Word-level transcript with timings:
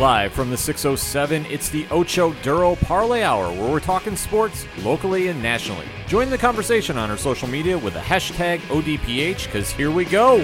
Live 0.00 0.32
from 0.32 0.48
the 0.48 0.56
607, 0.56 1.44
it's 1.50 1.68
the 1.68 1.86
Ocho 1.90 2.32
Duro 2.42 2.74
Parlay 2.74 3.22
Hour, 3.22 3.52
where 3.52 3.70
we're 3.70 3.80
talking 3.80 4.16
sports 4.16 4.66
locally 4.78 5.28
and 5.28 5.42
nationally. 5.42 5.84
Join 6.06 6.30
the 6.30 6.38
conversation 6.38 6.96
on 6.96 7.10
our 7.10 7.18
social 7.18 7.46
media 7.46 7.76
with 7.76 7.92
the 7.92 8.00
hashtag 8.00 8.60
ODPH, 8.70 9.44
because 9.44 9.68
here 9.70 9.90
we 9.90 10.06
go. 10.06 10.38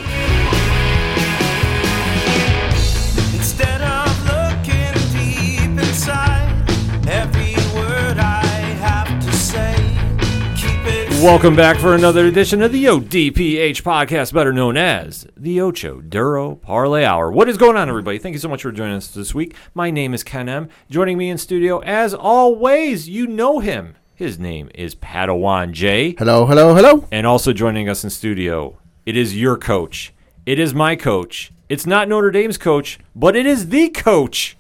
Welcome 11.27 11.57
back 11.57 11.79
for 11.79 11.97
another 11.97 12.27
edition 12.27 12.63
of 12.63 12.71
the 12.71 12.85
ODPH 12.85 13.83
podcast, 13.83 14.33
better 14.33 14.53
known 14.53 14.77
as 14.77 15.27
the 15.37 15.61
Ocho 15.61 16.01
Duro 16.01 16.55
Parlay 16.55 17.05
Hour. 17.05 17.33
What 17.33 17.49
is 17.49 17.59
going 17.59 17.77
on, 17.77 17.89
everybody? 17.89 18.19
Thank 18.19 18.35
you 18.35 18.39
so 18.39 18.49
much 18.49 18.63
for 18.63 18.71
joining 18.71 18.95
us 18.95 19.09
this 19.09 19.35
week. 19.35 19.57
My 19.75 19.91
name 19.91 20.15
is 20.15 20.23
Ken 20.23 20.49
M. 20.49 20.69
Joining 20.89 21.19
me 21.19 21.29
in 21.29 21.37
studio, 21.37 21.81
as 21.81 22.15
always, 22.15 23.09
you 23.09 23.27
know 23.27 23.59
him. 23.59 23.97
His 24.15 24.39
name 24.39 24.71
is 24.73 24.95
Padawan 24.95 25.73
J. 25.73 26.15
Hello, 26.17 26.47
hello, 26.47 26.77
hello. 26.77 27.09
And 27.11 27.27
also 27.27 27.53
joining 27.53 27.89
us 27.89 28.05
in 28.05 28.11
studio, 28.11 28.79
it 29.05 29.17
is 29.17 29.37
your 29.37 29.59
coach. 29.59 30.15
It 30.47 30.61
is 30.61 30.75
my 30.75 30.95
coach. 30.95 31.51
It's 31.69 31.87
not 31.87 32.09
Notre 32.09 32.31
Dame's 32.31 32.57
coach, 32.57 33.01
but 33.17 33.35
it 33.35 33.47
is 33.47 33.71
the 33.71 33.89
coach, 33.89 34.57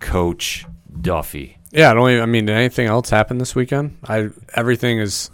Coach 0.00 0.66
Duffy. 1.00 1.58
Yeah, 1.70 1.92
I 1.92 1.94
don't. 1.94 2.10
Even, 2.10 2.22
I 2.24 2.26
mean, 2.26 2.46
did 2.46 2.56
anything 2.56 2.88
else 2.88 3.08
happen 3.08 3.38
this 3.38 3.54
weekend? 3.54 3.98
I 4.08 4.30
everything 4.54 4.98
is 4.98 5.30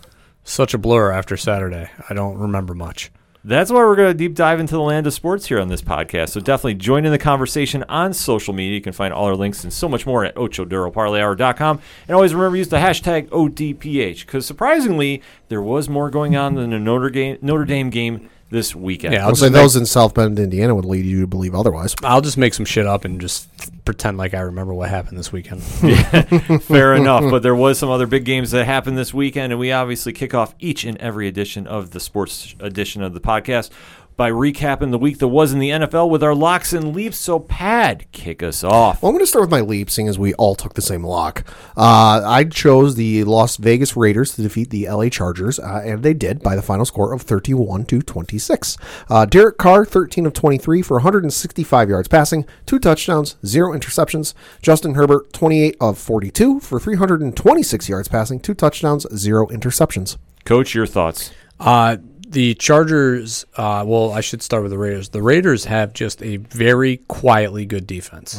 such 0.49 0.75
a 0.75 0.79
blur 0.79 1.13
after 1.13 1.37
Saturday. 1.37 1.91
I 2.09 2.15
don't 2.15 2.39
remember 2.39 2.75
much. 2.75 3.11
That's 3.45 3.71
why 3.71 3.79
we're 3.79 3.97
going 3.97 4.11
to 4.11 4.19
deep 4.19 4.35
dive 4.35 4.59
into 4.59 4.75
the 4.75 4.83
land 4.83 5.07
of 5.07 5.15
sports 5.15 5.47
here 5.47 5.61
on 5.61 5.69
this 5.69 5.81
podcast. 5.81 6.31
So 6.31 6.41
definitely 6.41 6.75
join 6.75 7.07
in 7.07 7.13
the 7.13 7.19
conversation 7.19 7.85
on 7.89 8.13
social 8.13 8.53
media. 8.53 8.75
You 8.75 8.81
can 8.81 8.93
find 8.93 9.15
all 9.15 9.27
our 9.27 9.37
links 9.37 9.63
and 9.63 9.73
so 9.73 9.89
much 9.89 10.07
more 10.07 10.25
at 10.25 10.35
ochoduroparlayhour.com. 10.35 11.81
And 12.09 12.15
always 12.15 12.35
remember 12.35 12.57
use 12.57 12.69
the 12.69 12.79
hashtag 12.79 13.29
ODPH 13.29 14.27
because 14.27 14.45
surprisingly, 14.45 15.23
there 15.49 15.63
was 15.63 15.89
more 15.89 16.11
going 16.11 16.35
on 16.37 16.57
than 16.57 16.71
the 16.71 16.79
Notre, 16.79 17.11
game, 17.11 17.39
Notre 17.41 17.65
Dame 17.65 17.91
game 17.91 18.29
this 18.51 18.75
weekend. 18.75 19.15
Yeah, 19.15 19.23
I'll 19.23 19.29
I'll 19.29 19.35
say 19.35 19.47
just, 19.47 19.53
those 19.53 19.77
in 19.77 19.87
South 19.87 20.15
Bend, 20.15 20.39
Indiana 20.39 20.75
would 20.75 20.85
lead 20.85 21.05
you 21.05 21.21
to 21.23 21.27
believe 21.27 21.55
otherwise. 21.55 21.95
I'll 22.03 22.21
just 22.21 22.39
make 22.39 22.55
some 22.55 22.65
shit 22.65 22.87
up 22.87 23.05
and 23.05 23.21
just 23.21 23.49
pretend 23.85 24.19
like 24.19 24.35
I 24.35 24.41
remember 24.41 24.73
what 24.75 24.89
happened 24.89 25.19
this 25.19 25.33
weekend. 25.33 25.63
yeah, 25.83 26.59
Fair 26.59 26.95
enough. 26.95 27.31
But 27.31 27.43
there 27.43 27.55
was 27.55 27.79
some 27.79 27.91
other 27.91 28.07
big 28.07 28.25
games 28.25 28.51
that 28.53 28.65
happened 28.65 28.97
this 28.97 29.13
weekend, 29.13 29.53
and 29.53 29.61
we 29.61 29.73
obviously 29.73 30.13
kick 30.13 30.35
off 30.35 30.55
each 30.59 30.85
and 30.85 30.97
every 30.99 31.29
edition 31.29 31.67
of 31.67 31.91
the 31.91 32.01
sports 32.01 32.55
edition 32.61 33.03
of 33.03 33.15
the 33.15 33.21
podcast 33.21 33.71
by 34.19 34.33
recapping 34.33 34.91
the 34.91 34.99
week 34.99 35.19
that 35.19 35.29
was 35.29 35.53
in 35.53 35.61
the 35.61 35.71
NFL 35.71 36.11
with 36.11 36.25
our 36.25 36.35
locks 36.35 36.73
and 36.73 36.93
leaps. 36.95 37.17
So, 37.17 37.39
Pad, 37.39 38.05
kick 38.11 38.43
us 38.43 38.65
off. 38.65 39.01
Well, 39.01 39.11
I'm 39.11 39.15
going 39.15 39.23
to 39.23 39.29
start 39.29 39.45
with 39.45 39.51
my 39.51 39.61
leap, 39.61 39.89
seeing 39.89 40.09
as 40.09 40.19
we 40.19 40.35
all 40.35 40.57
took 40.57 40.75
the 40.75 40.83
same 40.83 41.05
lock. 41.05 41.45
Uh, 41.77 42.21
I 42.27 42.43
chose 42.43 42.97
the 42.97 43.23
Las 43.23 43.57
Vegas 43.59 43.97
Raiders 43.97 44.35
to 44.35 44.43
defeat 44.43 44.71
the 44.71 44.89
LA 44.89 45.09
Chargers, 45.09 45.61
uh, 45.61 45.83
and 45.85 46.03
they 46.03 46.15
did 46.15 46.43
by 46.43 46.57
the 46.57 46.63
final 46.63 46.85
score 46.85 47.15
of 47.15 47.23
31 47.23 47.87
to 47.87 48.03
26. 48.03 48.77
Uh, 49.09 49.25
Derek 49.25 49.57
Carr, 49.57 49.85
13 49.85 50.27
of 50.27 50.33
23 50.33 50.83
for 50.83 50.95
165 50.95 51.89
yards 51.89 52.09
passing, 52.09 52.45
two 52.67 52.81
touchdowns, 52.81 53.37
zero 53.47 53.73
interceptions. 53.73 54.35
Justin 54.61 54.95
Herbert, 54.95 55.33
28 55.33 55.77
of 55.81 55.97
42 55.97 56.59
for 56.59 56.81
326 56.81 57.89
yards 57.89 58.09
passing, 58.09 58.41
two 58.41 58.55
touchdowns, 58.55 59.07
zero 59.17 59.47
interceptions. 59.47 60.17
Coach, 60.45 60.75
your 60.75 60.87
thoughts. 60.87 61.31
Uh, 61.61 61.99
the 62.29 62.55
Chargers. 62.55 63.45
Uh, 63.57 63.85
well, 63.87 64.13
I 64.13 64.21
should 64.21 64.43
start 64.43 64.63
with 64.63 64.73
the 64.73 64.79
Raiders. 64.79 65.09
The 65.11 65.23
Raiders 65.23 65.65
have 65.65 65.93
just 65.93 66.23
a 66.23 66.37
very 66.37 66.99
quietly 67.09 67.65
good 67.67 67.87
defense, 67.87 68.39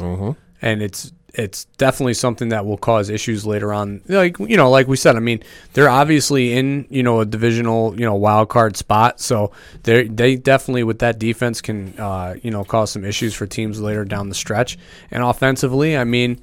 and 0.61 0.81
it's 0.81 1.11
it's 1.33 1.65
definitely 1.77 2.15
something 2.15 2.49
that 2.49 2.65
will 2.65 2.77
cause 2.77 3.09
issues 3.09 3.45
later 3.45 3.73
on. 3.73 4.01
Like 4.07 4.39
you 4.39 4.57
know, 4.57 4.69
like 4.69 4.87
we 4.87 4.97
said, 4.97 5.15
I 5.15 5.19
mean, 5.19 5.43
they're 5.73 5.89
obviously 5.89 6.53
in 6.53 6.87
you 6.89 7.03
know 7.03 7.21
a 7.21 7.25
divisional 7.25 7.97
you 7.99 8.05
know 8.05 8.15
wild 8.15 8.49
card 8.49 8.77
spot, 8.77 9.19
so 9.19 9.51
they 9.83 10.07
they 10.07 10.35
definitely 10.35 10.83
with 10.83 10.99
that 10.99 11.19
defense 11.19 11.61
can 11.61 11.97
uh, 11.99 12.35
you 12.41 12.51
know 12.51 12.63
cause 12.63 12.91
some 12.91 13.05
issues 13.05 13.33
for 13.33 13.45
teams 13.47 13.79
later 13.79 14.05
down 14.05 14.29
the 14.29 14.35
stretch. 14.35 14.77
And 15.11 15.23
offensively, 15.23 15.97
I 15.97 16.03
mean 16.03 16.41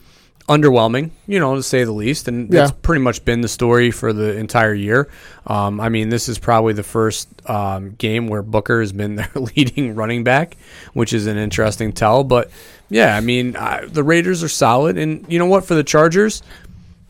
underwhelming, 0.48 1.10
you 1.26 1.40
know, 1.40 1.56
to 1.56 1.62
say 1.62 1.84
the 1.84 1.92
least. 1.92 2.28
And 2.28 2.52
Yeah. 2.52 2.64
it's 2.64 2.72
pretty 2.82 3.02
much 3.02 3.24
been 3.24 3.40
the 3.40 3.48
story 3.48 3.90
for 3.90 4.12
the 4.12 4.36
entire 4.36 4.74
year. 4.74 5.08
Um, 5.46 5.80
I 5.80 5.88
mean, 5.88 6.08
this 6.08 6.28
is 6.28 6.38
probably 6.38 6.72
the 6.72 6.82
first 6.84 7.28
um, 7.50 7.90
game 7.98 8.28
where 8.28 8.42
Booker 8.42 8.80
has 8.80 8.92
been 8.92 9.16
their 9.16 9.30
leading 9.34 9.94
running 9.94 10.22
back, 10.24 10.56
which 10.92 11.12
is 11.12 11.26
an 11.26 11.36
interesting 11.36 11.92
tell. 11.92 12.22
But 12.24 12.50
yeah, 12.88 13.16
I 13.16 13.20
mean, 13.20 13.56
I, 13.56 13.86
the 13.86 14.04
Raiders 14.04 14.44
are 14.44 14.48
solid. 14.48 14.96
And 14.98 15.24
you 15.28 15.38
know 15.38 15.46
what? 15.46 15.64
For 15.64 15.74
the 15.74 15.84
Chargers, 15.84 16.42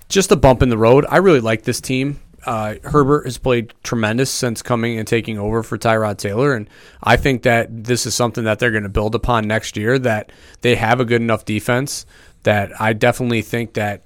just 0.09 0.33
a 0.33 0.37
bump 0.37 0.63
in 0.63 0.69
the 0.71 0.79
road. 0.79 1.05
I 1.09 1.19
really 1.19 1.41
like 1.41 1.63
this 1.65 1.81
team. 1.81 2.21
Uh, 2.47 2.77
Herbert 2.85 3.25
has 3.25 3.39
played 3.39 3.75
tremendous 3.83 4.31
since 4.31 4.63
coming 4.63 5.01
and 5.01 5.09
taking 5.09 5.37
over 5.37 5.65
for 5.65 5.77
Tyrod 5.77 6.17
Taylor, 6.17 6.55
and 6.55 6.71
I 7.03 7.17
think 7.17 7.43
that 7.43 7.67
this 7.85 8.07
is 8.07 8.15
something 8.15 8.45
that 8.45 8.61
they're 8.61 8.71
going 8.71 8.85
to 8.85 8.89
build 8.89 9.17
upon 9.17 9.49
next 9.49 9.77
year. 9.77 9.99
That 9.99 10.31
they 10.61 10.77
have 10.77 11.01
a 11.01 11.05
good 11.05 11.21
enough 11.21 11.45
defense 11.45 12.07
that 12.47 12.81
I 12.81 12.93
definitely 12.95 13.43
think 13.43 13.75
that 13.75 14.03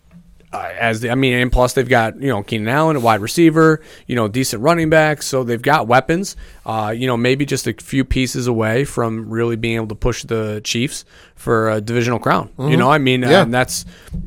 uh, 0.52 0.68
as 0.80 1.00
the, 1.00 1.10
I 1.10 1.14
mean, 1.14 1.34
and 1.34 1.52
plus 1.52 1.74
they've 1.74 1.88
got 1.88 2.20
you 2.20 2.26
know 2.28 2.42
Keenan 2.42 2.66
Allen, 2.68 2.96
a 2.96 3.00
wide 3.00 3.20
receiver, 3.20 3.80
you 4.08 4.16
know, 4.16 4.26
decent 4.26 4.62
running 4.62 4.90
back, 4.90 5.22
so 5.22 5.44
they've 5.44 5.62
got 5.62 5.86
weapons. 5.86 6.34
Uh, 6.66 6.92
you 6.96 7.06
know, 7.06 7.16
maybe 7.16 7.46
just 7.46 7.68
a 7.68 7.72
few 7.74 8.04
pieces 8.04 8.48
away 8.48 8.84
from 8.84 9.30
really 9.30 9.54
being 9.54 9.76
able 9.76 9.86
to 9.88 9.94
push 9.94 10.24
the 10.24 10.60
Chiefs 10.64 11.04
for 11.36 11.70
a 11.70 11.80
divisional 11.80 12.18
crown. 12.18 12.50
You 12.58 12.76
know, 12.76 12.90
I 12.90 12.98
mean, 12.98 13.22
Yeah. 13.22 13.42
and 13.42 13.54
that's 13.54 13.84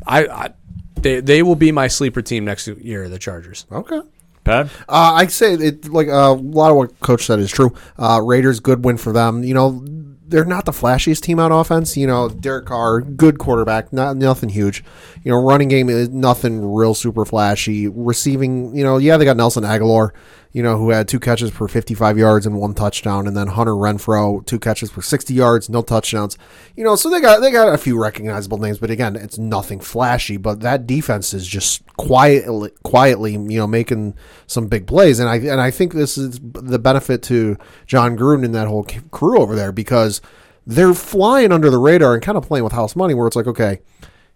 I, 0.07 0.25
I 0.28 0.50
they 0.95 1.19
they 1.19 1.44
will 1.44 1.56
be 1.57 1.74
my 1.74 1.88
sleeper 1.90 2.22
team 2.22 2.45
next 2.45 2.68
year, 2.68 3.09
the 3.09 3.19
Chargers. 3.19 3.66
Okay. 3.69 4.00
Pad? 4.45 4.69
Uh, 4.90 5.13
I'd 5.16 5.31
say 5.31 5.53
it 5.53 5.90
like 5.90 6.07
uh, 6.07 6.12
a 6.12 6.34
lot 6.34 6.69
of 6.72 6.75
what 6.78 7.00
Coach 7.00 7.25
said 7.25 7.40
is 7.40 7.50
true. 7.51 7.74
Uh, 7.97 8.22
Raiders, 8.24 8.59
good 8.59 8.84
win 8.85 8.97
for 8.97 9.12
them. 9.13 9.41
You 9.44 9.53
know, 9.53 9.84
they're 10.33 10.44
not 10.44 10.66
the 10.66 10.71
flashiest 10.71 11.21
team 11.21 11.39
on 11.39 11.51
offense. 11.51 11.95
You 11.95 12.07
know, 12.07 12.27
Derek 12.27 12.66
Carr, 12.66 13.01
good 13.01 13.38
quarterback, 13.38 13.94
not 13.94 14.17
nothing 14.17 14.49
huge. 14.49 14.83
You 15.23 15.31
know, 15.31 15.41
running 15.41 15.69
game 15.69 15.89
is 15.89 16.09
nothing 16.09 16.73
real 16.73 16.94
super 16.94 17.23
flashy. 17.23 17.88
Receiving, 17.88 18.75
you 18.75 18.84
know, 18.84 18.97
yeah, 18.97 19.16
they 19.16 19.25
got 19.25 19.38
Nelson 19.38 19.63
Agholor, 19.63 20.11
you 20.51 20.61
know, 20.61 20.78
who 20.78 20.89
had 20.89 21.07
two 21.07 21.19
catches 21.19 21.50
for 21.50 21.67
55 21.67 22.17
yards 22.17 22.45
and 22.45 22.57
one 22.57 22.73
touchdown, 22.73 23.25
and 23.25 23.35
then 23.35 23.47
Hunter 23.47 23.72
Renfrow, 23.72 24.45
two 24.45 24.59
catches 24.59 24.91
for 24.91 25.01
60 25.01 25.33
yards, 25.33 25.69
no 25.69 25.81
touchdowns. 25.81 26.38
You 26.75 26.83
know, 26.83 26.95
so 26.95 27.09
they 27.09 27.22
got 27.22 27.39
they 27.39 27.51
got 27.51 27.73
a 27.73 27.78
few 27.78 28.00
recognizable 28.00 28.57
names, 28.57 28.79
but 28.79 28.91
again, 28.91 29.16
it's 29.16 29.38
nothing 29.38 29.79
flashy. 29.79 30.38
But 30.38 30.59
that 30.59 30.85
defense 30.85 31.33
is 31.33 31.47
just 31.47 31.85
quietly, 31.95 32.72
quietly, 32.83 33.31
you 33.31 33.57
know, 33.57 33.67
making 33.67 34.16
some 34.45 34.67
big 34.67 34.88
plays, 34.88 35.19
and 35.19 35.29
I 35.29 35.38
and 35.38 35.62
I 35.62 35.72
think 35.72 35.94
this 35.94 36.17
is 36.17 36.39
the 36.41 36.79
benefit 36.79 37.23
to 37.23 37.57
Jon 37.88 38.17
Gruden 38.17 38.44
and 38.44 38.53
that 38.56 38.67
whole 38.67 38.85
crew 39.12 39.39
over 39.39 39.56
there 39.56 39.72
because 39.72 40.22
they're 40.67 40.94
flying 40.94 41.51
under 41.51 41.69
the 41.69 41.78
radar 41.78 42.13
and 42.13 42.22
kind 42.22 42.38
of 42.38 42.45
playing 42.45 42.63
with 42.63 42.73
house 42.73 42.95
money, 42.95 43.13
where 43.13 43.28
it's 43.28 43.35
like, 43.35 43.47
okay, 43.47 43.79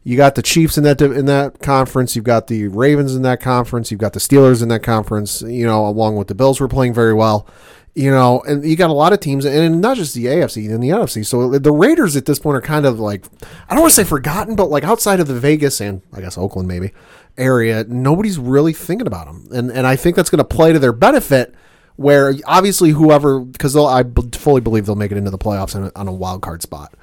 you 0.07 0.15
got 0.15 0.35
the 0.35 0.41
Chiefs 0.41 0.77
in 0.77 0.85
that 0.85 1.01
in 1.01 1.25
that 1.25 1.59
conference. 1.59 2.15
You've 2.15 2.23
got 2.23 2.47
the 2.47 2.69
Ravens 2.69 3.13
in 3.13 3.23
that 3.23 3.41
conference. 3.41 3.91
You've 3.91 3.99
got 3.99 4.13
the 4.13 4.21
Steelers 4.21 4.63
in 4.63 4.69
that 4.69 4.81
conference. 4.81 5.41
You 5.41 5.65
know, 5.65 5.85
along 5.85 6.15
with 6.15 6.29
the 6.29 6.33
Bills, 6.33 6.61
were 6.61 6.69
playing 6.69 6.93
very 6.93 7.13
well. 7.13 7.45
You 7.93 8.11
know, 8.11 8.41
and 8.47 8.63
you 8.63 8.77
got 8.77 8.89
a 8.89 8.93
lot 8.93 9.11
of 9.11 9.19
teams, 9.19 9.43
and 9.43 9.81
not 9.81 9.97
just 9.97 10.15
the 10.15 10.27
AFC 10.27 10.73
and 10.73 10.81
the 10.81 10.87
NFC. 10.87 11.25
So 11.25 11.53
uh, 11.53 11.59
the 11.59 11.73
Raiders 11.73 12.15
at 12.15 12.25
this 12.25 12.39
point 12.39 12.55
are 12.55 12.61
kind 12.61 12.85
of 12.85 13.01
like 13.01 13.25
I 13.67 13.73
don't 13.73 13.81
want 13.81 13.91
to 13.91 13.95
say 13.97 14.05
forgotten, 14.05 14.55
but 14.55 14.69
like 14.69 14.85
outside 14.85 15.19
of 15.19 15.27
the 15.27 15.37
Vegas 15.37 15.81
and 15.81 16.01
I 16.13 16.21
guess 16.21 16.37
Oakland 16.37 16.69
maybe 16.69 16.93
area, 17.37 17.83
nobody's 17.83 18.39
really 18.39 18.71
thinking 18.71 19.07
about 19.07 19.25
them, 19.25 19.49
and 19.51 19.69
and 19.69 19.85
I 19.85 19.97
think 19.97 20.15
that's 20.15 20.29
going 20.29 20.37
to 20.37 20.45
play 20.45 20.71
to 20.71 20.79
their 20.79 20.93
benefit. 20.93 21.53
Where 21.97 22.33
obviously 22.45 22.91
whoever, 22.91 23.41
because 23.41 23.75
I 23.75 24.05
fully 24.35 24.61
believe 24.61 24.85
they'll 24.85 24.95
make 24.95 25.11
it 25.11 25.17
into 25.17 25.31
the 25.31 25.37
playoffs 25.37 25.75
on 25.75 25.85
a, 25.85 25.91
on 25.97 26.07
a 26.07 26.13
wild 26.13 26.43
card 26.43 26.61
spot, 26.61 26.93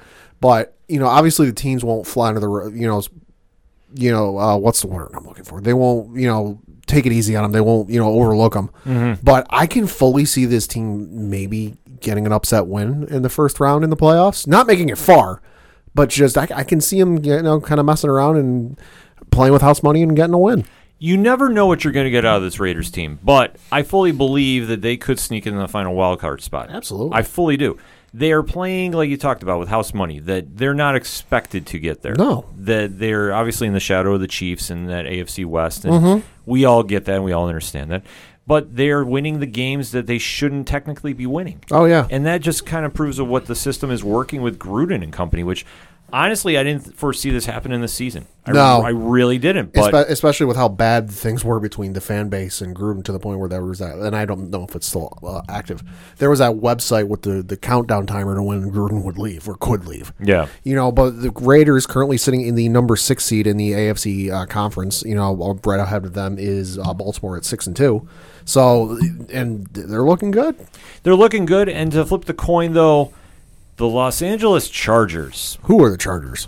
but 0.41 0.74
you 0.87 0.99
know 0.99 1.07
obviously 1.07 1.47
the 1.47 1.53
teams 1.53 1.83
won't 1.83 2.07
fly 2.07 2.29
under 2.29 2.39
the 2.39 2.71
you 2.73 2.87
know 2.87 3.01
you 3.93 4.11
know 4.11 4.37
uh, 4.37 4.57
what's 4.57 4.81
the 4.81 4.87
word 4.87 5.11
I'm 5.13 5.25
looking 5.25 5.43
for? 5.43 5.61
They 5.61 5.73
won't 5.73 6.17
you 6.19 6.27
know 6.27 6.59
take 6.85 7.05
it 7.05 7.11
easy 7.11 7.35
on 7.35 7.43
them. 7.43 7.51
They 7.51 7.61
won't 7.61 7.89
you 7.89 7.99
know 7.99 8.09
overlook 8.09 8.53
them. 8.53 8.69
But 9.23 9.47
I 9.49 9.67
can 9.67 9.87
fully 9.87 10.25
see 10.25 10.45
this 10.45 10.67
team 10.67 11.29
maybe 11.29 11.77
getting 11.99 12.25
an 12.25 12.31
upset 12.31 12.67
win 12.67 13.07
in 13.09 13.21
the 13.21 13.29
first 13.29 13.59
round 13.59 13.83
in 13.83 13.89
the 13.89 13.97
playoffs, 13.97 14.45
not 14.47 14.67
making 14.67 14.89
it 14.89 14.97
far, 14.97 15.41
but 15.95 16.09
just 16.09 16.37
I, 16.37 16.47
I 16.53 16.63
can 16.63 16.81
see 16.81 16.99
them 16.99 17.23
you 17.23 17.41
know 17.41 17.59
kind 17.61 17.79
of 17.79 17.85
messing 17.85 18.09
around 18.09 18.37
and 18.37 18.79
playing 19.31 19.53
with 19.53 19.61
house 19.61 19.81
money 19.81 20.03
and 20.03 20.15
getting 20.15 20.33
a 20.33 20.39
win. 20.39 20.65
You 20.97 21.17
never 21.17 21.49
know 21.49 21.65
what 21.65 21.83
you're 21.83 21.91
going 21.91 22.05
to 22.05 22.11
get 22.11 22.23
out 22.23 22.37
of 22.37 22.43
this 22.43 22.57
Raiders 22.59 22.89
team, 22.89 23.19
but 23.21 23.57
I 23.69 23.83
fully 23.83 24.13
believe 24.13 24.67
that 24.69 24.81
they 24.81 24.95
could 24.95 25.19
sneak 25.19 25.45
in 25.45 25.57
the 25.57 25.67
final 25.67 25.93
wild 25.93 26.19
card 26.19 26.41
spot. 26.41 26.69
Absolutely. 26.69 27.17
I 27.17 27.21
fully 27.21 27.57
do. 27.57 27.77
They 28.17 28.31
are 28.31 28.43
playing 28.43 28.93
like 28.93 29.09
you 29.09 29.17
talked 29.17 29.43
about 29.43 29.59
with 29.59 29.67
house 29.69 29.93
money. 29.93 30.19
That 30.19 30.55
they're 30.57 30.73
not 30.73 30.95
expected 30.95 31.65
to 31.67 31.79
get 31.79 32.01
there. 32.01 32.15
No. 32.15 32.45
that 32.57 32.97
they're 32.99 33.33
obviously 33.33 33.67
in 33.67 33.73
the 33.73 33.79
shadow 33.79 34.13
of 34.13 34.21
the 34.21 34.27
Chiefs 34.27 34.69
and 34.69 34.87
that 34.89 35.05
AFC 35.05 35.45
West, 35.45 35.83
and 35.85 35.93
Mm-hmm. 35.93 36.27
we 36.45 36.63
all 36.65 36.83
get 36.83 37.05
that. 37.05 37.15
and 37.15 37.23
We 37.25 37.33
all 37.33 37.47
understand 37.47 37.91
that. 37.91 38.03
But 38.47 38.75
they're 38.75 39.03
winning 39.03 39.39
the 39.39 39.47
games 39.47 39.91
that 39.91 40.05
they 40.05 40.19
shouldn't 40.19 40.67
technically 40.67 41.13
be 41.13 41.25
winning. 41.25 41.63
Oh 41.71 41.85
yeah, 41.85 42.07
And 42.11 42.25
that 42.27 42.41
just 42.41 42.65
kind 42.65 42.85
of 42.85 42.93
proves 42.93 43.17
of 43.19 43.27
what 43.27 43.47
the 43.47 43.55
system 43.55 43.89
is 43.89 44.03
working 44.03 44.41
with 44.43 44.59
Gruden 44.59 45.01
and 45.03 45.11
company, 45.11 45.43
which 45.43 45.65
honestly, 46.15 46.57
I 46.57 46.63
didn't 46.63 46.95
foresee 46.95 47.29
this 47.29 47.45
happen 47.45 47.71
in 47.73 47.81
the 47.81 47.87
season. 47.87 48.25
I, 48.45 48.51
No. 48.53 48.81
I 48.81 48.89
really 48.89 49.37
didn't. 49.37 49.73
But 49.73 49.93
Espe- 49.93 50.09
especially 50.09 50.45
with 50.45 50.55
how 50.55 50.69
bad 50.69 51.11
things 51.11 51.43
were 51.43 51.59
between 51.59 51.93
the 51.93 51.99
fan 52.01 52.29
base 52.29 52.61
and 52.61 52.75
Gruden 52.75 53.03
to 53.03 53.11
the 53.11 53.19
point 53.19 53.39
where 53.39 53.49
there 53.49 53.63
was 53.63 53.79
that, 53.79 53.97
and 53.97 54.15
I 54.15 54.23
don't 54.25 54.49
know 54.49 54.63
if 54.63 54.75
it's 54.75 54.87
still 54.87 55.17
uh, 55.21 55.41
active. 55.49 55.83
There 56.17 56.29
was 56.29 56.39
that 56.39 56.53
website 56.53 57.07
with 57.09 57.23
the, 57.23 57.43
the 57.43 57.57
countdown 57.57 58.05
timer 58.05 58.35
to 58.35 58.41
when 58.41 58.71
Gruden 58.71 59.03
would 59.03 59.17
leave 59.17 59.47
or 59.47 59.57
could 59.57 59.85
leave. 59.85 60.13
yeah, 60.19 60.47
You 60.63 60.75
know, 60.75 60.91
but 60.91 61.21
the 61.21 61.31
Raiders 61.31 61.85
currently 61.85 62.17
sitting 62.17 62.41
in 62.41 62.55
the 62.55 62.69
number 62.69 62.95
six 62.95 63.25
seed 63.25 63.45
in 63.45 63.57
the 63.57 63.71
AFC 63.73 64.31
uh, 64.31 64.45
conference. 64.45 65.03
You 65.03 65.15
know, 65.15 65.59
right 65.65 65.79
ahead 65.79 66.05
of 66.05 66.13
them 66.13 66.37
is 66.39 66.79
uh, 66.79 66.93
Baltimore 66.93 67.35
at 67.35 67.43
six 67.43 67.67
and 67.67 67.75
two. 67.75 68.07
So, 68.45 68.97
and 69.33 69.65
they're 69.67 70.03
looking 70.03 70.31
good. 70.31 70.55
they're 71.03 71.15
looking 71.15 71.45
good. 71.45 71.67
And 71.67 71.91
to 71.91 72.05
flip 72.05 72.25
the 72.25 72.33
coin, 72.33 72.73
though, 72.73 73.11
the 73.77 73.87
Los 73.87 74.21
Angeles 74.21 74.69
Chargers. 74.69 75.57
Who 75.63 75.83
are 75.83 75.89
the 75.89 75.97
Chargers? 75.97 76.47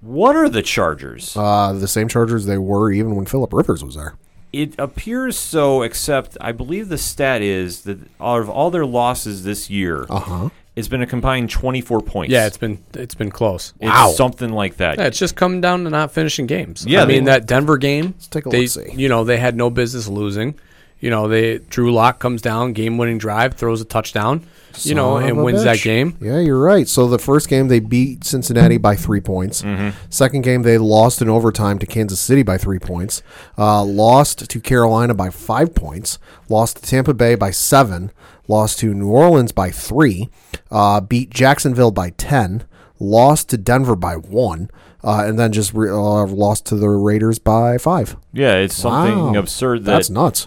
What 0.00 0.34
are 0.36 0.48
the 0.48 0.62
Chargers? 0.62 1.36
Uh, 1.36 1.72
the 1.74 1.86
same 1.88 2.08
Chargers 2.08 2.46
they 2.46 2.58
were 2.58 2.90
even 2.90 3.14
when 3.14 3.26
Philip 3.26 3.52
Rivers 3.52 3.84
was 3.84 3.94
there. 3.94 4.14
It 4.52 4.74
appears 4.78 5.38
so, 5.38 5.82
except 5.82 6.36
I 6.40 6.52
believe 6.52 6.88
the 6.88 6.98
stat 6.98 7.40
is 7.40 7.82
that 7.82 7.98
out 8.20 8.40
of 8.40 8.50
all 8.50 8.70
their 8.70 8.84
losses 8.84 9.44
this 9.44 9.70
year, 9.70 10.04
Uh 10.10 10.18
huh. 10.20 10.48
it's 10.76 10.88
been 10.88 11.00
a 11.02 11.06
combined 11.06 11.48
24 11.50 12.00
points. 12.02 12.32
Yeah, 12.32 12.46
it's 12.46 12.58
been 12.58 12.82
it's 12.94 13.14
been 13.14 13.30
close. 13.30 13.72
It's 13.80 13.88
Wow. 13.88 14.10
something 14.14 14.52
like 14.52 14.76
that. 14.76 14.98
Yeah, 14.98 15.06
it's 15.06 15.18
just 15.18 15.36
come 15.36 15.60
down 15.62 15.84
to 15.84 15.90
not 15.90 16.12
finishing 16.12 16.46
games. 16.46 16.84
Yeah, 16.86 17.02
I 17.02 17.06
mean 17.06 17.24
they- 17.24 17.30
that 17.32 17.46
Denver 17.46 17.78
game. 17.78 18.06
Let's 18.16 18.28
take 18.28 18.44
a 18.44 18.50
they, 18.50 18.62
look-see. 18.62 18.92
You 18.94 19.08
know 19.08 19.24
they 19.24 19.38
had 19.38 19.56
no 19.56 19.70
business 19.70 20.06
losing. 20.08 20.54
You 21.02 21.10
know 21.10 21.28
they 21.28 21.58
Drew 21.58 21.92
Lock 21.92 22.18
comes 22.18 22.40
down, 22.40 22.72
game 22.72 22.96
winning 22.96 23.18
drive, 23.18 23.54
throws 23.54 23.80
a 23.82 23.84
touchdown. 23.84 24.46
You 24.78 24.94
know 24.94 25.18
and 25.18 25.32
of 25.32 25.38
a 25.38 25.42
wins 25.42 25.64
that 25.64 25.80
game. 25.82 26.16
Yeah, 26.20 26.38
you're 26.38 26.58
right. 26.62 26.88
So 26.88 27.06
the 27.08 27.18
first 27.18 27.48
game 27.50 27.68
they 27.68 27.80
beat 27.80 28.24
Cincinnati 28.24 28.78
by 28.78 28.96
three 28.96 29.20
points. 29.20 29.62
Second 30.08 30.42
game 30.44 30.62
they 30.62 30.78
lost 30.78 31.20
in 31.20 31.28
overtime 31.28 31.78
to 31.80 31.86
Kansas 31.86 32.20
City 32.20 32.42
by 32.42 32.56
three 32.56 32.78
points. 32.78 33.22
Uh, 33.58 33.84
lost 33.84 34.48
to 34.48 34.60
Carolina 34.60 35.12
by 35.12 35.28
five 35.28 35.74
points. 35.74 36.18
Lost 36.48 36.76
to 36.76 36.82
Tampa 36.82 37.12
Bay 37.12 37.34
by 37.34 37.50
seven. 37.50 38.12
Lost 38.48 38.78
to 38.78 38.94
New 38.94 39.10
Orleans 39.10 39.52
by 39.52 39.70
three. 39.70 40.30
Uh, 40.70 41.00
beat 41.02 41.28
Jacksonville 41.30 41.90
by 41.90 42.10
ten. 42.10 42.64
Lost 42.98 43.50
to 43.50 43.58
Denver 43.58 43.96
by 43.96 44.14
one. 44.14 44.70
Uh, 45.04 45.24
and 45.26 45.36
then 45.38 45.52
just 45.52 45.74
re- 45.74 45.90
uh, 45.90 46.24
lost 46.26 46.64
to 46.66 46.76
the 46.76 46.88
Raiders 46.88 47.38
by 47.40 47.76
five. 47.76 48.16
yeah, 48.32 48.54
it's 48.54 48.76
something 48.76 49.32
Wow. 49.32 49.34
absurd 49.34 49.80
that 49.84 49.90
That's 49.92 50.08
nuts. 50.10 50.46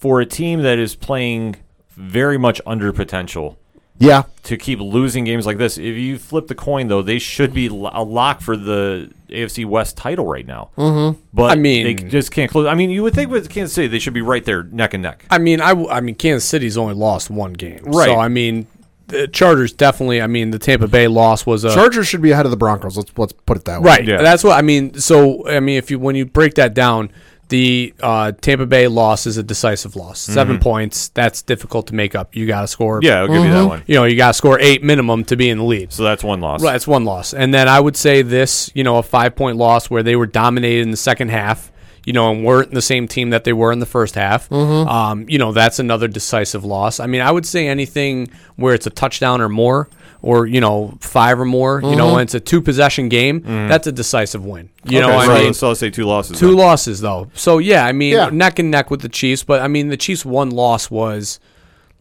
For 0.00 0.20
a 0.20 0.26
team 0.26 0.62
that 0.62 0.78
is 0.78 0.94
playing 0.96 1.56
very 1.90 2.38
much 2.38 2.60
under 2.66 2.92
potential 2.92 3.58
Yeah, 3.98 4.22
to 4.44 4.56
keep 4.56 4.80
losing 4.80 5.24
games 5.24 5.44
like 5.44 5.58
this. 5.58 5.76
If 5.76 5.96
you 5.96 6.18
flip 6.18 6.46
the 6.48 6.54
coin, 6.54 6.88
though, 6.88 7.02
they 7.02 7.18
should 7.18 7.52
be 7.52 7.66
a 7.66 7.72
lock 8.02 8.40
for 8.40 8.56
the 8.56 9.10
AFC 9.28 9.66
West 9.66 9.98
title 9.98 10.26
right 10.26 10.46
now. 10.46 10.70
Mm-hmm. 10.78 11.20
But 11.34 11.52
I 11.52 11.54
mean- 11.56 11.84
they 11.84 11.94
just 11.94 12.32
can't 12.32 12.50
close. 12.50 12.66
I 12.66 12.74
mean, 12.74 12.88
you 12.88 13.02
would 13.02 13.12
think 13.14 13.30
with 13.30 13.50
Kansas 13.50 13.74
City, 13.74 13.88
they 13.88 13.98
should 13.98 14.14
be 14.14 14.22
right 14.22 14.42
there, 14.44 14.62
neck 14.62 14.94
and 14.94 15.02
neck. 15.02 15.26
I 15.30 15.36
mean, 15.38 15.60
I, 15.60 15.68
w- 15.70 15.88
I 15.90 16.00
mean, 16.00 16.14
Kansas 16.14 16.48
City's 16.48 16.78
only 16.78 16.94
lost 16.94 17.28
one 17.28 17.52
game, 17.52 17.80
Right. 17.84 18.06
So 18.06 18.18
I 18.18 18.28
mean, 18.28 18.66
the 19.08 19.28
Chargers 19.28 19.72
definitely. 19.72 20.22
I 20.22 20.28
mean, 20.28 20.50
the 20.52 20.58
Tampa 20.58 20.86
Bay 20.88 21.06
loss 21.08 21.44
was 21.44 21.64
a 21.64 21.74
Chargers 21.74 22.06
should 22.08 22.22
be 22.22 22.30
ahead 22.30 22.46
of 22.46 22.50
the 22.52 22.56
Broncos. 22.56 22.96
Let's 22.96 23.12
let's 23.18 23.32
put 23.34 23.56
it 23.58 23.64
that 23.66 23.82
way. 23.82 23.88
right. 23.90 24.04
Yeah. 24.06 24.22
That's 24.22 24.42
what 24.44 24.56
I 24.56 24.62
mean. 24.62 24.94
So 24.94 25.46
I 25.48 25.58
mean, 25.60 25.76
if 25.78 25.90
you 25.90 25.98
when 25.98 26.14
you 26.14 26.24
break 26.24 26.54
that 26.54 26.72
down, 26.74 27.10
the 27.50 27.92
uh, 28.00 28.32
Tampa 28.32 28.66
Bay 28.66 28.88
loss 28.88 29.26
is 29.26 29.36
a 29.36 29.42
decisive 29.42 29.96
loss. 29.96 30.18
7 30.20 30.58
points. 30.58 31.08
That's 31.08 31.42
difficult 31.42 31.88
to 31.88 31.94
make 31.94 32.14
up. 32.14 32.34
You 32.34 32.46
got 32.46 32.62
to 32.62 32.66
score. 32.66 33.00
Mm-hmm. 33.00 33.06
Yeah, 33.06 33.20
I'll 33.20 33.28
give 33.28 33.44
you 33.44 33.50
that 33.50 33.64
one. 33.66 33.82
You 33.86 33.96
know, 33.96 34.04
you 34.04 34.16
got 34.16 34.28
to 34.28 34.34
score 34.34 34.58
eight 34.58 34.82
minimum 34.82 35.24
to 35.24 35.36
be 35.36 35.50
in 35.50 35.58
the 35.58 35.64
lead. 35.64 35.92
So 35.92 36.02
that's 36.02 36.24
one 36.24 36.40
loss. 36.40 36.62
Right, 36.62 36.74
it's 36.74 36.86
one 36.86 37.04
loss. 37.04 37.34
And 37.34 37.52
then 37.52 37.68
I 37.68 37.78
would 37.78 37.96
say 37.96 38.22
this, 38.22 38.70
you 38.74 38.84
know, 38.84 38.96
a 38.96 39.02
five 39.02 39.36
point 39.36 39.58
loss 39.58 39.90
where 39.90 40.02
they 40.02 40.16
were 40.16 40.26
dominated 40.26 40.82
in 40.82 40.90
the 40.90 40.96
second 40.96 41.30
half, 41.30 41.70
you 42.10 42.14
know, 42.14 42.32
and 42.32 42.44
weren't 42.44 42.72
the 42.72 42.82
same 42.82 43.06
team 43.06 43.30
that 43.30 43.44
they 43.44 43.52
were 43.52 43.70
in 43.70 43.78
the 43.78 43.86
first 43.86 44.16
half. 44.16 44.48
Mm-hmm. 44.48 44.88
Um, 44.88 45.28
you 45.28 45.38
know, 45.38 45.52
that's 45.52 45.78
another 45.78 46.08
decisive 46.08 46.64
loss. 46.64 46.98
I 46.98 47.06
mean, 47.06 47.20
I 47.20 47.30
would 47.30 47.46
say 47.46 47.68
anything 47.68 48.30
where 48.56 48.74
it's 48.74 48.84
a 48.88 48.90
touchdown 48.90 49.40
or 49.40 49.48
more, 49.48 49.88
or, 50.20 50.44
you 50.44 50.60
know, 50.60 50.98
five 51.00 51.38
or 51.38 51.44
more, 51.44 51.80
you 51.80 51.94
know, 51.94 52.06
mm-hmm. 52.06 52.14
when 52.14 52.22
it's 52.24 52.34
a 52.34 52.40
two 52.40 52.60
possession 52.60 53.08
game, 53.08 53.42
mm. 53.42 53.68
that's 53.68 53.86
a 53.86 53.92
decisive 53.92 54.44
win. 54.44 54.70
You 54.82 55.00
know, 55.00 55.10
Okay, 55.10 55.18
I 55.18 55.26
so, 55.26 55.34
mean, 55.34 55.54
so 55.54 55.68
I'll 55.68 55.74
say 55.76 55.88
two 55.88 56.04
losses. 56.04 56.40
two 56.40 56.48
then. 56.48 56.56
losses 56.56 57.00
though. 57.00 57.30
So 57.34 57.58
yeah, 57.58 57.86
I 57.86 57.92
mean, 57.92 58.14
Yeah. 58.14 58.30
neck 58.30 58.58
and 58.58 58.72
neck 58.72 58.90
with 58.90 59.02
the 59.02 59.08
Chiefs, 59.08 59.44
but 59.44 59.62
I 59.62 59.68
mean, 59.68 59.86
the 59.86 59.96
Chiefs' 59.96 60.24
one 60.26 60.50
loss 60.50 60.90
was. 60.90 61.38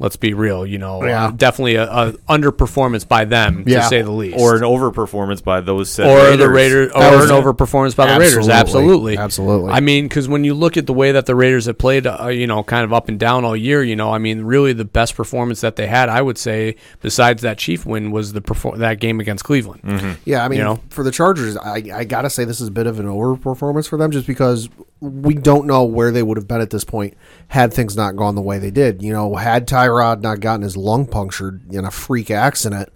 Let's 0.01 0.16
be 0.16 0.34
real, 0.34 0.66
you 0.66 0.78
know, 0.78 1.04
Yeah. 1.04 1.25
uh, 1.25 1.31
definitely 1.31 1.75
a, 1.75 1.84
a 1.84 2.13
underperformance 2.30 3.06
by 3.06 3.25
them, 3.25 3.66
Yeah. 3.68 3.81
to 3.81 3.88
say 3.88 4.01
the 4.01 4.12
least 4.12 4.38
or 4.40 4.56
an 4.56 4.62
overperformance 4.62 5.44
by 5.44 5.60
those 5.60 5.90
said 5.90 6.07
or 6.07 6.16
Raiders. 6.18 6.38
the 6.38 6.50
Raiders, 6.50 6.92
or 6.94 7.04
an 7.04 7.24
it. 7.24 7.28
overperformance 7.34 7.96
by 7.98 8.06
the 8.13 8.18
Raiders. 8.19 8.48
Absolutely. 8.48 9.18
Absolutely, 9.18 9.18
Absolutely. 9.18 9.72
I 9.74 9.81
mean, 9.81 10.06
because 10.07 10.30
when 10.30 10.46
you 10.46 10.54
look 10.54 10.78
at 10.78 10.86
the 10.88 10.94
way 10.94 11.12
that 11.12 11.25
the 11.25 11.36
Raiders 11.36 11.66
have 11.66 11.78
played, 11.78 12.07
uh, 12.07 12.28
you 12.28 12.48
know, 12.48 12.63
kind 12.63 12.86
of 12.86 12.94
up 12.94 13.10
and 13.10 13.19
down 13.19 13.44
all 13.44 13.57
year, 13.57 13.84
you 13.84 13.96
know, 13.98 14.12
I 14.13 14.19
mean, 14.19 14.44
really 14.44 14.72
the 14.72 14.86
best 14.86 15.16
performance 15.16 15.60
that 15.62 15.75
they 15.75 15.88
had, 15.88 16.07
I 16.07 16.22
would 16.22 16.38
say, 16.38 16.75
besides 17.02 17.42
that 17.42 17.57
Chief 17.57 17.86
win, 17.86 18.12
was 18.12 18.31
the 18.31 18.42
perfor- 18.42 18.78
that 18.78 19.02
game 19.02 19.19
against 19.19 19.44
Cleveland. 19.44 20.18
Yeah, 20.24 20.45
I 20.45 20.48
mean, 20.48 20.60
You 20.60 20.63
know? 20.63 20.80
for 20.92 21.04
the 21.04 21.12
Chargers, 21.12 21.57
I, 21.57 21.84
I 21.94 22.04
got 22.06 22.22
to 22.22 22.30
say 22.30 22.45
this 22.45 22.62
is 22.62 22.69
a 22.69 22.72
bit 22.72 22.88
of 22.88 23.00
an 23.02 23.06
overperformance 23.06 23.88
for 23.90 23.98
them 23.98 24.12
just 24.12 24.28
because 24.28 24.69
we 25.01 25.34
don't 25.34 25.66
know 25.66 25.84
where 25.84 26.12
they 26.12 26.24
would 26.24 26.38
have 26.38 26.48
been 26.48 26.62
at 26.62 26.72
this 26.72 26.84
point 26.84 27.16
had 27.48 27.74
things 27.74 27.96
not 27.96 28.16
gone 28.16 28.36
the 28.36 28.42
way 28.42 28.60
they 28.60 28.72
did. 28.72 29.01
You 29.01 29.13
know, 29.13 29.36
had 29.36 29.68
Tyrod 29.68 30.22
not 30.22 30.40
gotten 30.40 30.62
his 30.62 30.75
lung 30.75 31.06
punctured 31.06 31.72
in 31.72 31.86
a 31.86 31.92
freak 31.92 32.30
accident, 32.30 32.90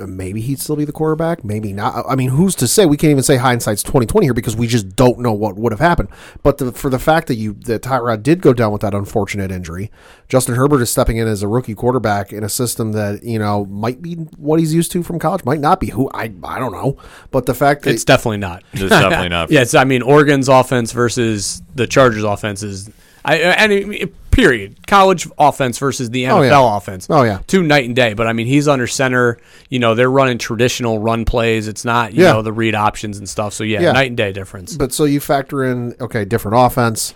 maybe 0.00 0.40
he'd 0.40 0.60
still 0.60 0.76
be 0.76 0.84
the 0.84 0.92
quarterback, 0.92 1.44
maybe 1.44 1.72
not. 1.72 2.04
I 2.08 2.14
mean, 2.14 2.30
who's 2.30 2.54
to 2.56 2.68
say? 2.68 2.86
We 2.86 2.96
can't 2.96 3.10
even 3.10 3.22
say 3.22 3.36
hindsight's 3.36 3.82
2020 3.82 4.26
here 4.26 4.34
because 4.34 4.56
we 4.56 4.66
just 4.66 4.94
don't 4.94 5.18
know 5.18 5.32
what 5.32 5.56
would 5.56 5.72
have 5.72 5.80
happened. 5.80 6.08
But 6.42 6.58
the, 6.58 6.72
for 6.72 6.90
the 6.90 6.98
fact 6.98 7.26
that 7.28 7.34
you 7.34 7.54
that 7.64 7.82
Tyrod 7.82 8.22
did 8.22 8.40
go 8.40 8.52
down 8.52 8.72
with 8.72 8.82
that 8.82 8.94
unfortunate 8.94 9.50
injury, 9.50 9.90
Justin 10.28 10.54
Herbert 10.54 10.80
is 10.82 10.90
stepping 10.90 11.16
in 11.16 11.26
as 11.26 11.42
a 11.42 11.48
rookie 11.48 11.74
quarterback 11.74 12.32
in 12.32 12.44
a 12.44 12.48
system 12.48 12.92
that, 12.92 13.22
you 13.22 13.38
know, 13.38 13.64
might 13.66 14.02
be 14.02 14.14
what 14.14 14.60
he's 14.60 14.74
used 14.74 14.92
to 14.92 15.02
from 15.02 15.18
college, 15.18 15.44
might 15.44 15.60
not 15.60 15.80
be. 15.80 15.90
Who 15.90 16.10
I 16.14 16.32
I 16.44 16.58
don't 16.58 16.72
know. 16.72 16.96
But 17.30 17.46
the 17.46 17.54
fact 17.54 17.82
that 17.82 17.90
It's 17.90 18.04
definitely 18.04 18.38
not. 18.38 18.62
It's 18.72 18.88
definitely 18.90 19.28
not. 19.28 19.50
yeah, 19.50 19.62
it's, 19.62 19.74
I 19.74 19.84
mean, 19.84 20.02
Oregon's 20.02 20.48
offense 20.48 20.92
versus 20.92 21.62
the 21.74 21.86
Chargers' 21.86 22.24
offense 22.24 22.62
is, 22.62 22.90
I, 23.24 23.38
any 23.40 24.06
period. 24.38 24.86
College 24.86 25.28
offense 25.38 25.78
versus 25.78 26.10
the 26.10 26.24
NFL 26.24 26.38
Oh, 26.38 26.42
yeah. 26.42 26.76
offense. 26.76 27.06
Oh, 27.10 27.22
yeah. 27.24 27.40
two 27.46 27.62
night 27.62 27.84
and 27.84 27.96
day. 27.96 28.14
But 28.14 28.26
I 28.26 28.32
mean, 28.32 28.46
he's 28.46 28.68
under 28.68 28.86
center. 28.86 29.38
You 29.68 29.78
know, 29.78 29.94
they're 29.94 30.10
running 30.10 30.38
traditional 30.38 30.98
run 30.98 31.24
plays. 31.24 31.68
It's 31.68 31.84
not 31.84 32.14
you 32.14 32.24
Yeah. 32.24 32.32
know 32.32 32.42
the 32.42 32.52
read 32.52 32.74
options 32.74 33.18
and 33.18 33.28
stuff. 33.28 33.52
So 33.54 33.64
yeah, 33.64 33.80
Yeah. 33.80 33.92
night 33.92 34.08
and 34.08 34.16
day 34.16 34.32
difference. 34.32 34.76
But 34.76 34.92
so 34.92 35.04
you 35.04 35.20
factor 35.20 35.64
in 35.64 35.94
okay, 36.00 36.24
different 36.24 36.56
offense. 36.58 37.14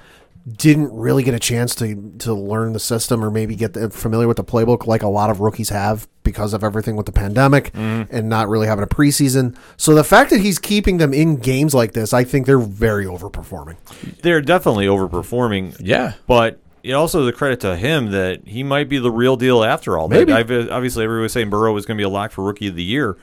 Didn't 0.57 0.93
really 0.93 1.23
get 1.23 1.35
a 1.35 1.39
chance 1.39 1.73
to 1.77 2.13
to 2.19 2.35
learn 2.35 2.73
the 2.73 2.81
system 2.81 3.25
or 3.25 3.31
maybe 3.31 3.55
get 3.55 3.75
the, 3.75 3.91
familiar 3.91 4.27
with 4.27 4.39
the 4.39 4.45
playbook 4.45 4.89
like 4.89 5.05
a 5.05 5.09
lot 5.09 5.31
of 5.31 5.39
rookies 5.39 5.69
have 5.69 6.09
because 6.25 6.53
of 6.53 6.65
everything 6.65 6.97
with 6.97 7.07
the 7.07 7.13
pandemic 7.13 7.73
mm-hmm. 7.73 8.13
and 8.15 8.29
not 8.29 8.49
really 8.49 8.67
having 8.67 8.83
a 8.83 8.89
preseason. 8.89 9.57
So 9.77 9.95
the 9.95 10.03
fact 10.03 10.31
that 10.31 10.41
he's 10.41 10.59
keeping 10.59 10.97
them 10.97 11.15
in 11.15 11.37
games 11.37 11.75
like 11.75 11.93
this, 11.93 12.13
I 12.13 12.25
think 12.25 12.47
they're 12.47 12.59
very 12.59 13.05
overperforming. 13.07 13.77
They're 14.23 14.41
definitely 14.41 14.87
overperforming. 14.87 15.77
Yeah. 15.79 16.15
But 16.27 16.59
it 16.83 16.93
also 16.93 17.25
the 17.25 17.33
credit 17.33 17.61
to 17.61 17.77
him 17.77 18.11
that 18.11 18.47
he 18.47 18.63
might 18.63 18.89
be 18.89 18.99
the 18.99 19.11
real 19.11 19.37
deal 19.37 19.63
after 19.65 19.97
all. 19.99 20.09
Maybe. 20.09 20.33
That 20.33 20.51
I've, 20.51 20.71
obviously, 20.71 21.05
everyone 21.05 21.23
was 21.25 21.33
saying 21.33 21.51
Burrow 21.51 21.73
was 21.73 21.87
going 21.87 21.97
to 21.97 22.01
be 22.01 22.05
a 22.05 22.09
lock 22.09 22.31
for 22.33 22.43
rookie 22.45 22.69
of 22.69 22.75
the 22.77 22.83
year. 22.83 23.17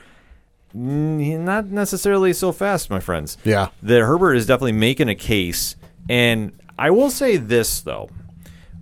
Not 0.74 1.66
necessarily 1.68 2.32
so 2.34 2.52
fast, 2.52 2.90
my 2.90 3.00
friends. 3.00 3.38
Yeah. 3.44 3.70
That 3.82 4.02
Herbert 4.02 4.36
is 4.36 4.46
definitely 4.46 4.74
making 4.74 5.10
a 5.10 5.16
case. 5.16 5.76
And 6.08 6.52
I 6.78 6.92
will 6.92 7.10
say 7.10 7.38
this, 7.38 7.82
though. 7.82 8.10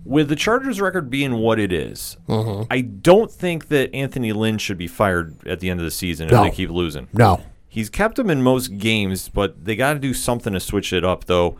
With 0.04 0.28
the 0.28 0.36
Chargers 0.36 0.80
record 0.80 1.10
being 1.10 1.34
what 1.34 1.58
it 1.58 1.72
is, 1.72 2.16
Mm-hmm. 2.28 2.64
I 2.70 2.80
don't 2.82 3.30
think 3.30 3.68
that 3.68 3.94
Anthony 3.94 4.32
Lynn 4.32 4.58
should 4.58 4.78
be 4.78 4.86
fired 4.86 5.46
at 5.46 5.60
the 5.60 5.68
end 5.70 5.80
of 5.80 5.84
the 5.84 5.90
season 5.90 6.28
No. 6.28 6.44
if 6.44 6.50
they 6.50 6.56
keep 6.56 6.70
losing. 6.70 7.08
No. 7.12 7.42
He's 7.68 7.90
kept 7.90 8.16
them 8.16 8.30
in 8.30 8.42
most 8.42 8.78
games, 8.78 9.28
but 9.28 9.64
they 9.66 9.76
got 9.76 9.92
to 9.94 9.98
do 9.98 10.14
something 10.14 10.54
to 10.54 10.60
switch 10.60 10.92
it 10.94 11.04
up, 11.04 11.26
though, 11.26 11.58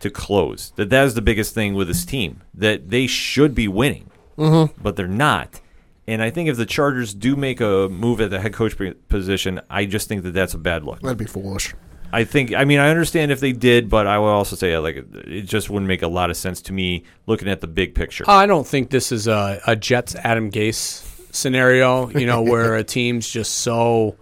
to 0.00 0.10
close. 0.10 0.72
That 0.76 0.90
that 0.90 1.04
is 1.06 1.14
the 1.14 1.22
biggest 1.22 1.54
thing 1.54 1.74
with 1.74 1.88
this 1.88 2.04
team. 2.04 2.42
That 2.54 2.90
they 2.90 3.06
should 3.06 3.54
be 3.54 3.68
winning, 3.68 4.10
mm-hmm. 4.36 4.80
but 4.82 4.96
they're 4.96 5.06
not. 5.06 5.60
And 6.06 6.22
I 6.22 6.30
think 6.30 6.48
if 6.48 6.56
the 6.56 6.66
Chargers 6.66 7.14
do 7.14 7.36
make 7.36 7.60
a 7.60 7.88
move 7.88 8.20
at 8.20 8.30
the 8.30 8.40
head 8.40 8.52
coach 8.52 8.76
position, 9.08 9.60
I 9.70 9.84
just 9.84 10.08
think 10.08 10.24
that 10.24 10.32
that's 10.32 10.54
a 10.54 10.58
bad 10.58 10.82
look. 10.82 11.00
That'd 11.00 11.18
be 11.18 11.24
foolish. 11.24 11.74
I 12.12 12.24
think. 12.24 12.52
I 12.52 12.64
mean, 12.64 12.80
I 12.80 12.90
understand 12.90 13.30
if 13.30 13.38
they 13.38 13.52
did, 13.52 13.88
but 13.88 14.06
I 14.06 14.18
will 14.18 14.26
also 14.26 14.56
say 14.56 14.76
like 14.78 14.96
it 14.96 15.42
just 15.42 15.70
wouldn't 15.70 15.86
make 15.86 16.02
a 16.02 16.08
lot 16.08 16.30
of 16.30 16.36
sense 16.36 16.60
to 16.62 16.72
me 16.72 17.04
looking 17.26 17.48
at 17.48 17.60
the 17.60 17.68
big 17.68 17.94
picture. 17.94 18.24
I 18.26 18.46
don't 18.46 18.66
think 18.66 18.90
this 18.90 19.12
is 19.12 19.28
a, 19.28 19.60
a 19.66 19.76
Jets 19.76 20.16
Adam 20.16 20.50
Gase 20.50 21.06
scenario, 21.32 22.08
you 22.10 22.26
know, 22.26 22.42
where 22.52 22.74
a 22.74 22.82
team's 22.82 23.28
just 23.28 23.58
so 23.58 24.16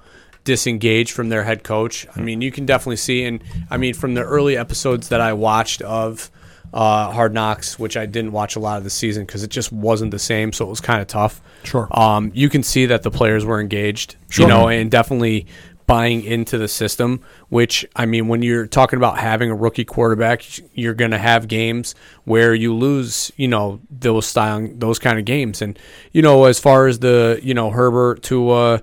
disengaged 0.49 1.11
from 1.13 1.29
their 1.29 1.45
head 1.45 1.63
coach. 1.63 2.07
I 2.17 2.21
mean, 2.21 2.41
you 2.41 2.51
can 2.51 2.65
definitely 2.65 2.97
see, 2.97 3.23
and 3.25 3.45
I 3.71 3.77
mean, 3.77 3.93
from 3.93 4.15
the 4.15 4.23
early 4.23 4.57
episodes 4.57 5.11
that 5.11 5.21
I 5.21 5.35
watched 5.35 5.83
of 5.83 6.31
uh, 6.73 7.11
Hard 7.13 7.35
Knocks, 7.35 7.79
which 7.79 7.99
I 7.99 8.07
didn't 8.07 8.33
watch 8.33 8.57
a 8.57 8.61
lot 8.61 8.79
of 8.79 8.85
the 8.85 8.89
season 8.91 9.27
because 9.27 9.43
it 9.43 9.51
just 9.51 9.71
wasn't 9.71 10.11
the 10.11 10.19
same, 10.19 10.55
so 10.55 10.65
it 10.65 10.71
was 10.71 10.81
kind 10.81 11.03
of 11.03 11.07
tough. 11.07 11.43
Sure. 11.65 11.87
Um, 11.91 12.33
you 12.35 12.49
can 12.49 12.63
see 12.63 12.87
that 12.87 13.03
the 13.03 13.11
players 13.11 13.45
were 13.45 13.61
engaged, 13.61 14.17
Sure. 14.31 14.47
you 14.47 14.49
know, 14.49 14.69
and 14.69 14.91
definitely 14.91 15.47
buying 15.87 16.25
into 16.25 16.57
the 16.57 16.69
system. 16.69 17.21
Which 17.51 17.85
I 17.95 18.07
mean, 18.07 18.27
when 18.29 18.41
you're 18.41 18.67
talking 18.67 18.97
about 18.97 19.19
having 19.19 19.51
a 19.51 19.55
rookie 19.55 19.85
quarterback, 19.85 20.45
you're 20.73 20.95
going 20.95 21.11
to 21.11 21.19
have 21.19 21.47
games 21.47 21.95
where 22.25 22.55
you 22.55 22.75
lose. 22.75 23.31
You 23.37 23.49
know 23.49 23.81
those 23.91 24.27
style, 24.27 24.67
those 24.73 24.99
kind 24.99 25.19
of 25.19 25.27
games, 25.27 25.61
and 25.61 25.79
you 26.13 26.23
know 26.23 26.47
as 26.47 26.59
far 26.59 26.87
as 26.87 27.01
the 27.01 27.39
you 27.43 27.53
know 27.53 27.69
Herbert 27.69 28.23
to. 28.25 28.49
Uh, 28.51 28.79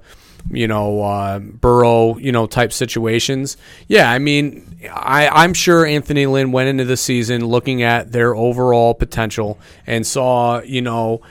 you 0.52 0.68
know, 0.68 1.02
uh, 1.02 1.40
Burrow, 1.40 2.18
you 2.18 2.32
know, 2.32 2.46
type 2.48 2.72
situations. 2.72 3.58
Yeah, 3.88 4.12
I 4.12 4.20
mean, 4.20 4.80
I, 4.92 5.28
I'm 5.28 5.54
sure 5.54 5.86
Anthony 5.86 6.26
Lynn 6.26 6.52
went 6.52 6.70
into 6.70 6.86
the 6.86 6.98
season 6.98 7.46
looking 7.46 7.84
at 7.84 8.12
their 8.12 8.36
overall 8.36 8.94
potential 8.94 9.60
and 9.88 10.06
saw, 10.06 10.62
you 10.62 10.82
know, 10.82 11.22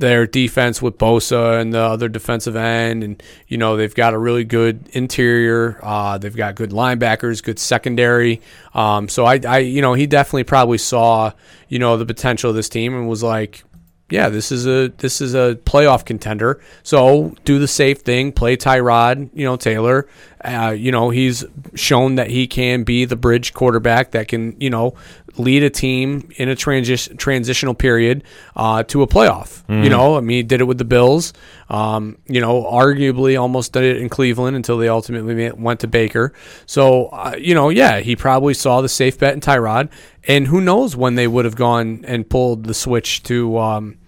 their 0.00 0.26
defense 0.26 0.80
with 0.80 0.96
Bosa 0.96 1.60
and 1.60 1.74
the 1.74 1.78
other 1.78 2.08
defensive 2.08 2.56
end, 2.56 3.04
and 3.04 3.22
you 3.48 3.58
know 3.58 3.76
they've 3.76 3.94
got 3.94 4.14
a 4.14 4.18
really 4.18 4.44
good 4.44 4.88
interior. 4.92 5.78
Uh, 5.82 6.16
they've 6.16 6.34
got 6.34 6.54
good 6.54 6.70
linebackers, 6.70 7.42
good 7.42 7.58
secondary. 7.58 8.40
Um, 8.72 9.10
so 9.10 9.26
I, 9.26 9.40
I, 9.46 9.58
you 9.58 9.82
know, 9.82 9.92
he 9.92 10.06
definitely 10.06 10.44
probably 10.44 10.78
saw, 10.78 11.32
you 11.68 11.78
know, 11.78 11.98
the 11.98 12.06
potential 12.06 12.48
of 12.48 12.56
this 12.56 12.70
team 12.70 12.94
and 12.94 13.10
was 13.10 13.22
like, 13.22 13.62
yeah, 14.10 14.28
this 14.28 14.50
is 14.50 14.66
a 14.66 14.88
this 14.98 15.20
is 15.20 15.34
a 15.34 15.58
playoff 15.64 16.04
contender. 16.04 16.60
So 16.82 17.34
do 17.44 17.58
the 17.58 17.68
safe 17.68 18.00
thing, 18.00 18.32
play 18.32 18.56
Tyrod, 18.56 19.30
you 19.32 19.44
know 19.44 19.56
Taylor. 19.56 20.08
Uh, 20.44 20.74
you 20.76 20.90
know 20.90 21.10
he's 21.10 21.44
shown 21.74 22.16
that 22.16 22.30
he 22.30 22.46
can 22.46 22.82
be 22.82 23.04
the 23.04 23.16
bridge 23.16 23.52
quarterback 23.54 24.12
that 24.12 24.26
can 24.28 24.58
you 24.60 24.70
know 24.70 24.94
lead 25.36 25.62
a 25.62 25.70
team 25.70 26.30
in 26.36 26.48
a 26.48 26.54
transi- 26.56 27.16
transitional 27.18 27.74
period 27.74 28.24
uh, 28.56 28.82
to 28.84 29.02
a 29.02 29.06
playoff. 29.06 29.62
You 29.68 29.88
know, 29.88 30.16
I 30.16 30.20
mean, 30.20 30.38
he 30.38 30.42
did 30.42 30.60
it 30.60 30.64
with 30.64 30.78
the 30.78 30.84
Bills. 30.84 31.32
Um, 31.68 32.18
you 32.26 32.40
know, 32.40 32.64
arguably 32.64 33.40
almost 33.40 33.72
did 33.72 33.84
it 33.84 33.98
in 33.98 34.08
Cleveland 34.08 34.56
until 34.56 34.78
they 34.78 34.88
ultimately 34.88 35.52
went 35.52 35.80
to 35.80 35.86
Baker. 35.86 36.32
So 36.66 37.06
uh, 37.06 37.36
you 37.38 37.54
know, 37.54 37.68
yeah, 37.68 38.00
he 38.00 38.16
probably 38.16 38.54
saw 38.54 38.80
the 38.80 38.88
safe 38.88 39.18
bet 39.18 39.34
in 39.34 39.40
Tyrod, 39.40 39.90
and 40.26 40.46
who 40.48 40.60
knows 40.60 40.96
when 40.96 41.14
they 41.14 41.28
would 41.28 41.44
have 41.44 41.56
gone 41.56 42.04
and 42.06 42.28
pulled 42.28 42.64
the 42.64 42.74
switch 42.74 43.22
to. 43.24 43.58
Um, 43.58 43.98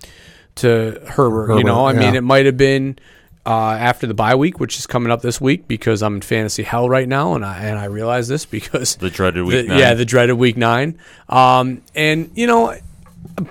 to 0.57 1.01
Herbert. 1.07 1.57
you 1.57 1.65
know, 1.65 1.87
I 1.87 1.95
mean, 1.95 2.15
it 2.15 2.21
might 2.23 2.45
have 2.45 2.59
been 2.59 2.99
uh, 3.45 3.73
after 3.73 4.07
the 4.07 4.15
bye 4.15 4.35
week, 4.35 4.61
which 4.61 4.79
is 4.79 4.87
coming 4.87 5.11
up 5.11 5.23
this 5.23 5.41
week, 5.41 5.67
because 5.67 6.03
I'm 6.03 6.17
in 6.17 6.21
fantasy 6.21 6.63
hell 6.63 6.89
right 6.89 7.09
now, 7.09 7.35
and 7.35 7.45
I 7.45 7.63
and 7.65 7.79
I 7.79 7.87
realize 7.87 8.29
this 8.29 8.45
because 8.47 8.97
The 8.97 9.11
dreaded 9.11 9.45
week 9.45 9.63
the- 9.67 9.69
nine. 9.69 9.79
yeah, 9.79 9.95
the 9.95 10.05
dreaded 10.05 10.37
week 10.37 10.57
nine. 10.57 10.99
Um, 11.29 11.83
and 11.95 12.31
you 12.35 12.47
know, 12.47 12.77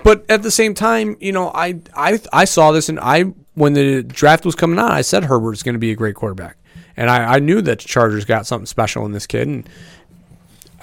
but 0.02 0.24
at 0.30 0.42
the 0.42 0.50
same 0.50 0.74
time, 0.74 1.16
you 1.20 1.32
know, 1.32 1.50
I 1.54 1.80
I 1.94 2.20
I 2.32 2.44
saw 2.46 2.72
this, 2.72 2.88
and 2.88 2.98
I 3.00 3.24
when 3.54 3.74
the 3.74 4.02
draft 4.02 4.44
was 4.46 4.54
coming 4.54 4.78
out, 4.78 4.90
I 4.90 5.02
said 5.02 5.24
Herbert's 5.24 5.62
going 5.62 5.74
to 5.74 5.78
be 5.78 5.90
a 5.90 5.94
great 5.96 6.14
quarterback, 6.14 6.56
and 6.96 7.10
I, 7.10 7.34
I 7.34 7.38
knew 7.38 7.60
that 7.60 7.80
the 7.80 7.88
Chargers 7.88 8.24
got 8.24 8.46
something 8.46 8.64
special 8.66 9.04
in 9.04 9.12
this 9.12 9.26
kid, 9.26 9.46
and 9.46 9.68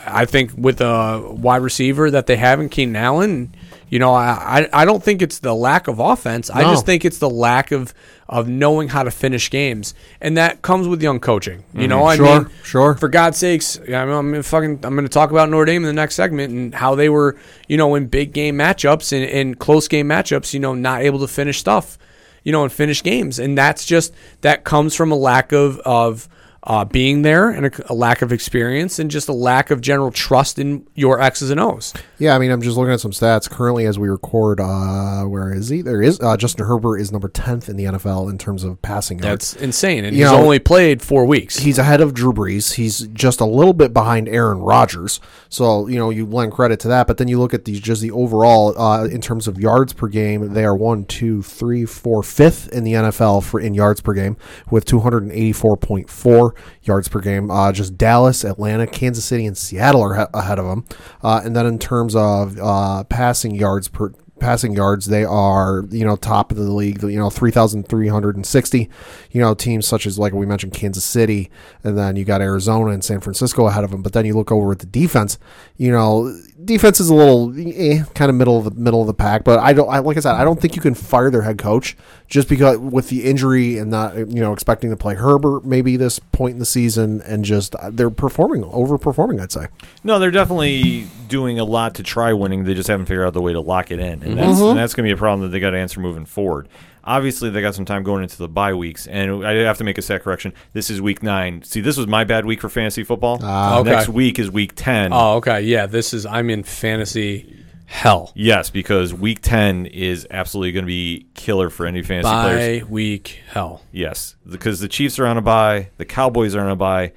I 0.06 0.26
think 0.26 0.52
with 0.56 0.80
a 0.82 1.20
wide 1.36 1.62
receiver 1.64 2.12
that 2.12 2.28
they 2.28 2.38
have 2.38 2.60
in 2.60 2.70
Keenan 2.70 2.96
Allen, 2.96 3.56
you 3.90 4.00
know, 4.00 4.14
I, 4.14 4.70
I 4.72 4.86
don't 4.86 5.04
think 5.04 5.22
it's 5.22 5.40
the 5.40 5.54
lack 5.54 5.88
of 5.88 6.00
offense. 6.00 6.50
I 6.50 6.62
just 6.64 6.86
think 6.86 7.06
it's 7.06 7.18
the 7.20 7.30
lack 7.30 7.72
of 7.72 7.94
of 8.28 8.48
knowing 8.48 8.90
how 8.90 9.02
to 9.02 9.10
finish 9.10 9.50
games, 9.50 9.96
and 10.22 10.38
that 10.38 10.62
comes 10.62 10.88
with 10.88 11.02
young 11.02 11.20
coaching. 11.20 11.64
You 11.74 11.88
know, 11.88 12.06
I 12.06 12.16
Mm-hmm. 12.16 12.24
Sure, 12.26 12.42
mean, 12.42 12.52
sure. 12.64 12.96
For 12.96 13.10
God's 13.10 13.38
sakes, 13.38 13.78
I'm 13.80 13.88
gonna 13.90 14.44
fucking 14.44 14.82
I'm 14.84 14.94
going 14.96 15.06
to 15.06 15.10
talk 15.10 15.32
about 15.32 15.50
Notre 15.50 15.66
Dame 15.66 15.84
in 15.84 15.88
the 15.88 15.94
next 15.94 16.16
segment 16.16 16.54
and 16.54 16.76
how 16.76 16.94
they 16.96 17.10
were, 17.10 17.36
you 17.68 17.78
know, 17.78 17.96
in 17.96 18.06
big 18.08 18.32
game 18.34 18.56
matchups 18.58 19.12
and, 19.12 19.24
and 19.30 19.58
close 19.60 19.88
game 19.88 20.08
matchups, 20.08 20.54
you 20.54 20.60
know, 20.60 20.76
not 20.76 21.02
able 21.02 21.20
to 21.20 21.28
finish 21.28 21.60
stuff, 21.60 21.98
you 22.44 22.52
know, 22.52 22.64
and 22.64 22.72
finish 22.72 23.02
games, 23.02 23.40
and 23.40 23.58
that's 23.58 23.84
just 23.86 24.14
that 24.42 24.64
comes 24.64 24.94
from 24.96 25.12
a 25.12 25.16
lack 25.16 25.52
of 25.52 25.80
of 25.80 26.30
uh, 26.64 26.84
being 26.86 27.22
there 27.22 27.50
and 27.50 27.66
a, 27.68 27.92
a 27.92 27.94
lack 27.94 28.22
of 28.22 28.32
experience 28.34 29.00
and 29.00 29.10
just 29.10 29.30
a 29.30 29.34
lack 29.34 29.72
of 29.72 29.80
general 29.82 30.12
trust 30.12 30.60
in 30.60 30.86
your 30.94 31.22
X's 31.22 31.50
and 31.50 31.60
O's. 31.60 31.94
Yeah, 32.18 32.36
I 32.36 32.40
mean, 32.40 32.52
I'm 32.52 32.62
just 32.62 32.76
looking 32.78 32.92
at 32.94 33.00
some 33.00 33.12
stats 33.12 33.50
currently 33.50 33.86
as 33.86 33.98
we 33.98 34.10
record. 34.10 34.60
Uh, 34.60 35.24
where 35.24 35.54
is 35.54 35.70
he? 35.70 35.82
There 35.82 36.02
is 36.02 36.20
uh, 36.20 36.36
Justin 36.38 36.66
Herbert 36.66 36.98
is 36.98 37.12
number 37.12 37.30
tenth 37.30 37.70
in 37.70 37.78
the 37.78 37.86
NFL 37.86 38.30
in 38.30 38.38
terms 38.38 38.64
of 38.66 38.82
passing 38.82 39.20
yards. 39.20 39.52
That's 39.54 39.64
insane, 39.64 40.04
and 40.04 40.16
You 40.16 40.24
he's 40.26 40.32
know- 40.32 40.42
only 40.42 40.60
played 40.60 41.02
four 41.02 41.26
weeks. 41.26 41.58
He's 41.60 41.78
ahead 41.78 42.02
of 42.02 42.14
Drew 42.14 42.34
Brees. 42.34 42.74
He's 42.74 43.08
just 43.08 43.40
a 43.40 43.46
little 43.46 43.74
bit 43.74 43.94
behind 43.94 44.28
Aaron 44.28 44.60
Rodgers. 44.60 45.20
So 45.48 45.88
you 45.88 45.98
know 45.98 46.10
you 46.10 46.26
lend 46.26 46.52
credit 46.52 46.80
to 46.82 46.88
that. 46.90 47.08
But 47.08 47.18
then 47.18 47.28
you 47.30 47.40
look 47.40 47.54
at 47.54 47.66
these 47.66 47.80
just 47.80 48.02
the 48.02 48.12
overall 48.12 48.78
uh, 48.80 49.06
in 49.06 49.22
terms 49.22 49.48
of 49.48 49.60
yards 49.60 49.94
per 49.94 50.08
game. 50.10 50.54
They 50.54 50.66
are 50.66 50.76
one, 50.76 51.06
two, 51.06 51.42
three, 51.42 51.86
four, 51.86 52.22
fifth 52.22 52.68
in 52.74 52.84
the 52.84 52.94
NFL 52.94 53.44
for 53.44 53.60
in 53.60 53.74
yards 53.74 54.02
per 54.02 54.14
game 54.14 54.36
with 54.70 54.86
284.4 54.86 56.49
yards 56.84 57.08
per 57.08 57.20
game. 57.20 57.50
Uh, 57.52 57.72
just 57.72 57.98
Dallas, 57.98 58.44
Atlanta, 58.44 58.88
Kansas 58.88 59.26
City, 59.26 59.46
and 59.46 59.58
Seattle 59.58 60.02
are 60.02 60.16
he- 60.16 60.26
ahead 60.34 60.60
of 60.60 60.66
them. 60.66 60.86
Uh, 61.24 61.42
and 61.44 61.56
then 61.56 61.66
in 61.66 61.80
terms 61.80 62.16
of 62.16 62.58
uh, 62.60 63.04
passing 63.06 63.56
yards 63.56 63.88
per 63.88 64.14
passing 64.40 64.72
yards 64.74 65.08
they 65.08 65.26
are 65.26 65.84
you 65.90 66.06
know 66.06 66.16
top 66.16 66.50
of 66.50 66.56
the 66.56 66.64
league 66.72 67.04
you 67.04 67.20
know 67.20 67.30
3360 67.30 68.90
you 69.32 69.42
know 69.42 69.54
teams 69.54 69.86
such 69.86 70.06
as 70.06 70.18
like 70.18 70.32
we 70.34 70.46
mentioned 70.46 70.74
Kansas 70.74 71.04
City 71.04 71.52
and 71.84 71.98
then 71.98 72.16
you 72.16 72.24
got 72.24 72.42
Arizona 72.42 72.92
and 72.92 73.04
San 73.04 73.20
Francisco 73.20 73.68
ahead 73.68 73.84
of 73.84 73.92
them 73.92 74.02
but 74.02 74.14
then 74.14 74.26
you 74.26 74.34
look 74.34 74.50
over 74.50 74.72
at 74.72 74.80
the 74.80 74.86
defense 74.86 75.38
you 75.76 75.92
know 75.92 76.34
defense 76.70 77.00
is 77.00 77.10
a 77.10 77.14
little 77.14 77.54
eh, 77.58 78.04
kind 78.14 78.30
of 78.30 78.36
middle 78.36 78.58
of 78.58 78.64
the 78.64 78.72
middle 78.72 79.02
of 79.02 79.08
the 79.08 79.14
pack 79.14 79.44
but 79.44 79.60
I 79.60 79.74
don't 79.74 79.90
I, 79.90 80.00
like 80.00 80.18
I 80.18 80.20
said 80.20 80.36
I 80.36 80.44
don't 80.44 80.62
think 80.62 80.76
you 80.76 80.82
can 80.82 80.94
fire 80.94 81.30
their 81.30 81.42
head 81.42 81.58
coach 81.58 81.98
just 82.28 82.48
because 82.48 82.78
with 82.78 83.10
the 83.10 83.26
injury 83.26 83.78
and 83.78 83.90
not 83.92 84.16
you 84.16 84.40
know 84.40 84.54
expecting 84.54 84.90
to 84.92 84.96
play 84.96 85.16
Herbert 85.16 85.66
maybe 85.66 85.98
this 85.98 86.20
point 86.20 86.54
in 86.54 86.60
the 86.60 86.66
season 86.66 87.22
and 87.24 87.44
just 87.44 87.76
uh, 87.76 87.90
they're 87.92 88.10
performing 88.10 88.64
overperforming 88.64 89.42
I'd 89.42 89.52
say 89.52 89.68
No, 90.04 90.20
they're 90.20 90.32
definitely 90.32 91.08
doing 91.28 91.60
a 91.60 91.64
lot 91.64 91.96
to 91.96 92.04
try 92.04 92.34
winning. 92.34 92.66
They 92.66 92.74
just 92.74 92.90
haven't 92.90 93.06
figured 93.06 93.26
out 93.26 93.34
the 93.34 93.42
way 93.42 93.54
to 93.54 93.62
lock 93.62 93.92
it 93.92 94.00
in, 94.00 94.24
and 94.24 94.38
that's 94.38 94.60
and 94.60 94.78
that's 94.78 94.94
going 94.94 95.08
to 95.08 95.14
be 95.14 95.18
a 95.18 95.18
problem 95.18 95.42
that 95.42 95.50
they 95.50 95.60
got 95.60 95.72
to 95.72 95.78
answer 95.78 96.00
moving 96.00 96.26
forward. 96.26 96.68
Obviously, 97.04 97.50
they 97.50 97.62
got 97.62 97.76
some 97.76 97.86
time 97.86 98.04
going 98.04 98.24
into 98.24 98.38
the 98.38 98.48
bye 98.48 98.74
weeks, 98.74 99.08
and 99.08 99.46
I 99.46 99.54
have 99.56 99.78
to 99.80 99.84
make 99.84 99.98
a 99.98 100.02
set 100.02 100.22
correction. 100.24 100.54
This 100.74 100.90
is 100.90 101.02
week 101.02 101.24
nine. 101.24 101.64
See, 101.64 101.82
this 101.82 101.98
was 101.98 102.08
my 102.08 102.24
bad 102.24 102.46
week 102.46 102.62
for 102.62 102.70
fantasy 102.70 103.04
football. 103.04 103.40
Ah, 103.42 103.80
okay. 103.80 103.92
Next 103.92 104.10
week 104.10 104.38
is 104.40 104.52
week 104.52 104.74
ten. 104.76 105.12
oh, 105.14 105.36
okay, 105.36 105.62
yeah. 105.62 105.86
This 105.86 106.14
is 106.14 106.26
I'm 106.26 106.50
in 106.50 106.64
fantasy 106.64 107.56
hell. 107.86 108.32
Yes, 108.36 108.70
because 108.70 109.14
week 109.14 109.42
ten 109.42 109.86
is 109.88 110.28
absolutely 110.30 110.72
going 110.74 110.86
to 110.86 110.88
be 110.88 111.28
killer 111.34 111.70
for 111.70 111.86
any 111.86 112.02
fantasy 112.04 112.30
players. 112.30 112.84
Bye 112.84 112.90
week 112.90 113.40
hell. 113.50 113.82
Yes, 113.92 114.36
because 114.48 114.80
the 114.80 114.88
Chiefs 114.88 115.18
are 115.20 115.26
on 115.26 115.38
a 115.38 115.42
bye, 115.42 115.90
the 115.98 116.06
Cowboys 116.06 116.54
are 116.56 116.62
on 116.62 116.70
a 116.70 116.76
bye, 116.76 117.14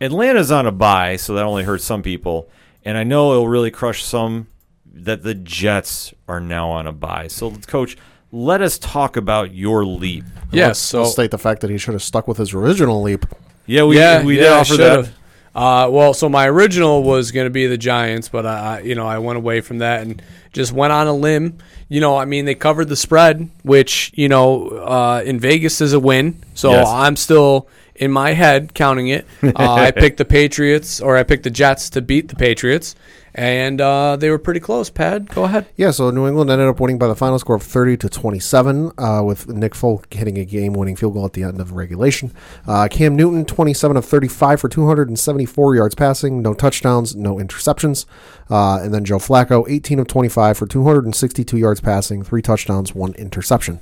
Atlanta's 0.00 0.50
on 0.50 0.66
a 0.66 0.72
bye, 0.72 1.16
so 1.16 1.34
that 1.34 1.44
only 1.44 1.64
hurts 1.64 1.84
some 1.84 2.02
people, 2.02 2.48
and 2.84 2.96
I 2.96 3.04
know 3.04 3.32
it'll 3.32 3.48
really 3.48 3.70
crush 3.70 4.02
some. 4.04 4.48
That 4.96 5.24
the 5.24 5.34
Jets 5.34 6.14
are 6.28 6.38
now 6.38 6.70
on 6.70 6.86
a 6.86 6.92
bye. 6.92 7.26
So, 7.26 7.50
coach, 7.66 7.96
let 8.34 8.60
us 8.62 8.78
talk 8.78 9.16
about 9.16 9.54
your 9.54 9.84
leap. 9.84 10.24
Yes, 10.50 10.78
so 10.78 11.00
I'll 11.00 11.06
state 11.06 11.30
the 11.30 11.38
fact 11.38 11.60
that 11.62 11.70
he 11.70 11.78
should 11.78 11.94
have 11.94 12.02
stuck 12.02 12.28
with 12.28 12.38
his 12.38 12.52
original 12.54 13.02
leap 13.02 13.26
Yeah, 13.66 13.84
we 13.84 13.96
yeah, 13.98 14.22
we 14.24 14.36
yeah, 14.36 14.42
did 14.42 14.52
I 14.52 14.58
offer 14.58 14.74
should've. 14.74 15.06
that. 15.06 15.14
Uh, 15.56 15.88
well, 15.88 16.12
so 16.14 16.28
my 16.28 16.48
original 16.48 17.04
was 17.04 17.30
going 17.30 17.46
to 17.46 17.50
be 17.50 17.66
the 17.68 17.78
Giants, 17.78 18.28
but 18.28 18.44
I, 18.44 18.78
I, 18.78 18.80
you 18.80 18.96
know, 18.96 19.06
I 19.06 19.18
went 19.18 19.36
away 19.36 19.60
from 19.60 19.78
that 19.78 20.02
and 20.02 20.20
just 20.52 20.72
went 20.72 20.92
on 20.92 21.06
a 21.06 21.12
limb. 21.12 21.58
You 21.88 22.00
know, 22.00 22.16
I 22.16 22.24
mean, 22.24 22.44
they 22.44 22.56
covered 22.56 22.88
the 22.88 22.96
spread, 22.96 23.48
which 23.62 24.10
you 24.14 24.28
know, 24.28 24.68
uh, 24.68 25.22
in 25.24 25.38
Vegas 25.38 25.80
is 25.80 25.92
a 25.92 26.00
win. 26.00 26.42
So 26.54 26.70
Yes. 26.72 26.88
I'm 26.88 27.14
still 27.16 27.68
in 27.94 28.10
my 28.10 28.32
head 28.32 28.74
counting 28.74 29.08
it. 29.08 29.26
Uh, 29.44 29.74
I 29.74 29.90
picked 29.92 30.16
the 30.18 30.24
Patriots, 30.24 31.00
or 31.00 31.16
I 31.16 31.22
picked 31.22 31.44
the 31.44 31.50
Jets 31.50 31.88
to 31.90 32.02
beat 32.02 32.28
the 32.28 32.34
Patriots, 32.36 32.96
and 33.34 33.80
uh, 33.80 34.16
they 34.16 34.30
were 34.30 34.38
pretty 34.38 34.60
close. 34.60 34.90
Pad, 34.90 35.28
go 35.30 35.44
ahead. 35.44 35.66
Yeah, 35.76 35.90
so 35.90 36.10
New 36.10 36.26
England 36.28 36.50
ended 36.50 36.68
up 36.68 36.78
winning 36.78 36.98
by 36.98 37.08
the 37.08 37.16
final 37.16 37.38
score 37.38 37.56
of 37.56 37.62
30 37.62 37.96
to 37.98 38.08
27, 38.08 38.92
uh, 38.96 39.22
with 39.24 39.48
Nick 39.48 39.74
Folk 39.74 40.12
hitting 40.12 40.38
a 40.38 40.44
game-winning 40.44 40.94
field 40.94 41.14
goal 41.14 41.24
at 41.26 41.32
the 41.32 41.42
end 41.42 41.60
of 41.60 41.72
regulation. 41.72 42.32
Uh, 42.66 42.86
Cam 42.88 43.16
Newton, 43.16 43.44
27 43.44 43.96
of 43.96 44.04
35 44.04 44.60
for 44.60 44.68
274 44.68 45.74
yards 45.74 45.94
passing, 45.94 46.42
no 46.42 46.54
touchdowns, 46.54 47.16
no 47.16 47.36
interceptions. 47.36 48.06
Uh, 48.48 48.78
and 48.80 48.94
then 48.94 49.04
Joe 49.04 49.18
Flacco, 49.18 49.68
18 49.68 49.98
of 49.98 50.06
25 50.06 50.56
for 50.56 50.66
262 50.66 51.56
yards 51.56 51.80
passing, 51.80 52.22
three 52.22 52.42
touchdowns, 52.42 52.94
one 52.94 53.14
interception. 53.14 53.80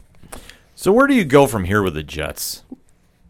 So, 0.75 0.93
where 0.93 1.07
do 1.07 1.15
you 1.15 1.25
go 1.25 1.47
from 1.47 1.65
here 1.65 1.83
with 1.83 1.95
the 1.95 2.03
Jets? 2.03 2.63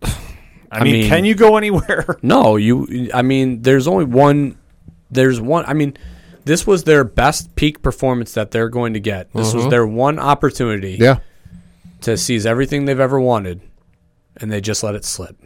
I, 0.02 0.08
I 0.70 0.84
mean, 0.84 0.92
mean- 0.92 1.08
can 1.08 1.24
you 1.24 1.34
go 1.34 1.56
anywhere? 1.56 2.16
No, 2.22 2.54
you. 2.56 3.10
I 3.12 3.22
mean, 3.22 3.62
there's 3.62 3.88
only 3.88 4.04
one. 4.04 4.56
There's 5.12 5.40
one. 5.40 5.64
I 5.66 5.74
mean, 5.74 5.96
this 6.44 6.66
was 6.66 6.84
their 6.84 7.04
best 7.04 7.54
peak 7.54 7.82
performance 7.82 8.32
that 8.34 8.50
they're 8.50 8.68
going 8.68 8.94
to 8.94 9.00
get. 9.00 9.32
This 9.32 9.54
was 9.54 9.68
their 9.68 9.86
one 9.86 10.18
opportunity 10.18 10.96
Yeah, 10.98 11.18
to 12.00 12.16
seize 12.16 12.46
everything 12.46 12.84
they've 12.86 12.98
ever 12.98 13.20
wanted, 13.20 13.60
and 14.38 14.50
they 14.50 14.60
just 14.60 14.82
let 14.82 14.94
it 14.94 15.04
slip. 15.04 15.36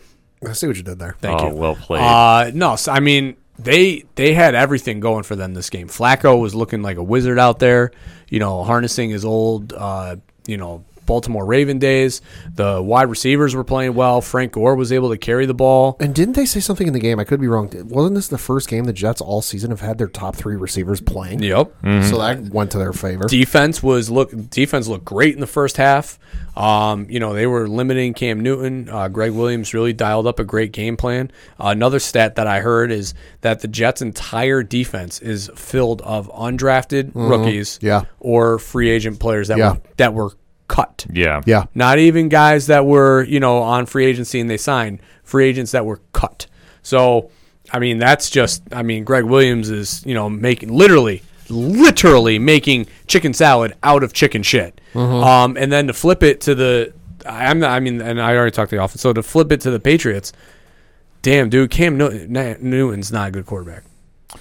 I 0.46 0.52
see 0.52 0.66
what 0.66 0.76
you 0.76 0.82
did 0.82 0.98
there. 0.98 1.16
Thank 1.20 1.40
oh, 1.40 1.48
you. 1.48 1.54
well 1.54 1.76
played. 1.76 2.02
Uh, 2.02 2.50
no, 2.54 2.76
so, 2.76 2.92
I 2.92 3.00
mean 3.00 3.36
they 3.58 4.04
they 4.14 4.34
had 4.34 4.54
everything 4.54 5.00
going 5.00 5.22
for 5.22 5.36
them 5.36 5.54
this 5.54 5.70
game. 5.70 5.88
Flacco 5.88 6.40
was 6.40 6.54
looking 6.54 6.82
like 6.82 6.96
a 6.96 7.02
wizard 7.02 7.38
out 7.38 7.58
there, 7.58 7.90
you 8.28 8.38
know, 8.38 8.64
harnessing 8.64 9.10
his 9.10 9.24
old, 9.24 9.72
uh, 9.72 10.16
you 10.46 10.56
know, 10.56 10.84
Baltimore 11.06 11.46
Raven 11.46 11.78
days. 11.78 12.20
The 12.54 12.82
wide 12.82 13.08
receivers 13.08 13.54
were 13.54 13.64
playing 13.64 13.94
well. 13.94 14.20
Frank 14.20 14.52
Gore 14.52 14.74
was 14.74 14.92
able 14.92 15.10
to 15.10 15.16
carry 15.18 15.46
the 15.46 15.54
ball. 15.54 15.96
And 16.00 16.14
didn't 16.14 16.34
they 16.34 16.44
say 16.46 16.60
something 16.60 16.86
in 16.86 16.92
the 16.92 17.00
game? 17.00 17.18
I 17.20 17.24
could 17.24 17.40
be 17.40 17.46
wrong. 17.48 17.70
Wasn't 17.88 18.14
this 18.14 18.28
the 18.28 18.38
first 18.38 18.68
game 18.68 18.84
the 18.84 18.92
Jets 18.92 19.20
all 19.20 19.40
season 19.42 19.70
have 19.70 19.80
had 19.80 19.98
their 19.98 20.08
top 20.08 20.36
three 20.36 20.56
receivers 20.56 21.00
playing? 21.00 21.42
Yep. 21.42 21.72
So 21.82 22.18
that 22.18 22.50
went 22.52 22.70
to 22.72 22.78
their 22.78 22.92
favor. 22.92 23.24
Defense 23.28 23.82
was 23.82 24.10
look. 24.10 24.30
Defense 24.50 24.88
looked 24.88 25.04
great 25.04 25.34
in 25.34 25.40
the 25.40 25.46
first 25.46 25.76
half. 25.76 26.18
Um, 26.56 27.06
you 27.10 27.20
know 27.20 27.34
they 27.34 27.46
were 27.46 27.68
limiting 27.68 28.14
Cam 28.14 28.40
Newton. 28.40 28.88
Uh, 28.88 29.08
Gregg 29.08 29.32
Williams 29.32 29.74
really 29.74 29.92
dialed 29.92 30.26
up 30.26 30.38
a 30.38 30.44
great 30.44 30.72
game 30.72 30.96
plan. 30.96 31.30
Uh, 31.60 31.68
another 31.68 31.98
stat 31.98 32.36
that 32.36 32.46
I 32.46 32.60
heard 32.60 32.90
is 32.90 33.14
that 33.42 33.60
the 33.60 33.68
Jets' 33.68 34.00
entire 34.02 34.62
defense 34.62 35.20
is 35.20 35.50
filled 35.54 36.00
of 36.02 36.30
undrafted 36.32 37.12
rookies, 37.14 37.78
Yeah. 37.82 38.02
or 38.20 38.58
free 38.58 38.88
agent 38.90 39.20
players 39.20 39.48
that 39.48 39.58
Yeah. 39.58 39.72
were 39.72 39.80
that 39.98 40.14
were 40.14 40.30
cut. 40.68 41.06
Yeah. 41.12 41.42
yeah. 41.46 41.64
Not 41.74 41.98
even 41.98 42.28
guys 42.28 42.66
that 42.66 42.86
were, 42.86 43.24
you 43.24 43.40
know, 43.40 43.58
on 43.58 43.86
free 43.86 44.06
agency 44.06 44.40
and 44.40 44.48
they 44.48 44.56
signed, 44.56 45.00
free 45.22 45.46
agents 45.48 45.72
that 45.72 45.84
were 45.84 46.00
cut. 46.12 46.46
So, 46.82 47.30
I 47.72 47.78
mean, 47.78 47.98
that's 47.98 48.30
just, 48.30 48.62
I 48.72 48.82
mean, 48.82 49.04
Gregg 49.04 49.24
Williams 49.24 49.70
is, 49.70 50.04
you 50.06 50.14
know, 50.14 50.30
making 50.30 50.72
literally, 50.72 51.22
literally 51.48 52.38
making 52.38 52.86
chicken 53.06 53.32
salad 53.32 53.74
out 53.82 54.02
of 54.02 54.12
chicken 54.12 54.42
shit. 54.42 54.80
Um, 54.94 55.56
and 55.56 55.70
then 55.72 55.88
to 55.88 55.92
flip 55.92 56.22
it 56.22 56.40
to 56.42 56.54
the, 56.54 56.92
I'm 57.24 57.58
not, 57.58 57.70
I 57.70 57.80
mean, 57.80 58.00
and 58.00 58.20
I 58.20 58.36
already 58.36 58.52
talked 58.52 58.70
to 58.70 58.76
the 58.76 58.82
offense. 58.82 59.00
So 59.00 59.12
to 59.12 59.22
flip 59.22 59.50
it 59.52 59.60
to 59.62 59.70
the 59.70 59.80
Patriots, 59.80 60.32
damn, 61.22 61.50
dude, 61.50 61.70
Cam 61.70 61.98
Newton, 61.98 62.32
Newton's 62.60 63.10
not 63.10 63.28
a 63.28 63.30
good 63.32 63.46
quarterback. 63.46 63.82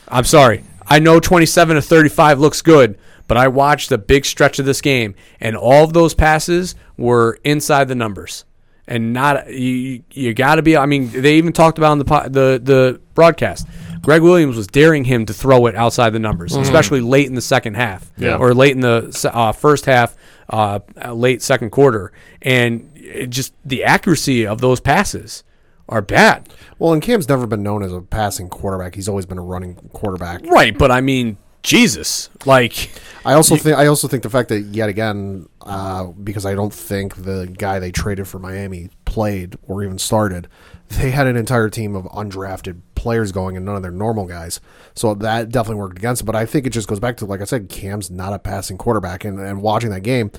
I'm 0.08 0.24
sorry. 0.24 0.63
I 0.87 0.99
know 0.99 1.19
27 1.19 1.75
to 1.75 1.81
35 1.81 2.39
looks 2.39 2.61
good, 2.61 2.97
but 3.27 3.37
I 3.37 3.47
watched 3.47 3.91
a 3.91 3.97
big 3.97 4.25
stretch 4.25 4.59
of 4.59 4.65
this 4.65 4.81
game, 4.81 5.15
and 5.39 5.55
all 5.55 5.83
of 5.83 5.93
those 5.93 6.13
passes 6.13 6.75
were 6.97 7.39
inside 7.43 7.87
the 7.87 7.95
numbers, 7.95 8.45
and 8.87 9.13
not 9.13 9.51
you. 9.51 10.03
You 10.11 10.33
got 10.33 10.55
to 10.55 10.61
be. 10.61 10.77
I 10.77 10.85
mean, 10.85 11.09
they 11.09 11.35
even 11.35 11.53
talked 11.53 11.77
about 11.77 11.91
on 11.91 11.97
the 11.99 12.03
the 12.29 12.59
the 12.63 13.01
broadcast. 13.15 13.67
Gregg 14.01 14.21
Williams 14.21 14.55
was 14.55 14.67
daring 14.67 15.03
him 15.03 15.25
to 15.25 15.33
throw 15.33 15.65
it 15.65 15.73
outside 15.75 16.11
the 16.11 16.19
numbers, 16.19 16.55
especially 16.55 17.01
late 17.01 17.25
in 17.25 17.33
the 17.33 17.41
second 17.41 17.73
half, 17.73 18.11
Yeah. 18.17 18.37
or 18.37 18.53
late 18.53 18.73
in 18.75 18.81
the 18.81 19.29
uh, 19.33 19.51
first 19.51 19.85
half, 19.87 20.15
uh, 20.47 20.79
late 21.11 21.41
second 21.41 21.71
quarter, 21.71 22.11
and 22.43 22.91
just 23.29 23.53
the 23.65 23.83
accuracy 23.83 24.45
of 24.45 24.61
those 24.61 24.79
passes 24.79 25.43
are 25.87 26.01
bad. 26.01 26.49
Well, 26.79 26.93
and 26.93 27.01
Cam's 27.01 27.29
never 27.29 27.47
been 27.47 27.63
known 27.63 27.83
as 27.83 27.93
a 27.93 28.01
passing 28.01 28.49
quarterback. 28.49 28.95
He's 28.95 29.07
always 29.07 29.25
been 29.25 29.37
a 29.37 29.43
running 29.43 29.75
quarterback. 29.93 30.45
Right, 30.45 30.77
but 30.77 30.91
I 30.91 31.01
mean, 31.01 31.37
Jesus, 31.63 32.29
like. 32.45 32.91
I 33.25 33.33
also 33.33 33.55
think 33.55 33.77
I 33.77 33.87
also 33.87 34.07
think 34.07 34.23
the 34.23 34.29
fact 34.29 34.49
that 34.49 34.61
yet 34.61 34.87
again, 34.87 35.49
uh, 35.61 36.05
because 36.05 36.45
I 36.45 36.53
don't 36.53 36.73
think 36.73 37.15
the 37.23 37.51
guy 37.57 37.79
they 37.79 37.91
traded 37.91 38.27
for 38.27 38.37
Miami 38.37 38.89
played 39.05 39.57
or 39.67 39.83
even 39.83 39.97
started, 39.97 40.47
they 40.89 41.11
had 41.11 41.25
an 41.27 41.35
entire 41.35 41.69
team 41.69 41.95
of 41.95 42.05
undrafted 42.05 42.81
players 43.05 43.31
going 43.31 43.55
and 43.55 43.63
none 43.63 43.75
of 43.75 43.83
their 43.83 43.91
normal 43.91 44.25
guys. 44.25 44.59
So 44.95 45.13
that 45.13 45.50
definitely 45.50 45.79
worked 45.79 46.00
against 46.00 46.24
it. 46.24 46.25
But 46.25 46.35
I 46.35 46.47
think 46.47 46.65
it 46.65 46.71
just 46.71 46.88
goes 46.88 47.00
back 47.00 47.17
to 47.17 47.25
like 47.25 47.39
I 47.39 47.43
said, 47.43 47.69
Cam's 47.69 48.09
not 48.09 48.33
a 48.33 48.39
passing 48.39 48.79
quarterback, 48.79 49.24
and, 49.24 49.39
and 49.39 49.62
watching 49.62 49.91
that 49.91 50.01
game, 50.01 50.31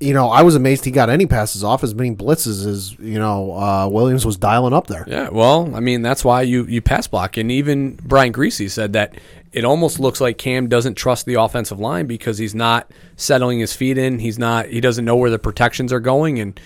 you 0.00 0.14
know, 0.14 0.30
I 0.30 0.40
was 0.40 0.54
amazed 0.54 0.86
he 0.86 0.92
got 0.92 1.10
any 1.10 1.26
passes 1.26 1.62
off 1.62 1.84
as 1.84 1.94
many 1.94 2.16
blitzes 2.16 2.66
as 2.66 2.98
you 2.98 3.18
know 3.18 3.52
uh, 3.52 3.86
Williams 3.86 4.24
was 4.24 4.38
dialing 4.38 4.72
up 4.72 4.86
there. 4.86 5.04
Yeah, 5.06 5.28
well, 5.28 5.76
I 5.76 5.80
mean 5.80 6.00
that's 6.00 6.24
why 6.24 6.40
you 6.40 6.64
you 6.64 6.80
pass 6.80 7.06
block, 7.06 7.36
and 7.36 7.52
even 7.52 7.96
Brian 7.96 8.32
Griese 8.32 8.70
said 8.70 8.94
that 8.94 9.18
it 9.52 9.66
almost 9.66 10.00
looks 10.00 10.22
like 10.22 10.38
Cam 10.38 10.68
doesn't 10.68 10.94
trust 10.94 11.26
the 11.26 11.34
offensive 11.34 11.78
line 11.78 12.06
because 12.06 12.38
he's 12.38 12.54
not 12.54 12.90
settling 13.16 13.58
his 13.58 13.74
feet 13.74 13.98
in. 13.98 14.20
He's 14.20 14.38
not. 14.38 14.68
He 14.68 14.80
doesn't 14.80 15.04
know 15.04 15.16
where 15.16 15.30
the 15.30 15.38
protections 15.38 15.92
are 15.92 16.00
going, 16.00 16.38
and 16.38 16.58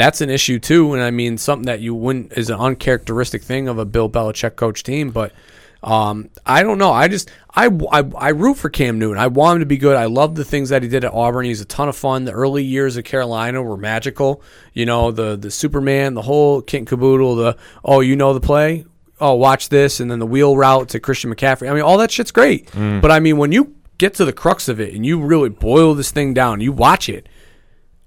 that's 0.00 0.22
an 0.22 0.30
issue 0.30 0.58
too. 0.58 0.94
And 0.94 1.02
I 1.02 1.10
mean 1.10 1.36
something 1.36 1.66
that 1.66 1.80
you 1.80 1.94
wouldn't 1.94 2.32
is 2.32 2.48
an 2.48 2.58
uncharacteristic 2.58 3.42
thing 3.42 3.68
of 3.68 3.78
a 3.78 3.84
Bill 3.84 4.08
Belichick 4.08 4.56
coach 4.56 4.82
team, 4.82 5.10
but. 5.10 5.32
Um, 5.82 6.28
I 6.44 6.62
don't 6.62 6.76
know. 6.76 6.92
I 6.92 7.08
just 7.08 7.30
I, 7.54 7.68
I 7.90 8.00
I 8.14 8.28
root 8.32 8.58
for 8.58 8.68
Cam 8.68 8.98
Newton. 8.98 9.16
I 9.16 9.28
want 9.28 9.56
him 9.56 9.60
to 9.60 9.66
be 9.66 9.78
good. 9.78 9.96
I 9.96 10.04
love 10.04 10.34
the 10.34 10.44
things 10.44 10.68
that 10.68 10.82
he 10.82 10.90
did 10.90 11.06
at 11.06 11.14
Auburn. 11.14 11.46
He's 11.46 11.62
a 11.62 11.64
ton 11.64 11.88
of 11.88 11.96
fun. 11.96 12.26
The 12.26 12.32
early 12.32 12.62
years 12.62 12.98
of 12.98 13.04
Carolina 13.04 13.62
were 13.62 13.78
magical. 13.78 14.42
You 14.74 14.84
know 14.84 15.10
the 15.10 15.36
the 15.36 15.50
Superman, 15.50 16.12
the 16.12 16.20
whole 16.20 16.60
kit 16.60 16.80
and 16.80 16.86
caboodle. 16.86 17.34
The 17.34 17.56
oh 17.82 18.00
you 18.00 18.14
know 18.14 18.34
the 18.34 18.42
play. 18.42 18.84
Oh 19.22 19.36
watch 19.36 19.70
this, 19.70 20.00
and 20.00 20.10
then 20.10 20.18
the 20.18 20.26
wheel 20.26 20.54
route 20.54 20.90
to 20.90 21.00
Christian 21.00 21.34
McCaffrey. 21.34 21.70
I 21.70 21.72
mean 21.72 21.82
all 21.82 21.96
that 21.96 22.10
shit's 22.10 22.30
great. 22.30 22.70
But 23.00 23.10
I 23.10 23.18
mean 23.18 23.38
when 23.38 23.50
you 23.50 23.74
get 23.96 24.12
to 24.16 24.26
the 24.26 24.34
crux 24.34 24.68
of 24.68 24.80
it 24.80 24.92
and 24.92 25.06
you 25.06 25.18
really 25.18 25.48
boil 25.48 25.94
this 25.94 26.10
thing 26.10 26.34
down, 26.34 26.60
you 26.60 26.72
watch 26.72 27.08
it. 27.08 27.26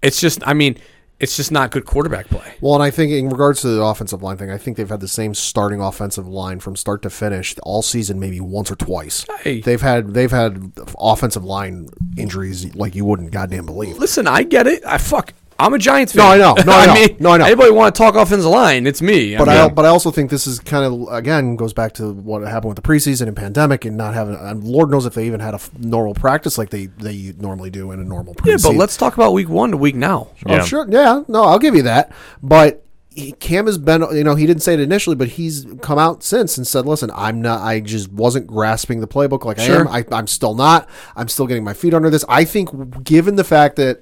It's 0.04 0.22
just 0.22 0.48
I 0.48 0.54
mean 0.54 0.78
it's 1.20 1.38
just 1.38 1.52
not 1.52 1.72
good 1.72 1.86
quarterback 1.86 2.28
play. 2.28 2.54
Well, 2.60 2.74
and 2.74 2.84
I 2.84 2.92
think 2.92 3.12
in 3.12 3.30
regards 3.30 3.62
to 3.62 3.68
the 3.68 3.84
offensive 3.84 4.22
line 4.22 4.38
thing, 4.38 4.52
I 4.52 4.58
think 4.58 4.78
they've 4.78 4.90
had 4.90 5.00
the 5.00 5.08
same 5.08 5.34
starting 5.34 5.80
offensive 5.80 6.28
line 6.28 6.60
from 6.60 6.76
start 6.76 7.02
to 7.04 7.10
finish 7.10 7.56
all 7.64 7.82
season, 7.82 8.20
maybe 8.20 8.40
once 8.40 8.72
or 8.72 8.76
twice. 8.76 9.26
Hey. 9.42 9.62
They've 9.62 9.82
had 9.82 10.14
they've 10.14 10.32
had 10.32 10.74
offensive 10.98 11.44
line 11.44 11.90
injuries 12.18 12.76
like 12.76 12.96
you 12.96 13.06
wouldn't 13.06 13.32
goddamn 13.32 13.66
believe. 13.66 13.98
Listen, 13.98 14.28
I 14.28 14.44
get 14.44 14.68
it. 14.68 14.84
I 14.86 14.98
fuck. 14.98 15.34
I'm 15.60 15.74
a 15.74 15.78
Giants 15.78 16.14
fan. 16.14 16.24
No, 16.24 16.32
I 16.32 16.38
know. 16.38 16.64
No, 16.64 16.72
I 16.78 16.86
know. 16.86 16.94
mean, 16.94 17.18
No, 17.20 17.32
I 17.32 17.38
know. 17.38 17.46
Anybody 17.46 17.72
want 17.72 17.94
to 17.94 17.98
talk 17.98 18.16
offensive 18.16 18.50
line? 18.50 18.86
It's 18.88 19.02
me. 19.02 19.36
But 19.38 19.50
I 19.50 19.66
I 19.66 19.70
but 19.70 19.86
I 19.86 19.90
also 19.90 20.12
think 20.12 20.30
this 20.32 20.48
is 20.48 20.60
kind 20.60 20.86
of 20.86 21.14
again 21.14 21.56
goes 21.56 21.74
back 21.74 21.94
to 21.96 22.12
what 22.12 22.42
happened 22.44 22.70
with 22.76 22.84
the 22.84 22.88
preseason 22.88 23.28
and 23.28 23.36
pandemic 23.36 23.86
and 23.86 23.96
not 23.98 24.14
having. 24.14 24.36
And 24.36 24.64
Lord 24.64 24.90
knows 24.90 25.06
if 25.06 25.14
they 25.14 25.26
even 25.28 25.40
had 25.40 25.54
a 25.54 25.56
f- 25.56 25.70
normal 25.78 26.14
practice 26.14 26.58
like 26.58 26.70
they 26.70 26.88
they 26.88 27.34
normally 27.38 27.70
do 27.70 27.92
in 27.92 28.00
a 28.00 28.04
normal 28.04 28.36
preseason. 28.36 28.48
yeah, 28.64 28.70
but 28.72 28.76
let's 28.76 28.98
talk 28.98 29.14
about 29.16 29.34
week 29.34 29.50
one 29.50 29.72
to 29.72 29.78
week 29.78 29.96
now. 29.96 30.30
Oh, 30.46 30.54
Yeah. 30.56 30.64
sure. 30.64 30.86
Yeah, 30.90 31.24
no, 31.28 31.44
I'll 31.44 31.60
give 31.60 31.76
you 31.76 31.84
that. 31.84 32.12
But 32.42 32.84
he, 33.10 33.32
Cam 33.34 33.68
has 33.68 33.78
been, 33.78 34.04
you 34.12 34.24
know, 34.24 34.34
he 34.34 34.48
didn't 34.48 34.64
say 34.64 34.74
it 34.74 34.80
initially, 34.80 35.16
but 35.16 35.28
he's 35.28 35.68
come 35.82 36.00
out 36.00 36.24
since 36.24 36.58
and 36.58 36.66
said, 36.66 36.86
"Listen, 36.88 37.12
I'm 37.14 37.42
not. 37.44 37.62
I 37.62 37.80
just 37.80 38.12
wasn't 38.12 38.48
grasping 38.48 39.02
the 39.02 39.08
playbook 39.08 39.46
like 39.46 39.60
Sure. 39.60 39.88
I 39.88 40.00
am. 40.00 40.06
I, 40.12 40.18
I'm 40.18 40.26
still 40.28 40.56
not. 40.56 40.90
I'm 41.16 41.28
still 41.28 41.46
getting 41.46 41.64
my 41.64 41.74
feet 41.74 41.94
under 41.94 42.10
this. 42.10 42.26
I 42.28 42.44
think, 42.44 43.04
given 43.04 43.36
the 43.36 43.44
fact 43.44 43.76
that." 43.76 44.02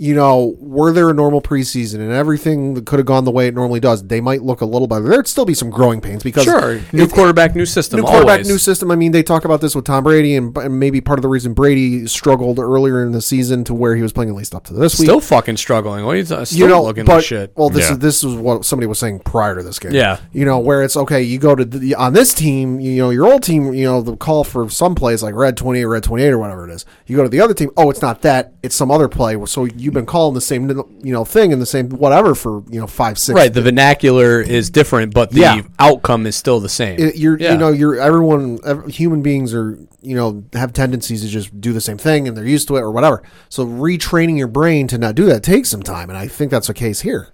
You 0.00 0.14
know, 0.14 0.54
were 0.60 0.92
there 0.92 1.10
a 1.10 1.12
normal 1.12 1.42
preseason 1.42 1.96
and 1.96 2.12
everything 2.12 2.74
that 2.74 2.86
could 2.86 3.00
have 3.00 3.06
gone 3.06 3.24
the 3.24 3.32
way 3.32 3.48
it 3.48 3.54
normally 3.54 3.80
does, 3.80 4.06
they 4.06 4.20
might 4.20 4.42
look 4.42 4.60
a 4.60 4.64
little 4.64 4.86
better. 4.86 5.02
There'd 5.08 5.26
still 5.26 5.44
be 5.44 5.54
some 5.54 5.70
growing 5.70 6.00
pains 6.00 6.22
because 6.22 6.44
Sure, 6.44 6.80
new 6.92 7.02
it- 7.02 7.12
quarterback, 7.12 7.56
new 7.56 7.66
system. 7.66 7.98
New 7.98 8.06
quarterback, 8.06 8.30
always. 8.34 8.48
new 8.48 8.58
system. 8.58 8.92
I 8.92 8.94
mean, 8.94 9.10
they 9.10 9.24
talk 9.24 9.44
about 9.44 9.60
this 9.60 9.74
with 9.74 9.84
Tom 9.86 10.04
Brady, 10.04 10.36
and, 10.36 10.56
and 10.56 10.78
maybe 10.78 11.00
part 11.00 11.18
of 11.18 11.22
the 11.22 11.28
reason 11.28 11.52
Brady 11.52 12.06
struggled 12.06 12.60
earlier 12.60 13.02
in 13.02 13.10
the 13.10 13.20
season 13.20 13.64
to 13.64 13.74
where 13.74 13.96
he 13.96 14.02
was 14.02 14.12
playing 14.12 14.30
at 14.30 14.36
least 14.36 14.54
up 14.54 14.64
to 14.66 14.72
this 14.72 15.00
week 15.00 15.06
Still 15.06 15.20
fucking 15.20 15.56
struggling. 15.56 16.04
What 16.04 16.12
are 16.12 16.18
you 16.18 16.24
t- 16.24 16.44
still 16.44 16.58
you 16.58 16.68
know, 16.68 16.84
looking 16.84 17.04
but 17.04 17.16
like 17.16 17.24
shit. 17.24 17.52
well, 17.56 17.68
this 17.68 17.86
Yeah. 17.88 17.92
is 17.94 17.98
this 17.98 18.22
is 18.22 18.36
what 18.36 18.64
somebody 18.64 18.86
was 18.86 19.00
saying 19.00 19.18
prior 19.24 19.56
to 19.56 19.64
this 19.64 19.80
game. 19.80 19.92
Yeah. 19.92 20.18
you 20.32 20.44
know, 20.44 20.60
where 20.60 20.84
it's 20.84 20.96
okay. 20.96 21.22
You 21.22 21.38
go 21.40 21.56
to 21.56 21.64
the, 21.64 21.96
on 21.96 22.12
this 22.12 22.34
team, 22.34 22.78
you 22.78 22.98
know, 22.98 23.10
your 23.10 23.26
old 23.26 23.42
team, 23.42 23.74
you 23.74 23.84
know, 23.84 24.00
the 24.00 24.16
call 24.16 24.44
for 24.44 24.70
some 24.70 24.94
plays 24.94 25.24
like 25.24 25.34
red 25.34 25.56
twenty 25.56 25.80
eight, 25.80 25.86
red 25.86 26.04
twenty 26.04 26.22
eight, 26.22 26.30
or 26.30 26.38
whatever 26.38 26.68
it 26.68 26.72
is. 26.72 26.84
You 27.06 27.16
go 27.16 27.24
to 27.24 27.28
the 27.28 27.40
other 27.40 27.54
team. 27.54 27.70
Oh, 27.76 27.90
it's 27.90 28.00
not 28.00 28.22
that. 28.22 28.52
It's 28.62 28.76
some 28.76 28.92
other 28.92 29.08
play. 29.08 29.36
So 29.46 29.64
you've 29.88 29.94
been 29.94 30.04
calling 30.06 30.34
the 30.34 30.40
same, 30.42 30.68
you 30.68 31.12
know, 31.14 31.24
thing 31.24 31.50
and 31.50 31.62
the 31.62 31.66
same 31.66 31.88
whatever 31.88 32.34
for 32.34 32.62
you 32.70 32.78
know 32.78 32.86
five, 32.86 33.18
six. 33.18 33.34
right, 33.34 33.50
the 33.52 33.62
vernacular 33.62 34.42
is 34.42 34.68
different, 34.68 35.14
but 35.14 35.30
the 35.30 35.40
Yeah. 35.40 35.62
outcome 35.78 36.26
is 36.26 36.36
still 36.36 36.60
the 36.60 36.68
same. 36.68 36.98
It- 37.00 37.16
you're 37.16 37.38
Yeah. 37.38 37.52
you 37.52 37.58
know 37.58 37.70
you're 37.72 37.98
everyone 37.98 38.58
ev- 38.66 38.86
human 38.88 39.22
beings 39.22 39.54
are 39.54 39.78
you 40.02 40.14
know 40.14 40.44
have 40.52 40.74
tendencies 40.74 41.22
to 41.22 41.28
just 41.28 41.58
do 41.58 41.72
the 41.72 41.80
same 41.80 41.96
thing 41.96 42.28
and 42.28 42.36
they're 42.36 42.44
used 42.44 42.68
to 42.68 42.76
it 42.76 42.80
or 42.80 42.90
whatever 42.90 43.22
so 43.48 43.66
retraining 43.66 44.36
your 44.38 44.46
brain 44.46 44.86
to 44.88 44.98
not 44.98 45.14
do 45.16 45.24
that 45.24 45.42
takes 45.42 45.68
some 45.70 45.82
time 45.82 46.08
and 46.08 46.16
i 46.16 46.28
think 46.28 46.50
that's 46.52 46.68
the 46.68 46.74
case 46.74 47.00
here 47.00 47.28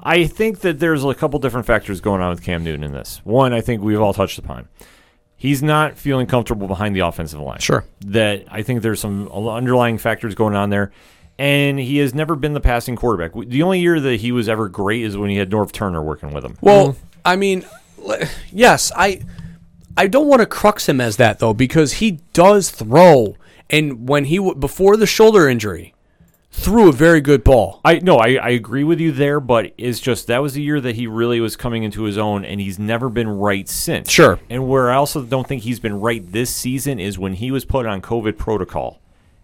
I 0.00 0.26
think 0.26 0.60
that 0.60 0.78
there's 0.80 1.02
a 1.04 1.14
couple 1.14 1.38
different 1.40 1.66
factors 1.66 2.00
going 2.00 2.20
on 2.20 2.30
with 2.30 2.42
Cam 2.44 2.62
Newton 2.62 2.84
in 2.84 2.92
this. 2.92 3.20
One, 3.24 3.52
I 3.52 3.60
think 3.60 3.82
we've 3.82 4.00
all 4.00 4.12
touched 4.14 4.38
upon. 4.38 4.68
He's 5.36 5.64
not 5.64 5.98
feeling 5.98 6.26
comfortable 6.28 6.68
behind 6.68 6.94
the 6.94 7.00
offensive 7.00 7.40
line. 7.40 7.58
Sure. 7.58 7.84
That 8.06 8.44
I 8.50 8.62
think 8.62 8.82
there's 8.82 9.00
some 9.00 9.26
underlying 9.28 9.98
factors 9.98 10.36
going 10.36 10.54
on 10.54 10.70
there. 10.70 10.92
And 11.38 11.80
he 11.80 11.98
has 11.98 12.14
never 12.14 12.36
been 12.36 12.54
the 12.54 12.60
passing 12.60 12.94
quarterback. 12.94 13.32
The 13.48 13.62
only 13.62 13.80
year 13.80 13.98
that 13.98 14.20
he 14.20 14.30
was 14.30 14.48
ever 14.48 14.68
great 14.68 15.02
is 15.02 15.16
when 15.16 15.30
he 15.30 15.36
had 15.36 15.50
Norv 15.50 15.72
Turner 15.72 16.02
working 16.02 16.32
with 16.32 16.44
him. 16.44 16.56
Well, 16.60 16.90
mm-hmm. 16.90 17.06
I 17.24 17.36
mean, 17.36 17.64
yes, 18.52 18.92
I 18.94 19.22
I 19.96 20.06
don't 20.06 20.28
want 20.28 20.40
to 20.40 20.46
crux 20.46 20.88
him 20.88 21.00
as 21.00 21.16
that 21.16 21.38
though 21.38 21.54
because 21.54 21.94
he 21.94 22.20
does 22.32 22.70
throw, 22.70 23.36
and 23.70 24.08
when 24.08 24.24
he 24.24 24.38
before 24.54 24.96
the 24.96 25.06
shoulder 25.06 25.48
injury, 25.48 25.94
threw 26.50 26.88
a 26.88 26.92
very 26.92 27.20
good 27.20 27.44
ball. 27.44 27.80
I 27.84 27.98
no, 27.98 28.16
I, 28.16 28.34
I 28.34 28.48
agree 28.50 28.84
with 28.84 29.00
you 29.00 29.12
there, 29.12 29.40
but 29.40 29.72
it's 29.78 30.00
just 30.00 30.26
that 30.26 30.42
was 30.42 30.54
the 30.54 30.62
year 30.62 30.80
that 30.80 30.96
he 30.96 31.06
really 31.06 31.40
was 31.40 31.56
coming 31.56 31.82
into 31.82 32.04
his 32.04 32.18
own, 32.18 32.44
and 32.44 32.60
he's 32.60 32.78
never 32.78 33.08
been 33.08 33.28
right 33.28 33.68
since. 33.68 34.10
Sure. 34.10 34.38
And 34.50 34.68
where 34.68 34.90
I 34.90 34.96
also 34.96 35.22
don't 35.22 35.46
think 35.46 35.62
he's 35.62 35.80
been 35.80 36.00
right 36.00 36.24
this 36.32 36.54
season 36.54 36.98
is 36.98 37.18
when 37.18 37.34
he 37.34 37.50
was 37.50 37.64
put 37.64 37.86
on 37.86 38.02
COVID 38.02 38.36
protocol, 38.36 39.00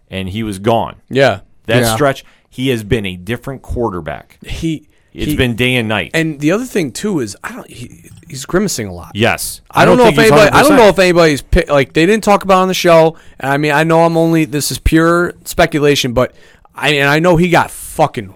and 0.09 0.29
he 0.29 0.43
was 0.43 0.59
gone. 0.59 1.01
Yeah, 1.09 1.41
That 1.71 1.81
Yeah. 1.83 1.93
stretch, 1.95 2.23
he 2.49 2.69
has 2.69 2.83
been 2.83 3.05
a 3.05 3.15
different 3.15 3.61
quarterback. 3.61 4.37
he. 4.45 4.87
It's 5.13 5.25
he- 5.31 5.35
been 5.35 5.55
day 5.57 5.75
and 5.75 5.89
night. 5.89 6.11
and 6.13 6.39
the 6.39 6.51
other 6.53 6.63
thing 6.63 6.91
too 6.93 7.19
is 7.19 7.35
I 7.43 7.51
don't. 7.51 7.69
He, 7.69 8.09
he's 8.29 8.45
grimacing 8.45 8.87
a 8.87 8.93
lot. 8.93 9.11
yes, 9.13 9.59
I 9.69 9.83
don't, 9.83 9.97
know 9.97 10.07
if 10.07 10.17
anybody. 10.17 10.49
I 10.49 10.63
don't 10.63 10.77
know 10.77 10.87
if 10.87 10.97
anybody's 10.99 11.41
pi- 11.41 11.65
like 11.67 11.91
they 11.91 12.05
didn't 12.05 12.23
talk 12.23 12.45
about 12.45 12.59
it 12.59 12.61
on 12.61 12.67
the 12.69 12.73
show. 12.73 13.17
And 13.37 13.51
I 13.51 13.57
mean, 13.57 13.73
I 13.73 13.83
know 13.83 14.05
I'm 14.05 14.15
only 14.15 14.45
this 14.45 14.71
is 14.71 14.79
pure 14.79 15.33
speculation, 15.43 16.13
but 16.13 16.33
I 16.73 16.91
and 16.93 17.09
I 17.09 17.19
know 17.19 17.35
he 17.35 17.49
got 17.49 17.71
fucking 17.71 18.27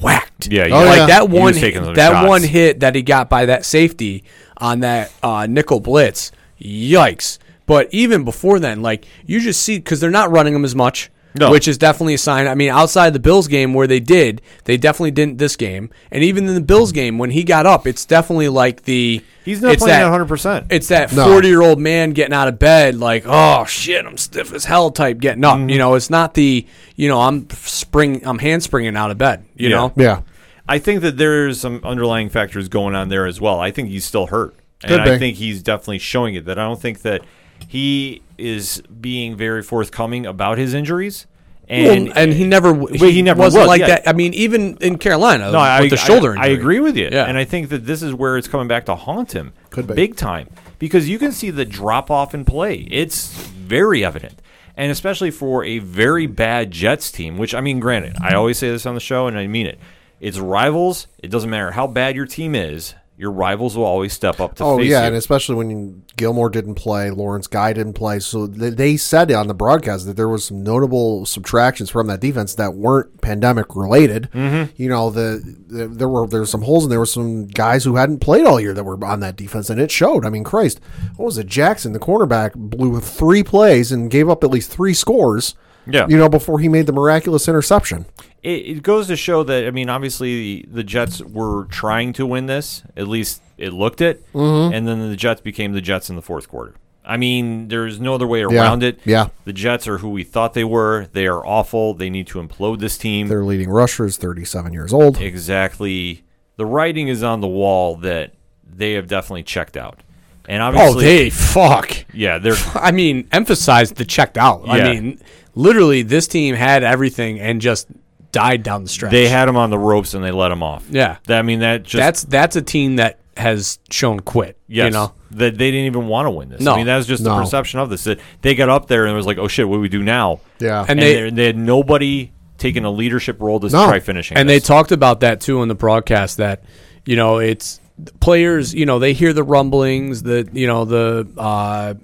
whacked. 0.00 0.46
Yeah, 0.46 0.68
Oh, 0.70 0.84
like 0.84 0.98
yeah. 0.98 1.06
that 1.06 1.28
one 1.30 1.52
that 1.54 1.96
shots. 1.96 2.28
one 2.28 2.42
hit 2.44 2.78
that 2.78 2.94
he 2.94 3.02
got 3.02 3.28
by 3.28 3.46
that 3.46 3.64
safety 3.64 4.22
on 4.58 4.80
that 4.80 5.10
uh, 5.24 5.48
nickel 5.50 5.80
blitz. 5.80 6.30
Yikes! 6.62 7.38
But 7.66 7.88
even 7.92 8.24
before 8.24 8.60
then, 8.60 8.82
like 8.82 9.04
you 9.26 9.40
just 9.40 9.62
see 9.62 9.78
because 9.78 9.98
they're 9.98 10.10
not 10.12 10.30
running 10.30 10.54
him 10.54 10.64
as 10.64 10.76
much. 10.76 11.10
No. 11.32 11.50
Which 11.52 11.68
is 11.68 11.78
definitely 11.78 12.14
a 12.14 12.18
sign. 12.18 12.48
I 12.48 12.56
mean, 12.56 12.70
outside 12.70 13.12
the 13.12 13.20
Bills 13.20 13.46
game 13.46 13.72
where 13.72 13.86
they 13.86 14.00
did, 14.00 14.42
they 14.64 14.76
definitely 14.76 15.12
didn't 15.12 15.38
this 15.38 15.54
game. 15.54 15.90
And 16.10 16.24
even 16.24 16.48
in 16.48 16.54
the 16.56 16.60
Bills 16.60 16.90
game, 16.90 17.18
when 17.18 17.30
he 17.30 17.44
got 17.44 17.66
up, 17.66 17.86
it's 17.86 18.04
definitely 18.04 18.48
like 18.48 18.82
the 18.82 19.22
He's 19.44 19.62
not 19.62 19.78
playing 19.78 20.00
that- 20.00 20.12
at 20.12 20.26
100%. 20.28 20.66
It's 20.70 20.88
that 20.88 21.12
No. 21.12 21.26
forty 21.26 21.46
year 21.46 21.62
old 21.62 21.78
man 21.78 22.10
getting 22.10 22.34
out 22.34 22.48
of 22.48 22.58
bed, 22.58 22.96
like, 22.96 23.22
oh 23.26 23.64
shit, 23.66 24.04
I'm 24.04 24.16
stiff 24.16 24.52
as 24.52 24.64
hell 24.64 24.90
type 24.90 25.18
getting 25.20 25.44
up. 25.44 25.56
Mm-hmm. 25.56 25.68
You 25.68 25.78
know, 25.78 25.94
it's 25.94 26.10
not 26.10 26.34
the 26.34 26.66
you 26.96 27.08
know 27.08 27.20
I'm 27.20 27.48
spring 27.50 28.22
I'm 28.24 28.38
handspringing 28.40 28.96
out 28.96 29.12
of 29.12 29.18
bed. 29.18 29.44
You 29.56 29.68
Yeah. 29.68 29.76
know, 29.76 29.92
Yeah. 29.96 30.20
I 30.68 30.78
think 30.78 31.00
that 31.02 31.16
there's 31.16 31.60
some 31.60 31.80
underlying 31.84 32.28
factors 32.28 32.68
going 32.68 32.94
on 32.96 33.08
there 33.08 33.26
as 33.26 33.40
well. 33.40 33.60
I 33.60 33.70
think 33.70 33.88
he's 33.88 34.04
still 34.04 34.26
hurt. 34.26 34.54
And 34.82 34.90
Could 34.90 35.00
I 35.14 35.18
think 35.18 35.36
he's 35.36 35.62
definitely 35.62 35.98
showing 35.98 36.34
it 36.34 36.46
that 36.46 36.58
I 36.58 36.62
don't 36.62 36.80
think 36.80 37.02
that 37.02 37.20
he 37.68 38.22
is 38.40 38.82
being 39.00 39.36
very 39.36 39.62
forthcoming 39.62 40.26
about 40.26 40.58
his 40.58 40.74
injuries. 40.74 41.26
And 41.68 42.08
Well, 42.08 42.18
and 42.18 42.32
he 42.32 42.44
never 42.44 42.74
he, 42.90 43.12
he 43.12 43.22
never 43.22 43.38
wasn't 43.38 43.60
was, 43.62 43.68
like 43.68 43.80
yeah. 43.80 43.86
that. 43.88 44.08
I 44.08 44.12
mean, 44.12 44.34
even 44.34 44.76
in 44.80 44.98
Carolina 44.98 45.52
no, 45.52 45.58
I, 45.58 45.82
with 45.82 45.90
the 45.90 45.96
I- 45.96 46.04
shoulder 46.04 46.32
I, 46.36 46.46
injury. 46.48 46.52
agree 46.54 46.80
with 46.80 46.96
you. 46.96 47.08
Yeah. 47.12 47.26
And 47.26 47.38
I 47.38 47.44
think 47.44 47.68
that 47.68 47.86
this 47.86 48.02
is 48.02 48.12
where 48.12 48.36
it's 48.36 48.48
coming 48.48 48.66
back 48.66 48.86
to 48.86 48.96
haunt 48.96 49.32
him 49.32 49.52
Could 49.70 49.86
be. 49.86 49.94
big 49.94 50.16
time 50.16 50.48
because 50.80 51.08
you 51.08 51.18
can 51.18 51.30
see 51.30 51.50
the 51.50 51.64
drop 51.64 52.10
off 52.10 52.34
in 52.34 52.44
play. 52.44 52.88
It's 52.90 53.32
very 53.46 54.04
evident. 54.04 54.42
And 54.76 54.90
especially 54.90 55.30
for 55.30 55.62
a 55.64 55.78
very 55.78 56.26
bad 56.26 56.70
Jets 56.72 57.12
team, 57.12 57.38
which 57.38 57.54
I 57.54 57.60
mean, 57.60 57.78
granted, 57.78 58.16
I 58.20 58.34
always 58.34 58.58
say 58.58 58.68
this 58.70 58.84
on 58.86 58.94
the 58.94 59.00
show 59.00 59.28
and 59.28 59.38
I 59.38 59.46
mean 59.46 59.66
it. 59.66 59.78
It's 60.20 60.38
rivals. 60.38 61.06
It 61.22 61.28
doesn't 61.30 61.50
matter 61.50 61.70
how 61.70 61.86
bad 61.86 62.16
your 62.16 62.26
team 62.26 62.54
is. 62.56 62.94
Your 63.20 63.32
rivals 63.32 63.76
will 63.76 63.84
always 63.84 64.14
step 64.14 64.40
up 64.40 64.54
to 64.54 64.64
Oh 64.64 64.78
face 64.78 64.88
yeah, 64.88 65.02
you. 65.02 65.08
and 65.08 65.14
especially 65.16 65.56
when 65.56 66.02
Gilmore 66.16 66.48
didn't 66.48 66.76
play, 66.76 67.10
Lawrence 67.10 67.46
Guy 67.46 67.74
didn't 67.74 67.92
play, 67.92 68.18
so 68.18 68.46
they, 68.46 68.70
they 68.70 68.96
said 68.96 69.30
on 69.30 69.46
the 69.46 69.52
broadcast 69.52 70.06
that 70.06 70.16
there 70.16 70.26
was 70.26 70.46
some 70.46 70.62
notable 70.62 71.26
subtractions 71.26 71.90
from 71.90 72.06
that 72.06 72.20
defense 72.20 72.54
that 72.54 72.72
weren't 72.72 73.20
pandemic 73.20 73.76
related. 73.76 74.30
Mm-hmm. 74.32 74.72
You 74.82 74.88
know, 74.88 75.10
the, 75.10 75.42
the 75.66 75.86
there 75.86 76.08
were 76.08 76.26
there 76.26 76.40
were 76.40 76.46
some 76.46 76.62
holes 76.62 76.84
and 76.84 76.90
there 76.90 76.98
were 76.98 77.04
some 77.04 77.46
guys 77.46 77.84
who 77.84 77.96
hadn't 77.96 78.20
played 78.20 78.46
all 78.46 78.58
year 78.58 78.72
that 78.72 78.84
were 78.84 79.04
on 79.04 79.20
that 79.20 79.36
defense, 79.36 79.68
and 79.68 79.78
it 79.78 79.90
showed. 79.90 80.24
I 80.24 80.30
mean, 80.30 80.42
Christ, 80.42 80.80
what 81.16 81.26
was 81.26 81.36
it? 81.36 81.46
Jackson, 81.46 81.92
the 81.92 81.98
cornerback, 81.98 82.54
blew 82.54 83.00
three 83.00 83.42
plays 83.42 83.92
and 83.92 84.10
gave 84.10 84.30
up 84.30 84.42
at 84.42 84.50
least 84.50 84.70
three 84.70 84.94
scores. 84.94 85.54
Yeah. 85.86 86.06
you 86.08 86.16
know, 86.18 86.28
before 86.28 86.60
he 86.60 86.68
made 86.68 86.86
the 86.86 86.92
miraculous 86.92 87.48
interception. 87.48 88.04
It, 88.42 88.48
it 88.48 88.82
goes 88.82 89.06
to 89.08 89.16
show 89.16 89.42
that 89.44 89.66
I 89.66 89.70
mean, 89.70 89.88
obviously 89.88 90.62
the, 90.62 90.68
the 90.70 90.84
Jets 90.84 91.20
were 91.20 91.64
trying 91.66 92.12
to 92.14 92.26
win 92.26 92.46
this. 92.46 92.82
At 92.96 93.08
least 93.08 93.42
it 93.58 93.72
looked 93.72 94.00
it, 94.00 94.24
mm-hmm. 94.32 94.72
and 94.72 94.86
then 94.86 95.10
the 95.10 95.16
Jets 95.16 95.40
became 95.40 95.72
the 95.72 95.80
Jets 95.80 96.10
in 96.10 96.16
the 96.16 96.22
fourth 96.22 96.48
quarter. 96.48 96.74
I 97.04 97.16
mean, 97.16 97.68
there's 97.68 97.98
no 97.98 98.14
other 98.14 98.26
way 98.26 98.42
around 98.42 98.82
it. 98.82 99.00
yeah. 99.04 99.30
the 99.44 99.52
Jets 99.52 99.88
are 99.88 99.98
who 99.98 100.10
we 100.10 100.22
thought 100.22 100.54
they 100.54 100.64
were. 100.64 101.08
They 101.12 101.26
are 101.26 101.44
awful. 101.44 101.94
They 101.94 102.10
need 102.10 102.26
to 102.28 102.42
implode 102.42 102.78
this 102.78 102.96
team. 102.98 103.28
Their 103.28 103.42
leading 103.42 103.70
rusher 103.70 104.04
is 104.04 104.16
thirty-seven 104.16 104.72
years 104.72 104.92
old. 104.92 105.18
exactly. 105.20 106.24
The 106.56 106.66
writing 106.66 107.08
is 107.08 107.22
on 107.22 107.40
the 107.40 107.48
wall 107.48 107.96
that 107.96 108.34
they 108.64 108.92
have 108.92 109.08
definitely 109.08 109.42
checked 109.42 109.76
out, 109.76 110.00
and 110.46 110.62
oh, 110.62 110.66
obviously, 110.66 111.04
they 111.04 111.30
fuck. 111.30 112.04
yeah, 112.12 112.38
they're 112.38 112.56
I 112.74 112.92
mean, 112.92 113.28
emphasize 113.32 113.92
the 113.92 114.04
checked 114.04 114.38
out. 114.38 114.66
Yeah. 114.66 114.72
I 114.72 114.82
mean, 114.82 115.20
literally, 115.54 116.02
this 116.02 116.28
team 116.28 116.54
had 116.54 116.84
everything 116.84 117.40
and 117.40 117.60
just 117.60 117.88
died 118.32 118.62
down 118.62 118.82
the 118.84 118.88
stretch. 118.88 119.10
they 119.12 119.28
had 119.28 119.48
him 119.48 119.56
on 119.56 119.70
the 119.70 119.78
ropes 119.78 120.14
and 120.14 120.22
they 120.24 120.30
let 120.30 120.52
him 120.52 120.62
off. 120.62 120.84
Yeah. 120.90 121.16
I 121.28 121.42
mean 121.42 121.60
that 121.60 121.82
just 121.82 121.96
that's 122.00 122.22
that's 122.24 122.56
a 122.56 122.62
team 122.62 122.96
that 122.96 123.18
has 123.36 123.78
shown 123.90 124.20
quit. 124.20 124.56
Yes, 124.68 124.86
You 124.86 124.90
know, 124.92 125.12
that 125.32 125.56
they 125.56 125.70
didn't 125.70 125.86
even 125.86 126.06
want 126.08 126.26
to 126.26 126.30
win 126.30 126.48
this. 126.50 126.60
No. 126.60 126.74
I 126.74 126.76
mean 126.76 126.86
that 126.86 126.96
was 126.96 127.06
just 127.06 127.22
No. 127.22 127.34
the 127.36 127.42
perception 127.42 127.80
of 127.80 127.90
this. 127.90 128.04
That 128.04 128.20
they 128.42 128.54
got 128.54 128.68
up 128.68 128.86
there 128.88 129.04
and 129.06 129.12
it 129.12 129.16
was 129.16 129.26
like, 129.26 129.38
oh 129.38 129.48
shit, 129.48 129.68
what 129.68 129.76
do 129.76 129.80
we 129.80 129.88
do 129.88 130.02
now? 130.02 130.40
Yeah, 130.58 130.80
And 130.82 130.90
And, 130.90 131.00
they- 131.00 131.14
they, 131.22 131.30
they 131.30 131.46
had 131.46 131.56
nobody 131.56 132.32
taking 132.58 132.84
a 132.84 132.90
leadership 132.90 133.40
role 133.40 133.58
to 133.60 133.68
No. 133.68 133.86
try 133.86 134.00
finishing. 134.00 134.36
and 134.36 134.48
this. 134.48 134.62
they 134.62 134.66
talked 134.66 134.92
about 134.92 135.20
that 135.20 135.40
too 135.40 135.62
in 135.62 135.68
the 135.68 135.74
broadcast 135.74 136.36
that 136.36 136.62
you 137.06 137.16
know 137.16 137.38
it's 137.38 137.80
players 138.20 138.74
you 138.74 138.86
know 138.86 138.98
they 138.98 139.12
hear 139.12 139.32
the 139.32 139.42
rumblings 139.42 140.22
the 140.22 140.48
you 140.52 140.66
know 140.66 140.84
the 140.84 141.26
uh, 141.36 141.94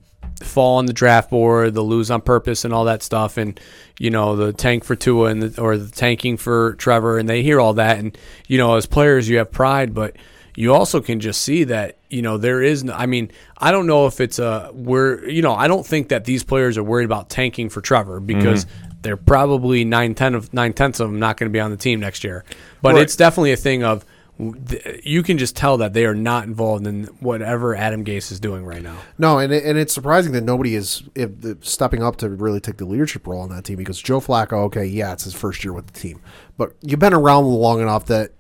fall 0.43 0.79
on 0.79 0.87
the 0.87 0.93
draft 0.93 1.31
board 1.31 1.75
the 1.75 1.83
lose 1.83 2.11
on 2.11 2.21
purpose 2.21 2.65
and 2.65 2.75
all 2.75 2.85
that 2.85 3.03
stuff 3.03 3.37
and 3.37 3.59
you 3.99 4.11
know 4.11 4.37
the 4.37 4.53
tank 4.53 4.85
for 4.85 4.95
Tua 4.95 5.31
and 5.31 5.43
the, 5.43 5.61
or 5.61 5.79
the 5.79 5.91
tanking 5.91 6.37
for 6.37 6.75
Trevor 6.75 7.19
and 7.19 7.29
they 7.29 7.43
hear 7.43 7.61
all 7.61 7.75
that 7.75 7.99
and 7.99 8.17
you 8.47 8.59
know 8.59 8.77
as 8.77 8.87
players 8.87 9.29
you 9.29 9.39
have 9.39 9.51
pride 9.51 9.95
but 9.95 10.17
you 10.55 10.75
also 10.75 11.01
can 11.01 11.21
just 11.21 11.43
see 11.43 11.65
that 11.65 11.97
you 12.11 12.23
know 12.23 12.37
there 12.37 12.63
is 12.63 12.85
no, 12.85 12.93
I 12.93 13.07
mean 13.07 13.31
I 13.57 13.73
don't 13.73 13.87
know 13.87 14.07
if 14.07 14.21
it's 14.21 14.39
a 14.39 14.71
we're 14.75 15.27
you 15.29 15.43
know 15.43 15.55
I 15.55 15.69
don't 15.69 15.87
think 15.87 16.09
that 16.09 16.25
these 16.25 16.45
players 16.45 16.77
are 16.77 16.85
worried 16.85 17.05
about 17.05 17.31
tanking 17.31 17.69
for 17.69 17.81
Trevor 17.81 18.21
because 18.21 18.65
mm-hmm. 18.65 18.89
they're 19.03 19.17
probably 19.17 19.85
nine 19.85 20.15
ten 20.15 20.35
of 20.35 20.53
nine 20.53 20.73
tenths 20.75 21.01
of 21.01 21.09
them 21.09 21.19
not 21.19 21.37
going 21.39 21.51
to 21.51 21.53
be 21.53 21.61
on 21.61 21.71
the 21.71 21.77
team 21.77 22.01
next 22.01 22.25
year 22.25 22.45
but 22.83 22.95
Right. 22.95 23.03
it's 23.03 23.17
definitely 23.17 23.53
a 23.53 23.57
thing 23.57 23.85
of 23.85 24.05
you 24.39 25.23
can 25.23 25.39
just 25.39 25.57
tell 25.57 25.79
that 25.79 25.95
they 25.95 26.05
are 26.05 26.15
not 26.15 26.45
involved 26.45 26.87
in 26.87 27.05
whatever 27.21 27.75
Adam 27.75 28.05
Gase 28.05 28.31
is 28.31 28.39
doing 28.39 28.67
right 28.67 28.83
now. 28.83 28.99
No, 29.19 29.39
and 29.39 29.53
it, 29.53 29.65
and 29.65 29.79
it's 29.79 29.95
surprising 29.95 30.33
that 30.33 30.45
nobody 30.45 30.75
is 30.75 31.03
if, 31.15 31.41
the, 31.41 31.57
stepping 31.63 32.03
up 32.03 32.17
to 32.17 32.29
really 32.29 32.61
take 32.61 32.77
the 32.77 32.85
leadership 32.85 33.27
role 33.27 33.41
on 33.41 33.49
that 33.51 33.65
team 33.65 33.77
because 33.77 34.01
Joe 34.01 34.21
Flacco, 34.21 34.65
okay, 34.65 34.85
yeah, 34.85 35.13
it's 35.13 35.25
his 35.25 35.35
first 35.35 35.65
year 35.65 35.73
with 35.73 35.87
the 35.87 35.99
team, 35.99 36.21
but 36.59 36.75
you've 36.83 37.01
been 37.01 37.15
around 37.15 37.47
long 37.47 37.81
enough 37.81 38.07
that 38.07 38.33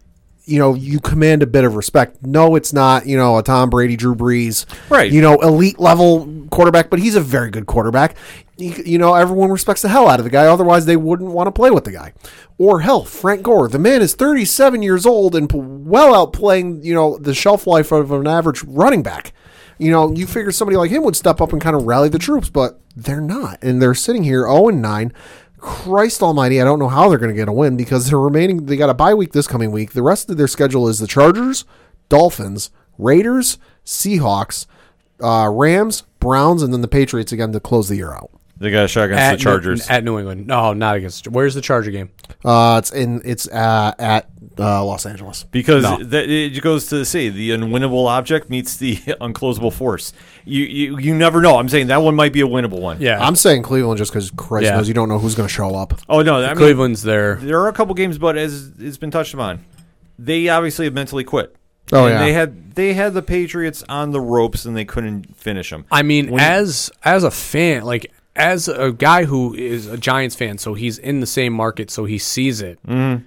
you 0.46 0.58
know 0.58 0.74
you 0.74 1.00
command 1.00 1.42
a 1.42 1.46
bit 1.46 1.64
of 1.64 1.74
respect. 1.74 2.24
No, 2.24 2.54
it's 2.54 2.72
not 2.72 3.06
you 3.06 3.16
know 3.16 3.36
a 3.36 3.42
Tom 3.42 3.68
Brady, 3.68 3.96
Drew 3.96 4.14
Brees, 4.14 4.64
Right. 4.88 5.12
You 5.12 5.20
know, 5.20 5.40
elite 5.40 5.78
level 5.78 6.46
quarterback, 6.50 6.88
but 6.88 6.98
he's 7.00 7.14
a 7.16 7.20
very 7.20 7.50
good 7.50 7.66
quarterback. 7.66 8.16
You, 8.56 8.70
you 8.86 8.98
know, 8.98 9.14
everyone 9.14 9.50
respects 9.50 9.82
the 9.82 9.88
hell 9.88 10.08
out 10.08 10.18
of 10.18 10.24
the 10.24 10.30
guy. 10.30 10.46
Otherwise, 10.46 10.86
they 10.86 10.96
wouldn't 10.96 11.30
want 11.32 11.48
to 11.48 11.52
play 11.52 11.70
with 11.70 11.84
the 11.84 11.92
guy. 11.92 12.14
Or 12.56 12.80
hell, 12.80 13.04
Frank 13.04 13.42
Gore. 13.42 13.68
The 13.68 13.78
man 13.78 14.00
is 14.00 14.14
37 14.14 14.80
years 14.82 15.04
old 15.04 15.34
and 15.34 15.50
well 15.86 16.26
outplaying 16.26 16.82
you 16.82 16.94
know 16.94 17.18
the 17.18 17.34
shelf 17.34 17.66
life 17.66 17.92
of 17.92 18.10
an 18.12 18.26
average 18.26 18.62
running 18.64 19.02
back. 19.02 19.32
You 19.78 19.90
know, 19.90 20.10
you 20.14 20.26
figure 20.26 20.52
somebody 20.52 20.78
like 20.78 20.90
him 20.90 21.02
would 21.02 21.16
step 21.16 21.38
up 21.40 21.52
and 21.52 21.60
kind 21.60 21.76
of 21.76 21.84
rally 21.84 22.08
the 22.08 22.18
troops, 22.18 22.48
but 22.48 22.80
they're 22.96 23.20
not, 23.20 23.62
and 23.62 23.82
they're 23.82 23.92
sitting 23.92 24.22
here 24.24 24.46
0 24.46 24.68
and 24.68 24.80
9. 24.80 25.12
Christ 25.66 26.22
Almighty, 26.22 26.60
I 26.60 26.64
don't 26.64 26.78
know 26.78 26.88
how 26.88 27.08
they're 27.08 27.18
going 27.18 27.32
to 27.32 27.36
get 27.36 27.48
a 27.48 27.52
win 27.52 27.76
because 27.76 28.08
they're 28.08 28.18
remaining. 28.20 28.66
They 28.66 28.76
got 28.76 28.88
a 28.88 28.94
bye 28.94 29.14
week 29.14 29.32
this 29.32 29.48
coming 29.48 29.72
week. 29.72 29.92
The 29.94 30.02
rest 30.02 30.30
of 30.30 30.36
their 30.36 30.46
schedule 30.46 30.86
is 30.86 31.00
the 31.00 31.08
Chargers, 31.08 31.64
Dolphins, 32.08 32.70
Raiders, 32.98 33.58
Seahawks, 33.84 34.66
uh, 35.20 35.48
Rams, 35.52 36.02
Browns, 36.20 36.62
and 36.62 36.72
then 36.72 36.82
the 36.82 36.88
Patriots 36.88 37.32
again 37.32 37.50
to 37.50 37.58
close 37.58 37.88
the 37.88 37.96
year 37.96 38.12
out. 38.12 38.30
they 38.58 38.70
got 38.70 38.84
a 38.84 38.88
shot 38.88 39.06
against 39.10 39.24
the 39.24 39.36
New- 39.36 39.42
Chargers. 39.42 39.90
at 39.90 40.04
New 40.04 40.18
England. 40.20 40.46
No, 40.46 40.72
not 40.72 40.96
against. 40.96 41.26
Where's 41.26 41.54
the 41.54 41.60
Charger 41.60 41.90
game? 41.90 42.10
Uh, 42.44 42.76
it's 42.78 42.92
in 42.92 43.20
it's 43.24 43.48
uh, 43.48 43.92
at 43.98 44.28
uh, 44.58 44.84
Los 44.84 45.04
Angeles. 45.06 45.44
because 45.44 45.82
No. 45.84 45.98
that, 46.02 46.28
it 46.30 46.60
goes 46.62 46.86
to 46.86 47.04
say 47.04 47.28
the 47.28 47.50
unwinnable 47.50 48.06
object 48.06 48.48
meets 48.50 48.76
the 48.76 48.96
unclosable 49.20 49.72
force. 49.72 50.12
You, 50.44 50.64
you 50.64 50.98
you 50.98 51.14
never 51.14 51.40
know. 51.40 51.56
I'm 51.58 51.68
saying 51.68 51.88
that 51.88 52.02
one 52.02 52.14
might 52.14 52.32
be 52.32 52.40
a 52.40 52.46
winnable 52.46 52.80
one. 52.80 53.00
Yeah, 53.00 53.18
I'm 53.24 53.36
saying 53.36 53.62
Cleveland 53.62 53.98
just 53.98 54.12
because 54.12 54.30
Christ 54.30 54.64
Yeah. 54.66 54.76
knows 54.76 54.88
you 54.88 54.94
don't 54.94 55.08
know 55.08 55.18
who's 55.18 55.34
going 55.34 55.48
to 55.48 55.52
show 55.54 55.74
up. 55.74 55.98
Oh 56.08 56.22
no, 56.22 56.36
I 56.42 56.48
mean, 56.48 56.56
Cleveland's 56.56 57.02
there. 57.02 57.36
there 57.36 57.60
are 57.60 57.68
a 57.68 57.72
couple 57.72 57.94
games, 57.94 58.18
but 58.18 58.36
as 58.36 58.72
it's 58.78 58.96
been 58.98 59.10
touched 59.10 59.34
upon, 59.34 59.64
they 60.18 60.48
obviously 60.48 60.84
have 60.86 60.94
mentally 60.94 61.24
quit. 61.24 61.54
Oh, 61.92 62.06
And 62.06 62.14
yeah. 62.14 62.18
they 62.24 62.32
had 62.32 62.74
they 62.74 62.94
had 62.94 63.14
the 63.14 63.22
Patriots 63.22 63.84
on 63.88 64.10
the 64.10 64.20
ropes 64.20 64.64
and 64.64 64.76
they 64.76 64.84
couldn't 64.84 65.36
finish 65.36 65.70
them. 65.70 65.84
I 65.90 66.02
mean, 66.02 66.30
When- 66.32 66.40
as 66.42 66.90
as 67.04 67.24
a 67.24 67.30
fan, 67.30 67.82
like 67.84 68.12
as 68.34 68.68
a 68.68 68.92
guy 68.92 69.24
who 69.24 69.54
is 69.54 69.86
a 69.86 69.96
Giants 69.96 70.34
fan, 70.36 70.58
so 70.58 70.74
he's 70.74 70.98
in 70.98 71.20
the 71.20 71.26
same 71.26 71.52
market, 71.52 71.90
so 71.90 72.04
he 72.04 72.18
sees 72.18 72.60
it. 72.60 72.78
Mm-hmm. 72.86 73.24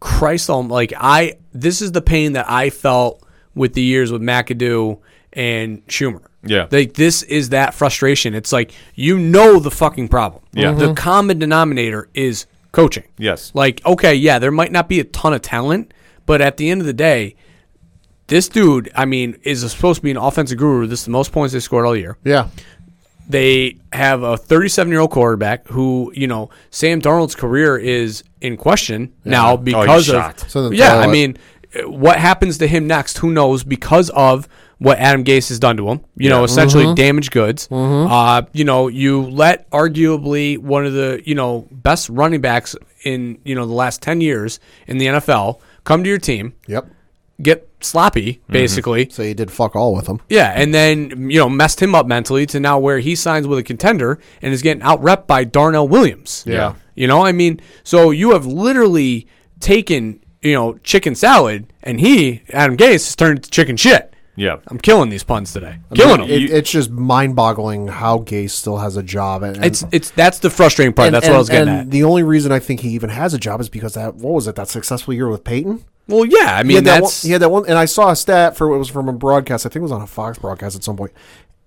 Christ, 0.00 0.50
alm- 0.50 0.68
like 0.68 0.92
I, 0.96 1.38
this 1.52 1.82
is 1.82 1.92
the 1.92 2.02
pain 2.02 2.34
that 2.34 2.48
I 2.48 2.70
felt 2.70 3.22
with 3.54 3.74
the 3.74 3.82
years 3.82 4.12
with 4.12 4.22
McAdoo 4.22 5.00
and 5.32 5.86
Shurmur. 5.86 6.22
Yeah. 6.44 6.68
like 6.70 6.94
this 6.94 7.24
is 7.24 7.48
that 7.50 7.74
frustration. 7.74 8.34
It's 8.34 8.52
like 8.52 8.72
you 8.94 9.18
know 9.18 9.58
the 9.58 9.72
fucking 9.72 10.08
problem. 10.08 10.42
Yeah. 10.52 10.72
the 10.72 10.86
mm-hmm. 10.86 10.94
common 10.94 11.38
denominator 11.38 12.08
is 12.14 12.46
coaching. 12.72 13.04
Yes. 13.18 13.50
Like, 13.54 13.84
okay, 13.84 14.14
yeah, 14.14 14.38
there 14.38 14.50
might 14.50 14.72
not 14.72 14.88
be 14.88 15.00
a 15.00 15.04
ton 15.04 15.32
of 15.32 15.42
talent, 15.42 15.92
but 16.26 16.40
at 16.40 16.56
the 16.56 16.70
end 16.70 16.80
of 16.80 16.86
the 16.86 16.92
day, 16.92 17.34
this 18.28 18.48
dude, 18.48 18.90
I 18.94 19.04
mean, 19.04 19.38
is 19.42 19.68
supposed 19.70 19.98
to 19.98 20.02
be 20.02 20.10
an 20.10 20.16
offensive 20.16 20.58
guru. 20.58 20.86
This 20.86 21.00
is 21.00 21.04
the 21.06 21.10
most 21.10 21.32
points 21.32 21.54
they 21.54 21.60
scored 21.60 21.86
all 21.86 21.96
year. 21.96 22.18
Yeah, 22.24 22.48
They 23.28 23.76
have 23.92 24.22
a 24.22 24.36
37 24.36 24.90
year 24.90 25.00
old 25.00 25.10
quarterback 25.10 25.66
who, 25.68 26.10
you 26.14 26.26
know, 26.26 26.50
Sam 26.70 27.00
Darnold's 27.02 27.34
career 27.34 27.76
is 27.76 28.24
in 28.40 28.56
question 28.56 29.12
now 29.24 29.56
because 29.56 30.08
of. 30.08 30.14
shot. 30.14 30.40
So 30.48 30.70
yeah, 30.70 30.94
I 30.96 31.06
mean, 31.12 31.36
what 31.84 32.18
happens 32.18 32.58
to 32.58 32.66
him 32.66 32.86
next? 32.86 33.18
Who 33.18 33.30
knows? 33.30 33.64
Because 33.64 34.08
of 34.10 34.48
what 34.78 34.98
Adam 34.98 35.24
Gase 35.24 35.48
has 35.48 35.58
done 35.58 35.76
to 35.76 35.88
him, 35.90 36.00
you 36.16 36.30
know, 36.30 36.44
essentially 36.44 36.84
damaged 36.94 37.32
goods. 37.32 37.68
Uh, 37.70 38.42
you 38.52 38.64
know, 38.64 38.88
you 38.88 39.22
let 39.22 39.68
arguably 39.70 40.56
one 40.56 40.86
of 40.86 40.92
the 40.92 41.20
you 41.24 41.34
know 41.34 41.66
best 41.70 42.08
running 42.08 42.40
backs 42.40 42.76
in 43.04 43.38
you 43.44 43.54
know 43.54 43.66
the 43.66 43.72
last 43.74 44.00
ten 44.02 44.20
years 44.20 44.60
in 44.86 44.98
the 44.98 45.06
NFL 45.06 45.60
come 45.84 46.02
to 46.04 46.08
your 46.08 46.18
team, 46.18 46.54
Yep. 46.66 46.86
Get 47.40 47.68
sloppy, 47.80 48.34
mm-hmm. 48.34 48.52
basically. 48.52 49.08
So 49.10 49.22
you 49.22 49.34
did 49.34 49.50
fuck 49.50 49.76
all 49.76 49.94
with 49.94 50.06
them. 50.06 50.20
Yeah, 50.28 50.52
and 50.54 50.74
then 50.74 51.30
you 51.30 51.38
know 51.38 51.48
messed 51.48 51.80
him 51.80 51.94
up 51.94 52.06
mentally 52.06 52.46
to 52.46 52.58
now 52.58 52.78
where 52.78 52.98
he 52.98 53.14
signs 53.14 53.46
with 53.46 53.58
a 53.58 53.62
contender 53.62 54.18
and 54.42 54.52
is 54.52 54.62
getting 54.62 54.82
out 54.82 55.00
rep 55.02 55.26
by 55.26 55.44
Darrel 55.44 55.86
Williams. 55.86 56.42
Yeah. 56.46 56.74
you 56.96 57.06
know, 57.06 57.24
I 57.24 57.30
mean, 57.32 57.60
so 57.84 58.10
you 58.10 58.32
have 58.32 58.44
literally 58.44 59.28
taken 59.60 60.20
you 60.42 60.54
know 60.54 60.78
chicken 60.78 61.14
salad, 61.14 61.72
and 61.82 62.00
he 62.00 62.42
Adam 62.50 62.76
Gase 62.76 63.06
has 63.06 63.16
turned 63.16 63.44
to 63.44 63.50
chicken 63.50 63.76
shit. 63.76 64.14
Yeah. 64.38 64.58
I'm 64.68 64.78
killing 64.78 65.10
these 65.10 65.24
puns 65.24 65.52
today. 65.52 65.78
Killing 65.94 66.20
them. 66.20 66.30
It, 66.30 66.50
it's 66.52 66.70
just 66.70 66.90
mind-boggling 66.90 67.88
how 67.88 68.18
Gase 68.18 68.50
still 68.52 68.78
has 68.78 68.96
a 68.96 69.02
job. 69.02 69.42
And, 69.42 69.56
and- 69.56 69.64
It's 69.64 69.84
it's 69.90 70.10
that's 70.12 70.38
the 70.38 70.48
frustrating 70.48 70.94
part. 70.94 71.06
and- 71.06 71.14
that's 71.14 71.26
what 71.26 71.34
I 71.34 71.38
was 71.38 71.48
getting 71.48 71.68
and 71.68 71.78
at. 71.80 71.90
The 71.90 72.04
only 72.04 72.22
reason 72.22 72.52
I 72.52 72.60
think 72.60 72.80
he 72.80 72.90
even 72.90 73.10
has 73.10 73.34
a 73.34 73.38
job 73.38 73.60
is 73.60 73.68
because 73.68 73.94
that 73.94 74.14
what 74.14 74.32
was 74.32 74.46
it 74.46 74.54
that 74.54 74.68
successful 74.68 75.12
year 75.12 75.28
with 75.28 75.42
Peyton? 75.42 75.84
Well, 76.08 76.24
yeah, 76.24 76.56
I 76.56 76.62
He 76.62 76.68
mean 76.68 76.76
had 76.78 76.84
that 76.86 76.92
one, 76.94 77.00
that's 77.02 77.22
he 77.22 77.30
had 77.32 77.42
that 77.42 77.50
one, 77.50 77.64
and 77.68 77.76
I 77.78 77.84
saw 77.84 78.10
a 78.10 78.16
stat 78.16 78.56
for 78.56 78.72
it 78.74 78.78
was 78.78 78.88
from 78.88 79.08
a 79.08 79.12
broadcast. 79.12 79.66
I 79.66 79.68
think 79.68 79.76
it 79.76 79.82
was 79.82 79.92
on 79.92 80.00
a 80.02 80.06
Fox 80.06 80.38
broadcast 80.38 80.74
at 80.74 80.82
some 80.82 80.96
point. 80.96 81.12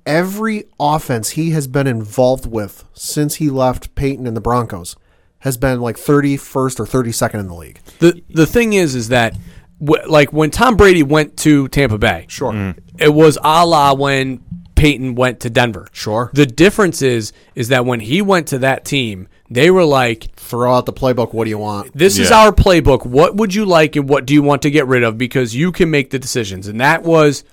Every 0.06 0.64
offense 0.80 1.32
he 1.32 1.52
has 1.52 1.68
been 1.68 1.86
involved 1.86 2.48
with 2.48 2.84
since 2.94 3.36
he 3.36 3.50
left 3.52 3.94
Peyton 3.94 4.26
and 4.26 4.36
the 4.36 4.42
Broncos 4.42 4.96
has 5.40 5.58
been 5.58 5.80
like 5.80 5.98
thirty 5.98 6.38
first 6.38 6.80
or 6.80 6.88
thirty 6.88 7.12
second 7.12 7.40
in 7.42 7.48
the 7.48 7.54
league. 7.56 7.80
the 8.00 8.22
the 8.30 8.48
thing 8.48 8.74
is 8.74 8.96
is 8.96 9.10
that 9.10 9.36
wh- 9.80 10.08
like 10.08 10.34
when 10.34 10.50
Tom 10.50 10.76
Brady 10.76 11.04
went 11.04 11.38
to 11.38 11.68
Tampa 11.68 12.00
Bay, 12.00 12.26
Sure. 12.30 12.52
Mm. 12.52 12.78
it 12.98 13.14
was 13.14 13.38
a 13.44 13.64
la 13.66 13.94
when 13.94 14.44
Peyton 14.74 15.14
went 15.14 15.42
to 15.42 15.52
Denver. 15.52 15.88
Sure. 15.92 16.32
The 16.34 16.48
difference 16.48 17.04
is 17.04 17.32
is 17.54 17.68
that 17.68 17.86
when 17.86 18.00
he 18.00 18.24
went 18.24 18.48
to 18.48 18.58
that 18.60 18.86
team, 18.86 19.28
they 19.52 19.70
were 19.70 19.84
like, 19.86 20.34
Throw 20.36 20.74
out 20.74 20.86
the 20.86 20.92
playbook. 20.94 21.34
What 21.34 21.46
do 21.46 21.50
you 21.50 21.58
want? 21.58 21.92
"This 21.98 22.20
is 22.20 22.30
Yeah. 22.30 22.42
our 22.46 22.52
playbook. 22.52 23.06
What 23.06 23.36
would 23.38 23.54
you 23.56 23.64
like, 23.66 23.96
and 23.96 24.10
what 24.10 24.26
do 24.26 24.34
you 24.34 24.42
want 24.42 24.62
to 24.64 24.70
get 24.72 24.86
rid 24.88 25.02
of? 25.04 25.18
Because 25.18 25.56
you 25.56 25.72
can 25.72 25.90
make 25.90 26.10
the 26.10 26.20
decisions." 26.20 26.68
And 26.68 26.82
that 26.82 27.04
was 27.04 27.44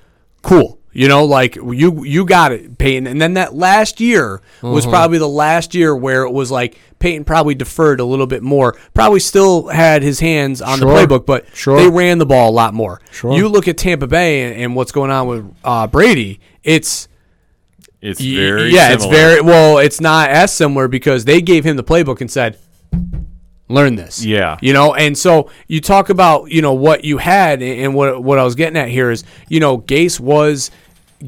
cool. 0.43 0.79
You 0.93 1.07
know, 1.07 1.25
like 1.25 1.55
you 1.55 2.03
you 2.05 2.25
got 2.25 2.51
it, 2.51 2.77
Peyton. 2.77 3.07
And 3.07 3.21
then 3.21 3.35
that 3.35 3.55
last 3.55 4.01
year 4.01 4.41
was 4.63 4.83
Mm-hmm. 4.85 4.91
probably 4.91 5.19
the 5.19 5.29
last 5.29 5.75
year 5.77 5.95
where 5.95 6.23
it 6.25 6.33
was 6.33 6.51
like 6.51 6.77
Peyton 6.99 7.23
probably 7.25 7.55
deferred 7.55 8.01
a 8.01 8.05
little 8.05 8.27
bit 8.27 8.43
more. 8.43 8.75
Probably 8.95 9.21
still 9.21 9.69
had 9.69 10.03
his 10.03 10.19
hands 10.19 10.61
on 10.61 10.79
Sure. 10.79 10.89
the 10.89 10.95
playbook, 11.07 11.25
but 11.27 11.45
Sure. 11.55 11.77
they 11.77 11.89
ran 11.89 12.19
the 12.19 12.27
ball 12.27 12.51
a 12.51 12.57
lot 12.63 12.75
more. 12.75 13.01
Sure. 13.13 13.33
You 13.37 13.49
look 13.49 13.69
at 13.69 13.77
Tampa 13.77 14.09
Bay 14.09 14.43
and, 14.43 14.61
and 14.61 14.75
what's 14.75 14.91
going 14.91 15.13
on 15.13 15.29
with 15.29 15.45
uh, 15.63 15.87
Brady. 15.87 16.41
It's 16.65 17.07
It's 18.01 18.21
very 18.21 18.73
yeah, 18.73 18.93
it's 18.93 19.05
very 19.05 19.41
well. 19.41 19.79
It's 19.79 20.01
not 20.01 20.31
as 20.31 20.53
similar 20.53 20.87
because 20.87 21.25
they 21.25 21.41
gave 21.41 21.65
him 21.65 21.77
the 21.77 21.83
playbook 21.83 22.21
and 22.21 22.31
said, 22.31 22.59
"Learn 23.69 23.97
this." 23.97 24.25
Yeah. 24.25 24.57
you 24.61 24.73
know. 24.73 24.95
And 24.95 25.19
so 25.19 25.51
you 25.67 25.81
talk 25.81 26.09
about 26.09 26.51
you 26.51 26.63
know 26.63 26.75
what 26.75 27.05
you 27.05 27.19
had, 27.19 27.61
and 27.61 27.81
and 27.81 27.95
what 27.95 28.23
what 28.23 28.39
I 28.39 28.45
was 28.45 28.55
getting 28.55 28.77
at 28.77 28.89
here 28.89 29.11
is 29.11 29.25
you 29.49 29.59
know 29.59 29.79
Gase 29.79 30.21
was 30.21 30.71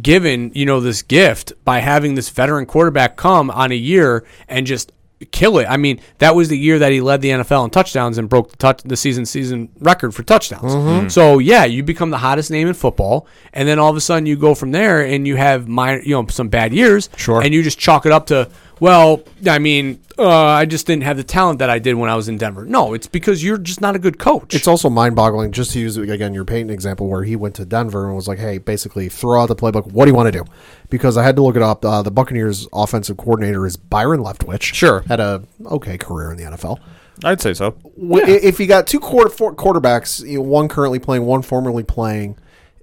given 0.00 0.52
you 0.54 0.64
know 0.64 0.78
this 0.78 1.02
gift 1.02 1.52
by 1.64 1.80
having 1.80 2.14
this 2.14 2.28
veteran 2.28 2.66
quarterback 2.66 3.16
come 3.16 3.50
on 3.50 3.72
a 3.72 3.76
year 3.76 4.24
and 4.48 4.64
just 4.64 4.92
kill 5.32 5.58
it. 5.58 5.66
I 5.66 5.76
mean, 5.76 6.00
that 6.18 6.34
was 6.34 6.48
the 6.48 6.58
year 6.58 6.78
that 6.78 6.92
he 6.92 7.00
led 7.00 7.20
the 7.20 7.30
NFL 7.30 7.64
in 7.64 7.70
touchdowns 7.70 8.18
and 8.18 8.28
broke 8.28 8.50
the 8.50 8.56
touch 8.56 8.82
the 8.84 8.96
season 8.96 9.26
season 9.26 9.68
record 9.80 10.14
for 10.14 10.22
touchdowns. 10.22 10.72
Mm-hmm. 10.74 11.08
So 11.08 11.38
yeah, 11.38 11.64
you 11.64 11.82
become 11.82 12.10
the 12.10 12.18
hottest 12.18 12.50
name 12.50 12.68
in 12.68 12.74
football, 12.74 13.26
and 13.52 13.68
then 13.68 13.78
all 13.78 13.90
of 13.90 13.96
a 13.96 14.00
sudden 14.00 14.26
you 14.26 14.36
go 14.36 14.54
from 14.54 14.72
there 14.72 15.04
and 15.04 15.26
you 15.26 15.36
have 15.36 15.68
minor, 15.68 16.00
you 16.02 16.14
know, 16.14 16.26
some 16.28 16.48
bad 16.48 16.72
years, 16.72 17.10
Sure. 17.16 17.42
and 17.42 17.52
you 17.52 17.62
just 17.62 17.78
chalk 17.78 18.06
it 18.06 18.12
up 18.12 18.26
to 18.26 18.48
well, 18.80 19.22
I 19.46 19.58
mean, 19.58 20.00
uh, 20.18 20.28
I 20.28 20.64
just 20.66 20.86
didn't 20.86 21.04
have 21.04 21.16
the 21.16 21.24
talent 21.24 21.58
that 21.60 21.70
I 21.70 21.78
did 21.78 21.94
when 21.94 22.10
I 22.10 22.16
was 22.16 22.28
in 22.28 22.36
Denver. 22.38 22.64
No, 22.64 22.92
it's 22.94 23.06
because 23.06 23.42
you're 23.44 23.58
just 23.58 23.80
not 23.80 23.94
a 23.94 23.98
good 23.98 24.18
coach. 24.18 24.54
It's 24.54 24.66
also 24.66 24.90
mind-boggling 24.90 25.52
just 25.52 25.72
to 25.72 25.80
use 25.80 25.96
again 25.96 26.34
your 26.34 26.44
Peyton 26.44 26.70
example 26.70 27.06
where 27.08 27.22
he 27.22 27.36
went 27.36 27.54
to 27.56 27.64
Denver 27.64 28.06
and 28.06 28.16
was 28.16 28.26
like, 28.28 28.38
"Hey, 28.38 28.58
basically 28.58 29.08
throw 29.08 29.40
out 29.42 29.46
the 29.46 29.56
playbook. 29.56 29.86
What 29.92 30.06
do 30.06 30.10
you 30.10 30.14
want 30.16 30.32
to 30.32 30.38
do?" 30.38 30.44
Because 30.88 31.16
I 31.16 31.22
had 31.22 31.36
to 31.36 31.42
look 31.42 31.56
it 31.56 31.62
up. 31.62 31.84
Uh, 31.84 32.02
the 32.02 32.10
Buccaneers' 32.10 32.66
offensive 32.72 33.16
coordinator 33.16 33.64
is 33.66 33.76
Byron 33.76 34.20
Leftwich. 34.20 34.62
Sure. 34.74 35.02
had 35.08 35.20
a 35.20 35.42
okay 35.66 35.96
career 35.96 36.30
in 36.32 36.36
the 36.36 36.44
NFL. 36.44 36.78
I'd 37.22 37.40
say 37.40 37.52
so. 37.54 37.72
Wh- 38.00 38.26
If 38.28 38.58
you 38.60 38.66
got 38.66 38.86
two 38.86 38.98
quarter 39.00 39.28
four 39.30 39.54
quarterbacks, 39.54 40.26
you 40.26 40.38
know, 40.38 40.42
one 40.42 40.68
currently 40.68 40.98
playing, 40.98 41.26
one 41.26 41.42
formerly 41.42 41.82
playing 41.82 42.36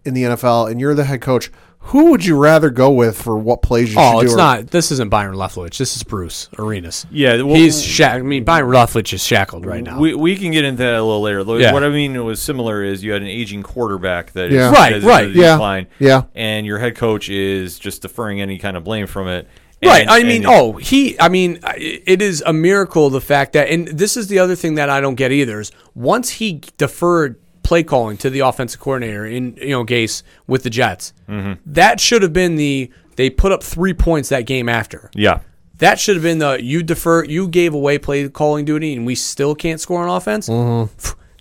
in 0.05 0.13
the 0.13 0.23
NFL, 0.23 0.69
and 0.71 0.79
you're 0.79 0.93
the 0.93 1.03
head 1.05 1.21
coach, 1.21 1.51
who 1.87 2.11
would 2.11 2.25
you 2.25 2.37
rather 2.37 2.69
go 2.69 2.89
with 2.91 3.21
for 3.21 3.37
what 3.37 3.61
plays 3.61 3.93
you 3.93 3.99
Oh, 3.99 4.11
should 4.13 4.19
do? 4.19 4.25
it's 4.25 4.33
or- 4.33 4.37
not. 4.37 4.67
This 4.67 4.91
isn't 4.91 5.09
Byron 5.09 5.35
Leftwich. 5.35 5.77
This 5.77 5.95
is 5.95 6.03
Bruce 6.03 6.49
Arians. 6.59 7.05
Yeah, 7.11 7.41
well, 7.41 7.55
he's. 7.55 7.81
Sha- 7.83 8.09
I 8.13 8.21
mean, 8.21 8.43
Byron 8.43 8.71
Leftwich 8.71 9.13
is 9.13 9.23
shackled 9.23 9.65
right 9.65 9.83
now. 9.83 9.99
We, 9.99 10.13
we 10.13 10.35
can 10.35 10.51
get 10.51 10.65
into 10.65 10.83
that 10.83 10.93
a 10.95 11.03
little 11.03 11.21
later. 11.21 11.43
Look, 11.43 11.61
Yeah. 11.61 11.73
What 11.73 11.83
I 11.83 11.89
mean 11.89 12.23
was 12.25 12.41
similar 12.41 12.83
is 12.83 13.03
you 13.03 13.11
had 13.13 13.21
an 13.21 13.27
aging 13.27 13.63
quarterback 13.63 14.33
that 14.33 14.47
is 14.47 14.53
Yeah. 14.55 14.71
Right, 14.71 14.93
is 14.93 15.03
right. 15.03 15.25
in 15.25 15.31
a 15.31 15.33
Yeah. 15.41 15.51
decline, 15.53 15.87
Yeah. 15.99 16.21
and 16.35 16.65
your 16.65 16.79
head 16.79 16.95
coach 16.95 17.29
is 17.29 17.79
just 17.79 18.01
deferring 18.01 18.41
any 18.41 18.57
kind 18.57 18.75
of 18.77 18.83
blame 18.83 19.07
from 19.07 19.27
it. 19.27 19.47
Right. 19.85 20.01
And- 20.01 20.09
I 20.09 20.23
mean, 20.23 20.37
and- 20.43 20.47
oh, 20.47 20.73
he. 20.73 21.15
I 21.19 21.29
mean, 21.29 21.59
I- 21.63 22.01
it 22.05 22.21
is 22.21 22.43
a 22.45 22.51
miracle 22.51 23.09
the 23.11 23.21
fact 23.21 23.53
that, 23.53 23.69
and 23.69 23.87
this 23.87 24.17
is 24.17 24.27
the 24.27 24.39
other 24.39 24.55
thing 24.55 24.75
that 24.75 24.89
I 24.89 24.99
don't 25.01 25.15
get 25.15 25.31
either 25.31 25.59
is 25.59 25.71
once 25.95 26.31
he 26.31 26.61
deferred 26.77 27.35
play 27.67 27.83
calling 27.83 28.15
to 28.17 28.29
the 28.29 28.39
offensive 28.39 28.79
coordinator 28.79 29.25
in 29.25 29.55
you 29.61 29.69
know 29.75 29.83
Gase 29.85 30.23
with 30.47 30.63
the 30.63 30.69
Jets, 30.69 31.13
Mm-hmm. 31.27 31.53
that 31.73 31.99
should 31.99 32.21
have 32.23 32.33
been 32.33 32.55
the 32.55 32.89
they 33.17 33.29
put 33.29 33.51
up 33.51 33.61
three 33.63 33.93
points 33.93 34.29
that 34.29 34.45
game 34.45 34.69
after. 34.69 35.09
yeah, 35.13 35.39
That 35.79 35.99
should 35.99 36.15
have 36.15 36.23
been 36.23 36.39
the 36.39 36.63
you 36.63 36.81
defer 36.83 37.23
you 37.25 37.47
gave 37.47 37.73
away 37.73 37.97
play 37.99 38.29
calling 38.29 38.63
duty 38.65 38.93
and 38.95 39.05
we 39.05 39.15
still 39.15 39.53
can't 39.55 39.79
score 39.81 40.01
on 40.07 40.09
offense. 40.15 40.47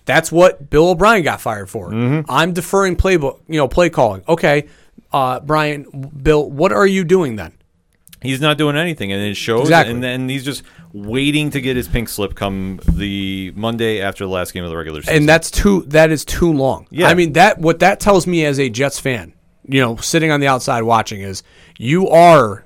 That's 0.04 0.30
what 0.30 0.70
Bill 0.70 0.88
O'Brien 0.90 1.22
got 1.24 1.40
fired 1.40 1.68
for. 1.68 1.92
I'm 2.28 2.52
deferring 2.52 2.96
playbook, 2.96 3.40
you 3.48 3.56
know, 3.58 3.66
play 3.68 3.90
calling. 3.90 4.22
Okay, 4.28 4.66
uh, 5.12 5.40
Brian, 5.40 5.84
Bill, 6.22 6.48
what 6.50 6.72
are 6.72 6.86
you 6.86 7.02
doing 7.04 7.36
then? 7.36 7.52
He's 8.26 8.40
not 8.40 8.58
doing 8.58 8.76
anything, 8.76 9.12
and 9.12 9.22
it 9.22 9.34
shows. 9.36 9.62
Exactly. 9.62 9.94
And 9.94 10.02
then 10.02 10.28
he's 10.28 10.44
just 10.44 10.62
waiting 10.92 11.50
to 11.50 11.60
get 11.60 11.76
his 11.76 11.88
pink 11.88 12.08
slip 12.08 12.34
come 12.34 12.80
the 12.86 13.52
Monday 13.54 14.00
after 14.00 14.24
the 14.24 14.30
last 14.30 14.52
game 14.52 14.64
of 14.64 14.70
the 14.70 14.76
regular 14.76 15.02
season. 15.02 15.16
and 15.16 15.28
that's 15.28 15.50
too 15.50 15.82
that 15.88 16.10
is 16.10 16.24
too 16.24 16.52
long. 16.52 16.86
Yeah. 16.90 17.08
I 17.08 17.14
mean 17.14 17.32
that 17.34 17.58
what 17.58 17.80
that 17.80 18.00
tells 18.00 18.26
me 18.26 18.44
as 18.44 18.58
a 18.58 18.68
Jets 18.68 18.98
fan, 18.98 19.32
you 19.64 19.80
know, 19.80 19.96
sitting 19.96 20.30
on 20.30 20.40
the 20.40 20.48
outside 20.48 20.82
watching 20.82 21.20
is 21.20 21.42
you 21.78 22.08
are 22.08 22.64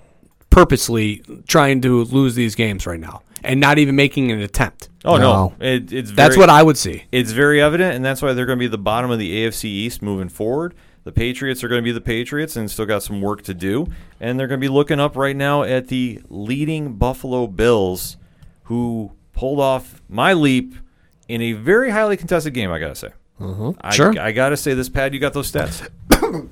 purposely 0.51 1.23
trying 1.47 1.81
to 1.83 2.05
lose 2.05 2.35
these 2.35 2.55
games 2.55 2.87
right 2.87 3.01
now 3.01 3.23
and 3.43 3.61
not 3.61 3.79
even 3.79 3.97
making 3.97 4.31
an 4.31 4.41
attempt. 4.41 4.89
oh 5.05 5.17
no, 5.17 5.21
No. 5.21 5.55
It, 5.61 5.93
it's 5.93 6.13
That's 6.13 6.37
what 6.37 6.51
I 6.51 6.63
would 6.63 6.77
see. 6.77 7.05
It's 7.11 7.33
very 7.33 7.61
evident, 7.63 7.95
and 7.95 8.05
that's 8.05 8.21
why 8.21 8.33
they're 8.33 8.47
going 8.47 8.59
to 8.59 8.63
be 8.63 8.69
the 8.69 8.79
bottom 8.79 9.11
of 9.11 9.19
the 9.19 9.47
AFC 9.47 9.65
East 9.65 10.03
moving 10.03 10.29
forward. 10.29 10.75
The 11.05 11.13
Patriots 11.13 11.65
are 11.65 11.69
going 11.69 11.81
to 11.83 11.85
be 11.85 11.93
the 11.93 12.01
Patriots 12.01 12.57
and 12.57 12.71
still 12.71 12.87
got 12.87 13.03
some 13.03 13.23
work 13.23 13.43
to 13.43 13.55
do. 13.55 13.87
And 14.21 14.39
they're 14.39 14.47
going 14.47 14.61
to 14.61 14.65
be 14.65 14.69
looking 14.69 15.01
up 15.01 15.17
right 15.17 15.37
now 15.37 15.63
at 15.63 15.89
the 15.89 16.21
leading 16.29 16.95
Buffalo 16.95 17.47
Bills, 17.47 18.17
who 18.65 19.13
pulled 19.33 19.61
off 19.61 20.03
my 20.09 20.35
leap 20.35 20.75
in 21.29 21.41
a 21.41 21.53
very 21.53 21.91
highly 21.91 22.17
contested 22.17 22.53
game, 22.53 22.71
I 22.71 22.79
got 22.79 22.89
to 22.89 22.95
say. 22.95 23.09
Mm-hmm. 23.41 23.71
I, 23.81 23.95
Sure. 23.95 24.21
I 24.21 24.33
got 24.33 24.51
to 24.51 24.57
say, 24.57 24.75
this 24.75 24.89
pad, 24.89 25.15
you 25.15 25.21
got 25.21 25.33
those 25.33 25.51
stats. 25.51 25.89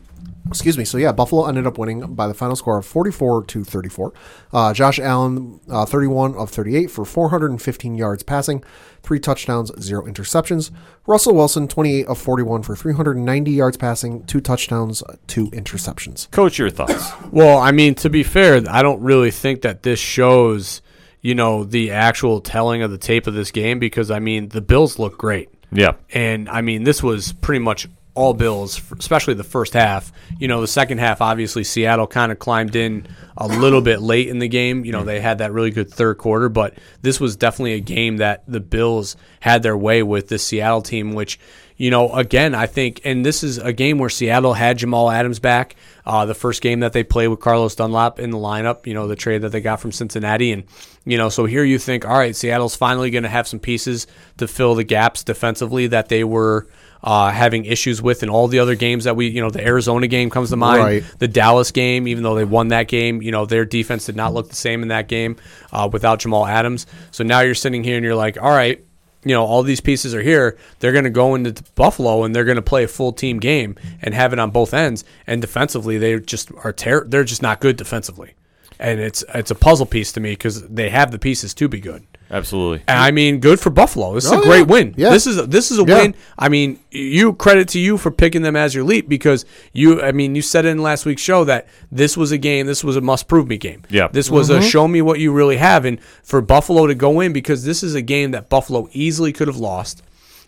Excuse 0.49 0.79
me. 0.79 0.85
So 0.85 0.99
yeah, 0.99 1.13
Buffalo 1.13 1.47
ended 1.47 1.67
up 1.67 1.79
winning 1.79 2.15
by 2.15 2.27
the 2.27 2.35
final 2.35 2.57
score 2.57 2.79
of 2.79 2.87
44 2.87 3.45
to 3.45 3.65
34. 3.65 4.13
Uh, 4.53 4.75
Josh 4.75 4.99
Allen, 4.99 5.61
uh, 5.69 5.85
31 5.85 6.35
of 6.35 6.51
38 6.51 6.91
for 6.91 7.05
415 7.05 7.95
yards 7.95 8.23
passing, 8.23 8.65
three 9.03 9.21
touchdowns, 9.21 9.71
zero 9.81 10.05
interceptions. 10.05 10.71
Russell 11.07 11.35
Wilson, 11.35 11.69
28 11.69 12.07
of 12.07 12.19
41 12.19 12.63
for 12.63 12.77
390 12.77 13.51
yards 13.51 13.77
passing, 13.77 14.25
two 14.25 14.41
touchdowns, 14.41 15.03
two 15.27 15.51
interceptions. 15.51 16.31
Coach, 16.31 16.59
your 16.59 16.71
thoughts. 16.71 17.13
Well, 17.31 17.59
I 17.59 17.73
mean, 17.73 17.95
to 17.97 18.11
be 18.11 18.23
fair, 18.23 18.63
I 18.69 18.83
don't 18.83 19.03
really 19.03 19.31
think 19.31 19.63
that 19.63 19.83
this 19.83 19.99
shows, 19.99 20.83
you 21.21 21.35
know, 21.35 21.65
the 21.65 21.93
actual 21.93 22.41
telling 22.41 22.83
of 22.83 22.91
the 22.91 22.99
tape 22.99 23.27
of 23.27 23.35
this 23.35 23.51
game 23.51 23.79
because 23.79 24.11
I 24.11 24.19
mean, 24.19 24.49
the 24.49 24.61
Bills 24.61 24.99
look 24.99 25.19
great. 25.19 25.51
Yeah. 25.71 25.93
And 26.13 26.49
I 26.49 26.63
mean, 26.63 26.85
this 26.85 27.03
was 27.03 27.33
pretty 27.35 27.63
much 27.63 27.89
all 28.15 28.35
Bills, 28.35 28.83
especially 28.99 29.35
the 29.35 29.45
first 29.45 29.75
half. 29.75 30.13
You 30.39 30.49
know, 30.49 30.61
the 30.61 30.67
second 30.67 30.99
half, 30.99 31.21
obviously, 31.21 31.63
Seattle 31.63 32.07
kind 32.07 32.33
of 32.33 32.39
climbed 32.39 32.75
in 32.75 33.07
a 33.37 33.47
little 33.47 33.81
bit 33.81 34.01
late 34.01 34.29
in 34.29 34.41
the 34.41 34.49
game. 34.49 34.85
You 34.85 34.93
know, 34.93 35.05
they 35.05 35.21
had 35.21 35.39
that 35.39 35.53
really 35.53 35.71
good 35.71 35.91
third 35.91 36.19
quarter, 36.19 36.49
but 36.49 36.75
this 37.01 37.21
was 37.21 37.37
definitely 37.37 37.75
a 37.75 37.81
game 37.81 38.17
that 38.17 38.43
the 38.49 38.61
Bills 38.61 39.17
had 39.41 39.63
their 39.63 39.77
way 39.77 40.03
with 40.03 40.29
this 40.29 40.45
Seattle 40.45 40.83
team, 40.83 41.15
which, 41.15 41.39
you 41.77 41.91
know, 41.93 42.13
again, 42.13 42.57
I 42.57 42.67
think, 42.67 43.01
and 43.05 43.25
this 43.25 43.45
is 43.45 43.59
a 43.59 43.73
game 43.73 43.99
where 43.99 44.11
Seattle 44.11 44.55
had 44.55 44.79
Jamal 44.79 45.13
Adams 45.13 45.39
back. 45.39 45.77
Uh, 46.05 46.27
the 46.27 46.35
first 46.35 46.61
game 46.61 46.81
that 46.81 46.93
they 46.93 47.05
played 47.05 47.29
with 47.29 47.39
Carlos 47.39 47.77
Dunlap 47.77 48.19
in 48.19 48.31
the 48.31 48.39
lineup, 48.39 48.85
you 48.87 48.95
know, 48.95 49.07
the 49.07 49.15
trade 49.15 49.43
that 49.43 49.51
they 49.51 49.61
got 49.61 49.79
from 49.79 49.93
Cincinnati. 49.93 50.51
And, 50.51 50.65
you 51.05 51.19
know, 51.19 51.29
so 51.29 51.45
here 51.45 51.63
you 51.63 51.79
think, 51.79 52.05
all 52.05 52.19
right, 52.19 52.35
Seattle's 52.35 52.75
finally 52.75 53.11
going 53.11 53.23
to 53.23 53.29
have 53.29 53.47
some 53.47 53.61
pieces 53.61 54.09
to 54.39 54.49
fill 54.49 54.75
the 54.75 54.83
gaps 54.83 55.23
defensively 55.23 55.87
that 55.87 56.09
they 56.09 56.25
were 56.25 56.67
uh, 57.03 57.31
having 57.31 57.65
issues 57.65 58.03
with 58.03 58.23
in 58.23 58.29
all 58.29 58.49
the 58.49 58.59
other 58.59 58.75
games 58.75 59.05
that 59.05 59.15
we, 59.17 59.29
you 59.29 59.41
know, 59.41 59.51
the 59.51 59.65
Arizona 59.65 60.07
game 60.07 60.31
comes 60.31 60.51
to 60.51 60.57
mind, 60.57 60.83
Right. 60.83 61.05
the 61.19 61.29
Dallas 61.29 61.71
game, 61.71 62.09
even 62.09 62.23
though 62.25 62.35
they 62.35 62.45
won 62.45 62.69
that 62.69 62.89
game, 62.89 63.23
you 63.23 63.31
know, 63.33 63.47
their 63.47 63.65
defense 63.65 64.07
did 64.07 64.17
not 64.17 64.35
look 64.35 64.49
the 64.49 64.57
same 64.57 64.83
in 64.83 64.89
that 64.89 65.09
game 65.09 65.37
uh, 65.73 65.89
without 65.93 66.19
Jamal 66.21 66.47
Adams. 66.47 66.87
So 67.11 67.23
now 67.25 67.41
you're 67.41 67.55
sitting 67.55 67.85
here 67.85 67.97
and 67.97 68.05
you're 68.05 68.15
like, 68.17 68.41
all 68.43 68.51
right, 68.51 68.85
you 69.25 69.35
know, 69.35 69.45
all 69.45 69.63
these 69.63 69.81
pieces 69.81 70.15
are 70.15 70.23
here. 70.23 70.57
They're 70.79 70.93
going 70.93 71.05
to 71.05 71.11
go 71.11 71.35
into 71.35 71.63
Buffalo 71.75 72.25
and 72.25 72.35
they're 72.35 72.45
going 72.45 72.57
to 72.57 72.63
play 72.63 72.85
a 72.85 72.89
full 72.89 73.13
team 73.13 73.39
game 73.41 73.77
and 74.01 74.15
have 74.15 74.33
it 74.33 74.39
on 74.39 74.51
both 74.51 74.73
ends. 74.73 75.05
And 75.27 75.41
defensively, 75.41 75.99
they 75.99 76.19
just 76.21 76.51
are 76.65 76.73
ter- 76.73 77.05
They're 77.05 77.25
just 77.25 77.43
not 77.43 77.61
good 77.61 77.77
defensively, 77.77 78.35
and 78.79 79.01
it's 79.01 79.25
it's 79.35 79.51
a 79.51 79.57
puzzle 79.57 79.87
piece 79.87 80.13
to 80.13 80.21
me 80.21 80.31
because 80.33 80.67
they 80.69 80.89
have 80.91 81.11
the 81.11 81.19
pieces 81.19 81.53
to 81.55 81.69
be 81.69 81.81
good. 81.81 82.05
Absolutely. 82.31 82.83
And 82.87 82.99
I 82.99 83.11
mean, 83.11 83.41
good 83.41 83.59
for 83.59 83.71
Buffalo. 83.71 84.15
This 84.15 84.27
is 84.27 84.33
Oh, 84.33 84.41
a 84.41 84.45
great 84.45 84.59
yeah. 84.59 84.65
win. 84.65 84.95
Yeah. 84.99 85.11
This 85.11 85.27
is 85.27 85.39
a, 85.39 85.47
this 85.47 85.71
is 85.71 85.79
a 85.79 85.85
Yeah. 85.85 86.03
win. 86.03 86.15
I 86.39 86.49
mean, 86.51 86.79
you 86.91 87.33
credit 87.33 87.69
to 87.69 87.79
you 87.81 87.97
for 87.97 88.11
picking 88.11 88.43
them 88.43 88.55
as 88.55 88.75
your 88.75 88.85
lead 88.85 89.09
because 89.09 89.47
you. 89.73 90.03
I 90.03 90.13
mean, 90.13 90.35
you 90.35 90.43
said 90.43 90.67
in 90.67 90.83
last 90.83 91.07
week's 91.07 91.23
show 91.23 91.45
that 91.45 91.67
this 91.91 92.17
was 92.17 92.31
a 92.31 92.39
game. 92.39 92.67
This 92.67 92.85
was 92.85 92.97
a 92.97 93.01
must 93.01 93.29
prove 93.29 93.49
me 93.49 93.57
game. 93.57 93.83
Yeah. 93.89 94.09
This 94.13 94.31
was 94.31 94.51
Mm-hmm. 94.51 94.61
a 94.61 94.63
show 94.63 94.87
me 94.89 95.01
what 95.01 95.21
you 95.21 95.33
really 95.33 95.57
have, 95.57 95.85
and 95.87 96.01
for 96.23 96.41
Buffalo 96.43 96.87
to 96.87 96.95
go 96.95 97.21
in 97.21 97.33
because 97.33 97.65
this 97.65 97.83
is 97.83 97.95
a 97.95 98.03
game 98.03 98.33
that 98.33 98.49
Buffalo 98.51 98.89
easily 98.93 99.33
could 99.33 99.49
have 99.49 99.57
lost 99.59 100.03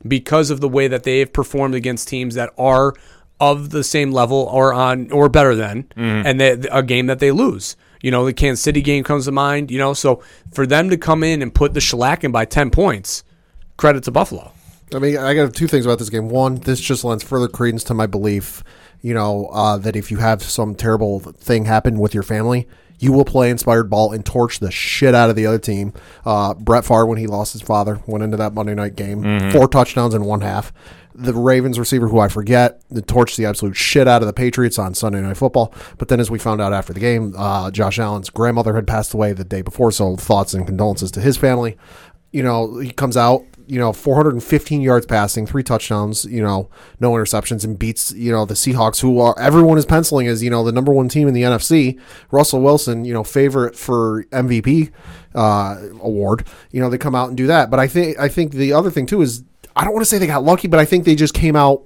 because 0.07 0.51
of 0.51 0.61
the 0.61 0.69
way 0.69 0.87
that 0.89 1.05
they 1.05 1.21
have 1.21 1.33
performed 1.33 1.75
against 1.75 2.09
teams 2.09 2.35
that 2.35 2.51
are 2.59 2.95
of 3.39 3.71
the 3.71 3.83
same 3.83 4.13
level 4.13 4.49
or 4.53 4.73
on 4.75 5.11
or 5.11 5.29
better 5.31 5.55
than, 5.55 5.85
Mm-hmm. 5.97 6.27
and 6.27 6.41
they, 6.41 6.51
a 6.71 6.83
game 6.83 7.07
that 7.07 7.21
they 7.21 7.31
lose. 7.31 7.75
You 8.03 8.11
know, 8.11 8.25
the 8.25 8.33
Kansas 8.33 8.63
City 8.63 8.83
game 8.83 9.05
comes 9.05 9.27
to 9.27 9.33
mind. 9.33 9.71
You 9.71 9.79
know, 9.79 9.95
so 9.95 10.23
for 10.53 10.67
them 10.67 10.91
to 10.91 10.97
come 10.97 11.23
in 11.23 11.43
and 11.43 11.55
put 11.55 11.75
the 11.75 11.81
shellacking 11.81 12.33
by 12.33 12.45
ten 12.45 12.71
points, 12.71 13.25
credit 13.77 14.05
to 14.05 14.11
Buffalo. 14.11 14.53
I 14.95 14.99
mean, 14.99 15.19
I 15.19 15.35
got 15.35 15.55
two 15.55 15.69
things 15.69 15.87
about 15.87 15.99
this 15.99 16.11
game. 16.11 16.29
One, 16.29 16.57
this 16.57 16.81
just 16.81 17.05
lends 17.05 17.23
further 17.23 17.47
credence 17.47 17.85
to 17.85 17.95
my 17.95 18.07
belief, 18.07 18.65
you 19.03 19.15
know, 19.15 19.47
uh, 19.53 19.79
that 19.79 19.95
if 19.95 20.11
you 20.11 20.17
have 20.17 20.43
some 20.43 20.75
terrible 20.75 21.21
thing 21.21 21.65
happen 21.67 21.99
with 22.01 22.13
your 22.13 22.25
family, 22.25 22.67
you 22.99 23.13
will 23.13 23.25
play 23.25 23.51
inspired 23.51 23.89
ball 23.89 24.13
and 24.13 24.27
torch 24.27 24.59
the 24.59 24.71
shit 24.71 25.15
out 25.15 25.31
of 25.31 25.37
the 25.37 25.47
other 25.47 25.61
team. 25.61 25.93
Uh, 26.27 26.55
Brett 26.55 26.85
Favre, 26.85 27.07
when 27.07 27.19
he 27.19 27.29
lost 27.29 27.53
his 27.53 27.63
father, 27.63 28.01
went 28.07 28.25
into 28.25 28.37
that 28.39 28.53
Monday 28.53 28.75
night 28.75 28.97
game, 28.97 29.51
four 29.53 29.69
touchdowns 29.69 30.13
in 30.13 30.25
one 30.25 30.41
half. 30.41 30.73
The 31.15 31.35
Ravens 31.35 31.79
receiver, 31.79 32.09
who 32.09 32.19
I 32.21 32.29
forget, 32.29 32.83
the 32.89 33.03
torched 33.03 33.37
the 33.37 33.47
absolute 33.47 33.77
shit 33.77 34.07
out 34.07 34.23
of 34.23 34.27
the 34.27 34.33
Patriots 34.33 34.79
on 34.79 34.95
Sunday 34.95 35.21
Night 35.21 35.37
Football. 35.37 35.75
But 35.99 36.09
then, 36.09 36.21
as 36.21 36.31
we 36.31 36.39
found 36.39 36.61
out 36.61 36.73
after 36.73 36.93
the 36.93 37.01
game, 37.01 37.35
uh, 37.37 37.71
Josh 37.71 37.99
Allen's 37.99 38.31
grandmother 38.31 38.75
had 38.75 38.87
passed 38.87 39.13
away 39.13 39.33
the 39.33 39.45
day 39.45 39.63
before, 39.63 39.91
so 39.91 40.17
thoughts 40.17 40.55
and 40.55 40.67
condolences 40.67 41.11
to 41.13 41.21
his 41.21 41.37
family 41.37 41.77
you 42.33 42.43
know, 42.43 42.79
he 42.79 42.91
comes 42.91 43.17
out, 43.17 43.45
you 43.67 43.79
know, 43.79 43.93
415 43.93 44.81
yards 44.81 45.07
passing, 45.07 45.47
three 45.47 45.63
touchdowns, 45.63 46.25
you 46.25 46.43
know, 46.43 46.69
no 47.01 47.13
interceptions, 47.13 47.65
and 47.65 47.79
beats, 47.79 48.13
you 48.13 48.31
know, 48.31 48.45
the 48.45 48.55
Seahawks, 48.55 49.01
who 49.01 49.19
are 49.21 49.39
everyone 49.39 49.79
is 49.79 49.87
penciling 49.87 50.29
as, 50.29 50.43
you 50.43 50.51
know, 50.51 50.65
the 50.65 50.73
number 50.73 50.93
one 50.93 51.09
team 51.09 51.27
in 51.27 51.35
the 51.35 51.43
NFC. 51.43 52.01
Russell 52.31 52.61
Wilson, 52.61 53.05
you 53.05 53.13
know, 53.13 53.25
favorite 53.25 53.77
for 53.77 54.25
MVP 54.31 54.93
uh, 55.35 55.81
award. 56.01 56.47
You 56.71 56.81
know, 56.81 56.89
they 56.89 56.99
come 56.99 57.15
out 57.15 57.29
and 57.29 57.37
do 57.37 57.47
that. 57.49 57.71
But 57.71 57.81
I 57.81 57.89
think 57.89 58.19
I 58.19 58.29
think 58.29 58.53
the 58.53 58.73
other 58.73 58.91
thing 58.91 59.07
too 59.07 59.23
is 59.23 59.43
I 59.77 59.85
don't 59.85 59.93
want 59.93 60.03
to 60.03 60.11
say 60.11 60.19
they 60.19 60.27
got 60.27 60.45
lucky, 60.45 60.69
but 60.69 60.81
I 60.81 60.85
think 60.85 61.05
they 61.05 61.15
just 61.15 61.35
came 61.35 61.57
out 61.57 61.83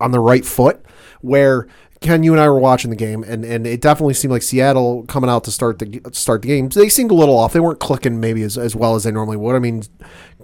on 0.00 0.10
the 0.10 0.20
right 0.20 0.44
foot 0.44 0.84
where 1.20 1.66
Ken, 2.00 2.22
you 2.22 2.32
and 2.32 2.40
I 2.40 2.48
were 2.48 2.58
watching 2.58 2.90
the 2.90 2.96
game, 2.96 3.24
and, 3.24 3.44
and 3.44 3.66
it 3.66 3.80
definitely 3.80 4.14
seemed 4.14 4.32
like 4.32 4.42
Seattle 4.42 5.04
coming 5.06 5.30
out 5.30 5.44
to 5.44 5.50
start 5.50 5.78
the 5.78 6.00
start 6.12 6.42
the 6.42 6.48
game. 6.48 6.68
They 6.68 6.88
seemed 6.88 7.10
a 7.10 7.14
little 7.14 7.36
off. 7.36 7.52
They 7.52 7.60
weren't 7.60 7.80
clicking 7.80 8.20
maybe 8.20 8.42
as, 8.42 8.58
as 8.58 8.76
well 8.76 8.94
as 8.94 9.04
they 9.04 9.10
normally 9.10 9.38
would. 9.38 9.56
I 9.56 9.58
mean, 9.58 9.82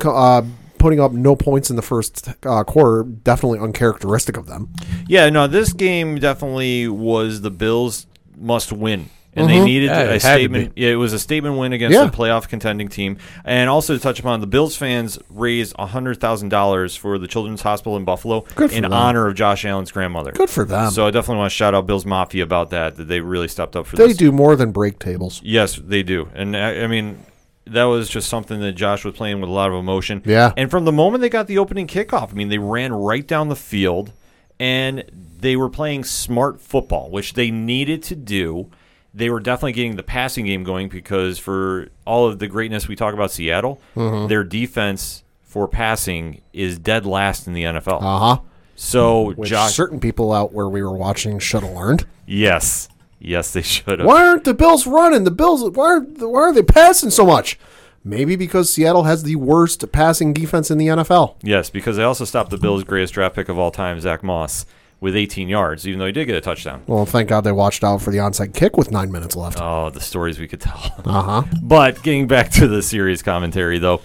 uh, 0.02 0.42
putting 0.78 0.98
up 0.98 1.12
no 1.12 1.36
points 1.36 1.70
in 1.70 1.76
the 1.76 1.82
first 1.82 2.28
uh, 2.44 2.64
quarter 2.64 3.04
definitely 3.04 3.58
uncharacteristic 3.60 4.36
of 4.36 4.46
them. 4.46 4.72
Yeah, 5.06 5.28
no, 5.28 5.46
this 5.46 5.72
game 5.72 6.18
definitely 6.18 6.88
was 6.88 7.42
the 7.42 7.50
Bills 7.50 8.06
must 8.36 8.72
win. 8.72 9.10
And 9.34 9.48
they 9.48 9.54
mm-hmm. 9.54 9.64
needed 9.64 9.86
Yeah, 9.86 9.98
a 10.00 10.02
it 10.02 10.06
had 10.08 10.12
to 10.12 10.20
statement. 10.20 10.72
Yeah, 10.76 10.90
it 10.90 10.96
was 10.96 11.14
a 11.14 11.18
statement 11.18 11.56
win 11.56 11.72
against 11.72 11.94
Yeah. 11.94 12.04
a 12.04 12.10
playoff 12.10 12.48
contending 12.48 12.88
team. 12.88 13.16
And 13.44 13.70
also 13.70 13.94
to 13.94 14.00
touch 14.00 14.20
upon, 14.20 14.40
the 14.40 14.46
Bills 14.46 14.76
fans 14.76 15.18
raised 15.30 15.74
hundred 15.76 16.20
thousand 16.20 16.50
dollars 16.50 16.96
for 16.96 17.18
the 17.18 17.26
Children's 17.26 17.62
Hospital 17.62 17.96
in 17.96 18.04
Buffalo 18.04 18.44
in 18.70 18.82
them. 18.82 18.92
honor 18.92 19.26
of 19.26 19.34
Josh 19.34 19.64
Allen's 19.64 19.90
grandmother. 19.90 20.32
Good 20.32 20.50
for 20.50 20.64
them. 20.64 20.90
So 20.90 21.06
I 21.06 21.10
definitely 21.10 21.38
want 21.38 21.50
to 21.50 21.56
shout 21.56 21.74
out 21.74 21.86
Bills 21.86 22.04
Mafia 22.04 22.42
about 22.42 22.70
that. 22.70 22.96
That 22.96 23.08
they 23.08 23.20
really 23.20 23.48
stepped 23.48 23.74
up 23.74 23.86
for 23.86 23.96
They 23.96 24.08
this. 24.08 24.16
do 24.18 24.32
more 24.32 24.54
than 24.54 24.70
break 24.70 24.98
tables. 24.98 25.40
Yes, 25.42 25.76
they 25.76 26.02
do. 26.02 26.28
And 26.34 26.54
I, 26.54 26.82
I 26.82 26.86
mean, 26.86 27.18
that 27.66 27.84
was 27.84 28.08
just 28.10 28.28
something 28.28 28.60
that 28.60 28.72
Josh 28.72 29.04
was 29.04 29.14
playing 29.14 29.40
with 29.40 29.48
a 29.48 29.52
lot 29.52 29.70
of 29.70 29.76
emotion. 29.76 30.22
Yeah. 30.26 30.52
And 30.56 30.70
from 30.70 30.84
the 30.84 30.92
moment 30.92 31.22
they 31.22 31.28
got 31.30 31.46
the 31.46 31.56
opening 31.58 31.86
kickoff, 31.86 32.30
I 32.30 32.34
mean, 32.34 32.48
they 32.50 32.58
ran 32.58 32.92
right 32.92 33.26
down 33.26 33.48
the 33.48 33.56
field 33.56 34.12
and 34.60 35.04
they 35.38 35.56
were 35.56 35.70
playing 35.70 36.04
smart 36.04 36.60
football, 36.60 37.10
which 37.10 37.32
they 37.32 37.50
needed 37.50 38.02
to 38.04 38.14
do. 38.14 38.70
They 39.14 39.28
were 39.30 39.40
definitely 39.40 39.72
getting 39.72 39.96
the 39.96 40.02
passing 40.02 40.46
game 40.46 40.64
going 40.64 40.88
because 40.88 41.38
for 41.38 41.88
all 42.06 42.26
of 42.26 42.38
the 42.38 42.46
greatness 42.46 42.88
we 42.88 42.96
talk 42.96 43.12
about 43.14 43.30
Seattle, 43.30 43.80
Mm-hmm. 43.94 44.28
their 44.28 44.42
defense 44.44 45.22
for 45.42 45.68
passing 45.68 46.40
is 46.54 46.78
dead 46.78 47.04
last 47.04 47.46
in 47.46 47.52
the 47.52 47.64
NFL. 47.64 48.02
Uh 48.02 48.18
huh. 48.36 48.38
so 48.74 49.32
Which 49.34 49.50
Josh, 49.50 49.74
certain 49.74 50.00
people 50.00 50.32
out 50.32 50.52
where 50.54 50.68
we 50.68 50.82
were 50.82 50.96
watching 50.96 51.38
should 51.38 51.62
have 51.62 51.72
learned. 51.74 52.06
yes, 52.26 52.88
yes, 53.20 53.52
they 53.52 53.60
should 53.62 53.98
have. 53.98 54.06
Why 54.08 54.26
aren't 54.26 54.44
the 54.44 54.54
Bills 54.54 54.86
running? 54.86 55.24
The 55.24 55.30
Bills 55.30 55.62
why 55.76 55.84
are 55.84 56.00
why 56.00 56.40
are 56.40 56.52
they 56.54 56.62
passing 56.62 57.10
so 57.10 57.26
much? 57.26 57.58
Maybe 58.04 58.34
because 58.34 58.72
Seattle 58.72 59.04
has 59.04 59.22
the 59.22 59.36
worst 59.36 59.92
passing 59.92 60.32
defense 60.32 60.70
in 60.72 60.78
the 60.78 60.88
NFL. 60.88 61.36
Yes, 61.42 61.70
because 61.70 61.96
they 61.98 62.02
also 62.02 62.24
stopped 62.24 62.50
the 62.50 62.56
Bills' 62.58 62.82
greatest 62.82 63.14
draft 63.14 63.34
pick 63.36 63.48
of 63.48 63.58
all 63.58 63.70
time, 63.70 64.00
Zach 64.00 64.24
Moss, 64.24 64.66
with 65.02 65.14
18 65.16 65.48
yards, 65.48 65.86
even 65.86 65.98
though 65.98 66.06
he 66.06 66.12
did 66.12 66.24
get 66.26 66.36
a 66.36 66.40
touchdown. 66.40 66.82
Well, 66.86 67.04
thank 67.04 67.28
God 67.28 67.42
they 67.42 67.52
watched 67.52 67.82
out 67.84 68.00
for 68.00 68.10
the 68.12 68.18
onside 68.18 68.54
kick 68.54 68.76
with 68.76 68.90
nine 68.90 69.10
minutes 69.12 69.34
left. 69.36 69.58
Oh, 69.60 69.90
the 69.90 70.00
stories 70.00 70.38
we 70.38 70.46
could 70.48 70.60
tell. 70.60 70.80
Uh 71.04 71.22
huh. 71.22 71.42
but 71.60 72.02
getting 72.04 72.26
back 72.28 72.50
to 72.52 72.68
the 72.68 72.80
series 72.80 73.22
commentary, 73.22 73.78
though, 73.78 74.00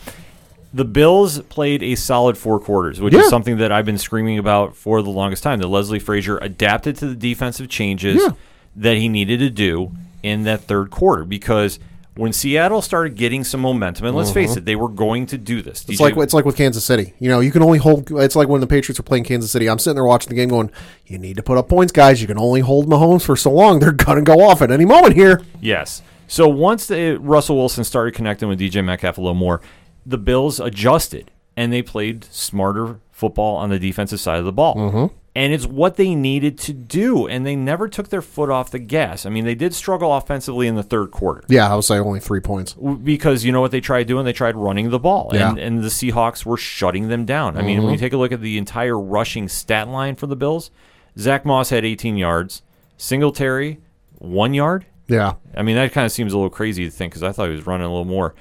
the 0.73 0.83
Bills 0.83 1.39
played 1.43 1.81
a 1.83 1.95
solid 1.95 2.37
four 2.37 2.59
quarters, 2.59 2.99
which 2.99 3.13
Yeah. 3.13 3.21
is 3.21 3.29
something 3.29 3.57
that 3.57 3.71
I've 3.71 3.85
been 3.85 3.97
screaming 3.99 4.37
about 4.39 4.75
for 4.75 5.01
the 5.01 5.09
longest 5.09 5.43
time. 5.43 5.59
That 5.59 5.67
Leslie 5.67 5.99
Frazier 5.99 6.37
adapted 6.39 6.97
to 6.97 7.07
the 7.07 7.15
defensive 7.15 7.69
changes 7.69 8.21
Yeah. 8.21 8.31
that 8.75 8.97
he 8.97 9.07
needed 9.07 9.39
to 9.39 9.49
do 9.49 9.91
in 10.23 10.43
that 10.43 10.61
third 10.61 10.89
quarter 10.91 11.23
because. 11.23 11.79
When 12.17 12.33
Seattle 12.33 12.81
started 12.81 13.15
getting 13.15 13.43
some 13.43 13.61
momentum, 13.61 14.05
and 14.05 14.15
let's 14.15 14.31
face 14.31 14.55
it, 14.55 14.65
they 14.65 14.75
were 14.75 14.89
going 14.89 15.25
to 15.27 15.37
do 15.37 15.61
this. 15.61 15.85
It's 15.87 15.99
like 15.99 16.17
it's 16.17 16.33
like 16.33 16.45
with 16.45 16.57
Kansas 16.57 16.83
City. 16.83 17.13
You 17.19 17.29
know, 17.29 17.39
you 17.39 17.51
can 17.51 17.61
only 17.61 17.79
hold. 17.79 18.11
It's 18.11 18.35
like 18.35 18.47
when 18.47 18.61
the 18.61 18.67
Patriots 18.67 18.99
were 18.99 19.03
playing 19.03 19.23
Kansas 19.23 19.51
City. 19.51 19.69
I'm 19.69 19.79
sitting 19.79 19.95
there 19.95 20.05
watching 20.05 20.29
the 20.29 20.35
game, 20.35 20.49
going, 20.49 20.71
"You 21.05 21.17
need 21.17 21.37
to 21.37 21.43
put 21.43 21.57
up 21.57 21.69
points, 21.69 21.91
guys. 21.91 22.21
You 22.21 22.27
can 22.27 22.37
only 22.37 22.61
hold 22.61 22.87
Mahomes 22.87 23.23
for 23.23 23.35
so 23.35 23.51
long. 23.51 23.79
They're 23.79 23.91
gonna 23.91 24.21
go 24.21 24.41
off 24.41 24.61
at 24.61 24.71
any 24.71 24.85
moment 24.85 25.15
here." 25.15 25.41
Yes. 25.61 26.01
So 26.27 26.47
once 26.47 26.87
the, 26.87 27.17
Russell 27.21 27.55
Wilson 27.55 27.83
started 27.83 28.13
connecting 28.13 28.49
with 28.49 28.59
DK 28.59 28.83
Metcalf 28.83 29.17
a 29.17 29.21
little 29.21 29.33
more, 29.33 29.61
the 30.05 30.17
Bills 30.17 30.59
adjusted 30.59 31.31
and 31.57 31.73
they 31.73 31.81
played 31.81 32.23
smarter 32.25 32.99
football 33.11 33.55
on 33.55 33.69
the 33.69 33.79
defensive 33.79 34.19
side 34.19 34.39
of 34.39 34.45
the 34.45 34.53
ball. 34.53 34.75
Mm-hmm. 34.75 35.15
And 35.37 35.53
it's 35.53 35.67
what 35.67 35.97
they 35.97 36.15
needed 36.15 36.57
to 36.61 36.73
do, 36.73 37.27
and 37.27 37.45
they 37.45 37.55
never 37.55 37.87
took 37.87 38.09
their 38.09 38.23
foot 38.23 38.49
off 38.49 38.71
the 38.71 38.79
gas. 38.79 39.23
I 39.23 39.29
mean, 39.29 39.45
they 39.45 39.53
did 39.53 39.75
struggle 39.75 40.11
offensively 40.11 40.65
in 40.65 40.73
the 40.73 40.81
third 40.81 41.11
quarter 41.11 41.43
Yeah, 41.47 41.71
I 41.71 41.75
would 41.75 41.83
say 41.83 41.99
only 41.99 42.19
three 42.19 42.39
points. 42.39 42.73
because 42.73 43.45
you 43.45 43.51
know 43.51 43.61
what 43.61 43.69
they 43.69 43.79
tried 43.79 44.07
doing? 44.07 44.25
They 44.25 44.33
tried 44.33 44.55
running 44.55 44.89
the 44.89 44.97
ball, 44.97 45.29
Yeah. 45.31 45.51
and, 45.51 45.59
and 45.59 45.83
the 45.83 45.89
Seahawks 45.89 46.43
were 46.43 46.57
shutting 46.57 47.09
them 47.09 47.23
down. 47.23 47.55
I 47.55 47.61
mean, 47.61 47.77
when 47.77 47.91
you 47.91 47.97
mm-hmm. 47.97 48.05
take 48.05 48.13
a 48.13 48.17
look 48.17 48.31
at 48.31 48.41
the 48.41 48.57
entire 48.57 48.99
rushing 48.99 49.47
stat 49.47 49.87
line 49.87 50.15
for 50.15 50.25
the 50.25 50.35
Bills, 50.35 50.71
Zach 51.19 51.45
Moss 51.45 51.69
had 51.69 51.85
18 51.85 52.17
yards, 52.17 52.63
Singletary 52.97 53.79
one 54.17 54.55
yard, 54.55 54.87
Yeah, 55.07 55.33
I 55.55 55.61
mean, 55.61 55.75
that 55.75 55.91
kind 55.91 56.05
of 56.05 56.11
seems 56.11 56.33
a 56.33 56.35
little 56.35 56.49
crazy 56.49 56.83
to 56.85 56.89
think 56.89 57.11
because 57.13 57.21
I 57.21 57.31
thought 57.31 57.49
he 57.49 57.55
was 57.55 57.67
running 57.67 57.85
a 57.85 57.89
little 57.89 58.05
more. 58.05 58.33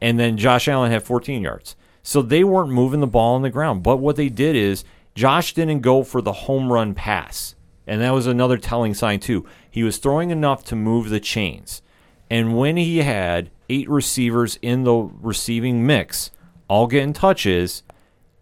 And 0.00 0.18
then 0.18 0.36
Josh 0.36 0.66
Allen 0.66 0.90
had 0.90 1.04
14 1.04 1.42
yards. 1.42 1.76
So 2.02 2.22
they 2.22 2.42
weren't 2.42 2.70
moving 2.70 2.98
the 2.98 3.06
ball 3.06 3.36
on 3.36 3.42
the 3.42 3.50
ground. 3.50 3.84
But 3.84 3.98
what 3.98 4.16
they 4.16 4.28
did 4.28 4.56
is 4.56 4.84
Josh 5.14 5.54
didn't 5.54 5.80
go 5.80 6.02
for 6.02 6.20
the 6.22 6.32
home 6.32 6.72
run 6.72 6.94
pass. 6.94 7.54
And 7.86 8.00
that 8.00 8.12
was 8.12 8.26
another 8.26 8.56
telling 8.56 8.94
sign, 8.94 9.20
too. 9.20 9.46
He 9.68 9.82
was 9.82 9.98
throwing 9.98 10.30
enough 10.30 10.64
to 10.66 10.76
move 10.76 11.10
the 11.10 11.20
chains. 11.20 11.82
And 12.30 12.56
when 12.56 12.76
he 12.76 12.98
had 12.98 13.50
eight 13.68 13.88
receivers 13.88 14.58
in 14.62 14.84
the 14.84 14.94
receiving 14.94 15.84
mix, 15.84 16.30
all 16.68 16.86
getting 16.86 17.12
touches, 17.12 17.82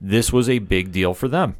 this 0.00 0.32
was 0.32 0.48
a 0.48 0.58
big 0.58 0.92
deal 0.92 1.14
for 1.14 1.28
them. 1.28 1.56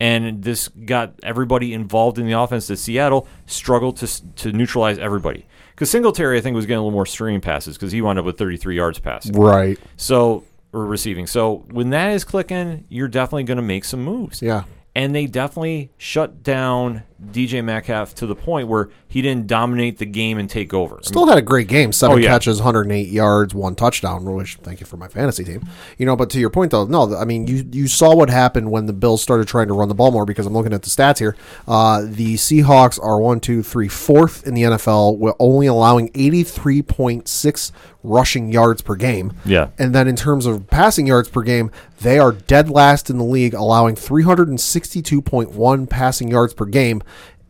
And 0.00 0.42
this 0.42 0.68
got 0.68 1.14
everybody 1.22 1.72
involved 1.72 2.18
in 2.18 2.26
the 2.26 2.38
offense 2.38 2.66
that 2.66 2.76
Seattle 2.76 3.26
struggled 3.46 3.96
to, 3.98 4.34
to 4.36 4.52
neutralize 4.52 4.98
everybody. 4.98 5.46
Because 5.70 5.90
Singletary, 5.90 6.38
I 6.38 6.40
think, 6.40 6.54
was 6.54 6.66
getting 6.66 6.78
a 6.78 6.82
little 6.82 6.92
more 6.92 7.06
screen 7.06 7.40
passes 7.40 7.76
because 7.76 7.90
he 7.90 8.00
wound 8.00 8.18
up 8.18 8.24
with 8.24 8.38
33 8.38 8.76
yards 8.76 8.98
passing. 9.00 9.32
right. 9.34 9.78
So, 9.96 10.44
or 10.74 10.84
receiving. 10.84 11.26
So, 11.26 11.64
when 11.70 11.90
that 11.90 12.10
is 12.12 12.24
clicking, 12.24 12.84
you're 12.88 13.08
definitely 13.08 13.44
going 13.44 13.56
to 13.56 13.62
make 13.62 13.84
some 13.84 14.02
moves. 14.04 14.42
Yeah, 14.42 14.64
And 14.94 15.14
they 15.14 15.26
definitely 15.26 15.92
shut 15.96 16.42
down 16.42 17.04
DK 17.22 17.64
Metcalf 17.64 18.14
to 18.16 18.26
the 18.26 18.34
point 18.34 18.68
where 18.68 18.90
he 19.08 19.22
didn't 19.22 19.46
dominate 19.46 19.98
the 19.98 20.04
game 20.04 20.36
and 20.36 20.50
take 20.50 20.74
over. 20.74 20.96
I 20.96 20.98
mean, 20.98 21.04
Still 21.04 21.26
had 21.26 21.38
a 21.38 21.42
great 21.42 21.68
game. 21.68 21.92
Seven 21.92 22.16
Oh, 22.16 22.20
yeah. 22.20 22.28
catches, 22.28 22.58
108 22.60 23.08
yards, 23.08 23.54
one 23.54 23.74
touchdown. 23.76 24.24
Which 24.24 24.56
thank 24.56 24.80
you 24.80 24.86
for 24.86 24.96
my 24.96 25.06
fantasy 25.08 25.44
team. 25.44 25.64
You 25.96 26.06
know, 26.06 26.16
but 26.16 26.28
to 26.30 26.40
your 26.40 26.50
point 26.50 26.72
though, 26.72 26.84
no, 26.86 27.16
I 27.16 27.24
mean 27.24 27.46
you 27.46 27.64
you 27.70 27.86
saw 27.88 28.14
what 28.14 28.30
happened 28.30 28.70
when 28.70 28.86
the 28.86 28.92
Bills 28.92 29.22
started 29.22 29.46
trying 29.46 29.68
to 29.68 29.74
run 29.74 29.88
the 29.88 29.94
ball 29.94 30.10
more. 30.10 30.24
Because 30.26 30.44
I'm 30.46 30.52
looking 30.54 30.72
at 30.72 30.82
the 30.82 30.90
stats 30.90 31.18
here. 31.18 31.36
Uh, 31.68 32.02
the 32.04 32.34
Seahawks 32.34 32.98
are 33.02 33.20
one, 33.20 33.38
two, 33.40 33.62
three, 33.62 33.88
fourth 33.88 34.46
in 34.46 34.54
the 34.54 34.62
NFL, 34.62 35.16
with 35.18 35.34
only 35.38 35.66
allowing 35.68 36.08
83.6 36.10 37.70
rushing 38.02 38.52
yards 38.52 38.82
per 38.82 38.96
game. 38.96 39.32
Yeah. 39.46 39.68
And 39.78 39.94
then 39.94 40.08
in 40.08 40.16
terms 40.16 40.44
of 40.46 40.66
passing 40.68 41.06
yards 41.06 41.28
per 41.30 41.42
game, 41.42 41.70
they 42.02 42.18
are 42.18 42.32
dead 42.32 42.68
last 42.68 43.08
in 43.08 43.16
the 43.18 43.24
league, 43.24 43.54
allowing 43.54 43.94
362.1 43.94 45.88
passing 45.88 46.28
yards 46.28 46.52
per 46.54 46.64
game. 46.66 47.02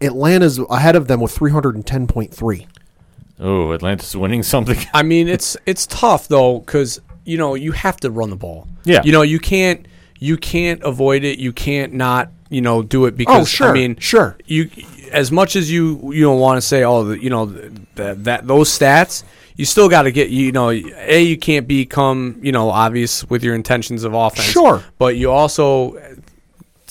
Atlanta's 0.05 0.59
ahead 0.71 0.97
of 0.97 1.09
them 1.09 1.21
with 1.21 1.37
310.3. 1.37 2.67
oh, 3.41 3.73
Atlanta's 3.73 4.17
winning 4.17 4.43
something. 4.43 4.79
I 4.95 5.03
mean, 5.03 5.29
it's 5.29 5.57
it's 5.67 5.87
tough 5.87 6.29
though 6.29 6.61
because 6.61 7.01
you 7.25 7.39
know 7.39 7.55
you 7.55 7.73
have 7.73 7.97
to 7.99 8.11
run 8.11 8.31
the 8.31 8.37
ball. 8.37 8.69
Yeah. 8.85 9.03
You 9.05 9.13
know 9.13 9.23
you 9.23 9.39
can't 9.39 9.87
you 10.19 10.37
can't 10.37 10.83
avoid 10.83 11.25
it. 11.25 11.39
You 11.39 11.53
can't 11.53 11.93
not 11.95 12.31
you 12.51 12.61
know 12.61 12.83
do 12.83 13.07
it 13.07 13.15
oh, 13.15 13.17
because 13.17 13.43
Oh, 13.43 13.45
sure, 13.45 13.69
I 13.71 13.73
mean 13.73 13.97
sure. 13.99 14.37
you 14.47 14.71
as 15.11 15.33
much 15.33 15.57
as 15.57 15.71
you 15.71 16.13
you 16.13 16.23
don't 16.25 16.39
want 16.41 16.57
to 16.59 16.61
say 16.63 16.85
oh 16.85 17.05
the, 17.05 17.23
you 17.23 17.31
know 17.31 17.47
that 17.97 18.25
that 18.25 18.47
those 18.47 18.69
stats 18.77 19.25
you 19.57 19.65
still 19.65 19.89
got 19.89 20.03
to 20.03 20.13
get 20.13 20.29
you 20.31 20.53
know 20.53 20.71
a 20.71 21.23
you 21.23 21.37
can't 21.39 21.67
become 21.67 22.39
you 22.43 22.53
know 22.53 22.71
obvious 22.71 23.29
with 23.31 23.43
your 23.45 23.55
intentions 23.55 24.05
of 24.05 24.13
offense 24.15 24.47
Sure. 24.47 24.83
but 24.99 25.17
you 25.17 25.31
also 25.31 25.97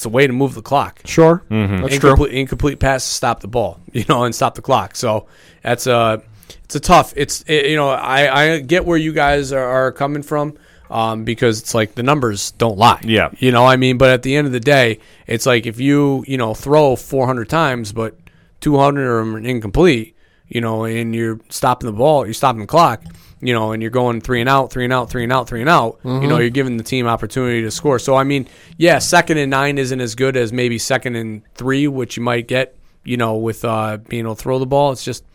it's 0.04 0.06
a 0.06 0.10
way 0.10 0.28
to 0.28 0.34
move 0.34 0.54
the 0.54 0.62
clock 0.62 1.02
Sure, 1.06 1.44
that's 1.50 1.98
true. 1.98 2.10
incomplete, 2.12 2.34
incomplete 2.34 2.80
pass 2.80 3.08
to 3.08 3.14
stop 3.14 3.40
the 3.40 3.48
ball, 3.48 3.80
you 3.94 4.04
know, 4.10 4.26
and 4.26 4.36
stop 4.36 4.56
the 4.56 4.62
clock. 4.62 4.96
So 4.96 5.28
that's 5.62 5.88
a 5.88 6.22
it's 6.66 6.76
a 6.76 6.80
tough. 6.80 7.14
It's 7.16 7.44
it, 7.48 7.68
you 7.68 7.76
know 7.78 7.90
I 7.90 8.56
I 8.56 8.60
get 8.60 8.86
where 8.86 8.98
you 8.98 9.14
guys 9.14 9.52
are, 9.54 9.64
are 9.66 9.92
coming 9.92 10.24
from. 10.24 10.58
Um, 10.90 11.24
because 11.24 11.60
it's 11.60 11.74
like 11.74 11.96
the 11.96 12.04
numbers 12.04 12.52
don't 12.52 12.78
lie. 12.78 13.00
Yeah. 13.04 13.30
You 13.40 13.52
know, 13.52 13.66
I 13.66 13.78
mean, 13.78 13.98
but 13.98 14.12
at 14.12 14.22
the 14.22 14.36
end 14.36 14.46
of 14.46 14.54
the 14.54 14.60
day, 14.60 15.00
it's 15.26 15.48
like 15.48 15.66
if 15.66 15.80
you, 15.80 16.24
you 16.28 16.38
know, 16.38 16.54
throw 16.54 16.96
400 16.96 17.50
times, 17.50 17.92
but 17.92 18.16
200 18.62 19.10
of 19.10 19.26
them 19.26 19.36
are 19.36 19.40
incomplete, 19.40 20.16
you 20.48 20.62
know, 20.62 20.84
and 20.86 21.16
you're 21.16 21.40
stopping 21.50 21.88
the 21.88 21.98
ball, 21.98 22.26
you're 22.26 22.34
stopping 22.34 22.62
the 22.62 22.68
clock, 22.68 23.04
you 23.42 23.54
know, 23.54 23.72
and 23.72 23.82
you're 23.82 23.92
going 23.92 24.22
three 24.22 24.40
and 24.40 24.50
out, 24.50 24.72
three 24.72 24.84
and 24.84 24.94
out, 24.94 25.10
three 25.10 25.24
and 25.24 25.34
out, 25.34 25.48
three 25.48 25.62
and 25.62 25.70
out, 25.70 26.00
you 26.04 26.28
know, 26.28 26.38
you're 26.40 26.50
giving 26.50 26.78
the 26.78 26.84
team 26.84 27.08
opportunity 27.08 27.62
to 27.62 27.72
score. 27.72 28.00
So, 28.00 28.16
I 28.16 28.24
mean, 28.24 28.48
yeah, 28.78 29.00
second 29.00 29.38
and 29.38 29.50
nine 29.50 29.78
isn't 29.78 30.00
as 30.00 30.16
good 30.16 30.38
as 30.38 30.54
maybe 30.54 30.78
second 30.78 31.16
and 31.16 31.42
three, 31.56 31.88
which 31.88 32.18
you 32.18 32.24
might 32.24 32.48
get, 32.48 32.78
you 33.04 33.18
know, 33.18 33.36
with 33.36 33.66
uh, 33.66 33.98
being 33.98 34.26
able 34.26 34.36
to 34.36 34.42
throw 34.42 34.60
the 34.60 34.66
ball. 34.66 34.92
It's 34.92 35.04
just 35.04 35.26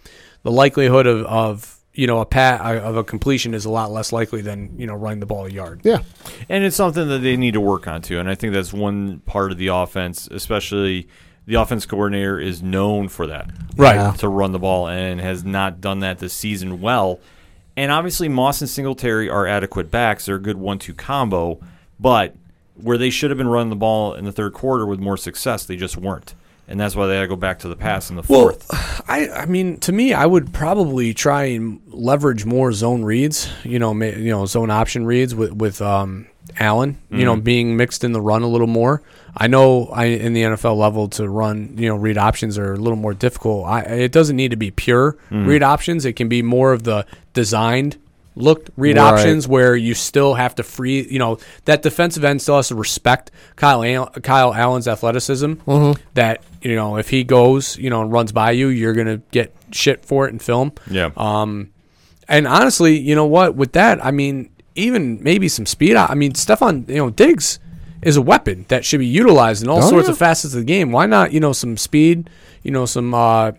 the 0.42 0.50
likelihood 0.50 1.06
of, 1.06 1.26
of 1.26 1.74
you 1.92 2.06
know, 2.06 2.20
a 2.20 2.26
pat 2.26 2.60
of 2.60 2.96
a 2.96 3.02
completion 3.02 3.54
is 3.54 3.64
a 3.64 3.70
lot 3.70 3.90
less 3.90 4.12
likely 4.12 4.40
than, 4.40 4.78
you 4.78 4.86
know, 4.86 4.94
running 4.94 5.18
the 5.18 5.26
ball 5.26 5.46
a 5.46 5.50
yard. 5.50 5.80
Yeah, 5.82 6.02
And 6.48 6.62
it's 6.64 6.76
something 6.76 7.08
that 7.08 7.18
they 7.18 7.36
need 7.36 7.54
to 7.54 7.60
work 7.60 7.88
on 7.88 8.02
too. 8.02 8.20
And 8.20 8.30
I 8.30 8.36
think 8.36 8.52
that's 8.52 8.72
one 8.72 9.18
part 9.20 9.50
of 9.50 9.58
the 9.58 9.66
offense, 9.68 10.28
especially 10.28 11.08
the 11.48 11.54
offense 11.54 11.86
coordinator 11.86 12.38
is 12.38 12.62
known 12.62 13.08
for 13.08 13.26
that. 13.26 13.50
Right. 13.74 13.94
Yeah. 13.94 14.12
To 14.18 14.28
run 14.28 14.52
the 14.52 14.58
ball 14.58 14.86
and 14.86 15.18
has 15.18 15.44
not 15.44 15.80
done 15.80 16.00
that 16.00 16.18
this 16.18 16.34
season 16.34 16.82
well. 16.82 17.20
And 17.74 17.90
obviously 17.90 18.28
Moss 18.28 18.60
and 18.60 18.68
Singletary 18.68 19.30
are 19.30 19.46
adequate 19.46 19.90
backs. 19.90 20.26
They're 20.26 20.36
a 20.36 20.40
good 20.40 20.58
one 20.58 20.78
two 20.78 20.92
combo, 20.92 21.58
but 21.98 22.36
where 22.74 22.98
they 22.98 23.08
should 23.08 23.30
have 23.30 23.38
been 23.38 23.48
running 23.48 23.70
the 23.70 23.76
ball 23.76 24.12
in 24.12 24.26
the 24.26 24.32
third 24.32 24.52
quarter 24.52 24.84
with 24.84 25.00
more 25.00 25.16
success, 25.16 25.64
they 25.64 25.76
just 25.76 25.96
weren't. 25.96 26.34
And 26.68 26.78
that's 26.78 26.94
why 26.94 27.06
they 27.06 27.14
had 27.14 27.22
to 27.22 27.28
go 27.28 27.36
back 27.36 27.60
to 27.60 27.68
the 27.68 27.76
pass 27.76 28.10
in 28.10 28.16
the 28.16 28.22
fourth. 28.22 28.68
Well, 28.70 28.80
fourth. 28.82 29.02
I, 29.08 29.30
I 29.30 29.46
mean, 29.46 29.78
to 29.80 29.92
me, 29.92 30.12
I 30.12 30.26
would 30.26 30.52
probably 30.52 31.14
try 31.14 31.44
and 31.44 31.80
leverage 31.86 32.44
more 32.44 32.72
zone 32.72 33.04
reads. 33.04 33.50
You 33.64 33.78
know, 33.78 33.94
ma- 33.94 34.04
you 34.04 34.30
know, 34.30 34.44
zone 34.44 34.70
option 34.70 35.06
reads 35.06 35.34
with 35.34 35.52
with 35.54 35.80
um, 35.80 36.26
Allen. 36.58 36.98
You 37.10 37.24
know, 37.24 37.36
being 37.36 37.78
mixed 37.78 38.04
in 38.04 38.12
the 38.12 38.20
run 38.20 38.42
a 38.42 38.48
little 38.48 38.66
more. 38.66 39.02
I 39.40 39.46
know, 39.46 39.86
I 39.86 40.06
in 40.06 40.32
the 40.32 40.42
NFL 40.42 40.76
level 40.76 41.08
to 41.10 41.28
run. 41.28 41.74
You 41.78 41.88
know, 41.88 41.96
read 41.96 42.18
options 42.18 42.58
are 42.58 42.72
a 42.72 42.76
little 42.76 42.96
more 42.98 43.14
difficult. 43.14 43.66
I, 43.66 43.80
it 43.82 44.12
doesn't 44.12 44.34
need 44.36 44.50
to 44.50 44.56
be 44.56 44.70
pure 44.70 45.16
read 45.30 45.62
options. 45.62 46.04
It 46.04 46.14
can 46.14 46.28
be 46.28 46.42
more 46.42 46.72
of 46.72 46.82
the 46.82 47.06
designed 47.34 47.96
looked 48.34 48.70
read 48.76 48.96
Right. 48.96 49.12
options 49.14 49.48
where 49.48 49.74
you 49.74 49.94
still 49.94 50.34
have 50.34 50.54
to 50.56 50.62
free. 50.62 51.06
You 51.10 51.18
know, 51.18 51.38
that 51.64 51.82
defensive 51.82 52.24
end 52.24 52.40
still 52.42 52.56
has 52.56 52.68
to 52.68 52.74
respect 52.76 53.30
Kyle 53.56 53.82
Al- 53.84 54.06
Kyle 54.22 54.54
Allen's 54.54 54.86
athleticism. 54.88 55.54
That 56.14 56.42
you 56.62 56.74
know, 56.74 56.96
if 56.96 57.10
he 57.10 57.24
goes, 57.24 57.76
you 57.78 57.90
know, 57.90 58.02
and 58.02 58.12
runs 58.12 58.32
by 58.32 58.52
you, 58.52 58.68
you're 58.68 58.94
gonna 58.94 59.18
get 59.30 59.52
shit 59.72 60.04
for 60.04 60.26
it 60.26 60.32
in 60.32 60.38
film. 60.40 60.72
yeah. 60.90 61.10
Um, 61.16 61.70
and 62.28 62.46
honestly, 62.46 62.98
you 62.98 63.14
know 63.14 63.26
what? 63.26 63.54
With 63.54 63.72
that, 63.72 64.04
I 64.04 64.10
mean, 64.10 64.50
even 64.74 65.22
maybe 65.22 65.48
some 65.48 65.64
speed. 65.66 65.96
I 65.96 66.14
mean, 66.14 66.32
Stefon, 66.32 66.88
you 66.88 66.96
know, 66.96 67.10
Diggs 67.10 67.58
is 68.02 68.16
a 68.16 68.22
weapon 68.22 68.64
that 68.68 68.84
should 68.84 68.98
be 69.00 69.06
utilized 69.06 69.62
in 69.62 69.68
all 69.68 69.78
Oh, 69.82 69.88
sorts 69.88 70.06
yeah. 70.08 70.12
of 70.12 70.18
facets 70.18 70.54
of 70.54 70.60
the 70.60 70.64
game. 70.66 70.92
Why 70.92 71.06
not? 71.06 71.32
You 71.32 71.40
know, 71.40 71.52
some 71.52 71.76
speed. 71.76 72.30
You 72.62 72.70
know, 72.70 72.86
some 72.86 73.12
uh, 73.14 73.52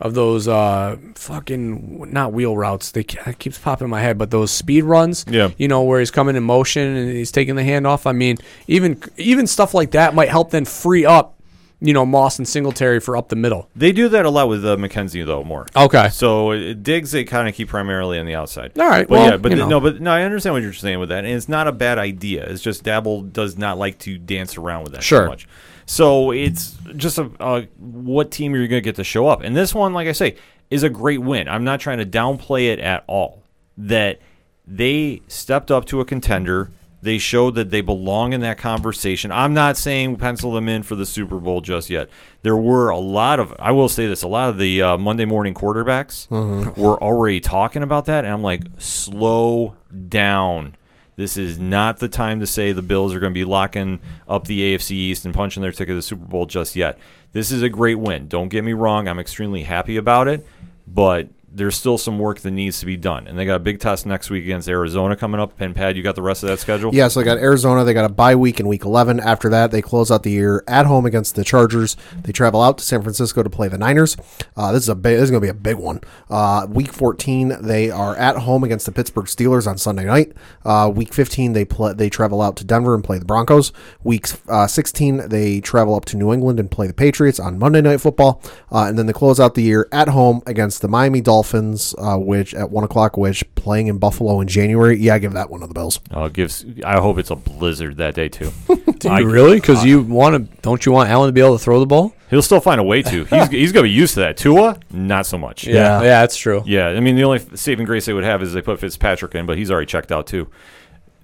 of 0.00 0.14
those 0.14 0.48
uh, 0.48 0.96
fucking 1.14 2.10
not 2.12 2.32
wheel 2.32 2.56
routes. 2.56 2.90
They 2.92 3.00
it 3.26 3.38
keeps 3.38 3.58
popping 3.58 3.86
in 3.86 3.90
my 3.90 4.00
head, 4.00 4.18
but 4.18 4.30
those 4.30 4.50
speed 4.50 4.84
runs. 4.84 5.24
Yeah. 5.28 5.50
You 5.58 5.68
know, 5.68 5.82
where 5.82 6.00
he's 6.00 6.10
coming 6.10 6.36
in 6.36 6.42
motion 6.42 6.96
and 6.96 7.10
he's 7.10 7.32
taking 7.32 7.54
the 7.56 7.64
hand 7.64 7.86
off. 7.86 8.06
I 8.06 8.12
mean, 8.12 8.36
even 8.66 9.02
even 9.16 9.46
stuff 9.46 9.74
like 9.74 9.92
that 9.92 10.14
might 10.14 10.28
help 10.28 10.50
then 10.50 10.64
free 10.64 11.04
up. 11.04 11.38
You 11.80 11.92
know, 11.92 12.06
Moss 12.06 12.38
and 12.38 12.48
Singletary 12.48 12.98
for 13.00 13.16
up 13.16 13.28
the 13.28 13.36
middle. 13.36 13.68
They 13.76 13.92
do 13.92 14.08
that 14.08 14.24
a 14.24 14.30
lot 14.30 14.48
with 14.48 14.64
uh, 14.64 14.76
McKenzie 14.76 15.26
though 15.26 15.44
more. 15.44 15.66
Okay. 15.76 16.08
So 16.08 16.52
uh, 16.52 16.72
Diggs 16.72 17.10
they 17.12 17.24
kind 17.24 17.48
of 17.48 17.54
keep 17.54 17.68
primarily 17.68 18.18
on 18.18 18.24
the 18.26 18.34
outside. 18.34 18.78
All 18.78 18.88
right, 18.88 19.06
but 19.06 19.12
well, 19.18 19.30
yeah, 19.32 19.36
but 19.36 19.50
you 19.50 19.56
th- 19.56 19.68
know. 19.68 19.78
no, 19.78 19.80
but 19.80 20.00
no, 20.00 20.10
I 20.12 20.22
understand 20.22 20.54
what 20.54 20.62
you're 20.62 20.72
saying 20.72 20.98
with 21.00 21.10
that, 21.10 21.24
and 21.24 21.34
it's 21.34 21.48
not 21.48 21.68
a 21.68 21.72
bad 21.72 21.98
idea. 21.98 22.44
It's 22.44 22.62
just 22.62 22.84
Daboll 22.84 23.30
does 23.30 23.58
not 23.58 23.76
like 23.76 23.98
to 24.00 24.16
dance 24.16 24.56
around 24.56 24.84
with 24.84 24.92
that 24.94 25.02
Sure. 25.02 25.24
too 25.24 25.28
much. 25.28 25.46
So 25.86 26.30
it's 26.30 26.78
just 26.96 27.18
a, 27.18 27.30
uh, 27.40 27.62
what 27.78 28.30
team 28.30 28.54
are 28.54 28.56
you 28.58 28.68
going 28.68 28.80
to 28.82 28.84
get 28.84 28.96
to 28.96 29.04
show 29.04 29.26
up? 29.26 29.42
And 29.42 29.54
this 29.54 29.74
one, 29.74 29.92
like 29.92 30.08
I 30.08 30.12
say, 30.12 30.36
is 30.70 30.82
a 30.82 30.88
great 30.88 31.20
win. 31.20 31.46
I'm 31.48 31.64
not 31.64 31.80
trying 31.80 31.98
to 31.98 32.06
downplay 32.06 32.72
it 32.72 32.78
at 32.78 33.04
all. 33.06 33.42
That 33.76 34.20
they 34.66 35.20
stepped 35.28 35.70
up 35.70 35.84
to 35.86 36.00
a 36.00 36.04
contender. 36.06 36.70
They 37.04 37.18
showed 37.18 37.54
that 37.56 37.68
they 37.68 37.82
belong 37.82 38.32
in 38.32 38.40
that 38.40 38.56
conversation. 38.56 39.30
I'm 39.30 39.52
not 39.52 39.76
saying 39.76 40.16
pencil 40.16 40.52
them 40.52 40.70
in 40.70 40.82
for 40.82 40.94
the 40.94 41.04
Super 41.04 41.38
Bowl 41.38 41.60
just 41.60 41.90
yet. 41.90 42.08
There 42.40 42.56
were 42.56 42.88
a 42.88 42.96
lot 42.96 43.38
of, 43.40 43.54
I 43.58 43.72
will 43.72 43.90
say 43.90 44.06
this, 44.06 44.22
a 44.22 44.28
lot 44.28 44.48
of 44.48 44.56
the 44.56 44.80
uh, 44.80 44.96
Monday 44.96 45.26
morning 45.26 45.52
quarterbacks 45.52 46.30
were 46.78 47.02
already 47.02 47.40
talking 47.40 47.82
about 47.82 48.06
that. 48.06 48.24
And 48.24 48.32
I'm 48.32 48.42
like, 48.42 48.62
slow 48.78 49.76
down. 50.08 50.76
This 51.16 51.36
is 51.36 51.58
not 51.58 51.98
the 51.98 52.08
time 52.08 52.40
to 52.40 52.46
say 52.46 52.72
the 52.72 52.80
Bills 52.80 53.14
are 53.14 53.20
going 53.20 53.34
to 53.34 53.38
be 53.38 53.44
locking 53.44 54.00
up 54.26 54.46
the 54.46 54.74
AFC 54.74 54.92
East 54.92 55.26
and 55.26 55.34
punching 55.34 55.62
their 55.62 55.72
ticket 55.72 55.88
to 55.88 55.96
the 55.96 56.02
Super 56.02 56.24
Bowl 56.24 56.46
just 56.46 56.74
yet. 56.74 56.98
This 57.32 57.52
is 57.52 57.60
a 57.60 57.68
great 57.68 57.96
win. 57.98 58.28
Don't 58.28 58.48
get 58.48 58.64
me 58.64 58.72
wrong. 58.72 59.08
I'm 59.08 59.18
extremely 59.18 59.64
happy 59.64 59.98
about 59.98 60.26
it, 60.26 60.46
but 60.88 61.28
there's 61.54 61.76
still 61.76 61.96
some 61.96 62.18
work 62.18 62.40
that 62.40 62.50
needs 62.50 62.80
to 62.80 62.86
be 62.86 62.96
done. 62.96 63.26
And 63.26 63.38
they 63.38 63.46
got 63.46 63.56
a 63.56 63.60
big 63.60 63.78
test 63.78 64.06
next 64.06 64.28
week 64.28 64.44
against 64.44 64.68
Arizona 64.68 65.16
coming 65.16 65.40
up. 65.40 65.56
Pen 65.56 65.72
Pad, 65.72 65.96
you 65.96 66.02
got 66.02 66.16
the 66.16 66.22
rest 66.22 66.42
of 66.42 66.48
that 66.48 66.58
schedule? 66.58 66.94
Yeah, 66.94 67.08
so 67.08 67.20
they 67.20 67.24
got 67.24 67.38
Arizona. 67.38 67.84
They 67.84 67.94
got 67.94 68.04
a 68.04 68.12
bye 68.12 68.34
week 68.34 68.58
in 68.58 68.66
week 68.66 68.84
11. 68.84 69.20
After 69.20 69.48
that, 69.50 69.70
they 69.70 69.80
close 69.80 70.10
out 70.10 70.24
the 70.24 70.32
year 70.32 70.64
at 70.66 70.86
home 70.86 71.06
against 71.06 71.36
the 71.36 71.44
Chargers. 71.44 71.96
They 72.22 72.32
travel 72.32 72.60
out 72.60 72.78
to 72.78 72.84
San 72.84 73.02
Francisco 73.02 73.42
to 73.42 73.50
play 73.50 73.68
the 73.68 73.78
Niners. 73.78 74.16
Uh, 74.56 74.72
this 74.72 74.82
is 74.82 74.88
a 74.88 74.94
big, 74.94 75.16
this 75.16 75.24
is 75.24 75.30
going 75.30 75.40
to 75.40 75.46
be 75.46 75.50
a 75.50 75.54
big 75.54 75.76
one. 75.76 76.00
Uh, 76.28 76.66
week 76.68 76.92
14, 76.92 77.56
they 77.60 77.90
are 77.90 78.16
at 78.16 78.38
home 78.38 78.64
against 78.64 78.86
the 78.86 78.92
Pittsburgh 78.92 79.26
Steelers 79.26 79.66
on 79.66 79.78
Sunday 79.78 80.04
night. 80.04 80.32
Uh, 80.64 80.90
week 80.94 81.14
15, 81.14 81.52
they 81.52 81.64
play, 81.64 81.92
they 81.92 82.10
travel 82.10 82.42
out 82.42 82.56
to 82.56 82.64
Denver 82.64 82.94
and 82.94 83.04
play 83.04 83.18
the 83.18 83.24
Broncos. 83.24 83.72
Week 84.02 84.26
uh, 84.48 84.66
16, 84.66 85.28
they 85.28 85.60
travel 85.60 85.94
up 85.94 86.04
to 86.06 86.16
New 86.16 86.32
England 86.32 86.58
and 86.58 86.70
play 86.70 86.86
the 86.86 86.94
Patriots 86.94 87.38
on 87.38 87.58
Monday 87.58 87.80
Night 87.80 88.00
Football. 88.00 88.42
Uh, 88.72 88.86
and 88.86 88.98
then 88.98 89.06
they 89.06 89.12
close 89.12 89.38
out 89.38 89.54
the 89.54 89.62
year 89.62 89.88
at 89.92 90.08
home 90.08 90.42
against 90.46 90.82
the 90.82 90.88
Miami 90.88 91.20
Dolphins, 91.20 91.43
uh, 91.52 92.16
which 92.16 92.54
at 92.54 92.70
one 92.70 92.84
o'clock, 92.84 93.16
which 93.16 93.44
playing 93.54 93.88
in 93.88 93.98
Buffalo 93.98 94.40
in 94.40 94.48
January. 94.48 94.98
Yeah, 94.98 95.14
I 95.14 95.18
give 95.18 95.32
that 95.34 95.50
one 95.50 95.60
to 95.60 95.66
the 95.66 95.74
Bills. 95.74 96.00
Uh, 96.10 96.28
gives. 96.28 96.64
I 96.84 97.00
hope 97.00 97.18
it's 97.18 97.30
a 97.30 97.36
blizzard 97.36 97.96
that 97.98 98.14
day 98.14 98.28
too. 98.28 98.50
Do 98.98 99.08
I- 99.08 99.20
you 99.20 99.28
really? 99.30 99.60
Because 99.60 99.84
you 99.84 100.02
want 100.02 100.34
to? 100.50 100.56
Don't 100.62 100.86
you 100.86 100.92
want 100.92 101.10
Allen 101.10 101.28
to 101.28 101.32
be 101.32 101.40
able 101.40 101.58
to 101.58 101.62
throw 101.62 101.80
the 101.80 101.86
ball? 101.86 102.14
He'll 102.30 102.42
still 102.42 102.60
find 102.60 102.80
a 102.80 102.84
way 102.84 103.02
to. 103.02 103.24
He's 103.24 103.48
he's 103.48 103.72
gonna 103.72 103.82
be 103.84 103.90
used 103.90 104.14
to 104.14 104.20
that. 104.20 104.36
Tua, 104.36 104.78
not 104.90 105.26
so 105.26 105.36
much. 105.38 105.66
Yeah, 105.66 106.00
yeah, 106.00 106.20
that's 106.20 106.36
true. 106.36 106.62
Yeah, 106.64 106.88
I 106.88 107.00
mean 107.00 107.16
the 107.16 107.24
only 107.24 107.40
saving 107.56 107.86
grace 107.86 108.06
they 108.06 108.12
would 108.12 108.24
have 108.24 108.42
is 108.42 108.52
they 108.52 108.62
put 108.62 108.80
Fitzpatrick 108.80 109.34
in, 109.34 109.44
but 109.46 109.58
he's 109.58 109.70
already 109.70 109.86
checked 109.86 110.10
out 110.12 110.26
too. 110.26 110.48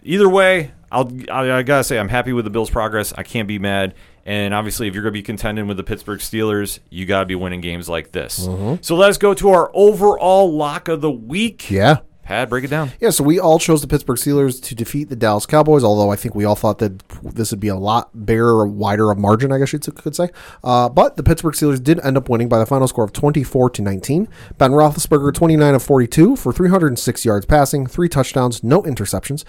Either 0.02 0.28
way, 0.28 0.72
I'll 0.92 1.10
I, 1.30 1.58
I 1.58 1.62
gotta 1.62 1.84
say 1.84 1.98
I'm 1.98 2.08
happy 2.08 2.32
with 2.32 2.44
the 2.44 2.50
Bills' 2.50 2.70
progress. 2.70 3.12
I 3.12 3.22
can't 3.22 3.48
be 3.48 3.58
mad. 3.58 3.94
And 4.30 4.54
obviously, 4.54 4.86
if 4.86 4.94
you're 4.94 5.02
gonna 5.02 5.10
be 5.10 5.24
contending 5.24 5.66
with 5.66 5.76
the 5.76 5.82
Pittsburgh 5.82 6.20
Steelers, 6.20 6.78
you 6.88 7.04
gotta 7.04 7.26
be 7.26 7.34
winning 7.34 7.60
games 7.60 7.88
like 7.88 8.12
this. 8.12 8.46
Mm-hmm. 8.46 8.76
So 8.80 8.94
let's 8.94 9.18
go 9.18 9.34
to 9.34 9.48
our 9.48 9.72
overall 9.74 10.56
lock 10.56 10.86
of 10.86 11.00
the 11.00 11.10
week. 11.10 11.68
Yeah. 11.68 11.96
Pat, 12.30 12.48
break 12.48 12.62
it 12.62 12.70
down. 12.70 12.92
Yeah, 13.00 13.10
so 13.10 13.24
we 13.24 13.40
all 13.40 13.58
chose 13.58 13.80
the 13.80 13.88
Pittsburgh 13.88 14.16
Steelers 14.16 14.62
to 14.62 14.76
defeat 14.76 15.08
the 15.08 15.16
Dallas 15.16 15.46
Cowboys, 15.46 15.82
although 15.82 16.12
I 16.12 16.14
think 16.14 16.36
we 16.36 16.44
all 16.44 16.54
thought 16.54 16.78
that 16.78 16.96
this 17.24 17.50
would 17.50 17.58
be 17.58 17.66
a 17.66 17.74
lot 17.74 18.24
bigger 18.24 18.64
wider 18.64 19.10
of 19.10 19.18
margin, 19.18 19.50
I 19.50 19.58
guess 19.58 19.72
you 19.72 19.80
could 19.80 20.14
say. 20.14 20.28
Uh, 20.62 20.88
but 20.88 21.16
the 21.16 21.24
Pittsburgh 21.24 21.54
Steelers 21.54 21.82
did 21.82 21.98
end 22.04 22.16
up 22.16 22.28
winning 22.28 22.48
by 22.48 22.60
the 22.60 22.66
final 22.66 22.86
score 22.86 23.02
of 23.02 23.12
24 23.12 23.70
to 23.70 23.82
19. 23.82 24.28
Ben 24.58 24.70
Roethlisberger, 24.70 25.34
29 25.34 25.74
of 25.74 25.82
42 25.82 26.36
for 26.36 26.52
306 26.52 27.24
yards 27.24 27.46
passing, 27.46 27.84
three 27.88 28.08
touchdowns, 28.08 28.62
no 28.62 28.80
interceptions. 28.82 29.42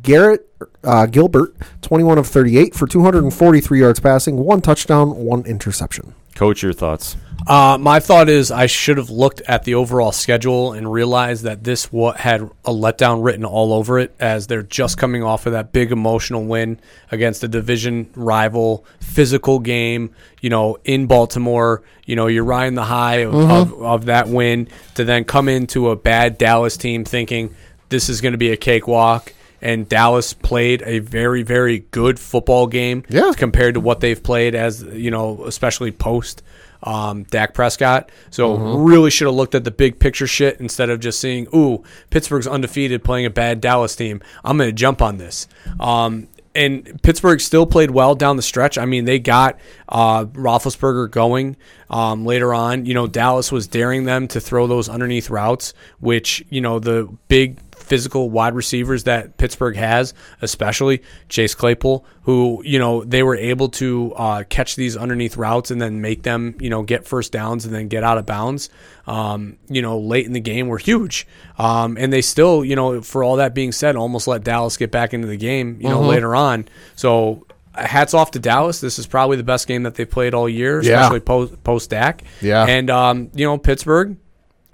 Garrett 0.00 0.48
uh, 0.84 1.04
Gilbert, 1.04 1.54
21 1.82 2.16
of 2.16 2.26
38 2.26 2.74
for 2.74 2.86
243 2.86 3.78
yards 3.78 4.00
passing, 4.00 4.38
one 4.38 4.62
touchdown, 4.62 5.16
one 5.16 5.44
interception. 5.44 6.14
Coach, 6.34 6.62
your 6.62 6.72
thoughts. 6.72 7.14
Uh, 7.46 7.76
my 7.80 8.00
thought 8.00 8.28
is 8.28 8.50
I 8.50 8.66
should 8.66 8.96
have 8.98 9.10
looked 9.10 9.40
at 9.42 9.64
the 9.64 9.74
overall 9.74 10.12
schedule 10.12 10.72
and 10.72 10.90
realized 10.92 11.44
that 11.44 11.64
this 11.64 11.92
what 11.92 12.18
had 12.18 12.42
a 12.64 12.70
letdown 12.70 13.24
written 13.24 13.44
all 13.44 13.72
over 13.72 13.98
it, 13.98 14.14
as 14.20 14.46
they're 14.46 14.62
just 14.62 14.98
coming 14.98 15.22
off 15.22 15.46
of 15.46 15.52
that 15.52 15.72
big 15.72 15.92
emotional 15.92 16.44
win 16.44 16.78
against 17.10 17.42
a 17.44 17.48
division 17.48 18.10
rival, 18.14 18.84
physical 19.00 19.58
game. 19.58 20.14
You 20.40 20.50
know, 20.50 20.78
in 20.84 21.06
Baltimore, 21.06 21.82
you 22.06 22.16
know 22.16 22.26
you're 22.26 22.44
riding 22.44 22.74
the 22.74 22.84
high 22.84 23.18
of, 23.18 23.34
of, 23.34 23.82
of 23.82 24.04
that 24.06 24.28
win 24.28 24.68
to 24.94 25.04
then 25.04 25.24
come 25.24 25.48
into 25.48 25.90
a 25.90 25.96
bad 25.96 26.38
Dallas 26.38 26.76
team, 26.76 27.04
thinking 27.04 27.54
this 27.88 28.08
is 28.08 28.20
going 28.20 28.32
to 28.32 28.38
be 28.38 28.50
a 28.52 28.56
cakewalk. 28.56 29.32
And 29.64 29.88
Dallas 29.88 30.32
played 30.32 30.82
a 30.84 30.98
very, 30.98 31.44
very 31.44 31.80
good 31.92 32.18
football 32.18 32.66
game 32.66 33.04
Yeah. 33.08 33.30
compared 33.36 33.74
to 33.74 33.80
what 33.80 34.00
they've 34.00 34.20
played 34.20 34.56
as 34.56 34.82
you 34.82 35.12
know, 35.12 35.44
especially 35.44 35.92
post 35.92 36.42
um, 36.82 37.24
Dak 37.24 37.54
Prescott. 37.54 38.10
So 38.30 38.56
really 38.56 39.10
should 39.10 39.26
have 39.26 39.34
looked 39.34 39.54
at 39.54 39.64
the 39.64 39.70
big 39.70 39.98
picture 39.98 40.26
shit 40.26 40.60
instead 40.60 40.90
of 40.90 41.00
just 41.00 41.20
seeing, 41.20 41.46
ooh, 41.54 41.82
Pittsburgh's 42.10 42.46
undefeated 42.46 43.04
playing 43.04 43.26
a 43.26 43.30
bad 43.30 43.60
Dallas 43.60 43.96
team. 43.96 44.20
I'm 44.44 44.56
going 44.56 44.68
to 44.68 44.74
jump 44.74 45.02
on 45.02 45.18
this. 45.18 45.48
Um, 45.80 46.28
and 46.54 47.00
Pittsburgh 47.02 47.40
still 47.40 47.66
played 47.66 47.90
well 47.90 48.14
down 48.14 48.36
the 48.36 48.42
stretch. 48.42 48.76
I 48.76 48.84
mean, 48.84 49.04
they 49.04 49.18
got 49.18 49.58
uh, 49.88 50.26
Roethlisberger 50.26 51.10
going 51.10 51.56
um, 51.88 52.26
later 52.26 52.52
on. 52.52 52.84
You 52.84 52.94
know, 52.94 53.06
Dallas 53.06 53.50
was 53.50 53.66
daring 53.66 54.04
them 54.04 54.28
to 54.28 54.40
throw 54.40 54.66
those 54.66 54.88
underneath 54.88 55.30
routes, 55.30 55.72
which 56.00 56.44
you 56.50 56.60
know 56.60 56.78
the 56.78 57.08
big 57.28 57.58
physical 57.82 58.30
wide 58.30 58.54
receivers 58.54 59.04
that 59.04 59.36
Pittsburgh 59.36 59.76
has, 59.76 60.14
especially 60.40 61.02
Chase 61.28 61.54
Claypool, 61.54 62.04
who 62.22 62.62
you 62.64 62.78
know 62.78 63.04
they 63.04 63.22
were 63.22 63.36
able 63.36 63.68
to 63.70 64.12
uh, 64.16 64.44
catch 64.48 64.76
these 64.76 64.96
underneath 64.96 65.36
routes 65.36 65.70
and 65.70 65.80
then 65.82 66.00
make 66.00 66.22
them 66.22 66.54
you 66.60 66.70
know 66.70 66.82
get 66.82 67.06
first 67.06 67.32
downs 67.32 67.64
and 67.64 67.74
then 67.74 67.88
get 67.88 68.02
out 68.04 68.18
of 68.18 68.26
bounds. 68.26 68.70
Um, 69.06 69.58
you 69.68 69.82
know, 69.82 69.98
late 69.98 70.26
in 70.26 70.32
the 70.32 70.40
game 70.40 70.68
were 70.68 70.78
huge, 70.78 71.26
um, 71.58 71.96
and 71.98 72.12
they 72.12 72.22
still 72.22 72.64
you 72.64 72.76
know 72.76 73.00
for 73.02 73.22
all 73.24 73.36
that 73.36 73.54
being 73.54 73.72
said, 73.72 73.96
almost 73.96 74.26
let 74.28 74.44
Dallas 74.44 74.76
get 74.76 74.90
back 74.90 75.12
into 75.12 75.26
the 75.26 75.36
game. 75.36 75.78
You 75.80 75.88
know 75.88 76.00
later 76.02 76.34
on, 76.34 76.68
so. 76.96 77.46
Hats 77.74 78.12
off 78.12 78.32
to 78.32 78.38
Dallas. 78.38 78.82
This 78.82 78.98
is 78.98 79.06
probably 79.06 79.38
the 79.38 79.42
best 79.44 79.66
game 79.66 79.84
that 79.84 79.94
they've 79.94 80.10
played 80.10 80.34
all 80.34 80.46
year, 80.46 80.82
Yeah. 80.82 80.96
especially 81.00 81.20
post 81.20 81.64
post 81.64 81.88
Dak. 81.88 82.22
Yeah. 82.42 82.66
and 82.66 82.90
um, 82.90 83.30
you 83.34 83.46
know 83.46 83.56
Pittsburgh 83.56 84.18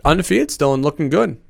undefeated 0.04 0.50
still 0.50 0.74
and 0.74 0.82
looking 0.82 1.08
good. 1.08 1.40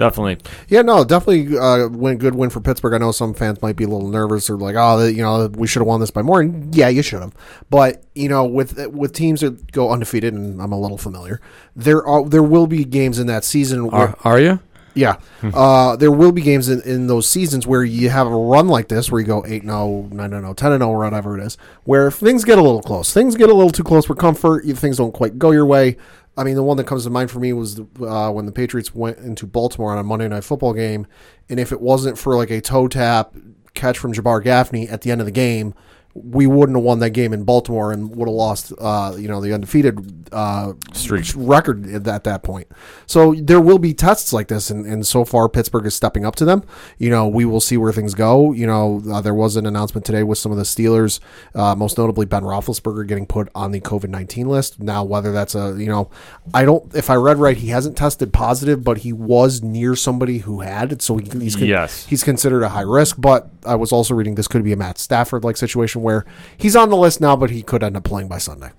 Definitely. 0.00 0.38
Yeah, 0.68 0.80
no, 0.80 1.04
definitely 1.04 1.58
uh, 1.58 1.86
win 1.88 2.16
good 2.16 2.34
win 2.34 2.48
for 2.48 2.62
Pittsburgh. 2.62 2.94
I 2.94 2.98
know 2.98 3.12
some 3.12 3.34
fans 3.34 3.60
might 3.60 3.76
be 3.76 3.84
a 3.84 3.86
little 3.86 4.08
nervous 4.08 4.48
or 4.48 4.56
like, 4.56 4.74
oh, 4.74 5.06
you 5.06 5.22
know, 5.22 5.48
we 5.48 5.66
should 5.66 5.80
have 5.80 5.86
won 5.86 6.00
this 6.00 6.10
by 6.10 6.22
more. 6.22 6.40
And 6.40 6.74
yeah, 6.74 6.88
you 6.88 7.02
should 7.02 7.20
have. 7.20 7.34
But 7.68 8.02
you 8.14 8.30
know, 8.30 8.46
with 8.46 8.78
with 8.86 9.12
teams 9.12 9.42
that 9.42 9.72
go 9.72 9.90
undefeated, 9.90 10.32
and 10.32 10.62
I'm 10.62 10.72
a 10.72 10.80
little 10.80 10.96
familiar, 10.96 11.38
there 11.76 12.02
are 12.06 12.24
there 12.24 12.42
will 12.42 12.66
be 12.66 12.82
games 12.82 13.18
in 13.18 13.26
that 13.26 13.44
season. 13.44 13.88
Where, 13.88 14.08
Are, 14.08 14.16
are 14.24 14.40
you? 14.40 14.60
yeah, 14.94 15.16
uh, 15.42 15.96
there 15.96 16.10
will 16.10 16.32
be 16.32 16.42
games 16.42 16.68
in, 16.68 16.80
in 16.82 17.06
those 17.06 17.28
seasons 17.28 17.66
where 17.66 17.84
you 17.84 18.08
have 18.08 18.26
a 18.26 18.30
run 18.30 18.68
like 18.68 18.88
this, 18.88 19.10
where 19.10 19.20
you 19.20 19.26
go 19.26 19.44
eight 19.46 19.62
0 19.62 20.08
nine 20.12 20.30
0 20.30 20.54
10 20.54 20.78
0 20.78 20.98
whatever 20.98 21.38
it 21.38 21.44
is, 21.44 21.56
where 21.84 22.10
things 22.10 22.44
get 22.44 22.58
a 22.58 22.62
little 22.62 22.82
close. 22.82 23.12
Things 23.12 23.36
get 23.36 23.50
a 23.50 23.54
little 23.54 23.70
too 23.70 23.84
close 23.84 24.06
for 24.06 24.14
comfort. 24.14 24.64
Things 24.64 24.96
don't 24.96 25.12
quite 25.12 25.38
go 25.38 25.50
your 25.50 25.66
way. 25.66 25.96
I 26.40 26.44
mean, 26.44 26.54
the 26.54 26.62
one 26.62 26.78
that 26.78 26.86
comes 26.86 27.04
to 27.04 27.10
mind 27.10 27.30
for 27.30 27.38
me 27.38 27.52
was 27.52 27.80
uh, 28.00 28.30
when 28.30 28.46
the 28.46 28.52
Patriots 28.52 28.94
went 28.94 29.18
into 29.18 29.46
Baltimore 29.46 29.92
on 29.92 29.98
a 29.98 30.02
Monday 30.02 30.26
Night 30.26 30.42
Football 30.42 30.72
game, 30.72 31.06
and 31.50 31.60
if 31.60 31.70
it 31.70 31.82
wasn't 31.82 32.16
for 32.16 32.34
like 32.34 32.50
a 32.50 32.62
toe 32.62 32.88
tap 32.88 33.34
catch 33.74 33.98
from 33.98 34.14
Jabbar 34.14 34.42
Gaffney 34.42 34.88
at 34.88 35.02
the 35.02 35.10
end 35.10 35.20
of 35.20 35.26
the 35.26 35.32
game, 35.32 35.74
we 36.14 36.46
wouldn't 36.46 36.76
have 36.76 36.84
won 36.84 36.98
that 36.98 37.10
game 37.10 37.32
in 37.32 37.44
Baltimore 37.44 37.92
and 37.92 38.14
would 38.16 38.26
have 38.26 38.34
lost, 38.34 38.72
uh, 38.80 39.14
you 39.16 39.28
know, 39.28 39.40
the 39.40 39.52
undefeated 39.54 40.28
uh, 40.32 40.72
Streak. 40.92 41.26
record 41.36 41.88
at 41.88 42.04
that, 42.04 42.24
that 42.24 42.42
point. 42.42 42.66
So 43.06 43.34
there 43.34 43.60
will 43.60 43.78
be 43.78 43.94
tests 43.94 44.32
like 44.32 44.48
this, 44.48 44.70
and, 44.70 44.84
and 44.86 45.06
so 45.06 45.24
far 45.24 45.48
Pittsburgh 45.48 45.86
is 45.86 45.94
stepping 45.94 46.26
up 46.26 46.34
to 46.36 46.44
them. 46.44 46.64
You 46.98 47.10
know, 47.10 47.28
we 47.28 47.44
will 47.44 47.60
see 47.60 47.76
where 47.76 47.92
things 47.92 48.14
go. 48.14 48.52
You 48.52 48.66
know, 48.66 49.02
uh, 49.10 49.20
there 49.20 49.34
was 49.34 49.56
an 49.56 49.66
announcement 49.66 50.04
today 50.04 50.22
with 50.24 50.38
some 50.38 50.50
of 50.50 50.58
the 50.58 50.64
Steelers, 50.64 51.20
uh, 51.54 51.74
most 51.76 51.96
notably 51.96 52.26
Ben 52.26 52.42
Roethlisberger 52.42 53.06
getting 53.06 53.26
put 53.26 53.48
on 53.54 53.70
the 53.70 53.80
COVID 53.80 54.08
nineteen 54.08 54.48
list. 54.48 54.80
Now, 54.80 55.04
whether 55.04 55.30
that's 55.32 55.54
a 55.54 55.76
you 55.78 55.86
know, 55.86 56.10
I 56.52 56.64
don't. 56.64 56.92
If 56.94 57.08
I 57.08 57.14
read 57.14 57.38
right, 57.38 57.56
he 57.56 57.68
hasn't 57.68 57.96
tested 57.96 58.32
positive, 58.32 58.82
but 58.82 58.98
he 58.98 59.12
was 59.12 59.62
near 59.62 59.94
somebody 59.94 60.38
who 60.38 60.60
had, 60.60 60.92
it, 60.92 61.02
so 61.02 61.18
he, 61.18 61.28
he's 61.38 61.54
con- 61.56 61.66
Yes. 61.66 62.06
he's 62.06 62.24
considered 62.24 62.62
a 62.62 62.70
high 62.70 62.80
risk. 62.82 63.16
But 63.18 63.48
I 63.64 63.76
was 63.76 63.92
also 63.92 64.14
reading 64.14 64.34
this 64.34 64.48
could 64.48 64.64
be 64.64 64.72
a 64.72 64.76
Matt 64.76 64.98
Stafford 64.98 65.44
like 65.44 65.56
situation 65.56 65.99
where 66.02 66.24
he's 66.56 66.76
on 66.76 66.90
the 66.90 66.96
list 66.96 67.20
now, 67.20 67.36
but 67.36 67.50
he 67.50 67.62
could 67.62 67.82
end 67.82 67.96
up 67.96 68.04
playing 68.04 68.28
by 68.28 68.38
Sunday. 68.38 68.70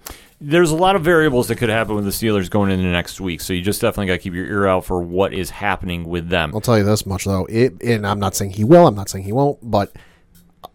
There's 0.43 0.71
a 0.71 0.75
lot 0.75 0.95
of 0.95 1.03
variables 1.03 1.49
that 1.49 1.57
could 1.57 1.69
happen 1.69 1.95
with 1.95 2.03
the 2.03 2.09
Steelers 2.09 2.49
going 2.49 2.71
into 2.71 2.85
next 2.85 3.21
week, 3.21 3.41
so 3.41 3.53
you 3.53 3.61
just 3.61 3.79
definitely 3.79 4.07
got 4.07 4.13
to 4.13 4.19
keep 4.19 4.33
your 4.33 4.45
ear 4.45 4.65
out 4.65 4.85
for 4.85 4.99
what 4.99 5.33
is 5.33 5.51
happening 5.51 6.05
with 6.05 6.29
them. 6.29 6.51
I'll 6.55 6.61
tell 6.61 6.77
you 6.77 6.83
this 6.83 7.05
much 7.05 7.25
though. 7.25 7.45
It, 7.45 7.81
and 7.83 8.07
I'm 8.07 8.19
not 8.19 8.35
saying 8.35 8.51
he 8.51 8.63
will. 8.63 8.87
I'm 8.87 8.95
not 8.95 9.07
saying 9.07 9.25
he 9.25 9.31
won't. 9.31 9.59
But 9.61 9.95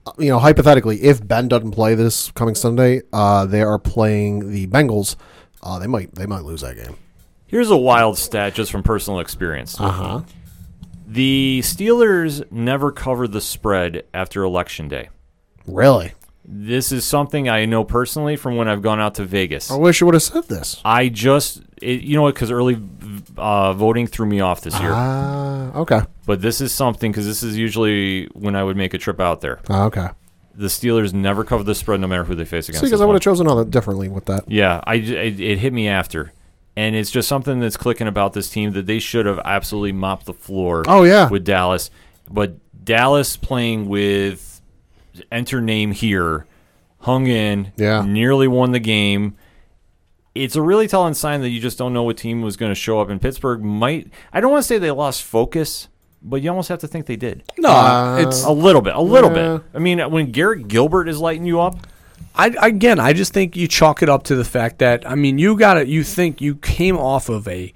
uh, 0.07 0.13
you 0.19 0.29
know, 0.29 0.39
hypothetically, 0.39 1.03
if 1.03 1.27
Ben 1.27 1.49
doesn't 1.49 1.73
play 1.73 1.97
this 1.97 2.31
coming 2.33 2.55
Sunday, 2.55 3.03
uh, 3.13 3.47
they 3.47 3.63
are 3.63 3.79
playing 3.79 4.53
the 4.53 4.69
Bengals. 4.69 5.17
Uh, 5.63 5.81
they 5.81 5.89
might 5.89 6.15
they 6.15 6.27
might 6.27 6.45
lose 6.45 6.61
that 6.61 6.77
game. 6.77 6.97
Here's 7.49 7.71
a 7.71 7.77
wild 7.77 8.19
stat 8.19 8.55
just 8.55 8.71
from 8.71 8.85
personal 8.85 9.19
experience. 9.19 9.81
Uh 9.81 9.91
huh. 9.91 10.21
The 11.09 11.61
Steelers 11.63 12.51
never 12.51 12.91
covered 12.91 13.33
the 13.33 13.41
spread 13.41 14.05
after 14.13 14.43
Election 14.43 14.89
Day. 14.89 15.09
Really? 15.67 16.13
This 16.49 16.93
is 16.93 17.05
something 17.05 17.49
I 17.49 17.65
know 17.65 17.83
personally 17.83 18.37
from 18.37 18.55
when 18.55 18.69
I've 18.69 18.81
gone 18.81 19.01
out 19.01 19.17
to 19.17 19.25
Vegas. 19.25 19.69
I 19.71 19.77
wish 19.77 20.01
you 20.01 20.07
would 20.07 20.15
have 20.15 20.23
said 20.23 20.45
this. 20.45 20.81
I 20.85 21.09
just, 21.09 21.61
it, 21.83 22.03
you 22.03 22.15
know 22.17 22.23
what, 22.23 22.35
because 22.35 22.53
early 22.53 22.81
uh, 23.37 23.73
voting 23.73 24.07
threw 24.07 24.27
me 24.27 24.41
off 24.41 24.61
this 24.61 24.79
year. 24.79 24.91
Ah, 24.93 25.73
okay. 25.75 26.03
But 26.25 26.41
this 26.43 26.61
is 26.61 26.73
something, 26.73 27.11
because 27.11 27.27
this 27.27 27.43
is 27.43 27.57
usually 27.59 28.27
when 28.27 28.55
I 28.55 28.63
would 28.63 28.77
make 28.77 28.95
a 28.95 28.99
trip 28.99 29.19
out 29.21 29.41
there. 29.41 29.59
Ah, 29.69 29.85
okay. 29.87 30.09
The 30.55 30.69
Steelers 30.69 31.13
never 31.13 31.43
cover 31.43 31.65
the 31.65 31.75
spread 31.75 31.99
no 32.01 32.07
matter 32.07 32.23
who 32.25 32.37
they 32.37 32.45
face 32.45 32.69
against. 32.69 32.81
See, 32.83 32.87
because 32.87 33.01
I 33.01 33.07
would 33.07 33.15
have 33.15 33.23
chosen 33.23 33.49
other 33.49 33.65
differently 33.65 34.09
with 34.09 34.27
that. 34.27 34.45
Yeah, 34.49 34.81
I, 34.85 34.95
it, 34.95 35.41
it 35.41 35.59
hit 35.59 35.73
me 35.73 35.89
after. 35.89 36.33
And 36.77 36.95
it's 36.95 37.11
just 37.11 37.27
something 37.27 37.59
that's 37.59 37.77
clicking 37.77 38.07
about 38.07 38.35
this 38.35 38.49
team 38.51 38.73
that 38.75 38.87
they 38.87 38.99
should 39.01 39.27
have 39.27 39.41
absolutely 39.45 39.93
mopped 39.93 40.27
the 40.27 40.35
floor 40.35 40.85
Oh 40.87 41.03
yeah. 41.03 41.29
with 41.29 41.45
Dallas. 41.45 41.91
But 42.31 42.55
Dallas 42.85 43.37
playing 43.37 43.89
with 43.89 44.56
enter 45.33 45.61
name 45.61 45.93
here, 45.93 46.47
hung 47.01 47.27
in, 47.27 47.73
Yeah. 47.77 48.03
nearly 48.03 48.49
won 48.49 48.73
the 48.73 48.79
game. 48.81 49.35
It's 50.35 50.55
a 50.57 50.63
really 50.63 50.87
telling 50.87 51.15
sign 51.15 51.41
that 51.41 51.49
you 51.49 51.61
just 51.61 51.79
don't 51.79 51.93
know 51.95 52.03
what 52.03 52.17
team 52.19 52.43
was 52.43 52.57
going 52.57 52.71
to 52.71 52.75
show 52.75 53.01
up. 53.01 53.09
And 53.09 53.21
Pittsburgh 53.21 53.63
might, 53.63 54.11
I 54.33 54.41
don't 54.41 54.51
want 54.51 54.63
to 54.63 54.67
say 54.67 54.77
they 54.79 54.91
lost 54.91 55.23
focus, 55.23 55.89
but 56.23 56.43
you 56.43 56.51
almost 56.51 56.69
have 56.69 56.81
to 56.81 56.87
think 56.89 57.07
they 57.07 57.17
did. 57.17 57.43
No, 57.59 57.71
Uh, 57.71 58.17
it's 58.21 58.45
A 58.45 58.51
little 58.53 58.83
bit, 58.83 58.95
a 58.95 59.01
little 59.01 59.31
Yeah. 59.35 59.57
bit. 59.59 59.63
I 59.75 59.79
mean, 59.79 59.99
when 60.11 60.33
Garrett 60.33 60.69
Gilbert 60.69 61.09
is 61.09 61.19
lighting 61.21 61.47
you 61.47 61.61
up, 61.61 61.79
I 62.35 62.55
again, 62.61 63.01
I 63.01 63.15
just 63.15 63.33
think 63.33 63.57
you 63.57 63.67
chalk 63.67 64.03
it 64.03 64.11
up 64.11 64.25
to 64.25 64.35
the 64.37 64.45
fact 64.45 64.79
that 64.81 65.09
I 65.09 65.15
mean, 65.15 65.39
you 65.39 65.57
got 65.57 65.75
to 65.75 65.87
You 65.87 66.03
think 66.05 66.43
you 66.43 66.57
came 66.57 66.99
off 66.99 67.31
of 67.31 67.49
a 67.49 67.73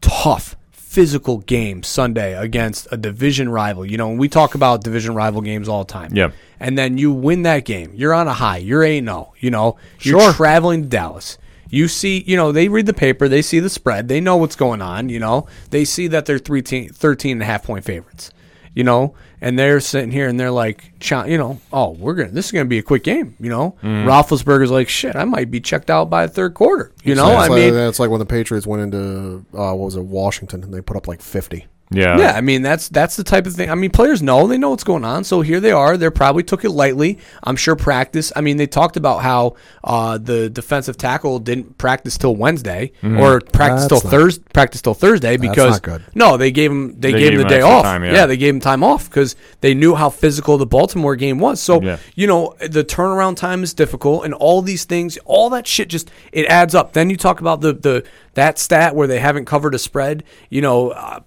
tough 0.00 0.56
physical 0.92 1.38
game 1.40 1.82
Sunday 1.82 2.34
against 2.34 2.88
a 2.90 2.96
division 2.96 3.50
rival. 3.50 3.84
You 3.84 3.98
know, 3.98 4.08
and 4.10 4.18
we 4.18 4.26
talk 4.28 4.54
about 4.54 4.82
division 4.82 5.14
rival 5.14 5.42
games 5.42 5.68
all 5.68 5.84
the 5.84 5.92
time. 5.92 6.10
Yeah. 6.14 6.30
And 6.58 6.78
then 6.78 6.96
you 6.96 7.12
win 7.12 7.42
that 7.42 7.66
game. 7.66 7.92
You're 7.94 8.14
on 8.14 8.26
a 8.26 8.32
high. 8.32 8.56
You're 8.56 8.82
8 8.82 9.04
0. 9.04 9.34
You 9.38 9.50
know, 9.50 9.76
you're 10.00 10.18
Sure. 10.20 10.32
traveling 10.32 10.82
to 10.84 10.88
Dallas. 10.88 11.36
You 11.68 11.88
see, 11.88 12.24
you 12.26 12.34
know, 12.38 12.52
they 12.52 12.68
read 12.68 12.86
the 12.86 12.94
paper, 12.94 13.28
they 13.28 13.42
see 13.42 13.60
the 13.60 13.68
spread, 13.68 14.08
they 14.08 14.20
know 14.22 14.38
what's 14.38 14.56
going 14.56 14.80
on, 14.80 15.10
you 15.10 15.18
know. 15.20 15.46
They 15.68 15.84
see 15.84 16.06
that 16.08 16.24
they're 16.24 16.38
three 16.38 16.62
te- 16.62 16.88
13 16.88 17.32
and 17.32 17.42
a 17.42 17.44
half 17.44 17.64
point 17.64 17.84
favorites, 17.84 18.30
you 18.74 18.82
know, 18.84 19.12
and 19.40 19.58
they're 19.58 19.80
sitting 19.80 20.10
here 20.10 20.28
and 20.28 20.38
they're 20.38 20.50
like, 20.50 20.92
you 21.26 21.38
know, 21.38 21.60
oh, 21.72 21.90
we're 21.92 22.14
to, 22.14 22.34
this 22.34 22.46
is 22.46 22.52
going 22.52 22.64
to 22.66 22.68
be 22.68 22.78
a 22.78 22.82
quick 22.82 23.04
game, 23.04 23.36
you 23.40 23.50
know. 23.50 23.76
Roethlisberger's 23.82 24.70
like, 24.70 24.88
shit, 24.88 25.16
I 25.16 25.24
might 25.24 25.50
be 25.50 25.60
checked 25.60 25.90
out 25.90 26.10
by 26.10 26.26
the 26.26 26.32
third 26.32 26.54
quarter, 26.54 26.92
you 27.04 27.14
know. 27.14 27.28
It's 27.30 27.36
I 27.36 27.48
like, 27.48 27.50
mean, 27.50 27.74
it's 27.74 27.98
like 27.98 28.10
when 28.10 28.20
the 28.20 28.26
Patriots 28.26 28.66
went 28.66 28.82
into 28.82 29.44
uh, 29.54 29.72
what 29.74 29.78
was 29.86 29.96
it, 29.96 30.04
Washington, 30.04 30.64
and 30.64 30.72
they 30.72 30.80
put 30.80 30.96
up 30.96 31.06
like 31.08 31.20
fifty. 31.22 31.66
Yeah. 31.90 32.18
Yeah, 32.18 32.32
I 32.32 32.42
mean 32.42 32.60
that's 32.62 32.88
that's 32.90 33.16
the 33.16 33.24
type 33.24 33.46
of 33.46 33.54
thing. 33.54 33.70
I 33.70 33.74
mean, 33.74 33.90
players 33.90 34.20
know 34.20 34.46
they 34.46 34.58
know 34.58 34.70
what's 34.70 34.84
going 34.84 35.04
on, 35.04 35.24
so 35.24 35.40
here 35.40 35.58
they 35.58 35.72
are. 35.72 35.96
They 35.96 36.10
probably 36.10 36.42
took 36.42 36.64
it 36.64 36.70
lightly. 36.70 37.18
I'm 37.42 37.56
sure 37.56 37.76
practice. 37.76 38.30
I 38.36 38.42
mean, 38.42 38.58
they 38.58 38.66
talked 38.66 38.96
about 38.98 39.22
how 39.22 39.56
uh, 39.82 40.18
the 40.18 40.50
defensive 40.50 40.98
tackle 40.98 41.38
didn't 41.38 41.78
practice 41.78 42.18
till 42.18 42.36
Wednesday 42.36 42.92
or 43.02 43.40
practice 43.40 43.86
till 43.86 44.00
That's 44.00 44.04
not- 44.04 44.10
Thursday. 44.10 44.44
Practice 44.52 44.82
till 44.82 44.94
Thursday 44.94 45.36
because 45.38 45.72
not 45.72 45.82
good. 45.82 46.02
no, 46.14 46.36
they 46.36 46.50
gave 46.50 46.70
him 46.70 46.92
they, 47.00 47.12
They 47.12 47.18
gave 47.20 47.30
gave 47.30 47.40
him 47.40 47.42
the 47.44 47.54
day 47.54 47.60
off. 47.62 47.84
time, 47.84 48.04
yeah. 48.04 48.26
they 48.26 48.36
gave 48.36 48.52
him 48.54 48.60
time 48.60 48.84
off 48.84 49.08
because 49.08 49.34
they 49.62 49.72
knew 49.72 49.94
how 49.94 50.10
physical 50.10 50.58
the 50.58 50.66
Baltimore 50.66 51.16
game 51.16 51.38
was. 51.38 51.60
So 51.60 51.80
Yeah. 51.80 51.98
you 52.14 52.26
know 52.26 52.54
the 52.60 52.84
turnaround 52.84 53.36
time 53.36 53.62
is 53.62 53.72
difficult, 53.72 54.24
and 54.26 54.34
all 54.34 54.60
these 54.62 54.84
things, 54.84 55.16
all 55.24 55.48
that 55.50 55.66
shit, 55.66 55.88
just 55.88 56.10
it 56.32 56.44
adds 56.46 56.74
up. 56.74 56.92
Then 56.92 57.08
you 57.08 57.16
talk 57.16 57.40
about 57.40 57.62
the 57.62 57.72
the 57.72 58.04
that 58.34 58.58
stat 58.58 58.94
where 58.94 59.06
they 59.08 59.20
haven't 59.20 59.46
covered 59.46 59.74
a 59.74 59.78
spread. 59.78 60.22
You 60.50 60.60
know. 60.60 60.90
Uh, 60.90 61.20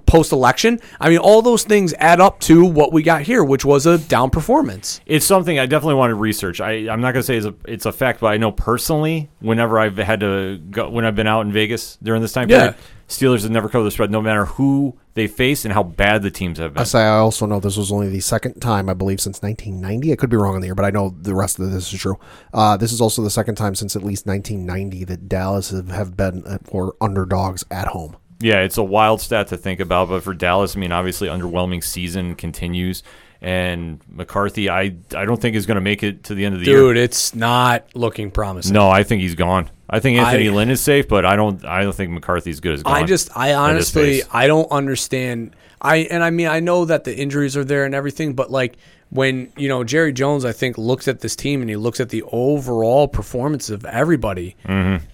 Post 0.00 0.32
election, 0.32 0.80
I 1.00 1.08
mean, 1.08 1.18
all 1.18 1.42
those 1.42 1.64
things 1.64 1.94
add 1.98 2.20
up 2.20 2.40
to 2.40 2.64
what 2.64 2.92
we 2.92 3.02
got 3.02 3.22
here, 3.22 3.42
which 3.44 3.64
was 3.64 3.86
a 3.86 3.98
down 3.98 4.30
performance. 4.30 5.00
It's 5.06 5.26
something 5.26 5.58
I 5.58 5.66
definitely 5.66 5.94
want 5.96 6.10
to 6.10 6.14
research. 6.14 6.60
I, 6.60 6.72
I'm 6.90 7.00
not 7.00 7.12
going 7.12 7.22
to 7.22 7.22
say 7.22 7.36
it's 7.36 7.46
a, 7.46 7.54
it's 7.66 7.86
a 7.86 7.92
fact, 7.92 8.20
but 8.20 8.28
I 8.28 8.36
know 8.36 8.52
personally, 8.52 9.30
whenever 9.40 9.78
I've 9.78 9.96
had 9.96 10.20
to 10.20 10.58
go, 10.58 10.88
when 10.90 11.04
I've 11.04 11.16
been 11.16 11.26
out 11.26 11.42
in 11.46 11.52
Vegas 11.52 11.96
during 12.02 12.22
this 12.22 12.32
time 12.32 12.48
Yeah. 12.48 12.58
period, 12.58 12.76
Steelers 13.06 13.42
have 13.42 13.50
never 13.50 13.68
covered 13.68 13.84
the 13.84 13.90
spread, 13.90 14.10
no 14.10 14.22
matter 14.22 14.46
who 14.46 14.96
they 15.12 15.26
face 15.26 15.64
and 15.66 15.74
how 15.74 15.82
bad 15.82 16.22
the 16.22 16.30
teams 16.30 16.58
have 16.58 16.72
been. 16.72 16.80
I 16.80 16.84
say 16.84 17.00
I 17.02 17.18
also 17.18 17.44
know 17.44 17.60
this 17.60 17.76
was 17.76 17.92
only 17.92 18.08
the 18.08 18.20
second 18.20 18.60
time 18.60 18.88
I 18.88 18.94
believe 18.94 19.20
since 19.20 19.42
1990. 19.42 20.10
I 20.12 20.16
could 20.16 20.30
be 20.30 20.38
wrong 20.38 20.54
on 20.54 20.60
the 20.62 20.68
year, 20.68 20.74
but 20.74 20.86
I 20.86 20.90
know 20.90 21.14
the 21.20 21.34
rest 21.34 21.58
of 21.58 21.70
this 21.70 21.92
is 21.92 22.00
true. 22.00 22.18
Uh, 22.54 22.78
this 22.78 22.92
is 22.92 23.02
also 23.02 23.22
the 23.22 23.30
second 23.30 23.56
time 23.56 23.74
since 23.74 23.94
at 23.94 24.02
least 24.02 24.26
1990 24.26 25.04
that 25.04 25.28
Dallas 25.28 25.70
have, 25.70 25.88
have 25.90 26.16
been 26.16 26.44
uh, 26.46 26.58
for 26.64 26.96
underdogs 27.00 27.62
at 27.70 27.88
home. 27.88 28.16
Yeah, 28.40 28.60
it's 28.60 28.78
a 28.78 28.82
wild 28.82 29.20
stat 29.20 29.48
to 29.48 29.56
think 29.56 29.80
about, 29.80 30.08
but 30.08 30.22
for 30.22 30.34
Dallas, 30.34 30.76
I 30.76 30.80
mean, 30.80 30.92
obviously, 30.92 31.28
underwhelming 31.28 31.82
season 31.82 32.34
continues, 32.34 33.02
and 33.40 34.00
McCarthy, 34.08 34.68
I 34.68 34.96
I 35.14 35.24
don't 35.24 35.40
think 35.40 35.56
is 35.56 35.66
going 35.66 35.76
to 35.76 35.80
make 35.80 36.02
it 36.02 36.24
to 36.24 36.34
the 36.34 36.44
end 36.44 36.54
of 36.54 36.60
the 36.60 36.66
year. 36.66 36.76
Dude, 36.76 36.96
it's 36.96 37.34
not 37.34 37.86
looking 37.94 38.30
promising. 38.30 38.72
No, 38.72 38.90
I 38.90 39.02
think 39.02 39.22
he's 39.22 39.34
gone. 39.34 39.70
I 39.88 40.00
think 40.00 40.18
Anthony 40.18 40.48
I- 40.48 40.52
Lynn 40.52 40.70
is 40.70 40.80
safe, 40.80 41.08
but 41.08 41.24
I 41.24 41.36
don't. 41.36 41.64
I 41.64 41.82
don't 41.82 41.94
think 41.94 42.10
McCarthy's 42.10 42.60
good 42.60 42.74
as 42.74 42.82
gone. 42.82 42.94
I 42.94 43.04
just, 43.04 43.36
I 43.36 43.54
honestly. 43.54 44.22
I 44.32 44.46
don't 44.46 44.70
understand. 44.70 45.54
I 45.80 45.98
and 45.98 46.22
I 46.24 46.30
mean, 46.30 46.48
I 46.48 46.60
know 46.60 46.86
that 46.86 47.04
the 47.04 47.16
injuries 47.16 47.56
are 47.56 47.64
there 47.64 47.84
and 47.84 47.94
everything, 47.94 48.34
but 48.34 48.50
like 48.50 48.76
when 49.10 49.52
you 49.56 49.68
know 49.68 49.84
Jerry 49.84 50.12
Jones, 50.12 50.44
I 50.44 50.52
think 50.52 50.78
looks 50.78 51.06
at 51.06 51.20
this 51.20 51.36
team 51.36 51.60
and 51.60 51.68
he 51.70 51.76
looks 51.76 52.00
at 52.00 52.08
the 52.08 52.22
overall 52.32 53.06
performance 53.06 53.70
of 53.70 53.84
everybody. 53.84 54.56
Mm-hmm. 54.64 55.04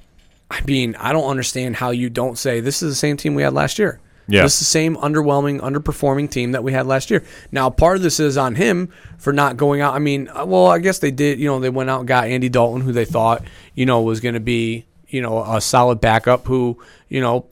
I 0.50 0.60
mean, 0.62 0.96
I 0.96 1.12
don't 1.12 1.28
understand 1.28 1.76
how 1.76 1.90
you 1.90 2.10
don't 2.10 2.36
say 2.36 2.60
this 2.60 2.82
is 2.82 2.92
the 2.92 2.96
same 2.96 3.16
team 3.16 3.34
we 3.34 3.42
had 3.42 3.54
last 3.54 3.78
year. 3.78 4.00
Yeah. 4.26 4.42
This 4.42 4.54
is 4.54 4.58
the 4.60 4.64
same 4.66 4.96
underwhelming, 4.96 5.60
underperforming 5.60 6.30
team 6.30 6.52
that 6.52 6.62
we 6.62 6.72
had 6.72 6.86
last 6.86 7.10
year. 7.10 7.24
Now, 7.50 7.68
part 7.68 7.96
of 7.96 8.02
this 8.02 8.20
is 8.20 8.36
on 8.36 8.54
him 8.54 8.92
for 9.18 9.32
not 9.32 9.56
going 9.56 9.80
out. 9.80 9.94
I 9.94 9.98
mean, 9.98 10.28
uh, 10.28 10.44
well, 10.46 10.66
I 10.66 10.78
guess 10.78 11.00
they 11.00 11.10
did. 11.10 11.40
You 11.40 11.48
know, 11.48 11.58
they 11.58 11.70
went 11.70 11.90
out 11.90 12.00
and 12.00 12.08
got 12.08 12.28
Andy 12.28 12.48
Dalton, 12.48 12.80
who 12.80 12.92
they 12.92 13.04
thought, 13.04 13.42
you 13.74 13.86
know, 13.86 14.02
was 14.02 14.20
going 14.20 14.34
to 14.34 14.40
be, 14.40 14.86
you 15.08 15.20
know, 15.20 15.42
a 15.42 15.60
solid 15.60 16.00
backup 16.00 16.46
who, 16.46 16.78
you 17.08 17.20
know, 17.20 17.46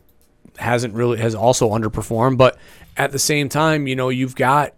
hasn't 0.57 0.94
really 0.94 1.18
has 1.18 1.34
also 1.34 1.70
underperformed. 1.70 2.36
But 2.36 2.59
at 2.96 3.11
the 3.11 3.18
same 3.18 3.49
time, 3.49 3.88
you 3.88 3.96
know, 3.96 4.09
you've 4.09 4.36
got 4.36 4.72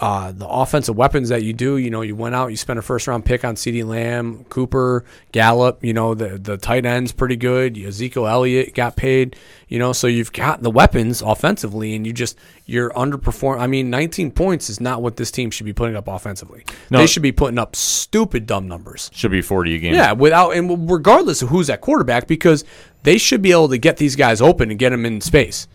uh, 0.00 0.30
the 0.32 0.46
offensive 0.46 0.96
weapons 0.96 1.28
that 1.30 1.42
you 1.42 1.52
do. 1.52 1.76
You 1.76 1.90
know, 1.90 2.02
you 2.02 2.14
went 2.14 2.34
out, 2.34 2.48
you 2.48 2.56
spent 2.56 2.78
a 2.78 2.82
first 2.82 3.06
round 3.08 3.24
pick 3.24 3.44
on 3.44 3.56
CeeDee 3.56 3.84
Lamb, 3.84 4.44
Cooper, 4.48 5.04
Gallup. 5.32 5.84
You 5.84 5.92
know, 5.92 6.14
the 6.14 6.38
the 6.38 6.56
tight 6.56 6.86
end's 6.86 7.12
pretty 7.12 7.36
good. 7.36 7.76
Ezekiel 7.76 8.26
Elliott 8.26 8.74
got 8.74 8.96
paid. 8.96 9.36
You 9.68 9.78
know, 9.78 9.92
so 9.92 10.06
you've 10.06 10.32
got 10.32 10.62
the 10.62 10.70
weapons 10.70 11.20
offensively, 11.20 11.94
and 11.94 12.06
you 12.06 12.12
just 12.12 12.38
you're 12.64 12.90
underperform. 12.90 13.58
I 13.58 13.66
mean, 13.66 13.90
19 13.90 14.30
points 14.30 14.70
is 14.70 14.80
not 14.80 15.02
what 15.02 15.16
this 15.16 15.30
team 15.30 15.50
should 15.50 15.66
be 15.66 15.72
putting 15.72 15.96
up 15.96 16.06
offensively. 16.08 16.64
No. 16.90 16.98
They 16.98 17.06
should 17.06 17.22
be 17.22 17.32
putting 17.32 17.58
up 17.58 17.74
stupid 17.76 18.46
dumb 18.46 18.68
numbers. 18.68 19.10
should 19.12 19.30
be 19.30 19.42
40 19.42 19.74
a 19.74 19.78
game. 19.78 19.94
Yeah, 19.94 20.12
without 20.12 20.50
and 20.56 20.90
regardless 20.90 21.42
of 21.42 21.48
who's 21.48 21.68
at 21.70 21.80
quarterback, 21.80 22.26
because 22.26 22.64
they 23.02 23.18
should 23.18 23.42
be 23.42 23.50
able 23.52 23.68
to 23.68 23.78
get 23.78 23.96
these 23.96 24.16
guys 24.16 24.40
open 24.40 24.70
and 24.70 24.78
get 24.78 24.90
them 24.90 25.04
in 25.04 25.20
space, 25.20 25.66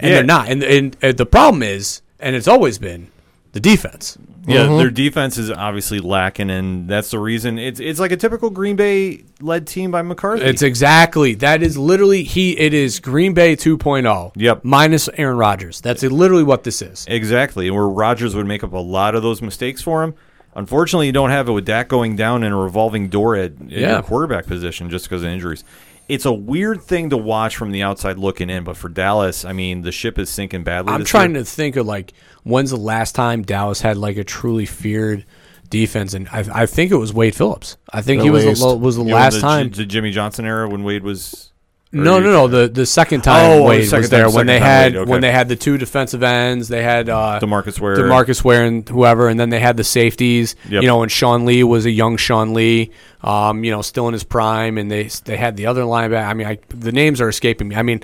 and 0.00 0.08
Yeah. 0.08 0.10
they're 0.16 0.24
not. 0.24 0.48
And, 0.48 0.62
and 0.62 0.96
and 1.02 1.16
the 1.18 1.26
problem 1.26 1.62
is, 1.62 2.02
and 2.18 2.34
it's 2.34 2.48
always 2.48 2.78
been, 2.78 3.08
the 3.56 3.60
defense. 3.60 4.18
Yeah, 4.46 4.66
Mm-hmm. 4.66 4.76
their 4.78 4.90
defense 4.90 5.38
is 5.38 5.50
obviously 5.50 5.98
lacking, 5.98 6.50
and 6.50 6.86
that's 6.88 7.10
the 7.10 7.18
reason. 7.18 7.58
It's 7.58 7.80
it's 7.80 7.98
like 7.98 8.12
a 8.12 8.16
typical 8.16 8.50
Green 8.50 8.76
Bay 8.76 9.24
led 9.40 9.66
team 9.66 9.90
by 9.90 10.02
McCarthy. 10.02 10.44
It's 10.44 10.62
exactly 10.62 11.34
that 11.36 11.62
is 11.62 11.76
literally 11.76 12.22
he. 12.22 12.56
It 12.56 12.72
is 12.74 13.00
Green 13.00 13.34
Bay 13.34 13.56
2.0. 13.56 14.32
Yep. 14.36 14.64
Minus 14.64 15.08
Aaron 15.14 15.36
Rodgers. 15.38 15.80
That's 15.80 16.02
literally 16.04 16.44
what 16.44 16.62
this 16.64 16.80
is. 16.82 17.06
exactly, 17.08 17.66
and 17.66 17.74
where 17.76 17.88
Rodgers 17.88 18.36
would 18.36 18.46
make 18.46 18.62
up 18.62 18.72
a 18.72 18.76
lot 18.78 19.14
of 19.16 19.22
those 19.22 19.40
mistakes 19.42 19.82
for 19.82 20.02
him. 20.04 20.14
Unfortunately, 20.54 21.06
you 21.06 21.12
don't 21.12 21.30
have 21.30 21.48
it 21.48 21.52
with 21.52 21.66
Dak 21.66 21.88
going 21.88 22.14
down 22.16 22.42
and 22.42 22.54
a 22.54 22.56
revolving 22.56 23.08
door 23.08 23.36
at, 23.36 23.52
at 23.60 23.68
Yeah. 23.70 23.92
your 23.94 24.02
quarterback 24.02 24.46
position 24.46 24.88
just 24.90 25.04
because 25.06 25.22
of 25.22 25.28
injuries. 25.28 25.64
It's 26.08 26.24
a 26.24 26.32
weird 26.32 26.82
thing 26.82 27.10
to 27.10 27.16
watch 27.16 27.56
from 27.56 27.72
the 27.72 27.82
outside 27.82 28.18
looking 28.18 28.48
in, 28.48 28.62
but 28.64 28.76
for 28.76 28.88
Dallas, 28.88 29.44
I 29.44 29.52
mean, 29.52 29.82
the 29.82 29.90
ship 29.92 30.18
is 30.18 30.30
sinking 30.30 30.62
badly. 30.62 30.92
I'm 30.92 31.04
trying 31.04 31.34
year. 31.34 31.42
to 31.42 31.44
think 31.50 31.76
of 31.76 31.86
like 31.86 32.12
when's 32.44 32.70
the 32.70 32.76
last 32.76 33.14
time 33.16 33.42
Dallas 33.42 33.80
had 33.80 33.96
like 33.96 34.16
a 34.16 34.24
truly 34.24 34.66
feared 34.66 35.24
defense, 35.68 36.14
and 36.14 36.28
I, 36.28 36.44
I 36.62 36.66
think 36.66 36.92
it 36.92 36.96
was 36.96 37.12
Wade 37.12 37.34
Phillips. 37.34 37.76
I 37.92 38.02
think 38.02 38.22
he 38.22 38.28
At 38.28 38.32
was 38.32 38.60
the, 38.60 38.76
was 38.76 38.96
the 38.96 39.02
You 39.02 39.08
know, 39.08 39.14
last 39.16 39.34
the, 39.34 39.40
time. 39.40 39.70
the 39.70 39.84
Jimmy 39.84 40.12
Johnson 40.12 40.44
era 40.46 40.68
when 40.68 40.84
Wade 40.84 41.02
was. 41.02 41.50
No, 41.92 42.18
no, 42.18 42.30
no. 42.30 42.48
The 42.48 42.68
the 42.68 42.84
second 42.84 43.22
time 43.22 43.50
Oh, 43.52 43.56
the 43.58 43.62
Wade 43.62 43.84
second 43.84 44.00
was 44.00 44.10
there 44.10 44.24
time- 44.26 44.34
when 44.34 44.46
they 44.46 44.58
had 44.58 44.92
Wade, 44.92 44.96
okay. 45.02 45.10
when 45.10 45.20
they 45.20 45.30
had 45.30 45.48
the 45.48 45.56
two 45.56 45.78
defensive 45.78 46.22
ends. 46.22 46.68
They 46.68 46.82
had 46.82 47.08
uh, 47.08 47.38
DeMarcus 47.40 47.80
Ware. 47.80 47.96
DeMarcus 47.96 48.42
Ware 48.44 48.64
and 48.64 48.86
whoever, 48.88 49.28
and 49.28 49.38
then 49.38 49.50
they 49.50 49.60
had 49.60 49.76
the 49.76 49.84
safeties. 49.84 50.56
Yep. 50.68 50.82
You 50.82 50.88
know, 50.88 51.02
and 51.02 51.10
Sean 51.12 51.46
Lee 51.46 51.62
was 51.64 51.86
a 51.86 51.90
young 51.90 52.16
Sean 52.16 52.52
Lee, 52.54 52.90
um, 53.22 53.64
you 53.64 53.70
know, 53.70 53.82
still 53.82 54.08
in 54.08 54.12
his 54.14 54.24
prime, 54.24 54.78
and 54.78 54.90
they 54.90 55.04
they 55.24 55.36
had 55.36 55.56
the 55.56 55.66
other 55.66 55.82
linebacker. 55.82 56.26
I 56.26 56.34
mean, 56.34 56.46
I, 56.48 56.58
the 56.68 56.92
names 56.92 57.20
are 57.20 57.28
escaping 57.28 57.68
me. 57.68 57.76
I 57.76 57.82
mean, 57.82 58.02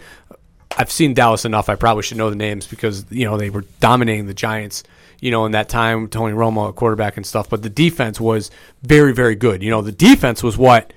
I've 0.79 0.91
seen 0.91 1.13
Dallas 1.13 1.45
enough. 1.45 1.69
I 1.69 1.75
probably 1.75 2.05
should 2.05 2.17
know 2.19 2.31
the 2.31 2.37
names 2.37 2.67
because 2.67 3.05
you 3.11 3.25
know 3.25 3.37
they 3.37 3.51
were 3.51 3.65
dominating 3.81 4.27
the 4.27 4.35
Giants. 4.35 4.85
You 5.21 5.31
know, 5.33 5.45
in 5.45 5.53
that 5.53 5.69
time, 5.69 6.09
Tony 6.09 6.35
Romo 6.35 6.69
at 6.69 6.77
quarterback 6.77 7.17
and 7.17 7.27
stuff. 7.27 7.51
But 7.51 7.63
the 7.63 7.69
defense 7.71 8.21
was 8.21 8.51
very, 8.83 9.13
very 9.13 9.35
good. 9.37 9.63
You 9.63 9.71
know, 9.71 9.83
the 9.83 9.93
defense 9.93 10.43
was 10.43 10.57
what 10.57 10.93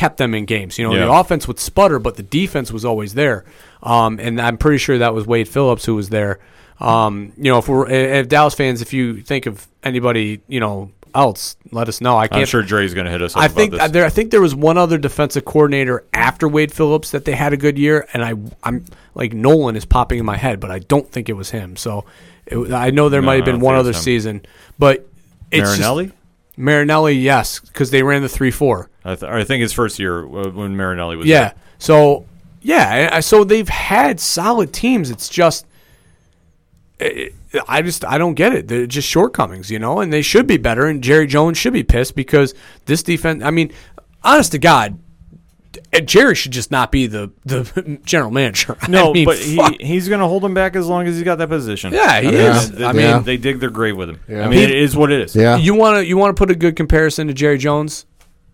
kept 0.00 0.16
them 0.16 0.34
in 0.34 0.46
games. 0.46 0.78
You 0.78 0.88
know, 0.88 0.94
the 0.96 1.12
offense 1.12 1.46
would 1.46 1.58
sputter, 1.58 1.98
but 1.98 2.16
the 2.16 2.22
defense 2.22 2.72
was 2.72 2.86
always 2.86 3.12
there. 3.12 3.44
Um, 3.82 4.18
and 4.18 4.40
I'm 4.40 4.56
pretty 4.56 4.78
sure 4.78 4.96
that 4.96 5.12
was 5.12 5.26
Wade 5.26 5.46
Phillips 5.46 5.84
who 5.84 5.94
was 5.94 6.08
there. 6.08 6.38
Um, 6.80 7.32
you 7.36 7.50
know, 7.52 7.58
if 7.58 7.68
we're 7.68 7.86
if 7.88 8.26
Dallas 8.28 8.54
fans, 8.54 8.80
if 8.80 8.94
you 8.94 9.20
think 9.20 9.44
of 9.44 9.68
anybody, 9.82 10.40
you 10.48 10.58
know, 10.58 10.90
else, 11.14 11.56
let 11.70 11.88
us 11.88 12.00
know. 12.00 12.16
I 12.16 12.28
can't. 12.28 12.40
I'm 12.40 12.46
sure 12.46 12.62
Dre's 12.62 12.94
going 12.94 13.04
to 13.04 13.10
hit 13.10 13.20
us. 13.20 13.36
I 13.36 13.48
think 13.48 13.74
there. 13.74 14.06
I 14.06 14.08
think 14.08 14.30
there 14.30 14.40
was 14.40 14.54
one 14.54 14.78
other 14.78 14.96
defensive 14.96 15.44
coordinator 15.44 16.04
after 16.14 16.48
Wade 16.48 16.72
Phillips 16.72 17.10
that 17.10 17.26
they 17.26 17.32
had 17.32 17.52
a 17.52 17.58
good 17.58 17.78
year, 17.78 18.06
and 18.14 18.24
I, 18.24 18.34
I'm 18.62 18.86
like 19.14 19.34
Nolan 19.34 19.76
is 19.76 19.84
popping 19.84 20.18
in 20.18 20.24
my 20.24 20.38
head, 20.38 20.60
but 20.60 20.70
I 20.70 20.78
don't 20.78 21.10
think 21.10 21.28
it 21.28 21.34
was 21.34 21.50
him. 21.50 21.76
So, 21.76 22.06
it, 22.46 22.72
I 22.72 22.88
know 22.90 23.10
there 23.10 23.20
No, 23.20 23.26
might 23.26 23.36
have 23.36 23.44
been 23.44 23.60
one 23.60 23.74
other 23.74 23.92
season, 23.92 24.46
but 24.78 25.06
it's 25.50 25.68
just- 25.68 25.80
Marinelli. 25.80 26.12
Marinelli, 26.56 27.14
yes, 27.14 27.58
because 27.60 27.90
they 27.90 28.02
ran 28.02 28.22
the 28.22 28.28
three 28.28 28.50
four. 28.50 28.89
I, 29.04 29.14
th- 29.14 29.30
I 29.30 29.44
think 29.44 29.62
his 29.62 29.72
first 29.72 29.98
year 29.98 30.20
uh, 30.24 30.50
when 30.50 30.76
Marinelli 30.76 31.16
was 31.16 31.26
Yeah. 31.26 31.40
there. 31.40 31.54
So 31.78 32.26
yeah, 32.62 33.08
I- 33.12 33.16
I- 33.16 33.20
so 33.20 33.44
they've 33.44 33.68
had 33.68 34.20
solid 34.20 34.72
teams. 34.72 35.10
It's 35.10 35.28
just, 35.28 35.66
it, 36.98 37.34
I 37.68 37.82
just 37.82 38.04
I 38.04 38.18
don't 38.18 38.34
get 38.34 38.52
it. 38.52 38.68
They're 38.68 38.86
just 38.86 39.08
shortcomings, 39.08 39.70
you 39.70 39.78
know, 39.78 40.00
and 40.00 40.12
they 40.12 40.22
should 40.22 40.46
be 40.46 40.56
better. 40.58 40.86
And 40.86 41.02
Jerry 41.02 41.26
Jones 41.26 41.58
should 41.58 41.72
be 41.72 41.82
pissed 41.82 42.14
because 42.14 42.54
this 42.86 43.02
defense. 43.02 43.42
I 43.42 43.50
mean, 43.50 43.72
honest 44.22 44.52
to 44.52 44.58
God. 44.58 44.98
uh, 45.94 46.00
Jerry 46.00 46.34
should 46.34 46.52
just 46.52 46.70
not 46.70 46.92
be 46.92 47.06
the, 47.06 47.30
the 47.46 47.98
general 48.04 48.30
manager. 48.30 48.76
No, 48.88 49.10
I 49.10 49.12
mean, 49.14 49.24
but 49.24 49.38
he, 49.38 49.58
he's 49.80 50.08
going 50.08 50.20
to 50.20 50.26
hold 50.26 50.44
him 50.44 50.52
back 50.54 50.76
as 50.76 50.86
long 50.86 51.06
as 51.06 51.14
he's 51.16 51.24
got 51.24 51.36
that 51.38 51.48
position. 51.48 51.92
Yeah, 51.94 52.20
he 52.20 52.28
I 52.28 52.30
mean, 52.30 52.40
is. 52.40 52.70
They, 52.72 52.84
I 52.84 52.92
they- 52.92 53.12
mean- 53.14 53.22
they 53.24 53.36
dig 53.38 53.60
their 53.60 53.70
grave 53.70 53.96
with 53.96 54.10
him. 54.10 54.20
Yeah. 54.28 54.44
I 54.44 54.48
mean, 54.48 54.58
He- 54.58 54.64
it 54.64 54.70
is 54.72 54.94
what 54.94 55.10
it 55.10 55.20
is. 55.22 55.34
Yeah. 55.34 55.56
you 55.56 55.74
want 55.74 55.96
to 55.96 56.04
you 56.04 56.16
want 56.18 56.36
to 56.36 56.38
put 56.38 56.50
a 56.50 56.54
good 56.54 56.76
comparison 56.76 57.26
to 57.28 57.34
Jerry 57.34 57.56
Jones, 57.58 58.04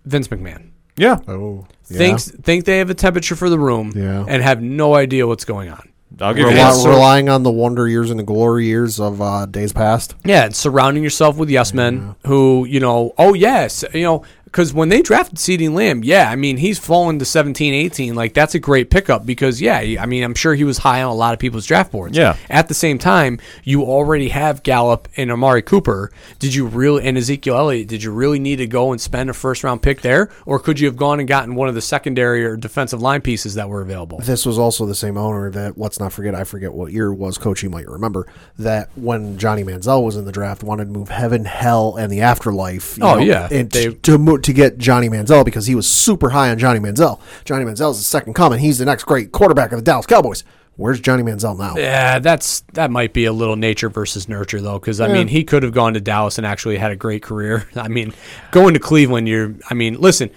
Vince 0.06 0.28
McMahon. 0.28 0.70
Yeah. 0.96 1.18
oh, 1.28 1.66
yeah. 1.90 1.98
Thinks 1.98 2.30
think 2.30 2.64
they 2.64 2.78
have 2.78 2.88
a 2.88 2.94
temperature 2.94 3.36
for 3.36 3.50
the 3.50 3.58
room 3.58 3.92
Yeah. 3.94 4.24
and 4.26 4.42
have 4.42 4.62
no 4.62 4.94
idea 4.94 5.26
what's 5.26 5.44
going 5.44 5.68
on. 5.68 5.90
I'll 6.20 6.32
give 6.32 6.46
you 6.48 6.54
Rely- 6.54 6.72
that. 6.72 6.88
relying 6.88 7.28
on 7.28 7.42
the 7.42 7.50
wonder 7.50 7.86
years 7.86 8.10
and 8.10 8.18
the 8.18 8.24
glory 8.24 8.64
years 8.64 8.98
of 8.98 9.20
uh, 9.20 9.44
days 9.44 9.74
past. 9.74 10.14
Yeah, 10.24 10.44
and 10.46 10.56
surrounding 10.56 11.02
yourself 11.02 11.36
with 11.36 11.50
yes 11.50 11.74
men 11.74 12.14
who, 12.26 12.64
you 12.64 12.80
know, 12.80 13.12
oh 13.18 13.34
yes, 13.34 13.84
you 13.92 14.04
know, 14.04 14.22
because 14.56 14.72
when 14.72 14.88
they 14.88 15.02
drafted 15.02 15.36
CeeDee 15.36 15.70
Lamb, 15.70 16.02
yeah, 16.02 16.30
I 16.30 16.36
mean 16.36 16.56
he's 16.56 16.78
fallen 16.78 17.18
to 17.18 17.26
17, 17.26 17.74
18. 17.74 18.14
Like 18.14 18.32
that's 18.32 18.54
a 18.54 18.58
great 18.58 18.88
pickup 18.88 19.26
because 19.26 19.60
yeah, 19.60 19.76
I 20.00 20.06
mean 20.06 20.24
I'm 20.24 20.32
sure 20.34 20.54
he 20.54 20.64
was 20.64 20.78
high 20.78 21.02
on 21.02 21.10
a 21.10 21.14
lot 21.14 21.34
of 21.34 21.38
people's 21.38 21.66
draft 21.66 21.92
boards. 21.92 22.16
Yeah. 22.16 22.38
At 22.48 22.68
the 22.68 22.72
same 22.74 22.96
time, 22.98 23.38
you 23.64 23.82
already 23.82 24.30
have 24.30 24.62
Gallup 24.62 25.08
and 25.18 25.30
Amari 25.30 25.60
Cooper. 25.60 26.10
Did 26.38 26.54
you 26.54 26.66
really 26.66 27.04
and 27.06 27.18
Ezekiel 27.18 27.54
Elliott? 27.58 27.88
Did 27.88 28.02
you 28.02 28.10
really 28.12 28.38
need 28.38 28.56
to 28.56 28.66
go 28.66 28.92
and 28.92 29.00
spend 29.00 29.28
a 29.28 29.34
first 29.34 29.62
round 29.62 29.82
pick 29.82 30.00
there, 30.00 30.30
or 30.46 30.58
could 30.58 30.80
you 30.80 30.86
have 30.86 30.96
gone 30.96 31.18
and 31.20 31.28
gotten 31.28 31.54
one 31.54 31.68
of 31.68 31.74
the 31.74 31.82
secondary 31.82 32.42
or 32.42 32.56
defensive 32.56 33.02
line 33.02 33.20
pieces 33.20 33.56
that 33.56 33.68
were 33.68 33.82
available? 33.82 34.20
This 34.20 34.46
was 34.46 34.58
also 34.58 34.86
the 34.86 34.94
same 34.94 35.18
owner 35.18 35.50
that, 35.50 35.76
let's 35.76 36.00
not 36.00 36.14
forget, 36.14 36.34
I 36.34 36.44
forget 36.44 36.72
what 36.72 36.92
year 36.92 37.12
was, 37.12 37.36
coach, 37.36 37.62
you 37.62 37.68
might 37.68 37.86
remember, 37.86 38.26
that 38.58 38.88
when 38.96 39.36
Johnny 39.36 39.64
Manziel 39.64 40.02
was 40.02 40.16
in 40.16 40.24
the 40.24 40.32
draft, 40.32 40.62
wanted 40.62 40.86
to 40.86 40.90
move 40.92 41.10
heaven, 41.10 41.44
hell, 41.44 41.96
and 41.96 42.10
the 42.10 42.22
afterlife. 42.22 42.96
you 42.96 43.04
Oh, 43.04 43.18
yeah. 43.18 43.48
And 43.50 43.70
They- 43.70 43.92
to, 43.92 44.16
mo- 44.16 44.38
to 44.46 44.52
get 44.52 44.78
Johnny 44.78 45.08
Manziel 45.08 45.44
because 45.44 45.66
he 45.66 45.74
was 45.74 45.88
super 45.88 46.30
high 46.30 46.50
on 46.50 46.58
Johnny 46.58 46.80
Manziel. 46.80 47.20
Johnny 47.44 47.64
Manziel's 47.64 47.98
the 47.98 48.04
second 48.04 48.34
coming. 48.34 48.58
He's 48.58 48.78
the 48.78 48.84
next 48.84 49.04
great 49.04 49.30
quarterback 49.32 49.70
of 49.72 49.78
the 49.78 49.82
Dallas 49.82 50.06
Cowboys. 50.06 50.42
Where's 50.76 51.00
Johnny 51.00 51.22
Manziel 51.22 51.58
now? 51.58 51.74
Yeah, 51.76 52.18
that's 52.18 52.60
that 52.74 52.90
might 52.90 53.12
be 53.14 53.24
a 53.24 53.32
little 53.32 53.56
nature 53.56 53.88
versus 53.88 54.28
nurture 54.28 54.60
though, 54.60 54.78
because 54.78 55.00
I 55.00 55.08
mean 55.08 55.28
he 55.28 55.42
could 55.44 55.62
have 55.62 55.72
gone 55.72 55.94
to 55.94 56.00
Dallas 56.00 56.36
and 56.38 56.46
actually 56.46 56.76
had 56.76 56.90
a 56.92 56.96
great 56.96 57.22
career. 57.22 57.66
I 57.76 57.88
mean, 57.88 58.12
going 58.50 58.74
to 58.74 58.80
Cleveland, 58.80 59.26
you're. 59.28 59.54
I 59.70 59.74
mean, 59.74 59.94
listen, 60.00 60.30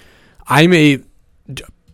I'm 0.47 0.73
a 0.73 0.99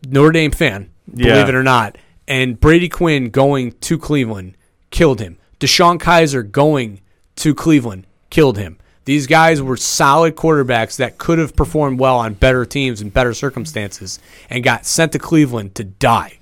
Notre 0.08 0.32
Dame 0.32 0.52
fan, 0.52 0.92
believe 1.10 1.28
Yeah. 1.28 1.48
it 1.48 1.56
or 1.56 1.64
not, 1.64 1.98
and 2.28 2.60
Brady 2.60 2.88
Quinn 2.90 3.30
going 3.30 3.72
to 3.82 3.98
Cleveland 3.98 4.56
killed 4.92 5.20
him. 5.20 5.38
DeShone 5.60 6.00
Kizer 6.00 6.50
going 6.50 7.02
to 7.38 7.56
Cleveland 7.56 8.06
killed 8.30 8.58
him. 8.58 8.78
These 9.06 9.28
guys 9.28 9.62
were 9.62 9.78
solid 9.78 10.36
quarterbacks 10.36 10.98
that 10.98 11.20
could 11.20 11.38
have 11.38 11.56
performed 11.56 12.00
well 12.00 12.18
on 12.18 12.34
better 12.34 12.66
teams 12.66 13.02
and 13.02 13.14
better 13.14 13.34
circumstances, 13.36 14.20
and 14.50 14.64
got 14.64 14.86
sent 14.86 15.12
to 15.12 15.20
Cleveland 15.20 15.76
to 15.76 15.84
die. 15.84 16.40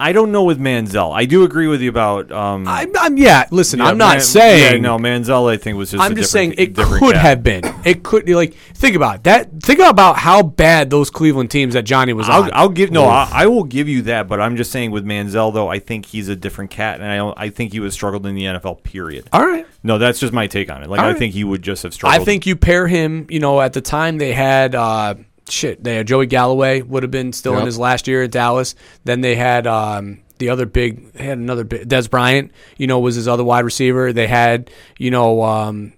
I 0.00 0.12
don't 0.12 0.30
know 0.30 0.44
with 0.44 0.60
Manziel. 0.60 1.12
I 1.12 1.24
do 1.24 1.42
agree 1.42 1.66
with 1.66 1.82
you 1.82 1.90
about. 1.90 2.30
Um, 2.30 2.68
I'm, 2.68 2.96
I'm 2.96 3.16
yeah. 3.16 3.46
Listen, 3.50 3.80
yeah, 3.80 3.86
I'm 3.86 3.98
not 3.98 4.16
Man- 4.16 4.20
saying 4.20 4.74
Yeah, 4.74 4.80
no, 4.80 4.96
Manziel. 4.96 5.50
I 5.50 5.56
think 5.56 5.76
was 5.76 5.90
just. 5.90 6.02
I'm 6.02 6.14
just 6.14 6.30
saying 6.30 6.54
it 6.56 6.76
could 6.76 7.16
have 7.16 7.42
been. 7.42 7.62
It 7.84 8.04
could 8.04 8.28
like 8.28 8.54
think 8.54 8.94
about 8.94 9.16
it. 9.16 9.22
that. 9.24 9.60
Think 9.60 9.80
about 9.80 10.16
how 10.16 10.42
bad 10.42 10.90
those 10.90 11.10
Cleveland 11.10 11.50
teams 11.50 11.74
that 11.74 11.82
Johnny 11.82 12.12
was 12.12 12.28
I'll, 12.28 12.44
on. 12.44 12.50
I'll 12.54 12.68
give 12.68 12.92
no. 12.92 13.06
I, 13.06 13.28
I 13.32 13.46
will 13.46 13.64
give 13.64 13.88
you 13.88 14.02
that, 14.02 14.28
but 14.28 14.40
I'm 14.40 14.56
just 14.56 14.70
saying 14.70 14.92
with 14.92 15.04
Manziel 15.04 15.52
though, 15.52 15.68
I 15.68 15.80
think 15.80 16.06
he's 16.06 16.28
a 16.28 16.36
different 16.36 16.70
cat, 16.70 17.00
and 17.00 17.10
I 17.10 17.16
don't, 17.16 17.36
I 17.36 17.48
think 17.50 17.72
he 17.72 17.80
was 17.80 17.92
struggled 17.92 18.24
in 18.24 18.36
the 18.36 18.44
NFL. 18.44 18.84
Period. 18.84 19.28
All 19.32 19.44
right. 19.44 19.66
No, 19.82 19.98
that's 19.98 20.20
just 20.20 20.32
my 20.32 20.46
take 20.46 20.70
on 20.70 20.82
it. 20.82 20.88
Like 20.88 21.00
All 21.00 21.06
I 21.06 21.10
right. 21.10 21.18
think 21.18 21.34
he 21.34 21.42
would 21.42 21.62
just 21.62 21.82
have 21.82 21.92
struggled. 21.92 22.20
I 22.20 22.24
think 22.24 22.46
you 22.46 22.54
pair 22.54 22.86
him. 22.86 23.26
You 23.30 23.40
know, 23.40 23.60
at 23.60 23.72
the 23.72 23.80
time 23.80 24.18
they 24.18 24.32
had 24.32 24.74
uh, 24.76 25.14
shit. 25.50 25.82
They 25.82 25.96
had 25.96 26.06
Joey 26.06 26.26
Galloway 26.26 26.82
would 26.82 27.02
have 27.02 27.10
been 27.10 27.32
still 27.32 27.58
in 27.58 27.66
his 27.66 27.78
last 27.78 28.08
year 28.08 28.22
at 28.22 28.30
Dallas. 28.30 28.74
Then 29.04 29.20
they 29.20 29.36
had 29.36 29.66
um, 29.66 30.20
the 30.38 30.50
other 30.50 30.66
big. 30.66 31.16
Had 31.16 31.38
another 31.38 31.64
big. 31.64 31.88
Dez 31.88 32.10
Bryant. 32.10 32.52
You 32.76 32.86
know, 32.86 32.98
was 33.00 33.14
his 33.14 33.28
other 33.28 33.44
wide 33.44 33.64
receiver. 33.64 34.12
They 34.12 34.26
had 34.26 34.70
you 34.98 35.10
know. 35.10 35.42
Um, 35.42 35.92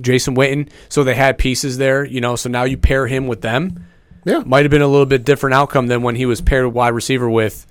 Jason 0.00 0.36
Witten, 0.36 0.70
so 0.88 1.04
they 1.04 1.14
had 1.14 1.36
pieces 1.36 1.76
there, 1.76 2.02
you 2.02 2.20
know. 2.20 2.36
So 2.36 2.48
now 2.48 2.64
you 2.64 2.78
pair 2.78 3.06
him 3.06 3.26
with 3.26 3.42
them. 3.42 3.84
Yeah. 4.24 4.42
might 4.44 4.64
have 4.64 4.70
been 4.70 4.82
a 4.82 4.88
little 4.88 5.06
bit 5.06 5.24
different 5.24 5.54
outcome 5.54 5.86
than 5.86 6.02
when 6.02 6.16
he 6.16 6.26
was 6.26 6.40
paired 6.40 6.72
wide 6.72 6.94
receiver 6.94 7.28
with. 7.28 7.66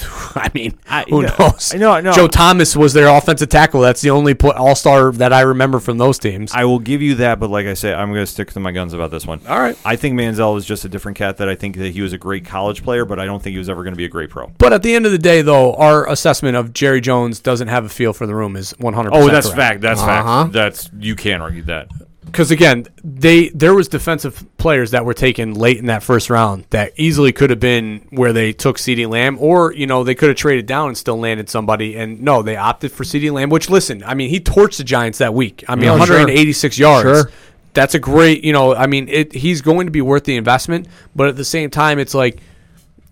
I 0.34 0.50
mean, 0.54 0.78
I- 0.88 1.04
who 1.08 1.22
no, 1.22 1.34
knows? 1.38 1.74
I 1.74 1.78
know, 1.78 2.00
no. 2.00 2.12
Joe 2.12 2.28
Thomas 2.28 2.76
was 2.76 2.92
their 2.92 3.08
offensive 3.08 3.48
tackle. 3.48 3.80
That's 3.80 4.00
the 4.00 4.10
only 4.10 4.34
all 4.40 4.74
star 4.76 5.12
that 5.12 5.32
I 5.32 5.40
remember 5.42 5.80
from 5.80 5.98
those 5.98 6.18
teams. 6.18 6.52
I 6.54 6.64
will 6.64 6.78
give 6.78 7.02
you 7.02 7.16
that, 7.16 7.40
but 7.40 7.50
like 7.50 7.66
I 7.66 7.74
say, 7.74 7.92
I'm 7.92 8.08
going 8.12 8.22
to 8.22 8.26
stick 8.26 8.52
to 8.52 8.60
my 8.60 8.72
guns 8.72 8.92
about 8.92 9.10
this 9.10 9.26
one. 9.26 9.40
All 9.48 9.58
right. 9.58 9.76
I 9.84 9.96
think 9.96 10.18
Manziel 10.18 10.56
is 10.56 10.64
just 10.64 10.84
a 10.84 10.88
different 10.88 11.18
cat. 11.18 11.38
That 11.38 11.48
I 11.48 11.54
think 11.54 11.76
that 11.76 11.92
he 11.92 12.00
was 12.00 12.12
a 12.12 12.18
great 12.18 12.44
college 12.44 12.82
player, 12.82 13.04
but 13.04 13.18
I 13.18 13.24
don't 13.24 13.42
think 13.42 13.52
he 13.54 13.58
was 13.58 13.68
ever 13.68 13.82
going 13.82 13.94
to 13.94 13.98
be 13.98 14.04
a 14.04 14.08
great 14.08 14.30
pro. 14.30 14.48
but 14.58 14.72
at 14.72 14.82
the 14.82 14.94
end 14.94 15.06
of 15.06 15.12
the 15.12 15.18
day, 15.18 15.42
though, 15.42 15.74
our 15.74 16.08
assessment 16.08 16.56
of 16.56 16.72
Jerry 16.72 17.00
Jones 17.00 17.40
doesn't 17.40 17.68
have 17.68 17.84
a 17.84 17.88
feel 17.88 18.12
for 18.12 18.26
the 18.26 18.34
room 18.34 18.56
is 18.56 18.72
100. 18.78 19.10
percent 19.10 19.24
Oh, 19.24 19.32
that's 19.32 19.50
fact. 19.52 19.80
That's 19.80 20.00
Uh-huh. 20.00 20.42
fact. 20.44 20.52
That's 20.52 20.90
you 20.98 21.16
can't 21.16 21.42
argue 21.42 21.62
that. 21.64 21.88
Because 22.30 22.50
again, 22.50 22.86
they 23.02 23.48
there 23.48 23.74
was 23.74 23.88
defensive 23.88 24.44
players 24.58 24.90
that 24.92 25.04
were 25.04 25.14
taken 25.14 25.54
late 25.54 25.78
in 25.78 25.86
that 25.86 26.02
first 26.02 26.30
round 26.30 26.64
that 26.70 26.92
easily 26.96 27.32
could 27.32 27.50
have 27.50 27.60
been 27.60 28.06
where 28.10 28.32
they 28.32 28.52
took 28.52 28.76
CeeDee 28.76 29.08
Lamb, 29.08 29.38
or 29.40 29.72
you 29.72 29.86
know 29.86 30.04
they 30.04 30.14
could 30.14 30.28
have 30.28 30.36
traded 30.36 30.66
down 30.66 30.88
and 30.88 30.98
still 30.98 31.18
landed 31.18 31.48
somebody. 31.48 31.96
And 31.96 32.22
no, 32.22 32.42
they 32.42 32.56
opted 32.56 32.92
for 32.92 33.04
CeeDee 33.04 33.32
Lamb. 33.32 33.50
Which 33.50 33.70
listen, 33.70 34.04
I 34.04 34.14
mean, 34.14 34.30
he 34.30 34.40
torched 34.40 34.76
the 34.76 34.84
Giants 34.84 35.18
that 35.18 35.34
week. 35.34 35.64
I 35.68 35.74
mean, 35.74 35.86
sure. 35.86 35.98
186 35.98 36.78
yards. 36.78 37.02
Sure. 37.02 37.30
That's 37.74 37.94
a 37.94 37.98
great, 37.98 38.44
you 38.44 38.52
know. 38.52 38.74
I 38.74 38.86
mean, 38.86 39.08
it, 39.08 39.32
he's 39.32 39.60
going 39.60 39.86
to 39.86 39.90
be 39.90 40.00
worth 40.02 40.24
the 40.24 40.36
investment, 40.36 40.88
but 41.16 41.28
at 41.28 41.36
the 41.36 41.44
same 41.44 41.70
time, 41.70 41.98
it's 41.98 42.14
like 42.14 42.40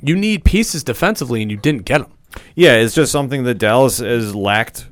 you 0.02 0.16
need 0.16 0.44
pieces 0.44 0.84
defensively, 0.84 1.42
and 1.42 1.50
you 1.50 1.56
didn't 1.56 1.84
get 1.84 1.98
them. 1.98 2.12
Yeah, 2.54 2.74
it's 2.74 2.94
just 2.94 3.12
something 3.12 3.44
that 3.44 3.54
Dallas 3.54 3.98
has 3.98 4.34
lacked 4.34 4.86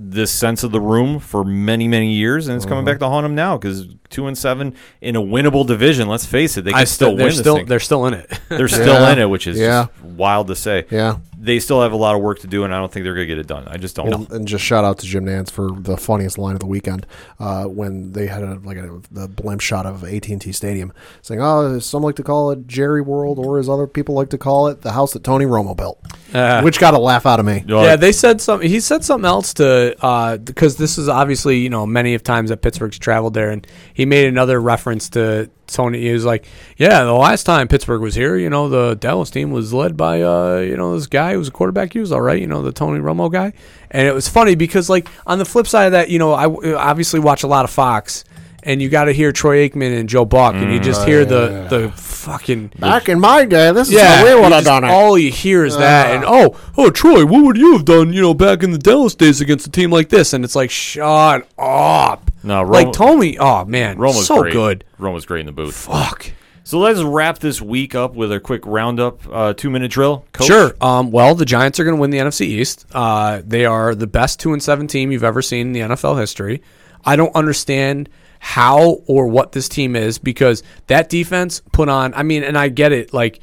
this 0.00 0.30
sense 0.30 0.62
of 0.62 0.70
the 0.70 0.80
room 0.80 1.18
for 1.18 1.44
many, 1.44 1.88
many 1.88 2.12
years, 2.12 2.46
and 2.46 2.56
it's 2.56 2.64
coming 2.64 2.80
mm-hmm. 2.80 2.92
back 2.92 2.98
to 3.00 3.08
haunt 3.08 3.26
him 3.26 3.34
now 3.34 3.58
because 3.58 3.86
two 4.10 4.26
and 4.26 4.36
seven 4.36 4.74
in 5.00 5.16
a 5.16 5.20
winnable 5.20 5.66
division. 5.66 6.08
Let's 6.08 6.26
face 6.26 6.56
it, 6.56 6.62
they 6.64 6.72
can 6.72 6.80
I 6.80 6.84
still 6.84 7.08
they're 7.16 7.26
win 7.26 7.28
this 7.28 7.38
still 7.38 7.56
thing. 7.56 7.66
they're 7.66 7.80
still 7.80 8.06
in 8.06 8.14
it. 8.14 8.30
They're 8.48 8.68
still 8.68 8.86
Yeah. 9.02 9.12
in 9.12 9.18
it, 9.18 9.26
which 9.28 9.46
is 9.46 9.58
Yeah. 9.58 9.86
just 9.92 10.02
wild 10.04 10.46
to 10.48 10.56
say. 10.56 10.86
Yeah. 10.90 11.16
They 11.40 11.60
still 11.60 11.82
have 11.82 11.92
a 11.92 11.96
lot 11.96 12.16
of 12.16 12.20
work 12.22 12.40
to 12.40 12.48
do, 12.48 12.64
and 12.64 12.74
I 12.74 12.78
don't 12.78 12.90
think 12.90 13.04
they're 13.04 13.14
going 13.14 13.28
to 13.28 13.32
get 13.32 13.38
it 13.38 13.46
done. 13.46 13.68
I 13.68 13.76
just 13.76 13.94
don't. 13.94 14.08
Well, 14.10 14.26
and 14.32 14.48
just 14.48 14.64
shout 14.64 14.84
out 14.84 14.98
to 14.98 15.06
Jim 15.06 15.24
Nantz 15.26 15.52
for 15.52 15.70
the 15.70 15.96
funniest 15.96 16.36
line 16.36 16.54
of 16.54 16.58
the 16.60 16.66
weekend 16.66 17.06
uh, 17.38 17.66
when 17.66 18.10
they 18.10 18.26
had 18.26 18.42
a, 18.42 18.54
like 18.64 18.76
a, 18.76 19.00
the 19.12 19.28
blimp 19.28 19.60
shot 19.60 19.86
of 19.86 20.02
AT 20.02 20.28
and 20.30 20.40
T 20.40 20.50
Stadium, 20.50 20.92
saying, 21.22 21.40
"Oh, 21.40 21.78
some 21.78 22.02
like 22.02 22.16
to 22.16 22.24
call 22.24 22.50
it 22.50 22.66
Jerry 22.66 23.00
World, 23.02 23.38
or 23.38 23.60
as 23.60 23.68
other 23.68 23.86
people 23.86 24.16
like 24.16 24.30
to 24.30 24.38
call 24.38 24.66
it, 24.66 24.80
the 24.80 24.90
house 24.90 25.12
that 25.12 25.22
Tony 25.22 25.44
Romo 25.44 25.76
built," 25.76 26.00
Uh, 26.34 26.60
which 26.62 26.80
got 26.80 26.94
a 26.94 26.98
laugh 26.98 27.24
out 27.24 27.38
of 27.38 27.46
me. 27.46 27.64
Uh, 27.70 27.82
yeah, 27.82 27.94
they 27.94 28.10
said 28.10 28.40
something. 28.40 28.68
He 28.68 28.80
said 28.80 29.04
something 29.04 29.24
else 29.28 29.54
to 29.54 29.94
uh, 30.04 30.38
because 30.38 30.76
this 30.76 30.98
is 30.98 31.08
obviously 31.08 31.58
you 31.58 31.70
know 31.70 31.86
many 31.86 32.14
of 32.14 32.24
times 32.24 32.50
that 32.50 32.62
Pittsburgh's 32.62 32.98
traveled 32.98 33.34
there, 33.34 33.50
and 33.50 33.64
he 33.98 34.06
made 34.06 34.28
another 34.28 34.60
reference 34.60 35.08
to 35.08 35.50
Tony. 35.66 36.00
He 36.02 36.12
was 36.12 36.24
like, 36.24 36.46
"Yeah, 36.76 37.02
the 37.02 37.12
last 37.12 37.42
time 37.42 37.66
Pittsburgh 37.66 38.00
was 38.00 38.14
here, 38.14 38.36
you 38.36 38.48
know, 38.48 38.68
the 38.68 38.94
Dallas 38.94 39.28
team 39.28 39.50
was 39.50 39.72
led 39.72 39.96
by 39.96 40.22
uh, 40.22 40.58
you 40.58 40.76
know 40.76 40.94
this 40.94 41.08
guy 41.08 41.32
who 41.32 41.40
was 41.40 41.48
a 41.48 41.50
quarterback. 41.50 41.94
He 41.94 41.98
was 41.98 42.12
all 42.12 42.20
right, 42.20 42.40
you 42.40 42.46
know, 42.46 42.62
the 42.62 42.70
Tony 42.70 43.00
Romo 43.00 43.28
guy." 43.30 43.52
And 43.90 44.06
it 44.06 44.14
was 44.14 44.28
funny 44.28 44.54
because 44.54 44.88
like 44.88 45.08
on 45.26 45.40
the 45.40 45.44
flip 45.44 45.66
side 45.66 45.86
of 45.86 45.92
that, 45.92 46.10
you 46.10 46.20
know, 46.20 46.32
I 46.32 46.46
obviously 46.74 47.18
watch 47.18 47.42
a 47.42 47.48
lot 47.48 47.64
of 47.64 47.72
Fox. 47.72 48.24
And 48.62 48.82
you 48.82 48.88
got 48.88 49.04
to 49.04 49.12
hear 49.12 49.30
Troy 49.32 49.68
Aikman 49.68 49.98
and 49.98 50.08
Joe 50.08 50.24
Buck, 50.24 50.54
and 50.54 50.72
you 50.72 50.80
just 50.80 51.06
hear 51.06 51.24
the 51.24 51.66
the 51.70 51.92
fucking 51.92 52.72
Back 52.78 53.08
in 53.08 53.18
my 53.18 53.44
day, 53.44 53.72
this 53.72 53.88
is 53.88 53.94
yeah, 53.94 54.16
how 54.16 54.24
we 54.24 54.34
would 54.34 54.52
have 54.52 54.64
done 54.64 54.84
it. 54.84 54.90
All 54.90 55.16
you 55.16 55.30
hear 55.30 55.64
is 55.64 55.76
that, 55.78 56.14
and 56.14 56.24
oh, 56.26 56.56
oh, 56.76 56.90
Troy, 56.90 57.24
what 57.24 57.44
would 57.44 57.56
you 57.56 57.72
have 57.74 57.84
done? 57.84 58.12
You 58.12 58.20
know, 58.20 58.34
back 58.34 58.62
in 58.62 58.72
the 58.72 58.78
Dallas 58.78 59.14
days 59.14 59.40
against 59.40 59.66
a 59.66 59.70
team 59.70 59.90
like 59.90 60.08
this, 60.08 60.32
and 60.32 60.44
it's 60.44 60.56
like, 60.56 60.70
shut 60.70 61.48
up. 61.56 62.30
No, 62.48 62.62
Ro- 62.62 62.70
like 62.70 62.92
Tony. 62.92 63.38
Oh 63.38 63.64
man, 63.66 63.98
Rome 63.98 64.16
was 64.16 64.26
so 64.26 64.40
great. 64.40 64.52
good. 64.54 64.84
Rome 64.98 65.12
was 65.12 65.26
great 65.26 65.40
in 65.40 65.46
the 65.46 65.52
booth. 65.52 65.76
Fuck. 65.76 66.32
So 66.64 66.78
let's 66.78 67.02
wrap 67.02 67.38
this 67.38 67.62
week 67.62 67.94
up 67.94 68.14
with 68.14 68.32
a 68.32 68.40
quick 68.40 68.62
roundup, 68.64 69.20
uh, 69.30 69.52
two 69.52 69.70
minute 69.70 69.90
drill. 69.90 70.24
Coach? 70.32 70.46
Sure. 70.46 70.74
Um, 70.80 71.10
well, 71.10 71.34
the 71.34 71.44
Giants 71.44 71.78
are 71.78 71.84
going 71.84 71.96
to 71.96 72.00
win 72.00 72.10
the 72.10 72.18
NFC 72.18 72.42
East. 72.42 72.86
Uh, 72.92 73.42
they 73.44 73.64
are 73.64 73.94
the 73.94 74.06
best 74.06 74.40
two 74.40 74.52
and 74.52 74.62
seven 74.62 74.86
team 74.86 75.12
you've 75.12 75.24
ever 75.24 75.42
seen 75.42 75.68
in 75.68 75.72
the 75.72 75.80
NFL 75.80 76.18
history. 76.18 76.62
I 77.04 77.16
don't 77.16 77.34
understand 77.34 78.08
how 78.38 79.02
or 79.06 79.28
what 79.28 79.52
this 79.52 79.68
team 79.68 79.94
is 79.94 80.18
because 80.18 80.62
that 80.86 81.08
defense 81.10 81.60
put 81.72 81.88
on. 81.88 82.14
I 82.14 82.22
mean, 82.22 82.44
and 82.44 82.56
I 82.56 82.68
get 82.68 82.92
it. 82.92 83.12
Like 83.12 83.40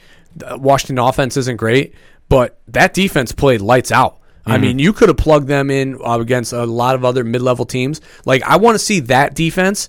Washington 0.52 1.00
offense 1.00 1.38
isn't 1.38 1.58
great, 1.58 1.94
but 2.28 2.60
that 2.70 2.94
defense 2.94 3.32
played 3.32 3.62
lights 3.62 3.92
out. 3.92 4.20
I 4.46 4.58
mean, 4.58 4.78
you 4.78 4.94
could 4.94 5.10
have 5.10 5.18
plugged 5.18 5.48
them 5.48 5.72
in 5.72 6.00
uh, 6.06 6.20
against 6.20 6.54
a 6.54 6.66
lot 6.66 6.96
of 6.96 7.04
other 7.04 7.24
mid-level 7.24 7.66
teams. 7.66 8.00
Like, 8.26 8.44
I 8.44 8.58
want 8.58 8.76
to 8.76 8.80
see 8.80 9.00
that 9.02 9.34
defense 9.34 9.88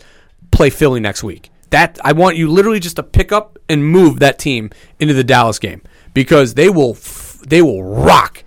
play 0.50 0.70
Philly 0.70 1.00
next 1.00 1.22
week. 1.22 1.50
That 1.70 1.98
I 2.02 2.12
want 2.12 2.36
you 2.36 2.48
literally 2.48 2.80
just 2.80 2.96
to 2.96 3.02
pick 3.02 3.32
up 3.32 3.58
and 3.68 3.84
move 3.84 4.20
that 4.20 4.38
team 4.38 4.70
into 4.98 5.14
the 5.14 5.24
Dallas 5.24 5.58
game 5.58 5.82
because 6.14 6.54
they 6.54 6.68
will 6.68 6.92
f- 6.92 7.40
they 7.46 7.60
will 7.60 7.82
rock 7.84 8.44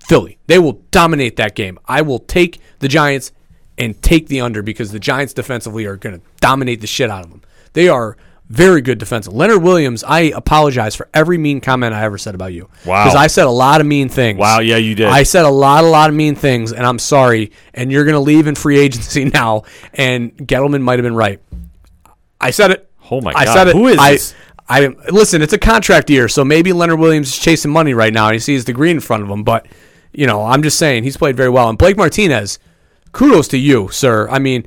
Philly. 0.00 0.38
They 0.48 0.58
will 0.58 0.82
dominate 0.90 1.36
that 1.36 1.54
game. 1.54 1.78
I 1.86 2.02
will 2.02 2.18
take 2.18 2.60
the 2.80 2.88
Giants 2.88 3.32
and 3.78 4.00
take 4.02 4.26
the 4.26 4.40
under 4.40 4.60
because 4.60 4.92
the 4.92 4.98
Giants 4.98 5.32
defensively 5.32 5.86
are 5.86 5.96
going 5.96 6.18
to 6.18 6.26
dominate 6.40 6.80
the 6.80 6.86
shit 6.86 7.10
out 7.10 7.24
of 7.24 7.30
them. 7.30 7.42
They 7.72 7.88
are 7.88 8.16
very 8.52 8.82
good 8.82 8.98
defensive. 8.98 9.32
Leonard 9.32 9.62
Williams, 9.62 10.04
I 10.04 10.20
apologize 10.34 10.94
for 10.94 11.08
every 11.14 11.38
mean 11.38 11.62
comment 11.62 11.94
I 11.94 12.02
ever 12.04 12.18
said 12.18 12.34
about 12.34 12.52
you. 12.52 12.68
Wow. 12.84 13.04
Because 13.04 13.16
I 13.16 13.26
said 13.28 13.46
a 13.46 13.50
lot 13.50 13.80
of 13.80 13.86
mean 13.86 14.10
things. 14.10 14.38
Wow, 14.38 14.60
yeah, 14.60 14.76
you 14.76 14.94
did. 14.94 15.06
I 15.06 15.22
said 15.22 15.46
a 15.46 15.50
lot, 15.50 15.84
a 15.84 15.86
lot 15.86 16.10
of 16.10 16.16
mean 16.16 16.34
things, 16.34 16.70
and 16.70 16.84
I'm 16.84 16.98
sorry. 16.98 17.52
And 17.72 17.90
you're 17.90 18.04
going 18.04 18.12
to 18.12 18.20
leave 18.20 18.46
in 18.46 18.54
free 18.54 18.78
agency 18.78 19.24
now, 19.34 19.62
and 19.94 20.36
Gettleman 20.36 20.82
might 20.82 20.98
have 20.98 21.04
been 21.04 21.16
right. 21.16 21.40
I 22.38 22.50
said 22.50 22.72
it. 22.72 22.90
Oh 23.10 23.22
my 23.22 23.32
god. 23.32 23.40
I 23.40 23.44
God. 23.46 23.54
said 23.54 23.68
it. 23.68 23.76
Who 23.76 23.88
is 23.88 23.98
I, 23.98 24.12
this? 24.12 24.34
I 24.68 24.86
listen. 25.10 25.40
It's 25.40 25.54
a 25.54 25.58
contract 25.58 26.10
year, 26.10 26.28
so 26.28 26.44
maybe 26.44 26.74
Leonard 26.74 26.98
Williams 26.98 27.28
is 27.28 27.38
chasing 27.38 27.70
money 27.70 27.94
right 27.94 28.12
now, 28.12 28.26
and 28.26 28.34
he 28.34 28.38
sees 28.38 28.66
the 28.66 28.74
green 28.74 28.96
in 28.96 29.00
front 29.00 29.22
of 29.22 29.30
him. 29.30 29.44
But 29.44 29.66
you 30.12 30.26
know, 30.26 30.44
I'm 30.44 30.62
just 30.62 30.78
saying 30.78 31.04
he's 31.04 31.16
played 31.16 31.38
very 31.38 31.48
well. 31.48 31.70
And 31.70 31.78
Blake 31.78 31.96
Martinez, 31.96 32.58
kudos 33.12 33.48
to 33.48 33.58
you, 33.58 33.88
sir. 33.88 34.28
I 34.28 34.38
mean, 34.38 34.66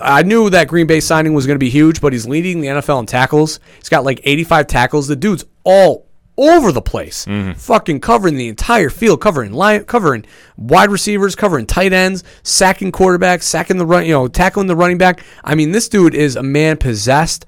I 0.00 0.22
knew 0.22 0.50
that 0.50 0.68
Green 0.68 0.86
Bay 0.86 1.00
signing 1.00 1.34
was 1.34 1.46
going 1.46 1.56
to 1.56 1.64
be 1.64 1.70
huge, 1.70 2.00
but 2.00 2.12
he's 2.12 2.26
leading 2.26 2.60
the 2.60 2.68
NFL 2.68 3.00
in 3.00 3.06
tackles. 3.06 3.60
He's 3.78 3.88
got 3.88 4.04
like 4.04 4.20
85 4.24 4.66
tackles. 4.66 5.08
The 5.08 5.16
dude's 5.16 5.44
all 5.64 6.06
over 6.38 6.72
the 6.72 6.80
place, 6.80 7.26
fucking 7.58 8.00
covering 8.00 8.36
the 8.36 8.48
entire 8.48 8.88
field, 8.88 9.20
covering 9.20 9.52
line, 9.52 9.84
covering 9.84 10.24
wide 10.56 10.90
receivers, 10.90 11.36
covering 11.36 11.66
tight 11.66 11.92
ends, 11.92 12.24
sacking 12.42 12.92
quarterbacks, 12.92 13.42
sacking 13.42 13.76
the 13.76 13.84
run, 13.84 14.06
you 14.06 14.12
know, 14.12 14.26
tackling 14.26 14.66
the 14.66 14.76
running 14.76 14.96
back. 14.96 15.22
I 15.44 15.54
mean, 15.54 15.72
this 15.72 15.88
dude 15.88 16.14
is 16.14 16.36
a 16.36 16.42
man 16.42 16.78
possessed. 16.78 17.44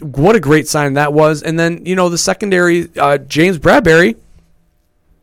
What 0.00 0.36
a 0.36 0.40
great 0.40 0.68
sign 0.68 0.92
that 0.94 1.12
was. 1.12 1.42
And 1.42 1.58
then 1.58 1.84
you 1.84 1.96
know 1.96 2.08
the 2.08 2.18
secondary, 2.18 2.88
uh, 2.96 3.18
James 3.18 3.58
Bradberry, 3.58 4.16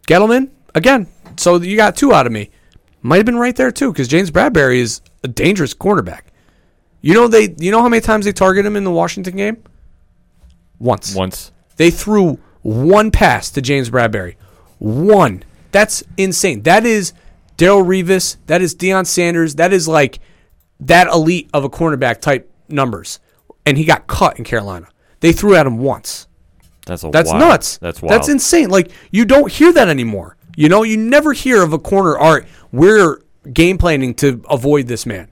Gettleman 0.07 0.49
again. 0.73 1.07
So 1.37 1.57
you 1.61 1.77
got 1.77 1.95
two 1.95 2.13
out 2.13 2.25
of 2.25 2.33
me. 2.33 2.49
Might 3.01 3.17
have 3.17 3.25
been 3.25 3.37
right 3.37 3.55
there 3.55 3.71
too, 3.71 3.93
because 3.93 4.07
James 4.07 4.31
Bradberry 4.31 4.77
is 4.77 5.01
a 5.23 5.27
dangerous 5.27 5.73
cornerback. 5.73 6.21
You 7.05 7.13
know 7.13 7.27
they. 7.27 7.53
You 7.59 7.69
know 7.69 7.83
how 7.83 7.87
many 7.87 8.01
times 8.01 8.25
they 8.25 8.31
target 8.31 8.65
him 8.65 8.75
in 8.75 8.83
the 8.83 8.89
Washington 8.89 9.35
game? 9.35 9.61
Once. 10.79 11.13
Once. 11.13 11.51
They 11.75 11.91
threw 11.91 12.39
one 12.63 13.11
pass 13.11 13.51
to 13.51 13.61
James 13.61 13.91
Bradberry. 13.91 14.37
One. 14.79 15.43
That's 15.71 16.03
insane. 16.17 16.63
That 16.63 16.83
is 16.83 17.13
Darrelle 17.59 17.85
Revis. 17.85 18.37
That 18.47 18.63
is 18.63 18.73
Deion 18.73 19.05
Sanders. 19.05 19.53
That 19.53 19.71
is 19.71 19.87
like 19.87 20.17
that 20.79 21.05
elite 21.05 21.47
of 21.53 21.63
a 21.63 21.69
cornerback 21.69 22.21
type 22.21 22.51
numbers. 22.69 23.19
And 23.67 23.77
he 23.77 23.85
got 23.85 24.07
cut 24.07 24.39
in 24.39 24.43
Carolina. 24.43 24.87
They 25.19 25.31
threw 25.31 25.53
at 25.53 25.67
him 25.67 25.77
once. 25.77 26.27
That's 26.87 27.03
a 27.03 27.11
That's 27.11 27.29
wild. 27.29 27.39
nuts. 27.39 27.77
That's 27.77 28.01
wild. 28.01 28.13
That's 28.13 28.29
insane. 28.29 28.71
Like 28.71 28.89
you 29.11 29.25
don't 29.25 29.51
hear 29.51 29.71
that 29.73 29.89
anymore. 29.89 30.37
You 30.57 30.69
know, 30.69 30.81
you 30.81 30.97
never 30.97 31.33
hear 31.33 31.61
of 31.61 31.71
a 31.71 31.77
corner. 31.77 32.17
All 32.17 32.33
right, 32.33 32.47
we're 32.71 33.21
game 33.53 33.77
planning 33.77 34.15
to 34.15 34.41
avoid 34.49 34.87
this 34.87 35.05
man. 35.05 35.29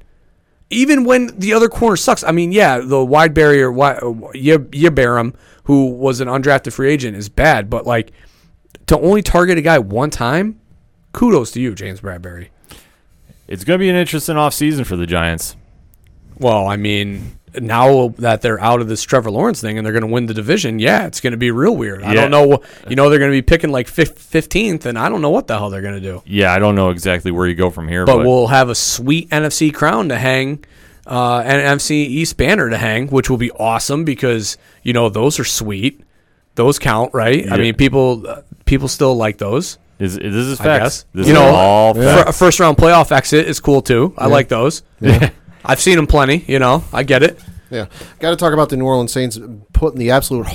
Even 0.70 1.04
when 1.04 1.28
the 1.38 1.54
other 1.54 1.70
corner 1.70 1.96
sucks. 1.96 2.24
I 2.24 2.32
mean, 2.32 2.52
yeah, 2.52 2.80
the 2.80 3.04
wide 3.04 3.34
barrier, 3.34 3.72
Yebaram, 3.72 5.34
uh, 5.34 5.38
who 5.66 5.92
was 5.92 6.20
an 6.20 6.28
undrafted 6.28 6.74
free 6.74 6.92
agent, 6.92 7.16
is 7.16 7.30
bad. 7.30 7.70
But 7.70 7.86
like 7.86 8.12
to 8.88 8.98
only 9.00 9.22
target 9.22 9.58
a 9.58 9.62
guy 9.62 9.80
one 9.80 10.10
time, 10.10 10.60
kudos 11.12 11.52
to 11.52 11.62
you, 11.62 11.76
James 11.76 12.02
Bradberry. 12.02 12.50
It's 13.48 13.64
going 13.64 13.78
to 13.78 13.84
be 13.84 13.90
an 13.90 13.96
interesting 13.96 14.36
offseason 14.36 14.86
for 14.86 14.96
the 14.96 15.06
Giants. 15.06 15.56
Well, 16.40 16.66
I 16.66 16.78
mean, 16.78 17.38
now 17.60 18.10
that 18.18 18.42
they're 18.42 18.60
out 18.60 18.82
of 18.82 18.88
this 18.88 19.04
Trevor 19.04 19.30
Lawrence 19.32 19.62
thing 19.62 19.78
and 19.78 19.86
they're 19.86 19.94
going 19.94 20.02
to 20.06 20.12
win 20.12 20.26
the 20.26 20.34
division, 20.34 20.80
yeah, 20.80 21.06
it's 21.06 21.22
going 21.22 21.32
to 21.32 21.38
be 21.38 21.52
real 21.52 21.76
weird. 21.76 22.04
I 22.04 22.14
don't 22.14 22.32
know. 22.32 22.62
You 22.90 22.96
know, 22.96 23.10
they're 23.10 23.20
going 23.20 23.32
to 23.32 23.36
be 23.38 23.42
picking 23.42 23.70
like 23.72 23.88
15th, 23.88 24.86
and 24.86 24.98
I 24.98 25.10
don't 25.10 25.22
know 25.22 25.30
what 25.30 25.48
the 25.48 25.58
hell 25.58 25.70
they're 25.70 25.82
going 25.82 25.96
to 25.96 26.02
do. 26.02 26.22
Yeah, 26.26 26.54
I 26.54 26.60
don't 26.60 26.76
know 26.76 26.90
exactly 26.90 27.32
where 27.32 27.48
you 27.48 27.56
go 27.56 27.70
from 27.70 27.88
here, 27.88 28.06
But 28.06 28.18
but, 28.18 28.26
we'll 28.26 28.48
have 28.48 28.70
a 28.70 28.76
sweet 28.76 29.30
NFC 29.30 29.74
crown 29.74 30.10
to 30.10 30.18
hang, 30.18 30.64
uh, 31.06 31.40
and 31.46 31.80
NFC 31.80 31.92
East 31.92 32.38
banner 32.38 32.70
to 32.70 32.78
hang, 32.78 33.08
which 33.08 33.30
will 33.30 33.38
be 33.38 33.52
awesome 33.52 34.04
because 34.06 34.58
you 34.84 34.94
know 34.94 35.10
those 35.10 35.40
are 35.40 35.44
sweet. 35.46 36.02
Those 36.56 36.78
count, 36.80 37.14
right? 37.14 37.52
I 37.52 37.58
mean, 37.58 37.74
people 37.76 38.26
people 38.66 38.88
still 38.88 39.16
like 39.16 39.38
those. 39.38 39.80
is, 40.00 40.16
this 40.16 40.34
is 40.34 40.60
I 40.62 40.64
facts. 40.64 40.84
guess. 40.84 41.06
This 41.14 41.28
you 41.28 41.34
is 41.34 41.40
know, 41.40 41.46
all 41.46 41.94
fir- 41.94 42.04
facts. 42.04 42.30
a 42.30 42.34
first 42.34 42.60
round 42.60 42.78
playoff 42.78 43.12
exit 43.12 43.48
is 43.48 43.60
cool 43.60 43.82
too. 43.82 44.14
I 44.18 44.28
like 44.28 44.50
those. 44.50 44.84
I've 45.66 45.80
seen 45.82 45.96
them 45.96 46.08
plenty. 46.08 46.44
You 46.48 46.60
know, 46.60 46.84
I 46.94 47.04
get 47.04 47.24
it. 47.24 47.40
Yeah, 47.70 47.88
got 48.20 48.30
to 48.30 48.36
talk 48.36 48.54
about 48.54 48.70
the 48.70 48.78
New 48.78 48.86
Orleans 48.86 49.12
Saints 49.12 49.40
putting 49.74 49.98
the 49.98 50.12
absolute 50.12 50.46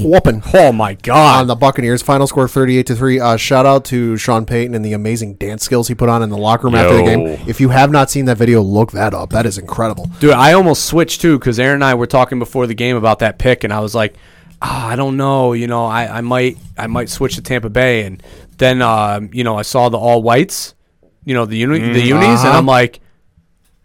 whooping 0.00 0.42
Oh 0.54 0.70
my 0.70 0.94
god! 0.94 1.40
on 1.40 1.46
the 1.48 1.56
Buccaneers. 1.56 2.02
Final 2.02 2.28
score 2.28 2.46
thirty-eight 2.46 2.86
to 2.86 2.94
three. 2.94 3.18
Uh, 3.18 3.36
shout 3.36 3.66
out 3.66 3.84
to 3.86 4.16
Sean 4.16 4.46
Payton 4.46 4.76
and 4.76 4.84
the 4.84 4.92
amazing 4.92 5.34
dance 5.34 5.64
skills 5.64 5.88
he 5.88 5.96
put 5.96 6.08
on 6.08 6.22
in 6.22 6.30
the 6.30 6.36
locker 6.36 6.68
room 6.68 6.76
after 6.76 6.96
the 6.96 7.02
game. 7.02 7.26
If 7.48 7.60
you 7.60 7.70
have 7.70 7.90
not 7.90 8.10
seen 8.10 8.26
that 8.26 8.38
video, 8.38 8.62
look 8.62 8.92
that 8.92 9.12
up. 9.12 9.30
That 9.30 9.44
is 9.44 9.58
incredible. 9.58 10.08
Dude, 10.20 10.30
I 10.30 10.52
almost 10.52 10.84
switched 10.84 11.20
too 11.20 11.36
because 11.38 11.58
Aaron 11.58 11.76
and 11.76 11.84
I 11.84 11.94
were 11.94 12.06
talking 12.06 12.38
before 12.38 12.68
the 12.68 12.74
game 12.74 12.94
about 12.96 13.18
that 13.20 13.40
pick, 13.40 13.64
and 13.64 13.72
I 13.72 13.80
was 13.80 13.96
like, 13.96 14.14
ah, 14.62 14.86
I 14.86 14.94
don't 14.94 15.16
know, 15.16 15.54
you 15.54 15.66
know, 15.66 15.84
I, 15.84 16.18
I 16.18 16.20
might 16.20 16.58
I 16.76 16.86
might 16.86 17.08
switch 17.08 17.34
to 17.34 17.42
Tampa 17.42 17.70
Bay, 17.70 18.04
and 18.04 18.22
then 18.58 18.82
um, 18.82 19.30
you 19.32 19.42
know 19.42 19.56
I 19.56 19.62
saw 19.62 19.88
the 19.88 19.98
all 19.98 20.22
whites, 20.22 20.76
you 21.24 21.34
know 21.34 21.44
the 21.44 21.56
uni- 21.56 21.80
the 21.92 22.02
unis, 22.02 22.22
and 22.40 22.50
Uh-huh. 22.50 22.58
I'm 22.58 22.66
like, 22.66 23.00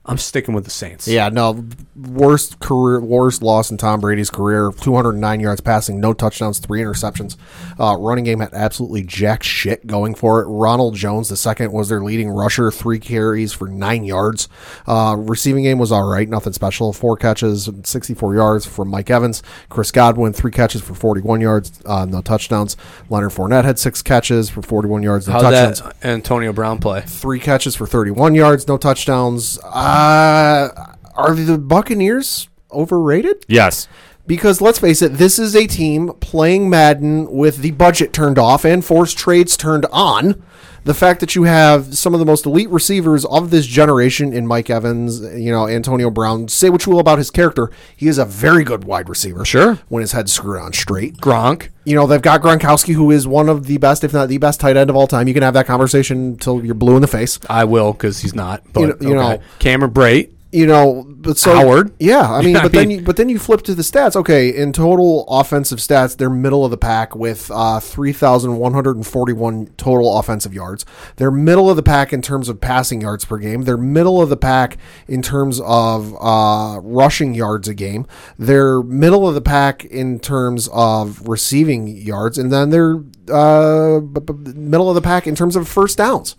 I'm 0.06 0.18
sticking 0.18 0.54
with 0.54 0.66
the 0.66 0.70
Saints. 0.70 1.08
Yeah, 1.08 1.30
no, 1.30 1.66
worst 1.96 2.60
career, 2.60 3.00
worst 3.00 3.42
loss 3.42 3.72
in 3.72 3.78
Tom 3.78 4.02
Brady's 4.02 4.30
career. 4.30 4.70
209 4.82 5.40
yards 5.40 5.62
passing, 5.62 6.02
no 6.02 6.12
touchdowns, 6.12 6.60
three 6.60 6.82
interceptions. 6.82 7.38
Uh, 7.80 7.96
running 7.98 8.26
game 8.26 8.42
had 8.42 8.54
absolutely 8.54 9.04
jack 9.04 9.44
shit 9.44 9.88
going 9.88 10.14
for 10.14 10.42
it. 10.42 10.46
Ronald 10.48 10.96
Jones, 10.96 11.30
the 11.30 11.38
second, 11.38 11.72
was 11.72 11.88
their 11.88 12.04
leading 12.04 12.30
rusher, 12.30 12.70
three 12.70 13.00
carries 13.00 13.54
for 13.54 13.70
nine 13.70 14.04
yards. 14.04 14.50
Uh, 14.86 15.16
receiving 15.18 15.64
game 15.64 15.80
was 15.80 15.90
all 15.92 16.06
right, 16.10 16.28
nothing 16.28 16.52
special. 16.52 16.92
Four 16.92 17.16
catches, 17.16 17.70
64 17.84 18.36
yards 18.36 18.66
from 18.66 18.90
Mike 18.90 19.10
Evans. 19.10 19.42
Chris 19.70 19.90
Godwin, 19.92 20.34
three 20.34 20.52
catches 20.52 20.82
for 20.82 20.96
41 20.96 21.40
yards, 21.40 21.82
uh, 21.86 22.04
no 22.04 22.22
touchdowns. 22.22 22.76
Leonard 23.10 23.32
Fournette 23.32 23.64
had 23.64 23.80
six 23.80 24.02
catches 24.02 24.50
for 24.50 24.62
41 24.62 25.02
yards, 25.02 25.28
no 25.30 25.34
How'd 25.36 25.44
touchdowns 25.44 25.82
Antonio 26.04 26.52
Brown 26.52 26.80
play? 26.80 27.04
three 27.06 27.40
catches 27.40 27.74
for 27.74 27.88
31 27.88 28.36
yards, 28.36 28.68
no 28.68 28.76
touchdowns. 28.78 29.58
Uh, 29.64 29.93
Uh, 29.94 30.96
are 31.16 31.36
the 31.36 31.58
Buccaneers 31.58 32.50
overrated? 32.72 33.46
yes. 33.48 33.88
Because 34.26 34.62
let's 34.62 34.80
face 34.80 35.02
it, 35.02 35.16
this 35.16 35.38
is 35.38 35.54
a 35.54 35.68
team 35.68 36.14
playing 36.22 36.70
Madden 36.70 37.30
with 37.30 37.58
the 37.58 37.72
budget 37.72 38.14
turned 38.14 38.40
off 38.40 38.64
and 38.64 38.84
forced 38.84 39.18
trades 39.18 39.58
turned 39.58 39.86
on. 39.92 40.42
The 40.86 40.94
fact 40.94 41.22
that 41.22 41.34
you 41.36 41.44
have 41.44 41.98
some 41.98 42.14
of 42.14 42.20
the 42.20 42.26
most 42.26 42.46
elite 42.46 42.70
receivers 42.70 43.24
of 43.26 43.52
this 43.52 43.66
generation 43.66 44.34
in 44.34 44.46
Mike 44.46 44.70
Evans, 44.70 45.22
you 45.22 45.50
know, 45.52 45.68
Antonio 45.68 46.10
Brown, 46.10 46.50
say 46.50 46.70
what 46.70 46.86
you 46.86 46.92
will 46.92 47.00
about 47.00 47.18
his 47.20 47.32
character, 47.32 47.72
he 47.96 48.08
is 48.08 48.18
a 48.18 48.26
very 48.26 48.64
good 48.66 48.84
wide 48.84 49.08
receiver. 49.08 49.46
Sure. 49.46 49.80
When 49.88 50.02
his 50.02 50.12
head's 50.12 50.34
screwed 50.34 50.60
on 50.62 50.74
straight. 50.74 51.18
Gronk. 51.18 51.70
You 51.86 51.96
know, 51.96 52.06
they've 52.06 52.22
got 52.22 52.42
Gronkowski, 52.42 52.94
who 52.96 53.12
is 53.12 53.26
one 53.28 53.48
of 53.50 53.66
the 53.68 53.78
best, 53.78 54.04
if 54.04 54.14
not 54.14 54.28
the 54.28 54.38
best 54.38 54.60
tight 54.60 54.76
end 54.76 54.90
of 54.90 54.96
all 54.96 55.08
time. 55.08 55.28
You 55.28 55.34
can 55.34 55.44
have 55.44 55.54
that 55.54 55.66
conversation 55.68 56.18
until 56.34 56.64
you're 56.66 56.76
blue 56.76 56.96
in 56.96 57.02
the 57.02 57.08
face. 57.08 57.40
I 57.50 57.64
will 57.64 57.94
because 57.94 58.20
he's 58.20 58.36
not. 58.36 58.62
But 58.74 58.80
You 58.82 58.88
know- 58.88 58.96
you 59.00 59.16
know- 59.16 59.40
Cameron 59.60 59.92
Brate. 59.92 60.30
You 60.54 60.68
know, 60.68 61.04
but 61.08 61.38
so 61.38 61.56
Howard. 61.56 61.94
Yeah, 62.00 62.22
I 62.32 62.42
mean, 62.46 62.54
but 62.54 62.72
then 62.72 62.92
you 62.92 63.02
but 63.02 63.18
then 63.18 63.28
you 63.28 63.40
flip 63.40 63.64
to 63.64 63.74
the 63.74 63.82
stats. 63.82 64.16
Okay, 64.16 64.56
in 64.56 64.72
total 64.72 65.26
offensive 65.28 65.80
stats, 65.80 66.16
they're 66.16 66.30
middle 66.30 66.64
of 66.64 66.70
the 66.72 66.78
pack 66.78 67.16
with 67.16 67.50
uh, 67.52 67.80
three 67.80 68.14
thousand 68.14 68.58
one 68.58 68.74
hundred 68.74 68.96
and 68.96 69.06
forty 69.06 69.34
one 69.34 69.68
total 69.78 70.18
offensive 70.20 70.54
yards. 70.54 70.86
They're 71.16 71.32
middle 71.32 71.70
of 71.70 71.76
the 71.76 71.84
pack 71.84 72.14
in 72.14 72.22
terms 72.22 72.50
of 72.50 72.62
passing 72.62 73.02
yards 73.02 73.26
per 73.26 73.40
game. 73.40 73.64
They're 73.64 73.78
middle 73.78 74.22
of 74.22 74.30
the 74.30 74.38
pack 74.38 74.78
in 75.08 75.24
terms 75.24 75.60
of 75.62 76.16
uh, 76.22 76.80
rushing 76.82 77.34
yards 77.34 77.68
a 77.68 77.74
game. 77.74 78.06
They're 78.38 78.84
middle 78.84 79.28
of 79.28 79.34
the 79.34 79.42
pack 79.42 79.84
in 79.86 80.20
terms 80.20 80.70
of 80.72 81.28
receiving 81.28 81.88
yards, 81.88 82.38
and 82.38 82.52
then 82.52 82.70
they're 82.70 83.04
uh, 83.32 84.02
b- 84.02 84.22
b- 84.22 84.54
middle 84.54 84.90
of 84.90 84.96
the 84.96 85.02
pack 85.02 85.26
in 85.26 85.34
terms 85.34 85.56
of 85.56 85.68
first 85.68 85.98
downs. 85.98 86.36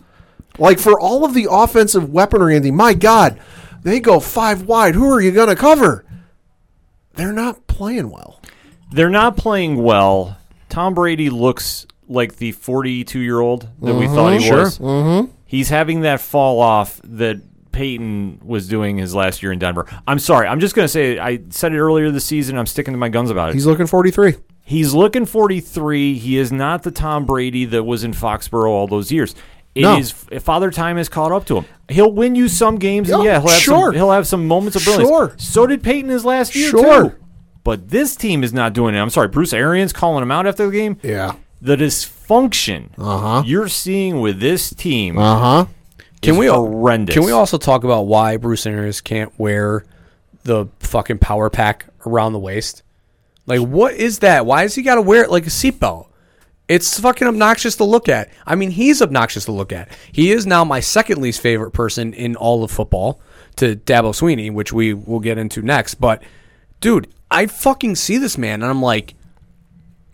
Like 0.57 0.79
for 0.79 1.01
all 1.01 1.25
of 1.25 1.35
the 1.35 1.49
offensive 1.51 2.11
weaponry, 2.11 2.55
Andy, 2.55 2.71
my 2.71 2.95
God, 2.95 3.41
they 3.85 4.01
go 4.01 4.19
five 4.19 4.63
wide. 4.63 4.95
Who 4.95 5.13
are 5.13 5.21
you 5.21 5.31
going 5.31 5.49
to 5.49 5.57
cover? 5.57 6.05
They're 7.15 7.33
not 7.33 7.69
playing 7.69 8.11
well. 8.11 8.41
They're 8.91 9.11
not 9.11 9.37
playing 9.37 9.83
well. 9.83 10.37
Tom 10.69 10.95
Brady 10.95 11.31
looks 11.31 11.87
like 12.09 12.37
the 12.37 12.53
42 12.53 13.21
year 13.21 13.39
old 13.39 13.69
that 13.81 13.95
we 13.95 14.07
thought 14.07 14.41
he 14.41 14.51
was. 14.51 14.79
Mm-hmm. 14.79 15.31
He's 15.45 15.69
having 15.69 16.01
that 16.01 16.21
fall 16.21 16.61
off 16.61 17.01
that 17.05 17.41
Peyton 17.71 18.41
was 18.43 18.69
doing 18.69 18.99
his 18.99 19.15
last 19.15 19.43
year 19.43 19.53
in 19.53 19.59
Denver. 19.59 19.87
I'm 20.07 20.19
sorry. 20.19 20.47
I'm 20.47 20.61
just 20.61 20.75
going 20.75 20.85
to 20.85 20.89
say 20.89 21.19
I 21.19 21.41
said 21.51 21.73
it 21.73 21.79
earlier 21.79 22.11
this 22.11 22.25
season. 22.25 22.59
I'm 22.59 22.67
sticking 22.67 22.95
to 22.95 22.99
my 22.99 23.09
guns 23.09 23.31
about 23.31 23.51
it. 23.51 23.55
He's 23.55 23.67
looking 23.67 23.87
43. 23.87 24.35
He's 24.63 24.95
looking 24.95 25.27
43. 25.27 26.15
He 26.15 26.39
is 26.39 26.51
not 26.51 26.85
the 26.85 26.91
Tom 26.91 27.27
Brady 27.27 27.65
that 27.67 27.85
was 27.85 28.03
in 28.03 28.13
Foxborough 28.13 28.71
all 28.71 28.87
those 28.87 29.13
years. 29.13 29.35
It 29.75 29.83
No. 29.83 29.97
is 29.99 30.13
Father 30.13 30.71
Time 30.71 30.97
has 30.99 31.09
caught 31.09 31.33
up 31.33 31.47
to 31.47 31.57
him. 31.59 31.65
He'll 31.89 32.13
win 32.13 32.35
you 32.37 32.49
some 32.49 32.77
games, 32.79 33.11
and 33.11 33.23
Yeah, 33.25 33.33
yeah, 33.33 33.41
he'll 33.41 33.49
have 33.51 33.59
sure. 33.61 33.87
some, 33.89 33.95
he'll 33.95 34.11
have 34.13 34.27
some 34.27 34.47
moments 34.47 34.77
of 34.77 34.85
brilliance. 34.85 35.09
Sure. 35.09 35.33
So 35.37 35.67
did 35.67 35.83
Peyton 35.83 36.11
his 36.11 36.25
last 36.25 36.55
year 36.55 36.71
Sure. 36.71 37.03
too. 37.11 37.13
But 37.65 37.89
this 37.91 38.15
team 38.15 38.45
is 38.45 38.53
not 38.53 38.73
doing 38.73 38.95
it. 38.95 38.99
I'm 38.99 39.11
sorry, 39.11 39.29
Bruce 39.29 39.53
Arians 39.53 39.93
calling 39.93 40.23
him 40.23 40.31
out 40.31 40.47
after 40.47 40.67
the 40.67 40.73
game. 40.73 40.99
Yeah. 41.03 41.33
The 41.61 41.77
dysfunction 41.77 42.91
Uh-huh. 42.99 43.43
you're 43.47 43.69
seeing 43.69 44.21
with 44.21 44.39
this 44.41 44.71
team 44.71 45.19
Uh 45.19 45.39
huh. 45.39 45.67
Can 46.23 46.37
we 46.37 46.47
horrendous. 46.47 47.15
Can 47.15 47.25
we 47.25 47.33
also 47.33 47.59
talk 47.59 47.85
about 47.85 48.03
why 48.07 48.37
Bruce 48.39 48.67
Arians 48.67 49.01
can't 49.03 49.33
wear 49.39 49.85
the 50.45 50.67
fucking 50.81 51.19
power 51.19 51.51
pack 51.51 51.87
around 52.07 52.33
the 52.33 52.39
waist? 52.39 52.83
Like, 53.47 53.61
what 53.61 53.95
is 53.95 54.21
that? 54.21 54.47
Why 54.47 54.63
has 54.63 54.75
he 54.75 54.83
got 54.83 54.95
to 54.95 55.03
wear 55.03 55.23
it 55.23 55.31
like 55.31 55.47
a 55.47 55.51
seatbelt? 55.51 56.07
It's 56.69 56.99
fucking 56.99 57.29
obnoxious 57.29 57.77
to 57.77 57.85
look 57.85 58.09
at. 58.09 58.31
I 58.47 58.55
mean, 58.55 58.71
he's 58.71 59.03
obnoxious 59.03 59.45
to 59.47 59.53
look 59.53 59.71
at. 59.73 59.91
He 60.11 60.31
is 60.31 60.47
now 60.47 60.65
my 60.65 60.81
second 60.81 61.21
least 61.21 61.41
favorite 61.41 61.73
person 61.73 62.15
in 62.15 62.37
all 62.37 62.65
of 62.65 62.71
football 62.71 63.21
to 63.57 63.77
Dabo 63.77 64.13
Swinney, 64.15 64.51
which 64.53 64.73
we 64.73 64.95
will 64.95 65.21
get 65.21 65.37
into 65.37 65.61
next. 65.61 65.97
But, 65.97 66.23
dude, 66.81 67.09
I 67.31 67.47
fucking 67.47 67.97
see 67.97 68.17
this 68.17 68.39
man 68.39 68.63
and 68.63 68.71
I'm 68.71 68.81
like, 68.81 69.15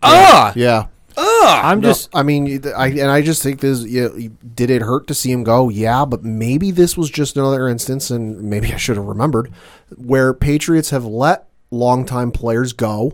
ah, 0.03 0.51
Yeah. 0.55 0.87
ah, 1.17 1.69
I'm 1.69 1.79
No, 1.79 1.89
just 1.89 2.09
I 2.13 2.23
mean, 2.23 2.61
I 2.75 2.87
and 2.87 3.09
I 3.11 3.21
just 3.21 3.41
think 3.43 3.59
this. 3.61 3.83
You 3.83 4.09
know, 4.09 4.29
did 4.55 4.69
it 4.69 4.81
hurt 4.81 5.07
to 5.07 5.13
see 5.13 5.31
him 5.31 5.43
go? 5.43 5.69
Yeah, 5.69 6.05
but 6.05 6.23
maybe 6.23 6.71
this 6.71 6.97
was 6.97 7.09
just 7.09 7.37
another 7.37 7.67
instance, 7.69 8.09
and 8.11 8.41
maybe 8.43 8.73
I 8.73 8.77
should 8.77 8.97
have 8.97 9.05
remembered 9.05 9.51
where 9.95 10.33
Patriots 10.33 10.89
have 10.89 11.05
let 11.05 11.47
longtime 11.69 12.31
players 12.31 12.73
go, 12.73 13.13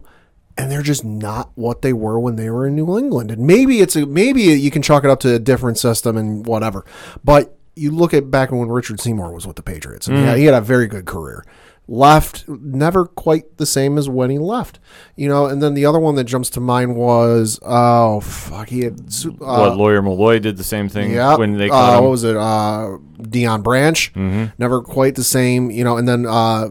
and 0.57 0.71
they're 0.71 0.81
just 0.81 1.05
not 1.05 1.51
what 1.55 1.81
they 1.81 1.93
were 1.93 2.19
when 2.19 2.35
they 2.35 2.49
were 2.49 2.67
in 2.67 2.75
New 2.75 2.97
England. 2.97 3.31
And 3.31 3.45
maybe 3.45 3.79
it's 3.79 3.95
a 3.95 4.05
maybe 4.05 4.41
you 4.41 4.71
can 4.71 4.81
chalk 4.81 5.03
it 5.03 5.09
up 5.09 5.19
to 5.21 5.35
a 5.35 5.39
different 5.39 5.77
system 5.77 6.17
and 6.17 6.45
whatever. 6.45 6.83
But 7.23 7.57
you 7.75 7.91
look 7.91 8.13
at 8.13 8.31
back 8.31 8.51
when 8.51 8.67
Richard 8.67 8.99
Seymour 8.99 9.31
was 9.31 9.45
with 9.45 9.55
the 9.55 9.63
Patriots, 9.63 10.07
and 10.07 10.17
yeah, 10.17 10.35
he 10.35 10.45
had 10.45 10.55
a 10.55 10.61
very 10.61 10.87
good 10.87 11.05
career. 11.05 11.45
Left, 11.89 12.45
never 12.49 13.05
quite 13.05 13.57
the 13.57 13.65
same 13.65 13.97
as 13.97 14.09
when 14.09 14.29
he 14.29 14.37
left, 14.37 14.77
you 15.15 15.29
know. 15.29 15.45
And 15.45 15.63
then 15.63 15.73
the 15.73 15.85
other 15.85 15.99
one 15.99 16.15
that 16.15 16.25
jumps 16.25 16.49
to 16.51 16.59
mind 16.59 16.97
was, 16.97 17.59
oh 17.61 18.19
fuck, 18.19 18.67
he 18.67 18.81
had 18.81 18.99
uh, 18.99 19.29
what 19.39 19.77
Lawyer 19.77 20.01
Milloy 20.01 20.41
did 20.41 20.57
the 20.57 20.65
same 20.65 20.89
thing 20.89 21.11
yeah. 21.11 21.37
when 21.37 21.53
they 21.53 21.69
uh, 21.69 21.93
cut 21.93 22.03
what 22.03 22.09
was 22.09 22.25
it? 22.25 22.35
Uh, 22.35 22.97
Deion 23.21 23.63
Branch. 23.63 24.11
Never 24.57 24.81
quite 24.81 25.15
the 25.15 25.23
same, 25.23 25.71
you 25.71 25.85
know. 25.85 25.95
And 25.95 26.05
then 26.05 26.25
uh, 26.25 26.69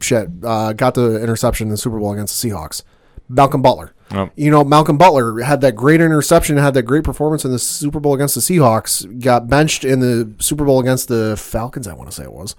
shit, 0.00 0.30
uh, 0.42 0.72
got 0.72 0.94
the 0.94 1.22
interception 1.22 1.66
in 1.66 1.70
the 1.70 1.76
Super 1.76 1.98
Bowl 1.98 2.12
against 2.12 2.40
the 2.40 2.48
Seahawks. 2.48 2.82
Malcolm 3.28 3.62
Butler. 3.62 3.92
Oh. 4.12 4.30
You 4.36 4.50
know, 4.50 4.62
Malcolm 4.62 4.98
Butler 4.98 5.40
had 5.40 5.60
that 5.62 5.74
great 5.74 6.00
interception, 6.00 6.56
had 6.56 6.74
that 6.74 6.82
great 6.82 7.04
performance 7.04 7.44
in 7.44 7.50
the 7.50 7.58
Super 7.58 7.98
Bowl 7.98 8.14
against 8.14 8.36
the 8.36 8.40
Seahawks. 8.40 9.20
Got 9.20 9.48
benched 9.48 9.84
in 9.84 10.00
the 10.00 10.32
Super 10.38 10.64
Bowl 10.64 10.78
against 10.78 11.08
the 11.08 11.36
Falcons. 11.36 11.88
I 11.88 11.94
want 11.94 12.10
to 12.10 12.16
say 12.16 12.22
it 12.24 12.32
was. 12.32 12.54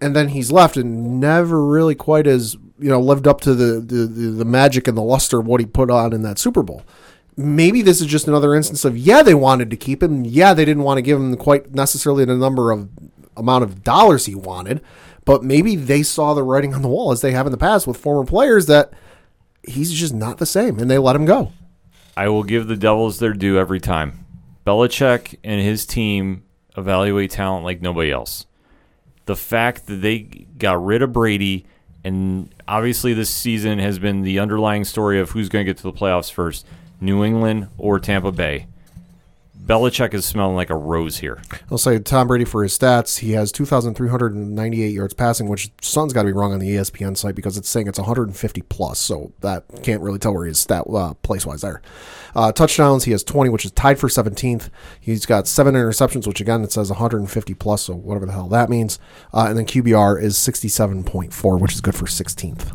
And 0.00 0.14
then 0.14 0.28
he's 0.28 0.52
left 0.52 0.76
and 0.76 1.18
never 1.18 1.64
really 1.64 1.96
quite 1.96 2.28
as 2.28 2.54
you 2.78 2.88
know 2.88 3.00
lived 3.00 3.26
up 3.26 3.40
to 3.42 3.54
the, 3.54 3.80
the, 3.80 4.06
the, 4.06 4.30
the 4.30 4.44
magic 4.44 4.86
and 4.86 4.96
the 4.96 5.02
luster 5.02 5.40
of 5.40 5.46
what 5.46 5.58
he 5.60 5.66
put 5.66 5.90
on 5.90 6.12
in 6.12 6.22
that 6.22 6.38
Super 6.38 6.62
Bowl 6.62 6.84
maybe 7.38 7.82
this 7.82 8.00
is 8.00 8.06
just 8.08 8.26
another 8.26 8.52
instance 8.52 8.84
of 8.84 8.98
yeah 8.98 9.22
they 9.22 9.32
wanted 9.32 9.70
to 9.70 9.76
keep 9.76 10.02
him 10.02 10.24
yeah 10.24 10.52
they 10.52 10.64
didn't 10.64 10.82
want 10.82 10.98
to 10.98 11.02
give 11.02 11.16
him 11.16 11.36
quite 11.36 11.72
necessarily 11.72 12.24
the 12.24 12.34
number 12.34 12.72
of 12.72 12.88
amount 13.36 13.62
of 13.62 13.84
dollars 13.84 14.26
he 14.26 14.34
wanted 14.34 14.82
but 15.24 15.44
maybe 15.44 15.76
they 15.76 16.02
saw 16.02 16.34
the 16.34 16.42
writing 16.42 16.74
on 16.74 16.82
the 16.82 16.88
wall 16.88 17.12
as 17.12 17.20
they 17.20 17.30
have 17.30 17.46
in 17.46 17.52
the 17.52 17.56
past 17.56 17.86
with 17.86 17.96
former 17.96 18.26
players 18.26 18.66
that 18.66 18.92
he's 19.62 19.92
just 19.92 20.14
not 20.14 20.38
the 20.38 20.46
same 20.46 20.78
and 20.78 20.90
they 20.90 20.98
let 20.98 21.16
him 21.16 21.24
go 21.24 21.52
I 22.18 22.28
will 22.30 22.42
give 22.42 22.66
the 22.66 22.74
Devils 22.74 23.20
their 23.20 23.32
due 23.32 23.60
every 23.60 23.78
time. 23.78 24.26
Belichick 24.66 25.36
and 25.44 25.60
his 25.60 25.86
team 25.86 26.42
evaluate 26.76 27.30
talent 27.30 27.64
like 27.64 27.80
nobody 27.80 28.10
else. 28.10 28.44
The 29.26 29.36
fact 29.36 29.86
that 29.86 30.02
they 30.02 30.18
got 30.18 30.84
rid 30.84 31.00
of 31.02 31.12
Brady, 31.12 31.64
and 32.02 32.52
obviously 32.66 33.14
this 33.14 33.30
season 33.30 33.78
has 33.78 34.00
been 34.00 34.22
the 34.22 34.40
underlying 34.40 34.84
story 34.84 35.20
of 35.20 35.30
who's 35.30 35.48
going 35.48 35.64
to 35.64 35.70
get 35.70 35.76
to 35.76 35.84
the 35.84 35.92
playoffs 35.92 36.32
first 36.32 36.66
New 37.00 37.22
England 37.22 37.68
or 37.78 38.00
Tampa 38.00 38.32
Bay. 38.32 38.66
Belichick 39.68 40.14
is 40.14 40.24
smelling 40.24 40.56
like 40.56 40.70
a 40.70 40.76
rose 40.76 41.18
here. 41.18 41.42
I'll 41.70 41.76
say 41.76 41.98
Tom 41.98 42.26
Brady 42.26 42.46
for 42.46 42.62
his 42.62 42.76
stats. 42.76 43.18
He 43.18 43.32
has 43.32 43.52
2,398 43.52 44.88
yards 44.88 45.12
passing, 45.12 45.46
which 45.46 45.70
something's 45.82 46.14
got 46.14 46.22
to 46.22 46.28
be 46.28 46.32
wrong 46.32 46.54
on 46.54 46.58
the 46.58 46.70
ESPN 46.70 47.14
site 47.18 47.34
because 47.34 47.58
it's 47.58 47.68
saying 47.68 47.86
it's 47.86 47.98
150 47.98 48.62
plus. 48.62 48.98
So 48.98 49.34
that 49.40 49.64
can't 49.82 50.00
really 50.00 50.18
tell 50.18 50.32
where 50.32 50.46
he 50.46 50.52
is 50.52 50.58
stat 50.58 50.84
uh, 50.90 51.12
place 51.22 51.44
wise 51.44 51.60
there. 51.60 51.82
Uh, 52.34 52.50
touchdowns, 52.50 53.04
he 53.04 53.10
has 53.12 53.22
20, 53.22 53.50
which 53.50 53.66
is 53.66 53.70
tied 53.72 53.98
for 53.98 54.08
17th. 54.08 54.70
He's 54.98 55.26
got 55.26 55.46
seven 55.46 55.74
interceptions, 55.74 56.26
which 56.26 56.40
again 56.40 56.64
it 56.64 56.72
says 56.72 56.88
150 56.88 57.52
plus, 57.54 57.82
so 57.82 57.94
whatever 57.94 58.24
the 58.24 58.32
hell 58.32 58.48
that 58.48 58.70
means. 58.70 58.98
Uh, 59.34 59.46
and 59.50 59.58
then 59.58 59.66
QBR 59.66 60.22
is 60.22 60.36
67.4, 60.38 61.60
which 61.60 61.74
is 61.74 61.82
good 61.82 61.94
for 61.94 62.06
16th. 62.06 62.74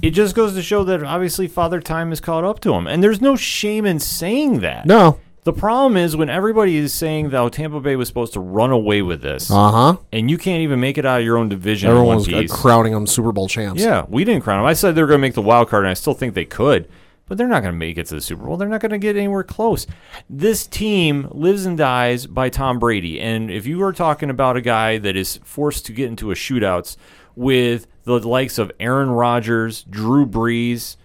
It 0.00 0.10
just 0.10 0.36
goes 0.36 0.54
to 0.54 0.62
show 0.62 0.84
that 0.84 1.02
obviously 1.02 1.48
Father 1.48 1.80
Time 1.80 2.10
has 2.10 2.20
caught 2.20 2.44
up 2.44 2.60
to 2.60 2.72
him. 2.72 2.86
And 2.86 3.02
there's 3.02 3.20
no 3.20 3.34
shame 3.34 3.84
in 3.84 3.98
saying 3.98 4.60
that. 4.60 4.86
No. 4.86 5.18
The 5.44 5.52
problem 5.54 5.96
is 5.96 6.16
when 6.16 6.28
everybody 6.28 6.76
is 6.76 6.92
saying 6.92 7.30
that 7.30 7.52
Tampa 7.52 7.80
Bay 7.80 7.96
was 7.96 8.08
supposed 8.08 8.34
to 8.34 8.40
run 8.40 8.70
away 8.70 9.00
with 9.00 9.22
this, 9.22 9.50
Uh 9.50 9.70
huh. 9.70 9.96
and 10.12 10.30
you 10.30 10.36
can't 10.36 10.60
even 10.60 10.80
make 10.80 10.98
it 10.98 11.06
out 11.06 11.20
of 11.20 11.24
your 11.26 11.38
own 11.38 11.48
division 11.48 11.90
in 11.90 11.96
one 12.04 12.16
was 12.16 12.28
uh, 12.28 12.32
piece. 12.40 12.52
crowning 12.52 12.92
him 12.92 13.06
Super 13.06 13.32
Bowl 13.32 13.48
champs. 13.48 13.80
yeah, 13.82 14.04
we 14.08 14.24
didn't 14.24 14.42
crown 14.42 14.58
them. 14.58 14.66
I 14.66 14.74
said 14.74 14.94
they 14.94 15.00
were 15.00 15.08
going 15.08 15.18
to 15.18 15.22
make 15.26 15.34
the 15.34 15.40
wild 15.42 15.68
card, 15.70 15.84
and 15.84 15.90
I 15.90 15.94
still 15.94 16.12
think 16.12 16.34
they 16.34 16.44
could, 16.44 16.88
but 17.26 17.38
they're 17.38 17.48
not 17.48 17.62
going 17.62 17.72
to 17.72 17.78
make 17.78 17.96
it 17.96 18.06
to 18.08 18.14
the 18.16 18.20
Super 18.20 18.44
Bowl. 18.44 18.58
They're 18.58 18.68
not 18.68 18.82
going 18.82 18.90
to 18.92 18.98
get 18.98 19.16
anywhere 19.16 19.42
close. 19.42 19.86
This 20.28 20.66
team 20.66 21.28
lives 21.30 21.64
and 21.64 21.78
dies 21.78 22.26
by 22.26 22.50
Tom 22.50 22.78
Brady, 22.78 23.18
and 23.18 23.50
if 23.50 23.66
you 23.66 23.82
are 23.82 23.94
talking 23.94 24.28
about 24.28 24.58
a 24.58 24.60
guy 24.60 24.98
that 24.98 25.16
is 25.16 25.38
forced 25.42 25.86
to 25.86 25.92
get 25.92 26.08
into 26.08 26.30
a 26.30 26.34
shootouts 26.34 26.96
with 27.34 27.86
the 28.04 28.18
likes 28.18 28.58
of 28.58 28.70
Aaron 28.78 29.08
Rodgers, 29.10 29.84
Drew 29.84 30.26
Brees, 30.26 30.96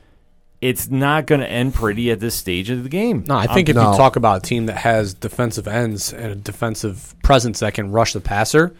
it's 0.62 0.89
not 0.89 1.28
going 1.28 1.41
to 1.41 1.49
end 1.49 1.74
pretty 1.74 2.10
at 2.12 2.20
this 2.20 2.36
stage 2.36 2.70
of 2.70 2.84
the 2.84 2.89
game. 2.89 3.24
No, 3.28 3.36
I 3.36 3.47
think 3.47 3.70
if 3.70 3.76
no. 3.76 3.91
you 3.91 3.97
talk 3.97 4.16
about 4.16 4.38
a 4.38 4.47
team 4.47 4.66
that 4.68 4.78
has 4.78 5.14
defensive 5.14 5.68
ends 5.68 6.14
and 6.14 6.32
a 6.32 6.36
defensive 6.36 7.16
presence 7.24 7.60
that 7.60 7.74
can 7.74 7.91
rush 7.91 8.14
the 8.14 8.22
passer, 8.22 8.76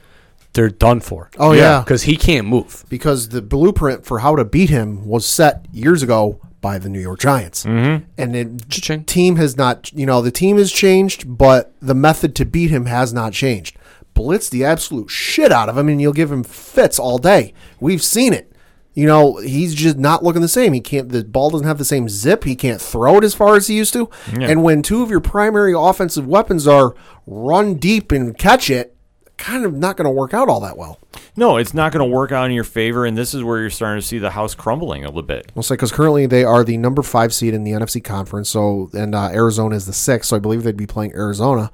they're 0.54 0.70
done 0.70 1.02
for. 1.02 1.30
Oh, 1.38 1.52
yeah. 1.52 1.82
because 1.82 2.04
he 2.04 2.18
can't 2.18 2.48
move. 2.48 2.86
because 2.90 3.30
the 3.30 3.42
blueprint 3.42 4.06
for 4.06 4.20
how 4.20 4.36
to 4.36 4.46
beat 4.46 4.70
him 4.70 5.06
was 5.06 5.26
set 5.26 5.66
years 5.72 6.02
ago 6.02 6.40
by 6.62 6.80
the 6.80 6.90
New 6.90 7.00
York 7.00 7.20
Giants. 7.20 7.64
Mm-hmm. 7.64 8.06
And 8.18 8.34
the 8.34 9.04
team 9.06 9.36
has 9.36 9.56
not, 9.56 9.92
you 9.94 10.06
know, 10.06 10.22
the 10.22 10.32
team 10.32 10.58
has 10.58 10.72
changed, 10.72 11.38
but 11.38 11.74
the 11.80 11.94
method 11.94 12.36
to 12.38 12.46
beat 12.46 12.72
him 12.72 12.88
has 12.88 13.14
not 13.14 13.34
changed. 13.34 13.78
Blitz 14.16 14.50
the 14.50 14.64
absolute 14.64 15.10
shit 15.10 15.52
out 15.52 15.70
of 15.70 15.78
him, 15.78 15.90
and 15.90 16.02
you'll 16.02 16.14
give 16.14 16.32
him 16.32 16.44
fits 16.44 16.98
all 16.98 17.18
day. 17.20 17.54
We've 17.80 18.02
seen 18.02 18.34
it. 18.34 18.52
You 18.96 19.06
know, 19.06 19.36
he's 19.38 19.76
just 19.76 19.98
not 19.98 20.24
looking 20.24 20.42
the 20.42 20.48
same. 20.48 20.72
He 20.74 20.80
can't. 20.80 21.10
The 21.10 21.24
ball 21.24 21.50
doesn't 21.50 21.68
have 21.68 21.78
the 21.78 21.86
same 21.86 22.08
zip. 22.10 22.46
He 22.46 22.56
can't 22.56 22.82
throw 22.82 23.18
it 23.18 23.24
as 23.26 23.36
far 23.36 23.56
as 23.58 23.68
he 23.68 23.76
used 23.76 23.92
to. 23.94 24.10
And 24.50 24.64
when 24.64 24.82
two 24.82 25.04
of 25.04 25.10
your 25.10 25.20
primary 25.20 25.74
offensive 25.76 26.26
weapons 26.26 26.66
are 26.66 26.96
run 27.28 27.76
deep 27.76 28.12
and 28.14 28.38
catch 28.38 28.70
it, 28.70 28.96
kind 29.38 29.66
of 29.66 29.74
not 29.74 29.98
going 29.98 30.06
to 30.06 30.12
work 30.12 30.34
out 30.34 30.48
all 30.48 30.62
that 30.62 30.78
well. 30.78 31.00
No, 31.36 31.58
it's 31.58 31.74
not 31.74 31.92
going 31.92 32.10
to 32.10 32.16
work 32.16 32.32
out 32.32 32.46
in 32.46 32.54
your 32.54 32.64
favor, 32.64 33.06
and 33.06 33.18
this 33.18 33.34
is 33.34 33.44
where 33.44 33.60
you're 33.60 33.70
starting 33.70 34.02
to 34.02 34.08
see 34.08 34.18
the 34.18 34.32
house 34.32 34.56
crumbling 34.56 35.04
a 35.04 35.08
little 35.08 35.24
bit. 35.24 35.52
We'll 35.54 35.64
say 35.64 35.76
because 35.76 35.92
currently 35.92 36.26
they 36.26 36.46
are 36.46 36.64
the 36.64 36.78
number 36.78 37.02
five 37.02 37.34
seed 37.34 37.54
in 37.54 37.66
the 37.66 37.72
NFC 37.72 38.02
conference. 38.02 38.50
So 38.50 38.90
and 38.94 39.14
uh, 39.14 39.30
Arizona 39.34 39.76
is 39.76 39.86
the 39.86 39.94
sixth. 39.94 40.30
So 40.30 40.38
I 40.38 40.40
believe 40.40 40.64
they'd 40.64 40.78
be 40.78 40.88
playing 40.88 41.14
Arizona. 41.14 41.70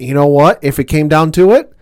You 0.00 0.14
know 0.14 0.26
what? 0.26 0.58
If 0.62 0.80
it 0.80 0.84
came 0.84 1.06
down 1.08 1.30
to 1.32 1.52
it, 1.52 1.72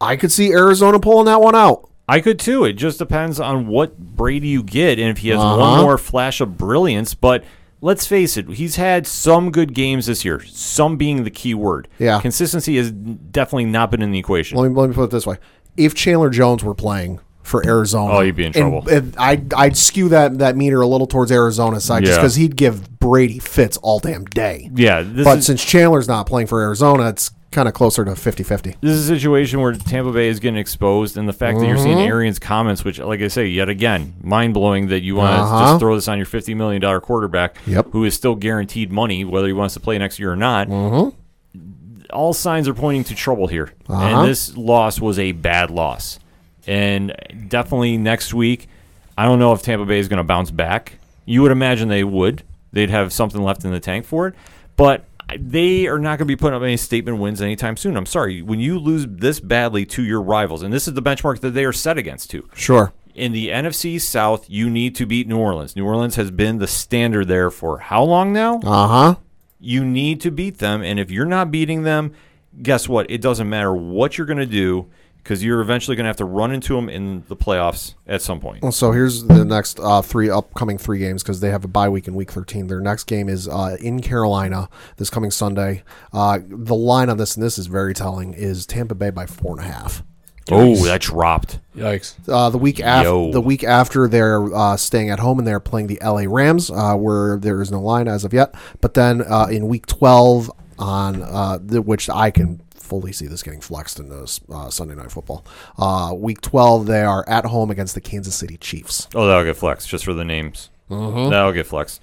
I 0.00 0.16
could 0.16 0.30
see 0.32 0.52
Arizona 0.52 1.00
pulling 1.00 1.26
that 1.26 1.40
one 1.40 1.54
out. 1.54 1.88
I 2.08 2.20
could 2.20 2.38
too. 2.38 2.64
It 2.64 2.72
just 2.74 2.98
depends 2.98 3.38
on 3.38 3.66
what 3.66 3.98
Brady 3.98 4.48
you 4.48 4.62
get 4.62 4.98
and 4.98 5.08
if 5.10 5.18
he 5.18 5.28
has 5.28 5.38
one 5.38 5.60
Uh-huh. 5.60 5.82
more 5.82 5.98
flash 5.98 6.40
of 6.40 6.56
brilliance. 6.56 7.14
But 7.14 7.44
let's 7.80 8.06
face 8.06 8.36
it, 8.36 8.48
he's 8.50 8.76
had 8.76 9.06
some 9.06 9.50
good 9.50 9.74
games 9.74 10.06
this 10.06 10.24
year, 10.24 10.42
some 10.44 10.96
being 10.96 11.24
the 11.24 11.30
key 11.30 11.54
word. 11.54 11.86
Yeah. 11.98 12.20
Consistency 12.20 12.76
has 12.78 12.90
definitely 12.90 13.66
not 13.66 13.90
been 13.90 14.00
in 14.02 14.10
the 14.10 14.18
equation. 14.18 14.58
Let 14.58 14.70
me 14.70 14.74
let 14.74 14.88
me 14.88 14.94
put 14.94 15.04
it 15.04 15.10
this 15.10 15.26
way: 15.26 15.36
If 15.76 15.94
Chandler 15.94 16.30
Jones 16.30 16.64
were 16.64 16.74
playing 16.74 17.20
for 17.42 17.64
Arizona, 17.66 18.12
Oh, 18.14 18.20
you'd 18.20 18.36
be 18.36 18.44
in 18.44 18.52
trouble. 18.52 18.86
and 18.90 19.14
I'd 19.18 19.52
I'd 19.54 19.76
skew 19.76 20.08
that 20.10 20.38
that 20.38 20.56
meter 20.56 20.80
a 20.80 20.86
little 20.86 21.06
towards 21.06 21.30
Arizona's 21.32 21.84
side 21.84 22.04
just 22.04 22.18
because 22.18 22.34
he'd 22.36 22.56
give 22.56 22.98
Brady 22.98 23.38
fits 23.38 23.76
all 23.78 23.98
damn 24.00 24.24
day. 24.24 24.70
yeah, 24.74 25.02
but 25.02 25.38
is, 25.38 25.46
since 25.46 25.64
Chandler's 25.64 26.08
not 26.08 26.26
playing 26.26 26.46
for 26.46 26.60
Arizona, 26.62 27.08
it's 27.08 27.30
kind 27.50 27.66
of 27.66 27.74
closer 27.74 28.04
to 28.04 28.10
50-50. 28.12 28.76
this 28.80 28.90
is 28.92 29.08
a 29.08 29.14
situation 29.16 29.60
where 29.60 29.72
Tampa 29.72 30.12
Bay 30.12 30.28
is 30.28 30.38
getting 30.38 30.58
exposed, 30.58 31.16
and 31.16 31.26
the 31.28 31.32
fact 31.32 31.58
that 31.58 31.66
you're 31.66 31.78
seeing 31.78 31.96
Mm-hmm. 31.96 32.08
Arians' 32.08 32.38
comments, 32.38 32.84
which, 32.84 32.98
like 32.98 33.20
I 33.22 33.28
say, 33.28 33.46
yet 33.46 33.68
again, 33.68 34.14
mind 34.22 34.52
blowing 34.54 34.88
that 34.88 35.00
you 35.02 35.16
want 35.16 35.34
to 35.36 35.42
Uh-huh. 35.42 35.64
just 35.72 35.80
throw 35.80 35.94
this 35.94 36.08
on 36.08 36.18
your 36.18 36.26
$50 36.26 36.54
million 36.56 37.00
quarterback 37.00 37.56
Yep. 37.66 37.86
who 37.92 38.04
is 38.04 38.14
still 38.14 38.34
guaranteed 38.34 38.92
money, 38.92 39.24
whether 39.24 39.46
he 39.46 39.52
wants 39.54 39.74
to 39.74 39.80
play 39.80 39.96
next 39.98 40.18
year 40.18 40.30
or 40.32 40.36
not. 40.36 40.68
All 42.10 42.32
signs 42.32 42.68
are 42.68 42.74
pointing 42.74 43.04
to 43.04 43.14
trouble 43.14 43.46
here. 43.46 43.66
Mm-hmm. 43.84 43.92
Uh-huh. 43.92 44.20
And 44.22 44.28
this 44.28 44.56
loss 44.56 45.00
was 45.00 45.18
a 45.18 45.32
bad 45.32 45.70
loss. 45.70 46.18
And 46.66 47.14
definitely 47.48 47.96
next 47.96 48.32
week, 48.34 48.68
I 49.16 49.24
don't 49.24 49.38
know 49.38 49.52
if 49.52 49.62
Tampa 49.62 49.84
Bay 49.86 49.98
is 49.98 50.08
going 50.08 50.18
to 50.18 50.24
bounce 50.24 50.50
back. 50.50 50.98
You 51.24 51.42
would 51.42 51.52
imagine 51.52 51.88
they 51.88 52.04
would. 52.04 52.42
They'd 52.72 52.90
have 52.90 53.12
something 53.12 53.42
left 53.42 53.64
in 53.64 53.70
the 53.72 53.80
tank 53.80 54.04
for 54.04 54.28
it. 54.28 54.34
But 54.76 55.04
they 55.38 55.86
are 55.86 55.98
not 55.98 56.18
going 56.18 56.18
to 56.20 56.24
be 56.26 56.36
putting 56.36 56.56
up 56.56 56.62
any 56.62 56.76
statement 56.76 57.18
wins 57.18 57.42
anytime 57.42 57.76
soon. 57.76 57.96
I'm 57.96 58.06
sorry. 58.06 58.42
When 58.42 58.60
you 58.60 58.78
lose 58.78 59.06
this 59.08 59.40
badly 59.40 59.84
to 59.86 60.02
your 60.02 60.22
rivals, 60.22 60.62
and 60.62 60.72
this 60.72 60.88
is 60.88 60.94
the 60.94 61.02
benchmark 61.02 61.40
that 61.40 61.50
they 61.50 61.64
are 61.64 61.72
set 61.72 61.98
against 61.98 62.30
too. 62.30 62.48
Sure. 62.54 62.92
In 63.14 63.32
the 63.32 63.48
NFC 63.48 64.00
South, 64.00 64.48
you 64.48 64.70
need 64.70 64.94
to 64.96 65.06
beat 65.06 65.26
New 65.26 65.38
Orleans. 65.38 65.74
New 65.74 65.84
Orleans 65.84 66.16
has 66.16 66.30
been 66.30 66.58
the 66.58 66.68
standard 66.68 67.28
there 67.28 67.50
for 67.50 67.78
how 67.78 68.02
long 68.04 68.32
now? 68.32 68.60
Uh 68.60 68.86
huh. 68.86 69.14
You 69.58 69.84
need 69.84 70.20
to 70.20 70.30
beat 70.30 70.58
them. 70.58 70.82
And 70.82 71.00
if 71.00 71.10
you're 71.10 71.26
not 71.26 71.50
beating 71.50 71.82
them, 71.82 72.14
guess 72.62 72.88
what? 72.88 73.10
It 73.10 73.20
doesn't 73.20 73.48
matter 73.48 73.74
what 73.74 74.16
you're 74.16 74.26
going 74.26 74.38
to 74.38 74.46
do 74.46 74.88
because 75.22 75.44
you're 75.44 75.60
eventually 75.60 75.96
going 75.96 76.04
to 76.04 76.08
have 76.08 76.16
to 76.16 76.24
run 76.24 76.52
into 76.52 76.74
them 76.74 76.88
in 76.88 77.24
the 77.28 77.36
playoffs 77.36 77.94
at 78.06 78.22
some 78.22 78.40
point. 78.40 78.62
Well, 78.62 78.72
so 78.72 78.92
here's 78.92 79.24
the 79.24 79.44
next 79.44 79.78
uh, 79.80 80.00
three 80.02 80.30
upcoming 80.30 80.78
three 80.78 80.98
games 80.98 81.22
because 81.22 81.40
they 81.40 81.50
have 81.50 81.64
a 81.64 81.68
bye 81.68 81.88
week 81.88 82.08
in 82.08 82.14
week 82.14 82.32
13. 82.32 82.66
Their 82.66 82.80
next 82.80 83.04
game 83.04 83.28
is 83.28 83.46
uh, 83.46 83.76
in 83.80 84.00
Carolina 84.00 84.68
this 84.96 85.10
coming 85.10 85.30
Sunday. 85.30 85.82
Uh, 86.12 86.38
the 86.46 86.74
line 86.74 87.10
on 87.10 87.18
this, 87.18 87.36
and 87.36 87.44
this 87.44 87.58
is 87.58 87.66
very 87.66 87.94
telling, 87.94 88.32
is 88.34 88.66
Tampa 88.66 88.94
Bay 88.94 89.10
by 89.10 89.26
four 89.26 89.58
and 89.58 89.68
a 89.68 89.72
half. 89.72 90.02
Oh, 90.50 90.76
that 90.84 91.02
dropped. 91.02 91.58
Yikes! 91.76 92.14
Uh, 92.26 92.48
the 92.48 92.58
week 92.58 92.80
after, 92.80 93.32
the 93.32 93.40
week 93.40 93.64
after, 93.64 94.08
they're 94.08 94.54
uh, 94.54 94.78
staying 94.78 95.10
at 95.10 95.18
home 95.18 95.38
and 95.38 95.46
they're 95.46 95.60
playing 95.60 95.88
the 95.88 95.98
LA 96.02 96.24
Rams, 96.26 96.70
uh, 96.70 96.94
where 96.94 97.36
there 97.36 97.60
is 97.60 97.70
no 97.70 97.80
line 97.80 98.08
as 98.08 98.24
of 98.24 98.32
yet. 98.32 98.54
But 98.80 98.94
then 98.94 99.20
uh, 99.20 99.48
in 99.50 99.68
week 99.68 99.84
twelve, 99.84 100.50
on 100.78 101.22
uh, 101.22 101.58
the, 101.60 101.82
which 101.82 102.08
I 102.08 102.30
can 102.30 102.62
fully 102.88 103.12
see 103.12 103.26
this 103.26 103.42
getting 103.42 103.60
flexed 103.60 103.98
in 104.00 104.08
this 104.08 104.40
uh, 104.50 104.70
Sunday 104.70 104.94
night 104.94 105.12
football. 105.12 105.44
Uh, 105.78 106.12
week 106.16 106.40
twelve, 106.40 106.86
they 106.86 107.02
are 107.02 107.24
at 107.28 107.44
home 107.44 107.70
against 107.70 107.94
the 107.94 108.00
Kansas 108.00 108.34
City 108.34 108.56
Chiefs. 108.56 109.06
Oh, 109.14 109.26
that'll 109.26 109.44
get 109.44 109.56
flexed 109.56 109.88
just 109.88 110.04
for 110.04 110.14
the 110.14 110.24
names. 110.24 110.70
That'll 110.88 111.52
get 111.52 111.66
flexed. 111.66 112.00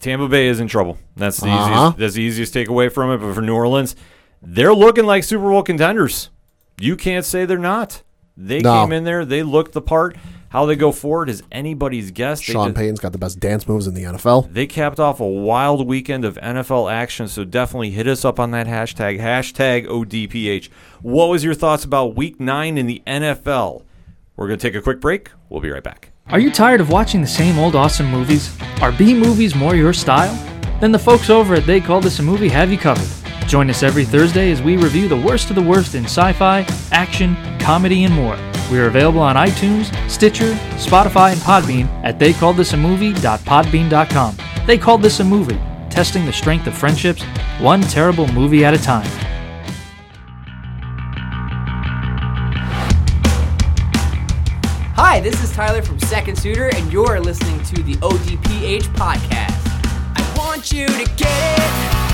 Tampa 0.00 0.28
Bay 0.28 0.46
is 0.46 0.60
in 0.60 0.68
trouble. 0.68 0.96
That's 1.16 1.38
the 1.40 1.48
Uh-huh. 1.48 1.70
easiest. 1.88 1.98
That's 1.98 2.14
the 2.14 2.22
easiest 2.22 2.54
takeaway 2.54 2.90
from 2.92 3.10
it. 3.10 3.18
But 3.18 3.34
for 3.34 3.42
New 3.42 3.54
Orleans, 3.54 3.96
they're 4.40 4.72
looking 4.74 5.04
like 5.06 5.24
Super 5.24 5.42
Bowl 5.42 5.62
contenders. 5.64 6.30
You 6.80 6.94
can't 6.96 7.24
say 7.24 7.44
they're 7.44 7.58
not. 7.58 8.02
They 8.36 8.60
No. 8.60 8.82
came 8.84 8.92
in 8.92 9.02
there. 9.02 9.24
They 9.24 9.42
looked 9.42 9.72
the 9.72 9.82
part. 9.82 10.16
How 10.50 10.64
they 10.64 10.76
go 10.76 10.92
forward 10.92 11.28
is 11.28 11.42
anybody's 11.52 12.10
guess. 12.10 12.40
They 12.40 12.54
Sean 12.54 12.68
just- 12.68 12.76
Payton's 12.76 13.00
got 13.00 13.12
the 13.12 13.18
best 13.18 13.38
dance 13.38 13.68
moves 13.68 13.86
in 13.86 13.94
the 13.94 14.04
NFL. 14.04 14.48
They 14.52 14.66
capped 14.66 14.98
off 14.98 15.20
a 15.20 15.26
wild 15.26 15.86
weekend 15.86 16.24
of 16.24 16.38
NFL 16.42 16.90
action, 16.90 17.28
so 17.28 17.44
definitely 17.44 17.90
hit 17.90 18.08
us 18.08 18.24
up 18.24 18.40
on 18.40 18.50
that 18.52 18.66
hashtag, 18.66 19.20
hashtag 19.20 19.86
ODPH. 19.86 20.70
What 21.02 21.26
was 21.28 21.44
your 21.44 21.52
thoughts 21.54 21.84
about 21.84 22.16
week 22.16 22.40
nine 22.40 22.78
in 22.78 22.86
the 22.86 23.02
NFL? 23.06 23.82
We're 24.36 24.46
going 24.46 24.58
to 24.58 24.66
take 24.70 24.74
a 24.78 24.82
quick 24.82 25.00
break. 25.00 25.30
We'll 25.50 25.60
be 25.60 25.70
right 25.70 25.82
back. 25.82 26.12
Are 26.28 26.38
you 26.40 26.50
tired 26.50 26.80
of 26.80 26.90
watching 26.90 27.20
the 27.20 27.26
same 27.26 27.58
old 27.58 27.74
awesome 27.74 28.06
movies? 28.10 28.56
Are 28.80 28.92
B 28.92 29.12
movies 29.14 29.54
more 29.54 29.74
your 29.74 29.92
style? 29.92 30.34
Then 30.80 30.92
the 30.92 30.98
folks 30.98 31.28
over 31.28 31.54
at 31.56 31.66
They 31.66 31.80
Call 31.80 32.00
This 32.00 32.20
a 32.20 32.22
Movie 32.22 32.48
have 32.48 32.70
you 32.70 32.78
covered. 32.78 33.08
Join 33.48 33.68
us 33.70 33.82
every 33.82 34.04
Thursday 34.04 34.52
as 34.52 34.60
we 34.60 34.76
review 34.76 35.08
the 35.08 35.16
worst 35.16 35.48
of 35.48 35.56
the 35.56 35.62
worst 35.62 35.94
in 35.94 36.04
sci 36.04 36.34
fi, 36.34 36.66
action, 36.92 37.34
comedy, 37.58 38.04
and 38.04 38.12
more. 38.12 38.36
We 38.70 38.78
are 38.78 38.88
available 38.88 39.20
on 39.20 39.36
iTunes, 39.36 39.86
Stitcher, 40.10 40.52
Spotify, 40.76 41.32
and 41.32 41.40
Podbean 41.40 41.86
at 42.04 42.18
theycalledthisamovie.podbean.com. 42.18 44.36
They 44.66 44.76
called 44.76 45.00
this 45.00 45.20
a 45.20 45.24
movie, 45.24 45.58
testing 45.88 46.26
the 46.26 46.32
strength 46.32 46.66
of 46.66 46.76
friendships, 46.76 47.22
one 47.58 47.80
terrible 47.80 48.30
movie 48.34 48.66
at 48.66 48.74
a 48.74 48.78
time. 48.78 49.08
Hi, 54.94 55.20
this 55.20 55.42
is 55.42 55.54
Tyler 55.54 55.80
from 55.80 55.98
Second 56.00 56.36
Suitor, 56.36 56.68
and 56.76 56.92
you're 56.92 57.18
listening 57.18 57.62
to 57.62 57.82
the 57.82 57.94
ODPH 57.94 58.94
podcast. 58.94 59.56
I 60.16 60.34
want 60.36 60.70
you 60.70 60.86
to 60.86 61.04
get 61.16 61.58
it. 61.58 62.07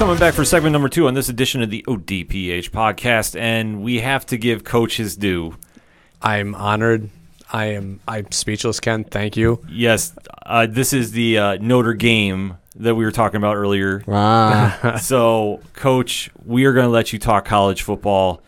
Coming 0.00 0.18
back 0.18 0.32
for 0.32 0.46
segment 0.46 0.72
number 0.72 0.88
two 0.88 1.06
on 1.06 1.14
this 1.14 1.28
edition 1.28 1.60
of 1.60 1.68
the 1.68 1.84
ODPH 1.86 2.70
podcast, 2.70 3.38
and 3.38 3.82
we 3.82 4.00
have 4.00 4.24
to 4.26 4.38
give 4.38 4.64
Coach 4.64 4.96
his 4.96 5.14
due. 5.14 5.56
I'm 6.22 6.54
honored. 6.54 7.10
I 7.52 7.66
am. 7.66 8.00
I'm 8.08 8.32
speechless, 8.32 8.80
Ken. 8.80 9.04
Thank 9.04 9.36
you. 9.36 9.62
Yes, 9.68 10.14
uh, 10.46 10.66
this 10.66 10.94
is 10.94 11.12
the 11.12 11.38
uh, 11.38 11.58
Notre 11.60 11.92
game 11.92 12.56
that 12.76 12.94
we 12.94 13.04
were 13.04 13.10
talking 13.10 13.36
about 13.38 13.56
earlier. 13.56 14.02
Ah, 14.08 14.96
So, 15.00 15.60
Coach, 15.74 16.30
we 16.44 16.64
are 16.64 16.72
going 16.72 16.86
to 16.86 16.90
let 16.90 17.12
you 17.12 17.18
talk 17.18 17.44
college 17.44 17.82
football. 17.82 18.42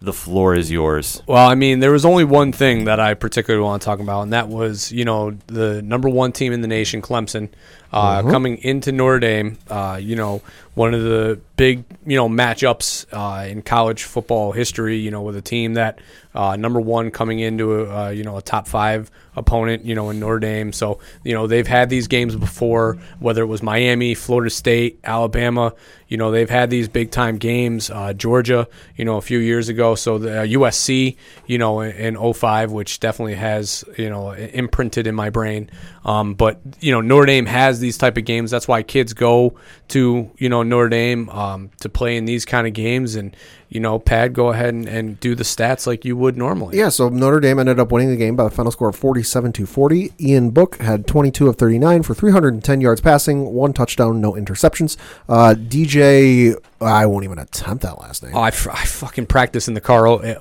The 0.00 0.12
floor 0.12 0.54
is 0.54 0.70
yours. 0.70 1.22
Well, 1.26 1.48
I 1.48 1.54
mean, 1.54 1.80
there 1.80 1.90
was 1.90 2.04
only 2.04 2.24
one 2.24 2.52
thing 2.52 2.84
that 2.84 3.00
I 3.00 3.14
particularly 3.14 3.64
want 3.64 3.80
to 3.80 3.86
talk 3.86 4.00
about, 4.00 4.22
and 4.22 4.32
that 4.34 4.48
was, 4.48 4.92
you 4.92 5.04
know, 5.04 5.30
the 5.46 5.80
number 5.80 6.10
one 6.10 6.30
team 6.30 6.52
in 6.52 6.60
the 6.60 6.68
nation, 6.68 7.00
Clemson, 7.00 7.48
uh, 7.94 8.22
coming 8.22 8.58
into 8.58 8.90
Notre 8.90 9.20
Dame. 9.20 9.56
Uh, 9.70 9.98
you 10.02 10.16
know, 10.16 10.42
one 10.74 10.94
of 10.94 11.02
the 11.04 11.38
big, 11.56 11.84
you 12.04 12.16
know, 12.16 12.28
matchups 12.28 13.06
uh, 13.12 13.46
in 13.46 13.62
college 13.62 14.02
football 14.02 14.50
history. 14.50 14.98
You 14.98 15.12
know, 15.12 15.22
with 15.22 15.36
a 15.36 15.42
team 15.42 15.74
that 15.74 16.00
uh, 16.34 16.56
number 16.56 16.80
one 16.80 17.12
coming 17.12 17.38
into 17.38 17.84
a, 17.84 18.06
uh, 18.06 18.08
you 18.10 18.24
know 18.24 18.36
a 18.36 18.42
top 18.42 18.66
five 18.66 19.12
opponent. 19.36 19.84
You 19.84 19.94
know, 19.94 20.10
in 20.10 20.18
Notre 20.18 20.40
Dame. 20.40 20.72
So 20.72 20.98
you 21.22 21.34
know 21.34 21.46
they've 21.46 21.66
had 21.66 21.88
these 21.88 22.08
games 22.08 22.34
before, 22.34 22.98
whether 23.20 23.42
it 23.42 23.46
was 23.46 23.62
Miami, 23.62 24.14
Florida 24.14 24.50
State, 24.50 24.98
Alabama. 25.04 25.72
You 26.08 26.18
know, 26.18 26.30
they've 26.30 26.48
had 26.50 26.70
these 26.70 26.88
big 26.88 27.10
time 27.10 27.38
games. 27.38 27.90
Uh, 27.90 28.12
Georgia, 28.12 28.68
you 28.96 29.04
know, 29.04 29.16
a 29.16 29.20
few 29.20 29.38
years 29.38 29.68
ago. 29.68 29.94
So 29.94 30.18
the 30.18 30.42
uh, 30.42 30.46
USC, 30.46 31.16
you 31.46 31.58
know, 31.58 31.80
in, 31.80 32.16
in 32.16 32.32
05, 32.34 32.72
which 32.72 33.00
definitely 33.00 33.34
has, 33.34 33.84
you 33.96 34.10
know, 34.10 34.30
imprinted 34.30 35.06
in 35.06 35.14
my 35.14 35.30
brain. 35.30 35.70
Um, 36.04 36.34
but, 36.34 36.60
you 36.80 36.92
know, 36.92 37.00
Notre 37.00 37.26
Dame 37.26 37.46
has 37.46 37.80
these 37.84 37.96
type 37.98 38.16
of 38.16 38.24
games. 38.24 38.50
That's 38.50 38.66
why 38.66 38.82
kids 38.82 39.12
go 39.12 39.54
to, 39.88 40.30
you 40.38 40.48
know, 40.48 40.62
Notre 40.64 40.88
Dame 40.88 41.28
um, 41.30 41.70
to 41.80 41.88
play 41.88 42.16
in 42.16 42.24
these 42.24 42.44
kind 42.44 42.66
of 42.66 42.72
games. 42.72 43.14
And, 43.14 43.36
you 43.68 43.78
know, 43.80 43.98
Pad, 43.98 44.32
go 44.32 44.48
ahead 44.48 44.74
and, 44.74 44.88
and 44.88 45.20
do 45.20 45.34
the 45.34 45.44
stats 45.44 45.86
like 45.86 46.04
you 46.04 46.16
would 46.16 46.36
normally. 46.36 46.76
yeah. 46.78 46.88
So 46.88 47.08
Notre 47.08 47.40
Dame 47.40 47.58
ended 47.60 47.78
up 47.78 47.92
winning 47.92 48.10
the 48.10 48.16
game 48.16 48.34
by 48.36 48.46
a 48.46 48.50
final 48.50 48.72
score 48.72 48.88
of 48.88 48.96
forty-seven 48.96 49.52
to 49.52 49.66
forty. 49.66 50.12
Ian 50.20 50.50
Book 50.50 50.76
had 50.78 51.06
twenty-two 51.06 51.48
of 51.48 51.56
thirty-nine 51.56 52.02
for 52.02 52.14
three 52.14 52.32
hundred 52.32 52.54
and 52.54 52.64
ten 52.64 52.80
yards 52.80 53.00
passing, 53.00 53.52
one 53.52 53.72
touchdown, 53.72 54.20
no 54.20 54.32
interceptions. 54.32 54.96
Uh, 55.28 55.54
DJ, 55.56 56.56
I 56.80 57.06
won't 57.06 57.24
even 57.24 57.38
attempt 57.38 57.82
that 57.82 57.98
last 58.00 58.22
name. 58.22 58.32
Oh, 58.34 58.40
I, 58.40 58.48
f- 58.48 58.68
I 58.68 58.84
fucking 58.84 59.26
practice 59.26 59.68
in 59.68 59.74
the 59.74 59.80
car. 59.80 60.06
Uh, 60.08 60.34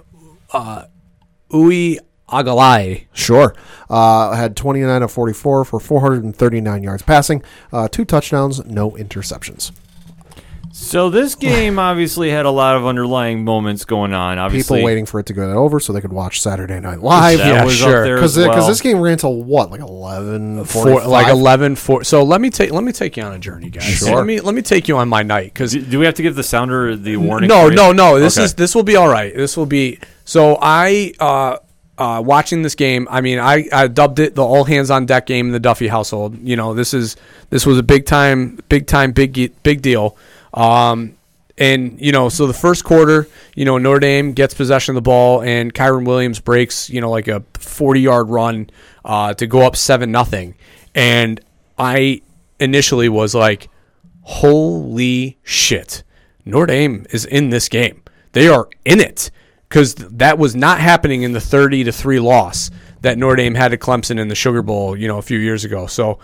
uh, 0.52 0.86
Ui 1.54 2.00
Agalai. 2.30 3.06
Sure. 3.14 3.56
Uh, 3.90 4.36
had 4.36 4.56
29 4.56 5.04
of 5.04 5.12
44 5.12 5.66
for 5.66 5.80
439 5.80 6.84
yards 6.84 7.04
passing, 7.04 7.44
uh, 7.72 7.88
two 7.88 8.06
touchdowns, 8.06 8.64
no 8.66 8.92
interceptions. 8.92 9.72
So, 10.76 11.12
this 11.12 11.36
game 11.36 11.78
obviously 11.78 12.32
had 12.32 12.48
a 12.48 12.50
lot 12.50 12.76
of 12.76 12.84
underlying 12.84 13.44
moments 13.44 13.86
going 13.86 14.12
on. 14.12 14.40
Obviously, 14.40 14.78
People 14.78 14.86
waiting 14.86 15.06
for 15.06 15.20
it 15.20 15.28
to 15.28 15.34
go 15.34 15.52
over 15.52 15.80
so 15.80 15.94
they 15.94 16.02
could 16.02 16.12
watch 16.12 16.42
Saturday 16.42 16.80
Night 16.80 17.00
Live. 17.00 17.38
That 17.38 17.48
Yeah, 17.48 17.64
was 17.64 17.76
sure. 17.76 18.00
up 18.00 18.04
there 18.06 18.16
Because 18.16 18.36
as 18.40 18.48
well. 18.48 18.68
this 18.68 18.82
game 18.82 19.00
ran 19.00 19.20
till 19.20 19.44
what, 19.44 19.70
like 19.70 19.82
11, 19.82 20.66
Four, 20.66 21.04
like 21.06 21.28
11 21.28 21.76
4 21.76 22.04
so 22.04 22.24
let 22.24 22.42
me 22.42 22.50
take 22.50 22.72
let 22.72 22.84
me 22.84 22.92
take 22.92 23.16
you 23.18 23.22
on 23.24 23.34
a 23.34 23.40
journey 23.40 23.70
guys 23.70 23.84
Sure. 23.84 24.16
let 24.16 24.26
me 24.26 24.40
let 24.40 24.56
me 24.56 24.64
take 24.64 24.88
you 24.88 24.98
on 24.98 25.08
my 25.10 25.22
night 25.22 25.54
because 25.54 25.74
Do, 25.74 25.82
do 25.82 26.00
we 26.00 26.06
have 26.06 26.16
to 26.16 26.24
give 26.24 26.34
the 26.36 26.44
sounder 26.44 26.96
the 26.96 27.18
warning? 27.18 27.50
no 27.50 27.62
period? 27.70 27.76
no 27.76 27.92
no 27.92 28.20
this 28.20 28.38
Okay. 28.38 28.46
is 28.46 28.54
this 28.56 28.74
will 28.74 28.82
be 28.84 28.96
all 28.96 29.08
right 29.10 29.36
this 29.36 29.56
will 29.56 29.66
be 29.68 30.00
so 30.26 30.58
i 30.62 31.14
uh 31.20 31.58
uh, 31.98 32.22
watching 32.26 32.64
this 32.64 32.76
game, 32.76 33.08
I 33.10 33.22
mean, 33.22 33.40
I, 33.40 33.68
I 33.72 33.88
dubbed 33.88 34.20
it 34.20 34.36
the 34.36 34.44
all 34.44 34.64
hands 34.64 34.90
on 34.90 35.06
deck 35.06 35.28
game 35.28 35.48
in 35.48 35.52
the 35.52 35.60
Duffy 35.60 35.88
household. 35.88 36.38
You 36.42 36.56
know, 36.56 36.74
this 36.74 36.94
is 36.94 37.16
this 37.50 37.66
was 37.66 37.78
a 37.78 37.84
big 37.84 38.06
time, 38.06 38.60
big 38.70 38.88
time, 38.88 39.12
big 39.12 39.54
big 39.64 39.82
deal. 39.82 40.18
Um, 40.54 41.16
and 41.58 42.02
you 42.02 42.12
know, 42.12 42.30
so 42.30 42.48
the 42.48 42.54
first 42.54 42.84
quarter, 42.84 43.28
you 43.56 43.66
know, 43.66 43.78
Notre 43.78 44.00
Dame 44.00 44.34
gets 44.34 44.54
possession 44.54 44.94
of 44.94 44.96
the 44.96 45.08
ball, 45.08 45.44
and 45.44 45.74
Kyren 45.74 46.06
Williams 46.06 46.40
breaks, 46.40 46.90
you 46.90 47.00
know, 47.00 47.12
like 47.12 47.28
a 47.28 47.44
forty-yard 47.60 48.30
run 48.30 48.70
uh, 49.06 49.36
to 49.36 49.46
go 49.46 49.62
up 49.62 49.76
seven 49.76 50.12
nothing. 50.12 50.56
And 50.96 51.40
I 51.78 52.22
initially 52.60 53.08
was 53.08 53.36
like, 53.36 53.70
"Holy 54.22 55.38
shit, 55.44 56.04
Notre 56.44 56.66
Dame 56.66 57.06
is 57.12 57.26
in 57.26 57.52
this 57.52 57.70
game. 57.70 58.02
They 58.32 58.48
are 58.48 58.68
in 58.84 59.00
it." 59.00 59.30
Because 59.74 59.96
that 59.96 60.38
was 60.38 60.56
not 60.56 60.80
happening 60.80 61.24
in 61.24 61.32
the 61.32 61.42
thirty 61.42 61.84
to 61.86 61.92
three 61.92 62.20
loss 62.20 62.70
that 63.02 63.18
Notre 63.18 63.38
Dame 63.38 63.56
had 63.56 63.70
to 63.70 63.78
Clemson 63.78 64.20
in 64.20 64.28
the 64.28 64.36
Sugar 64.36 64.62
Bowl, 64.62 64.96
you 64.96 65.08
know, 65.08 65.18
a 65.18 65.24
few 65.24 65.40
years 65.40 65.66
ago. 65.66 65.88
So 65.88 66.20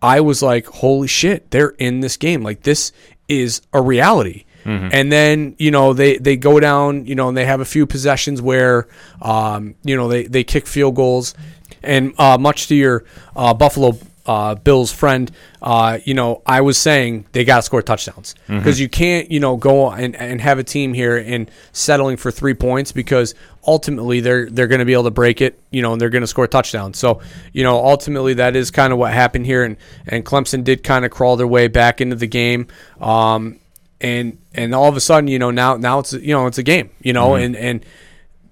I 0.00 0.22
was 0.22 0.42
like, 0.42 0.64
"Holy 0.64 1.06
shit, 1.06 1.50
they're 1.50 1.74
in 1.78 2.00
this 2.00 2.16
game! 2.16 2.42
Like 2.42 2.62
this 2.62 2.92
is 3.28 3.60
a 3.74 3.82
reality." 3.82 4.46
And 4.90 5.12
then 5.12 5.54
you 5.58 5.70
know 5.70 5.92
they 5.92 6.16
they 6.16 6.38
go 6.38 6.58
down, 6.58 7.04
you 7.04 7.14
know, 7.14 7.28
and 7.28 7.36
they 7.36 7.44
have 7.44 7.60
a 7.60 7.66
few 7.66 7.84
possessions 7.84 8.40
where, 8.40 8.88
um, 9.20 9.74
you 9.82 9.94
know, 9.94 10.08
they 10.08 10.24
they 10.24 10.42
kick 10.42 10.66
field 10.66 10.94
goals, 10.96 11.34
and 11.82 12.14
uh, 12.18 12.38
much 12.38 12.68
to 12.68 12.74
your 12.74 13.04
uh, 13.36 13.52
Buffalo 13.52 13.98
uh, 14.26 14.54
Bills 14.54 14.90
friend, 14.90 15.30
uh, 15.60 15.98
you 16.04 16.14
know, 16.14 16.42
I 16.46 16.62
was 16.62 16.78
saying 16.78 17.26
they 17.32 17.44
got 17.44 17.56
to 17.56 17.62
score 17.62 17.82
touchdowns 17.82 18.34
because 18.46 18.80
you 18.80 18.88
can't, 18.88 19.30
you 19.30 19.38
know, 19.38 19.56
go 19.56 19.90
and, 19.90 20.16
and 20.16 20.40
have 20.40 20.58
a 20.58 20.64
team 20.64 20.94
here 20.94 21.16
and 21.16 21.50
settling 21.72 22.16
for 22.16 22.30
three 22.30 22.54
points 22.54 22.90
because 22.90 23.34
ultimately 23.66 24.20
they're 24.20 24.48
they're 24.48 24.66
going 24.66 24.78
to 24.78 24.84
be 24.84 24.94
able 24.94 25.04
to 25.04 25.10
break 25.10 25.40
it, 25.40 25.60
you 25.70 25.82
know, 25.82 25.92
and 25.92 26.00
they're 26.00 26.10
going 26.10 26.22
to 26.22 26.26
score 26.26 26.46
touchdowns. 26.46 26.98
So, 26.98 27.20
you 27.52 27.62
know, 27.64 27.76
ultimately 27.84 28.34
that 28.34 28.56
is 28.56 28.70
kind 28.70 28.92
of 28.92 28.98
what 28.98 29.12
happened 29.12 29.44
here, 29.46 29.62
and 29.62 29.76
and 30.06 30.24
Clemson 30.24 30.64
did 30.64 30.82
kind 30.82 31.04
of 31.04 31.10
crawl 31.10 31.36
their 31.36 31.46
way 31.46 31.68
back 31.68 32.00
into 32.00 32.16
the 32.16 32.26
game. 32.26 32.68
Um, 33.00 33.60
and 34.00 34.38
and 34.54 34.74
all 34.74 34.88
of 34.88 34.96
a 34.96 35.00
sudden, 35.00 35.28
you 35.28 35.38
know, 35.38 35.50
now 35.50 35.76
now 35.76 35.98
it's 35.98 36.12
you 36.12 36.34
know 36.34 36.46
it's 36.46 36.58
a 36.58 36.62
game, 36.62 36.90
you 37.02 37.12
know, 37.12 37.34
and 37.34 37.56
and 37.56 37.84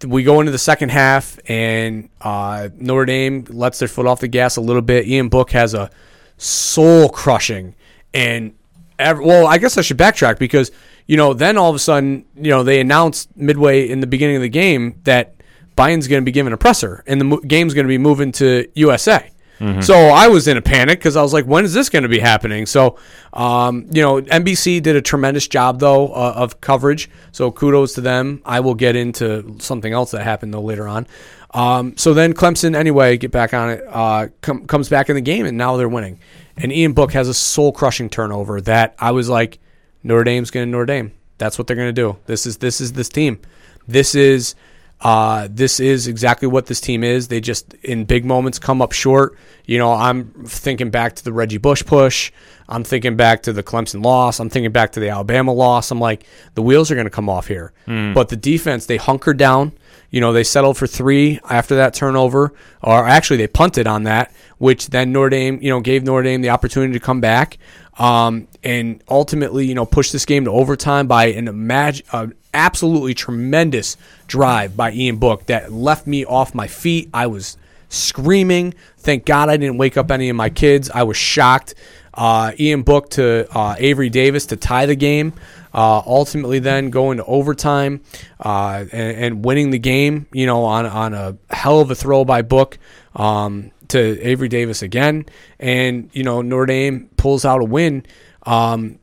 we 0.05 0.23
go 0.23 0.41
into 0.41 0.53
the 0.53 0.59
second 0.59 0.91
half, 0.91 1.39
and 1.49 2.09
uh, 2.21 2.69
Notre 2.77 3.05
Dame 3.07 3.45
lets 3.49 3.79
their 3.79 3.89
foot 3.89 4.07
off 4.07 4.21
the 4.21 4.29
gas 4.29 4.57
a 4.57 4.61
little 4.61 4.83
bit. 4.83 5.07
Ian 5.07 5.29
Book 5.29 5.51
has 5.53 5.75
a 5.75 5.91
soul 6.37 7.09
crushing 7.09 7.75
and 8.15 8.55
ev- 8.99 9.21
well, 9.21 9.47
I 9.47 9.59
guess 9.59 9.79
I 9.79 9.83
should 9.83 9.99
backtrack 9.99 10.39
because 10.39 10.71
you 11.07 11.17
know 11.17 11.35
then 11.35 11.57
all 11.57 11.71
of 11.71 11.77
a 11.77 11.81
sudden 11.81 12.25
you 12.37 12.51
know 12.51 12.63
they 12.63 12.81
announced 12.81 13.29
midway 13.37 13.89
in 13.89 14.01
the 14.01 14.07
beginning 14.07 14.37
of 14.37 14.43
the 14.43 14.49
game 14.49 15.01
that 15.05 15.35
Biden's 15.77 16.09
going 16.09 16.23
to 16.23 16.25
be 16.25 16.33
given 16.33 16.53
a 16.53 16.57
presser 16.57 17.03
and 17.07 17.21
the 17.21 17.25
mo- 17.25 17.41
game's 17.41 17.75
going 17.75 17.85
to 17.87 17.89
be 17.89 17.99
moving 17.99 18.33
to 18.33 18.69
USA. 18.75 19.31
So 19.81 19.95
I 19.95 20.29
was 20.29 20.49
in 20.49 20.57
a 20.57 20.63
panic 20.63 20.99
because 20.99 21.17
I 21.17 21.23
was 21.23 21.33
like, 21.33 21.45
when 21.45 21.65
is 21.65 21.73
this 21.73 21.89
going 21.89 22.03
to 22.03 22.09
be 22.09 22.19
happening? 22.19 22.67
So, 22.67 22.99
um, 23.33 23.87
you 23.93 24.03
know, 24.03 24.21
NBC 24.21 24.83
did 24.83 24.97
a 24.97 25.03
tremendous 25.03 25.47
job 25.47 25.79
though 25.79 26.09
uh, 26.09 26.35
of 26.37 26.61
coverage. 26.61 27.09
So 27.31 27.51
kudos 27.53 27.95
to 27.95 28.01
them. 28.01 28.43
I 28.45 28.61
will 28.61 28.75
get 28.75 28.97
into 28.97 29.57
something 29.61 29.93
else 29.93 30.11
that 30.11 30.25
happened 30.25 30.53
though 30.53 30.63
later 30.63 30.89
on. 30.89 31.07
Um, 31.55 31.97
so 31.97 32.15
then 32.15 32.33
Clemson, 32.33 32.75
anyway, 32.75 33.17
get 33.19 33.31
back 33.31 33.55
on 33.55 33.71
it, 33.71 33.85
uh, 33.87 34.29
com- 34.41 34.67
comes 34.67 34.89
back 34.89 35.11
in 35.11 35.17
the 35.17 35.21
game, 35.21 35.45
and 35.45 35.59
now 35.59 35.77
they're 35.77 35.89
winning. 35.89 36.19
And 36.57 36.73
Ian 36.73 36.93
Book 36.93 37.13
has 37.13 37.29
a 37.29 37.35
soul 37.35 37.73
crushing 37.73 38.09
turnover 38.09 38.61
that 38.63 38.95
I 38.99 39.11
was 39.11 39.29
like, 39.29 39.59
Notre 40.03 40.25
Dame's 40.25 40.51
going 40.51 40.67
to 40.67 40.71
Notre 40.71 40.87
Dame. 40.87 41.13
That's 41.39 41.59
what 41.59 41.67
they're 41.67 41.77
going 41.77 41.89
to 41.89 41.93
do. 41.93 42.17
This 42.27 42.47
is 42.47 42.59
this 42.59 42.81
is 42.81 42.93
this 42.95 43.09
team. 43.09 43.39
This 43.87 44.15
is 44.15 44.55
uh, 45.03 45.49
this 45.51 45.81
is 45.81 46.07
exactly 46.07 46.47
what 46.47 46.67
this 46.67 46.81
team 46.81 47.03
is. 47.03 47.29
They 47.29 47.41
just 47.41 47.75
in 47.83 48.05
big 48.05 48.25
moments 48.25 48.59
come 48.59 48.81
up 48.81 48.93
short. 48.93 49.37
You 49.67 49.79
know, 49.79 49.93
I'm 49.93 50.33
thinking 50.47 50.91
back 50.91 51.17
to 51.17 51.25
the 51.25 51.33
Reggie 51.33 51.59
Bush 51.59 51.85
push. 51.85 52.31
I'm 52.69 52.85
thinking 52.85 53.17
back 53.17 53.43
to 53.43 53.53
the 53.53 53.63
Clemson 53.63 54.05
loss. 54.05 54.39
I'm 54.39 54.49
thinking 54.49 54.73
back 54.73 54.93
to 54.93 55.01
the 55.01 55.09
Alabama 55.09 55.53
loss. 55.53 55.91
I'm 55.91 56.01
like, 56.01 56.25
the 56.55 56.63
wheels 56.63 56.91
are 56.91 56.95
going 56.95 57.07
to 57.07 57.11
come 57.11 57.29
off 57.29 57.49
here. 57.49 57.73
But 58.15 58.29
the 58.29 58.37
defense, 58.37 58.87
they 58.87 58.97
hunkered 58.97 59.37
down. 59.37 59.73
You 60.11 60.21
know, 60.21 60.33
they 60.33 60.45
settled 60.45 60.77
for 60.77 60.87
three 60.87 61.41
after 61.49 61.77
that 61.77 61.95
turnover, 61.95 62.53
or 62.83 63.07
actually 63.09 63.39
they 63.39 63.47
punted 63.47 63.87
on 63.87 64.03
that, 64.05 64.33
which 64.59 64.89
then 64.89 65.11
Notre 65.11 65.31
Dame, 65.31 65.59
you 65.63 65.71
know, 65.71 65.81
gave 65.81 66.03
Notre 66.05 66.23
Dame 66.23 66.43
the 66.43 66.51
opportunity 66.51 66.93
to 66.93 67.01
come 67.01 67.21
back, 67.21 67.57
um, 68.03 68.49
and 68.65 69.01
ultimately, 69.09 69.65
you 69.65 69.77
know, 69.77 69.87
push 69.87 70.11
this 70.11 70.27
game 70.27 70.47
to 70.47 70.51
overtime 70.51 71.07
by 71.07 71.27
an 71.27 71.71
uh, 72.13 72.27
absolutely 72.53 73.15
tremendous 73.15 73.97
drive 74.27 74.77
by 74.77 74.91
Ian 74.91 75.19
Book 75.19 75.47
that 75.47 75.71
left 75.71 76.09
me 76.09 76.25
off 76.25 76.53
my 76.53 76.67
feet. 76.67 77.09
I 77.15 77.29
was 77.29 77.57
screaming. 77.91 78.75
Thank 78.99 79.25
God 79.25 79.49
I 79.49 79.57
didn't 79.57 79.79
wake 79.79 79.97
up 79.97 80.11
any 80.11 80.29
of 80.29 80.35
my 80.35 80.51
kids. 80.51 80.91
I 80.91 81.05
was 81.05 81.17
shocked. 81.17 81.77
Uh, 82.13 82.51
Ian 82.59 82.83
Book 82.83 83.11
to 83.11 83.47
uh, 83.57 83.77
Avery 83.79 84.11
Davis 84.11 84.47
to 84.47 84.57
tie 84.57 84.87
the 84.87 84.97
game. 84.97 85.33
Uh, 85.73 86.03
ultimately, 86.05 86.59
then 86.59 86.91
going 86.91 87.19
to 87.19 87.25
overtime 87.25 88.01
uh, 88.41 88.85
and, 88.93 89.17
and 89.17 89.45
winning 89.45 89.71
the 89.71 89.79
game. 89.79 90.27
You 90.33 90.47
know, 90.47 90.65
on 90.65 90.87
on 90.87 91.15
a 91.15 91.37
hell 91.51 91.79
of 91.81 91.93
a 91.93 91.95
throw 91.95 92.25
by 92.25 92.43
Book 92.43 92.79
um, 93.15 93.71
to 93.93 94.21
Avery 94.21 94.49
Davis 94.49 94.83
again, 94.83 95.27
and 95.59 96.11
you 96.13 96.25
know 96.25 96.43
Notre 96.43 96.67
Dame 96.67 97.09
pulls 97.17 97.45
out 97.45 97.61
a 97.61 97.65
win. 97.65 98.05
Um, 98.45 98.99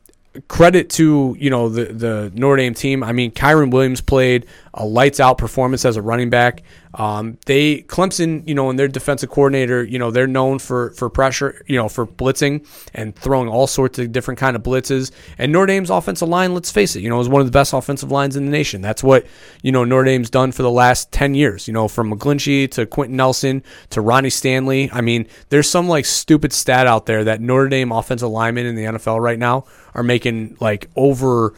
credit 0.48 0.90
to 0.90 1.36
you 1.38 1.50
know 1.50 1.68
the 1.68 1.86
the 1.86 2.32
Notre 2.34 2.56
Dame 2.56 2.74
team. 2.74 3.02
I 3.02 3.12
mean, 3.12 3.32
Kyren 3.32 3.70
Williams 3.70 4.00
played 4.00 4.46
a 4.74 4.84
lights 4.84 5.20
out 5.20 5.38
performance 5.38 5.84
as 5.84 5.96
a 5.96 6.02
running 6.02 6.30
back. 6.30 6.62
Um, 6.94 7.38
they 7.46 7.82
Clemson, 7.82 8.46
you 8.48 8.54
know, 8.54 8.68
and 8.68 8.78
their 8.78 8.88
defensive 8.88 9.30
coordinator, 9.30 9.84
you 9.84 9.98
know, 9.98 10.10
they're 10.10 10.26
known 10.26 10.58
for 10.58 10.90
for 10.92 11.08
pressure, 11.08 11.62
you 11.66 11.76
know, 11.76 11.88
for 11.88 12.06
blitzing 12.06 12.66
and 12.94 13.14
throwing 13.14 13.48
all 13.48 13.66
sorts 13.66 13.98
of 13.98 14.10
different 14.10 14.40
kind 14.40 14.56
of 14.56 14.62
blitzes. 14.62 15.12
And 15.38 15.52
Notre 15.52 15.66
Dame's 15.66 15.90
offensive 15.90 16.28
line, 16.28 16.52
let's 16.52 16.70
face 16.70 16.96
it, 16.96 17.02
you 17.02 17.08
know, 17.08 17.20
is 17.20 17.28
one 17.28 17.40
of 17.40 17.46
the 17.46 17.52
best 17.52 17.72
offensive 17.72 18.10
lines 18.10 18.34
in 18.34 18.44
the 18.44 18.50
nation. 18.50 18.80
That's 18.80 19.04
what 19.04 19.24
you 19.62 19.70
know 19.70 19.84
Notre 19.84 20.04
Dame's 20.04 20.30
done 20.30 20.50
for 20.50 20.62
the 20.62 20.70
last 20.70 21.12
ten 21.12 21.34
years. 21.34 21.68
You 21.68 21.74
know, 21.74 21.86
from 21.86 22.12
McGlinchey 22.12 22.70
to 22.72 22.86
Quenton 22.86 23.16
Nelson 23.16 23.62
to 23.90 24.00
Ronnie 24.00 24.30
Stanley. 24.30 24.90
I 24.92 25.00
mean, 25.00 25.28
there's 25.50 25.70
some 25.70 25.88
like 25.88 26.04
stupid 26.04 26.52
stat 26.52 26.86
out 26.88 27.06
there 27.06 27.24
that 27.24 27.40
Notre 27.40 27.68
Dame 27.68 27.92
offensive 27.92 28.30
linemen 28.30 28.66
in 28.66 28.74
the 28.74 28.84
NFL 28.84 29.20
right 29.20 29.38
now 29.38 29.64
are 29.94 30.02
making 30.02 30.56
like 30.60 30.90
over 30.96 31.54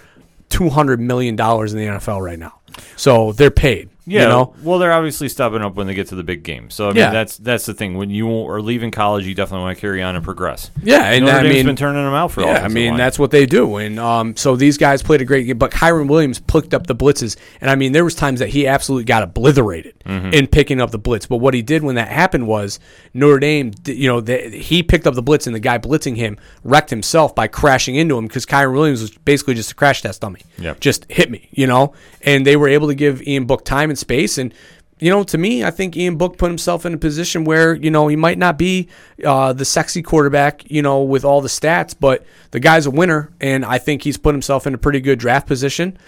two 0.51 0.69
hundred 0.69 1.01
million 1.01 1.37
dollars 1.37 1.73
in 1.73 1.79
the 1.79 1.87
NFL 1.87 2.21
right 2.21 2.39
now. 2.39 2.59
So 2.97 3.33
they're 3.33 3.51
paid. 3.51 3.89
Yeah, 4.05 4.23
You 4.23 4.29
know? 4.29 4.55
well, 4.65 4.79
they're 4.81 4.93
obviously 4.93 5.29
stepping 5.29 5.63
up 5.63 5.77
when 5.77 5.87
they 5.87 5.95
get 5.95 6.09
to 6.09 6.17
the 6.17 6.25
big 6.25 6.43
game. 6.43 6.71
So 6.71 6.87
I 6.87 6.89
mean, 6.89 6.97
Yeah. 6.97 7.11
that's 7.13 7.37
that's 7.37 7.67
the 7.67 7.75
thing. 7.75 7.97
When 7.97 8.11
you 8.11 8.29
are 8.49 8.61
leaving 8.61 8.91
college, 8.91 9.27
you 9.27 9.35
definitely 9.35 9.65
want 9.65 9.77
to 9.77 9.81
carry 9.81 10.03
on 10.03 10.17
and 10.17 10.25
progress. 10.25 10.71
Yeah, 10.83 11.05
and 11.05 11.25
Notre 11.25 11.39
I 11.39 11.43
Dame's 11.45 11.55
mean, 11.55 11.67
been 11.67 11.77
turning 11.77 12.03
them 12.05 12.13
out 12.15 12.33
for. 12.33 12.41
yeah, 12.41 12.47
I 12.49 12.51
offensive 12.55 12.73
mean 12.75 12.89
line. 12.91 12.99
that's 12.99 13.19
what 13.19 13.31
they 13.31 13.47
do, 13.47 13.77
and 13.77 14.01
um, 14.01 14.37
so 14.37 14.57
these 14.57 14.77
guys 14.77 15.03
played 15.03 15.21
a 15.21 15.25
great 15.25 15.47
game. 15.47 15.59
But 15.59 15.71
Kyren 15.71 16.09
Williams 16.09 16.41
picked 16.41 16.75
up 16.75 16.87
the 16.89 16.97
blitzes, 16.97 17.37
and 17.61 17.71
I 17.71 17.77
mean 17.77 17.93
there 17.93 18.05
was 18.05 18.15
times 18.17 18.41
that 18.41 18.49
he 18.49 18.67
absolutely 18.67 19.05
got 19.05 19.23
obliterated 19.23 19.95
Mm-hmm. 20.03 20.35
in 20.35 20.47
picking 20.49 20.81
up 20.81 20.91
the 20.91 20.99
blitz. 20.99 21.27
But 21.27 21.37
what 21.37 21.55
he 21.55 21.63
did 21.63 21.85
when 21.85 21.95
that 21.95 22.09
happened 22.09 22.49
was 22.49 22.81
Notre 23.15 23.39
Dame, 23.39 23.71
d- 23.71 23.93
you 23.95 24.09
know, 24.09 24.21
the, 24.21 24.37
he 24.51 24.83
picked 24.83 25.07
up 25.07 25.15
the 25.15 25.23
blitz, 25.23 25.47
and 25.47 25.55
the 25.55 25.61
guy 25.61 25.79
blitzing 25.79 26.17
him 26.17 26.39
wrecked 26.65 26.91
himself 26.91 27.37
by 27.37 27.47
crashing 27.47 27.95
into 27.95 28.19
him 28.19 28.27
because 28.27 28.45
Kyren 28.45 28.73
Williams 28.75 29.01
was 29.01 29.13
basically 29.19 29.55
just 29.55 29.71
a 29.71 29.75
crash 29.77 30.03
test 30.03 30.21
dummy. 30.21 30.41
Yep. 30.59 30.81
just 30.81 31.07
hit 31.11 31.31
me, 31.31 31.49
you 31.53 31.69
know, 31.69 31.93
and 32.23 32.45
they 32.45 32.57
were 32.57 32.67
able 32.69 32.89
to 32.89 32.97
give 32.97 33.23
Ian 33.23 33.45
Book 33.45 33.65
time 33.65 33.91
and 33.91 33.92
space 33.97 34.39
and. 34.39 34.55
You 34.99 35.11
know, 35.11 35.25
to 35.25 35.37
me, 35.37 35.65
I 35.65 35.73
think 35.73 35.97
Ian 35.97 36.17
Book 36.17 36.39
put 36.39 36.49
himself 36.49 36.87
in 36.87 36.95
a 36.95 36.97
position 36.97 37.43
where 37.43 37.75
you 37.75 37.91
know 37.91 38.07
he 38.07 38.15
might 38.15 38.39
not 38.39 38.57
be 38.57 38.89
uh, 39.25 39.53
the 39.53 39.65
sexy 39.65 40.01
quarterback, 40.01 40.71
you 40.71 40.81
know, 40.81 41.03
with 41.03 41.25
all 41.25 41.41
the 41.41 41.49
stats, 41.49 41.93
but 41.99 42.25
the 42.53 42.61
guy's 42.61 42.87
a 42.87 42.91
winner, 42.93 43.33
and 43.41 43.65
I 43.65 43.79
think 43.79 44.03
he's 44.03 44.17
put 44.17 44.33
himself 44.33 44.65
in 44.65 44.75
a 44.75 44.79
pretty 44.79 45.01
good 45.01 45.19
draft 45.19 45.49
position. 45.49 45.99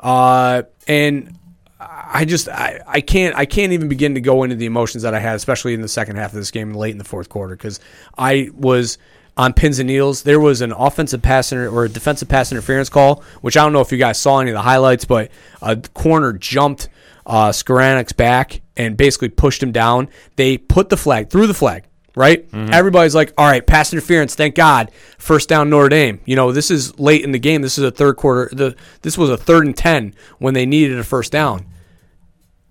Uh, 0.00 0.62
and 0.88 1.38
I 1.80 2.24
just 2.26 2.48
I, 2.48 2.80
I 2.86 3.00
can't 3.00 3.34
I 3.36 3.46
can't 3.46 3.72
even 3.72 3.88
begin 3.88 4.14
to 4.14 4.20
go 4.20 4.42
into 4.42 4.56
the 4.56 4.66
emotions 4.66 5.02
that 5.02 5.14
I 5.14 5.18
had, 5.18 5.36
especially 5.36 5.72
in 5.72 5.80
the 5.80 5.88
second 5.88 6.16
half 6.16 6.32
of 6.32 6.36
this 6.36 6.50
game 6.50 6.68
and 6.68 6.76
late 6.76 6.90
in 6.90 6.98
the 6.98 7.04
fourth 7.04 7.28
quarter, 7.28 7.56
because 7.56 7.80
I 8.18 8.50
was 8.52 8.98
on 9.36 9.54
pins 9.54 9.78
and 9.78 9.86
needles. 9.86 10.22
There 10.22 10.40
was 10.40 10.60
an 10.60 10.72
offensive 10.72 11.22
pass 11.22 11.52
inter- 11.52 11.70
or 11.70 11.84
a 11.84 11.88
defensive 11.88 12.28
pass 12.28 12.52
interference 12.52 12.90
call, 12.90 13.22
which 13.40 13.56
I 13.56 13.62
don't 13.62 13.72
know 13.72 13.80
if 13.80 13.92
you 13.92 13.98
guys 13.98 14.18
saw 14.18 14.40
any 14.40 14.50
of 14.50 14.54
the 14.54 14.62
highlights, 14.62 15.06
but 15.06 15.30
a 15.62 15.76
corner 15.76 16.34
jumped 16.34 16.90
uh, 17.26 17.50
Skowronek's 17.50 18.12
back 18.12 18.60
and 18.76 18.96
basically 18.96 19.28
pushed 19.28 19.62
him 19.62 19.72
down. 19.72 20.08
They 20.36 20.58
put 20.58 20.88
the 20.88 20.96
flag 20.96 21.30
through 21.30 21.46
the 21.46 21.54
flag. 21.54 21.84
Right, 22.16 22.44
everybody's 22.52 23.14
like, 23.14 23.32
"All 23.38 23.46
right, 23.46 23.64
pass 23.64 23.92
interference. 23.92 24.34
Thank 24.34 24.56
God, 24.56 24.90
first 25.16 25.48
down 25.48 25.70
Notre 25.70 25.88
Dame." 25.88 26.20
You 26.24 26.34
know, 26.34 26.50
this 26.50 26.68
is 26.70 26.98
late 26.98 27.22
in 27.22 27.30
the 27.30 27.38
game. 27.38 27.62
This 27.62 27.78
is 27.78 27.84
a 27.84 27.90
third 27.92 28.16
quarter. 28.16 28.50
The 28.52 28.74
this 29.02 29.16
was 29.16 29.30
a 29.30 29.36
third 29.36 29.64
and 29.64 29.76
ten 29.76 30.14
when 30.38 30.52
they 30.52 30.66
needed 30.66 30.98
a 30.98 31.04
first 31.04 31.30
down 31.30 31.66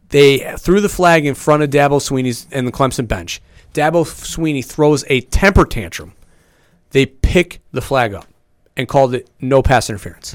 they 0.10 0.40
threw 0.58 0.82
the 0.82 0.90
flag 0.90 1.26
in 1.26 1.36
front 1.36 1.64
of 1.64 1.70
Dabo 1.70 2.00
Swinney's 2.00 2.48
and 2.52 2.68
the 2.68 2.72
Clemson 2.72 3.08
bench. 3.08 3.42
Dabo 3.74 4.04
Swinney 4.06 4.66
throws 4.66 5.06
a 5.08 5.22
temper 5.22 5.66
tantrum. 5.66 6.14
They 6.92 7.06
pick 7.06 7.62
the 7.72 7.82
flag 7.82 8.14
up 8.14 8.28
and 8.76 8.88
called 8.88 9.14
it 9.14 9.30
no 9.40 9.62
pass 9.62 9.90
interference. 9.90 10.34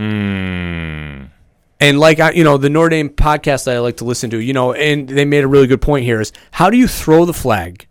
And 1.85 2.01
like 2.01 2.19
I, 2.19 2.31
you 2.31 2.45
know, 2.45 2.57
the 2.57 2.71
Notre 2.71 2.89
Dame 2.89 3.11
podcast 3.11 3.65
that 3.65 3.77
I 3.77 3.81
like 3.81 3.99
to 3.99 4.07
listen 4.07 4.31
to, 4.31 4.39
you 4.39 4.55
know, 4.55 4.73
and 4.73 5.07
they 5.07 5.27
made 5.27 5.45
a 5.45 5.47
really 5.47 5.67
good 5.67 5.83
point 5.83 6.07
here 6.07 6.19
is 6.19 6.33
how 6.53 6.71
do 6.71 6.79
you 6.79 6.89
throw 6.89 7.27
the 7.27 7.35
flag 7.35 7.87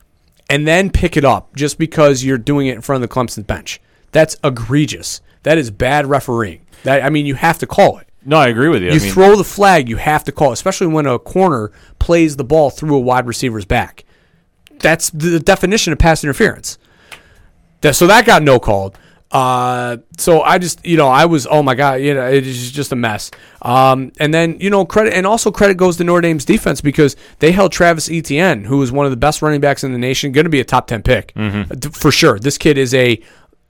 and 0.49 0.67
then 0.67 0.89
pick 0.89 1.15
it 1.15 1.23
up 1.23 1.55
just 1.55 1.77
because 1.77 2.23
you're 2.23 2.39
doing 2.39 2.65
it 2.65 2.73
in 2.73 2.81
front 2.81 3.03
of 3.03 3.07
the 3.07 3.13
Clemson 3.13 3.45
bench? 3.45 3.79
That's 4.11 4.35
egregious. 4.43 5.21
That 5.43 5.59
is 5.59 5.69
bad 5.69 6.07
refereeing. 6.07 6.65
That 6.81 7.03
I 7.03 7.11
mean, 7.11 7.27
you 7.27 7.35
have 7.35 7.59
to 7.59 7.67
call 7.67 7.99
it. 7.99 8.07
no, 8.25 8.37
I 8.37 8.47
agree 8.47 8.69
with 8.69 8.81
you. 8.81 8.89
You 8.89 8.95
I 8.95 8.99
mean, 8.99 9.11
throw 9.11 9.35
the 9.35 9.43
flag, 9.43 9.87
you 9.87 9.97
have 9.97 10.23
to 10.23 10.31
call, 10.31 10.49
it, 10.49 10.53
especially 10.53 10.87
when 10.87 11.05
a 11.05 11.19
corner 11.19 11.71
plays 11.99 12.35
the 12.35 12.43
ball 12.43 12.71
through 12.71 12.95
a 12.95 12.99
wide 12.99 13.27
receiver's 13.27 13.65
back. 13.65 14.05
That's 14.79 15.11
the 15.11 15.39
definition 15.39 15.93
of 15.93 15.99
pass 15.99 16.23
interference. 16.23 16.79
That, 17.81 17.95
so 17.95 18.07
that 18.07 18.25
got 18.25 18.41
no 18.41 18.59
called. 18.59 18.97
Uh, 19.33 19.97
so 20.19 20.41
I 20.43 20.59
just, 20.59 20.85
you 20.85 20.95
know, 20.95 21.07
I 21.07 21.25
was, 21.25 21.47
oh 21.49 21.63
my 21.63 21.73
god, 21.73 22.01
you 22.01 22.13
know, 22.13 22.29
it 22.29 22.45
is 22.45 22.71
just 22.71 22.91
a 22.91 22.95
mess. 22.95 23.31
Um, 23.63 24.11
and 24.19 24.31
then 24.31 24.57
you 24.59 24.69
know, 24.69 24.85
credit 24.85 25.13
and 25.13 25.25
also 25.25 25.51
credit 25.51 25.75
goes 25.75 25.97
to 25.97 26.03
Notre 26.03 26.21
Dame's 26.21 26.45
defense 26.45 26.81
because 26.81 27.15
they 27.39 27.51
held 27.51 27.71
Travis 27.71 28.09
Etienne, 28.11 28.63
who 28.63 28.81
is 28.83 28.91
one 28.91 29.05
of 29.07 29.11
the 29.11 29.17
best 29.17 29.41
running 29.41 29.59
backs 29.59 29.83
in 29.83 29.91
the 29.91 29.97
nation, 29.97 30.31
going 30.33 30.45
to 30.45 30.51
be 30.51 30.59
a 30.59 30.63
top 30.63 30.85
ten 30.87 31.01
pick 31.01 31.33
d- 31.33 31.89
for 31.91 32.11
sure. 32.11 32.37
This 32.39 32.59
kid 32.59 32.77
is 32.77 32.93
a 32.93 33.19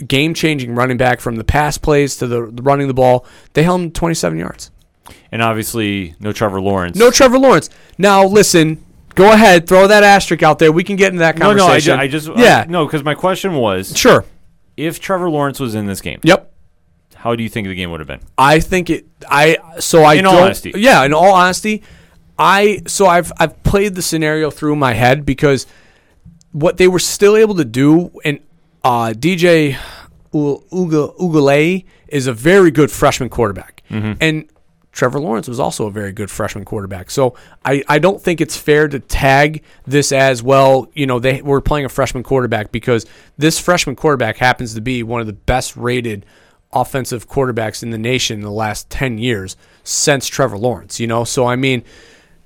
game-changing 0.05 0.75
running 0.75 0.97
back 0.97 1.21
from 1.21 1.35
the 1.37 1.43
pass 1.43 1.77
plays 1.77 2.17
to 2.17 2.27
the, 2.27 2.47
the 2.51 2.61
running 2.61 2.87
the 2.87 2.93
ball. 2.93 3.25
They 3.53 3.63
held 3.63 3.79
him 3.81 3.91
27 3.91 4.37
yards. 4.37 4.69
and 5.31 5.41
obviously 5.41 6.15
no 6.19 6.33
Trevor 6.33 6.59
Lawrence. 6.59 6.97
No 6.97 7.09
Trevor 7.09 7.39
Lawrence. 7.39 7.69
Now 7.97 8.25
listen, 8.25 8.83
go 9.15 9.31
ahead, 9.31 9.67
throw 9.67 9.87
that 9.87 10.03
asterisk 10.03 10.43
out 10.43 10.59
there. 10.59 10.71
We 10.73 10.83
can 10.83 10.95
get 10.97 11.07
into 11.13 11.19
that 11.19 11.37
conversation. 11.37 11.91
no, 11.91 11.95
no. 11.97 12.01
I, 12.03 12.07
ju-. 12.07 12.17
I 12.27 12.33
just 12.33 12.37
yeah, 12.37 12.65
I- 12.67 12.69
no, 12.69 12.85
because 12.85 13.03
my 13.03 13.15
question 13.15 13.53
was, 13.53 13.97
sure. 13.97 14.25
If 14.77 14.99
Trevor 14.99 15.29
Lawrence 15.29 15.59
was 15.59 15.75
in 15.75 15.85
this 15.85 16.01
game, 16.01 16.19
Yep. 16.23 16.51
how 17.15 17.35
do 17.35 17.43
you 17.43 17.49
think 17.49 17.67
the 17.67 17.75
game 17.75 17.91
would 17.91 17.99
have 17.99 18.07
been? 18.07 18.21
I 18.37 18.59
think 18.59 18.89
it. 18.89 19.05
I 19.29 19.57
so 19.79 20.03
I 20.03 20.15
In 20.15 20.25
all 20.25 20.37
honesty. 20.43 20.71
Yeah, 20.75 21.03
in 21.03 21.13
all 21.13 21.33
honesty, 21.33 21.83
I 22.37 22.81
so 22.87 23.05
I've 23.07 23.31
I've 23.37 23.61
played 23.63 23.95
the 23.95 24.01
scenario 24.01 24.49
through 24.51 24.75
my 24.75 24.93
head 24.93 25.25
because 25.25 25.65
what 26.51 26.77
they 26.77 26.87
were 26.87 26.99
still 26.99 27.35
able 27.35 27.55
to 27.55 27.65
do 27.65 28.11
and 28.25 28.39
uh, 28.83 29.13
DJ 29.17 29.77
U- 30.33 30.63
Uga 30.71 31.15
Ugale 31.17 31.85
is 32.07 32.27
a 32.27 32.33
very 32.33 32.71
good 32.71 32.91
freshman 32.91 33.29
quarterback 33.29 33.81
and. 33.89 34.49
Trevor 34.93 35.19
Lawrence 35.19 35.47
was 35.47 35.59
also 35.59 35.87
a 35.87 35.91
very 35.91 36.11
good 36.11 36.29
freshman 36.29 36.63
quarterback. 36.63 37.09
So 37.09 37.35
I, 37.65 37.83
I 37.89 37.97
don't 37.97 38.21
think 38.21 38.39
it's 38.39 38.55
fair 38.55 38.87
to 38.87 38.99
tag 38.99 39.63
this 39.85 40.11
as 40.11 40.43
well, 40.43 40.87
you 40.93 41.07
know, 41.07 41.19
they 41.19 41.41
were 41.41 41.61
playing 41.61 41.85
a 41.85 41.89
freshman 41.89 42.23
quarterback 42.23 42.71
because 42.71 43.05
this 43.35 43.59
freshman 43.59 43.95
quarterback 43.95 44.37
happens 44.37 44.75
to 44.75 44.81
be 44.81 45.01
one 45.01 45.19
of 45.19 45.27
the 45.27 45.33
best 45.33 45.75
rated 45.75 46.25
offensive 46.71 47.27
quarterbacks 47.27 47.81
in 47.81 47.89
the 47.89 47.97
nation 47.97 48.37
in 48.37 48.43
the 48.43 48.51
last 48.51 48.89
10 48.91 49.17
years 49.17 49.57
since 49.83 50.27
Trevor 50.27 50.59
Lawrence, 50.59 50.99
you 50.99 51.07
know? 51.07 51.23
So, 51.23 51.47
I 51.47 51.55
mean, 51.55 51.83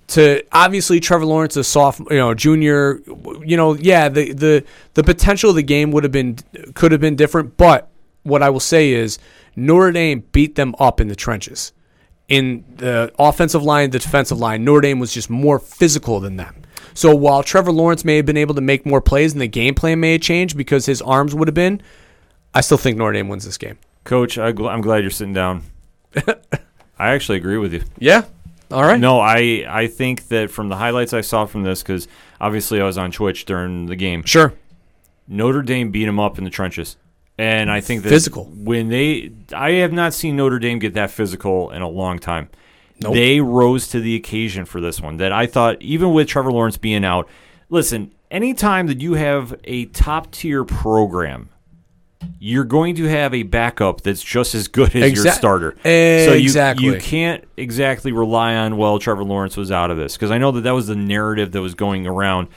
to 0.07 0.41
obviously 0.53 1.01
Trevor 1.01 1.25
Lawrence, 1.25 1.57
a 1.57 1.65
soft, 1.65 1.99
you 1.99 2.17
know, 2.17 2.33
junior, 2.33 3.01
you 3.45 3.57
know, 3.57 3.73
yeah, 3.73 4.07
the, 4.07 4.31
the, 4.31 4.65
the 4.93 5.03
potential 5.03 5.49
of 5.49 5.57
the 5.57 5.63
game 5.63 5.91
would 5.91 6.05
have 6.05 6.13
been, 6.13 6.37
could 6.75 6.93
have 6.93 7.01
been 7.01 7.17
different. 7.17 7.57
But 7.57 7.89
what 8.23 8.41
I 8.41 8.49
will 8.49 8.61
say 8.61 8.91
is 8.91 9.19
Notre 9.57 9.91
Dame 9.91 10.23
beat 10.31 10.55
them 10.55 10.75
up 10.79 11.01
in 11.01 11.09
the 11.09 11.15
trenches. 11.15 11.73
In 12.27 12.65
the 12.75 13.11
offensive 13.17 13.63
line, 13.63 13.89
the 13.91 13.99
defensive 13.99 14.37
line, 14.37 14.65
Notre 14.65 14.81
Dame 14.81 14.99
was 14.99 15.13
just 15.13 15.29
more 15.29 15.59
physical 15.59 16.19
than 16.19 16.35
them. 16.35 16.63
So 16.93 17.15
while 17.15 17.43
Trevor 17.43 17.71
Lawrence 17.71 18.03
may 18.03 18.17
have 18.17 18.25
been 18.25 18.37
able 18.37 18.55
to 18.55 18.61
make 18.61 18.85
more 18.85 19.01
plays 19.01 19.31
and 19.31 19.39
the 19.41 19.47
game 19.47 19.75
plan 19.75 19.99
may 19.99 20.13
have 20.13 20.21
changed 20.21 20.57
because 20.57 20.85
his 20.87 21.01
arms 21.01 21.33
would 21.35 21.47
have 21.47 21.55
been, 21.55 21.81
I 22.53 22.61
still 22.61 22.77
think 22.77 22.97
Notre 22.97 23.13
Dame 23.13 23.29
wins 23.29 23.45
this 23.45 23.57
game. 23.57 23.77
Coach, 24.03 24.37
I 24.37 24.51
gl- 24.51 24.69
I'm 24.69 24.81
glad 24.81 25.03
you're 25.03 25.11
sitting 25.11 25.33
down. 25.33 25.63
I 26.15 27.09
actually 27.13 27.37
agree 27.37 27.57
with 27.57 27.73
you. 27.73 27.83
Yeah. 27.99 28.23
All 28.71 28.81
right. 28.81 28.99
No, 28.99 29.19
I 29.19 29.65
I 29.69 29.87
think 29.87 30.27
that 30.29 30.49
from 30.49 30.69
the 30.69 30.75
highlights 30.75 31.13
I 31.13 31.21
saw 31.21 31.45
from 31.45 31.63
this, 31.63 31.83
because 31.83 32.07
obviously 32.41 32.81
I 32.81 32.83
was 32.83 32.97
on 32.97 33.11
Twitch 33.11 33.45
during 33.45 33.85
the 33.85 33.95
game. 33.95 34.23
Sure. 34.23 34.53
Notre 35.27 35.61
Dame 35.61 35.91
beat 35.91 36.05
them 36.05 36.19
up 36.19 36.37
in 36.37 36.43
the 36.43 36.49
trenches, 36.49 36.97
and 37.37 37.69
I 37.71 37.81
think 37.81 38.03
that 38.03 38.09
Physical. 38.09 38.45
when 38.45 38.89
they, 38.89 39.31
I 39.53 39.71
have 39.71 39.93
not 39.93 40.13
seen 40.13 40.35
Notre 40.35 40.59
Dame 40.59 40.79
get 40.79 40.93
that 40.95 41.11
physical 41.11 41.71
in 41.71 41.81
a 41.81 41.89
long 41.89 42.19
time. 42.19 42.49
Nope. 42.99 43.13
They 43.13 43.39
rose 43.41 43.87
to 43.89 43.99
the 43.99 44.15
occasion 44.15 44.65
for 44.65 44.81
this 44.81 44.99
one. 44.99 45.17
That 45.17 45.31
I 45.31 45.45
thought, 45.45 45.81
even 45.81 46.13
with 46.13 46.27
Trevor 46.27 46.51
Lawrence 46.51 46.77
being 46.77 47.05
out, 47.05 47.29
listen, 47.69 48.11
anytime 48.31 48.87
that 48.87 49.01
you 49.01 49.13
have 49.13 49.55
a 49.65 49.85
top 49.85 50.31
tier 50.31 50.63
program. 50.63 51.49
You're 52.39 52.63
going 52.63 52.95
to 52.95 53.03
have 53.05 53.33
a 53.35 53.43
backup 53.43 54.01
that's 54.01 54.23
just 54.23 54.55
as 54.55 54.67
good 54.67 54.95
as 54.95 55.13
your 55.13 55.25
Exac- 55.25 55.37
starter. 55.37 55.75
So 55.83 56.33
you, 56.33 56.43
Exactly. 56.45 56.85
you 56.87 56.97
can't 56.99 57.43
exactly 57.57 58.11
rely 58.11 58.55
on 58.55 58.75
well 58.77 58.97
Trevor 58.97 59.23
Lawrence 59.23 59.55
was 59.55 59.71
out 59.71 59.91
of 59.91 59.97
this 59.97 60.15
because 60.17 60.31
I 60.31 60.39
know 60.39 60.51
that 60.51 60.61
that 60.61 60.71
was 60.73 60.87
the 60.87 60.95
narrative 60.95 61.51
that 61.51 61.61
was 61.61 61.75
going 61.75 62.07
around. 62.07 62.47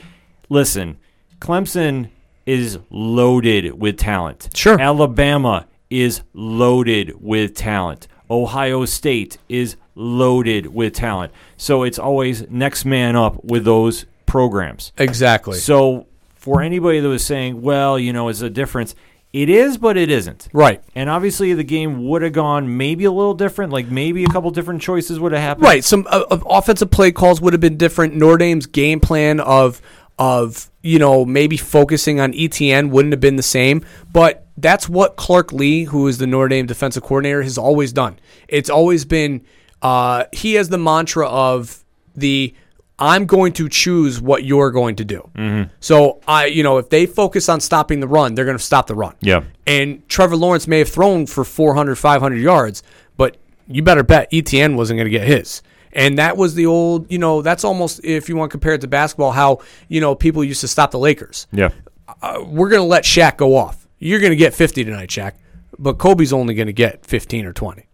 Listen, 0.48 0.96
Clemson 1.40 2.08
is 2.46 2.78
loaded 2.90 3.78
with 3.80 3.96
talent. 3.96 4.48
Sure. 4.54 4.80
Alabama 4.80 5.66
is 5.88 6.22
loaded 6.32 7.20
with 7.20 7.54
talent. 7.54 8.06
Ohio 8.30 8.84
State 8.84 9.38
is 9.48 9.76
loaded 9.94 10.66
with 10.66 10.94
talent. 10.94 11.32
So 11.56 11.82
it's 11.82 11.98
always 11.98 12.48
next 12.48 12.84
man 12.84 13.16
up 13.16 13.44
with 13.44 13.64
those 13.64 14.06
programs. 14.26 14.92
Exactly. 14.98 15.58
So 15.58 16.06
for 16.36 16.62
anybody 16.62 17.00
that 17.00 17.08
was 17.08 17.24
saying, 17.24 17.60
well, 17.60 17.98
you 17.98 18.12
know, 18.12 18.28
it's 18.28 18.40
a 18.40 18.48
difference, 18.50 18.94
it 19.32 19.48
is, 19.48 19.78
but 19.78 19.96
it 19.96 20.10
isn't. 20.10 20.48
right. 20.52 20.82
And 20.96 21.08
obviously, 21.08 21.52
the 21.54 21.62
game 21.62 22.08
would 22.08 22.22
have 22.22 22.32
gone 22.32 22.76
maybe 22.76 23.04
a 23.04 23.12
little 23.12 23.34
different. 23.34 23.72
Like 23.72 23.88
maybe 23.88 24.24
a 24.24 24.26
couple 24.28 24.50
different 24.50 24.82
choices 24.82 25.20
would 25.20 25.30
have 25.32 25.40
happened. 25.40 25.64
Right. 25.64 25.84
Some 25.84 26.06
uh, 26.10 26.24
uh, 26.30 26.40
offensive 26.46 26.90
play 26.90 27.12
calls 27.12 27.40
would 27.40 27.52
have 27.52 27.60
been 27.60 27.76
different. 27.76 28.14
Notre 28.16 28.38
Dame's 28.38 28.66
game 28.66 28.98
plan 28.98 29.38
of 29.38 29.80
of 30.20 30.70
you 30.82 30.98
know 30.98 31.24
maybe 31.24 31.56
focusing 31.56 32.20
on 32.20 32.32
Etienne 32.36 32.90
wouldn't 32.90 33.12
have 33.12 33.20
been 33.20 33.36
the 33.36 33.42
same. 33.42 33.84
But 34.12 34.46
that's 34.56 34.88
what 34.88 35.16
Clark 35.16 35.52
Lea, 35.52 35.84
who 35.84 36.06
is 36.06 36.18
the 36.18 36.26
Notre 36.26 36.48
Dame 36.48 36.66
defensive 36.66 37.02
coordinator, 37.02 37.42
has 37.42 37.58
always 37.58 37.92
done. 37.92 38.20
It's 38.46 38.70
always 38.70 39.04
been 39.04 39.44
uh, 39.82 40.24
he 40.32 40.54
has 40.54 40.68
the 40.68 40.78
mantra 40.78 41.26
of 41.26 41.82
the 42.14 42.54
I'm 42.98 43.24
going 43.24 43.54
to 43.54 43.68
choose 43.70 44.20
what 44.20 44.44
you're 44.44 44.70
going 44.70 44.96
to 44.96 45.06
do. 45.06 45.30
Mm-hmm. 45.34 45.72
So 45.80 46.20
I, 46.28 46.46
you 46.46 46.62
know, 46.62 46.76
if 46.76 46.90
they 46.90 47.06
focus 47.06 47.48
on 47.48 47.60
stopping 47.60 48.00
the 48.00 48.08
run, 48.08 48.34
they're 48.34 48.44
going 48.44 48.58
to 48.58 48.62
stop 48.62 48.88
the 48.88 48.94
run. 48.94 49.14
Yeah. 49.20 49.44
And 49.66 50.06
Trevor 50.10 50.36
Lawrence 50.36 50.68
may 50.68 50.80
have 50.80 50.90
thrown 50.90 51.26
for 51.26 51.42
400, 51.42 51.96
500 51.96 52.36
yards, 52.36 52.82
but 53.16 53.38
you 53.66 53.82
better 53.82 54.02
bet 54.02 54.28
Etienne 54.30 54.76
wasn't 54.76 54.98
going 54.98 55.06
to 55.06 55.10
get 55.10 55.26
his. 55.26 55.62
And 55.92 56.18
that 56.18 56.36
was 56.36 56.54
the 56.54 56.66
old, 56.66 57.10
you 57.10 57.18
know, 57.18 57.42
that's 57.42 57.64
almost, 57.64 58.04
if 58.04 58.28
you 58.28 58.36
want 58.36 58.50
to 58.50 58.52
compare 58.52 58.74
it 58.74 58.80
to 58.82 58.88
basketball, 58.88 59.32
how, 59.32 59.58
you 59.88 60.00
know, 60.00 60.14
people 60.14 60.44
used 60.44 60.60
to 60.60 60.68
stop 60.68 60.92
the 60.92 60.98
Lakers. 60.98 61.46
Yeah. 61.52 61.70
Uh, 62.22 62.44
we're 62.46 62.68
going 62.68 62.82
to 62.82 62.86
let 62.86 63.04
Shaq 63.04 63.36
go 63.36 63.56
off. 63.56 63.88
You're 63.98 64.20
going 64.20 64.30
to 64.30 64.36
get 64.36 64.54
50 64.54 64.84
tonight, 64.84 65.08
Shaq, 65.08 65.34
but 65.78 65.98
Kobe's 65.98 66.32
only 66.32 66.54
going 66.54 66.68
to 66.68 66.72
get 66.72 67.04
15 67.04 67.44
or 67.44 67.52
20. 67.52 67.86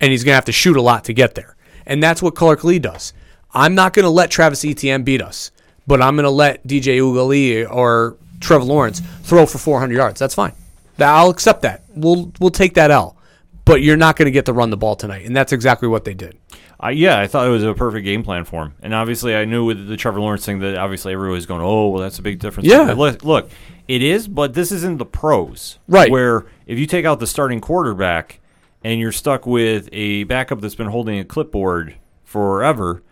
And 0.00 0.10
he's 0.10 0.24
going 0.24 0.32
to 0.32 0.36
have 0.36 0.44
to 0.46 0.52
shoot 0.52 0.76
a 0.76 0.82
lot 0.82 1.04
to 1.04 1.14
get 1.14 1.34
there. 1.34 1.56
And 1.86 2.02
that's 2.02 2.22
what 2.22 2.34
Clark 2.34 2.64
Lea 2.64 2.78
does. 2.78 3.12
I'm 3.52 3.74
not 3.74 3.94
going 3.94 4.04
to 4.04 4.10
let 4.10 4.30
Travis 4.30 4.64
Etienne 4.64 5.04
beat 5.04 5.22
us, 5.22 5.50
but 5.86 6.02
I'm 6.02 6.16
going 6.16 6.24
to 6.24 6.30
let 6.30 6.66
DJ 6.66 6.98
Ugali 6.98 7.68
or 7.68 8.16
Trevor 8.40 8.64
Lawrence 8.64 9.00
throw 9.22 9.46
for 9.46 9.58
400 9.58 9.94
yards. 9.94 10.20
That's 10.20 10.34
fine. 10.34 10.52
I'll 10.98 11.30
accept 11.30 11.62
that. 11.62 11.84
We'll 11.90 12.32
we'll 12.40 12.50
take 12.50 12.74
that 12.74 12.90
L. 12.90 13.16
But 13.64 13.82
you're 13.82 13.96
not 13.96 14.16
going 14.16 14.26
to 14.26 14.32
get 14.32 14.46
to 14.46 14.52
run 14.52 14.70
the 14.70 14.76
ball 14.76 14.96
tonight, 14.96 15.26
and 15.26 15.36
that's 15.36 15.52
exactly 15.52 15.88
what 15.88 16.04
they 16.04 16.14
did. 16.14 16.37
I 16.80 16.92
yeah, 16.92 17.18
I 17.18 17.26
thought 17.26 17.46
it 17.46 17.50
was 17.50 17.64
a 17.64 17.74
perfect 17.74 18.04
game 18.04 18.22
plan 18.22 18.44
for 18.44 18.62
him. 18.64 18.74
And 18.82 18.94
obviously, 18.94 19.34
I 19.34 19.44
knew 19.44 19.64
with 19.64 19.88
the 19.88 19.96
Trevor 19.96 20.20
Lawrence 20.20 20.46
thing 20.46 20.60
that 20.60 20.76
obviously 20.76 21.12
everyone 21.12 21.34
was 21.34 21.46
going, 21.46 21.60
oh, 21.60 21.88
well, 21.88 22.02
that's 22.02 22.18
a 22.18 22.22
big 22.22 22.38
difference. 22.38 22.68
Yeah. 22.68 22.84
But 22.86 22.98
look, 22.98 23.24
look, 23.24 23.50
it 23.88 24.02
is, 24.02 24.28
but 24.28 24.54
this 24.54 24.70
isn't 24.70 24.98
the 24.98 25.06
pros. 25.06 25.78
Right. 25.88 26.10
Where 26.10 26.46
if 26.66 26.78
you 26.78 26.86
take 26.86 27.04
out 27.04 27.18
the 27.18 27.26
starting 27.26 27.60
quarterback 27.60 28.40
and 28.84 29.00
you're 29.00 29.10
stuck 29.12 29.44
with 29.44 29.88
a 29.92 30.22
backup 30.24 30.60
that's 30.60 30.76
been 30.76 30.88
holding 30.88 31.18
a 31.18 31.24
clipboard 31.24 31.96
forever, 32.24 33.02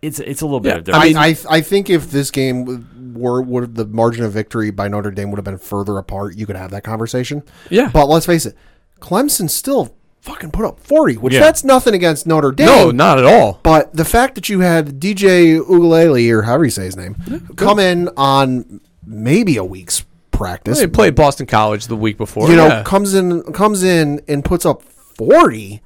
it's 0.00 0.18
it's 0.18 0.40
a 0.40 0.46
little 0.46 0.60
bit 0.60 0.70
Yeah, 0.70 0.76
of 0.78 0.84
difference. 0.84 1.16
I, 1.16 1.54
I 1.54 1.56
I 1.58 1.60
think 1.60 1.90
if 1.90 2.10
this 2.10 2.30
game 2.30 3.14
were 3.14 3.42
would 3.42 3.74
the 3.74 3.84
margin 3.84 4.24
of 4.24 4.32
victory 4.32 4.70
by 4.70 4.88
Notre 4.88 5.10
Dame 5.10 5.30
would 5.30 5.36
have 5.36 5.44
been 5.44 5.58
further 5.58 5.98
apart, 5.98 6.36
you 6.36 6.46
could 6.46 6.56
have 6.56 6.70
that 6.70 6.84
conversation. 6.84 7.42
Yeah. 7.68 7.90
But 7.92 8.06
let's 8.06 8.24
face 8.24 8.46
it, 8.46 8.56
Clemson 9.00 9.50
still 9.50 9.94
fucking 10.22 10.50
put 10.50 10.64
up 10.64 10.80
forty, 10.80 11.14
which 11.16 11.34
Yeah. 11.34 11.40
that's 11.40 11.62
nothing 11.64 11.94
against 11.94 12.26
Notre 12.26 12.50
Dame. 12.52 12.66
No, 12.66 12.90
not 12.90 13.18
at 13.18 13.24
all. 13.24 13.60
But 13.62 13.94
the 13.94 14.04
fact 14.04 14.34
that 14.36 14.48
you 14.48 14.60
had 14.60 14.98
DJ 14.98 15.58
Ugalele 15.60 16.30
or 16.32 16.42
however 16.42 16.64
you 16.64 16.70
say 16.70 16.84
his 16.86 16.96
name 16.96 17.14
come 17.56 17.78
in 17.78 18.08
on 18.16 18.80
maybe 19.06 19.56
a 19.58 19.64
week's 19.64 20.04
practice, 20.30 20.78
They 20.78 20.86
played 20.86 21.14
Boston 21.14 21.46
College 21.46 21.86
the 21.88 21.96
week 21.96 22.16
before. 22.16 22.48
you 22.48 22.56
know, 22.56 22.66
yeah. 22.68 22.82
comes 22.84 23.14
in 23.14 23.42
comes 23.52 23.82
in 23.82 24.20
and 24.28 24.44
puts 24.44 24.64
up 24.64 24.82
forty. 24.82 25.82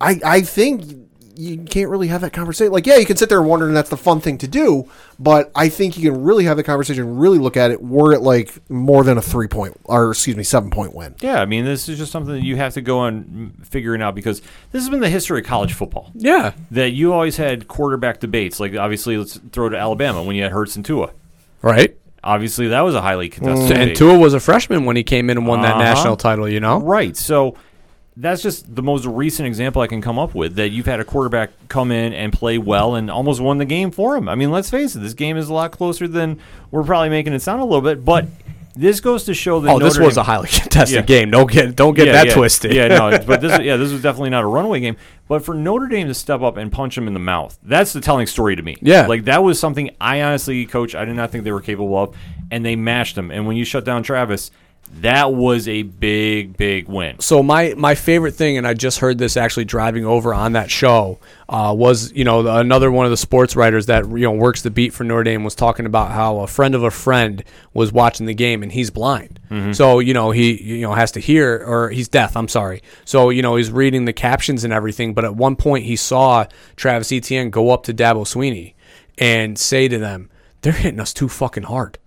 I 0.00 0.20
I 0.24 0.40
think 0.40 1.03
you 1.36 1.58
can't 1.58 1.88
really 1.90 2.08
have 2.08 2.20
that 2.22 2.32
conversation. 2.32 2.72
Like, 2.72 2.86
yeah, 2.86 2.96
you 2.96 3.06
can 3.06 3.16
sit 3.16 3.28
there 3.28 3.38
and 3.40 3.48
wonder, 3.48 3.66
and 3.66 3.76
that's 3.76 3.90
the 3.90 3.96
fun 3.96 4.20
thing 4.20 4.38
to 4.38 4.48
do. 4.48 4.88
But 5.18 5.50
I 5.54 5.68
think 5.68 5.96
you 5.98 6.10
can 6.10 6.22
really 6.22 6.44
have 6.44 6.56
the 6.56 6.62
conversation, 6.62 7.16
really 7.18 7.38
look 7.38 7.56
at 7.56 7.70
it. 7.70 7.82
Were 7.82 8.12
it 8.12 8.20
like 8.22 8.58
more 8.70 9.04
than 9.04 9.18
a 9.18 9.22
three 9.22 9.48
point, 9.48 9.78
or 9.84 10.10
excuse 10.10 10.36
me, 10.36 10.42
seven 10.44 10.70
point 10.70 10.94
win? 10.94 11.14
yeah, 11.20 11.40
I 11.40 11.44
mean, 11.44 11.64
this 11.64 11.88
is 11.88 11.98
just 11.98 12.12
something 12.12 12.34
that 12.34 12.42
you 12.44 12.56
have 12.56 12.74
to 12.74 12.80
go 12.80 13.00
on 13.00 13.52
figuring 13.64 14.02
out 14.02 14.14
because 14.14 14.40
this 14.72 14.82
has 14.82 14.88
been 14.90 15.00
the 15.00 15.10
history 15.10 15.40
of 15.40 15.46
college 15.46 15.72
football. 15.72 16.10
yeah. 16.14 16.52
That 16.70 16.90
you 16.90 17.12
always 17.12 17.36
had 17.36 17.68
quarterback 17.68 18.20
debates. 18.20 18.58
Like, 18.60 18.74
obviously, 18.76 19.16
let's 19.16 19.38
throw 19.52 19.68
to 19.68 19.76
Alabama 19.76 20.22
when 20.22 20.36
you 20.36 20.42
had 20.42 20.52
Hurts 20.52 20.76
and 20.76 20.84
Tua. 20.84 21.10
Right. 21.62 21.96
Obviously, 22.22 22.68
that 22.68 22.80
was 22.80 22.94
a 22.94 23.02
highly 23.02 23.28
contested 23.28 23.72
And 23.72 23.80
debate. 23.80 23.96
Tua 23.96 24.18
was 24.18 24.32
a 24.32 24.40
freshman 24.40 24.84
when 24.86 24.96
he 24.96 25.02
came 25.02 25.28
in 25.28 25.36
and 25.36 25.46
won 25.46 25.60
that 25.62 25.72
Uh-huh. 25.74 25.82
national 25.82 26.16
title, 26.16 26.48
you 26.48 26.58
know? 26.60 26.80
Right. 26.80 27.16
So 27.16 27.54
that's 28.16 28.42
just 28.42 28.74
the 28.74 28.82
most 28.82 29.06
recent 29.06 29.46
example 29.46 29.82
I 29.82 29.86
can 29.88 30.00
come 30.00 30.18
up 30.18 30.34
with 30.34 30.54
that 30.56 30.68
you've 30.70 30.86
had 30.86 31.00
a 31.00 31.04
quarterback 31.04 31.50
come 31.68 31.90
in 31.90 32.12
and 32.12 32.32
play 32.32 32.58
well 32.58 32.94
and 32.94 33.10
almost 33.10 33.40
won 33.40 33.58
the 33.58 33.64
game 33.64 33.90
for 33.90 34.16
him. 34.16 34.28
I 34.28 34.34
mean, 34.36 34.50
let's 34.52 34.70
face 34.70 34.94
it, 34.94 35.00
this 35.00 35.14
game 35.14 35.36
is 35.36 35.48
a 35.48 35.54
lot 35.54 35.72
closer 35.72 36.06
than 36.06 36.38
we're 36.70 36.84
probably 36.84 37.08
making 37.08 37.32
it 37.32 37.42
sound 37.42 37.60
a 37.60 37.64
little 37.64 37.80
bit, 37.82 38.04
but 38.04 38.26
this 38.76 39.00
goes 39.00 39.22
to 39.24 39.34
show 39.34 39.60
that 39.60 39.70
Oh, 39.70 39.78
this 39.78 39.98
was 39.98 40.14
Dame- 40.14 40.20
a 40.20 40.24
highly 40.24 40.48
contested 40.52 40.94
Yeah. 40.96 41.02
game. 41.02 41.30
Don't 41.30 41.50
get 41.50 41.74
don't 41.76 41.94
get 41.94 42.06
Yeah, 42.06 42.12
that 42.14 42.26
yeah. 42.26 42.34
twisted. 42.34 42.72
Yeah, 42.72 42.88
no, 42.88 43.18
but 43.26 43.40
this 43.40 43.60
yeah, 43.62 43.76
this 43.76 43.90
was 43.92 44.02
definitely 44.02 44.30
not 44.30 44.42
a 44.44 44.46
runaway 44.48 44.80
game. 44.80 44.96
But 45.28 45.44
for 45.44 45.54
Notre 45.54 45.86
Dame 45.86 46.06
to 46.08 46.14
step 46.14 46.40
up 46.42 46.56
and 46.56 46.70
punch 46.70 46.96
him 46.98 47.06
in 47.08 47.14
the 47.14 47.20
mouth, 47.20 47.56
that's 47.62 47.92
the 47.92 48.00
telling 48.00 48.26
story 48.26 48.54
to 48.56 48.62
me. 48.62 48.76
Yeah. 48.80 49.06
like 49.06 49.24
that 49.24 49.42
was 49.42 49.58
something 49.58 49.90
I 50.00 50.22
honestly, 50.22 50.66
coach, 50.66 50.94
I 50.94 51.04
did 51.04 51.14
not 51.16 51.30
think 51.30 51.44
they 51.44 51.52
were 51.52 51.60
capable 51.60 51.96
of, 51.96 52.16
and 52.50 52.64
they 52.64 52.74
mashed 52.76 53.14
them. 53.16 53.30
And 53.30 53.46
when 53.46 53.56
you 53.56 53.64
shut 53.64 53.84
down 53.84 54.02
Travis, 54.02 54.50
that 55.00 55.32
was 55.32 55.66
a 55.68 55.82
big, 55.82 56.56
big 56.56 56.88
win. 56.88 57.18
so 57.20 57.42
my 57.42 57.74
my 57.76 57.94
favorite 57.94 58.32
thing, 58.34 58.56
and 58.56 58.66
I 58.66 58.74
just 58.74 59.00
heard 59.00 59.18
this 59.18 59.36
actually 59.36 59.64
driving 59.64 60.04
over 60.04 60.32
on 60.32 60.52
that 60.52 60.70
show, 60.70 61.18
uh, 61.48 61.74
was 61.76 62.12
you 62.12 62.24
know 62.24 62.46
another 62.46 62.90
one 62.90 63.04
of 63.04 63.10
the 63.10 63.16
sports 63.16 63.56
writers 63.56 63.86
that 63.86 64.08
you 64.08 64.20
know 64.20 64.32
works 64.32 64.62
the 64.62 64.70
beat 64.70 64.92
for 64.94 65.04
Notre 65.04 65.24
Dame 65.24 65.44
was 65.44 65.54
talking 65.54 65.84
about 65.86 66.12
how 66.12 66.38
a 66.38 66.46
friend 66.46 66.74
of 66.74 66.82
a 66.82 66.90
friend 66.90 67.42
was 67.72 67.92
watching 67.92 68.26
the 68.26 68.34
game 68.34 68.62
and 68.62 68.72
he's 68.72 68.90
blind, 68.90 69.40
so 69.72 69.98
you 69.98 70.14
know 70.14 70.30
he 70.30 70.60
you 70.62 70.82
know 70.82 70.94
has 70.94 71.12
to 71.12 71.20
hear 71.20 71.64
or 71.66 71.90
he's 71.90 72.08
deaf. 72.08 72.36
I'm 72.36 72.48
sorry. 72.48 72.82
So 73.04 73.30
you 73.30 73.42
know 73.42 73.56
he's 73.56 73.70
reading 73.70 74.04
the 74.04 74.12
captions 74.12 74.64
and 74.64 74.72
everything, 74.72 75.12
but 75.14 75.24
at 75.24 75.34
one 75.34 75.56
point 75.56 75.84
he 75.84 75.96
saw 75.96 76.46
Travis 76.76 77.12
Etienne 77.12 77.50
go 77.50 77.70
up 77.70 77.82
to 77.84 77.94
Dabo 77.94 78.24
Swinney 78.24 78.74
and 79.18 79.58
say 79.58 79.88
to 79.88 79.98
them, 79.98 80.30
"They're 80.62 80.72
hitting 80.72 81.00
us 81.00 81.12
too 81.12 81.28
fucking 81.28 81.64
hard." 81.64 81.98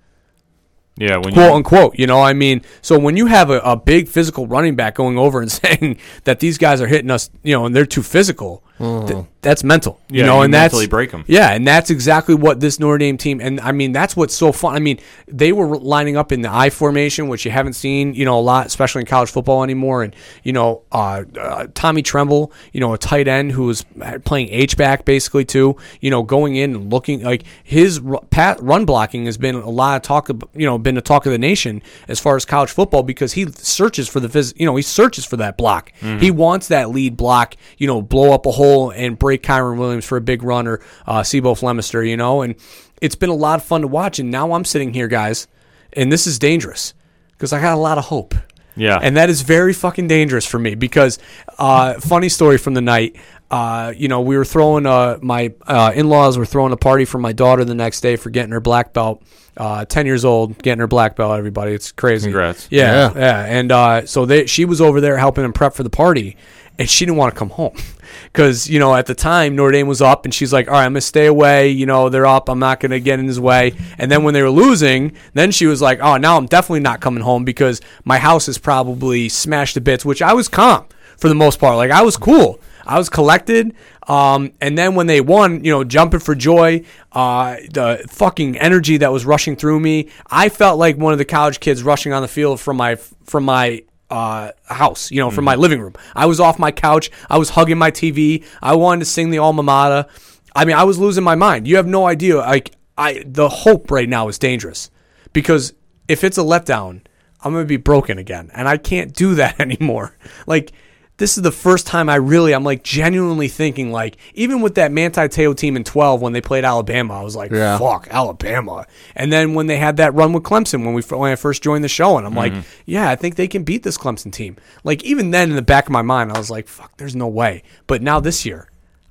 Yeah, 0.98 1.22
quote 1.22 1.38
unquote. 1.38 2.00
You 2.00 2.08
know, 2.08 2.22
I 2.22 2.34
mean, 2.34 2.62
so 2.82 2.98
when 2.98 3.18
you 3.18 3.28
have 3.28 3.50
a, 3.50 3.60
a 3.60 3.76
big 3.76 4.08
physical 4.08 4.48
running 4.48 4.76
back 4.76 4.96
going 4.96 5.18
over 5.18 5.42
and 5.42 5.52
saying 5.64 5.98
that 6.24 6.40
these 6.40 6.58
guys 6.58 6.82
are 6.82 6.88
hitting 6.88 7.12
us, 7.12 7.30
you 7.44 7.54
know, 7.54 7.66
and 7.66 7.76
they're 7.76 7.86
too 7.86 8.04
physical, 8.04 8.64
th- 8.80 9.26
that's 9.42 9.64
mental. 9.64 10.00
Yeah, 10.10 10.18
you 10.22 10.26
know, 10.26 10.38
you 10.38 10.42
and 10.44 10.54
that's 10.54 10.74
mentally 10.74 10.88
break 10.88 11.14
'em. 11.14 11.24
Yeah, 11.28 11.52
and 11.54 11.66
that's 11.66 11.90
exactly 11.90 12.36
what 12.36 12.60
this 12.60 12.80
Notre 12.80 12.98
Dame 12.98 13.18
team. 13.18 13.40
And 13.42 13.60
I 13.62 13.72
mean, 13.72 13.92
that's 13.94 14.16
what's 14.16 14.36
so 14.36 14.52
fun. 14.52 14.76
I 14.76 14.80
mean, 14.80 15.00
they 15.28 15.52
were 15.54 15.78
lining 15.78 16.18
up 16.18 16.32
in 16.32 16.42
the 16.42 16.52
I 16.54 16.70
formation, 16.70 17.28
which 17.30 17.46
you 17.46 17.52
haven't 17.52 17.74
seen, 17.74 18.14
you 18.14 18.26
know, 18.26 18.38
a 18.38 18.42
lot, 18.42 18.66
especially 18.68 19.02
in 19.02 19.06
college 19.06 19.30
football 19.32 19.64
anymore. 19.64 20.04
And 20.04 20.14
you 20.44 20.52
know, 20.54 20.82
uh, 20.92 21.24
uh, 21.40 21.68
Tommy 21.74 22.02
Tremble, 22.02 22.52
you 22.74 22.80
know, 22.82 22.94
a 22.94 22.98
tight 22.98 23.28
end 23.28 23.54
who 23.54 23.64
was 23.66 23.86
playing 24.26 24.50
H 24.50 24.76
back 24.76 25.06
basically 25.06 25.46
too. 25.46 25.78
You 26.02 26.10
know, 26.12 26.24
going 26.24 26.56
in 26.56 26.76
and 26.76 26.92
looking 26.92 27.24
like 27.24 27.44
his 27.64 28.00
ru- 28.02 28.20
pat, 28.30 28.62
run 28.62 28.84
blocking 28.86 29.26
has 29.26 29.38
been 29.38 29.56
a 29.56 29.70
lot 29.70 29.96
of 29.96 30.02
talk. 30.02 30.30
Of, 30.30 30.44
you 30.54 30.66
know, 30.66 30.78
been 30.78 30.96
the 30.96 31.02
talk 31.02 31.26
of 31.26 31.32
the 31.32 31.38
nation 31.38 31.82
as 32.10 32.20
far 32.20 32.36
as 32.36 32.44
college 32.44 32.70
football 32.72 33.02
because 33.04 33.34
he 33.34 33.46
searches 33.54 34.10
for 34.10 34.20
the 34.20 34.28
phys- 34.28 34.54
You 34.58 34.66
know, 34.66 34.76
he 34.76 34.82
searches 34.84 35.24
for 35.26 35.38
that 35.38 35.58
block. 35.58 35.92
He 36.20 36.32
wants 36.32 36.68
that 36.68 36.90
lead 36.90 37.16
block. 37.16 37.56
You 37.78 37.88
know, 37.88 38.02
blow 38.02 38.34
up 38.34 38.46
a 38.46 38.52
hole 38.52 38.67
and 38.96 39.18
break 39.18 39.44
Kyren 39.44 39.78
Williams 39.78 40.06
for 40.06 40.18
a 40.18 40.22
big 40.22 40.44
run 40.44 40.68
or 40.68 40.80
uh, 41.06 41.24
C'Bo 41.24 41.54
Flemister. 41.56 42.08
You 42.08 42.18
know, 42.18 42.42
and 42.42 42.56
it's 43.02 43.16
been 43.16 43.30
a 43.30 43.36
lot 43.36 43.60
of 43.60 43.66
fun 43.66 43.82
to 43.82 43.88
watch. 43.88 44.20
And 44.20 44.32
now 44.32 44.54
I'm 44.54 44.66
sitting 44.66 44.94
here, 44.94 45.08
guys, 45.08 45.48
and 45.94 46.12
this 46.12 46.28
is 46.28 46.40
dangerous 46.40 46.94
because 47.32 47.54
I 47.54 47.62
got 47.62 47.74
a 47.76 47.82
lot 47.82 47.98
of 47.98 48.06
hope. 48.06 48.34
Yeah. 48.76 49.00
And 49.02 49.18
that 49.18 49.30
is 49.32 49.42
very 49.42 49.74
fucking 49.74 50.08
dangerous 50.08 50.46
for 50.46 50.60
me 50.60 50.76
because, 50.76 51.18
uh, 51.58 51.96
funny 52.00 52.30
story 52.30 52.60
from 52.60 52.76
the 52.76 52.82
night. 52.82 53.16
Uh, 53.50 53.92
you 53.98 54.08
know, 54.08 54.22
we 54.22 54.38
were 54.38 54.46
throwing 54.46 54.86
uh, 54.86 55.18
my 55.22 55.52
uh, 55.66 55.92
in-laws 55.96 56.38
were 56.38 56.46
throwing 56.46 56.74
a 56.74 56.78
party 56.78 57.04
for 57.06 57.18
my 57.18 57.34
daughter 57.34 57.66
the 57.66 57.74
next 57.74 58.02
day 58.02 58.18
for 58.18 58.30
getting 58.30 58.52
her 58.52 58.60
black 58.60 58.94
belt. 58.94 59.24
Uh, 59.56 59.84
Ten 59.86 60.06
years 60.06 60.24
old, 60.26 60.62
getting 60.62 60.80
her 60.80 60.86
black 60.88 61.16
belt. 61.16 61.36
Everybody, 61.40 61.72
it's 61.72 61.92
crazy. 61.92 62.28
Congrats. 62.28 62.68
Yeah, 62.70 63.14
Yeah. 63.16 63.20
yeah. 63.20 63.46
And 63.46 63.72
uh, 63.72 64.06
so 64.06 64.28
they, 64.28 64.46
she 64.46 64.66
was 64.66 64.80
over 64.80 65.02
there 65.02 65.18
helping 65.18 65.44
him 65.44 65.54
prep 65.54 65.74
for 65.74 65.82
the 65.82 65.90
party, 65.90 66.38
and 66.80 66.90
she 66.90 67.06
didn't 67.06 67.18
want 67.18 67.34
to 67.34 67.40
come 67.40 67.50
home 67.50 67.76
because 68.24 68.70
you 68.70 68.80
know 68.80 68.96
at 68.96 69.06
the 69.06 69.16
time 69.16 69.56
Notre 69.56 69.72
Dame 69.72 69.88
was 69.88 70.02
up, 70.02 70.26
and 70.26 70.34
she's 70.34 70.54
like, 70.54 70.68
"All 70.68 70.74
right, 70.74 70.86
I'm 70.86 70.92
gonna 70.92 71.02
stay 71.02 71.26
away. 71.26 71.70
You 71.70 71.86
know, 71.86 72.10
they're 72.10 72.26
up. 72.26 72.50
I'm 72.50 72.60
not 72.60 72.80
gonna 72.80 73.00
get 73.00 73.20
in 73.20 73.28
his 73.28 73.40
way." 73.40 73.74
And 73.98 74.12
then 74.12 74.24
when 74.24 74.34
they 74.34 74.44
were 74.44 74.50
losing, 74.50 75.14
then 75.34 75.52
she 75.52 75.66
was 75.66 75.82
like, 75.82 76.00
"Oh, 76.02 76.18
now 76.18 76.38
I'm 76.38 76.46
definitely 76.46 76.82
not 76.82 77.02
coming 77.02 77.24
home 77.24 77.46
because 77.46 77.82
my 78.04 78.18
house 78.18 78.48
is 78.48 78.58
probably 78.58 79.30
smashed 79.30 79.76
to 79.76 79.82
bits." 79.82 80.06
Which 80.06 80.22
I 80.22 80.34
was 80.34 80.48
calm 80.48 80.86
for 81.18 81.30
the 81.30 81.36
most 81.36 81.60
part. 81.60 81.78
Like 81.78 81.92
I 81.92 82.02
was 82.04 82.18
cool. 82.18 82.60
I 82.86 82.98
was 82.98 83.10
collected. 83.10 83.76
Um, 84.08 84.54
and 84.62 84.78
then 84.78 84.96
when 84.96 85.08
they 85.08 85.20
won, 85.20 85.64
you 85.66 85.72
know, 85.72 85.84
jumping 85.84 86.22
for 86.22 86.34
joy, 86.34 86.86
uh, 87.12 87.58
the 87.72 88.06
fucking 88.10 88.58
energy 88.58 88.98
that 88.98 89.12
was 89.12 89.26
rushing 89.26 89.58
through 89.58 89.82
me, 89.82 90.10
I 90.28 90.48
felt 90.48 90.80
like 90.80 90.98
one 90.98 91.12
of 91.12 91.20
the 91.20 91.26
college 91.26 91.60
kids 91.60 91.84
rushing 91.84 92.14
on 92.14 92.22
the 92.22 92.30
field 92.30 92.62
from 92.62 92.78
my 92.78 92.96
from 93.26 93.44
my 93.44 93.84
uh, 94.10 94.52
house, 94.66 95.12
you 95.12 95.20
know, 95.20 95.32
from 95.32 95.46
my 95.46 95.56
living 95.56 95.82
room. 95.82 95.94
I 96.16 96.26
was 96.26 96.40
off 96.40 96.60
my 96.60 96.72
couch. 96.72 97.12
I 97.30 97.38
was 97.38 97.50
hugging 97.52 97.78
my 97.78 97.92
TV. 97.92 98.46
I 98.62 98.76
wanted 98.76 99.00
to 99.00 99.06
sing 99.06 99.30
the 99.30 99.40
alma 99.40 99.64
mater. 99.64 100.08
I 100.56 100.66
mean, 100.66 100.76
I 100.76 100.84
was 100.84 100.98
losing 100.98 101.24
my 101.24 101.36
mind. 101.36 101.68
You 101.68 101.76
have 101.76 101.88
no 101.88 102.08
idea. 102.08 102.38
Like, 102.38 102.72
I 102.98 103.24
the 103.26 103.50
hope 103.50 103.92
right 103.92 104.10
now 104.10 104.28
is 104.28 104.40
dangerous 104.40 104.90
because 105.34 105.74
if 106.08 106.24
it's 106.24 106.38
a 106.38 106.42
letdown, 106.42 107.02
I'm 107.44 107.54
gonna 107.54 107.66
be 107.66 107.78
broken 107.78 108.18
again, 108.18 108.50
and 108.54 108.68
I 108.68 108.78
can't 108.78 109.14
do 109.14 109.36
that 109.42 109.60
anymore. 109.60 110.16
Like. 110.46 110.72
This 111.18 111.36
is 111.36 111.42
the 111.42 111.52
first 111.52 111.88
time 111.88 112.10
I 112.10 112.16
really, 112.16 112.54
I'm 112.54 112.64
like 112.64 112.84
genuinely 112.84 113.48
thinking, 113.48 113.92
like, 113.92 114.18
even 114.36 114.62
with 114.62 114.76
that 114.76 114.92
Manti 114.92 115.28
Te'o 115.28 115.56
team 115.56 115.76
in 115.76 115.84
12 115.84 116.22
when 116.22 116.34
they 116.34 116.42
played 116.42 116.64
Alabama, 116.64 117.20
I 117.20 117.24
was 117.24 117.36
like, 117.36 117.50
Yeah. 117.52 117.80
fuck, 117.80 118.08
Alabama. 118.12 118.86
And 119.16 119.34
then 119.34 119.56
when 119.56 119.66
they 119.66 119.78
had 119.78 119.98
that 119.98 120.14
run 120.14 120.32
with 120.32 120.44
Clemson 120.44 120.86
when 120.86 120.94
we 120.94 121.02
when 121.02 121.32
I 121.32 121.36
first 121.36 121.64
joined 121.64 121.84
the 121.84 121.90
show, 121.90 122.20
and 122.20 122.28
I'm 122.28 122.36
like, 122.36 122.54
mm-hmm. 122.54 122.62
yeah, 122.86 123.10
I 123.10 123.16
think 123.16 123.36
they 123.36 123.48
can 123.48 123.64
beat 123.64 123.82
this 123.82 123.98
Clemson 123.98 124.32
team. 124.32 124.58
Like 124.84 125.04
even 125.04 125.32
then, 125.32 125.50
in 125.50 125.56
the 125.56 125.64
back 125.64 125.86
of 125.86 125.92
my 125.92 126.04
mind, 126.04 126.32
I 126.32 126.38
was 126.38 126.52
like, 126.52 126.68
fuck, 126.68 126.96
there's 126.98 127.16
no 127.16 127.28
way. 127.28 127.64
But 127.88 128.04
now 128.04 128.20
this 128.20 128.46
year, 128.46 128.70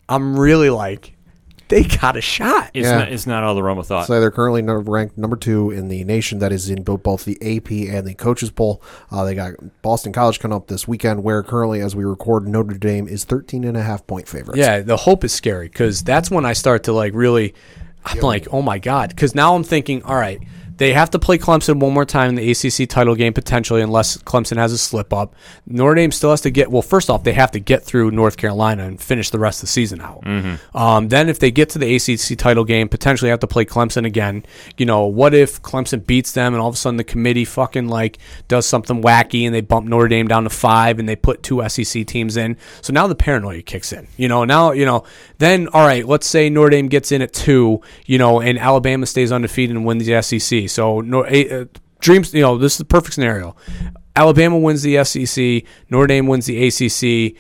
I'm 0.09 0.39
really 0.39 0.71
like, 0.71 1.16
they 1.69 1.83
got 1.85 2.17
a 2.17 2.21
shot. 2.21 2.71
It's, 2.75 2.87
Yeah. 2.87 2.99
not, 2.99 3.13
it's 3.13 3.27
not 3.27 3.43
out 3.43 3.51
of 3.51 3.57
the 3.57 3.63
realm 3.63 3.79
of 3.79 3.87
thought. 3.87 4.07
So 4.07 4.21
they're 4.21 4.31
currently 4.31 4.63
no- 4.63 4.75
ranked 4.77 5.19
number 5.19 5.37
two 5.37 5.71
in 5.71 5.89
the 5.89 6.05
nation. 6.05 6.39
That 6.39 6.53
is 6.53 6.71
in 6.71 6.83
both, 6.85 7.03
both 7.03 7.25
the 7.25 7.37
AP 7.41 7.71
and 7.93 8.07
the 8.07 8.15
coaches 8.15 8.51
poll. 8.51 8.81
Uh, 9.11 9.25
they 9.25 9.35
got 9.35 9.55
Boston 9.83 10.13
College 10.13 10.39
coming 10.41 10.57
up 10.57 10.69
this 10.69 10.87
weekend, 10.87 11.25
where 11.25 11.43
currently, 11.43 11.81
as 11.81 11.97
we 11.97 12.05
record, 12.05 12.47
Notre 12.47 12.77
Dame 12.79 13.09
is 13.09 13.25
13 13.25 13.65
and 13.65 13.77
a 13.77 13.83
half 13.83 14.07
point 14.07 14.29
favorites. 14.29 14.59
Yeah, 14.59 14.81
the 14.81 14.97
hope 14.97 15.25
is 15.25 15.33
scary 15.33 15.69
because 15.69 16.03
that's 16.03 16.31
when 16.31 16.45
I 16.45 16.53
start 16.53 16.85
to 16.85 16.93
like 16.93 17.13
really. 17.15 17.55
I'm 18.09 18.21
like, 18.21 18.47
oh 18.53 18.63
my 18.63 18.79
god, 18.79 19.09
because 19.09 19.35
now 19.35 19.57
I'm 19.57 19.65
thinking, 19.65 20.01
all 20.05 20.15
right, 20.15 20.41
they 20.77 20.93
have 20.93 21.11
to 21.11 21.19
play 21.19 21.39
Clemson 21.39 21.81
one 21.81 21.95
more 21.95 22.05
time 22.05 22.31
in 22.31 22.35
the 22.35 22.51
ACC 22.51 22.89
title 22.89 23.15
game 23.15 23.33
potentially, 23.33 23.81
unless 23.81 24.19
Clemson 24.19 24.57
has 24.57 24.73
a 24.73 24.79
slip 24.79 25.13
up. 25.13 25.35
Notre 25.67 25.95
Dame 25.95 26.13
still 26.13 26.31
has 26.31 26.43
to 26.43 26.51
get. 26.51 26.71
Well, 26.71 26.83
first 26.83 27.09
off, 27.09 27.25
they 27.25 27.33
have 27.33 27.51
to 27.53 27.61
get 27.61 27.83
through 27.83 28.11
North 28.11 28.37
Carolina 28.37 28.85
and 28.85 29.01
finish 29.01 29.31
the 29.31 29.39
rest 29.39 29.61
of 29.61 29.63
the 29.63 29.73
season 29.73 30.01
out. 30.01 30.27
Um, 30.75 31.09
then, 31.09 31.29
if 31.29 31.39
they 31.39 31.51
get 31.51 31.71
to 31.71 31.79
the 31.79 31.97
ACC 31.97 32.39
title 32.39 32.65
game, 32.65 32.89
potentially 32.89 33.31
have 33.31 33.41
to 33.41 33.47
play 33.47 33.65
Clemson 33.65 34.05
again. 34.05 34.45
You 34.77 34.87
know, 34.87 35.07
what 35.07 35.35
if 35.35 35.63
Clemson 35.63 36.07
beats 36.07 36.33
them 36.33 36.53
and 36.53 36.61
all 36.61 36.69
of 36.69 36.75
a 36.75 36.79
sudden 36.79 36.97
the 36.97 37.05
committee 37.05 37.45
fucking 37.45 37.89
like 37.89 38.19
does 38.49 38.67
something 38.67 39.03
wacky 39.03 39.45
and 39.45 39.55
they 39.55 39.63
bump 39.63 39.87
Notre 39.87 40.09
Dame 40.09 40.29
down 40.29 40.45
to 40.45 40.51
five 40.51 40.99
and 40.99 41.09
they 41.09 41.17
put 41.17 41.43
two 41.43 41.67
SEC 41.69 42.07
teams 42.07 42.37
in. 42.37 42.57
So 42.83 42.93
now 42.93 43.07
the 43.07 43.15
paranoia 43.15 43.63
kicks 43.63 43.93
in. 43.93 44.09
You 44.17 44.29
know, 44.29 44.45
now 44.45 44.73
you 44.73 44.85
know. 44.85 45.05
Then 45.39 45.69
all 45.69 45.87
right, 45.87 46.07
let's 46.07 46.27
say 46.27 46.49
Notre 46.49 46.71
Dame 46.71 46.89
gets 46.89 47.13
in 47.13 47.23
at 47.23 47.33
two. 47.33 47.81
You 48.05 48.19
know, 48.19 48.41
and 48.41 48.59
Alabama 48.59 49.07
stays 49.07 49.33
undefeated 49.33 49.75
and 49.75 49.85
wins 49.85 50.07
the 50.07 50.21
SEC. 50.23 50.66
So 50.67 51.01
Nor- 51.01 51.27
eh, 51.29 51.63
uh, 51.63 51.65
dreams. 52.01 52.33
You 52.35 52.43
know, 52.43 52.59
this 52.59 52.73
is 52.73 52.79
the 52.79 52.85
perfect 52.85 53.15
scenario. 53.15 53.57
Alabama 54.15 54.59
wins 54.59 54.83
the 54.83 55.03
SEC. 55.05 55.65
Notre 55.91 56.07
Dame 56.07 56.27
wins 56.27 56.47
the 56.47 56.67
ACC. 56.67 57.37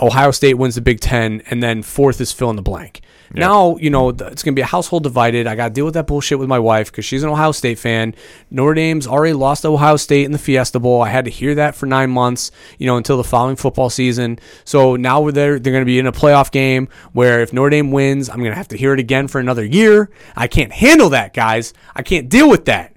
Ohio 0.00 0.30
State 0.30 0.54
wins 0.54 0.74
the 0.74 0.80
Big 0.80 1.00
Ten, 1.00 1.42
and 1.50 1.62
then 1.62 1.82
fourth 1.82 2.20
is 2.20 2.32
fill 2.32 2.50
in 2.50 2.56
the 2.56 2.62
blank. 2.62 3.00
Now, 3.34 3.76
you 3.76 3.90
know, 3.90 4.08
it's 4.08 4.42
going 4.42 4.54
to 4.54 4.58
be 4.58 4.62
a 4.62 4.66
household 4.66 5.02
divided. 5.02 5.46
I 5.46 5.54
got 5.54 5.68
to 5.68 5.74
deal 5.74 5.84
with 5.84 5.94
that 5.94 6.06
bullshit 6.06 6.38
with 6.38 6.48
my 6.48 6.58
wife 6.58 6.90
because 6.90 7.04
she's 7.04 7.22
an 7.22 7.28
Ohio 7.28 7.52
State 7.52 7.78
fan. 7.78 8.14
Notre 8.50 8.74
Dame's 8.74 9.06
already 9.06 9.34
lost 9.34 9.62
to 9.62 9.68
Ohio 9.68 9.96
State 9.96 10.24
in 10.24 10.32
the 10.32 10.38
Fiesta 10.38 10.80
Bowl. 10.80 11.02
I 11.02 11.08
had 11.08 11.24
to 11.26 11.30
hear 11.30 11.54
that 11.56 11.74
for 11.74 11.86
nine 11.86 12.10
months, 12.10 12.50
you 12.78 12.86
know, 12.86 12.96
until 12.96 13.16
the 13.16 13.24
following 13.24 13.56
football 13.56 13.90
season. 13.90 14.38
So 14.64 14.96
now 14.96 15.20
we're 15.20 15.32
there. 15.32 15.58
They're 15.58 15.72
going 15.72 15.82
to 15.82 15.86
be 15.86 15.98
in 15.98 16.06
a 16.06 16.12
playoff 16.12 16.50
game 16.50 16.88
where 17.12 17.40
if 17.40 17.52
Notre 17.52 17.70
Dame 17.70 17.90
wins, 17.90 18.28
I'm 18.28 18.38
going 18.38 18.52
to 18.52 18.56
have 18.56 18.68
to 18.68 18.76
hear 18.76 18.94
it 18.94 19.00
again 19.00 19.28
for 19.28 19.40
another 19.40 19.64
year. 19.64 20.10
I 20.36 20.48
can't 20.48 20.72
handle 20.72 21.10
that, 21.10 21.34
guys. 21.34 21.74
I 21.94 22.02
can't 22.02 22.28
deal 22.28 22.48
with 22.48 22.64
that. 22.66 22.94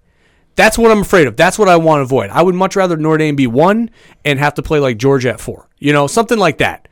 That's 0.55 0.77
what 0.77 0.91
I'm 0.91 1.01
afraid 1.01 1.27
of. 1.27 1.37
That's 1.37 1.57
what 1.57 1.69
I 1.69 1.77
want 1.77 1.99
to 1.99 2.03
avoid. 2.03 2.29
I 2.29 2.41
would 2.41 2.55
much 2.55 2.75
rather 2.75 2.97
Notre 2.97 3.17
Dame 3.17 3.35
be 3.35 3.47
one 3.47 3.89
and 4.25 4.37
have 4.37 4.53
to 4.55 4.61
play 4.61 4.79
like 4.79 4.97
Georgia 4.97 5.29
at 5.29 5.39
four. 5.39 5.69
You 5.79 5.93
know, 5.93 6.07
something 6.07 6.37
like 6.37 6.57
that. 6.59 6.87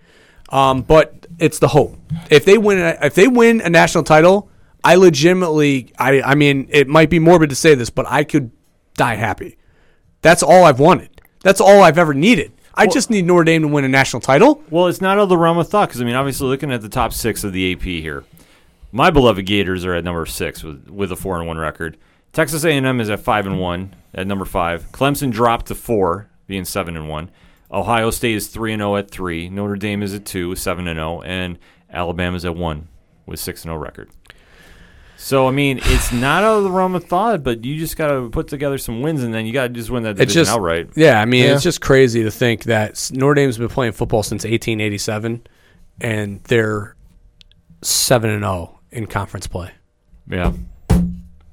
Um, 0.49 0.81
but 0.81 1.18
it's 1.39 1.59
the 1.59 1.69
hope. 1.69 1.97
If 2.29 2.45
they 2.45 2.57
win, 2.57 2.79
a- 2.79 2.97
if 3.05 3.15
they 3.15 3.27
win 3.27 3.61
a 3.61 3.69
national 3.69 4.03
title, 4.03 4.49
I 4.83 4.95
legitimately, 4.95 5.91
I, 5.97 6.21
I 6.21 6.35
mean, 6.35 6.67
it 6.71 6.87
might 6.87 7.09
be 7.09 7.19
morbid 7.19 7.49
to 7.49 7.55
say 7.55 7.75
this, 7.75 7.89
but 7.89 8.05
I 8.07 8.23
could 8.23 8.51
die 8.95 9.15
happy. 9.15 9.57
That's 10.21 10.43
all 10.43 10.63
I've 10.65 10.79
wanted. 10.79 11.21
That's 11.41 11.61
all 11.61 11.81
I've 11.81 11.97
ever 11.97 12.13
needed. 12.13 12.51
I 12.75 12.87
just 12.87 13.09
need 13.09 13.25
Notre 13.25 13.43
Dame 13.43 13.63
to 13.63 13.67
win 13.67 13.83
a 13.83 13.89
national 13.89 14.21
title. 14.21 14.63
Well, 14.69 14.87
it's 14.87 15.01
not 15.01 15.17
out 15.17 15.23
of 15.23 15.29
the 15.29 15.37
realm 15.37 15.57
of 15.57 15.67
thought 15.67 15.89
because 15.89 16.01
I 16.01 16.05
mean, 16.05 16.15
obviously, 16.15 16.47
looking 16.47 16.71
at 16.71 16.81
the 16.81 16.87
top 16.89 17.11
six 17.11 17.43
of 17.43 17.51
the 17.51 17.73
AP 17.73 17.81
here, 17.81 18.23
my 18.93 19.09
beloved 19.09 19.45
Gators 19.45 19.83
are 19.85 19.93
at 19.95 20.03
number 20.05 20.25
six 20.25 20.63
with 20.63 20.89
with 20.89 21.11
a 21.11 21.15
four 21.17 21.37
and 21.37 21.47
one 21.47 21.57
record. 21.57 21.97
Texas 22.31 22.63
A&M 22.63 23.01
is 23.01 23.09
at 23.09 23.19
five 23.19 23.47
and 23.47 23.59
one 23.59 23.93
at 24.13 24.27
number 24.27 24.45
five. 24.45 24.91
Clemson 24.93 25.29
dropped 25.31 25.65
to 25.67 25.75
four, 25.75 26.29
being 26.47 26.63
seven 26.63 26.95
and 26.95 27.09
one. 27.09 27.31
Ohio 27.71 28.09
State 28.11 28.35
is 28.35 28.47
three 28.47 28.73
and 28.73 28.79
zero 28.79 28.95
at 28.95 29.11
three. 29.11 29.49
Notre 29.49 29.75
Dame 29.75 30.01
is 30.03 30.13
at 30.13 30.25
two, 30.25 30.55
seven 30.55 30.87
and 30.87 30.97
zero, 30.97 31.21
and 31.21 31.57
Alabama's 31.91 32.45
at 32.45 32.55
one 32.55 32.87
with 33.25 33.39
six 33.39 33.63
and 33.63 33.69
zero 33.69 33.77
record. 33.77 34.09
So 35.17 35.47
I 35.47 35.51
mean, 35.51 35.79
it's 35.83 36.11
not 36.13 36.43
out 36.43 36.57
of 36.59 36.63
the 36.63 36.71
realm 36.71 36.95
of 36.95 37.03
thought, 37.03 37.43
but 37.43 37.65
you 37.65 37.77
just 37.77 37.97
got 37.97 38.07
to 38.07 38.29
put 38.29 38.47
together 38.47 38.77
some 38.77 39.01
wins, 39.01 39.21
and 39.21 39.33
then 39.33 39.45
you 39.45 39.51
got 39.53 39.63
to 39.63 39.69
just 39.69 39.89
win 39.89 40.03
that 40.03 40.11
It's 40.11 40.19
division 40.19 40.41
just 40.41 40.51
outright. 40.51 40.89
Yeah, 40.95 41.21
I 41.21 41.25
mean, 41.25 41.43
Yeah. 41.43 41.53
it's 41.55 41.63
just 41.63 41.81
crazy 41.81 42.23
to 42.23 42.31
think 42.31 42.63
that 42.63 43.09
Notre 43.13 43.33
Dame's 43.35 43.57
been 43.57 43.67
playing 43.67 43.91
football 43.91 44.23
since 44.23 44.43
1887, 44.45 45.45
and 46.01 46.41
they're 46.45 46.95
seven 47.81 48.29
and 48.29 48.43
zero 48.43 48.79
in 48.91 49.07
conference 49.07 49.45
play. 49.45 49.71
Yeah. 50.29 50.53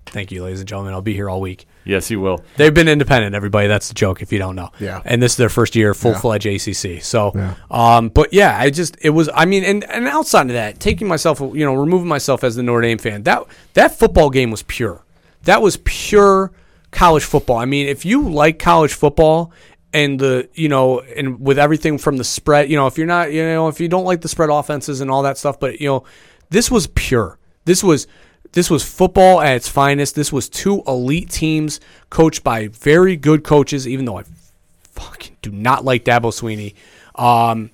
Thank 0.07 0.31
you, 0.31 0.45
ladies 0.45 0.61
and 0.61 0.69
gentlemen. 0.69 0.95
I'll 0.95 1.03
be 1.03 1.15
here 1.15 1.29
all 1.29 1.41
week. 1.41 1.67
Yes, 1.87 2.11
you 2.11 2.21
will. 2.21 2.43
They've 2.57 2.75
been 2.75 2.89
independent, 2.89 3.35
everybody. 3.37 3.69
That's 3.69 3.89
the 3.89 3.95
joke 3.95 4.21
if 4.21 4.33
you 4.33 4.39
don't 4.39 4.57
know. 4.57 4.71
Yeah. 4.81 5.01
And 5.05 5.23
this 5.23 5.33
is 5.33 5.37
their 5.39 5.49
first 5.49 5.77
year 5.77 5.95
full 5.95 6.15
fledged 6.15 6.45
ACC. 6.47 7.01
So, 7.03 7.33
Yeah. 7.35 7.55
um, 7.71 8.09
but 8.09 8.33
yeah, 8.33 8.59
I 8.59 8.71
just 8.71 8.97
it 9.01 9.11
was. 9.11 9.31
I 9.33 9.45
mean, 9.47 9.63
and 9.65 9.85
and 9.85 10.07
outside 10.09 10.47
of 10.49 10.55
that, 10.55 10.81
taking 10.81 11.07
myself, 11.07 11.41
you 11.41 11.65
know, 11.65 11.75
removing 11.75 12.09
myself 12.09 12.43
as 12.45 12.57
the 12.57 12.63
Notre 12.65 12.83
Dame 12.83 12.99
fan, 12.99 13.23
that 13.23 13.45
that 13.75 13.97
football 13.99 14.31
game 14.31 14.51
was 14.51 14.63
pure. 14.65 15.05
That 15.45 15.63
was 15.63 15.79
pure 15.85 16.51
college 16.91 17.23
football. 17.25 17.59
I 17.59 17.67
mean, 17.67 17.87
if 17.89 18.05
you 18.05 18.29
like 18.29 18.59
college 18.59 18.93
football 18.95 19.53
and 19.93 20.19
the 20.19 20.49
you 20.55 20.69
know 20.69 21.01
and 21.01 21.41
with 21.41 21.59
everything 21.59 21.99
from 21.99 22.17
the 22.17 22.25
spread, 22.25 22.69
you 22.69 22.77
know, 22.77 22.89
if 22.89 22.99
you're 22.99 23.07
not, 23.07 23.33
you 23.33 23.45
know, 23.45 23.69
if 23.69 23.79
you 23.81 23.87
don't 23.89 24.05
like 24.05 24.23
the 24.23 24.29
spread 24.29 24.51
offenses 24.51 25.01
and 25.01 25.09
all 25.11 25.23
that 25.23 25.39
stuff, 25.39 25.61
but 25.61 25.81
you 25.81 25.87
know, 25.87 26.05
this 26.51 26.69
was 26.69 26.89
pure. 26.89 27.39
This 27.65 27.85
was 27.85 28.07
this 28.53 28.71
was 28.71 28.83
football 28.83 29.41
at 29.41 29.57
its 29.57 29.69
finest. 29.69 30.15
This 30.15 30.33
was 30.33 30.49
two 30.49 30.83
elite 30.87 31.31
teams 31.31 31.81
coached 32.11 32.45
by 32.45 32.69
very 32.69 33.17
good 33.17 33.45
coaches, 33.45 33.87
even 33.87 34.05
though 34.05 34.19
I 34.19 34.25
fucking 34.93 35.37
do 35.43 35.51
not 35.51 35.85
like 35.85 36.05
Dabo 36.05 36.33
Swinney. 36.33 36.75
Um, 37.21 37.71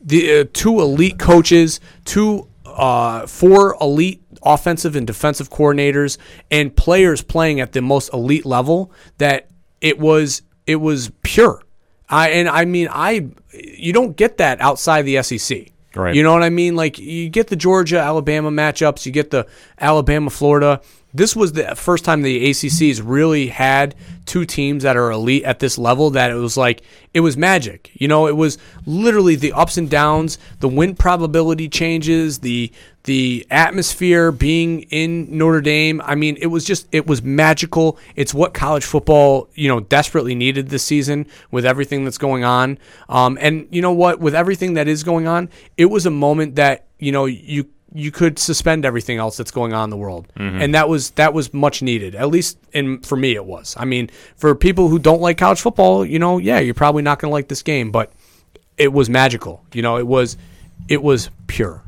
the 0.00 0.40
uh, 0.40 0.44
two 0.52 0.80
elite 0.80 1.18
coaches, 1.18 1.80
two 2.04 2.48
uh, 2.66 3.26
four 3.26 3.76
elite 3.80 4.22
offensive 4.42 4.96
and 4.96 5.06
defensive 5.06 5.50
coordinators, 5.50 6.18
and 6.50 6.74
players 6.74 7.22
playing 7.22 7.60
at 7.60 7.72
the 7.72 7.82
most 7.82 8.12
elite 8.12 8.46
level. 8.46 8.90
That 9.18 9.48
it 9.80 9.98
was 9.98 10.42
it 10.66 10.76
was 10.76 11.10
pure. 11.22 11.62
I 12.08 12.30
and 12.30 12.48
I 12.48 12.64
mean 12.64 12.88
I 12.90 13.28
you 13.52 13.92
don't 13.92 14.16
get 14.16 14.38
that 14.38 14.60
outside 14.60 15.02
the 15.02 15.22
SEC. 15.22 15.71
Right. 15.94 16.14
You 16.14 16.22
know 16.22 16.32
what 16.32 16.42
I 16.42 16.50
mean? 16.50 16.76
Like 16.76 16.98
you 16.98 17.28
get 17.28 17.48
the 17.48 17.56
Georgia 17.56 17.98
Alabama 17.98 18.50
matchups, 18.50 19.06
you 19.06 19.12
get 19.12 19.30
the 19.30 19.46
Alabama 19.78 20.30
Florida. 20.30 20.80
This 21.14 21.36
was 21.36 21.52
the 21.52 21.74
first 21.76 22.06
time 22.06 22.22
the 22.22 22.48
ACC's 22.48 23.02
really 23.02 23.48
had 23.48 23.94
two 24.24 24.46
teams 24.46 24.82
that 24.84 24.96
are 24.96 25.10
elite 25.10 25.44
at 25.44 25.58
this 25.58 25.76
level 25.76 26.10
that 26.10 26.30
it 26.30 26.36
was 26.36 26.56
like 26.56 26.82
it 27.12 27.20
was 27.20 27.36
magic. 27.36 27.90
You 27.92 28.08
know, 28.08 28.26
it 28.26 28.36
was 28.36 28.56
literally 28.86 29.36
the 29.36 29.52
ups 29.52 29.76
and 29.76 29.90
downs, 29.90 30.38
the 30.60 30.68
win 30.68 30.94
probability 30.94 31.68
changes, 31.68 32.38
the 32.38 32.72
the 33.04 33.46
atmosphere 33.50 34.30
being 34.30 34.82
in 34.82 35.36
Notre 35.36 35.60
Dame. 35.60 36.00
I 36.04 36.14
mean, 36.14 36.36
it 36.40 36.46
was 36.46 36.64
just 36.64 36.86
it 36.92 37.06
was 37.06 37.22
magical. 37.22 37.98
It's 38.14 38.32
what 38.32 38.54
college 38.54 38.84
football, 38.84 39.48
you 39.54 39.68
know, 39.68 39.80
desperately 39.80 40.34
needed 40.34 40.68
this 40.68 40.84
season 40.84 41.26
with 41.50 41.66
everything 41.66 42.04
that's 42.04 42.18
going 42.18 42.44
on. 42.44 42.78
Um, 43.08 43.38
and 43.40 43.66
you 43.70 43.82
know 43.82 43.92
what? 43.92 44.20
With 44.20 44.34
everything 44.34 44.74
that 44.74 44.88
is 44.88 45.02
going 45.02 45.26
on, 45.26 45.48
it 45.76 45.86
was 45.86 46.06
a 46.06 46.10
moment 46.10 46.56
that 46.56 46.86
you 46.98 47.10
know 47.12 47.24
you 47.24 47.66
you 47.94 48.10
could 48.10 48.38
suspend 48.38 48.84
everything 48.84 49.18
else 49.18 49.36
that's 49.36 49.50
going 49.50 49.72
on 49.72 49.84
in 49.84 49.90
the 49.90 49.96
world, 49.96 50.26
and 50.36 50.74
that 50.74 50.88
was 50.88 51.10
that 51.10 51.34
was 51.34 51.52
much 51.52 51.82
needed. 51.82 52.14
At 52.14 52.28
least, 52.28 52.56
in 52.72 53.00
for 53.00 53.16
me, 53.16 53.34
it 53.34 53.44
was. 53.44 53.74
I 53.78 53.84
mean, 53.84 54.10
for 54.36 54.54
people 54.54 54.88
who 54.88 54.98
don't 54.98 55.20
like 55.20 55.38
college 55.38 55.60
football, 55.60 56.06
you 56.06 56.18
know, 56.18 56.38
yeah, 56.38 56.60
you're 56.60 56.74
probably 56.74 57.02
not 57.02 57.18
going 57.18 57.30
to 57.30 57.32
like 57.32 57.48
this 57.48 57.62
game, 57.62 57.90
but 57.90 58.12
it 58.78 58.92
was 58.92 59.10
magical. 59.10 59.64
You 59.72 59.82
know, 59.82 59.98
it 59.98 60.06
was 60.06 60.36
it 60.88 61.02
was 61.02 61.30
pure. 61.48 61.82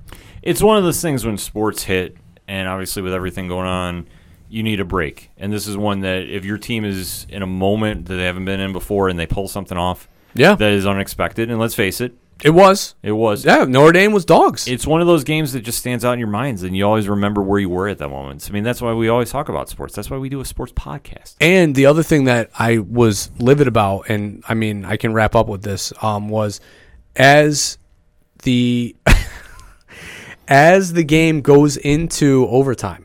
It's 0.44 0.62
one 0.62 0.76
of 0.76 0.84
those 0.84 1.00
things 1.00 1.24
when 1.24 1.38
sports 1.38 1.84
hit, 1.84 2.16
and 2.46 2.68
obviously 2.68 3.00
with 3.02 3.14
everything 3.14 3.48
going 3.48 3.66
on, 3.66 4.06
you 4.50 4.62
need 4.62 4.78
a 4.78 4.84
break. 4.84 5.30
And 5.38 5.50
this 5.50 5.66
is 5.66 5.74
one 5.76 6.00
that 6.00 6.28
if 6.28 6.44
your 6.44 6.58
team 6.58 6.84
is 6.84 7.26
in 7.30 7.42
a 7.42 7.46
moment 7.46 8.06
that 8.06 8.16
they 8.16 8.24
haven't 8.24 8.44
been 8.44 8.60
in 8.60 8.72
before 8.74 9.08
and 9.08 9.18
they 9.18 9.26
pull 9.26 9.48
something 9.48 9.78
off 9.78 10.06
Yeah, 10.34 10.54
that 10.54 10.70
is 10.72 10.86
unexpected, 10.86 11.50
and 11.50 11.58
let's 11.58 11.74
face 11.74 12.02
it, 12.02 12.14
it 12.42 12.50
was. 12.50 12.94
it 13.02 13.12
was. 13.12 13.46
Yeah, 13.46 13.64
Notre 13.64 13.92
Dame 13.92 14.12
was 14.12 14.26
dogs. 14.26 14.68
It's 14.68 14.86
one 14.86 15.00
of 15.00 15.06
those 15.06 15.24
games 15.24 15.54
that 15.54 15.62
just 15.62 15.78
stands 15.78 16.04
out 16.04 16.12
in 16.12 16.18
your 16.18 16.28
minds, 16.28 16.62
and 16.62 16.76
you 16.76 16.84
always 16.84 17.08
remember 17.08 17.40
where 17.40 17.58
you 17.58 17.70
were 17.70 17.88
at 17.88 17.96
that 17.98 18.10
moment. 18.10 18.46
I 18.50 18.52
mean, 18.52 18.64
that's 18.64 18.82
why 18.82 18.92
we 18.92 19.08
always 19.08 19.30
talk 19.30 19.48
about 19.48 19.70
sports. 19.70 19.94
That's 19.94 20.10
why 20.10 20.18
we 20.18 20.28
do 20.28 20.40
a 20.40 20.44
sports 20.44 20.72
podcast. 20.72 21.36
And 21.40 21.74
the 21.74 21.86
other 21.86 22.02
thing 22.02 22.24
that 22.24 22.50
I 22.58 22.78
was 22.78 23.30
livid 23.38 23.66
about, 23.66 24.10
and 24.10 24.44
I 24.46 24.52
mean, 24.52 24.84
I 24.84 24.98
can 24.98 25.14
wrap 25.14 25.34
up 25.34 25.48
with 25.48 25.62
this, 25.62 25.90
um, 26.02 26.28
was 26.28 26.60
as 27.16 27.78
the 28.42 28.94
as 30.48 30.92
the 30.92 31.04
game 31.04 31.40
goes 31.40 31.76
into 31.76 32.46
overtime, 32.48 33.03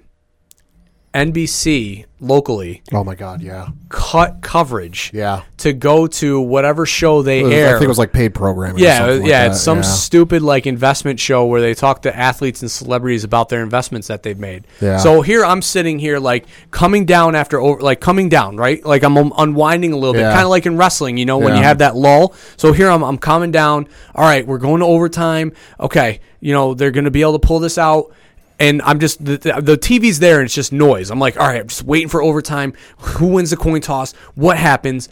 NBC 1.14 2.06
locally 2.22 2.82
Oh 2.92 3.04
my 3.04 3.16
god, 3.16 3.42
yeah, 3.42 3.70
cut 3.88 4.42
coverage 4.42 5.10
yeah. 5.14 5.44
to 5.58 5.72
go 5.74 6.06
to 6.06 6.42
whatever 6.42 6.86
show 6.86 7.22
they 7.22 7.44
was- 7.44 7.54
air. 7.54 7.68
I 7.70 7.72
think 7.80 7.84
it 7.86 7.88
was 7.88 7.98
like 7.98 8.12
paid 8.12 8.34
programming. 8.34 8.82
or 8.82 8.86
yeah, 8.86 9.06
like 9.06 9.22
yeah, 9.26 9.44
that, 9.48 9.52
it's 9.52 9.62
some 9.62 9.78
yeah. 9.80 9.84
stupid 9.84 10.42
like 10.42 10.68
investment 10.68 11.20
show 11.20 11.46
where 11.46 11.62
they 11.62 11.74
talk 11.74 12.02
to 12.04 12.16
athletes 12.16 12.62
and 12.62 12.70
celebrities 12.70 13.24
about 13.24 13.50
their 13.50 13.64
investments 13.64 14.08
that 14.08 14.22
they've 14.24 14.38
made. 14.38 14.68
Yeah. 14.82 14.98
So 14.98 15.22
here 15.22 15.44
I'm 15.46 15.62
sitting 15.62 15.98
here 15.98 16.20
like 16.20 16.46
coming 16.72 17.06
down 17.06 17.36
after 17.36 17.60
over, 17.60 17.80
like 17.80 18.02
coming 18.02 18.30
down, 18.30 18.58
right? 18.58 18.84
Like 18.86 19.04
I'm 19.04 19.16
unwinding 19.18 19.94
a 19.94 19.98
little 19.98 20.14
bit, 20.14 20.22
Yeah. 20.22 20.34
kind 20.34 20.44
of 20.44 20.50
like 20.50 20.66
in 20.66 20.78
wrestling, 20.78 21.18
you 21.18 21.26
know, 21.26 21.38
when 21.38 21.56
you 21.56 21.64
have 21.64 21.78
that 21.80 21.96
lull. 21.96 22.34
So 22.58 22.74
here 22.74 22.90
I'm 22.90 23.04
I'm 23.04 23.18
calming 23.18 23.52
down. 23.52 23.88
All 24.14 24.26
right, 24.26 24.46
we're 24.46 24.58
going 24.58 24.82
to 24.82 24.86
overtime. 24.86 25.54
Okay, 25.80 26.20
you 26.42 26.54
know 26.54 26.74
they're 26.74 26.92
going 26.92 27.06
to 27.06 27.12
be 27.12 27.22
able 27.22 27.40
to 27.40 27.48
pull 27.48 27.60
this 27.60 27.78
out. 27.78 28.12
And 28.60 28.82
I'm 28.82 29.00
just 29.00 29.24
the, 29.24 29.38
the, 29.38 29.78
TV's 29.78 30.20
there 30.20 30.40
and 30.40 30.46
it's 30.46 30.54
just 30.54 30.74
noise. 30.74 31.10
I'm 31.12 31.20
like, 31.20 31.40
all 31.40 31.48
right, 31.48 31.62
I'm 31.62 31.68
just 31.70 31.84
waiting 31.84 32.10
for 32.10 32.22
overtime. 32.22 32.74
Who 32.98 33.28
wins 33.28 33.52
the 33.52 33.58
coin 33.58 33.80
toss? 33.82 34.12
What 34.36 34.58
happens? 34.58 35.10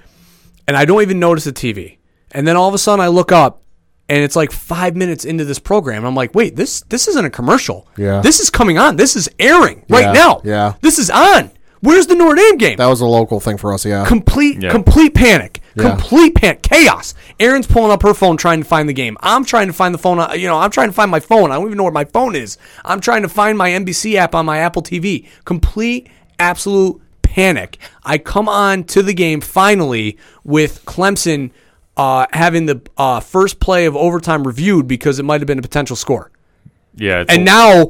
and 0.68 0.76
I 0.76 0.84
don't 0.84 1.02
even 1.02 1.18
notice 1.19 1.45
the 1.45 1.53
TV. 1.53 1.98
And 2.32 2.45
then 2.45 2.57
all 2.57 2.68
of 2.68 2.74
a 2.74 2.78
sudden 2.78 2.99
I 3.03 3.07
look 3.07 3.32
up 3.32 3.64
and 4.10 4.22
it's 4.22 4.36
like 4.36 4.52
five 4.52 4.95
minutes 4.98 5.24
into 5.24 5.45
this 5.45 5.60
program. 5.60 6.06
I'm 6.06 6.14
like, 6.15 6.36
wait, 6.36 6.56
this 6.57 6.82
this 6.90 7.07
isn't 7.07 7.24
a 7.26 7.30
commercial. 7.30 7.88
Yeah. 7.98 8.19
This 8.19 8.41
is 8.41 8.49
coming 8.49 8.78
on. 8.78 8.98
This 8.98 9.15
is 9.15 9.30
airing 9.40 9.86
right 9.90 10.06
Yeah, 10.07 10.11
now. 10.11 10.41
yeah. 10.44 10.74
This 10.82 10.99
is 10.99 11.10
on. 11.10 11.52
Where's 11.82 12.08
the 12.08 12.16
Notre 12.16 12.36
Dame 12.36 12.58
game? 12.58 12.78
That 12.78 12.88
was 12.88 13.02
a 13.02 13.06
local 13.06 13.40
thing 13.40 13.58
for 13.58 13.74
us. 13.74 13.86
Yeah. 13.86 14.06
complete 14.06 14.62
Yeah. 14.62 14.72
complete 14.72 15.14
panic. 15.14 15.62
Yeah. 15.76 15.90
Complete 15.91 16.34
panic. 16.36 16.64
Chaos. 16.64 17.14
Aaron's 17.40 17.68
pulling 17.68 17.91
up 17.91 18.02
her 18.02 18.16
phone 18.16 18.36
trying 18.36 18.60
to 18.62 18.66
find 18.68 18.90
the 18.90 18.94
game. 18.94 19.16
I'm 19.22 19.45
trying 19.45 19.68
to 19.68 19.74
find 19.74 19.94
the 19.94 19.99
phone. 19.99 20.20
uh, 20.20 20.34
You 20.34 20.48
know, 20.48 20.58
I'm 20.58 20.72
trying 20.72 20.90
to 20.90 20.94
find 20.94 21.12
my 21.12 21.20
phone. 21.20 21.52
I 21.52 21.56
don't 21.56 21.66
even 21.68 21.78
know 21.78 21.84
where 21.84 21.91
my 21.91 22.06
phone 22.06 22.36
is. 22.36 22.58
I'm 22.84 22.99
trying 22.99 23.22
to 23.22 23.30
find 23.30 23.58
my 23.58 23.70
NBC 23.70 24.16
app 24.16 24.34
on 24.34 24.45
my 24.48 24.58
Apple 24.58 24.82
TV. 24.82 25.28
Complete, 25.45 26.08
absolute 26.40 26.99
panic. 27.22 27.78
I 28.04 28.18
come 28.18 28.49
on 28.49 28.86
to 28.86 29.04
the 29.04 29.14
game 29.14 29.40
finally 29.41 30.18
with 30.44 30.84
Clemson 30.86 31.52
uh, 31.95 32.26
having 32.32 32.66
the 32.66 32.82
uh, 32.98 33.20
first 33.20 33.60
play 33.60 33.86
of 33.86 33.95
overtime 33.95 34.48
reviewed 34.48 34.88
because 34.88 35.20
it 35.20 35.24
might 35.24 35.41
have 35.41 35.48
been 35.48 35.60
a 35.60 35.64
potential 35.64 35.95
score. 35.95 36.32
Yeah, 36.95 37.24
And 37.30 37.41
a- 37.41 37.44
now, 37.44 37.90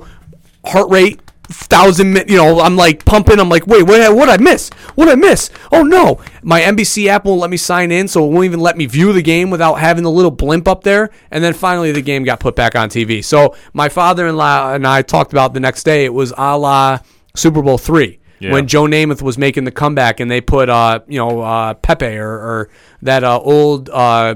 heart 0.66 0.90
rate 0.90 1.22
thousand. 1.50 2.16
You 2.30 2.38
know, 2.38 2.60
I'm 2.60 2.76
like 2.76 3.06
pumping. 3.06 3.40
I'm 3.40 3.50
like, 3.50 3.68
wait, 3.68 3.84
what? 3.84 4.16
What 4.16 4.30
I 4.30 4.38
miss? 4.38 4.70
What 4.96 5.10
I 5.10 5.16
miss? 5.16 5.50
Oh 5.72 5.84
no, 5.84 6.20
my 6.42 6.62
NBC 6.62 7.08
app 7.08 7.26
won't 7.26 7.40
let 7.40 7.50
me 7.50 7.58
sign 7.58 7.92
in, 7.92 8.08
so 8.08 8.26
it 8.26 8.32
won't 8.32 8.46
even 8.46 8.60
let 8.60 8.78
me 8.78 8.86
view 8.86 9.14
the 9.14 9.22
game 9.22 9.50
without 9.50 9.76
having 9.76 10.04
the 10.04 10.12
little 10.12 10.32
blimp 10.32 10.68
up 10.68 10.84
there. 10.84 11.10
And 11.32 11.44
then 11.44 11.54
finally, 11.54 11.92
the 11.92 12.02
game 12.02 12.24
got 12.24 12.40
put 12.40 12.56
back 12.56 12.76
on 12.76 12.90
TV. 12.90 13.24
So 13.24 13.56
my 13.74 13.90
father-in-law 13.90 14.74
and 14.74 14.86
I 14.86 15.02
talked 15.02 15.32
about 15.32 15.54
the 15.54 15.60
next 15.60 15.84
day. 15.84 16.06
It 16.06 16.14
was 16.14 16.34
a 16.38 16.58
la 16.58 17.00
Super 17.36 17.62
Bowl 17.62 17.78
three. 17.78 18.20
Yeah. 18.40 18.52
When 18.52 18.68
Joe 18.68 18.84
Namath 18.84 19.24
was 19.24 19.36
making 19.40 19.64
the 19.64 19.72
comeback, 19.72 20.20
and 20.20 20.30
they 20.30 20.42
put, 20.42 20.70
uh, 20.70 21.00
you 21.08 21.18
know, 21.18 21.42
uh, 21.42 21.74
Pepe 21.74 22.06
or, 22.06 22.30
or 22.30 22.70
that 23.02 23.24
uh, 23.24 23.40
old 23.40 23.90
uh, 23.90 24.36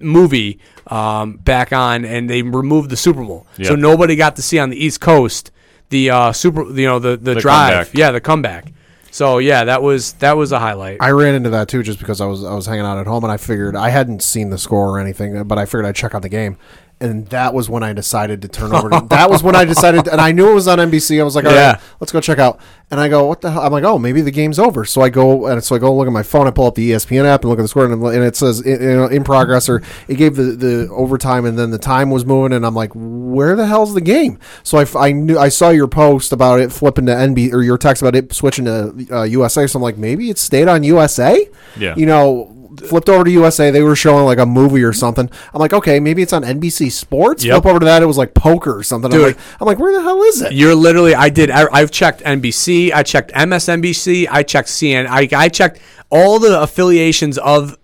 movie 0.00 0.58
um, 0.88 1.36
back 1.36 1.72
on, 1.72 2.04
and 2.04 2.28
they 2.28 2.42
removed 2.42 2.90
the 2.90 2.96
Super 2.96 3.22
Bowl, 3.24 3.46
so 3.62 3.76
nobody 3.76 4.16
got 4.16 4.34
to 4.34 4.42
see 4.42 4.58
on 4.58 4.70
the 4.70 4.76
East 4.76 5.00
Coast 5.00 5.52
the 5.90 6.10
uh, 6.10 6.32
super, 6.32 6.64
you 6.72 6.86
know, 6.86 6.98
the 6.98 7.16
the, 7.16 7.34
The 7.34 7.40
drive, 7.40 7.72
comeback. 7.86 7.94
yeah, 7.98 8.10
the 8.10 8.20
comeback. 8.20 8.72
So 9.10 9.38
yeah, 9.38 9.64
that 9.64 9.82
was 9.82 10.12
that 10.14 10.36
was 10.36 10.52
a 10.52 10.58
highlight. 10.58 10.98
I 11.00 11.10
ran 11.10 11.34
into 11.34 11.50
that 11.50 11.68
too, 11.68 11.82
just 11.82 11.98
because 11.98 12.20
I 12.20 12.26
was 12.26 12.44
I 12.44 12.52
was 12.54 12.66
hanging 12.66 12.84
out 12.84 12.98
at 12.98 13.06
home 13.06 13.24
and 13.24 13.32
I 13.32 13.38
figured 13.38 13.74
I 13.74 13.88
hadn't 13.88 14.22
seen 14.22 14.50
the 14.50 14.58
score 14.58 14.90
or 14.90 14.98
anything, 14.98 15.42
but 15.44 15.56
I 15.58 15.64
figured 15.64 15.86
I'd 15.86 15.94
check 15.96 16.14
out 16.14 16.20
the 16.22 16.28
game, 16.28 16.58
and 17.00 17.26
that 17.28 17.52
was 17.52 17.68
when 17.68 17.82
I 17.82 17.92
decided 17.92 18.42
to 18.42 18.48
turn 18.48 18.72
over. 18.74 18.88
to 18.88 19.06
That 19.10 19.28
was 19.28 19.42
when 19.42 19.54
I 19.54 19.64
decided, 19.64 20.08
and 20.08 20.20
I 20.20 20.32
knew 20.32 20.50
it 20.50 20.54
was 20.54 20.66
on 20.66 20.78
NBC. 20.78 21.20
I 21.20 21.24
was 21.24 21.36
like, 21.36 21.44
all 21.44 21.50
right, 21.50 21.56
Yeah. 21.56 21.80
let's 22.00 22.10
go 22.12 22.20
check 22.20 22.38
out. 22.38 22.58
And 22.90 23.00
I 23.00 23.08
go, 23.08 23.26
what 23.26 23.40
the 23.40 23.50
hell? 23.50 23.62
I'm 23.62 23.72
like, 23.72 23.82
oh, 23.84 23.98
maybe 23.98 24.20
the 24.20 24.30
game's 24.30 24.58
over. 24.60 24.84
So 24.84 25.02
I 25.02 25.08
go 25.08 25.46
and 25.48 25.62
so 25.62 25.74
I 25.74 25.78
go 25.78 25.94
look 25.94 26.06
at 26.06 26.12
my 26.12 26.22
phone. 26.22 26.46
I 26.46 26.52
pull 26.52 26.66
up 26.66 26.76
the 26.76 26.92
ESPN 26.92 27.24
app 27.24 27.40
and 27.42 27.50
look 27.50 27.58
at 27.58 27.62
the 27.62 27.68
score, 27.68 27.84
and, 27.84 28.00
and 28.02 28.24
it 28.24 28.36
says 28.36 28.60
in, 28.60 28.80
you 28.80 28.96
know, 28.96 29.06
in 29.06 29.24
progress, 29.24 29.68
or 29.68 29.82
it 30.08 30.14
gave 30.14 30.36
the 30.36 30.44
the 30.52 30.88
overtime, 30.90 31.44
and 31.44 31.58
then 31.58 31.70
the 31.70 31.78
time 31.78 32.10
was 32.10 32.24
moving, 32.24 32.52
and 32.56 32.64
I'm 32.64 32.74
like, 32.76 32.92
where 32.94 33.56
the 33.56 33.66
hell's 33.66 33.92
the 33.92 34.00
game? 34.00 34.38
So 34.62 34.78
I, 34.78 34.86
I 35.08 35.12
knew 35.12 35.36
I 35.38 35.48
saw 35.48 35.70
your 35.70 35.88
post 35.88 36.32
about 36.32 36.60
it 36.60 36.70
flipping 36.72 37.06
to 37.06 37.12
NB 37.12 37.52
or 37.52 37.62
your 37.62 37.76
text 37.76 38.02
about 38.02 38.14
it 38.14 38.32
switching 38.32 38.66
to 38.66 39.06
uh, 39.10 39.22
USA. 39.24 39.66
So 39.66 39.78
I'm 39.78 39.82
like, 39.82 39.98
maybe 39.98 40.30
it 40.30 40.38
stayed 40.38 40.68
on 40.68 40.82
USA. 40.84 41.46
Yeah. 41.76 41.94
you 41.96 42.06
know. 42.06 42.52
Flipped 42.80 43.08
over 43.08 43.24
to 43.24 43.30
USA, 43.30 43.70
they 43.70 43.82
were 43.82 43.96
showing 43.96 44.24
like 44.24 44.38
a 44.38 44.46
movie 44.46 44.82
or 44.82 44.92
something. 44.92 45.30
I'm 45.52 45.60
like, 45.60 45.72
okay, 45.72 46.00
maybe 46.00 46.22
it's 46.22 46.32
on 46.32 46.42
NBC 46.42 46.90
Sports. 46.92 47.44
Yep. 47.44 47.62
Flip 47.62 47.66
over 47.66 47.78
to 47.80 47.86
that, 47.86 48.02
it 48.02 48.06
was 48.06 48.18
like 48.18 48.34
poker 48.34 48.76
or 48.76 48.82
something. 48.82 49.12
I'm 49.12 49.20
like, 49.22 49.38
I'm 49.60 49.66
like, 49.66 49.78
where 49.78 49.92
the 49.92 50.02
hell 50.02 50.22
is 50.22 50.42
it? 50.42 50.52
You're 50.52 50.74
literally. 50.74 51.14
I 51.14 51.28
did. 51.28 51.50
I, 51.50 51.66
I've 51.72 51.90
checked 51.90 52.22
NBC. 52.22 52.92
I 52.92 53.02
checked 53.02 53.32
MSNBC. 53.32 54.28
I 54.30 54.42
checked 54.42 54.68
CN. 54.68 55.06
I, 55.06 55.28
I 55.36 55.48
checked 55.48 55.80
all 56.10 56.38
the 56.38 56.60
affiliations 56.60 57.38
of 57.38 57.76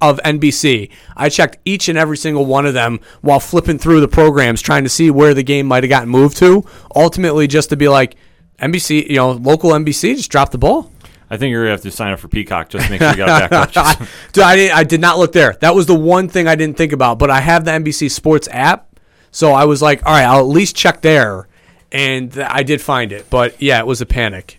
of 0.00 0.20
NBC. 0.24 0.90
I 1.16 1.28
checked 1.28 1.58
each 1.64 1.88
and 1.88 1.98
every 1.98 2.16
single 2.16 2.46
one 2.46 2.66
of 2.66 2.74
them 2.74 3.00
while 3.22 3.40
flipping 3.40 3.78
through 3.78 4.00
the 4.00 4.08
programs, 4.08 4.62
trying 4.62 4.84
to 4.84 4.90
see 4.90 5.10
where 5.10 5.34
the 5.34 5.42
game 5.42 5.66
might 5.66 5.82
have 5.82 5.90
gotten 5.90 6.08
moved 6.08 6.36
to. 6.38 6.64
Ultimately, 6.94 7.46
just 7.46 7.70
to 7.70 7.76
be 7.76 7.88
like 7.88 8.16
NBC, 8.58 9.08
you 9.08 9.16
know, 9.16 9.32
local 9.32 9.70
NBC 9.70 10.16
just 10.16 10.30
dropped 10.30 10.52
the 10.52 10.58
ball. 10.58 10.90
I 11.30 11.36
think 11.36 11.50
you're 11.50 11.62
gonna 11.62 11.70
have 11.72 11.80
to 11.82 11.90
sign 11.90 12.12
up 12.12 12.18
for 12.18 12.28
Peacock 12.28 12.68
just 12.68 12.84
to 12.84 12.90
make 12.90 13.00
sure 13.00 13.10
you 13.10 13.16
got 13.16 13.50
backup. 13.50 13.70
Just- 13.98 13.98
Dude, 14.32 14.44
I, 14.44 14.56
didn't, 14.56 14.76
I 14.76 14.84
did 14.84 15.00
not 15.00 15.18
look 15.18 15.32
there. 15.32 15.56
That 15.60 15.74
was 15.74 15.86
the 15.86 15.94
one 15.94 16.28
thing 16.28 16.46
I 16.46 16.54
didn't 16.54 16.76
think 16.76 16.92
about. 16.92 17.18
But 17.18 17.30
I 17.30 17.40
have 17.40 17.64
the 17.64 17.70
NBC 17.72 18.10
Sports 18.10 18.46
app, 18.50 18.98
so 19.30 19.52
I 19.52 19.64
was 19.64 19.80
like, 19.82 20.04
all 20.04 20.12
right, 20.12 20.24
I'll 20.24 20.40
at 20.40 20.46
least 20.46 20.76
check 20.76 21.00
there. 21.02 21.48
And 21.90 22.32
th- 22.32 22.46
I 22.50 22.62
did 22.62 22.80
find 22.80 23.10
it, 23.12 23.30
but 23.30 23.60
yeah, 23.62 23.78
it 23.78 23.86
was 23.86 24.00
a 24.00 24.06
panic. 24.06 24.58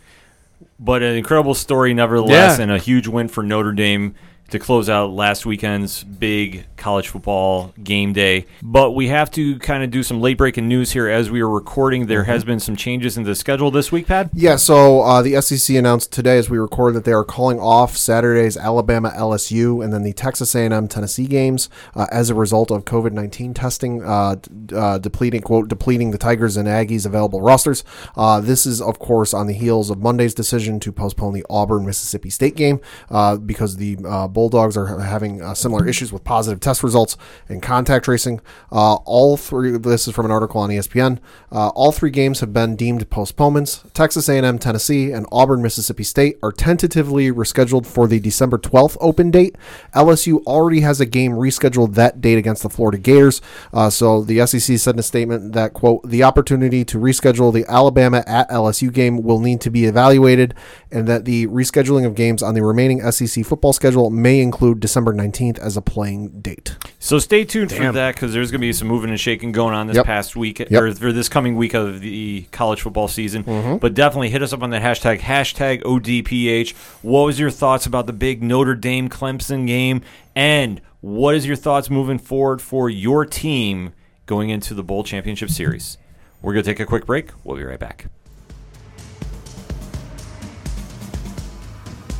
but 0.79 1.03
an 1.03 1.15
incredible 1.15 1.53
story 1.53 1.93
nevertheless, 1.93 2.57
Yeah. 2.57 2.63
and 2.63 2.71
a 2.71 2.77
huge 2.77 3.07
win 3.07 3.27
for 3.27 3.43
Notre 3.43 3.71
Dame. 3.73 4.15
To 4.49 4.59
close 4.59 4.89
out 4.89 5.11
last 5.11 5.45
weekend's 5.45 6.03
big 6.03 6.65
college 6.77 7.07
football 7.07 7.73
game 7.83 8.13
day. 8.13 8.45
But 8.61 8.91
we 8.91 9.07
have 9.07 9.31
to 9.31 9.57
kind 9.59 9.83
of 9.83 9.89
do 9.89 10.03
some 10.03 10.21
late 10.21 10.37
breaking 10.37 10.67
news 10.67 10.91
here 10.91 11.09
as 11.09 11.31
we 11.31 11.41
are 11.41 11.49
recording. 11.49 12.05
There 12.05 12.25
has 12.25 12.43
been 12.43 12.59
some 12.59 12.75
changes 12.75 13.17
in 13.17 13.23
the 13.23 13.33
schedule 13.33 13.71
this 13.71 13.91
week, 13.91 14.07
Pat. 14.07 14.29
Yeah, 14.33 14.55
so 14.57 15.01
uh, 15.01 15.21
the 15.23 15.41
SEC 15.41 15.75
announced 15.75 16.11
today 16.11 16.37
as 16.37 16.49
we 16.49 16.59
record 16.59 16.93
that 16.93 17.05
they 17.05 17.11
are 17.11 17.23
calling 17.23 17.59
off 17.59 17.97
Saturday's 17.97 18.55
Alabama 18.55 19.11
LSU 19.15 19.83
and 19.83 19.91
then 19.91 20.03
the 20.03 20.13
Texas 20.13 20.53
A&M 20.53 20.87
Tennessee 20.87 21.25
games 21.25 21.69
uh, 21.95 22.05
as 22.11 22.29
a 22.29 22.35
result 22.35 22.69
of 22.69 22.85
COVID 22.85 23.13
nineteen 23.13 23.53
testing, 23.53 24.03
uh, 24.03 24.35
d- 24.35 24.75
uh, 24.75 24.99
depleting 24.99 25.41
quote 25.41 25.67
depleting 25.67 26.11
the 26.11 26.17
Tigers 26.17 26.55
and 26.55 26.67
Aggies 26.67 27.05
available 27.05 27.41
rosters. 27.41 27.83
Uh, 28.15 28.39
this 28.39 28.65
is 28.65 28.81
of 28.81 28.99
course 28.99 29.33
on 29.33 29.47
the 29.47 29.53
heels 29.53 29.89
of 29.89 29.99
Monday's 29.99 30.33
decision 30.33 30.79
to 30.81 30.91
postpone 30.91 31.33
the 31.33 31.45
Auburn 31.49 31.85
Mississippi 31.85 32.29
State 32.29 32.55
game 32.55 32.79
uh, 33.09 33.37
because 33.37 33.77
the 33.77 33.97
uh, 34.05 34.27
Bulldogs 34.35 34.77
are 34.77 34.99
having 34.99 35.41
uh, 35.41 35.55
similar 35.55 35.87
issues 35.87 36.13
with 36.13 36.23
positive 36.23 36.59
test 36.59 36.83
results 36.83 37.17
and 37.49 37.63
contact 37.63 38.05
tracing. 38.05 38.39
Uh, 38.71 38.95
all 39.05 39.37
three. 39.37 39.75
This 39.77 40.07
is 40.07 40.13
from 40.13 40.25
an 40.25 40.31
article 40.31 40.61
on 40.61 40.69
ESPN. 40.69 41.19
Uh, 41.51 41.69
all 41.69 41.91
three 41.91 42.11
games 42.11 42.41
have 42.41 42.53
been 42.53 42.75
deemed 42.75 43.09
postponements. 43.09 43.83
Texas 43.93 44.29
A&M, 44.29 44.59
Tennessee, 44.59 45.11
and 45.11 45.25
Auburn, 45.31 45.63
Mississippi 45.63 46.03
State 46.03 46.37
are 46.43 46.51
tentatively 46.51 47.31
rescheduled 47.31 47.87
for 47.87 48.07
the 48.07 48.19
December 48.19 48.59
12th 48.59 48.97
open 49.01 49.31
date. 49.31 49.55
LSU 49.95 50.43
already 50.43 50.81
has 50.81 51.01
a 51.01 51.05
game 51.05 51.31
rescheduled 51.31 51.95
that 51.95 52.21
date 52.21 52.37
against 52.37 52.61
the 52.61 52.69
Florida 52.69 52.97
Gators. 52.97 53.41
Uh, 53.73 53.89
so 53.89 54.21
the 54.21 54.45
SEC 54.45 54.77
said 54.77 54.95
in 54.95 54.99
a 54.99 55.03
statement 55.03 55.53
that 55.53 55.73
quote 55.73 56.07
the 56.07 56.23
opportunity 56.23 56.83
to 56.83 56.97
reschedule 56.97 57.53
the 57.53 57.65
Alabama 57.69 58.23
at 58.27 58.49
LSU 58.49 58.91
game 58.91 59.23
will 59.23 59.39
need 59.39 59.61
to 59.61 59.69
be 59.69 59.85
evaluated, 59.85 60.53
and 60.91 61.07
that 61.07 61.23
the 61.25 61.47
rescheduling 61.47 62.05
of 62.05 62.15
games 62.15 62.43
on 62.43 62.53
the 62.53 62.61
remaining 62.61 62.99
SEC 63.11 63.45
football 63.45 63.71
schedule 63.71 64.09
may 64.25 64.41
include 64.41 64.79
December 64.79 65.13
19th 65.13 65.59
as 65.59 65.77
a 65.77 65.81
playing 65.83 66.41
date. 66.41 66.75
So 66.97 67.19
stay 67.19 67.45
tuned 67.45 67.71
for 67.71 67.91
that 67.91 68.15
because 68.15 68.33
there's 68.33 68.49
going 68.49 68.59
to 68.59 68.65
be 68.65 68.73
some 68.73 68.87
moving 68.87 69.11
and 69.11 69.19
shaking 69.19 69.51
going 69.51 69.75
on 69.75 69.85
this 69.85 69.97
Yep. 69.97 70.05
past 70.07 70.35
week 70.35 70.57
Yep. 70.59 70.71
or 70.71 70.91
for 70.95 71.11
this 71.13 71.29
coming 71.29 71.55
week 71.55 71.75
of 71.75 72.01
the 72.01 72.47
college 72.51 72.81
football 72.81 73.07
season. 73.07 73.43
Mm-hmm. 73.43 73.77
But 73.77 73.93
definitely 73.93 74.31
hit 74.31 74.41
us 74.41 74.51
up 74.51 74.63
on 74.63 74.71
the 74.71 74.79
hashtag 74.79 75.19
hashtag 75.19 75.83
ODPH. 75.83 76.73
What 77.03 77.25
was 77.27 77.39
your 77.39 77.51
thoughts 77.51 77.85
about 77.85 78.07
the 78.07 78.13
big 78.13 78.41
Notre 78.41 78.73
Dame 78.73 79.09
Clemson 79.09 79.67
game? 79.67 80.01
And 80.35 80.81
what 81.01 81.35
is 81.35 81.45
your 81.45 81.55
thoughts 81.55 81.91
moving 81.91 82.17
forward 82.17 82.63
for 82.63 82.89
your 82.89 83.27
team 83.27 83.93
going 84.25 84.49
into 84.49 84.73
the 84.73 84.81
bowl 84.81 85.03
championship 85.03 85.51
series? 85.51 85.99
We're 86.41 86.53
going 86.53 86.65
to 86.65 86.71
take 86.71 86.79
a 86.79 86.85
quick 86.87 87.05
break. 87.05 87.29
We'll 87.43 87.57
be 87.57 87.63
right 87.63 87.79
back. 87.79 88.07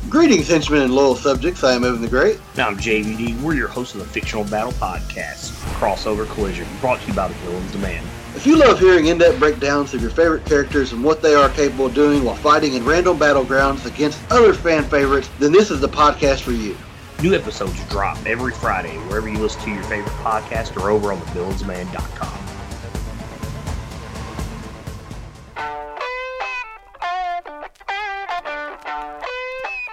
Greetings, 0.08 0.46
henchmen 0.46 0.82
and 0.82 0.94
loyal 0.94 1.16
subjects. 1.16 1.64
I 1.64 1.72
am 1.72 1.82
Evan 1.82 2.00
the 2.00 2.06
Great. 2.06 2.38
Now 2.56 2.68
I'm 2.68 2.76
JVD. 2.76 3.40
We're 3.40 3.54
your 3.54 3.66
hosts 3.66 3.94
of 3.94 4.00
the 4.00 4.06
Fictional 4.06 4.44
Battle 4.44 4.70
Podcast, 4.72 5.50
Crossover 5.74 6.28
Collision, 6.28 6.64
brought 6.80 7.00
to 7.00 7.08
you 7.08 7.12
by 7.12 7.26
the 7.26 7.34
Villains 7.34 7.72
Demand. 7.72 8.06
If 8.36 8.46
you 8.46 8.56
love 8.56 8.78
hearing 8.78 9.06
in-depth 9.06 9.40
breakdowns 9.40 9.94
of 9.94 10.00
your 10.00 10.12
favorite 10.12 10.44
characters 10.44 10.92
and 10.92 11.02
what 11.02 11.22
they 11.22 11.34
are 11.34 11.48
capable 11.48 11.86
of 11.86 11.94
doing 11.94 12.22
while 12.22 12.36
fighting 12.36 12.74
in 12.74 12.84
random 12.84 13.18
battlegrounds 13.18 13.84
against 13.84 14.20
other 14.30 14.54
fan 14.54 14.84
favorites, 14.84 15.28
then 15.40 15.50
this 15.50 15.72
is 15.72 15.80
the 15.80 15.88
podcast 15.88 16.42
for 16.42 16.52
you. 16.52 16.76
New 17.20 17.34
episodes 17.34 17.84
drop 17.88 18.16
every 18.26 18.52
Friday 18.52 18.96
wherever 19.08 19.28
you 19.28 19.38
listen 19.38 19.60
to 19.62 19.70
your 19.72 19.82
favorite 19.84 20.14
podcast 20.16 20.80
or 20.80 20.90
over 20.90 21.12
on 21.12 21.20
thevillansdemand.com. 21.22 22.55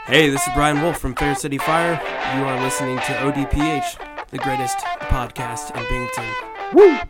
Hey, 0.06 0.30
this 0.30 0.46
is 0.46 0.54
Brian 0.54 0.82
Wolf 0.82 0.98
from 1.00 1.16
Fair 1.16 1.34
City 1.34 1.58
Fire. 1.58 1.94
You 2.38 2.44
are 2.44 2.62
listening 2.62 2.98
to 2.98 3.04
ODPH, 3.04 4.28
the 4.32 4.38
greatest 4.38 4.78
podcast 5.00 5.74
in 5.78 5.84
Binghamton. 5.88 6.26
Hot 6.74 7.08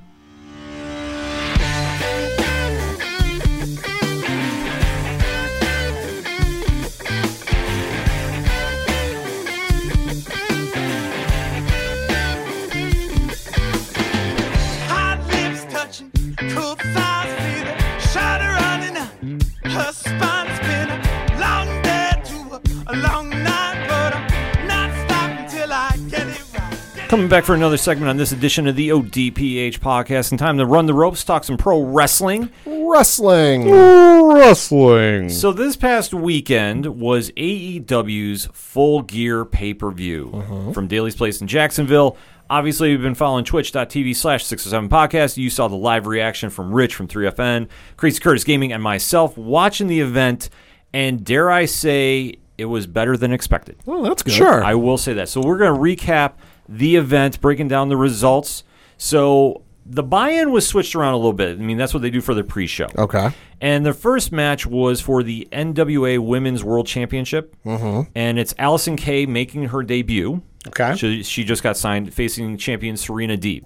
Coming 27.13 27.27
back 27.27 27.43
for 27.43 27.53
another 27.53 27.77
segment 27.77 28.09
on 28.09 28.17
this 28.17 28.31
edition 28.31 28.65
of 28.65 28.75
the 28.75 28.89
ODPH 28.89 29.77
podcast, 29.77 30.31
and 30.31 30.39
time 30.39 30.57
to 30.57 30.65
run 30.65 30.87
the 30.87 30.95
ropes, 30.95 31.23
talk 31.23 31.43
some 31.43 31.57
pro 31.57 31.83
wrestling. 31.83 32.49
Wrestling. 32.65 33.69
Wrestling. 33.69 35.29
So 35.29 35.53
this 35.53 35.75
past 35.75 36.15
weekend 36.15 36.99
was 36.99 37.29
AEW's 37.33 38.47
Full 38.53 39.03
Gear 39.03 39.45
pay 39.45 39.75
per 39.75 39.91
view 39.91 40.31
uh-huh. 40.33 40.71
from 40.71 40.87
Daily's 40.87 41.15
Place 41.15 41.39
in 41.39 41.45
Jacksonville. 41.45 42.17
Obviously, 42.49 42.89
you've 42.89 43.03
been 43.03 43.13
following 43.13 43.45
twitch.tv 43.45 44.15
slash 44.15 44.43
607 44.43 44.89
podcast. 44.89 45.37
You 45.37 45.51
saw 45.51 45.67
the 45.67 45.75
live 45.75 46.07
reaction 46.07 46.49
from 46.49 46.73
Rich 46.73 46.95
from 46.95 47.07
3FN, 47.07 47.67
Crazy 47.95 48.19
Curtis 48.19 48.43
Gaming, 48.43 48.73
and 48.73 48.81
myself 48.81 49.37
watching 49.37 49.85
the 49.85 49.99
event. 49.99 50.49
And 50.93 51.23
dare 51.23 51.51
I 51.51 51.65
say, 51.65 52.37
it 52.57 52.65
was 52.65 52.87
better 52.87 53.17
than 53.17 53.31
expected. 53.31 53.77
Oh, 53.85 54.03
that's 54.03 54.23
good. 54.23 54.33
Sure. 54.33 54.63
I 54.63 54.73
will 54.73 54.97
say 54.97 55.13
that. 55.13 55.29
So 55.29 55.41
we're 55.41 55.59
going 55.59 55.75
to 55.75 55.79
recap 55.79 56.33
the 56.67 56.95
event, 56.95 57.41
breaking 57.41 57.67
down 57.67 57.89
the 57.89 57.97
results. 57.97 58.63
So 58.97 59.63
the 59.85 60.03
buy-in 60.03 60.51
was 60.51 60.67
switched 60.67 60.95
around 60.95 61.13
a 61.13 61.17
little 61.17 61.33
bit. 61.33 61.59
I 61.59 61.61
mean, 61.61 61.77
that's 61.77 61.93
what 61.93 62.01
they 62.01 62.09
do 62.09 62.21
for 62.21 62.33
the 62.33 62.43
pre-show. 62.43 62.87
Okay. 62.97 63.31
And 63.59 63.85
the 63.85 63.93
first 63.93 64.31
match 64.31 64.65
was 64.65 65.01
for 65.01 65.23
the 65.23 65.47
NWA 65.51 66.19
Women's 66.19 66.63
World 66.63 66.87
Championship, 66.87 67.55
mm-hmm. 67.65 68.09
and 68.15 68.39
it's 68.39 68.53
Allysin 68.55 68.97
Kay 68.97 69.25
making 69.25 69.69
her 69.69 69.83
debut. 69.83 70.41
Okay. 70.67 70.95
She, 70.95 71.23
she 71.23 71.43
just 71.43 71.63
got 71.63 71.75
signed, 71.75 72.13
facing 72.13 72.57
champion 72.57 72.95
Serena 72.97 73.37
Deeb. 73.37 73.65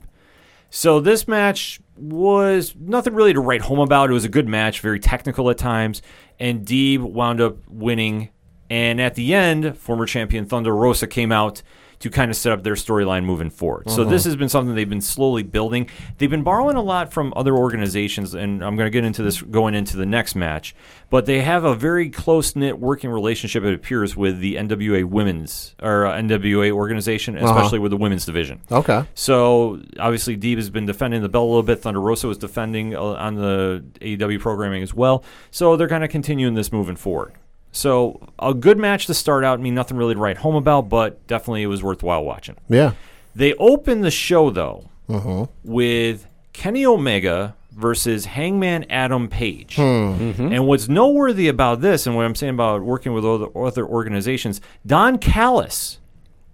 So 0.69 0.99
this 0.99 1.27
match 1.27 1.79
was 1.95 2.75
nothing 2.79 3.13
really 3.13 3.33
to 3.33 3.39
write 3.39 3.61
home 3.61 3.79
about. 3.79 4.09
It 4.09 4.13
was 4.13 4.25
a 4.25 4.29
good 4.29 4.47
match, 4.47 4.81
very 4.81 4.99
technical 4.99 5.49
at 5.49 5.57
times, 5.57 6.01
and 6.39 6.65
Deeb 6.65 6.99
wound 6.99 7.39
up 7.39 7.57
winning. 7.69 8.29
And 8.69 8.99
at 8.99 9.15
the 9.15 9.33
end, 9.33 9.77
former 9.77 10.05
champion 10.05 10.45
Thunder 10.45 10.75
Rosa 10.75 11.07
came 11.07 11.31
out 11.31 11.61
to 11.99 12.09
kind 12.09 12.29
of 12.29 12.37
set 12.37 12.53
up 12.53 12.63
their 12.63 12.75
storyline 12.75 13.23
moving 13.25 13.49
forward. 13.49 13.89
So 13.89 14.03
this 14.03 14.25
has 14.25 14.35
been 14.35 14.49
something 14.49 14.75
they've 14.75 14.87
been 14.87 15.01
slowly 15.01 15.43
building. 15.43 15.89
They've 16.17 16.29
been 16.29 16.43
borrowing 16.43 16.75
a 16.75 16.81
lot 16.81 17.11
from 17.11 17.33
other 17.35 17.55
organizations, 17.55 18.33
and 18.33 18.63
I'm 18.63 18.75
going 18.75 18.85
to 18.85 18.91
get 18.91 19.03
into 19.03 19.23
this 19.23 19.41
going 19.41 19.73
into 19.73 19.97
the 19.97 20.05
next 20.05 20.35
match. 20.35 20.75
But 21.09 21.25
they 21.25 21.41
have 21.41 21.63
a 21.63 21.73
very 21.73 22.09
close 22.09 22.55
knit 22.55 22.79
working 22.79 23.09
relationship, 23.09 23.63
it 23.63 23.73
appears, 23.73 24.15
with 24.15 24.39
the 24.39 24.55
NWA 24.55 25.05
women's 25.05 25.75
or 25.81 26.05
uh, 26.05 26.13
NWA 26.17 26.71
organization, 26.71 27.37
especially 27.37 27.79
with 27.79 27.91
the 27.91 27.97
women's 27.97 28.25
division. 28.25 28.61
Okay. 28.71 29.05
So 29.15 29.81
obviously, 29.99 30.37
Deeb 30.37 30.57
has 30.57 30.69
been 30.69 30.85
defending 30.85 31.21
the 31.21 31.29
belt 31.29 31.45
a 31.45 31.47
little 31.47 31.63
bit. 31.63 31.79
Thunder 31.79 32.01
Rosa 32.01 32.27
was 32.27 32.37
defending 32.37 32.95
uh, 32.95 33.01
on 33.01 33.35
the 33.35 33.83
AEW 34.01 34.39
programming 34.39 34.83
as 34.83 34.93
well. 34.93 35.23
So 35.49 35.77
they're 35.77 35.87
kind 35.87 36.03
of 36.03 36.09
continuing 36.09 36.53
this 36.53 36.71
moving 36.71 36.95
forward. 36.95 37.33
So 37.77 38.27
a 38.39 38.53
good 38.55 38.79
match 38.79 39.05
to 39.05 39.13
start 39.13 39.43
out. 39.43 39.59
I 39.59 39.61
mean, 39.61 39.75
nothing 39.75 39.97
really 39.97 40.15
to 40.15 40.19
write 40.19 40.37
home 40.37 40.55
about, 40.55 40.89
but 40.89 41.25
definitely 41.27 41.61
it 41.61 41.67
was 41.67 41.83
worthwhile 41.83 42.23
watching. 42.23 42.55
Yeah. 42.67 42.93
They 43.35 43.53
opened 43.53 44.03
the 44.03 44.11
show 44.11 44.49
though 44.49 44.89
uh-huh. 45.07 45.45
with 45.63 46.27
Kenny 46.53 46.85
Omega 46.85 47.55
versus 47.71 48.25
Hangman 48.25 48.87
Adam 48.89 49.27
Page. 49.29 49.75
Hmm. 49.75 49.81
Mm-hmm. 49.81 50.53
And 50.53 50.67
what's 50.67 50.89
noteworthy 50.89 51.47
about 51.47 51.81
this, 51.81 52.07
and 52.07 52.15
what 52.15 52.25
I'm 52.25 52.33
saying 52.33 52.55
about 52.55 52.81
working 52.81 53.13
with 53.13 53.23
other, 53.23 53.55
other 53.55 53.85
organizations, 53.85 54.59
Don 54.85 55.19
Callis 55.19 55.99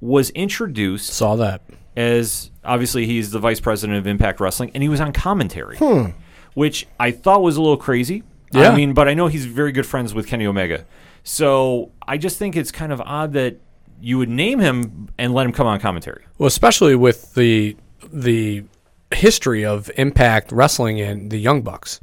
was 0.02 0.30
introduced 0.32 1.14
Saw 1.14 1.38
that. 1.38 1.62
as 1.96 2.52
obviously 2.66 3.06
he's 3.06 3.32
the 3.32 3.40
vice 3.40 3.62
president 3.62 3.98
of 3.98 4.06
Impact 4.06 4.42
Wrestling, 4.42 4.72
and 4.74 4.84
he 4.84 4.90
was 4.90 5.00
on 5.00 5.14
commentary, 5.14 5.78
hmm. 5.78 6.08
which 6.54 6.86
I 7.00 7.12
thought 7.12 7.42
was 7.42 7.56
a 7.56 7.62
little 7.62 7.78
crazy. 7.78 8.24
Yeah. 8.52 8.70
I 8.70 8.76
mean, 8.76 8.94
but 8.94 9.08
I 9.08 9.14
know 9.14 9.28
he's 9.28 9.46
very 9.46 9.72
good 9.72 9.86
friends 9.86 10.14
with 10.14 10.28
Kenny 10.28 10.46
Omega, 10.46 10.86
so 11.24 11.92
I 12.08 12.18
just 12.18 12.38
think 12.38 12.56
it's 12.56 12.72
kind 12.72 12.92
of 12.92 13.02
odd 13.02 13.34
that 13.34 13.58
you 14.02 14.18
would 14.18 14.30
name 14.30 14.60
him 14.60 15.10
and 15.18 15.34
let 15.34 15.46
him 15.46 15.52
come 15.54 15.68
on 15.68 15.80
commentary. 15.80 16.24
Well, 16.38 16.48
especially 16.48 16.96
with 16.96 17.34
the 17.36 17.76
the 18.12 18.64
history 19.14 19.64
of 19.66 19.90
Impact 19.98 20.52
Wrestling 20.52 21.00
and 21.00 21.30
the 21.32 21.38
Young 21.38 21.62
Bucks, 21.62 22.00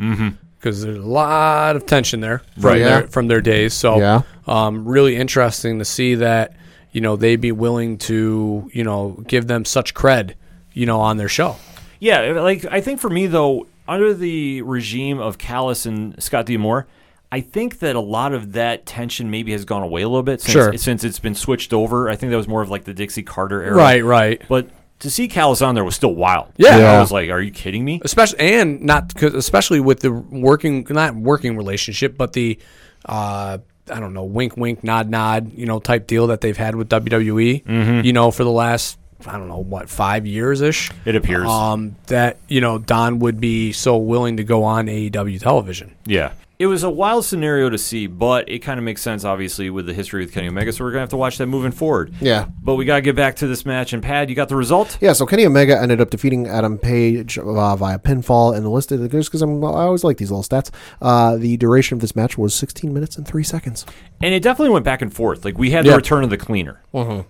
because 0.59 0.83
there's 0.83 0.97
a 0.99 1.03
lot 1.03 1.77
of 1.77 1.85
tension 1.87 2.21
there 2.21 2.39
from 2.55 2.65
Right. 2.65 2.79
their 2.79 3.07
from 3.09 3.29
their 3.29 3.41
days. 3.41 3.75
So, 3.75 3.99
Yeah. 3.99 4.23
um, 4.47 4.87
really 4.87 5.17
interesting 5.17 5.79
to 5.79 5.85
see 5.85 6.15
that 6.17 6.55
you 6.93 7.01
know 7.01 7.17
they'd 7.17 7.41
be 7.41 7.53
willing 7.53 7.99
to 7.99 8.71
you 8.73 8.85
know 8.85 9.23
give 9.29 9.47
them 9.47 9.65
such 9.65 9.93
cred, 9.95 10.33
you 10.73 10.87
know, 10.87 11.01
on 11.01 11.17
their 11.19 11.29
show. 11.29 11.57
Yeah, 11.99 12.41
like 12.41 12.65
I 12.71 12.81
think 12.81 12.99
for 13.01 13.11
me 13.11 13.27
though, 13.27 13.67
under 13.87 14.15
the 14.15 14.63
regime 14.63 15.19
of 15.19 15.37
Callis 15.37 15.85
and 15.85 16.21
Scott 16.23 16.47
D'Amore, 16.47 16.87
I 17.33 17.41
think 17.41 17.79
that 17.79 17.95
a 17.97 18.01
lot 18.01 18.33
of 18.33 18.53
that 18.55 18.87
tension 18.87 19.31
maybe 19.31 19.53
has 19.53 19.65
gone 19.65 19.83
away 19.83 20.03
a 20.03 20.09
little 20.09 20.23
bit 20.25 20.41
since, 20.41 20.53
Sure. 20.53 20.77
since 20.77 21.05
it's 21.05 21.21
been 21.21 21.35
switched 21.37 21.73
over. 21.73 22.09
I 22.09 22.17
think 22.17 22.31
that 22.31 22.37
was 22.37 22.49
more 22.49 22.61
of 22.63 22.71
like 22.71 22.85
the 22.85 22.93
Dixie 22.95 23.23
Carter 23.23 23.63
era. 23.63 23.75
Right, 23.77 24.05
right. 24.05 24.43
But 24.49 24.69
to 25.01 25.11
see 25.11 25.29
Callis 25.29 25.63
on 25.63 25.75
there 25.77 25.85
was 25.85 25.95
still 25.95 26.15
wild. 26.15 26.49
Yeah. 26.57 26.77
Yeah. 26.79 26.93
I 26.97 27.01
was 27.01 27.13
like, 27.13 27.31
are 27.31 27.41
you 27.41 27.53
kidding 27.53 27.85
me? 27.85 28.01
especially 28.05 28.41
and 28.41 28.83
not 28.83 29.15
'cause- 29.15 29.35
especially 29.35 29.81
with 29.81 30.01
the 30.01 30.11
working 30.13 30.85
not 30.91 31.15
working 31.15 31.57
relationship 31.57 32.19
but 32.19 32.33
the 32.33 32.59
uh 33.07 33.59
I 33.93 33.99
don't 34.01 34.13
know 34.13 34.25
wink 34.25 34.57
wink 34.57 34.85
nod 34.85 35.09
nod 35.09 35.53
you 35.55 35.67
know 35.67 35.79
type 35.81 36.07
deal 36.07 36.27
that 36.29 36.41
they've 36.43 36.57
had 36.57 36.75
with 36.75 36.89
WWE 36.91 37.65
Mm-hmm. 37.65 38.05
you 38.07 38.13
know 38.13 38.31
for 38.31 38.45
the 38.45 38.51
last 38.51 38.99
I 39.27 39.33
don't 39.39 39.49
know 39.49 39.59
what 39.63 39.89
5 39.89 40.27
years 40.27 40.61
ish 40.61 40.91
It 41.05 41.15
appears. 41.17 41.47
um 41.49 41.97
that 42.09 42.37
you 42.49 42.61
know 42.61 42.79
Don 42.79 43.21
would 43.21 43.41
be 43.41 43.73
so 43.73 43.97
willing 43.97 44.37
to 44.39 44.45
go 44.45 44.65
on 44.65 44.87
AEW 44.87 45.39
television 45.41 45.95
Yeah. 46.07 46.33
It 46.61 46.67
was 46.67 46.83
a 46.83 46.91
wild 46.91 47.25
scenario 47.25 47.71
to 47.71 47.79
see, 47.79 48.07
but 48.07 48.47
it 48.47 48.59
kind 48.59 48.79
of 48.79 48.85
makes 48.85 49.01
sense, 49.01 49.25
obviously, 49.25 49.71
with 49.71 49.87
the 49.87 49.95
history 49.95 50.23
with 50.23 50.35
Kenny 50.35 50.49
Omega. 50.49 50.71
So 50.75 50.85
we're 50.85 50.91
going 50.91 50.99
to 50.99 51.05
have 51.05 51.09
to 51.09 51.17
watch 51.17 51.39
that 51.39 51.47
moving 51.47 51.73
forward. 51.73 52.13
Yeah. 52.21 52.49
But 52.63 52.75
we 52.75 52.85
got 52.85 52.97
to 52.97 53.01
get 53.01 53.17
back 53.17 53.37
to 53.37 53.47
this 53.47 53.65
match. 53.65 53.95
And, 53.95 54.03
Pat, 54.03 54.29
you 54.29 54.35
got 54.35 54.51
the 54.51 54.57
result? 54.57 54.99
Yeah, 55.01 55.15
so 55.15 55.25
Kenny 55.25 55.47
Omega 55.47 55.81
ended 55.81 56.03
up 56.03 56.11
defeating 56.11 56.47
Adam 56.47 56.77
Page 56.77 57.39
uh, 57.39 57.77
via 57.77 57.99
pinfall, 57.99 58.55
and 58.55 58.63
the 58.63 58.69
list 58.69 58.93
of 58.93 59.01
the 59.01 59.09
just 59.09 59.31
because 59.31 59.43
I 59.43 59.47
always 59.47 60.05
like 60.05 60.19
these 60.19 60.31
little 60.31 60.43
stats. 60.45 60.71
Uh, 61.01 61.39
the 61.39 61.57
duration 61.57 61.97
of 61.97 62.03
this 62.03 62.15
match 62.15 62.37
was 62.37 62.55
16 62.55 62.93
minutes 62.93 63.17
and 63.17 63.27
three 63.27 63.43
seconds. 63.43 63.87
And 64.23 64.35
it 64.35 64.43
definitely 64.43 64.75
went 64.75 64.85
back 64.85 65.01
and 65.01 65.11
forth. 65.15 65.47
Like, 65.47 65.57
we 65.57 65.71
had 65.71 65.87
Yeah. 65.87 65.93
the 65.93 65.97
return 65.97 66.25
of 66.25 66.29
the 66.29 66.37
cleaner. 66.37 66.83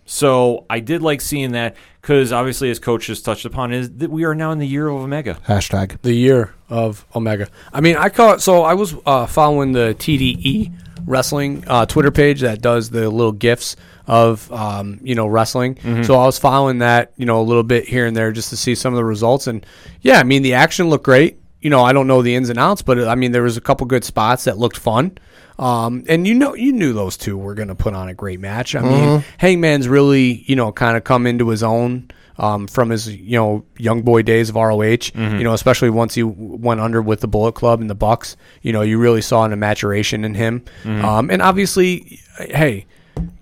So 0.06 0.66
I 0.68 0.80
did 0.80 1.02
like 1.02 1.20
seeing 1.20 1.52
that 1.52 1.76
because, 2.00 2.32
obviously, 2.32 2.70
as 2.70 2.78
Coach 2.78 3.06
just 3.06 3.24
touched 3.24 3.44
upon, 3.44 3.72
is 3.72 3.90
that 3.98 4.10
we 4.10 4.24
are 4.24 4.34
now 4.34 4.50
in 4.52 4.58
the 4.58 4.66
year 4.66 4.88
of 4.88 4.96
Omega. 5.00 5.38
Hashtag. 5.46 6.00
the 6.02 6.14
year 6.14 6.54
of 6.68 7.04
Omega. 7.14 7.48
I 7.72 7.80
mean, 7.80 7.96
I 7.96 8.08
call 8.08 8.34
it. 8.34 8.40
So 8.40 8.62
I 8.62 8.74
was 8.74 8.94
uh, 9.06 9.26
following 9.26 9.72
the 9.72 9.94
TDE 9.98 10.72
wrestling 11.06 11.64
uh, 11.66 11.86
Twitter 11.86 12.10
page 12.10 12.40
that 12.42 12.60
does 12.60 12.90
the 12.90 13.08
little 13.10 13.32
gifs 13.32 13.74
of 14.06 14.50
um, 14.52 14.98
you 15.02 15.14
know 15.14 15.26
wrestling. 15.26 15.78
So 16.04 16.14
I 16.14 16.24
was 16.26 16.38
following 16.38 16.78
that 16.78 17.12
you 17.16 17.26
know 17.26 17.40
a 17.40 17.42
little 17.44 17.62
bit 17.62 17.86
here 17.86 18.06
and 18.06 18.16
there 18.16 18.32
just 18.32 18.50
to 18.50 18.56
see 18.56 18.74
some 18.74 18.92
of 18.92 18.96
the 18.96 19.04
results. 19.04 19.46
And 19.46 19.64
yeah, 20.02 20.18
I 20.18 20.24
mean 20.24 20.42
the 20.42 20.54
action 20.54 20.88
looked 20.90 21.04
great. 21.04 21.38
You 21.60 21.70
know, 21.70 21.82
I 21.82 21.92
don't 21.92 22.06
know 22.06 22.22
the 22.22 22.34
ins 22.34 22.48
and 22.50 22.58
outs, 22.58 22.82
but 22.82 22.98
I 23.06 23.14
mean 23.14 23.32
there 23.32 23.42
was 23.42 23.56
a 23.56 23.60
couple 23.60 23.86
good 23.86 24.04
spots 24.04 24.44
that 24.44 24.58
looked 24.58 24.76
fun. 24.76 25.16
Um, 25.60 26.04
and 26.08 26.26
you 26.26 26.34
know, 26.34 26.54
you 26.54 26.72
knew 26.72 26.94
those 26.94 27.18
two 27.18 27.36
were 27.36 27.54
going 27.54 27.68
to 27.68 27.74
put 27.74 27.92
on 27.92 28.08
a 28.08 28.14
great 28.14 28.40
match. 28.40 28.74
I 28.74 28.80
mean, 28.80 29.24
Hangman's 29.36 29.88
really, 29.88 30.42
you 30.46 30.56
know, 30.56 30.72
kind 30.72 30.96
of 30.96 31.04
come 31.04 31.26
into 31.26 31.50
his 31.50 31.62
own 31.62 32.10
um, 32.38 32.66
from 32.66 32.88
his, 32.88 33.14
you 33.14 33.36
know, 33.36 33.66
young 33.76 34.00
boy 34.00 34.22
days 34.22 34.48
of 34.48 34.54
ROH. 34.54 35.10
You 35.14 35.44
know, 35.44 35.52
especially 35.52 35.90
once 35.90 36.14
he 36.14 36.22
went 36.22 36.80
under 36.80 37.02
with 37.02 37.20
the 37.20 37.28
Bullet 37.28 37.52
Club 37.52 37.82
and 37.82 37.90
the 37.90 37.94
Bucks. 37.94 38.38
You 38.62 38.72
know, 38.72 38.80
you 38.80 38.98
really 38.98 39.20
saw 39.20 39.44
an 39.44 39.58
maturation 39.58 40.24
in 40.24 40.32
him. 40.32 40.64
Um, 40.86 41.30
and 41.30 41.42
obviously, 41.42 42.20
hey, 42.38 42.86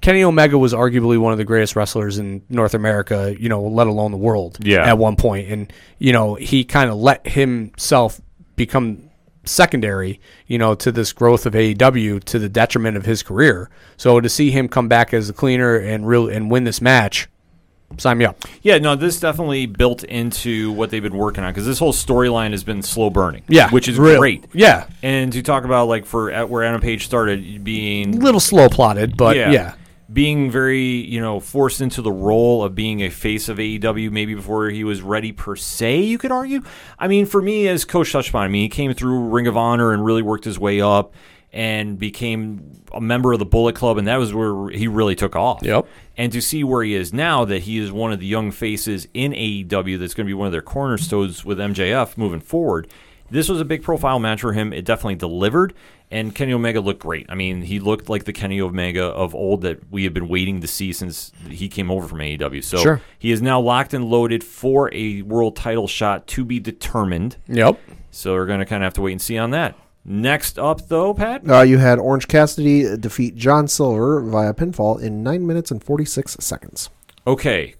Kenny 0.01 0.25
Omega 0.25 0.59
was 0.59 0.75
arguably 0.75 1.19
one 1.19 1.31
of 1.31 1.39
the 1.39 1.45
greatest 1.45 1.77
wrestlers 1.77 2.19
in 2.19 2.43
North 2.49 2.75
America. 2.75 3.37
You 3.39 3.49
know, 3.49 3.63
let 3.63 3.87
alone 3.87 4.11
the 4.11 4.17
world. 4.19 4.59
Yeah. 4.61 4.85
At 4.85 4.99
one 4.99 5.15
point, 5.15 5.49
and 5.53 5.73
you 6.01 6.13
know, 6.13 6.35
he 6.35 6.65
kind 6.65 6.91
of 6.91 6.97
let 6.97 7.29
himself 7.29 8.21
become 8.57 9.08
secondary, 9.49 10.21
you 10.47 10.59
know, 10.59 10.75
to 10.77 10.93
this 10.93 11.13
growth 11.13 11.47
of 11.47 11.55
AEW 11.55 12.23
to 12.25 12.39
the 12.39 12.49
detriment 12.49 12.97
of 12.97 13.05
his 13.05 13.23
career. 13.23 13.71
So 13.97 14.21
to 14.21 14.29
see 14.29 14.51
him 14.51 14.69
come 14.69 14.89
back 14.89 15.13
as 15.15 15.29
a 15.29 15.33
cleaner 15.33 15.77
and 15.77 16.07
real 16.07 16.29
and 16.29 16.51
win 16.51 16.65
this 16.65 16.81
match, 16.81 17.29
sign 17.97 18.19
me 18.19 18.25
up. 18.27 18.39
Yeah, 18.63 18.79
no, 18.79 18.95
this 18.97 19.19
definitely 19.19 19.67
built 19.67 20.05
into 20.05 20.73
what 20.73 20.91
they've 20.91 21.03
been 21.03 21.17
working 21.17 21.43
on 21.45 21.51
because 21.53 21.67
this 21.67 21.79
whole 21.79 21.93
storyline 21.93 22.51
has 22.51 22.63
been 22.65 22.83
slow 22.83 23.11
burning. 23.11 23.43
Yeah, 23.49 23.71
which 23.71 23.89
is 23.89 23.99
real- 23.99 24.19
great. 24.19 24.45
Yeah, 24.53 24.87
And 25.03 25.33
to 25.33 25.43
talk 25.43 25.65
about 25.65 25.89
like 25.89 26.05
for 26.05 26.31
at 26.31 26.49
where 26.51 26.63
Adam 26.65 26.81
Page 26.81 27.07
started 27.07 27.65
being 27.65 28.15
a 28.17 28.19
little 28.19 28.41
slow 28.41 28.69
plotted, 28.69 29.17
but 29.17 29.37
yeah. 29.37 29.75
Being 30.11 30.51
very 30.51 30.83
you 30.85 31.21
know 31.21 31.41
forced 31.41 31.81
into 31.81 32.01
the 32.01 32.13
role 32.13 32.65
of 32.65 32.75
being 32.75 33.03
a 33.03 33.11
face 33.11 33.49
of 33.49 33.59
AEW 33.59 34.11
maybe 34.11 34.35
before 34.35 34.71
he 34.71 34.85
was 34.85 35.03
ready 35.03 35.33
per 35.33 35.57
se. 35.57 36.01
You 36.01 36.19
could 36.19 36.33
argue. 36.33 36.63
I 36.99 37.09
mean, 37.09 37.27
for 37.27 37.43
me 37.43 37.69
as 37.69 37.85
Coach 37.85 38.13
touched 38.13 38.31
upon, 38.31 38.45
I 38.45 38.49
mean 38.49 38.63
he 38.63 38.69
came 38.69 38.95
through 38.95 39.29
Ring 39.29 39.47
of 39.47 39.57
Honor 39.57 39.93
and 39.93 40.05
really 40.05 40.23
worked 40.23 40.45
his 40.45 40.59
way 40.59 40.81
up 40.81 41.15
and 41.53 41.99
became 41.99 42.83
a 42.93 43.01
member 43.01 43.33
of 43.33 43.39
the 43.39 43.47
Bullet 43.47 43.75
Club, 43.75 43.97
and 43.97 44.07
that 44.07 44.17
was 44.17 44.35
where 44.35 44.69
he 44.69 44.87
really 44.87 45.15
took 45.15 45.35
off. 45.35 45.61
Yep. 45.63 45.87
And 46.17 46.31
to 46.33 46.43
see 46.43 46.63
where 46.63 46.83
he 46.83 46.95
is 46.95 47.13
now, 47.13 47.45
that 47.47 47.61
he 47.61 47.79
is 47.79 47.91
one 47.91 48.13
of 48.13 48.21
the 48.21 48.27
young 48.27 48.51
faces 48.51 49.09
in 49.15 49.33
AEW, 49.33 49.99
that's 49.99 50.15
going 50.15 50.27
to 50.27 50.31
be 50.31 50.35
one 50.35 50.47
of 50.47 50.53
their 50.53 50.61
cornerstones 50.61 51.45
with 51.45 51.59
MJF 51.59 52.19
moving 52.19 52.41
forward. 52.41 52.93
This 53.31 53.49
was 53.49 53.61
a 53.61 53.65
big 53.65 53.83
profile 53.83 54.19
match 54.19 54.41
for 54.41 54.53
him. 54.53 54.73
It 54.73 54.85
definitely 54.85 55.17
delivered, 55.17 55.75
and 56.11 56.35
Kenny 56.35 56.53
Omega 56.55 56.81
looked 56.81 57.01
great. 57.01 57.27
I 57.29 57.35
mean, 57.35 57.63
he 57.63 57.79
looked 57.79 58.09
like 58.09 58.25
the 58.25 58.33
Kenny 58.33 58.61
Omega 58.61 59.05
of 59.05 59.35
old 59.35 59.63
that 59.63 59.91
we 59.91 60.05
have 60.05 60.15
been 60.15 60.29
waiting 60.29 60.61
to 60.63 60.67
see 60.67 60.93
since 60.93 61.31
he 61.49 61.69
came 61.69 61.91
over 61.91 62.09
from 62.09 62.19
AEW. 62.21 62.65
So 62.65 62.79
Sure. 62.79 63.01
he 63.19 63.31
is 63.31 63.43
now 63.43 63.61
locked 63.61 63.93
and 63.93 64.05
loaded 64.07 64.43
for 64.43 64.89
a 64.95 65.23
world 65.23 65.57
title 65.57 65.87
shot 65.87 66.27
to 66.29 66.45
be 66.45 66.59
determined. 66.59 67.37
Yep. 67.49 67.79
So 68.11 68.33
we're 68.35 68.47
going 68.47 68.61
to 68.61 68.67
kind 68.67 68.83
of 68.83 68.87
have 68.87 68.95
to 68.95 69.03
wait 69.03 69.13
and 69.13 69.21
see 69.23 69.37
on 69.37 69.51
that. 69.51 69.75
Next 70.05 70.59
up, 70.59 70.89
though, 70.89 71.13
Pat. 71.13 71.43
Uh, 71.49 71.61
you 71.61 71.77
had 71.77 71.99
Orange 71.99 72.29
Cassidy 72.29 72.97
defeat 72.97 73.35
John 73.37 73.69
Silver 73.69 74.23
via 74.23 74.55
pinfall 74.55 75.03
in 75.03 75.23
9 75.23 75.47
minutes 75.47 75.71
and 75.71 75.85
46 75.85 76.37
seconds. 76.41 76.89
Okay, 77.27 77.75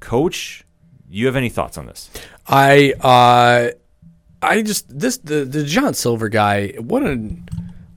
Coach, 0.00 0.64
you 1.10 1.26
have 1.26 1.36
any 1.36 1.50
thoughts 1.50 1.76
on 1.76 1.84
this? 1.84 2.08
I 2.46 2.94
uh 3.00 3.72
I 4.46 4.62
just 4.62 4.86
this 4.98 5.18
the 5.18 5.44
the 5.44 5.64
John 5.64 5.94
Silver 5.94 6.28
guy, 6.28 6.68
what 6.78 7.02
a 7.02 7.16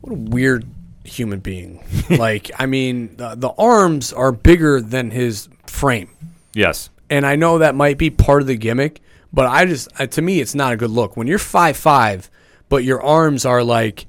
what 0.02 0.12
a 0.12 0.16
weird 0.16 0.66
human 1.04 1.40
being. 1.40 1.84
like 2.10 2.52
I 2.58 2.66
mean, 2.66 3.16
the, 3.18 3.36
the 3.36 3.50
arms 3.50 4.14
are 4.14 4.32
bigger 4.32 4.82
than 4.82 5.12
his 5.12 5.50
frame. 5.66 6.10
Yes. 6.54 6.90
And 7.10 7.26
I 7.26 7.36
know 7.36 7.60
that 7.60 7.76
might 7.76 7.98
be 7.98 8.10
part 8.10 8.42
of 8.42 8.48
the 8.48 8.56
gimmick, 8.56 9.02
but 9.34 9.48
I 9.48 9.66
just 9.66 9.90
uh, 10.00 10.08
to 10.08 10.22
me 10.22 10.40
it's 10.40 10.56
not 10.56 10.74
a 10.74 10.78
good 10.78 10.92
look. 10.92 11.18
When 11.18 11.28
you're 11.28 11.40
five 11.40 11.78
five, 11.78 12.30
but 12.70 12.84
your 12.84 13.02
arms 13.02 13.46
are 13.46 13.64
like 13.64 14.06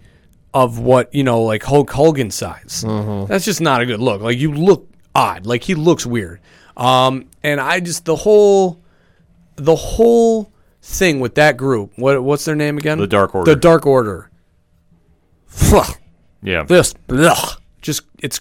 of 0.53 0.79
what, 0.79 1.15
you 1.15 1.23
know, 1.23 1.43
like 1.43 1.62
Hulk 1.62 1.91
Hogan 1.91 2.31
size. 2.31 2.85
That's 3.29 3.45
just 3.45 3.61
not 3.61 3.81
a 3.81 3.87
good 3.87 4.01
look. 4.01 4.21
Like 4.21 4.39
you 4.39 4.53
look 4.53 4.89
odd. 5.15 5.47
Like 5.47 5.62
he 5.65 5.75
looks 5.75 6.05
weird. 6.05 6.41
Um 6.77 7.27
and 7.43 7.61
I 7.61 7.81
just 7.81 8.05
the 8.05 8.17
whole 8.17 8.81
the 9.57 9.77
whole 9.77 10.50
thing 10.82 11.20
with 11.20 11.35
that 11.36 11.57
group. 11.57 11.93
What 11.97 12.23
what's 12.23 12.44
their 12.44 12.57
name 12.57 12.78
again? 12.78 12.98
The 12.98 13.07
Dark 13.07 13.35
Order. 13.35 13.55
The 13.55 13.61
Dark 13.61 13.86
Order. 13.86 14.31
Fuck. 15.47 16.01
Yeah. 16.43 16.62
This 16.62 16.94
ugh, 17.09 17.61
just 17.82 18.02
it's 18.23 18.40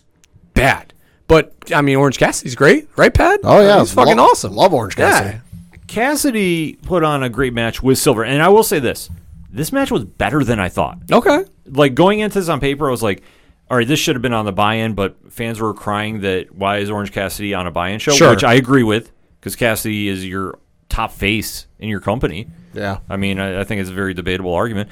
bad. 0.53 0.93
But 1.27 1.53
I 1.73 1.81
mean, 1.81 1.97
Orange 1.97 2.17
Cassidy's 2.17 2.55
great, 2.55 2.87
right, 2.95 3.13
Pat? 3.13 3.41
Oh, 3.43 3.61
yeah. 3.61 3.79
he's 3.79 3.93
fucking 3.93 4.17
Lo- 4.17 4.23
awesome. 4.25 4.53
love 4.55 4.73
Orange 4.73 4.95
Cassidy. 4.95 5.35
Yeah. 5.35 5.77
Cassidy 5.87 6.73
put 6.83 7.03
on 7.03 7.23
a 7.23 7.29
great 7.29 7.53
match 7.53 7.81
with 7.83 7.97
Silver, 7.97 8.23
and 8.23 8.41
I 8.41 8.49
will 8.49 8.63
say 8.63 8.79
this: 8.79 9.09
this 9.51 9.71
match 9.71 9.91
was 9.91 10.05
better 10.05 10.43
than 10.43 10.59
I 10.59 10.69
thought. 10.69 10.99
Okay. 11.11 11.45
Like 11.67 11.93
going 11.95 12.19
into 12.19 12.39
this 12.39 12.49
on 12.49 12.59
paper, 12.59 12.87
I 12.87 12.91
was 12.91 13.03
like, 13.03 13.21
"All 13.69 13.77
right, 13.77 13.87
this 13.87 13.99
should 13.99 14.15
have 14.15 14.21
been 14.21 14.33
on 14.33 14.45
the 14.45 14.51
buy-in," 14.51 14.93
but 14.93 15.15
fans 15.31 15.59
were 15.59 15.73
crying 15.73 16.21
that 16.21 16.53
why 16.55 16.77
is 16.77 16.89
Orange 16.89 17.11
Cassidy 17.11 17.53
on 17.53 17.67
a 17.67 17.71
buy-in 17.71 17.99
show? 17.99 18.11
Sure. 18.13 18.29
Which 18.31 18.43
I 18.43 18.53
agree 18.53 18.83
with, 18.83 19.11
because 19.39 19.55
Cassidy 19.55 20.07
is 20.07 20.25
your 20.25 20.57
top 20.89 21.11
face 21.11 21.67
in 21.79 21.87
your 21.89 21.99
company. 21.99 22.47
Yeah. 22.73 22.99
I 23.09 23.17
mean, 23.17 23.39
I, 23.39 23.61
I 23.61 23.63
think 23.63 23.81
it's 23.81 23.89
a 23.89 23.93
very 23.93 24.13
debatable 24.13 24.53
argument. 24.53 24.89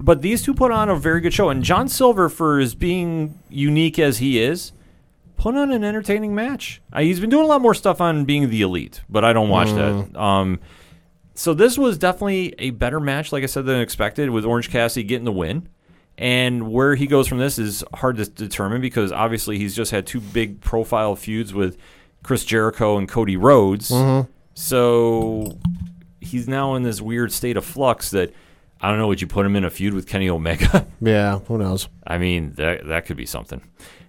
But 0.00 0.22
these 0.22 0.42
two 0.42 0.54
put 0.54 0.72
on 0.72 0.88
a 0.88 0.96
very 0.96 1.20
good 1.20 1.32
show, 1.32 1.48
and 1.50 1.62
John 1.62 1.88
Silver, 1.88 2.28
for 2.28 2.58
as 2.58 2.74
being 2.74 3.38
unique 3.48 3.98
as 3.98 4.18
he 4.18 4.40
is, 4.42 4.72
put 5.36 5.54
on 5.54 5.70
an 5.70 5.84
entertaining 5.84 6.34
match. 6.34 6.82
Uh, 6.92 7.00
he's 7.00 7.20
been 7.20 7.30
doing 7.30 7.44
a 7.44 7.46
lot 7.46 7.60
more 7.62 7.74
stuff 7.74 8.00
on 8.00 8.24
being 8.24 8.50
the 8.50 8.62
elite, 8.62 9.02
but 9.08 9.24
I 9.24 9.32
don't 9.32 9.48
watch 9.48 9.68
that. 9.70 10.20
Um, 10.20 10.60
so 11.34 11.54
this 11.54 11.78
was 11.78 11.98
definitely 11.98 12.54
a 12.58 12.70
better 12.70 13.00
match, 13.00 13.32
like 13.32 13.42
I 13.42 13.46
said, 13.46 13.66
than 13.66 13.80
expected, 13.80 14.30
with 14.30 14.44
Orange 14.44 14.70
Cassidy 14.70 15.04
getting 15.04 15.24
the 15.24 15.32
win. 15.32 15.68
And 16.16 16.70
where 16.70 16.94
he 16.94 17.06
goes 17.08 17.26
from 17.26 17.38
this 17.38 17.58
is 17.58 17.82
hard 17.94 18.16
to 18.18 18.26
determine 18.26 18.80
because 18.80 19.10
obviously 19.10 19.58
he's 19.58 19.74
just 19.74 19.90
had 19.90 20.06
two 20.06 20.20
big 20.20 20.60
profile 20.60 21.16
feuds 21.16 21.52
with 21.52 21.76
Chris 22.22 22.44
Jericho 22.44 22.96
and 22.98 23.08
Cody 23.08 23.36
Rhodes. 23.36 23.90
So 24.54 25.58
he's 26.20 26.48
now 26.48 26.74
in 26.74 26.82
this 26.82 27.00
weird 27.00 27.32
state 27.32 27.56
of 27.56 27.64
flux 27.64 28.10
that 28.10 28.32
I 28.80 28.88
don't 28.90 28.98
know. 28.98 29.08
Would 29.08 29.20
you 29.20 29.26
put 29.26 29.44
him 29.46 29.56
in 29.56 29.64
a 29.64 29.70
feud 29.70 29.94
with 29.94 30.06
Kenny 30.06 30.28
Omega? 30.28 30.86
Yeah, 31.00 31.40
who 31.40 31.58
knows? 31.58 31.88
I 32.06 32.16
mean, 32.18 32.52
that 32.54 32.86
that 32.86 33.04
could 33.06 33.16
be 33.16 33.26
something. 33.26 33.60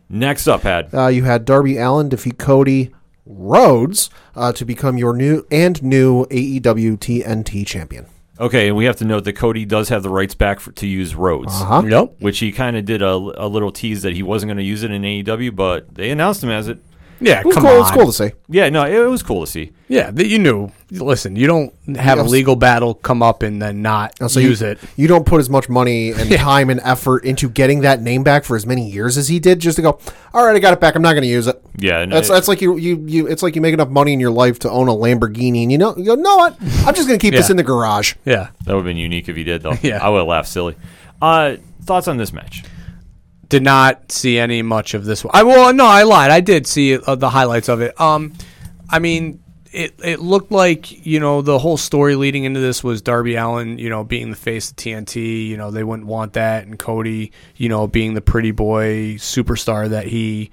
Next 0.10 0.48
up, 0.48 0.62
Had 0.62 0.94
Uh, 0.94 1.08
you 1.08 1.24
had 1.24 1.44
Darby 1.46 1.78
Allin 1.78 2.08
defeat 2.10 2.38
Cody 2.38 2.94
Rhodes 3.26 4.10
uh, 4.36 4.54
to 4.54 4.64
become 4.66 4.98
your 4.98 5.14
new 5.16 5.46
and 5.52 5.82
new 5.84 6.26
AEW 6.26 6.98
TNT 6.98 7.66
champion. 7.66 8.06
okay, 8.40 8.68
and 8.68 8.78
we 8.78 8.86
have 8.86 8.96
to 8.98 9.06
note 9.06 9.24
that 9.26 9.34
Cody 9.34 9.66
does 9.66 9.90
have 9.90 10.04
the 10.04 10.10
rights 10.10 10.36
back 10.36 10.60
for, 10.60 10.72
to 10.74 10.86
use 10.88 11.16
Rhodes. 11.16 11.54
Uh-huh. 11.54 11.84
Yep. 11.88 12.16
which 12.20 12.40
he 12.40 12.52
kind 12.52 12.78
of 12.78 12.86
did 12.86 13.02
a, 13.02 13.12
a 13.14 13.48
little 13.48 13.72
tease 13.72 14.04
that 14.04 14.14
he 14.14 14.22
wasn't 14.24 14.50
going 14.50 14.58
to 14.58 14.64
use 14.64 14.84
it 14.84 14.92
in 14.92 15.02
AEW, 15.02 15.56
but 15.56 15.96
they 15.96 16.12
announced 16.12 16.44
him 16.44 16.50
as 16.52 16.68
it. 16.68 16.78
Yeah, 17.26 17.40
It 17.40 17.46
was 17.46 17.56
come 17.56 17.64
cool. 17.66 17.74
on. 17.74 17.82
It's 17.82 17.92
cool 17.92 18.06
to 18.06 18.14
see. 18.14 18.32
Yeah, 18.50 18.70
no, 18.70 18.86
it 18.86 19.10
was 19.10 19.24
cool 19.24 19.46
to 19.46 19.52
see. 19.52 19.72
Yeah, 19.88 20.12
that 20.12 20.28
you 20.28 20.38
knew. 20.40 20.72
Listen, 20.92 21.36
you 21.36 21.48
don't 21.48 21.74
have 21.98 22.20
a 22.20 22.24
legal 22.24 22.56
battle 22.56 22.94
come 22.94 23.22
up 23.24 23.42
and 23.44 23.62
then 23.62 23.82
not 23.82 24.18
So 24.32 24.40
use 24.40 24.62
you, 24.62 24.68
it. 24.68 24.80
You 24.96 25.08
don't 25.08 25.26
put 25.26 25.40
as 25.40 25.50
much 25.50 25.68
money 25.68 26.12
and 26.12 26.32
time 26.38 26.70
and 26.70 26.80
effort 26.84 27.26
into 27.26 27.50
getting 27.50 27.82
that 27.82 28.02
name 28.02 28.24
back 28.24 28.44
for 28.44 28.56
as 28.56 28.66
many 28.66 28.90
years 28.90 29.18
as 29.18 29.28
he 29.28 29.40
did, 29.40 29.60
just 29.60 29.76
to 29.78 29.82
go. 29.82 30.00
All 30.34 30.46
right, 30.46 30.56
I 30.56 30.60
got 30.60 30.74
it 30.74 30.80
back. 30.80 30.96
I'm 30.96 31.02
not 31.02 31.14
going 31.14 31.24
to 31.24 31.28
use 31.28 31.48
it. 31.48 31.60
Yeah, 31.78 32.00
and 32.02 32.12
That's 32.12 32.30
it- 32.30 32.34
that's 32.34 32.48
like 32.48 32.62
you, 32.62 32.78
you 32.78 33.04
you. 33.08 33.28
It's 33.28 33.42
like 33.44 33.56
you 33.56 33.62
make 33.62 33.74
enough 33.74 33.90
money 33.90 34.14
in 34.14 34.20
your 34.20 34.32
life 34.32 34.60
to 34.60 34.70
own 34.70 34.88
a 34.88 34.94
Lamborghini, 34.94 35.64
and 35.64 35.72
you 35.72 35.78
know 35.78 35.96
you 35.98 36.06
go, 36.06 36.16
no, 36.16 36.36
what? 36.38 36.56
I'm 36.62 36.94
just 36.94 37.08
going 37.08 37.20
to 37.20 37.24
keep 37.26 37.34
this 37.34 37.48
Yeah. 37.50 37.54
in 37.54 37.58
the 37.58 37.64
garage. 37.64 38.14
Yeah. 38.24 38.50
That 38.66 38.74
would 38.74 38.80
have 38.80 38.86
been 38.86 38.98
unique 38.98 39.28
if 39.30 39.36
he 39.36 39.44
did, 39.44 39.64
though. 39.64 39.74
Yeah. 39.82 40.04
I 40.06 40.10
would 40.10 40.20
have 40.20 40.28
laughed 40.28 40.50
silly. 40.50 40.76
Uh, 41.22 41.58
thoughts 41.84 42.08
on 42.08 42.18
this 42.18 42.32
match? 42.34 42.64
Did 43.50 43.64
not 43.64 44.12
see 44.12 44.40
any 44.40 44.62
much 44.62 44.94
of 44.94 45.06
this 45.06 45.24
one. 45.24 45.32
I 45.34 45.44
well, 45.44 45.74
no, 45.74 45.86
I 45.86 46.04
lied. 46.04 46.32
I 46.32 46.42
did 46.42 46.66
see 46.66 46.98
uh, 46.98 47.16
the 47.16 47.30
highlights 47.30 47.70
of 47.70 47.82
it. 47.82 48.00
Um, 48.00 48.34
I 48.90 49.00
mean, 49.00 49.44
it 49.76 50.00
it 50.04 50.20
looked 50.20 50.52
like 50.52 51.06
you 51.06 51.20
know 51.20 51.42
the 51.42 51.60
whole 51.60 51.78
story 51.78 52.16
leading 52.16 52.46
into 52.46 52.60
this 52.60 52.84
was 52.84 53.02
Darby 53.02 53.36
Allin, 53.36 53.78
you 53.78 53.90
know, 53.90 54.04
being 54.04 54.30
the 54.30 54.36
face 54.36 54.72
of 54.72 54.78
TNT. 54.78 55.48
You 55.48 55.58
know, 55.58 55.70
they 55.70 55.84
wouldn't 55.84 56.08
want 56.08 56.34
that, 56.34 56.66
and 56.66 56.80
Cody, 56.80 57.34
you 57.58 57.68
know, 57.68 57.86
being 57.86 58.14
the 58.14 58.22
pretty 58.22 58.52
boy 58.52 59.16
superstar 59.16 59.90
that 59.90 60.08
he 60.08 60.52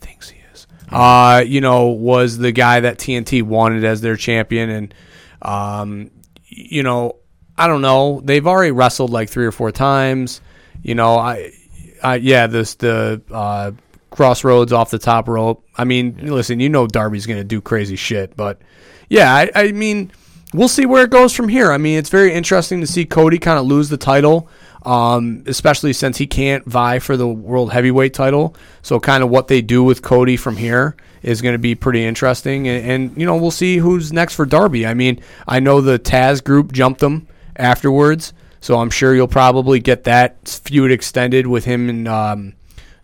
thinks 0.00 0.30
he 0.30 0.40
is. 0.52 0.66
Uh, 0.88 1.44
you 1.46 1.60
know, 1.60 1.88
was 1.88 2.38
the 2.38 2.52
guy 2.52 2.80
that 2.80 2.98
TNT 2.98 3.42
wanted 3.42 3.84
as 3.84 4.00
their 4.00 4.16
champion, 4.16 4.70
and 4.70 4.94
um, 5.42 6.10
you 6.46 6.82
know, 6.82 7.16
I 7.58 7.66
don't 7.68 7.82
know. 7.82 8.22
They've 8.24 8.46
already 8.46 8.72
wrestled 8.72 9.10
like 9.10 9.28
three 9.28 9.46
or 9.46 9.52
four 9.52 9.72
times. 9.72 10.40
You 10.82 10.94
know, 10.94 11.16
I, 11.16 11.52
I 12.04 12.16
yeah, 12.16 12.46
this 12.46 12.74
the 12.74 13.22
uh, 13.30 13.72
crossroads 14.10 14.72
off 14.72 14.90
the 14.90 14.98
top 14.98 15.28
rope. 15.28 15.64
I 15.76 15.84
mean, 15.84 16.18
listen, 16.22 16.60
you 16.60 16.68
know 16.68 16.86
Darby's 16.86 17.26
gonna 17.26 17.44
do 17.44 17.60
crazy 17.60 17.96
shit, 17.96 18.36
but 18.36 18.60
yeah, 19.08 19.34
I, 19.34 19.50
I 19.54 19.72
mean, 19.72 20.12
we'll 20.52 20.68
see 20.68 20.86
where 20.86 21.04
it 21.04 21.10
goes 21.10 21.32
from 21.32 21.48
here. 21.48 21.72
I 21.72 21.78
mean, 21.78 21.98
it's 21.98 22.10
very 22.10 22.32
interesting 22.32 22.80
to 22.80 22.86
see 22.86 23.04
Cody 23.04 23.38
kind 23.38 23.58
of 23.58 23.66
lose 23.66 23.88
the 23.88 23.96
title. 23.96 24.48
Um, 24.84 25.44
especially 25.46 25.94
since 25.94 26.18
he 26.18 26.26
can't 26.26 26.62
vie 26.66 26.98
for 26.98 27.16
the 27.16 27.26
world 27.26 27.72
heavyweight 27.72 28.12
title, 28.12 28.54
so 28.82 29.00
kind 29.00 29.24
of 29.24 29.30
what 29.30 29.48
they 29.48 29.62
do 29.62 29.82
with 29.82 30.02
Cody 30.02 30.36
from 30.36 30.58
here 30.58 30.94
is 31.22 31.40
going 31.40 31.54
to 31.54 31.58
be 31.58 31.74
pretty 31.74 32.04
interesting, 32.04 32.68
and, 32.68 32.90
and 32.90 33.18
you 33.18 33.24
know 33.24 33.34
we'll 33.34 33.50
see 33.50 33.78
who's 33.78 34.12
next 34.12 34.34
for 34.34 34.44
Darby. 34.44 34.86
I 34.86 34.92
mean, 34.92 35.22
I 35.48 35.58
know 35.58 35.80
the 35.80 35.98
Taz 35.98 36.44
group 36.44 36.70
jumped 36.70 37.02
him 37.02 37.26
afterwards, 37.56 38.34
so 38.64 38.78
I'm 38.78 38.88
sure 38.88 39.14
you'll 39.14 39.28
probably 39.28 39.78
get 39.78 40.04
that 40.04 40.48
feud 40.48 40.90
extended 40.90 41.46
with 41.46 41.66
him 41.66 41.90
and 41.90 42.08
um, 42.08 42.54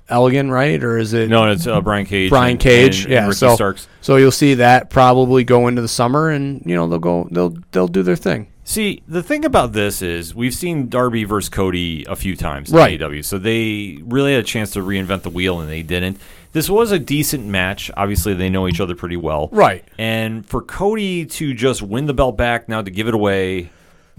Elgin, 0.09 0.51
right? 0.51 0.83
Or 0.83 0.97
is 0.97 1.13
it 1.13 1.29
No, 1.29 1.51
it's 1.51 1.67
uh, 1.67 1.81
Brian 1.83 2.07
Cage. 2.07 2.31
Brian 2.31 2.53
and- 2.53 2.61
Cage? 2.61 3.03
and 3.05 3.13
yeah, 3.13 3.25
Ricky 3.27 3.35
so 3.37 3.55
Starks. 3.55 3.87
so 4.01 4.17
you'll 4.17 4.31
see 4.33 4.55
that 4.55 4.89
probably 4.89 5.45
go 5.45 5.69
into 5.69 5.83
the 5.83 5.89
summer, 5.89 6.31
and 6.31 6.63
you 6.65 6.75
know 6.75 6.89
they'll 6.89 6.99
go 6.99 7.29
they'll 7.31 7.55
they'll 7.73 7.89
do 7.89 8.03
their 8.03 8.17
thing. 8.17 8.47
See, 8.65 9.03
the 9.09 9.23
thing 9.23 9.45
about 9.45 9.73
this 9.73 10.01
is 10.01 10.33
we've 10.35 10.55
seen 10.55 10.89
Darby 10.89 11.25
versus 11.25 11.49
Cody 11.49 12.05
a 12.09 12.15
few 12.15 12.37
times 12.37 12.71
in 12.71 12.77
Right. 12.77 13.01
AEW, 13.01 13.25
so 13.25 13.37
they 13.37 13.99
really 14.05 14.33
had 14.33 14.41
a 14.41 14.47
chance 14.47 14.71
to 14.73 14.81
reinvent 14.81 15.23
the 15.23 15.31
wheel, 15.31 15.61
and 15.61 15.69
they 15.69 15.83
didn't. 15.83 16.19
This 16.53 16.71
was 16.71 16.91
a 16.93 16.99
decent 16.99 17.47
match. 17.47 17.91
Obviously, 17.97 18.33
they 18.35 18.49
know 18.49 18.67
each 18.69 18.81
other 18.81 18.95
pretty 18.95 19.17
well. 19.17 19.49
Right. 19.53 19.85
And 19.99 20.47
for 20.47 20.63
Cody 20.63 21.27
to 21.27 21.53
just 21.53 21.83
win 21.83 22.07
the 22.07 22.15
belt 22.15 22.37
back 22.37 22.69
now 22.69 22.81
to 22.83 22.91
give 22.91 23.07
it 23.09 23.15
away, 23.15 23.71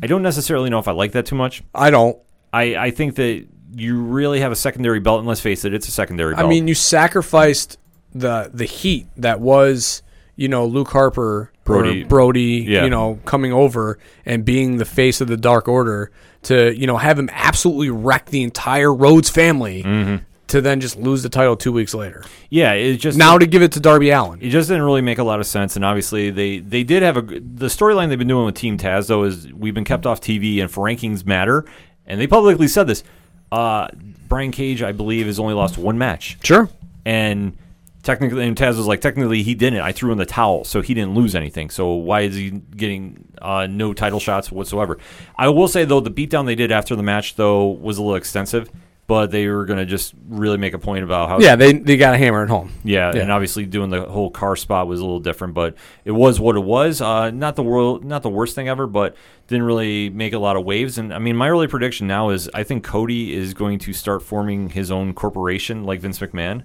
I 0.01 0.07
don't 0.07 0.21
necessarily 0.23 0.69
know 0.69 0.79
if 0.79 0.87
I 0.87 0.91
like 0.91 1.11
that 1.13 1.25
too 1.25 1.35
much. 1.35 1.63
I 1.75 1.89
don't. 1.91 2.17
I, 2.53 2.75
I 2.75 2.91
think 2.91 3.15
that 3.15 3.45
you 3.73 4.01
really 4.01 4.39
have 4.41 4.51
a 4.51 4.55
secondary 4.55 4.99
belt, 4.99 5.19
and 5.19 5.27
let's 5.27 5.39
face 5.41 5.63
it, 5.63 5.73
it's 5.73 5.87
a 5.87 5.91
secondary 5.91 6.35
belt. 6.35 6.45
I 6.45 6.49
mean, 6.49 6.67
you 6.67 6.75
sacrificed 6.75 7.77
the 8.13 8.49
the 8.53 8.65
heat 8.65 9.07
that 9.17 9.39
was, 9.39 10.01
you 10.35 10.47
know, 10.49 10.65
Luke 10.65 10.89
Harper, 10.89 11.51
Brodie. 11.63 12.03
Brodie, 12.03 12.65
Yeah. 12.67 12.83
you 12.83 12.89
know, 12.89 13.19
coming 13.25 13.53
over 13.53 13.99
and 14.25 14.43
being 14.43 14.77
the 14.77 14.85
face 14.85 15.21
of 15.21 15.27
the 15.29 15.37
Dark 15.37 15.67
Order 15.67 16.11
to, 16.43 16.75
you 16.77 16.87
know, 16.87 16.97
have 16.97 17.17
him 17.19 17.29
absolutely 17.31 17.89
wreck 17.91 18.25
the 18.25 18.43
entire 18.43 18.93
Rhodes 18.93 19.29
family 19.29 19.83
Mm-hmm. 19.83 20.23
To 20.51 20.61
then 20.61 20.79
just 20.79 20.97
lose 20.97 21.23
the 21.23 21.29
title 21.29 21.55
two 21.57 21.71
weeks 21.71 21.93
later. 21.93 22.23
yeah, 22.49 22.73
it 22.73 22.97
just 22.97 23.17
Now 23.17 23.37
to 23.37 23.45
give 23.45 23.61
it 23.61 23.71
to 23.73 23.79
Darby 23.79 24.09
Allin. 24.09 24.39
It 24.41 24.49
just 24.49 24.67
didn't 24.69 24.83
really 24.83 25.01
make 25.01 25.17
a 25.17 25.23
lot 25.23 25.39
of 25.39 25.45
sense, 25.45 25.75
and 25.75 25.83
obviously 25.85 26.29
they 26.29 26.59
they 26.59 26.83
did 26.83 27.03
have 27.03 27.17
a 27.17 27.21
the 27.21 27.67
storyline 27.67 28.09
they've 28.09 28.17
been 28.19 28.27
doing 28.27 28.45
with 28.45 28.55
Team 28.55 28.77
Taz 28.77 29.07
though 29.07 29.23
is 29.23 29.51
we've 29.53 29.73
been 29.73 29.83
kept 29.85 30.05
off 30.05 30.21
TV 30.21 30.61
and 30.61 30.69
for 30.69 30.85
rankings 30.85 31.25
matter, 31.25 31.65
and 32.05 32.19
they 32.19 32.27
publicly 32.27 32.67
said 32.67 32.87
this. 32.87 33.03
Uh, 33.51 33.87
Brian 34.29 34.51
Cage, 34.51 34.81
I 34.81 34.91
believe, 34.93 35.25
has 35.25 35.39
only 35.39 35.53
lost 35.53 35.77
one 35.77 35.97
match, 35.97 36.37
Sure. 36.43 36.69
and 37.05 37.57
technically, 38.03 38.47
and 38.47 38.55
Taz 38.57 38.77
was 38.77 38.87
like, 38.87 39.01
technically 39.01 39.43
he 39.43 39.53
didn't. 39.55 39.81
I 39.81 39.91
threw 39.91 40.11
in 40.11 40.17
the 40.17 40.25
towel, 40.25 40.63
so 40.63 40.81
he 40.81 40.93
didn't 40.93 41.15
lose 41.15 41.35
anything. 41.35 41.69
So 41.69 41.91
why 41.93 42.21
is 42.21 42.35
he 42.35 42.49
getting 42.51 43.25
uh, 43.41 43.67
no 43.69 43.93
title 43.93 44.19
shots 44.19 44.51
whatsoever? 44.51 44.97
I 45.37 45.49
will 45.49 45.67
say 45.67 45.83
though, 45.85 45.99
the 45.99 46.11
beatdown 46.11 46.45
they 46.45 46.55
did 46.55 46.71
after 46.71 46.95
the 46.95 47.03
match 47.03 47.35
though 47.35 47.67
was 47.67 47.97
a 47.97 48.01
little 48.01 48.15
extensive, 48.15 48.69
but 49.07 49.31
they 49.31 49.47
were 49.47 49.65
going 49.65 49.79
to 49.79 49.85
just 49.85 50.13
really 50.29 50.57
make 50.57 50.73
a 50.73 50.79
point 50.79 51.03
about 51.03 51.27
how 51.27 51.39
Yeah, 51.39 51.55
they 51.57 51.73
they 51.73 51.97
got 51.97 52.13
a 52.13 52.17
hammer 52.17 52.43
at 52.43 52.49
home. 52.49 52.71
yeah, 52.83 53.11
Yeah. 53.13 53.21
and 53.21 53.31
obviously 53.31 53.65
doing 53.65 53.89
the 53.89 54.03
whole 54.05 54.29
car 54.31 54.55
spot 54.55 54.87
was 54.87 54.99
a 54.99 55.03
little 55.03 55.19
different, 55.19 55.53
but 55.53 55.75
it 56.05 56.11
was 56.11 56.39
what 56.39 56.55
it 56.55 56.63
was. 56.63 57.01
Uh, 57.01 57.29
not 57.31 57.55
the 57.55 57.63
world, 57.63 58.05
not 58.05 58.23
the 58.23 58.29
worst 58.29 58.55
thing 58.55 58.69
ever, 58.69 58.87
but 58.87 59.15
didn't 59.47 59.65
really 59.65 60.09
make 60.09 60.31
a 60.33 60.39
lot 60.39 60.55
of 60.55 60.63
waves. 60.63 60.97
And 60.97 61.13
I 61.13 61.19
mean, 61.19 61.35
my 61.35 61.49
early 61.49 61.67
prediction 61.67 62.07
now 62.07 62.29
is 62.29 62.49
I 62.53 62.63
think 62.63 62.83
Cody 62.85 63.33
is 63.35 63.53
going 63.53 63.79
to 63.79 63.91
start 63.93 64.21
forming 64.23 64.69
his 64.69 64.89
own 64.91 65.13
corporation 65.13 65.83
like 65.83 65.99
Vince 65.99 66.19
McMahon, 66.19 66.63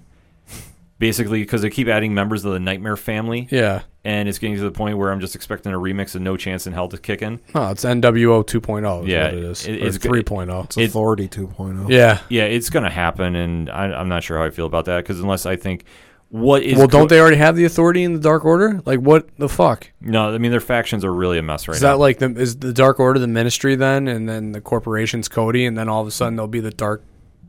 basically 0.99 1.41
because 1.41 1.61
they 1.61 1.69
keep 1.69 1.87
adding 1.87 2.13
members 2.13 2.43
of 2.45 2.53
the 2.53 2.59
Nightmare 2.59 2.97
family, 2.97 3.47
Yeah. 3.51 3.81
and 4.03 4.27
it's 4.27 4.39
getting 4.39 4.55
to 4.55 4.61
the 4.63 4.71
point 4.71 4.97
where 4.97 5.11
I'm 5.11 5.19
just 5.19 5.35
expecting 5.35 5.71
a 5.73 5.77
remix 5.77 6.15
of 6.15 6.21
No 6.21 6.37
Chance 6.37 6.65
in 6.67 6.73
Hell 6.73 6.87
to 6.89 6.97
kick 6.97 7.21
in. 7.21 7.39
Oh, 7.53 7.69
it's 7.71 7.83
NWO 7.85 8.43
2.0 8.43 9.03
is 9.03 9.07
Yeah, 9.07 9.25
what 9.25 9.33
it 9.33 9.43
is. 9.43 9.67
it- 9.67 9.71
or 9.81 9.83
oh. 9.83 9.87
it's- 9.87 9.97
3.0. 9.97 10.63
It's 10.65 10.77
Authority 10.77 11.27
2.0. 11.27 11.89
yeah. 11.89 12.19
Yeah, 12.29 12.43
it's 12.43 12.69
going 12.69 12.83
to 12.83 12.89
happen, 12.89 13.35
and 13.35 13.69
I, 13.69 13.85
I'm 13.93 14.09
not 14.09 14.23
sure 14.23 14.37
how 14.37 14.43
I 14.45 14.49
feel 14.49 14.65
about 14.65 14.85
that 14.85 14.97
because 15.03 15.19
unless 15.19 15.45
I 15.45 15.55
think 15.55 15.85
what 16.29 16.61
is 16.61 16.77
Well, 16.77 16.87
don't 16.87 17.03
Co- 17.03 17.07
they 17.07 17.21
already 17.21 17.37
have 17.37 17.55
the 17.55 17.63
authority 17.63 18.03
in 18.03 18.11
the 18.13 18.19
Dark 18.19 18.43
Order? 18.43 18.81
Like, 18.85 18.99
what 18.99 19.29
the 19.37 19.47
fuck? 19.47 19.89
No, 20.01 20.33
I 20.33 20.37
mean 20.39 20.51
their 20.51 20.59
factions 20.59 21.05
are 21.05 21.13
really 21.13 21.37
a 21.37 21.41
mess 21.41 21.69
right 21.69 21.75
Is 21.77 21.81
now. 21.81 21.87
Is 21.91 21.93
that 21.93 21.99
like 21.99 22.19
the 22.19 22.29
is 22.41 22.57
the 22.57 22.73
Dark 22.73 22.99
Order 22.99 23.17
the 23.19 23.27
Ministry 23.27 23.75
then, 23.77 24.09
and 24.09 24.27
then 24.27 24.51
the 24.51 24.59
corporation's 24.59 25.29
Cody, 25.29 25.65
and 25.65 25.77
then 25.77 25.87
all 25.87 26.01
of 26.01 26.07
a 26.07 26.11
sudden 26.11 26.35
they'll 26.35 26.45
be 26.47 26.59
the 26.59 26.71
Dark 26.71 27.01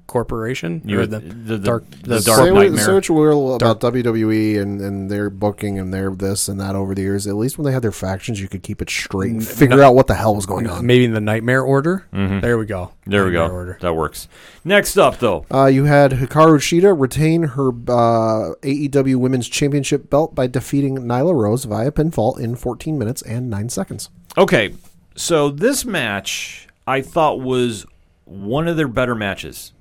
Corporation 0.09 0.83
You 0.85 1.01
or 1.03 1.07
the, 1.07 1.21
the- 1.21 1.35
the- 1.35 1.59
Dark 1.59 1.89
the 1.91 2.17
the 2.17 2.21
Dark 2.23 2.39
say, 2.41 2.51
what, 2.51 2.63
Nightmare. 2.63 2.85
say 2.85 2.93
what 2.95 3.09
you 3.09 3.15
will 3.15 3.55
about 3.55 3.79
WWE 3.81 4.61
and, 4.61 4.81
and 4.81 5.09
their 5.11 5.31
booking 5.31 5.79
and 5.79 5.95
their 5.95 6.11
this 6.11 6.49
and 6.49 6.59
that 6.61 6.75
over 6.75 6.95
the 6.97 7.03
years. 7.03 7.27
At 7.29 7.37
least 7.37 7.57
when 7.59 7.65
they 7.67 7.73
had 7.73 7.83
their 7.83 7.93
factions, 7.93 8.41
you 8.41 8.49
could 8.49 8.63
keep 8.65 8.83
it 8.83 8.91
straight 8.91 9.31
and 9.33 9.47
figure 9.47 9.83
out 9.83 9.95
what 9.95 10.07
the 10.09 10.15
hell 10.17 10.35
was 10.35 10.47
going 10.47 10.67
on. 10.69 10.85
maybe 10.85 11.05
in 11.05 11.13
the 11.13 11.21
Nightmare 11.21 11.63
Order. 11.63 12.07
There 12.13 12.59
we 12.59 12.67
go. 12.67 12.87
Mm-hmm. 12.87 13.11
There 13.11 13.25
we 13.27 13.33
go. 13.33 13.47
Order. 13.49 13.79
That 13.81 13.95
works. 13.95 14.27
Next 14.65 14.97
up, 14.99 15.19
though, 15.19 15.47
Uh, 15.53 15.67
you 15.67 15.85
had 15.85 16.13
Hikaru 16.13 16.59
Shida 16.59 16.99
retain 16.99 17.43
her 17.45 17.69
uh, 17.69 18.55
AEW 18.63 19.17
Women's 19.17 19.49
Championship 19.49 20.11
belt 20.11 20.35
by 20.35 20.47
defeating 20.47 20.97
Nyla 20.99 21.35
Rose 21.35 21.65
via 21.65 21.93
pinfall 21.93 22.39
in 22.39 22.57
14 22.57 22.99
minutes 22.99 23.23
and 23.23 23.49
9 23.51 23.69
seconds. 23.69 24.09
okay. 24.37 24.75
So 25.17 25.51
this 25.51 25.85
match 25.85 26.69
I 26.87 27.03
thought 27.03 27.41
was 27.41 27.85
one 28.25 28.69
of 28.69 28.77
their 28.77 28.87
better 28.89 29.15
matches 29.17 29.73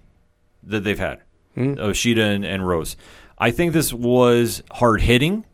that 0.67 0.83
they've 0.83 0.99
had. 0.99 1.21
Hmm. 1.55 1.71
Of 1.71 1.93
Shida 1.93 2.35
and, 2.35 2.45
and 2.45 2.67
Rose. 2.67 2.95
I 3.37 3.51
think 3.51 3.73
this 3.73 3.91
was 3.91 4.63
hard 4.71 5.01
hitting. 5.01 5.45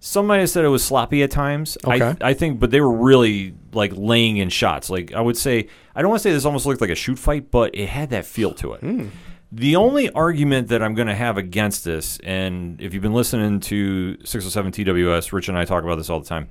Some 0.00 0.26
might 0.26 0.38
have 0.38 0.50
said 0.50 0.64
it 0.64 0.68
was 0.68 0.84
sloppy 0.84 1.22
at 1.22 1.30
times. 1.30 1.76
Okay. 1.84 2.16
I, 2.20 2.30
I 2.30 2.34
think, 2.34 2.58
but 2.58 2.70
they 2.70 2.80
were 2.80 2.92
really 2.92 3.54
like 3.72 3.92
laying 3.94 4.38
in 4.38 4.48
shots. 4.48 4.88
Like 4.90 5.12
I 5.12 5.20
would 5.20 5.36
say, 5.36 5.68
I 5.94 6.02
don't 6.02 6.10
want 6.10 6.22
to 6.22 6.28
say 6.28 6.32
this 6.32 6.44
almost 6.44 6.66
looked 6.66 6.80
like 6.80 6.90
a 6.90 6.94
shoot 6.94 7.18
fight, 7.18 7.50
but 7.50 7.74
it 7.74 7.88
had 7.88 8.10
that 8.10 8.24
feel 8.26 8.52
to 8.54 8.74
it. 8.74 8.80
Hmm. 8.80 9.08
The 9.52 9.76
only 9.76 10.10
argument 10.10 10.68
that 10.68 10.80
I'm 10.82 10.94
going 10.94 11.08
to 11.08 11.14
have 11.14 11.36
against 11.36 11.84
this, 11.84 12.18
and 12.22 12.80
if 12.80 12.94
you've 12.94 13.02
been 13.02 13.12
listening 13.12 13.58
to 13.60 14.16
607 14.24 14.72
TWS, 14.72 15.32
Rich 15.32 15.48
and 15.48 15.58
I 15.58 15.64
talk 15.64 15.82
about 15.82 15.96
this 15.96 16.08
all 16.08 16.20
the 16.20 16.28
time, 16.28 16.48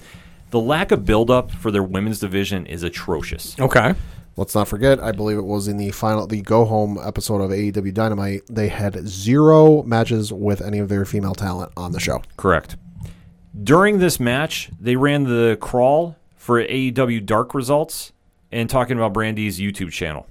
the 0.49 0.59
lack 0.59 0.91
of 0.91 1.05
buildup 1.05 1.51
for 1.51 1.71
their 1.71 1.83
women's 1.83 2.19
division 2.19 2.65
is 2.65 2.83
atrocious. 2.83 3.57
Okay. 3.59 3.93
Let's 4.39 4.55
not 4.55 4.69
forget, 4.69 5.01
I 5.01 5.11
believe 5.11 5.37
it 5.37 5.43
was 5.43 5.67
in 5.67 5.75
the 5.75 5.91
final, 5.91 6.25
the 6.25 6.41
go 6.41 6.63
home 6.63 6.97
episode 7.03 7.41
of 7.41 7.51
AEW 7.51 7.93
Dynamite, 7.93 8.43
they 8.49 8.69
had 8.69 9.05
zero 9.05 9.83
matches 9.83 10.31
with 10.31 10.61
any 10.61 10.79
of 10.79 10.87
their 10.87 11.03
female 11.03 11.35
talent 11.35 11.73
on 11.75 11.91
the 11.91 11.99
show. 11.99 12.21
Correct. 12.37 12.77
During 13.61 13.99
this 13.99 14.17
match, 14.17 14.69
they 14.79 14.95
ran 14.95 15.25
the 15.25 15.57
crawl 15.59 16.15
for 16.37 16.63
AEW 16.63 17.25
Dark 17.25 17.53
results 17.53 18.13
and 18.49 18.69
talking 18.69 18.95
about 18.95 19.11
Brandi's 19.11 19.59
YouTube 19.59 19.91
channel. 19.91 20.25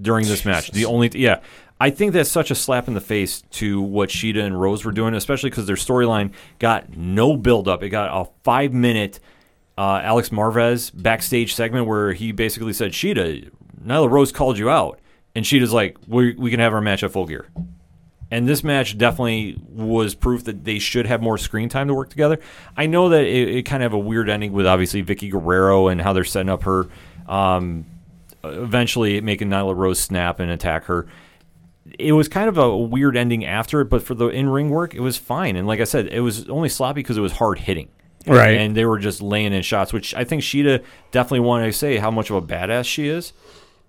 During 0.00 0.28
this 0.28 0.44
match, 0.44 0.70
the 0.70 0.84
only 0.84 1.10
yeah, 1.12 1.40
I 1.80 1.90
think 1.90 2.12
that's 2.12 2.30
such 2.30 2.52
a 2.52 2.54
slap 2.54 2.86
in 2.86 2.94
the 2.94 3.00
face 3.00 3.42
to 3.50 3.82
what 3.82 4.10
Shida 4.10 4.44
and 4.44 4.58
Rose 4.58 4.84
were 4.84 4.92
doing, 4.92 5.14
especially 5.14 5.50
because 5.50 5.66
their 5.66 5.74
storyline 5.74 6.32
got 6.60 6.96
no 6.96 7.36
build 7.36 7.66
up. 7.66 7.82
It 7.82 7.88
got 7.88 8.10
a 8.16 8.30
five 8.44 8.72
minute 8.72 9.18
uh, 9.80 9.98
Alex 10.04 10.28
Marvez 10.28 10.90
backstage 10.94 11.54
segment 11.54 11.86
where 11.86 12.12
he 12.12 12.32
basically 12.32 12.74
said, 12.74 12.92
"Shida, 12.92 13.50
Nyla 13.82 14.10
Rose 14.10 14.30
called 14.30 14.58
you 14.58 14.68
out," 14.68 15.00
and 15.34 15.42
Shida's 15.42 15.72
like, 15.72 15.96
"We 16.06 16.34
we 16.34 16.50
can 16.50 16.60
have 16.60 16.74
our 16.74 16.82
match 16.82 17.02
at 17.02 17.12
Full 17.12 17.24
Gear." 17.24 17.46
And 18.30 18.46
this 18.46 18.62
match 18.62 18.98
definitely 18.98 19.58
was 19.70 20.14
proof 20.14 20.44
that 20.44 20.64
they 20.64 20.78
should 20.78 21.06
have 21.06 21.22
more 21.22 21.38
screen 21.38 21.70
time 21.70 21.88
to 21.88 21.94
work 21.94 22.10
together. 22.10 22.38
I 22.76 22.86
know 22.86 23.08
that 23.08 23.24
it, 23.24 23.48
it 23.48 23.62
kind 23.62 23.82
of 23.82 23.92
have 23.92 23.98
a 23.98 24.02
weird 24.02 24.28
ending 24.28 24.52
with 24.52 24.66
obviously 24.66 25.02
Vickie 25.02 25.30
Guerrero 25.30 25.88
and 25.88 25.98
how 25.98 26.12
they're 26.12 26.24
setting 26.24 26.50
up 26.50 26.64
her, 26.64 26.86
um, 27.26 27.86
eventually 28.44 29.22
making 29.22 29.48
Nyla 29.48 29.74
Rose 29.74 29.98
snap 29.98 30.40
and 30.40 30.50
attack 30.50 30.84
her. 30.84 31.06
It 31.98 32.12
was 32.12 32.28
kind 32.28 32.50
of 32.50 32.58
a 32.58 32.76
weird 32.76 33.16
ending 33.16 33.46
after 33.46 33.80
it, 33.80 33.86
but 33.86 34.02
for 34.02 34.14
the 34.14 34.28
in 34.28 34.50
ring 34.50 34.68
work, 34.68 34.94
it 34.94 35.00
was 35.00 35.16
fine. 35.16 35.56
And 35.56 35.66
like 35.66 35.80
I 35.80 35.84
said, 35.84 36.08
it 36.08 36.20
was 36.20 36.50
only 36.50 36.68
sloppy 36.68 37.00
because 37.00 37.16
it 37.16 37.22
was 37.22 37.32
hard 37.32 37.60
hitting. 37.60 37.88
Right. 38.26 38.58
And 38.58 38.76
they 38.76 38.84
were 38.84 38.98
just 38.98 39.22
laying 39.22 39.52
in 39.52 39.62
shots, 39.62 39.92
which 39.92 40.14
I 40.14 40.24
think 40.24 40.42
Shida 40.42 40.84
definitely 41.10 41.40
wanted 41.40 41.66
to 41.66 41.72
say 41.72 41.96
how 41.96 42.10
much 42.10 42.30
of 42.30 42.36
a 42.36 42.42
badass 42.42 42.84
she 42.84 43.08
is. 43.08 43.32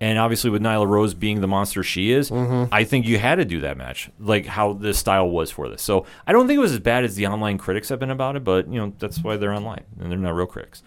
And 0.00 0.18
obviously, 0.18 0.50
with 0.50 0.62
Nyla 0.62 0.88
Rose 0.88 1.14
being 1.14 1.40
the 1.40 1.46
monster 1.46 1.84
she 1.84 2.10
is, 2.10 2.28
mm-hmm. 2.28 2.74
I 2.74 2.82
think 2.82 3.06
you 3.06 3.18
had 3.18 3.36
to 3.36 3.44
do 3.44 3.60
that 3.60 3.76
match, 3.76 4.10
like 4.18 4.46
how 4.46 4.72
the 4.72 4.94
style 4.94 5.30
was 5.30 5.52
for 5.52 5.68
this. 5.68 5.80
So 5.80 6.06
I 6.26 6.32
don't 6.32 6.48
think 6.48 6.56
it 6.56 6.60
was 6.60 6.72
as 6.72 6.80
bad 6.80 7.04
as 7.04 7.14
the 7.14 7.28
online 7.28 7.56
critics 7.56 7.88
have 7.88 8.00
been 8.00 8.10
about 8.10 8.34
it, 8.34 8.42
but 8.42 8.66
you 8.66 8.80
know 8.80 8.92
that's 8.98 9.22
why 9.22 9.36
they're 9.36 9.52
online 9.52 9.84
and 10.00 10.10
they're 10.10 10.18
not 10.18 10.34
real 10.34 10.46
critics. 10.46 10.82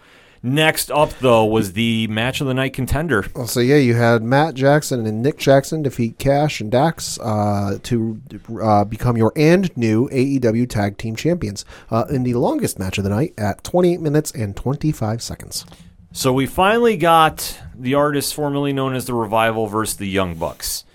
Next 0.45 0.91
up, 0.91 1.09
though, 1.21 1.43
was 1.43 1.73
the 1.73 2.05
match 2.05 2.39
of 2.39 2.45
the 2.45 2.53
night 2.53 2.73
contender. 2.73 3.25
Well, 3.35 3.47
so 3.47 3.59
yeah, 3.59 3.77
you 3.77 3.95
had 3.95 4.21
Matt 4.21 4.53
Jackson 4.53 5.03
and 5.07 5.23
Nick 5.23 5.39
Jackson 5.39 5.81
defeat 5.81 6.19
Cash 6.19 6.61
and 6.61 6.71
Dax 6.71 7.19
uh, 7.19 7.79
to 7.81 8.21
uh, 8.61 8.85
become 8.85 9.17
your 9.17 9.33
and 9.35 9.75
new 9.75 10.07
AEW 10.09 10.69
Tag 10.69 10.99
Team 10.99 11.15
Champions 11.15 11.65
uh, 11.89 12.05
in 12.11 12.21
the 12.21 12.35
longest 12.35 12.77
match 12.77 12.99
of 12.99 13.03
the 13.03 13.09
night 13.09 13.33
at 13.39 13.63
28 13.63 13.99
minutes 14.01 14.29
and 14.33 14.55
25 14.55 15.19
seconds. 15.23 15.65
So 16.11 16.31
we 16.31 16.45
finally 16.45 16.95
got 16.95 17.59
the 17.73 17.95
artists 17.95 18.31
formerly 18.31 18.71
known 18.71 18.93
as 18.93 19.07
the 19.07 19.15
Revival 19.15 19.65
versus 19.65 19.97
the 19.97 20.07
Young 20.07 20.35
Bucks, 20.35 20.85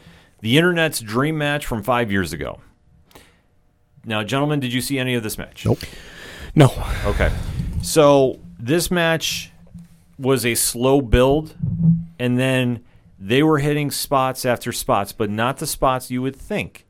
the 0.43 0.59
internet's 0.59 1.01
dream 1.01 1.37
match 1.37 1.67
from 1.67 1.83
five 1.83 2.13
years 2.13 2.33
ago. 2.33 2.61
Now, 4.05 4.23
gentlemen, 4.23 4.61
did 4.61 4.73
you 4.73 4.81
see 4.81 5.01
any 5.01 5.17
of 5.17 5.25
this 5.25 5.37
match? 5.37 5.67
Nope. 5.67 5.81
No. 6.55 6.73
Okay. 7.05 7.33
So 7.83 8.39
this 8.61 8.91
match 8.91 9.51
was 10.19 10.45
a 10.45 10.55
slow 10.55 11.01
build, 11.01 11.55
and 12.19 12.39
then 12.39 12.85
they 13.19 13.43
were 13.43 13.59
hitting 13.59 13.91
spots 13.91 14.45
after 14.45 14.73
spots, 14.73 15.13
but 15.13 15.31
not 15.31 15.59
the 15.59 15.67
spots 15.67 16.11
you 16.11 16.23
would 16.23 16.37
think. 16.37 16.87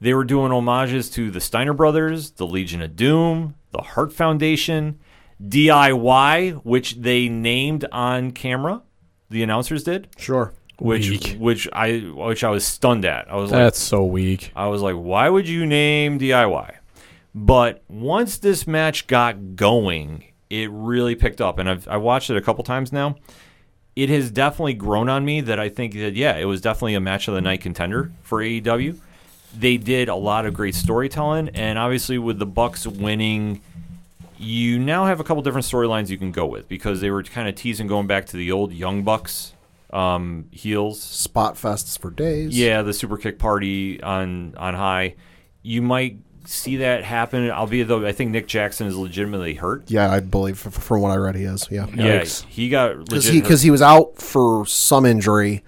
They 0.00 0.12
were 0.14 0.24
doing 0.24 0.52
homages 0.52 1.08
to 1.10 1.30
the 1.30 1.40
Steiner 1.40 1.72
Brothers, 1.72 2.32
the 2.32 2.46
Legion 2.46 2.82
of 2.82 2.96
Doom, 2.96 3.54
the 3.72 3.80
Hart 3.82 4.12
Foundation, 4.12 4.98
DIY, 5.42 6.60
which 6.64 6.94
they 6.96 7.28
named 7.28 7.84
on 7.92 8.32
camera. 8.32 8.82
The 9.30 9.42
announcers 9.42 9.84
did, 9.84 10.08
Sure. 10.18 10.52
which 10.78 11.08
Weak. 11.10 11.36
which 11.38 11.68
I 11.72 11.98
which 11.98 12.44
I 12.44 12.50
was 12.50 12.64
stunned 12.66 13.04
at. 13.04 13.30
I 13.30 13.36
was 13.36 13.50
like, 13.50 13.58
That's 13.58 13.78
so 13.78 14.04
weak. 14.04 14.52
I 14.54 14.68
was 14.68 14.82
like, 14.82 14.94
why 14.94 15.28
would 15.28 15.48
you 15.48 15.66
name 15.66 16.18
DIY? 16.18 16.74
But 17.34 17.82
once 17.88 18.38
this 18.38 18.66
match 18.66 19.06
got 19.06 19.56
going, 19.56 20.24
it 20.50 20.70
really 20.70 21.14
picked 21.14 21.40
up. 21.40 21.58
And 21.58 21.68
I've 21.68 21.88
I 21.88 21.96
watched 21.96 22.30
it 22.30 22.36
a 22.36 22.40
couple 22.40 22.64
times 22.64 22.92
now. 22.92 23.16
It 23.94 24.10
has 24.10 24.30
definitely 24.30 24.74
grown 24.74 25.08
on 25.08 25.24
me 25.24 25.40
that 25.40 25.58
I 25.58 25.70
think 25.70 25.94
that, 25.94 26.14
yeah, 26.14 26.36
it 26.36 26.44
was 26.44 26.60
definitely 26.60 26.94
a 26.94 27.00
match 27.00 27.28
of 27.28 27.34
the 27.34 27.40
night 27.40 27.62
contender 27.62 28.10
for 28.22 28.40
AEW. 28.42 28.98
They 29.58 29.78
did 29.78 30.10
a 30.10 30.14
lot 30.14 30.44
of 30.44 30.52
great 30.52 30.74
storytelling. 30.74 31.48
And 31.50 31.78
obviously, 31.78 32.18
with 32.18 32.38
the 32.38 32.44
Bucks 32.44 32.86
winning, 32.86 33.62
you 34.36 34.78
now 34.78 35.06
have 35.06 35.18
a 35.18 35.24
couple 35.24 35.42
different 35.42 35.66
storylines 35.66 36.10
you 36.10 36.18
can 36.18 36.30
go 36.30 36.44
with 36.44 36.68
because 36.68 37.00
they 37.00 37.10
were 37.10 37.22
kind 37.22 37.48
of 37.48 37.54
teasing 37.54 37.86
going 37.86 38.06
back 38.06 38.26
to 38.26 38.36
the 38.36 38.52
old 38.52 38.70
Young 38.72 39.02
Bucks 39.02 39.54
um, 39.90 40.46
heels. 40.50 41.00
Spot 41.00 41.54
fests 41.54 41.98
for 41.98 42.10
days. 42.10 42.56
Yeah, 42.56 42.82
the 42.82 42.92
super 42.92 43.16
kick 43.16 43.38
party 43.38 44.02
on 44.02 44.54
on 44.56 44.74
high. 44.74 45.14
You 45.62 45.80
might 45.82 46.18
see 46.46 46.76
that 46.78 47.04
happen. 47.04 47.50
I'll 47.50 47.66
be 47.66 47.82
though, 47.82 48.06
I 48.06 48.12
think 48.12 48.30
Nick 48.30 48.46
Jackson 48.46 48.86
is 48.86 48.96
legitimately 48.96 49.54
hurt. 49.54 49.90
Yeah, 49.90 50.10
I 50.10 50.20
believe 50.20 50.64
f- 50.66 50.72
from 50.72 51.00
what 51.02 51.10
I 51.10 51.16
read, 51.16 51.34
he 51.34 51.44
is. 51.44 51.66
Yeah. 51.70 51.86
Yeah, 51.94 52.20
Yikes. 52.20 52.44
he 52.46 52.68
got 52.68 52.98
Because 53.04 53.26
he, 53.26 53.40
hurt. 53.40 53.48
'cause 53.48 53.62
he 53.62 53.70
was 53.70 53.82
out 53.82 54.16
for 54.16 54.64
some 54.66 55.04
injury, 55.04 55.62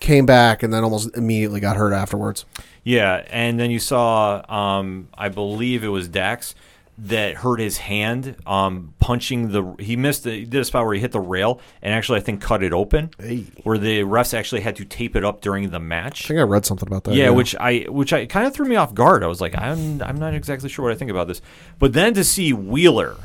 came 0.00 0.26
back, 0.26 0.62
and 0.62 0.72
then 0.72 0.84
almost 0.84 1.14
immediately 1.16 1.60
got 1.60 1.76
hurt 1.76 1.92
afterwards. 1.92 2.44
Yeah, 2.82 3.24
and 3.30 3.60
then 3.60 3.70
you 3.70 3.78
saw, 3.78 4.42
um, 4.50 5.08
I 5.16 5.28
believe 5.28 5.84
it 5.84 5.88
was 5.88 6.08
Dax 6.08 6.54
that 7.02 7.36
hurt 7.36 7.60
his 7.60 7.78
hand 7.78 8.36
um, 8.46 8.94
punching 9.00 9.52
the. 9.52 9.74
He 9.78 9.96
missed. 9.96 10.24
The, 10.24 10.32
he 10.32 10.44
did 10.44 10.60
a 10.60 10.64
spot 10.64 10.84
where 10.84 10.94
he 10.94 11.00
hit 11.00 11.12
the 11.12 11.20
rail 11.20 11.60
and 11.82 11.94
actually 11.94 12.18
I 12.18 12.22
think 12.22 12.42
cut 12.42 12.62
it 12.62 12.72
open. 12.72 13.10
Hey. 13.18 13.46
Where 13.62 13.78
the 13.78 14.00
refs 14.00 14.34
actually 14.34 14.60
had 14.60 14.76
to 14.76 14.84
tape 14.84 15.16
it 15.16 15.24
up 15.24 15.40
during 15.40 15.70
the 15.70 15.80
match. 15.80 16.26
I 16.26 16.28
think 16.28 16.40
I 16.40 16.44
read 16.44 16.66
something 16.66 16.86
about 16.86 17.04
that. 17.04 17.14
yeah, 17.14 17.30
which 17.30 17.56
I 17.56 17.86
which 17.88 18.12
I 18.12 18.26
kind 18.26 18.46
of 18.46 18.54
threw 18.54 18.66
me 18.66 18.76
off 18.76 18.94
guard. 18.94 19.22
I 19.24 19.26
was 19.26 19.40
like, 19.40 19.56
I'm 19.56 20.02
I'm 20.02 20.18
not 20.18 20.34
exactly 20.34 20.68
sure 20.68 20.84
what 20.84 20.92
I 20.92 20.96
think 20.96 21.10
about 21.10 21.28
this. 21.28 21.40
But 21.78 21.92
then 21.92 22.14
to 22.14 22.24
see 22.24 22.52
Wheeler 22.52 23.16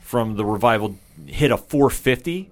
from 0.00 0.36
the 0.36 0.44
revival 0.44 0.96
hit 1.26 1.50
a 1.50 1.56
450 1.56 2.50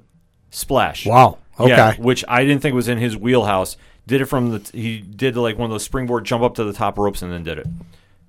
splash. 0.50 1.06
Wow. 1.06 1.38
Okay. 1.60 1.68
Yeah, 1.68 1.94
which 1.96 2.24
I 2.26 2.44
didn't 2.44 2.62
think 2.62 2.74
was 2.74 2.88
in 2.88 2.98
his 2.98 3.16
wheelhouse. 3.16 3.76
Did 4.06 4.20
it 4.20 4.24
from 4.24 4.50
the 4.50 4.70
he 4.72 4.98
did 5.00 5.36
like 5.36 5.58
one 5.58 5.66
of 5.66 5.70
those 5.70 5.84
springboard 5.84 6.24
jump 6.24 6.42
up 6.42 6.54
to 6.56 6.64
the 6.64 6.72
top 6.72 6.98
ropes 6.98 7.22
and 7.22 7.30
then 7.32 7.44
did 7.44 7.58
it. 7.58 7.66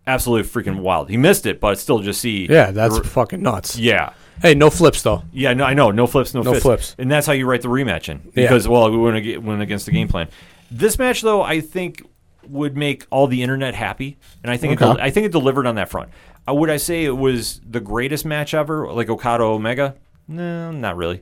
Absolutely 0.06 0.50
freaking 0.50 0.80
wild. 0.80 1.10
He 1.10 1.18
missed 1.18 1.46
it, 1.46 1.60
but 1.60 1.80
still 1.80 2.00
just 2.00 2.20
see. 2.22 2.46
Yeah, 2.50 2.72
that's 2.72 2.98
the- 3.00 3.04
fucking 3.06 3.42
nuts. 3.42 3.78
yeah. 3.78 4.14
Hey, 4.42 4.56
no 4.56 4.70
flips 4.70 5.02
though. 5.04 5.24
Yeah, 5.32 5.54
no, 5.54 5.64
I 5.64 5.74
know. 5.74 5.92
No 5.92 6.06
flips, 6.08 6.34
no, 6.34 6.42
No 6.42 6.52
flips. 6.52 6.64
flips. 6.64 6.96
And 6.98 7.10
that's 7.10 7.26
how 7.28 7.34
you 7.34 7.46
write 7.46 7.62
the 7.62 7.70
rematch 7.70 8.10
in. 8.10 8.20
Yeah. 8.36 8.44
Because, 8.44 8.68
well, 8.68 8.92
we 8.92 8.98
went, 8.98 9.16
ag- 9.16 9.38
went 9.38 9.62
against 9.62 9.86
the 9.86 9.92
game 9.94 10.08
plan. 10.10 10.28
This 10.70 10.98
match, 11.00 11.22
though, 11.22 11.42
I 11.44 11.62
think 11.62 12.02
would 12.50 12.76
make 12.76 13.06
all 13.10 13.28
the 13.28 13.42
internet 13.42 13.74
happy. 13.76 14.18
And 14.44 14.52
I 14.52 14.58
think, 14.58 14.74
it, 14.74 14.80
del- 14.80 15.00
I 15.00 15.12
think 15.12 15.28
it 15.28 15.32
delivered 15.32 15.66
on 15.66 15.76
that 15.76 15.88
front. 15.90 16.10
Uh, 16.50 16.54
would 16.56 16.70
I 16.70 16.76
say 16.78 17.06
it 17.06 17.16
was 17.16 17.62
the 17.70 17.80
greatest 17.80 18.26
match 18.26 18.54
ever, 18.54 18.92
like 18.92 19.08
Okada 19.10 19.44
Omega? 19.44 19.96
No, 20.28 20.72
not 20.72 20.98
really. 20.98 21.22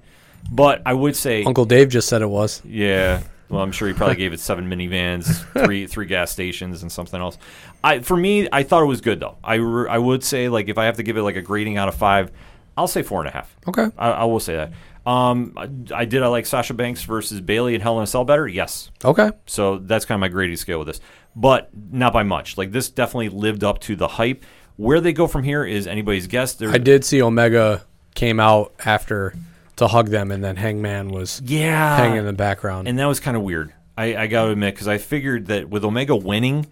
But 0.50 0.82
I 0.86 0.94
would 0.94 1.16
say, 1.16 1.44
Uncle 1.44 1.66
Dave 1.66 1.90
just 1.90 2.08
said 2.08 2.24
it 2.24 2.30
was. 2.30 2.62
yeah. 2.66 3.22
Well, 3.52 3.62
I'm 3.62 3.74
sure 3.74 3.88
he 3.90 3.94
probably 3.94 4.16
gave 4.24 4.32
it 4.32 4.40
seven 4.40 4.70
minivans, 4.70 5.44
three 5.66 5.86
three 5.86 6.06
gas 6.06 6.32
stations, 6.32 6.82
and 6.82 6.92
something 6.92 7.20
else. 7.20 7.38
I 7.84 8.00
for 8.00 8.16
me, 8.16 8.48
I 8.52 8.64
thought 8.64 8.82
it 8.82 8.88
was 8.88 9.02
good 9.02 9.20
though. 9.20 9.38
I, 9.44 9.56
re- 9.56 9.90
I 9.90 9.98
would 9.98 10.24
say 10.24 10.48
like 10.48 10.70
if 10.70 10.78
I 10.78 10.86
have 10.86 10.98
to 10.98 11.04
give 11.04 11.18
it 11.18 11.24
like 11.24 11.36
a 11.36 11.42
grading 11.42 11.78
out 11.78 11.90
of 11.90 11.96
five, 11.96 12.32
I'll 12.78 12.88
say 12.88 13.04
four 13.04 13.20
and 13.20 13.28
a 13.28 13.32
half. 13.32 13.54
Okay. 13.68 13.88
I, 13.98 14.12
I 14.12 14.24
will 14.24 14.40
say 14.40 14.56
that. 14.56 14.72
Um, 15.06 15.54
I, 15.58 15.70
I 15.94 16.06
did. 16.06 16.24
I 16.24 16.28
like 16.28 16.46
Sasha 16.46 16.74
Banks 16.74 17.04
versus 17.04 17.42
Bayley 17.42 17.74
and 17.74 17.84
Hell 17.84 17.98
in 17.98 18.04
a 18.04 18.08
Cell 18.08 18.24
better. 18.24 18.48
Yes. 18.48 18.90
Okay. 19.04 19.32
So 19.48 19.80
that's 19.80 20.06
kind 20.06 20.16
of 20.16 20.22
my 20.22 20.30
grading 20.30 20.58
scale 20.58 20.80
with 20.80 20.88
this, 20.88 21.02
but 21.36 21.70
not 21.92 22.14
by 22.14 22.24
much. 22.24 22.58
Like 22.58 22.72
this 22.72 22.90
definitely 22.90 23.30
lived 23.30 23.64
up 23.64 23.80
to 23.82 23.96
the 23.96 24.08
hype. 24.08 24.46
Where 24.78 25.02
they 25.02 25.12
go 25.12 25.28
from 25.28 25.44
here 25.44 25.66
is 25.66 25.86
anybody's 25.88 26.28
guess. 26.28 26.60
I 26.62 26.78
did 26.78 27.04
see 27.04 27.22
Omega 27.22 27.84
came 28.16 28.40
out 28.40 28.74
after 28.86 29.36
to 29.82 29.88
hug 29.88 30.10
them, 30.10 30.32
and 30.32 30.44
then 30.44 30.56
Hangman 30.56 31.10
was 31.10 31.42
yeah, 31.44 31.98
hanging 31.98 32.18
in 32.18 32.26
the 32.26 32.34
background. 32.34 32.88
and 32.88 32.98
that 33.00 33.06
was 33.06 33.20
kind 33.20 33.36
of 33.36 33.44
weird. 33.44 33.74
I, 33.98 34.16
I 34.16 34.28
got 34.28 34.46
to 34.46 34.52
admit 34.52 34.76
because 34.76 34.88
I 34.88 35.00
figured 35.00 35.48
that 35.48 35.70
with 35.70 35.84
Omega 35.84 36.16
winning, 36.16 36.68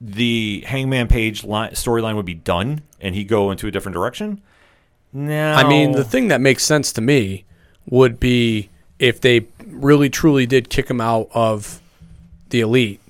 the 0.00 0.64
Hangman 0.66 1.08
Page 1.08 1.44
line, 1.44 1.72
storyline 1.72 2.14
would 2.14 2.26
be 2.26 2.34
done, 2.34 2.82
and 3.00 3.14
he'd 3.14 3.28
go 3.28 3.50
into 3.50 3.66
a 3.66 3.70
different 3.70 3.94
direction. 3.94 4.40
No, 5.12 5.52
I 5.52 5.68
mean, 5.68 5.92
the 5.92 6.04
thing 6.04 6.28
that 6.28 6.40
makes 6.40 6.64
sense 6.64 6.92
to 6.92 7.00
me 7.00 7.44
would 7.86 8.20
be 8.20 8.70
if 8.98 9.20
they 9.20 9.46
really 9.66 10.08
truly 10.08 10.46
did 10.46 10.70
kick 10.70 10.88
him 10.88 11.00
out 11.00 11.28
of 11.32 11.80
the 12.50 12.60
elite, 12.60 13.00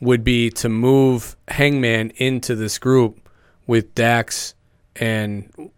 would 0.00 0.24
be 0.24 0.48
to 0.50 0.68
move 0.68 1.36
Hangman 1.48 2.10
into 2.16 2.54
this 2.54 2.78
group 2.78 3.28
with 3.66 3.94
Dax 3.94 4.54
and 4.96 5.70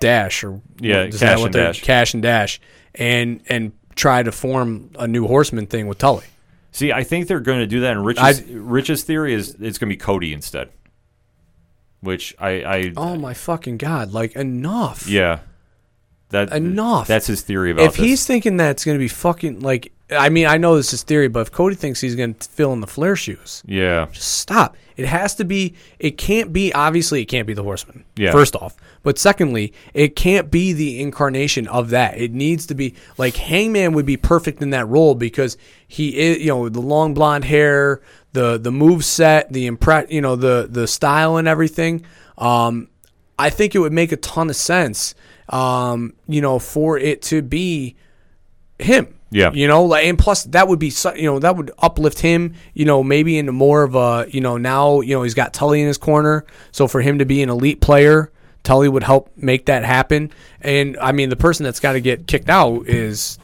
Dash, 0.00 0.44
or 0.44 0.60
Yeah, 0.80 1.02
is 1.04 1.18
Cash 1.18 1.20
that 1.20 1.38
what 1.38 1.46
and 1.46 1.54
Dash. 1.54 1.80
Cash 1.82 2.14
and 2.14 2.22
Dash, 2.22 2.60
and 2.94 3.42
and 3.48 3.72
try 3.94 4.22
to 4.22 4.32
form 4.32 4.90
a 4.98 5.06
new 5.06 5.26
Horseman 5.26 5.66
thing 5.66 5.86
with 5.86 5.98
Tully. 5.98 6.24
see, 6.70 6.92
I 6.92 7.04
think 7.04 7.28
they're 7.28 7.40
going 7.40 7.60
to 7.60 7.66
do 7.66 7.80
that. 7.80 7.92
And 7.96 8.04
Rich's, 8.04 8.42
Rich's 8.44 9.02
theory 9.02 9.34
is 9.34 9.50
it's 9.60 9.78
going 9.78 9.88
to 9.90 9.94
be 9.94 9.96
Cody 9.96 10.32
instead, 10.32 10.70
which 12.00 12.34
I, 12.38 12.50
I 12.62 12.92
Oh 12.96 13.16
my 13.16 13.34
fucking 13.34 13.76
god! 13.78 14.12
Like 14.12 14.34
enough. 14.36 15.06
yeah, 15.08 15.40
that 16.30 16.52
Enough. 16.52 17.06
That's 17.06 17.26
his 17.26 17.42
theory 17.42 17.70
about 17.70 17.82
it. 17.82 17.86
if 17.86 17.96
this. 17.96 18.04
he's 18.06 18.26
thinking 18.26 18.56
that 18.58 18.70
it's 18.70 18.84
going 18.84 18.96
to 18.96 19.02
be 19.02 19.08
fucking 19.08 19.60
like, 19.60 19.92
I 20.10 20.28
mean, 20.28 20.46
I 20.46 20.56
know 20.58 20.76
this 20.76 20.92
is 20.92 21.02
theory, 21.02 21.28
but 21.28 21.40
if 21.40 21.52
Cody 21.52 21.74
thinks 21.74 22.00
he's 22.00 22.16
going 22.16 22.34
to 22.34 22.48
fill 22.48 22.72
in 22.72 22.80
the 22.80 22.86
Flair 22.86 23.16
shoes, 23.16 23.62
yeah, 23.66 24.06
just 24.12 24.28
stop. 24.38 24.76
It 24.96 25.06
has 25.06 25.34
to 25.36 25.44
be. 25.44 25.74
It 25.98 26.18
can't 26.18 26.52
be. 26.52 26.72
Obviously, 26.72 27.22
it 27.22 27.26
can't 27.26 27.46
be 27.46 27.54
the 27.54 27.62
Horseman. 27.62 28.04
Yeah. 28.16 28.30
First 28.32 28.54
off, 28.56 28.76
but 29.02 29.18
secondly, 29.18 29.72
it 29.94 30.14
can't 30.16 30.50
be 30.50 30.72
the 30.72 31.00
incarnation 31.00 31.66
of 31.68 31.90
that. 31.90 32.18
It 32.18 32.32
needs 32.32 32.66
to 32.66 32.74
be 32.74 32.94
like 33.18 33.36
Hangman 33.36 33.92
would 33.94 34.06
be 34.06 34.16
perfect 34.16 34.62
in 34.62 34.70
that 34.70 34.86
role 34.88 35.14
because 35.14 35.56
he 35.86 36.16
is. 36.18 36.38
You 36.38 36.48
know, 36.48 36.68
the 36.68 36.80
long 36.80 37.14
blonde 37.14 37.44
hair, 37.44 38.00
the 38.32 38.58
the 38.58 38.72
move 38.72 39.04
set, 39.04 39.52
the 39.52 39.68
impre- 39.68 40.10
You 40.10 40.20
know, 40.20 40.36
the 40.36 40.68
the 40.70 40.86
style 40.86 41.36
and 41.36 41.48
everything. 41.48 42.04
Um, 42.38 42.88
I 43.38 43.50
think 43.50 43.74
it 43.74 43.78
would 43.78 43.92
make 43.92 44.12
a 44.12 44.16
ton 44.16 44.50
of 44.50 44.56
sense. 44.56 45.14
Um, 45.48 46.14
you 46.28 46.40
know, 46.40 46.58
for 46.58 46.98
it 46.98 47.22
to 47.22 47.42
be 47.42 47.96
him 48.78 49.14
Yeah. 49.30 49.50
You 49.52 49.66
know, 49.66 49.84
like, 49.84 50.04
and 50.06 50.18
plus 50.18 50.44
that 50.44 50.68
would 50.68 50.78
be, 50.78 50.92
you 51.16 51.24
know, 51.24 51.38
that 51.38 51.56
would 51.56 51.70
uplift 51.78 52.20
him, 52.20 52.54
you 52.74 52.84
know, 52.84 53.02
maybe 53.02 53.38
into 53.38 53.52
more 53.52 53.82
of 53.82 53.94
a, 53.94 54.26
you 54.28 54.40
know, 54.40 54.58
now, 54.58 55.00
you 55.00 55.14
know, 55.14 55.22
he's 55.22 55.34
got 55.34 55.54
Tully 55.54 55.80
in 55.80 55.86
his 55.86 55.98
corner. 55.98 56.44
So 56.70 56.86
for 56.86 57.00
him 57.00 57.18
to 57.18 57.24
be 57.24 57.42
an 57.42 57.48
elite 57.48 57.80
player, 57.80 58.30
Tully 58.64 58.88
would 58.88 59.02
help 59.02 59.30
make 59.36 59.66
that 59.66 59.84
happen. 59.84 60.30
And 60.60 60.96
I 61.00 61.12
mean, 61.12 61.28
the 61.30 61.36
person 61.36 61.64
that's 61.64 61.80
got 61.80 61.92
to 61.92 62.00
get 62.00 62.26
kicked 62.26 62.48
out 62.50 62.86
is 62.88 63.38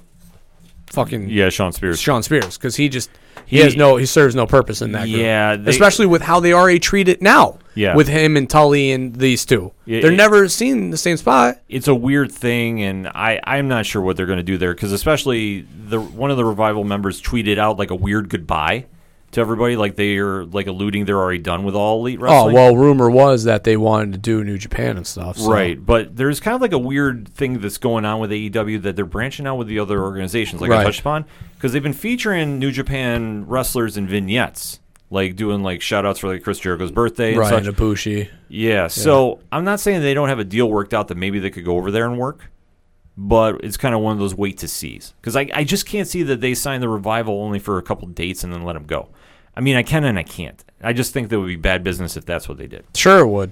fucking 0.86 1.28
Yeah, 1.28 1.48
Shawn 1.50 1.72
Spears. 1.72 2.00
Shawn 2.00 2.22
Spears 2.22 2.56
because 2.56 2.76
he 2.76 2.88
just 2.88 3.10
he, 3.46 3.56
He- 3.58 3.62
has 3.62 3.76
no 3.76 3.96
he 3.96 4.06
serves 4.06 4.34
no 4.34 4.46
purpose 4.46 4.82
in 4.82 4.92
that 4.92 5.04
group. 5.06 5.20
Yeah, 5.20 5.56
they- 5.56 5.70
especially 5.70 6.06
with 6.06 6.22
how 6.22 6.40
they 6.40 6.52
already 6.52 6.78
treat 6.78 7.08
it 7.08 7.20
now. 7.22 7.58
Yeah. 7.74 7.94
with 7.94 8.08
him 8.08 8.36
and 8.36 8.50
Tully 8.50 8.90
and 8.90 9.14
these 9.14 9.46
two, 9.46 9.72
Yeah, 9.84 10.00
they're 10.00 10.10
it- 10.10 10.16
never 10.16 10.48
seen 10.48 10.78
in 10.78 10.90
the 10.90 10.96
same 10.96 11.16
spot. 11.16 11.60
it's 11.68 11.86
a 11.86 11.94
weird 11.94 12.32
thing, 12.32 12.82
and 12.82 13.06
I 13.06 13.38
I'm 13.44 13.68
not 13.68 13.86
sure 13.86 14.02
what 14.02 14.16
they're 14.16 14.26
going 14.26 14.38
to 14.38 14.42
do 14.42 14.58
there 14.58 14.74
because 14.74 14.90
especially 14.92 15.60
the 15.88 16.00
one 16.00 16.32
of 16.32 16.36
the 16.36 16.44
revival 16.44 16.82
members 16.82 17.22
tweeted 17.22 17.56
out 17.56 17.78
like 17.78 17.92
a 17.92 17.94
weird 17.94 18.30
goodbye 18.30 18.86
to 19.32 19.40
everybody, 19.40 19.76
like 19.76 19.94
they 19.96 20.16
are 20.16 20.44
like 20.46 20.66
alluding 20.66 21.04
they're 21.04 21.18
already 21.18 21.38
done 21.38 21.64
with 21.64 21.74
all 21.74 22.00
elite 22.00 22.18
oh, 22.18 22.22
wrestling. 22.22 22.52
Oh 22.52 22.54
well, 22.54 22.76
rumor 22.76 23.10
was 23.10 23.44
that 23.44 23.64
they 23.64 23.76
wanted 23.76 24.12
to 24.12 24.18
do 24.18 24.42
New 24.42 24.56
Japan 24.58 24.96
and 24.96 25.06
stuff. 25.06 25.36
so- 25.38 25.50
Right, 25.50 25.84
but 25.84 26.16
there's 26.16 26.40
kind 26.40 26.54
of 26.54 26.60
like 26.60 26.72
a 26.72 26.78
weird 26.78 27.28
thing 27.28 27.60
that's 27.60 27.78
going 27.78 28.04
on 28.04 28.20
with 28.20 28.30
AEW 28.30 28.82
that 28.82 28.96
they're 28.96 29.04
branching 29.04 29.46
out 29.46 29.56
with 29.56 29.68
the 29.68 29.78
other 29.78 30.02
organizations, 30.02 30.60
like 30.62 30.70
I 30.70 30.76
Right. 30.78 30.84
touched 30.84 31.00
upon, 31.00 31.26
because 31.56 31.72
they've 31.72 31.82
been 31.82 31.92
featuring 31.92 32.58
New 32.58 32.70
Japan 32.70 33.44
wrestlers 33.46 33.96
in 33.98 34.06
vignettes, 34.08 34.80
like 35.10 35.36
doing 35.36 35.62
like 35.62 35.82
shout 35.82 36.06
outs 36.06 36.20
for 36.20 36.28
like 36.28 36.42
Chris 36.42 36.58
Jericho's 36.58 36.90
birthday 36.90 37.30
and 37.30 37.38
right, 37.40 37.50
such. 37.50 37.66
and 37.66 37.76
Ibushi. 37.76 38.28
Yeah, 38.48 38.86
so 38.86 39.40
I'm 39.52 39.64
not 39.64 39.78
saying 39.80 40.00
they 40.00 40.14
don't 40.14 40.28
have 40.30 40.38
a 40.38 40.44
deal 40.44 40.70
worked 40.70 40.94
out 40.94 41.08
that 41.08 41.16
maybe 41.18 41.38
they 41.38 41.50
could 41.50 41.64
go 41.66 41.76
over 41.76 41.90
there 41.90 42.06
and 42.06 42.18
work, 42.18 42.50
but 43.20 43.64
it's 43.64 43.76
kind 43.76 43.96
of 43.96 44.00
one 44.00 44.12
of 44.12 44.20
those 44.20 44.36
wait 44.36 44.58
to 44.58 44.68
sees 44.68 45.12
because 45.20 45.34
I, 45.34 45.50
I 45.52 45.64
just 45.64 45.86
can't 45.86 46.06
see 46.06 46.22
that 46.22 46.40
they 46.40 46.54
sign 46.54 46.80
the 46.80 46.88
revival 46.88 47.42
only 47.42 47.58
for 47.58 47.76
a 47.76 47.82
couple 47.82 48.06
dates 48.06 48.44
and 48.44 48.52
then 48.52 48.62
let 48.62 48.74
them 48.74 48.84
go. 48.84 49.08
I 49.56 49.60
mean, 49.60 49.74
I 49.74 49.82
can 49.82 50.04
and 50.04 50.16
I 50.16 50.22
can't. 50.22 50.64
I 50.80 50.92
just 50.92 51.12
think 51.12 51.28
that 51.30 51.40
would 51.40 51.48
be 51.48 51.56
bad 51.56 51.82
business 51.82 52.16
if 52.16 52.24
that's 52.24 52.48
what 52.48 52.58
they 52.58 52.68
did. 52.68 52.84
Sure 52.94 53.18
it 53.18 53.26
would. 53.26 53.50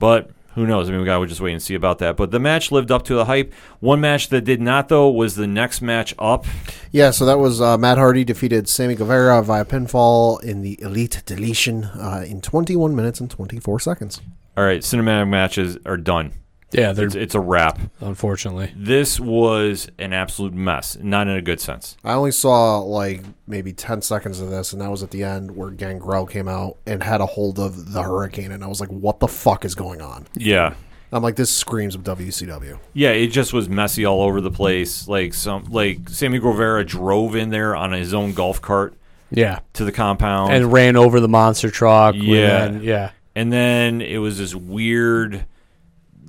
But 0.00 0.30
who 0.56 0.66
knows? 0.66 0.88
I 0.88 0.90
mean, 0.90 1.02
we 1.02 1.06
got 1.06 1.20
to 1.20 1.26
just 1.26 1.40
wait 1.40 1.52
and 1.52 1.62
see 1.62 1.76
about 1.76 2.00
that. 2.00 2.16
But 2.16 2.32
the 2.32 2.40
match 2.40 2.72
lived 2.72 2.90
up 2.90 3.04
to 3.04 3.14
the 3.14 3.26
hype. 3.26 3.54
One 3.78 4.00
match 4.00 4.28
that 4.30 4.40
did 4.40 4.60
not, 4.60 4.88
though, 4.88 5.08
was 5.08 5.36
the 5.36 5.46
next 5.46 5.82
match 5.82 6.12
up. 6.18 6.44
Yeah, 6.90 7.12
so 7.12 7.26
that 7.26 7.38
was 7.38 7.60
uh, 7.60 7.78
Matt 7.78 7.98
Hardy 7.98 8.24
defeated 8.24 8.68
Sammy 8.68 8.96
Guevara 8.96 9.40
via 9.42 9.64
pinfall 9.64 10.42
in 10.42 10.62
the 10.62 10.80
Elite 10.82 11.22
Deletion 11.26 11.84
uh, 11.84 12.24
in 12.26 12.40
21 12.40 12.96
minutes 12.96 13.20
and 13.20 13.30
24 13.30 13.78
seconds. 13.78 14.20
All 14.56 14.64
right, 14.64 14.80
cinematic 14.80 15.28
matches 15.28 15.78
are 15.86 15.98
done. 15.98 16.32
Yeah, 16.72 16.92
they're 16.92 17.06
It's, 17.06 17.14
it's 17.14 17.34
a 17.34 17.40
wrap. 17.40 17.78
unfortunately. 18.00 18.72
This 18.76 19.20
was 19.20 19.88
an 19.98 20.12
absolute 20.12 20.52
mess, 20.52 20.96
not 21.00 21.28
in 21.28 21.36
a 21.36 21.42
good 21.42 21.60
sense. 21.60 21.96
I 22.04 22.12
only 22.14 22.32
saw 22.32 22.78
like 22.80 23.22
maybe 23.46 23.72
10 23.72 24.02
seconds 24.02 24.40
of 24.40 24.50
this, 24.50 24.72
and 24.72 24.82
that 24.82 24.90
was 24.90 25.02
at 25.02 25.10
the 25.12 25.22
end 25.22 25.56
where 25.56 25.70
Gangrel 25.70 26.26
came 26.26 26.48
out 26.48 26.76
and 26.86 27.02
had 27.02 27.20
a 27.20 27.26
hold 27.26 27.58
of 27.58 27.92
the 27.92 28.02
Hurricane, 28.02 28.50
and 28.52 28.64
I 28.64 28.66
was 28.66 28.80
like, 28.80 28.88
what 28.90 29.20
the 29.20 29.28
fuck 29.28 29.64
is 29.64 29.74
going 29.74 30.00
on? 30.00 30.26
Yeah. 30.34 30.74
I'm 31.12 31.22
like, 31.22 31.36
this 31.36 31.54
screams 31.54 31.94
of 31.94 32.02
WCW. 32.02 32.78
Yeah, 32.92 33.10
it 33.10 33.28
just 33.28 33.52
was 33.52 33.68
messy 33.68 34.04
all 34.04 34.20
over 34.22 34.40
the 34.40 34.50
place. 34.50 35.06
Like 35.06 35.34
some, 35.34 35.64
like 35.70 36.08
Sammy 36.08 36.40
Guevara 36.40 36.84
drove 36.84 37.36
in 37.36 37.50
there 37.50 37.76
on 37.76 37.92
his 37.92 38.12
own 38.12 38.32
golf 38.34 38.60
cart 38.60 38.94
Yeah, 39.30 39.60
to 39.74 39.84
the 39.84 39.92
compound, 39.92 40.52
and 40.52 40.72
ran 40.72 40.96
over 40.96 41.20
the 41.20 41.28
monster 41.28 41.70
truck. 41.70 42.16
Yeah. 42.18 42.64
and- 42.64 42.82
yeah. 42.82 43.10
And 43.36 43.52
then 43.52 44.00
it 44.00 44.16
was 44.18 44.38
this 44.38 44.54
weird, 44.54 45.44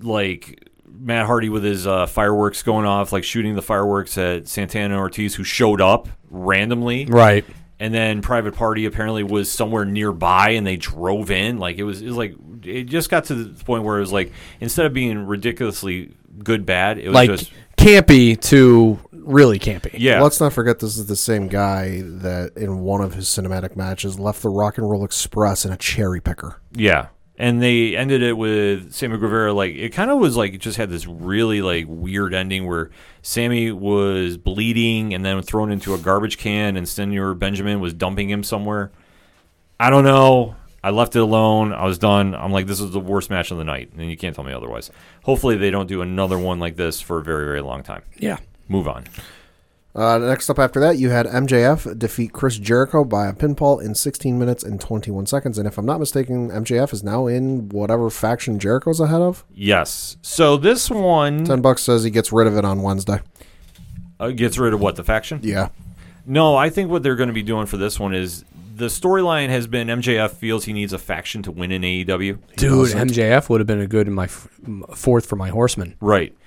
like 0.02 0.70
Matt 0.90 1.26
Hardy 1.26 1.50
with 1.50 1.64
his 1.64 1.86
uh, 1.88 2.06
fireworks 2.06 2.64
going 2.64 2.86
off, 2.86 3.12
like 3.12 3.24
shooting 3.24 3.56
the 3.56 3.62
fireworks 3.62 4.18
at 4.18 4.48
Santana 4.48 4.94
and 4.94 5.02
Ortiz, 5.02 5.36
who 5.36 5.44
showed 5.44 5.82
up 5.82 6.08
randomly. 6.30 7.06
Right. 7.06 7.46
And 7.80 7.94
then 7.94 8.22
Private 8.22 8.56
Party 8.56 8.86
apparently 8.86 9.22
was 9.24 9.52
somewhere 9.52 9.86
nearby, 9.86 10.50
and 10.52 10.66
they 10.66 10.78
drove 10.78 11.30
in. 11.30 11.60
Like 11.60 11.78
it 11.78 11.84
was, 11.84 12.02
it 12.02 12.08
was 12.08 12.16
like 12.18 12.34
it 12.64 12.86
just 12.86 13.10
got 13.10 13.26
to 13.26 13.36
the 13.36 13.64
point 13.64 13.84
where 13.84 13.98
it 13.98 14.02
was 14.02 14.12
like 14.12 14.32
instead 14.60 14.86
of 14.88 14.94
being 14.94 15.28
ridiculously 15.28 16.12
good 16.44 16.66
bad, 16.66 16.98
it 16.98 17.08
was 17.10 17.14
Like 17.16 17.30
just 17.30 17.52
campy 17.78 18.40
to 18.50 18.98
really 19.12 19.60
campy. 19.60 19.92
yeah. 19.94 20.22
Let's 20.22 20.40
not 20.40 20.54
forget 20.54 20.80
this 20.80 20.98
is 20.98 21.06
the 21.06 21.16
same 21.16 21.48
guy 21.48 22.02
that 22.04 22.54
in 22.58 22.80
one 22.80 23.02
of 23.02 23.14
his 23.14 23.28
cinematic 23.28 23.76
matches 23.76 24.18
left 24.20 24.42
the 24.42 24.50
Rock 24.50 24.80
and 24.80 24.90
Roll 24.90 25.06
Express 25.06 25.64
in 25.64 25.72
a 25.72 25.78
cherry 25.78 26.20
picker. 26.20 26.60
Yeah. 26.72 27.10
And 27.40 27.62
they 27.62 27.96
ended 27.96 28.24
it 28.24 28.34
with 28.34 28.94
Sammy 28.94 29.18
Guevara. 29.18 29.54
Like 29.54 29.76
it 29.76 29.90
kind 29.90 30.10
of 30.10 30.18
was 30.18 30.36
like 30.36 30.54
it 30.56 30.58
just 30.58 30.78
had 30.78 30.90
this 30.90 31.06
really 31.06 31.62
like 31.62 31.86
weird 31.88 32.34
ending 32.34 32.66
where 32.66 32.90
Sammy 33.22 33.72
was 33.72 34.38
bleeding 34.38 35.14
and 35.14 35.24
then 35.24 35.42
thrown 35.44 35.72
into 35.72 35.94
a 35.94 36.00
garbage 36.00 36.38
can, 36.38 36.76
and 36.76 36.90
Senor 36.90 37.36
Benjamin 37.36 37.80
was 37.80 37.94
dumping 37.94 38.30
him 38.30 38.44
somewhere. 38.44 38.92
I 39.80 39.92
don't 39.92 40.04
know. 40.04 40.56
I 40.84 40.90
left 40.92 41.16
it 41.16 41.20
alone. 41.20 41.74
I 41.74 41.86
was 41.86 41.98
done. 41.98 42.34
I'm 42.34 42.52
like, 42.52 42.66
this 42.66 42.80
is 42.80 42.92
the 42.92 43.00
worst 43.00 43.30
match 43.30 43.52
of 43.52 43.58
the 43.58 43.64
night, 43.64 43.92
and 43.98 44.10
you 44.10 44.18
can't 44.18 44.36
tell 44.36 44.44
me 44.44 44.54
otherwise. 44.54 44.90
Hopefully, 45.24 45.58
they 45.58 45.70
don't 45.70 45.88
do 45.88 46.02
another 46.02 46.40
one 46.40 46.60
like 46.60 46.76
this 46.76 47.02
for 47.02 47.20
a 47.20 47.24
very, 47.24 47.46
very 47.46 47.62
long 47.62 47.84
time. 47.84 48.04
Yeah. 48.18 48.38
Move 48.70 48.88
on. 48.88 49.06
Uh, 49.98 50.20
next 50.20 50.48
up 50.50 50.60
after 50.60 50.80
that, 50.80 50.98
you 51.00 51.10
had 51.10 51.26
MJF 51.26 51.98
defeat 51.98 52.32
Chris 52.32 52.58
Jericho 52.60 53.04
by 53.04 53.26
a 53.28 53.34
pinfall 53.34 53.82
in 53.84 53.96
16 53.96 54.38
minutes 54.38 54.64
and 54.64 54.80
21 54.80 55.26
seconds. 55.26 55.58
And 55.58 55.68
if 55.68 55.78
I'm 55.80 55.88
not 55.88 56.00
mistaken, 56.00 56.50
MJF 56.52 56.94
is 56.94 57.04
now 57.04 57.26
in 57.26 57.68
whatever 57.70 58.10
faction 58.12 58.60
Jericho's 58.60 59.00
ahead 59.00 59.22
of. 59.22 59.44
Yes. 59.52 60.18
So 60.22 60.56
this 60.56 60.92
one 60.92 61.46
10 61.46 61.62
bucks 61.62 61.82
says 61.82 62.04
he 62.04 62.12
gets 62.12 62.32
rid 62.32 62.46
of 62.46 62.56
it 62.56 62.64
on 62.64 62.84
Wednesday. 62.84 63.22
uh, 64.20 64.30
gets 64.30 64.60
rid 64.60 64.74
of 64.74 64.80
what 64.80 64.98
the 64.98 65.04
faction. 65.04 65.40
Yeah. 65.42 65.70
No, 66.28 66.56
I 66.56 66.70
think 66.70 66.92
what 66.92 67.02
they're 67.02 67.16
going 67.16 67.30
to 67.30 67.34
be 67.34 67.42
doing 67.44 67.66
for 67.66 67.78
this 67.78 68.00
one 68.00 68.14
is 68.14 68.46
the 68.76 68.88
storyline 68.88 69.50
has 69.50 69.66
been 69.66 69.88
MJF 69.88 70.30
feels 70.32 70.66
he 70.66 70.74
needs 70.74 70.94
a 70.94 71.00
faction 71.00 71.42
to 71.42 71.52
win 71.52 71.72
in 71.72 71.82
AEW. 71.82 72.38
Dude, 72.58 72.90
MJF 72.90 73.50
would 73.50 73.60
have 73.62 73.66
been 73.68 73.82
a 73.82 73.88
good 73.88 74.08
in 74.08 74.14
my 74.14 74.26
f- 74.26 74.48
m- 74.64 74.84
fourth 74.94 75.26
for 75.26 75.38
my 75.38 75.50
horseman. 75.50 75.96
Right. 76.00 76.38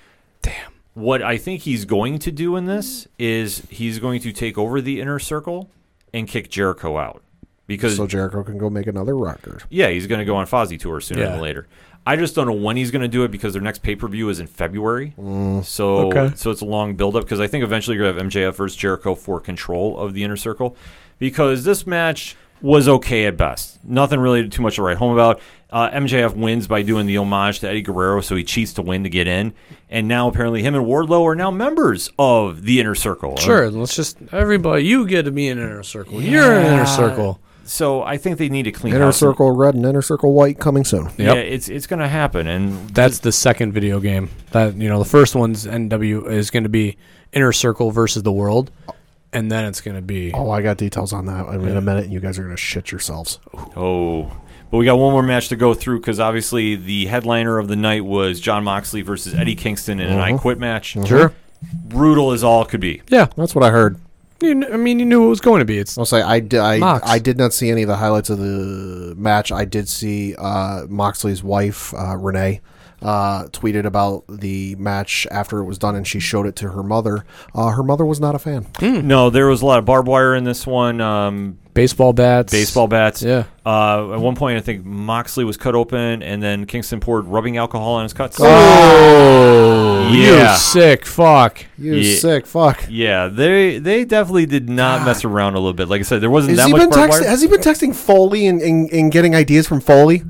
Damn. 0.43 0.71
What 1.01 1.23
I 1.23 1.39
think 1.39 1.63
he's 1.63 1.85
going 1.85 2.19
to 2.21 2.31
do 2.31 2.57
in 2.57 2.67
this 2.67 3.09
is 3.19 3.63
he's 3.71 3.99
going 3.99 4.21
to 4.21 4.33
take 4.33 4.59
over 4.59 4.81
the 4.81 5.01
inner 5.01 5.19
circle 5.19 5.71
and 6.13 6.29
kick 6.29 6.51
Jericho 6.51 6.99
out. 6.99 7.23
Because 7.67 7.97
So 7.97 8.07
Jericho 8.07 8.43
can 8.43 8.59
go 8.59 8.69
make 8.69 8.87
another 8.89 9.17
record. 9.17 9.63
yeah, 9.71 9.89
he's 9.91 10.07
going 10.09 10.19
to 10.19 10.25
go 10.25 10.35
on 10.37 10.47
Fozzy 10.47 10.79
tour 10.79 11.01
sooner 11.01 11.21
Yeah. 11.23 11.31
than 11.31 11.41
later. 11.41 11.67
I 12.07 12.17
just 12.17 12.35
don't 12.35 12.47
know 12.47 12.53
when 12.55 12.77
he's 12.77 12.91
going 12.91 13.03
to 13.03 13.09
do 13.09 13.23
it 13.25 13.31
because 13.31 13.53
their 13.53 13.63
next 13.63 13.83
pay 13.83 13.95
per 13.95 14.09
view 14.09 14.29
is 14.29 14.41
in 14.41 14.47
February. 14.47 15.15
Mm. 15.19 15.65
So 15.65 16.09
Okay. 16.11 16.33
so 16.35 16.51
it's 16.51 16.63
a 16.63 16.65
long 16.65 16.95
build 16.97 17.15
up 17.15 17.25
because 17.25 17.39
I 17.41 17.47
think 17.47 17.63
eventually 17.63 17.97
you're 17.97 18.05
going 18.11 18.17
to 18.31 18.39
have 18.39 18.53
MJF 18.53 18.57
versus 18.57 18.77
Jericho 18.77 19.15
for 19.15 19.39
control 19.41 19.99
of 19.99 20.15
the 20.15 20.25
inner 20.25 20.37
circle 20.37 20.77
because 21.19 21.65
this 21.65 21.87
match 21.87 22.37
was 22.63 22.89
okay 22.89 23.27
at 23.27 23.37
best. 23.37 23.83
Nothing 23.85 24.21
really 24.21 24.49
too 24.49 24.63
much 24.63 24.77
to 24.77 24.83
write 24.83 24.97
home 24.97 25.13
about. 25.13 25.41
Uh, 25.71 25.89
MJF 25.91 26.35
wins 26.35 26.67
by 26.67 26.83
doing 26.83 27.07
the 27.07 27.17
homage 27.17 27.61
to 27.61 27.69
Eddie 27.69 27.83
Guerrero, 27.83 28.21
so 28.21 28.35
he 28.35 28.43
cheats 28.43 28.73
to 28.75 28.83
win 28.83 29.05
to 29.05 29.09
get 29.11 29.27
in. 29.29 29.55
And 29.89 30.09
now 30.09 30.29
apparently 30.29 30.63
him 30.63 30.75
and 30.75 30.85
Wardlow 30.85 31.25
are 31.25 31.37
now 31.37 31.51
members 31.51 32.11
of 32.19 32.63
the 32.65 32.81
inner 32.81 32.95
circle. 32.95 33.37
Sure, 33.37 33.71
let's 33.71 33.95
just 33.95 34.19
everybody. 34.33 34.85
You 34.85 35.07
get 35.07 35.23
to 35.23 35.31
be 35.31 35.49
an 35.49 35.59
inner 35.59 35.83
circle. 35.83 36.21
You're 36.21 36.59
an 36.59 36.67
inner 36.67 36.87
circle. 36.87 37.41
So 37.71 38.03
I 38.03 38.17
think 38.17 38.39
they 38.39 38.49
need 38.49 38.65
to 38.65 38.73
clean 38.73 38.95
Inner 38.95 39.05
house. 39.07 39.19
Circle 39.19 39.53
Red 39.53 39.77
and 39.77 39.87
Inner 39.87 40.03
Circle 40.03 40.33
White 40.33 40.59
coming 40.59 40.85
soon. 40.85 41.09
Yeah, 41.17 41.35
it's 41.35 41.69
it's 41.69 41.87
going 41.87 42.01
to 42.01 42.09
happen, 42.09 42.49
and 42.49 42.91
That's 42.91 43.21
the 43.21 43.31
second 43.31 43.73
video 43.73 44.01
game. 44.01 44.29
That 44.51 44.75
you 44.75 44.89
know, 44.89 44.99
the 44.99 45.05
first 45.09 45.37
one's 45.37 45.67
NW 45.67 46.29
is 46.33 46.51
going 46.51 46.65
to 46.65 46.69
be 46.69 46.97
Inner 47.33 47.53
Circle 47.53 47.93
versus 47.93 48.25
the 48.25 48.33
World, 48.33 48.73
and 49.33 49.51
then 49.51 49.65
it's 49.65 49.81
going 49.81 49.97
to 49.97 50.03
be 50.03 50.33
Oh, 50.33 50.51
I 50.51 50.63
got 50.63 50.77
details 50.77 51.13
on 51.13 51.27
that 51.27 51.47
in 51.49 51.77
a 51.77 51.81
minute, 51.81 52.05
and 52.05 52.13
you 52.13 52.21
guys 52.21 52.39
are 52.39 52.43
going 52.43 52.55
to 52.57 52.61
shit 52.61 52.91
yourselves. 52.91 53.39
Oh, 53.77 54.31
but 54.71 54.79
we 54.79 54.85
got 54.85 54.99
one 54.99 55.13
more 55.13 55.23
match 55.23 55.49
to 55.49 55.57
go 55.57 55.75
through 55.75 56.01
because 56.01 56.21
obviously 56.21 56.77
the 56.77 57.07
headliner 57.07 57.59
of 57.59 57.69
the 57.69 57.77
night 57.77 58.05
was 58.05 58.41
Jon 58.41 58.63
Moxley 58.65 59.03
versus 59.03 59.35
Eddie 59.35 59.57
Kingston 59.57 59.99
in 60.01 60.09
an 60.11 60.19
I 60.21 60.37
Quit 60.37 60.59
match. 60.59 60.97
sure. 61.07 61.33
Brutal 61.87 62.31
as 62.33 62.43
all 62.43 62.65
could 62.65 62.81
be. 62.81 63.03
Yeah, 63.09 63.27
That's 63.37 63.55
what 63.55 63.63
I 63.65 63.71
heard. 63.71 63.99
you, 64.41 64.59
kn- 64.61 64.73
I 64.73 64.77
mean, 64.79 64.99
you 64.99 65.05
knew 65.05 65.27
it 65.27 65.29
was 65.29 65.41
going 65.41 65.59
to 65.59 65.65
be. 65.67 65.77
It's 65.79 65.99
I'll 65.99 66.07
say 66.07 66.23
I 66.23 66.41
did. 66.41 66.59
I, 66.61 66.79
Mox. 66.79 67.07
I 67.07 67.19
did 67.19 67.37
not 67.37 67.53
see 67.53 67.69
any 67.69 67.83
of 67.83 67.89
the 67.89 67.97
highlights 67.97 68.31
of 68.31 68.39
the 68.39 69.15
match. 69.19 69.53
I 69.53 69.65
did 69.67 69.87
see 69.89 70.35
uh, 70.39 70.87
Moxley's 70.89 71.43
wife 71.43 71.93
uh, 71.93 72.17
Renee 72.17 72.61
uh, 73.03 73.45
tweeted 73.45 73.85
about 73.87 74.25
the 74.29 74.75
match 74.77 75.27
after 75.31 75.59
it 75.61 75.65
was 75.65 75.79
done, 75.79 75.95
and 75.97 76.07
she 76.07 76.21
showed 76.21 76.47
it 76.47 76.57
to 76.57 76.71
her 76.71 76.83
mother. 76.83 77.25
Uh, 77.55 77.69
her 77.71 77.83
mother 77.83 78.05
was 78.05 78.21
not 78.21 78.35
a 78.35 78.39
fan. 78.39 78.67
No, 78.81 79.31
there 79.31 79.47
was 79.47 79.63
a 79.63 79.67
lot 79.67 79.79
of 79.79 79.85
barbed 79.85 80.09
wire 80.09 80.35
in 80.35 80.45
this 80.45 80.67
one. 80.67 81.01
Um, 81.01 81.59
baseball 81.75 82.13
bats. 82.13 82.53
baseball 82.53 82.89
bats. 82.89 83.23
Yeah. 83.23 83.45
Uh, 83.65 84.13
at 84.15 84.21
one 84.21 84.35
point, 84.35 84.59
I 84.59 84.61
think 84.61 84.85
Moxley 84.85 85.45
was 85.45 85.57
cut 85.57 85.75
open, 85.75 86.23
and 86.23 86.43
then 86.43 86.67
Kingston 86.67 87.01
poured 87.01 87.27
rubbing 87.27 87.57
alcohol 87.57 87.95
on 87.95 88.03
his 88.03 88.13
cuts. 88.13 88.39
Oh, 88.41 90.11
Yeah. 90.13 90.53
you 90.53 90.59
sick 90.59 91.07
fuck. 91.07 91.65
You 91.79 91.95
Yeah. 91.95 92.19
sick 92.19 92.47
fuck. 92.47 92.85
Yeah, 92.89 93.29
they 93.29 93.79
they 93.79 94.05
definitely 94.05 94.47
did 94.47 94.69
not 94.69 95.05
mess 95.05 95.25
around 95.25 95.55
a 95.55 95.59
little 95.59 95.73
bit. 95.73 95.89
Like 95.89 96.01
I 96.01 96.05
said, 96.05 96.21
there 96.21 96.31
wasn't 96.31 96.51
Has 96.51 96.59
that 96.59 96.67
he 96.67 96.73
much 96.73 96.81
been 96.83 96.91
barbed 96.91 97.13
texting? 97.15 97.21
wire. 97.21 97.29
Has 97.31 97.43
he 97.43 97.49
been 97.49 97.61
texting 97.61 97.95
Foley 97.95 98.47
and, 98.47 98.61
and, 98.61 98.91
and 98.93 99.13
getting 99.13 99.35
ideas 99.35 99.67
from 99.67 99.81
Foley? 99.81 100.23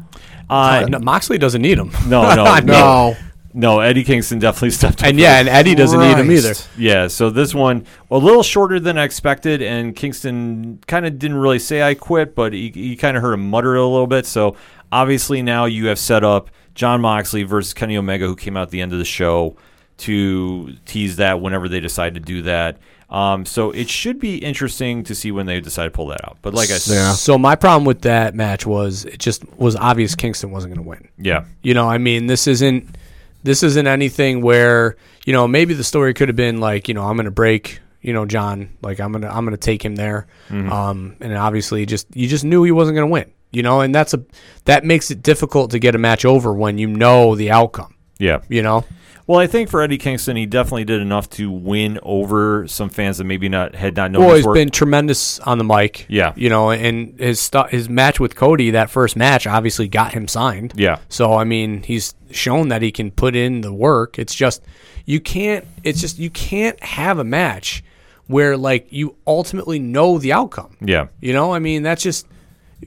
Uh, 0.51 0.87
No, 0.89 0.99
Moxley 0.99 1.39
doesn't 1.39 1.63
need 1.63 1.79
him. 1.79 1.91
no, 2.09 2.35
no, 2.35 2.45
mean, 2.57 2.67
No. 2.67 3.17
No, 3.53 3.81
Eddie 3.81 4.05
Kingston 4.05 4.39
definitely 4.39 4.71
stepped 4.71 5.03
up. 5.03 5.09
And 5.09 5.19
yeah, 5.19 5.41
and 5.41 5.49
Eddie 5.49 5.75
doesn't 5.75 5.99
need 5.99 6.17
him 6.17 6.31
either. 6.31 6.55
Yeah, 6.79 7.09
so 7.09 7.31
this 7.31 7.53
one 7.53 7.85
a 8.09 8.17
little 8.17 8.45
shorter 8.45 8.79
than 8.79 8.97
I 8.97 9.03
expected, 9.05 9.61
and 9.61 9.97
Kingston 9.97 10.79
kind 10.87 11.05
of 11.05 11.19
didn't 11.19 11.39
really 11.39 11.59
say 11.59 11.83
I 11.83 11.95
quit, 11.95 12.37
but 12.37 12.53
he, 12.53 12.71
he 12.71 12.95
kind 12.95 13.17
of 13.17 13.25
heard 13.25 13.33
him 13.33 13.51
mutter 13.51 13.75
a 13.75 13.85
little 13.85 14.07
bit. 14.07 14.27
So 14.27 14.55
obviously 14.93 15.43
now 15.43 15.65
you 15.65 15.87
have 15.89 15.99
set 15.99 16.23
up 16.23 16.51
Jon 16.77 17.01
Moxley 17.01 17.43
versus 17.43 17.75
Kenny 17.75 17.97
Omega, 17.97 18.27
who 18.27 18.37
came 18.37 18.57
out 18.57 18.63
at 18.63 18.71
the 18.71 18.81
end 18.81 18.93
of 18.93 18.99
the 18.99 19.05
show 19.05 19.57
to 19.99 20.73
tease 20.87 21.17
that 21.17 21.41
whenever 21.41 21.69
they 21.69 21.81
decide 21.81 22.15
to 22.15 22.21
do 22.21 22.43
that. 22.43 22.79
Um, 23.11 23.45
so 23.45 23.73
it 23.73 23.89
should 23.89 24.21
be 24.21 24.37
interesting 24.37 25.03
to 25.05 25.15
see 25.17 25.33
when 25.33 25.47
they 25.47 25.61
decide 25.61 25.85
to 25.85 25.91
pull 25.91 26.07
that 26.09 26.25
out. 26.25 26.39
But 26.43 26.55
like 26.55 26.71
I 26.71 26.79
said, 26.79 26.95
Yeah. 26.95 27.13
So 27.13 27.37
my 27.37 27.57
problem 27.57 27.85
with 27.85 28.03
that 28.03 28.35
match 28.35 28.65
was 28.67 29.05
it 29.05 29.19
just 29.19 29.43
was 29.59 29.75
obvious 29.75 30.15
Kingston 30.15 30.53
wasn't 30.53 30.75
going 30.75 30.85
to 30.85 30.89
win. 30.89 31.09
yeah, 31.19 31.45
You 31.63 31.75
know, 31.75 31.89
I 31.89 31.99
mean, 31.99 32.27
this 32.27 32.47
isn't 32.47 32.97
this 33.43 33.63
isn't 33.63 33.87
anything 33.87 34.43
where 34.43 34.97
you 35.27 35.33
know 35.33 35.49
maybe 35.49 35.75
the 35.75 35.85
story 35.85 36.15
could 36.15 36.29
have 36.29 36.37
been 36.37 36.61
like 36.61 36.87
you 36.89 36.95
know 36.95 37.05
I'm 37.05 37.17
going 37.17 37.25
to 37.25 37.31
break 37.31 37.81
you 38.01 38.13
know 38.13 38.27
John 38.27 38.77
like 38.83 39.01
I'm 39.01 39.13
gonna 39.13 39.29
I'm 39.29 39.45
gonna 39.45 39.57
take 39.57 39.85
him 39.85 39.97
there, 39.97 40.27
um, 40.51 41.17
and 41.21 41.37
obviously 41.37 41.87
just 41.87 42.07
you 42.15 42.29
just 42.29 42.45
knew 42.45 42.63
he 42.63 42.71
wasn't 42.71 42.97
going 42.97 43.09
to 43.09 43.13
win. 43.13 43.33
You 43.51 43.65
know, 43.65 43.81
and 43.81 43.93
that's 43.93 44.15
a 44.15 44.23
that 44.67 44.85
makes 44.85 45.11
it 45.11 45.23
difficult 45.23 45.73
to 45.73 45.81
get 45.81 45.97
a 45.97 45.99
match 45.99 46.25
over 46.25 46.53
when 46.55 46.79
you 46.79 46.87
know 46.87 47.35
the 47.35 47.51
outcome. 47.51 47.95
yeah. 48.19 48.41
You 48.49 48.63
know, 48.63 48.85
Well, 49.31 49.39
I 49.39 49.47
think 49.47 49.71
for 49.71 49.81
Eddie 49.81 49.97
Kingston, 49.97 50.35
he 50.35 50.45
definitely 50.45 50.85
did 50.85 51.01
enough 51.01 51.31
to 51.31 51.53
win 51.53 52.01
over 52.03 52.67
some 52.67 52.89
fans 52.89 53.19
that 53.19 53.25
maybe 53.25 53.49
not 53.49 53.77
had 53.77 53.95
not 53.95 54.11
known 54.11 54.25
well, 54.27 54.35
he's 54.35 54.45
work. 54.45 54.57
been 54.57 54.71
tremendous 54.71 55.39
on 55.39 55.59
the 55.59 55.63
mic. 55.63 56.05
Yeah. 56.09 56.33
you 56.35 56.49
know, 56.49 56.73
and 56.73 57.17
his 57.17 57.39
stu- 57.39 57.69
his 57.69 57.89
match 57.89 58.19
with 58.19 58.35
Cody, 58.35 58.73
that 58.73 58.91
first 58.91 59.15
match, 59.15 59.47
obviously 59.47 59.87
got 59.87 60.15
him 60.15 60.27
signed. 60.27 60.73
yeah, 60.75 60.99
So 61.09 61.35
I 61.35 61.45
mean, 61.45 61.85
he's 61.85 62.17
shown 62.33 62.71
that 62.71 62.83
he 62.83 62.91
can 62.91 63.13
put 63.13 63.37
in 63.37 63.61
the 63.61 63.73
work. 63.73 64.19
It's 64.19 64.35
just 64.35 64.65
you 65.07 65.21
can't. 65.21 65.65
It's 65.85 66.01
just 66.01 66.19
you 66.19 66.31
can't 66.31 66.83
have 66.83 67.21
a 67.21 67.25
match 67.25 67.85
where 68.27 68.57
like 68.57 68.89
you 68.91 69.15
ultimately 69.29 69.79
know 69.79 70.19
the 70.19 70.33
outcome. 70.33 70.77
yeah. 70.81 71.07
You 71.21 71.35
know, 71.35 71.55
I 71.55 71.61
mean, 71.61 71.85
that's 71.85 72.03
just. 72.03 72.27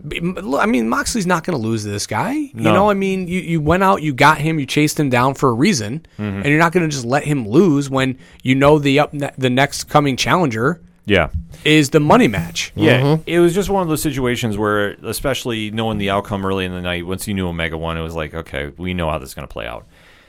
I 0.02 0.65
mean, 0.65 0.90
Moxley's 0.90 1.28
not 1.28 1.44
going 1.44 1.56
to 1.57 1.61
lose 1.64 1.84
this 1.84 2.07
guy. 2.07 2.34
You 2.34 2.52
No. 2.56 2.74
know, 2.74 2.90
I 2.90 2.94
mean, 2.95 3.28
you, 3.28 3.40
you 3.40 3.61
went 3.61 3.84
out, 3.84 4.02
you 4.02 4.14
got 4.14 4.40
him, 4.40 4.60
you 4.60 4.65
chased 4.65 4.99
him 4.99 5.10
down 5.10 5.34
for 5.36 5.49
a 5.49 5.53
reason, 5.53 6.06
Mm-hmm. 6.18 6.24
and 6.38 6.45
you're 6.45 6.57
not 6.60 6.72
going 6.72 6.88
to 6.90 6.94
just 6.94 7.06
let 7.06 7.24
him 7.24 7.48
lose 7.48 7.90
when 7.90 8.18
you 8.41 8.56
know 8.56 8.80
the 8.80 8.99
up 8.99 9.14
ne- 9.14 9.32
the 9.38 9.49
next 9.52 9.86
coming 9.86 10.18
challenger 10.18 10.82
Yeah. 11.06 11.30
is 11.64 11.91
the 11.91 11.99
money 11.99 12.28
match. 12.28 12.72
Yeah, 12.76 13.18
it 13.28 13.40
was 13.40 13.53
just 13.53 13.70
one 13.70 13.84
of 13.84 13.88
those 13.90 14.02
situations 14.02 14.57
where, 14.57 14.94
especially 15.03 15.70
knowing 15.72 15.99
the 15.99 16.10
outcome 16.10 16.44
early 16.45 16.65
in 16.65 16.72
the 16.72 16.82
night, 16.82 17.06
once 17.06 17.28
you 17.28 17.34
knew 17.36 17.48
Omega 17.48 17.78
won, 17.78 17.98
it 17.98 18.02
was 18.02 18.15
like, 18.15 18.34
okay, 18.34 18.72
we 18.78 18.94
know 18.95 19.10
how 19.10 19.20
this 19.20 19.30
is 19.30 19.36
going 19.36 19.48
to 19.48 19.52
play 19.53 19.68
out. 19.68 19.86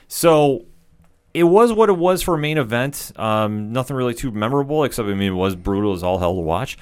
So 0.07 0.65
it 1.33 1.43
was 1.43 1.73
what 1.73 1.89
it 1.89 1.97
was 1.97 2.21
for 2.21 2.35
a 2.35 2.37
main 2.37 2.57
event. 2.59 3.11
Um, 3.15 3.73
nothing 3.73 3.95
really 3.97 4.13
too 4.13 4.31
memorable, 4.31 4.83
except 4.83 5.09
I 5.09 5.13
mean, 5.15 5.29
it 5.33 5.35
was 5.35 5.55
brutal 5.55 5.93
as 5.93 6.03
all 6.03 6.19
hell 6.19 6.35
to 6.35 6.41
watch. 6.41 6.77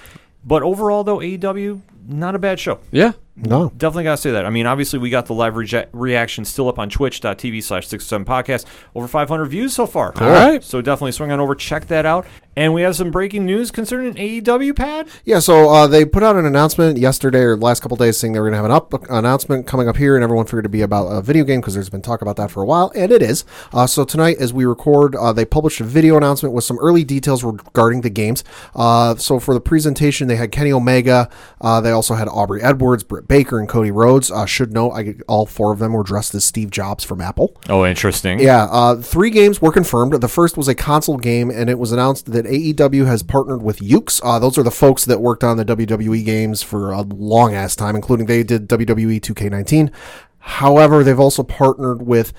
But 0.46 0.62
overall, 0.64 1.06
though, 1.06 1.20
AEW 1.20 1.82
not 2.08 2.36
a 2.36 2.40
bad 2.40 2.60
show. 2.60 2.80
Yeah, 2.92 3.14
No. 3.36 3.72
Definitely 3.76 4.04
got 4.04 4.12
to 4.12 4.22
say 4.22 4.32
that. 4.32 4.46
I 4.46 4.52
mean, 4.52 4.68
obviously, 4.68 5.00
we 5.00 5.10
got 5.10 5.26
the 5.26 5.34
live 5.34 5.56
reje- 5.56 5.88
reaction 5.92 6.46
still 6.46 6.68
up 6.70 6.78
on 6.78 6.90
twitch.tv 6.90 7.64
slash 7.64 7.88
67 7.88 8.26
podcast. 8.26 8.66
Over 8.94 9.08
500 9.08 9.46
views 9.46 9.74
so 9.74 9.88
far. 9.88 10.14
All 10.22 10.30
right. 10.30 10.64
So 10.64 10.82
definitely 10.82 11.14
swing 11.14 11.32
on 11.32 11.40
over, 11.40 11.56
check 11.56 11.88
that 11.88 12.06
out. 12.06 12.28
And 12.56 12.72
we 12.76 12.84
have 12.84 12.96
some 12.96 13.10
breaking 13.10 13.48
news 13.48 13.72
concerning 13.72 14.14
AEW, 14.14 14.76
Pat. 14.76 15.08
Yeah, 15.26 15.40
so 15.40 15.72
uh, 15.72 15.88
they 15.88 16.06
put 16.06 16.22
out 16.22 16.36
an 16.36 16.46
announcement 16.46 17.00
yesterday 17.00 17.40
or 17.40 17.56
the 17.56 17.66
last 17.66 17.82
couple 17.82 17.98
days 17.98 18.18
saying 18.18 18.34
they 18.34 18.40
were 18.40 18.46
going 18.46 18.52
to 18.54 18.58
have 18.58 18.66
an 18.66 18.72
up 18.72 19.10
announcement 19.10 19.66
coming 19.66 19.88
up 19.88 19.98
here, 19.98 20.14
and 20.16 20.24
everyone 20.24 20.46
figured 20.46 20.66
to 20.66 20.70
be 20.70 20.82
about 20.82 21.08
a 21.08 21.20
video 21.24 21.44
game 21.44 21.62
because 21.62 21.74
there's 21.74 21.90
been 21.90 22.04
talk 22.04 22.22
about 22.22 22.36
that 22.36 22.52
for 22.52 22.62
a 22.62 22.66
while, 22.66 22.92
and 22.96 23.12
it 23.12 23.24
is. 23.24 23.44
Uh, 23.74 23.88
so 23.88 24.06
tonight, 24.06 24.38
as 24.40 24.54
we 24.54 24.66
record, 24.66 25.16
uh, 25.16 25.34
they 25.34 25.46
published 25.46 25.82
a 25.82 25.84
video 25.84 26.16
announcement 26.16 26.54
with 26.54 26.64
some 26.64 26.78
early 26.78 27.04
details 27.04 27.44
regarding 27.44 28.02
the 28.02 28.10
games. 28.12 28.44
Uh, 28.76 29.16
so 29.16 29.40
for 29.40 29.56
the 29.56 29.62
presentation, 29.62 30.28
they 30.28 30.36
had 30.36 30.52
Kenny 30.52 30.72
Omega. 30.72 31.32
Uh, 31.60 31.82
they 31.82 31.90
also 31.90 32.14
had 32.14 32.28
Aubrey 32.28 32.62
Edwards, 32.62 33.04
Britt 33.04 33.23
Baker, 33.28 33.60
and 33.60 33.68
Cody 33.68 33.92
Rhodes. 33.92 34.30
Uh, 34.32 34.46
should 34.46 34.72
note, 34.74 34.92
I, 34.92 35.16
all 35.28 35.46
four 35.46 35.72
of 35.72 35.80
them 35.80 35.94
were 35.94 36.04
dressed 36.04 36.34
as 36.36 36.44
Steve 36.46 36.72
Jobs 36.72 37.04
from 37.04 37.22
Apple. 37.22 37.56
Oh, 37.70 37.86
interesting. 37.86 38.40
Yeah, 38.40 38.66
uh, 38.72 38.96
three 38.98 39.30
games 39.30 39.62
were 39.62 39.72
confirmed. 39.72 40.14
The 40.14 40.28
first 40.28 40.58
was 40.58 40.68
a 40.68 40.76
console 40.76 41.18
game, 41.18 41.50
and 41.50 41.70
it 41.70 41.80
was 41.80 41.92
announced 41.92 42.32
that 42.32 42.46
AEW 42.46 43.06
has 43.06 43.24
partnered 43.24 43.64
with 43.64 43.80
Yuke's. 43.80 44.22
Uh, 44.24 44.40
those 44.40 44.58
are 44.58 44.64
the 44.64 44.72
folks 44.72 45.06
that 45.06 45.22
worked 45.22 45.44
on 45.44 45.58
the 45.58 45.66
WWE 45.66 46.24
games 46.26 46.62
for 46.62 46.92
a 46.92 47.02
long 47.02 47.54
ass 47.54 47.76
time, 47.76 47.96
including 47.96 48.26
they 48.26 48.44
did 48.44 48.68
WWE 48.70 49.20
2K19. 49.22 49.92
However, 50.40 51.04
they've 51.04 51.20
also 51.20 51.44
partnered 51.44 52.02
with 52.06 52.34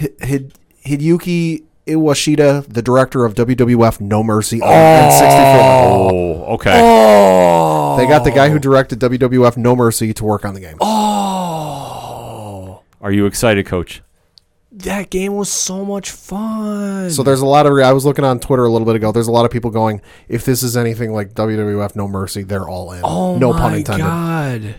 Hi- 0.00 0.08
Hid- 0.20 0.54
Hideyuki 0.84 1.64
Iwashita, 1.86 2.72
the 2.72 2.82
director 2.82 3.24
of 3.24 3.34
WWF 3.34 4.00
No 4.00 4.22
Mercy 4.22 4.60
on 4.62 4.68
N64. 4.68 5.60
Oh, 5.60 6.44
okay. 6.54 6.80
Oh. 6.82 7.96
They 7.98 8.06
got 8.06 8.24
the 8.24 8.30
guy 8.30 8.48
who 8.48 8.58
directed 8.58 9.00
WWF 9.00 9.56
No 9.56 9.76
Mercy 9.76 10.12
to 10.14 10.24
work 10.24 10.44
on 10.44 10.54
the 10.54 10.60
game. 10.60 10.76
Oh. 10.80 12.80
Are 13.00 13.12
you 13.12 13.26
excited, 13.26 13.66
Coach? 13.66 14.02
that 14.76 15.08
game 15.08 15.36
was 15.36 15.48
so 15.48 15.84
much 15.84 16.10
fun. 16.10 17.08
So 17.08 17.22
there's 17.22 17.40
a 17.40 17.46
lot 17.46 17.64
of. 17.66 17.78
I 17.78 17.92
was 17.92 18.04
looking 18.04 18.24
on 18.24 18.40
Twitter 18.40 18.64
a 18.64 18.68
little 18.68 18.84
bit 18.86 18.96
ago. 18.96 19.12
There's 19.12 19.28
a 19.28 19.32
lot 19.32 19.44
of 19.44 19.52
people 19.52 19.70
going, 19.70 20.00
if 20.28 20.44
this 20.44 20.64
is 20.64 20.76
anything 20.76 21.12
like 21.12 21.32
WWF 21.34 21.94
No 21.94 22.08
Mercy, 22.08 22.42
they're 22.42 22.68
all 22.68 22.90
in. 22.92 23.00
oh 23.04 23.38
no 23.38 23.52
my 23.52 23.58
pun 23.60 23.74
intended. 23.74 24.02
god. 24.04 24.74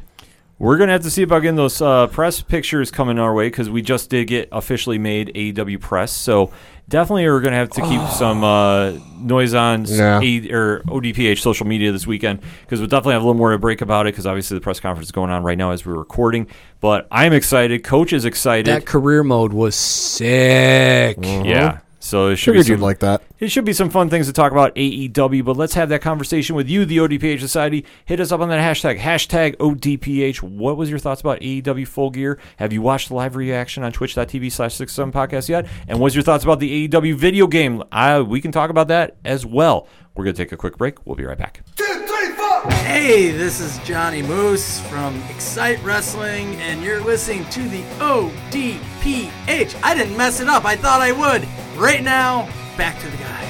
We're 0.58 0.78
gonna 0.78 0.94
have 0.94 1.02
to 1.04 1.12
see 1.12 1.22
about 1.24 1.40
getting 1.42 1.58
those 1.58 1.82
uh, 1.82 2.08
press 2.08 2.40
pictures 2.42 2.90
coming 2.90 3.20
our 3.20 3.34
way 3.34 3.48
because 3.48 3.70
we 3.70 3.82
just 3.82 4.10
did 4.10 4.26
get 4.28 4.48
officially 4.54 4.98
made 4.98 5.32
AEW 5.36 5.82
press. 5.82 6.14
So 6.14 6.52
definitely, 6.88 7.26
we're 7.28 7.42
gonna 7.42 7.58
have 7.58 7.72
to 7.72 7.82
keep 7.82 8.02
some 8.12 8.42
uh, 8.42 8.92
noise 9.20 9.54
on 9.54 9.84
Yeah. 9.86 10.22
A- 10.24 10.52
or 10.54 10.82
ODPH 10.88 11.40
social 11.42 11.68
media 11.68 11.92
this 11.92 12.08
weekend 12.08 12.40
because 12.62 12.80
we'll 12.80 12.88
definitely 12.88 13.14
have 13.14 13.24
a 13.24 13.26
little 13.26 13.38
more 13.38 13.52
to 13.52 13.58
break 13.58 13.82
about 13.82 14.08
it 14.08 14.14
because 14.14 14.26
obviously 14.26 14.56
the 14.56 14.62
press 14.62 14.80
conference 14.80 15.08
is 15.08 15.12
going 15.12 15.30
on 15.30 15.44
right 15.44 15.58
now 15.58 15.72
as 15.72 15.86
we're 15.86 15.94
recording. 15.98 16.48
But 16.80 17.06
I'm 17.12 17.34
excited. 17.34 17.84
Coach 17.84 18.14
is 18.14 18.24
excited. 18.24 18.68
That 18.68 18.86
career 18.86 19.24
mode 19.26 19.52
was 19.52 19.76
sick. 19.76 21.18
yeah. 21.22 21.80
So 22.06 22.28
it 22.28 22.36
should 22.36 22.54
be 22.54 22.62
some, 22.62 22.74
you'd 22.74 22.82
like 22.82 23.00
that. 23.00 23.24
It 23.40 23.50
should 23.50 23.66
be 23.66 23.74
some 23.74 23.90
fun 23.90 24.12
things 24.12 24.28
to 24.28 24.34
talk 24.34 24.52
about 24.52 24.76
AEW, 24.76 25.44
but 25.44 25.58
let's 25.58 25.74
have 25.74 25.90
that 25.90 26.04
conversation 26.04 26.56
with 26.56 26.70
you, 26.70 26.86
the 26.86 26.98
ODPH 26.98 27.40
Society. 27.40 27.84
Hit 28.06 28.20
us 28.20 28.32
up 28.32 28.42
on 28.42 28.50
that 28.50 28.60
hashtag, 28.60 29.00
hashtag 29.00 29.56
ODPH. 29.56 30.44
What 30.44 30.78
was 30.78 30.92
your 30.92 31.00
thoughts 31.00 31.22
about 31.22 31.40
AEW 31.40 31.88
Full 31.88 32.12
Gear? 32.12 32.38
Have 32.58 32.72
you 32.72 32.84
watched 32.84 33.08
the 33.08 33.16
live 33.16 33.36
reaction 33.36 33.84
on 33.84 33.92
twitch.tv 33.92 34.52
slash 34.52 34.76
67 34.76 35.12
podcast 35.12 35.50
yet? 35.50 35.66
And 35.88 36.00
what's 36.00 36.14
your 36.14 36.24
thoughts 36.24 36.44
about 36.44 36.60
the 36.60 36.88
AEW 36.88 37.16
video 37.16 37.48
game? 37.48 37.82
Uh, 37.92 38.24
we 38.26 38.40
can 38.40 38.52
talk 38.52 38.70
about 38.70 38.90
that 38.90 39.18
as 39.26 39.44
well. 39.44 39.88
We're 40.14 40.26
going 40.26 40.36
to 40.36 40.44
take 40.44 40.52
a 40.52 40.58
quick 40.58 40.78
break. 40.78 41.04
We'll 41.08 41.16
be 41.16 41.26
right 41.26 41.40
back. 41.40 41.64
Two, 41.76 41.86
three, 41.86 42.34
four. 42.34 42.70
Hey, 42.84 43.32
this 43.32 43.60
is 43.60 43.80
Johnny 43.80 44.22
Moose 44.22 44.80
from 44.82 45.20
Excite 45.32 45.84
Wrestling, 45.84 46.56
and 46.58 46.84
you're 46.84 47.02
listening 47.02 47.50
to 47.50 47.68
the 47.68 47.82
ODPH. 47.98 49.76
I 49.82 49.96
didn't 49.96 50.16
mess 50.16 50.40
it 50.40 50.48
up, 50.48 50.66
I 50.66 50.76
thought 50.76 51.02
I 51.02 51.12
would. 51.12 51.65
Right 51.76 52.02
now, 52.02 52.48
back 52.78 52.98
to 53.00 53.10
the 53.10 53.18
guys. 53.18 53.45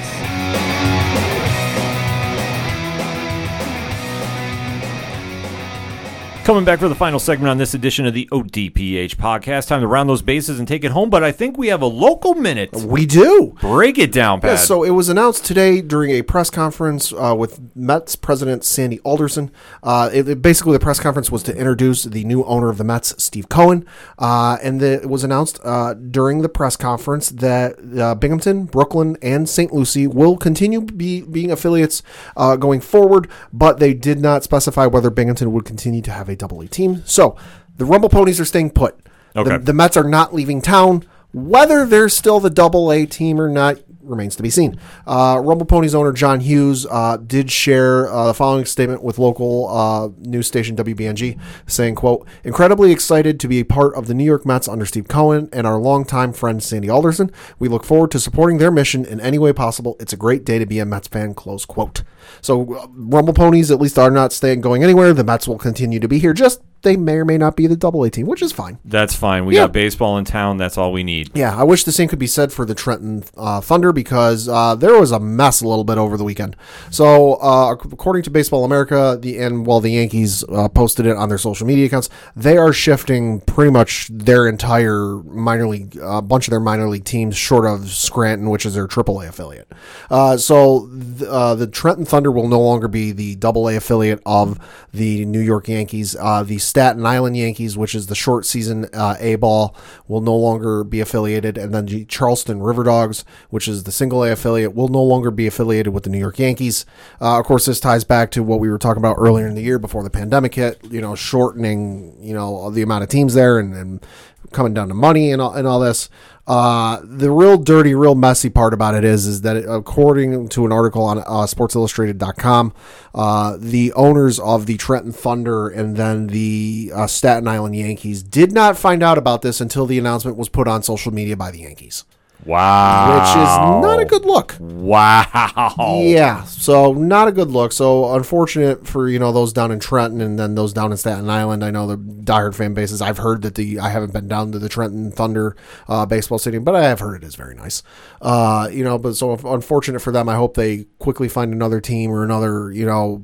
Coming 6.46 6.64
back 6.64 6.78
for 6.78 6.88
the 6.88 6.94
final 6.94 7.18
segment 7.18 7.48
on 7.50 7.58
this 7.58 7.74
edition 7.74 8.06
of 8.06 8.14
the 8.14 8.28
ODPH 8.30 9.16
podcast. 9.16 9.66
Time 9.66 9.80
to 9.80 9.88
round 9.88 10.08
those 10.08 10.22
bases 10.22 10.60
and 10.60 10.68
take 10.68 10.84
it 10.84 10.92
home, 10.92 11.10
but 11.10 11.24
I 11.24 11.32
think 11.32 11.58
we 11.58 11.66
have 11.66 11.82
a 11.82 11.86
local 11.86 12.36
minute. 12.36 12.72
We 12.72 13.04
do. 13.04 13.56
Break 13.60 13.98
it 13.98 14.12
down, 14.12 14.40
Pat. 14.40 14.50
Yeah, 14.50 14.56
so 14.58 14.84
it 14.84 14.90
was 14.90 15.08
announced 15.08 15.44
today 15.44 15.80
during 15.80 16.12
a 16.12 16.22
press 16.22 16.48
conference 16.48 17.12
uh, 17.12 17.34
with 17.36 17.58
Mets 17.74 18.14
president 18.14 18.62
Sandy 18.62 19.00
Alderson. 19.00 19.50
Uh, 19.82 20.08
it, 20.12 20.28
it- 20.28 20.40
basically, 20.40 20.74
the 20.74 20.78
press 20.78 21.00
conference 21.00 21.32
was 21.32 21.42
to 21.42 21.56
introduce 21.56 22.04
the 22.04 22.22
new 22.22 22.44
owner 22.44 22.68
of 22.68 22.78
the 22.78 22.84
Mets, 22.84 23.12
Steve 23.20 23.48
Cohen, 23.48 23.84
uh, 24.20 24.56
and 24.62 24.80
the, 24.80 25.02
it 25.02 25.10
was 25.10 25.24
announced 25.24 25.58
uh, 25.64 25.94
during 25.94 26.42
the 26.42 26.48
press 26.48 26.76
conference 26.76 27.28
that 27.30 27.74
uh, 27.98 28.14
Binghamton, 28.14 28.66
Brooklyn, 28.66 29.16
and 29.20 29.48
St. 29.48 29.72
Lucie 29.72 30.06
will 30.06 30.36
continue 30.36 30.80
be, 30.80 31.22
being 31.22 31.50
affiliates 31.50 32.04
uh, 32.36 32.54
going 32.54 32.80
forward, 32.80 33.28
but 33.52 33.80
they 33.80 33.92
did 33.92 34.20
not 34.20 34.44
specify 34.44 34.86
whether 34.86 35.10
Binghamton 35.10 35.50
would 35.50 35.64
continue 35.64 36.02
to 36.02 36.12
have 36.12 36.28
a 36.28 36.35
Double 36.36 36.60
A 36.60 36.68
team. 36.68 37.02
So 37.04 37.36
the 37.76 37.84
Rumble 37.84 38.08
Ponies 38.08 38.40
are 38.40 38.44
staying 38.44 38.70
put. 38.70 38.98
Okay. 39.34 39.50
The, 39.50 39.58
the 39.58 39.72
Mets 39.72 39.96
are 39.96 40.08
not 40.08 40.34
leaving 40.34 40.62
town. 40.62 41.04
Whether 41.32 41.84
they're 41.84 42.08
still 42.08 42.40
the 42.40 42.50
double 42.50 42.90
A 42.90 43.04
team 43.04 43.40
or 43.40 43.48
not 43.48 43.76
remains 44.06 44.36
to 44.36 44.42
be 44.42 44.50
seen. 44.50 44.78
Uh, 45.06 45.40
Rumble 45.42 45.66
Ponies 45.66 45.94
owner 45.94 46.12
John 46.12 46.40
Hughes 46.40 46.86
uh, 46.90 47.16
did 47.16 47.50
share 47.50 48.10
uh, 48.12 48.26
the 48.26 48.34
following 48.34 48.64
statement 48.64 49.02
with 49.02 49.18
local 49.18 49.68
uh, 49.68 50.08
news 50.18 50.46
station 50.46 50.76
WBNG, 50.76 51.38
saying, 51.66 51.94
"quote 51.94 52.26
Incredibly 52.44 52.92
excited 52.92 53.38
to 53.40 53.48
be 53.48 53.60
a 53.60 53.64
part 53.64 53.94
of 53.94 54.06
the 54.06 54.14
New 54.14 54.24
York 54.24 54.46
Mets 54.46 54.68
under 54.68 54.86
Steve 54.86 55.08
Cohen 55.08 55.48
and 55.52 55.66
our 55.66 55.78
longtime 55.78 56.32
friend 56.32 56.62
Sandy 56.62 56.88
Alderson. 56.88 57.30
We 57.58 57.68
look 57.68 57.84
forward 57.84 58.10
to 58.12 58.20
supporting 58.20 58.58
their 58.58 58.70
mission 58.70 59.04
in 59.04 59.20
any 59.20 59.38
way 59.38 59.52
possible. 59.52 59.96
It's 60.00 60.12
a 60.12 60.16
great 60.16 60.44
day 60.44 60.58
to 60.58 60.66
be 60.66 60.78
a 60.78 60.86
Mets 60.86 61.08
fan." 61.08 61.34
Close 61.34 61.64
quote. 61.64 62.02
So 62.40 62.74
uh, 62.74 62.86
Rumble 62.90 63.34
Ponies 63.34 63.70
at 63.70 63.80
least 63.80 63.98
are 63.98 64.10
not 64.10 64.32
staying 64.32 64.60
going 64.60 64.82
anywhere. 64.82 65.12
The 65.12 65.24
Mets 65.24 65.48
will 65.48 65.58
continue 65.58 66.00
to 66.00 66.08
be 66.08 66.18
here. 66.18 66.32
Just 66.32 66.60
they 66.86 66.96
may 66.96 67.16
or 67.16 67.24
may 67.24 67.36
not 67.36 67.56
be 67.56 67.66
the 67.66 67.76
double 67.76 68.02
A 68.04 68.10
team, 68.10 68.26
which 68.26 68.40
is 68.42 68.52
fine. 68.52 68.78
That's 68.84 69.14
fine. 69.14 69.44
We 69.44 69.54
Yeah. 69.56 69.62
got 69.64 69.72
baseball 69.72 70.16
in 70.18 70.24
town. 70.24 70.56
That's 70.56 70.78
all 70.78 70.92
we 70.92 71.02
need. 71.02 71.30
Yeah, 71.34 71.54
I 71.56 71.64
wish 71.64 71.84
the 71.84 71.92
same 71.92 72.08
could 72.08 72.18
be 72.18 72.26
said 72.26 72.52
for 72.52 72.64
the 72.64 72.74
Trenton 72.74 73.24
uh, 73.36 73.60
Thunder 73.60 73.92
because 73.92 74.48
uh, 74.48 74.74
there 74.76 74.98
was 74.98 75.10
a 75.10 75.18
mess 75.20 75.60
a 75.60 75.68
little 75.68 75.84
bit 75.84 75.98
over 75.98 76.16
the 76.16 76.24
weekend. 76.24 76.56
So, 76.90 77.34
uh, 77.34 77.72
according 77.72 78.22
to 78.22 78.30
Baseball 78.30 78.64
America, 78.64 79.18
the 79.20 79.38
and 79.38 79.66
well, 79.66 79.80
the 79.80 79.90
Yankees 79.90 80.44
uh, 80.48 80.68
posted 80.68 81.06
it 81.06 81.16
on 81.16 81.28
their 81.28 81.38
social 81.38 81.66
media 81.66 81.86
accounts. 81.86 82.08
They 82.36 82.56
are 82.56 82.72
shifting 82.72 83.40
pretty 83.40 83.70
much 83.72 84.08
their 84.12 84.46
entire 84.46 85.16
minor 85.24 85.66
league, 85.66 85.98
a 86.00 86.22
bunch 86.22 86.46
of 86.46 86.50
their 86.52 86.60
minor 86.60 86.88
league 86.88 87.04
teams, 87.04 87.36
short 87.36 87.66
of 87.66 87.90
Scranton, 87.90 88.48
which 88.50 88.64
is 88.64 88.74
their 88.74 88.86
AAA 88.86 89.28
affiliate. 89.28 89.70
Uh, 90.10 90.36
so, 90.36 90.88
th- 91.18 91.28
uh, 91.28 91.54
the 91.56 91.66
Trenton 91.66 92.04
Thunder 92.04 92.30
will 92.30 92.48
no 92.48 92.60
longer 92.60 92.86
be 92.88 93.10
the 93.12 93.34
Double 93.36 93.68
A 93.68 93.76
affiliate 93.76 94.22
of 94.24 94.58
the 94.94 95.24
New 95.24 95.40
York 95.40 95.68
Yankees. 95.68 96.14
Uh, 96.18 96.42
the 96.42 96.58
Staten 96.76 97.06
Island 97.06 97.38
Yankees, 97.38 97.74
which 97.78 97.94
is 97.94 98.08
the 98.08 98.14
short 98.14 98.44
season 98.44 98.86
uh, 98.92 99.16
A 99.18 99.36
ball, 99.36 99.74
will 100.08 100.20
no 100.20 100.36
longer 100.36 100.84
be 100.84 101.00
affiliated, 101.00 101.56
and 101.56 101.72
then 101.74 101.86
the 101.86 102.04
Charleston 102.04 102.60
River 102.62 102.82
Dogs, 102.84 103.24
which 103.48 103.66
is 103.66 103.84
the 103.84 103.92
single 103.92 104.22
A 104.22 104.32
affiliate, 104.32 104.74
will 104.74 104.88
no 104.88 105.02
longer 105.02 105.30
be 105.30 105.46
affiliated 105.46 105.94
with 105.94 106.02
the 106.02 106.10
New 106.10 106.18
York 106.18 106.38
Yankees. 106.38 106.84
Uh, 107.18 107.40
of 107.40 107.46
course, 107.46 107.64
this 107.64 107.80
ties 107.80 108.04
back 108.04 108.30
to 108.32 108.42
what 108.42 108.60
we 108.60 108.68
were 108.68 108.76
talking 108.76 109.00
about 109.00 109.16
earlier 109.18 109.46
in 109.46 109.54
the 109.54 109.62
year 109.62 109.78
before 109.78 110.02
the 110.02 110.10
pandemic 110.10 110.54
hit. 110.54 110.78
You 110.90 111.00
know, 111.00 111.14
shortening 111.14 112.14
you 112.20 112.34
know 112.34 112.70
the 112.70 112.82
amount 112.82 113.04
of 113.04 113.08
teams 113.08 113.32
there 113.32 113.58
and, 113.58 113.72
and 113.72 114.06
coming 114.52 114.74
down 114.74 114.88
to 114.88 114.94
money 114.94 115.32
and 115.32 115.40
all, 115.40 115.54
and 115.54 115.66
all 115.66 115.80
this. 115.80 116.10
Uh, 116.46 117.00
the 117.02 117.30
real 117.30 117.56
dirty, 117.58 117.94
real 117.94 118.14
messy 118.14 118.48
part 118.48 118.72
about 118.72 118.94
it 118.94 119.02
is, 119.02 119.26
is 119.26 119.40
that 119.40 119.56
according 119.56 120.48
to 120.48 120.64
an 120.64 120.70
article 120.70 121.02
on 121.02 121.18
uh, 121.18 121.44
SportsIllustrated.com, 121.44 122.72
uh, 123.14 123.56
the 123.58 123.92
owners 123.94 124.38
of 124.38 124.66
the 124.66 124.76
Trenton 124.76 125.12
Thunder 125.12 125.68
and 125.68 125.96
then 125.96 126.28
the 126.28 126.92
uh, 126.94 127.06
Staten 127.08 127.48
Island 127.48 127.74
Yankees 127.74 128.22
did 128.22 128.52
not 128.52 128.78
find 128.78 129.02
out 129.02 129.18
about 129.18 129.42
this 129.42 129.60
until 129.60 129.86
the 129.86 129.98
announcement 129.98 130.36
was 130.36 130.48
put 130.48 130.68
on 130.68 130.84
social 130.84 131.12
media 131.12 131.36
by 131.36 131.50
the 131.50 131.60
Yankees, 131.60 132.04
Wow. 132.44 133.14
which 133.18 133.30
is 133.30 133.82
not 133.82 134.00
a 134.00 134.04
good 134.04 134.24
look. 134.24 134.56
Wow. 134.60 136.00
Yeah, 136.02 136.44
so 136.44 136.92
not 136.92 137.28
a 137.28 137.32
good 137.32 137.50
look. 137.50 137.72
So 137.72 138.14
unfortunate 138.14 138.86
for 138.86 139.08
you 139.08 139.18
know 139.18 139.32
those 139.32 139.52
down 139.52 139.72
in 139.72 139.80
Trenton 139.80 140.20
and 140.20 140.38
then 140.38 140.54
those 140.54 140.72
down 140.72 140.92
in 140.92 140.96
Staten 140.96 141.28
Island. 141.28 141.64
I 141.64 141.70
know 141.70 141.86
the 141.86 141.96
diehard 141.96 142.54
fan 142.54 142.74
bases. 142.74 143.02
I've 143.02 143.18
heard 143.18 143.42
that 143.42 143.54
the 143.56 143.80
I 143.80 143.88
haven't 143.88 144.12
been 144.12 144.28
down 144.28 144.52
to 144.52 144.58
the 144.58 144.68
Trenton 144.68 145.10
Thunder 145.10 145.56
uh, 145.88 146.06
baseball 146.06 146.38
stadium, 146.38 146.62
but 146.64 146.74
I 146.76 146.84
have 146.84 147.00
heard 147.00 147.22
it 147.22 147.26
is 147.26 147.34
very 147.34 147.54
nice. 147.54 147.82
Uh, 148.20 148.68
you 148.70 148.84
know, 148.84 148.98
but 148.98 149.16
so 149.16 149.32
unfortunate 149.32 150.00
for 150.00 150.12
them. 150.12 150.28
I 150.28 150.36
hope 150.36 150.54
they 150.54 150.84
quickly 150.98 151.28
find 151.28 151.52
another 151.52 151.80
team 151.80 152.10
or 152.10 152.22
another 152.22 152.70
you 152.70 152.86
know 152.86 153.22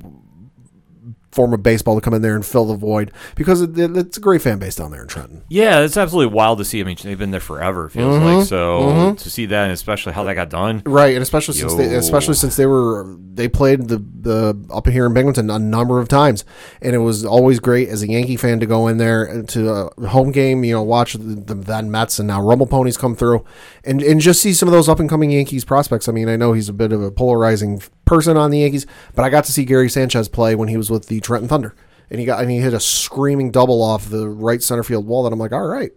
form 1.33 1.53
of 1.53 1.63
baseball 1.63 1.95
to 1.95 2.01
come 2.01 2.13
in 2.13 2.21
there 2.21 2.35
and 2.35 2.45
fill 2.45 2.65
the 2.65 2.75
void 2.75 3.11
because 3.35 3.61
it, 3.61 3.77
it- 3.77 3.97
it's 3.97 4.17
a 4.17 4.21
great 4.21 4.41
fan 4.41 4.59
base 4.59 4.75
down 4.75 4.91
there 4.91 5.01
in 5.01 5.07
Trenton. 5.07 5.43
Yeah, 5.49 5.79
it's 5.81 5.97
absolutely 5.97 6.33
wild 6.33 6.59
to 6.59 6.65
see. 6.65 6.79
I 6.79 6.83
mean, 6.83 6.97
they've 7.03 7.17
been 7.17 7.31
there 7.31 7.39
forever. 7.39 7.85
It 7.87 7.91
feels 7.91 8.17
Mhm, 8.17 8.37
like 8.39 8.47
so 8.47 8.81
mhm. 8.83 9.17
to 9.17 9.29
see 9.29 9.45
that, 9.47 9.63
and 9.63 9.71
especially 9.71 10.13
how 10.13 10.23
that 10.25 10.35
got 10.35 10.49
done. 10.49 10.81
Right, 10.85 11.13
and 11.15 11.21
especially 11.23 11.55
since 11.55 11.73
they, 11.75 11.93
especially 11.95 12.35
since 12.35 12.55
they 12.55 12.65
were 12.65 13.15
they 13.35 13.47
played 13.47 13.87
the 13.87 13.97
the 14.21 14.55
up 14.71 14.87
here 14.87 15.05
in 15.05 15.13
Binghamton 15.13 15.49
a 15.49 15.57
number 15.59 15.99
of 15.99 16.07
times, 16.07 16.45
and 16.81 16.93
it 16.95 16.99
was 16.99 17.25
always 17.25 17.59
great 17.59 17.89
as 17.89 18.03
a 18.03 18.07
Yankee 18.07 18.37
fan 18.37 18.59
to 18.59 18.65
go 18.65 18.87
in 18.87 18.97
there 18.97 19.43
to 19.43 19.89
a 19.97 20.07
home 20.07 20.31
game, 20.31 20.63
you 20.63 20.73
know, 20.73 20.83
watch 20.83 21.13
the, 21.13 21.19
the 21.35 21.55
then 21.55 21.89
Mets 21.91 22.19
and 22.19 22.27
now 22.27 22.41
Rumble 22.41 22.67
Ponies 22.67 22.95
come 22.97 23.15
through, 23.15 23.43
and 23.83 24.01
and 24.03 24.21
just 24.21 24.41
see 24.41 24.53
some 24.53 24.67
of 24.67 24.73
those 24.73 24.87
up 24.87 24.99
and 24.99 25.09
coming 25.09 25.31
Yankees 25.31 25.65
prospects. 25.65 26.07
I 26.07 26.11
mean, 26.11 26.29
I 26.29 26.35
know 26.35 26.53
he's 26.53 26.69
a 26.69 26.73
bit 26.73 26.91
of 26.91 27.01
a 27.01 27.09
polarizing 27.11 27.81
person 28.05 28.37
on 28.37 28.51
the 28.51 28.59
Yankees, 28.59 28.85
but 29.15 29.23
I 29.23 29.29
got 29.29 29.43
to 29.45 29.51
see 29.51 29.65
Gary 29.65 29.89
Sanchez 29.89 30.27
play 30.27 30.55
when 30.55 30.67
he 30.67 30.77
was 30.77 30.89
with 30.89 31.07
the 31.07 31.19
Trenton 31.19 31.47
Thunder, 31.47 31.75
and 32.09 32.19
he 32.19 32.25
got 32.25 32.41
and 32.41 32.51
he 32.51 32.57
hit 32.57 32.73
a 32.73 32.79
screaming 32.79 33.51
double 33.51 33.81
off 33.81 34.09
the 34.09 34.29
right 34.29 34.61
center 34.61 34.83
field 34.83 35.07
wall. 35.07 35.23
That 35.23 35.33
I'm 35.33 35.39
like, 35.39 35.53
all 35.53 35.67
right, 35.67 35.91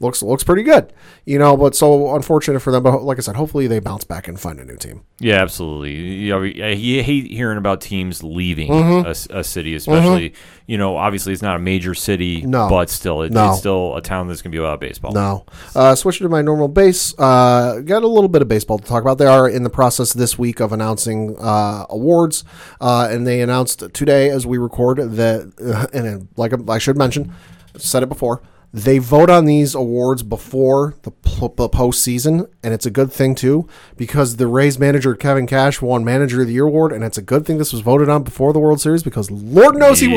looks 0.00 0.22
looks 0.22 0.44
pretty 0.44 0.62
good, 0.62 0.92
you 1.24 1.38
know. 1.38 1.56
But 1.56 1.74
so 1.74 2.14
unfortunate 2.14 2.60
for 2.60 2.70
them. 2.70 2.82
But 2.82 3.02
like 3.02 3.18
I 3.18 3.20
said, 3.20 3.36
hopefully 3.36 3.66
they 3.66 3.78
bounce 3.80 4.04
back 4.04 4.28
and 4.28 4.38
find 4.38 4.58
a 4.60 4.64
new 4.64 4.76
team. 4.76 5.02
Yeah, 5.20 5.36
absolutely. 5.42 5.94
You 5.94 6.30
know, 6.30 6.42
you 6.42 7.02
hate 7.02 7.30
hearing 7.30 7.58
about 7.58 7.80
teams 7.80 8.22
leaving 8.22 8.70
Mhm. 8.70 9.04
a 9.32 9.38
a, 9.38 9.44
city, 9.44 9.74
especially. 9.74 10.34
You 10.66 10.76
know, 10.76 10.96
obviously 10.96 11.32
it's 11.32 11.40
not 11.42 11.56
a 11.56 11.58
major 11.58 11.94
city, 11.94 12.42
No. 12.42 12.68
but 12.68 12.90
still, 12.90 13.22
it, 13.22 13.32
No. 13.32 13.50
it's 13.50 13.58
still 13.60 13.96
a 13.96 14.02
town 14.02 14.28
that's 14.28 14.42
going 14.42 14.52
to 14.52 14.56
be 14.56 14.60
about 14.62 14.80
baseball. 14.80 15.12
No. 15.12 15.46
Uh, 15.74 15.94
switching 15.94 16.26
to 16.26 16.28
my 16.28 16.42
normal 16.42 16.68
base, 16.68 17.14
uh, 17.18 17.80
got 17.84 18.02
a 18.02 18.06
little 18.08 18.28
bit 18.28 18.42
of 18.42 18.48
baseball 18.48 18.78
to 18.78 18.84
talk 18.84 19.00
about. 19.02 19.16
They 19.16 19.26
are 19.26 19.48
in 19.48 19.62
the 19.62 19.70
process 19.70 20.12
this 20.12 20.38
week 20.38 20.60
of 20.60 20.72
announcing 20.72 21.36
uh, 21.40 21.86
awards, 21.88 22.44
uh, 22.82 23.08
and 23.10 23.26
they 23.26 23.40
announced 23.40 23.82
today 23.94 24.28
as 24.28 24.46
we 24.46 24.58
record 24.58 24.98
that, 24.98 25.52
uh, 25.64 25.86
and 25.96 26.28
like 26.36 26.52
I 26.68 26.76
should 26.78 26.98
mention, 26.98 27.32
said 27.78 28.02
it 28.02 28.08
before. 28.10 28.42
They 28.72 28.98
vote 28.98 29.30
on 29.30 29.46
these 29.46 29.74
awards 29.74 30.22
before 30.22 30.94
the, 31.02 31.10
pl- 31.10 31.54
the 31.56 31.70
postseason, 31.70 32.50
and 32.62 32.74
it's 32.74 32.84
a 32.84 32.90
good 32.90 33.10
thing 33.10 33.34
too 33.34 33.66
because 33.96 34.36
the 34.36 34.46
Rays 34.46 34.78
manager 34.78 35.14
Kevin 35.14 35.46
Cash 35.46 35.80
won 35.80 36.04
Manager 36.04 36.42
of 36.42 36.48
the 36.48 36.52
Year 36.52 36.66
award, 36.66 36.92
and 36.92 37.02
it's 37.02 37.16
a 37.16 37.22
good 37.22 37.46
thing 37.46 37.56
this 37.56 37.72
was 37.72 37.80
voted 37.80 38.10
on 38.10 38.24
before 38.24 38.52
the 38.52 38.58
World 38.58 38.80
Series 38.80 39.02
because 39.02 39.30
Lord 39.30 39.76
knows 39.76 40.00
he 40.00 40.08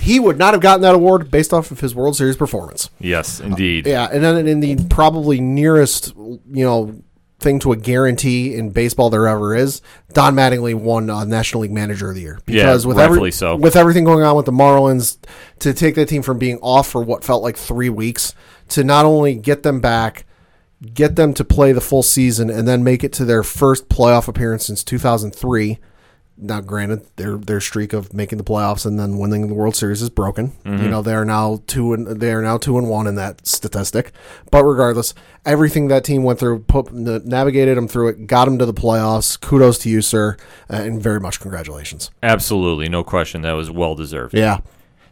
he 0.00 0.18
would 0.18 0.38
not 0.38 0.54
have 0.54 0.60
gotten 0.60 0.82
that 0.82 0.94
award 0.94 1.30
based 1.30 1.52
off 1.52 1.70
of 1.70 1.78
his 1.80 1.94
World 1.94 2.16
Series 2.16 2.36
performance. 2.36 2.90
Yes, 2.98 3.38
indeed. 3.38 3.86
Uh, 3.86 3.90
yeah, 3.90 4.08
and 4.10 4.24
then 4.24 4.46
in 4.48 4.58
the 4.58 4.76
probably 4.88 5.40
nearest, 5.40 6.12
you 6.16 6.64
know, 6.64 7.00
thing 7.40 7.58
to 7.60 7.72
a 7.72 7.76
guarantee 7.76 8.54
in 8.54 8.70
baseball 8.70 9.10
there 9.10 9.26
ever 9.26 9.54
is, 9.54 9.80
Don 10.12 10.34
Mattingly 10.34 10.74
won 10.74 11.10
uh, 11.10 11.24
National 11.24 11.62
League 11.62 11.72
Manager 11.72 12.10
of 12.10 12.14
the 12.14 12.20
Year 12.20 12.40
Yeah, 12.46 12.76
with 12.84 12.98
every, 12.98 13.32
so. 13.32 13.56
with 13.56 13.76
everything 13.76 14.04
going 14.04 14.22
on 14.22 14.36
with 14.36 14.46
the 14.46 14.52
Marlins 14.52 15.18
to 15.60 15.72
take 15.74 15.94
that 15.96 16.08
team 16.08 16.22
from 16.22 16.38
being 16.38 16.58
off 16.58 16.88
for 16.88 17.02
what 17.02 17.24
felt 17.24 17.42
like 17.42 17.56
three 17.56 17.88
weeks 17.88 18.34
to 18.68 18.84
not 18.84 19.04
only 19.06 19.34
get 19.34 19.62
them 19.62 19.80
back, 19.80 20.24
get 20.94 21.16
them 21.16 21.34
to 21.34 21.44
play 21.44 21.72
the 21.72 21.80
full 21.80 22.02
season, 22.02 22.50
and 22.50 22.68
then 22.68 22.84
make 22.84 23.02
it 23.02 23.12
to 23.14 23.24
their 23.24 23.42
first 23.42 23.88
playoff 23.88 24.28
appearance 24.28 24.66
since 24.66 24.84
2003. 24.84 25.78
Now, 26.42 26.60
granted, 26.60 27.02
their 27.16 27.36
their 27.36 27.60
streak 27.60 27.92
of 27.92 28.14
making 28.14 28.38
the 28.38 28.44
playoffs 28.44 28.86
and 28.86 28.98
then 28.98 29.18
winning 29.18 29.48
the 29.48 29.54
World 29.54 29.76
Series 29.76 30.00
is 30.00 30.08
broken. 30.10 30.52
Mhm. 30.64 30.82
You 30.82 30.88
know, 30.88 31.02
they 31.02 31.12
are 31.14 31.24
now 31.24 31.60
two 31.66 31.92
and 31.92 32.06
they 32.20 32.32
are 32.32 32.42
now 32.42 32.56
two 32.56 32.78
and 32.78 32.88
one 32.88 33.06
in 33.06 33.14
that 33.16 33.46
statistic. 33.46 34.12
But 34.50 34.64
regardless, 34.64 35.12
everything 35.44 35.88
that 35.88 36.04
team 36.04 36.22
went 36.22 36.38
through, 36.38 36.60
put, 36.60 36.92
navigated 36.92 37.76
them 37.76 37.88
through 37.88 38.08
it, 38.08 38.26
got 38.26 38.46
them 38.46 38.58
to 38.58 38.66
the 38.66 38.74
playoffs. 38.74 39.38
Kudos 39.40 39.78
to 39.80 39.90
you, 39.90 40.00
sir, 40.02 40.36
and 40.68 41.02
very 41.02 41.20
much 41.20 41.40
congratulations. 41.40 42.10
Absolutely, 42.22 42.88
no 42.88 43.04
question. 43.04 43.42
That 43.42 43.52
was 43.52 43.70
well 43.70 43.94
deserved. 43.94 44.34
Yeah. 44.34 44.58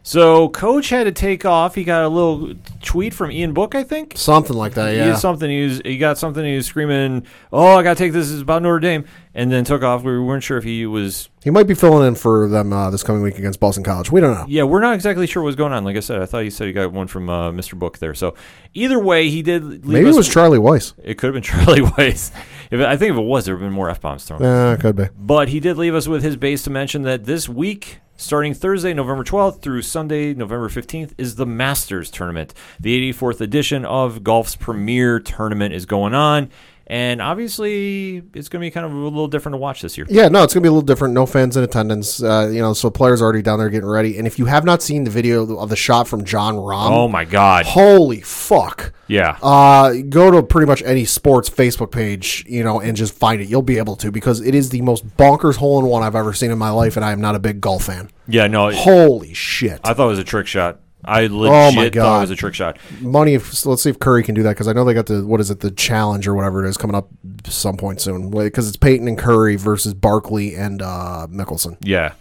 So, 0.01 0.49
coach 0.49 0.89
had 0.89 1.03
to 1.03 1.11
take 1.11 1.45
off. 1.45 1.75
He 1.75 1.83
got 1.83 2.03
a 2.03 2.07
little 2.07 2.53
tweet 2.81 3.13
from 3.13 3.31
Ian 3.31 3.53
Book, 3.53 3.75
I 3.75 3.83
think. 3.83 4.13
Something 4.15 4.55
like 4.57 4.73
that. 4.73 4.95
Yeah. 4.95 5.05
had 5.07 5.17
something. 5.19 5.49
He 5.49 5.63
was. 5.65 5.81
He 5.85 5.97
got 5.97 6.17
something. 6.17 6.43
He 6.43 6.55
was 6.55 6.65
screaming, 6.65 7.27
"Oh, 7.51 7.75
I 7.77 7.83
got 7.83 7.97
to 7.97 8.03
take 8.03 8.13
this. 8.13 8.31
It's 8.31 8.41
about 8.41 8.63
Notre 8.63 8.79
Dame," 8.79 9.05
and 9.35 9.51
then 9.51 9.65
took 9.65 9.83
off. 9.83 10.03
We 10.03 10.17
weren't 10.19 10.41
sure 10.43 10.57
if 10.57 10.63
he 10.63 10.85
was. 10.85 11.29
He 11.43 11.49
might 11.51 11.67
be 11.67 11.73
filling 11.75 12.07
in 12.07 12.15
for 12.15 12.47
them 12.47 12.73
uh, 12.73 12.89
this 12.89 13.03
coming 13.03 13.21
week 13.21 13.37
against 13.37 13.59
Boston 13.59 13.83
College. 13.83 14.11
We 14.11 14.19
don't 14.21 14.33
know. 14.33 14.45
Yeah, 14.47 14.63
we're 14.63 14.81
not 14.81 14.95
exactly 14.95 15.27
sure 15.27 15.43
what's 15.43 15.55
going 15.57 15.73
on. 15.73 15.83
Like 15.83 15.97
I 15.97 15.99
said, 16.01 16.21
I 16.21 16.25
thought 16.25 16.39
you 16.39 16.49
said 16.49 16.67
you 16.67 16.73
got 16.73 16.91
one 16.91 17.07
from 17.07 17.29
uh, 17.29 17.51
Mr. 17.51 17.77
Book 17.77 17.99
there. 17.99 18.13
So, 18.15 18.33
either 18.73 18.99
way, 18.99 19.29
he 19.29 19.41
did. 19.43 19.63
Leave 19.63 19.85
Maybe 19.85 20.05
it 20.07 20.11
us- 20.11 20.17
was 20.17 20.29
Charlie 20.29 20.59
Weis. 20.59 20.93
It 21.03 21.17
could 21.19 21.27
have 21.27 21.33
been 21.35 21.43
Charlie 21.65 21.81
Weis. 21.81 22.31
If 22.71 22.79
I 22.81 22.95
think 22.97 23.11
if 23.11 23.17
it 23.17 23.21
was, 23.21 23.45
there 23.45 23.53
would 23.55 23.61
have 23.61 23.69
been 23.69 23.75
more 23.75 23.89
f 23.89 24.01
bombs 24.01 24.23
thrown. 24.23 24.41
Yeah, 24.41 24.73
it 24.73 24.79
could 24.79 24.95
be. 24.95 25.05
But 25.17 25.49
he 25.49 25.59
did 25.59 25.77
leave 25.77 25.93
us 25.93 26.07
with 26.07 26.23
his 26.23 26.35
base 26.37 26.63
to 26.63 26.69
mention 26.69 27.01
that 27.03 27.25
this 27.25 27.47
week, 27.49 27.99
starting 28.19 28.53
Thursday, 28.53 28.93
November 28.93 29.23
12th 29.23 29.61
through 29.61 29.81
Sunday, 29.81 30.33
November 30.33 30.67
15th, 30.67 31.13
is 31.17 31.35
the 31.35 31.45
Masters 31.45 32.11
Tournament. 32.11 32.53
The 32.77 33.13
84th 33.13 33.39
edition 33.39 33.85
of 33.85 34.25
golf's 34.25 34.57
premier 34.57 35.21
tournament 35.21 35.73
is 35.73 35.85
going 35.85 36.13
on. 36.13 36.49
And 36.91 37.21
obviously, 37.21 38.23
it's 38.33 38.49
going 38.49 38.61
to 38.61 38.65
be 38.67 38.71
kind 38.71 38.83
of 38.83 38.91
a 38.91 38.95
little 38.95 39.27
different 39.27 39.53
to 39.53 39.57
watch 39.57 39.83
this 39.83 39.95
year. 39.95 40.07
Yeah, 40.09 40.27
no, 40.27 40.41
it's 40.43 40.55
gonna 40.55 40.63
be 40.63 40.69
a 40.69 40.71
little 40.71 40.81
different. 40.81 41.13
No 41.13 41.27
fans 41.27 41.55
in 41.55 41.63
attendance. 41.63 42.21
Uh, 42.23 42.49
you 42.51 42.59
know, 42.61 42.73
so 42.73 42.89
players 42.89 43.21
already 43.21 43.43
down 43.43 43.59
there 43.59 43.69
getting 43.69 43.87
ready. 43.87 44.17
And 44.17 44.25
if 44.25 44.39
you 44.39 44.45
have 44.45 44.65
not 44.65 44.81
seen 44.81 45.03
the 45.03 45.11
video 45.11 45.55
of 45.57 45.69
the 45.69 45.75
shot 45.75 46.07
from 46.07 46.23
Jon 46.25 46.55
Rahm, 46.55 46.89
Oh 46.89 47.07
my 47.07 47.25
God. 47.25 47.67
holy 47.67 48.21
fuck! 48.21 48.91
Yeah. 49.07 49.37
Uh, 49.41 49.97
go 50.09 50.31
to 50.31 50.41
pretty 50.41 50.65
much 50.65 50.81
any 50.81 51.05
sports 51.05 51.47
Facebook 51.47 51.91
page, 51.91 52.43
you 52.47 52.63
know, 52.63 52.79
and 52.81 52.97
just 52.97 53.13
find 53.13 53.39
it. 53.39 53.49
You'll 53.49 53.61
be 53.61 53.77
able 53.77 53.95
to 53.97 54.11
because 54.11 54.41
it 54.41 54.55
is 54.55 54.69
the 54.69 54.81
most 54.81 55.05
bonkers 55.15 55.57
hole 55.57 55.77
in 55.79 55.85
one 55.85 56.01
I've 56.01 56.15
ever 56.15 56.33
seen 56.33 56.49
in 56.49 56.57
my 56.57 56.71
life, 56.71 56.95
and 56.95 57.05
I 57.05 57.11
am 57.11 57.21
not 57.21 57.35
a 57.35 57.39
big 57.39 57.61
golf 57.61 57.83
fan. 57.85 58.09
Yeah, 58.27 58.47
no. 58.47 58.71
Holy 58.71 59.35
shit! 59.35 59.79
I 59.83 59.93
thought 59.93 60.05
it 60.05 60.09
was 60.09 60.19
a 60.19 60.23
trick 60.23 60.47
shot. 60.47 60.79
I 61.03 61.27
legit 61.27 61.33
Oh 61.33 61.71
my 61.71 61.89
thought 61.89 62.17
it 62.17 62.21
was 62.21 62.31
a 62.31 62.35
trick 62.35 62.53
shot. 62.53 62.77
Money. 62.99 63.33
If, 63.33 63.65
let's 63.65 63.83
see 63.83 63.89
if 63.89 63.99
Curry 63.99 64.23
can 64.23 64.35
do 64.35 64.43
that 64.43 64.49
because 64.49 64.67
I 64.67 64.73
know 64.73 64.83
they 64.83 64.93
got 64.93 65.05
the 65.05 65.25
what 65.25 65.39
is 65.39 65.49
it, 65.49 65.61
the 65.61 65.71
challenge 65.71 66.27
or 66.27 66.35
whatever 66.35 66.65
it 66.65 66.69
is 66.69 66.77
coming 66.77 66.95
up 66.95 67.07
some 67.45 67.77
point 67.77 68.01
soon. 68.01 68.29
Because 68.29 68.67
it's 68.67 68.77
Peyton 68.77 69.07
and 69.07 69.17
Curry 69.17 69.55
versus 69.55 69.93
Barkley 69.93 70.55
and 70.55 70.81
uh, 70.81 71.27
Mickelson. 71.29 71.77
Yeah. 71.81 72.13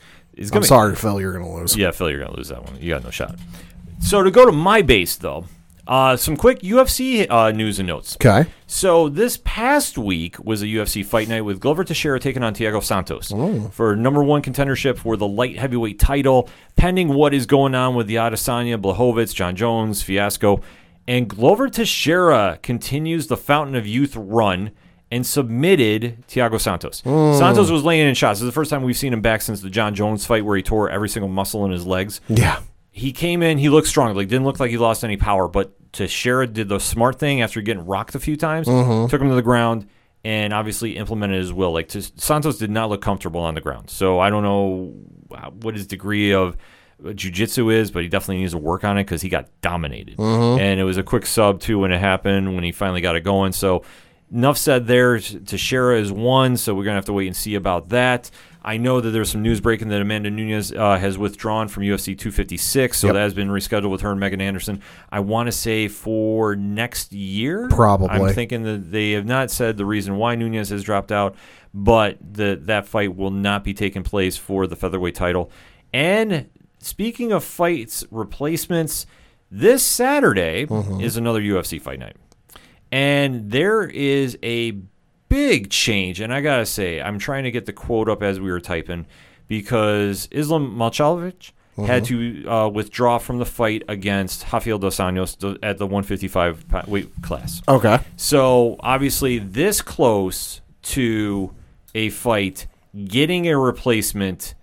I'm 0.53 0.61
be- 0.61 0.67
sorry, 0.67 0.95
Phil. 0.95 1.21
You're 1.21 1.33
gonna 1.33 1.53
lose. 1.53 1.77
Yeah, 1.77 1.91
Phil, 1.91 2.11
you're 2.11 2.21
going 2.21 2.31
to 2.31 2.37
lose 2.37 2.49
that 2.49 2.65
one. 2.65 2.81
You 2.81 2.91
got 2.95 3.03
no 3.03 3.11
shot. 3.11 3.37
So 4.01 4.23
to 4.23 4.31
go 4.31 4.47
to 4.47 4.53
my 4.53 4.83
base, 4.83 5.17
though, 5.17 5.47
Uh, 5.89 6.17
some 6.19 6.37
quick 6.37 6.61
UFC 6.61 7.27
uh, 7.31 7.51
news 7.51 7.79
and 7.79 7.89
notes. 7.89 8.17
Okay. 8.17 8.49
So 8.67 9.09
this 9.09 9.41
past 9.43 9.97
week 9.97 10.39
was 10.45 10.61
a 10.63 10.67
UFC 10.67 11.03
fight 11.05 11.29
night 11.29 11.41
with 11.41 11.61
Glover 11.61 11.83
Teixeira 11.83 12.21
taking 12.21 12.43
on 12.43 12.55
Thiago 12.55 12.83
Santos 12.83 13.33
for 13.75 13.97
number 13.97 14.23
one 14.23 14.43
contendership 14.43 14.99
for 14.99 15.17
the 15.17 15.27
light 15.27 15.57
heavyweight 15.59 15.99
title, 15.99 16.49
pending 16.77 17.09
what 17.09 17.33
is 17.33 17.47
going 17.47 17.75
on 17.75 17.95
with 17.95 18.07
the 18.07 18.17
Adesanya, 18.17 18.79
Blachowicz, 18.81 19.35
Jon 19.35 19.57
Jones 19.57 20.03
fiasco. 20.03 20.61
And 21.07 21.27
Glover 21.27 21.71
Teixeira 21.71 22.59
continues 22.63 23.29
the 23.29 23.37
Fountain 23.39 23.75
of 23.75 23.87
Youth 23.87 24.15
run 24.15 24.73
and 25.11 25.27
submitted 25.27 26.23
Thiago 26.29 26.61
Santos. 26.61 27.01
Santos 27.03 27.71
was 27.71 27.83
laying 27.83 28.07
in 28.07 28.15
shots. 28.15 28.41
This 28.41 28.43
is 28.45 28.49
the 28.49 28.53
first 28.53 28.69
time 28.71 28.83
we've 28.83 28.95
seen 28.95 29.15
him 29.15 29.23
back 29.23 29.41
since 29.41 29.63
the 29.63 29.71
Jon 29.71 29.95
Jones 29.95 30.27
fight 30.27 30.45
where 30.45 30.55
he 30.55 30.63
tore 30.63 30.91
every 30.91 31.09
single 31.09 31.31
muscle 31.31 31.65
in 31.65 31.71
his 31.71 31.87
legs 31.87 32.21
Yeah. 32.29 32.61
He 32.99 33.13
came 33.13 33.43
in, 33.43 33.59
he 33.59 33.69
looked 33.69 33.89
strong. 33.89 34.15
Like 34.15 34.29
didn't 34.29 34.45
look 34.45 34.61
like 34.61 34.71
he 34.71 34.79
lost 34.79 35.05
any 35.05 35.17
power, 35.17 35.49
but 35.49 35.73
Teixeira 35.93 36.47
did 36.47 36.69
the 36.69 36.79
smart 36.79 37.19
thing 37.19 37.41
after 37.41 37.61
getting 37.63 37.87
rocked 37.87 38.15
a 38.15 38.21
few 38.21 38.37
times, 38.37 38.67
took 39.09 39.21
him 39.23 39.29
to 39.31 39.35
the 39.35 39.43
ground, 39.43 39.87
and 40.25 40.53
obviously 40.53 40.97
implemented 40.97 41.39
his 41.39 41.53
will. 41.53 41.73
Like 41.73 41.89
Tis- 41.89 42.13
Santos 42.17 42.59
did 42.59 42.71
not 42.71 42.91
look 42.91 43.01
comfortable 43.01 43.41
on 43.41 43.55
the 43.55 43.61
ground, 43.61 43.89
so 43.91 44.19
I 44.21 44.29
don't 44.31 44.43
know 44.43 44.95
uh, 45.31 45.51
what 45.51 45.75
his 45.75 45.87
degree 45.87 46.33
of 46.33 46.57
jujitsu 47.03 47.73
is, 47.73 47.91
but 47.91 48.03
he 48.03 48.09
definitely 48.09 48.39
needs 48.39 48.53
to 48.53 48.59
work 48.59 48.85
on 48.85 48.99
it 48.99 49.05
because 49.05 49.23
he 49.23 49.29
got 49.29 49.49
dominated. 49.61 50.19
And 50.19 50.81
it 50.81 50.85
was 50.85 50.97
a 50.97 51.03
quick 51.03 51.27
sub 51.27 51.61
too 51.61 51.79
when 51.79 51.93
it 51.93 51.99
happened 52.01 52.55
when 52.55 52.65
he 52.65 52.73
finally 52.73 53.01
got 53.01 53.15
it 53.17 53.21
going. 53.23 53.53
So 53.53 53.85
enough 54.33 54.59
said 54.59 54.87
there. 54.87 55.19
Teixeira 55.21 55.99
is 56.01 56.11
one, 56.11 56.57
so 56.57 56.75
we're 56.75 56.85
gonna 56.85 56.97
have 56.97 57.05
to 57.07 57.13
wait 57.13 57.29
and 57.29 57.37
see 57.37 57.55
about 57.55 57.91
that. 57.91 58.31
I 58.69 58.77
know 58.77 59.01
that 59.01 59.11
there's 59.11 59.31
some 59.31 59.43
news 59.43 59.61
breaking 59.61 59.89
that 59.89 60.01
Amanda 60.03 60.31
Nunes 60.31 60.73
uh, 60.73 60.99
has 60.99 61.17
withdrawn 61.17 61.69
from 61.69 61.85
UFC 61.85 62.09
256, 62.19 62.99
so 62.99 63.07
Yep. 63.07 63.15
that 63.15 63.21
has 63.21 63.33
been 63.35 63.49
rescheduled 63.49 63.91
with 63.91 64.03
her 64.03 64.11
and 64.11 64.21
Megan 64.21 64.41
Anderson. 64.43 64.83
I 65.11 65.21
want 65.21 65.47
to 65.47 65.53
say 65.53 65.89
for 65.89 66.55
next 66.55 67.13
year. 67.15 67.69
Probably. 67.69 68.09
I'm 68.11 68.35
thinking 68.35 68.65
that 68.65 68.93
they 68.93 69.13
have 69.13 69.25
not 69.25 69.51
said 69.51 69.79
the 69.79 69.87
reason 69.87 70.17
why 70.17 70.35
Nunes 70.35 70.69
has 70.69 70.83
dropped 70.83 71.11
out, 71.13 71.35
but 71.73 72.19
the, 72.21 72.59
that 72.65 72.87
fight 72.87 73.17
will 73.17 73.31
not 73.31 73.65
be 73.65 73.73
taking 73.73 74.03
place 74.03 74.37
for 74.37 74.67
the 74.67 74.77
featherweight 74.77 75.15
title. 75.15 75.51
And 75.95 76.51
speaking 76.79 77.33
of 77.33 77.43
fights 77.45 78.05
replacements, 78.11 79.07
this 79.51 79.83
Saturday 79.83 80.67
Mm-hmm. 80.67 81.01
is 81.01 81.17
another 81.17 81.41
UFC 81.41 81.81
fight 81.81 82.01
night. 82.01 82.17
And 82.93 83.51
there 83.51 83.85
is 83.85 84.37
a 84.43 84.79
big 85.29 85.71
change. 85.71 86.21
And 86.21 86.33
I 86.33 86.41
got 86.41 86.59
to 86.59 86.67
say, 86.67 87.01
I'm 87.01 87.19
trying 87.19 87.45
to 87.45 87.51
get 87.51 87.67
the 87.67 87.73
quote 87.73 88.09
up 88.09 88.23
as 88.23 88.41
we 88.41 88.51
were 88.51 88.61
typing 88.61 89.07
because 89.47 90.29
Islam 90.31 90.77
Makhachev 90.77 91.53
had 91.87 92.05
to 92.07 92.47
uh, 92.49 92.69
withdraw 92.69 93.19
from 93.19 93.39
the 93.39 93.47
fight 93.47 93.83
against 93.89 94.45
Rafael 94.53 94.79
Dos 94.79 94.97
Anjos 94.97 95.59
at 95.63 95.79
the 95.79 95.87
155 95.87 96.89
weight 96.89 97.11
class. 97.23 97.63
Okay. 97.69 97.99
So 98.17 98.77
obviously, 98.81 99.39
this 99.39 99.81
close 99.81 100.61
to 100.83 101.55
a 101.95 102.11
fight, 102.11 102.67
getting 103.05 103.47
a 103.49 103.57
replacement 103.57 104.55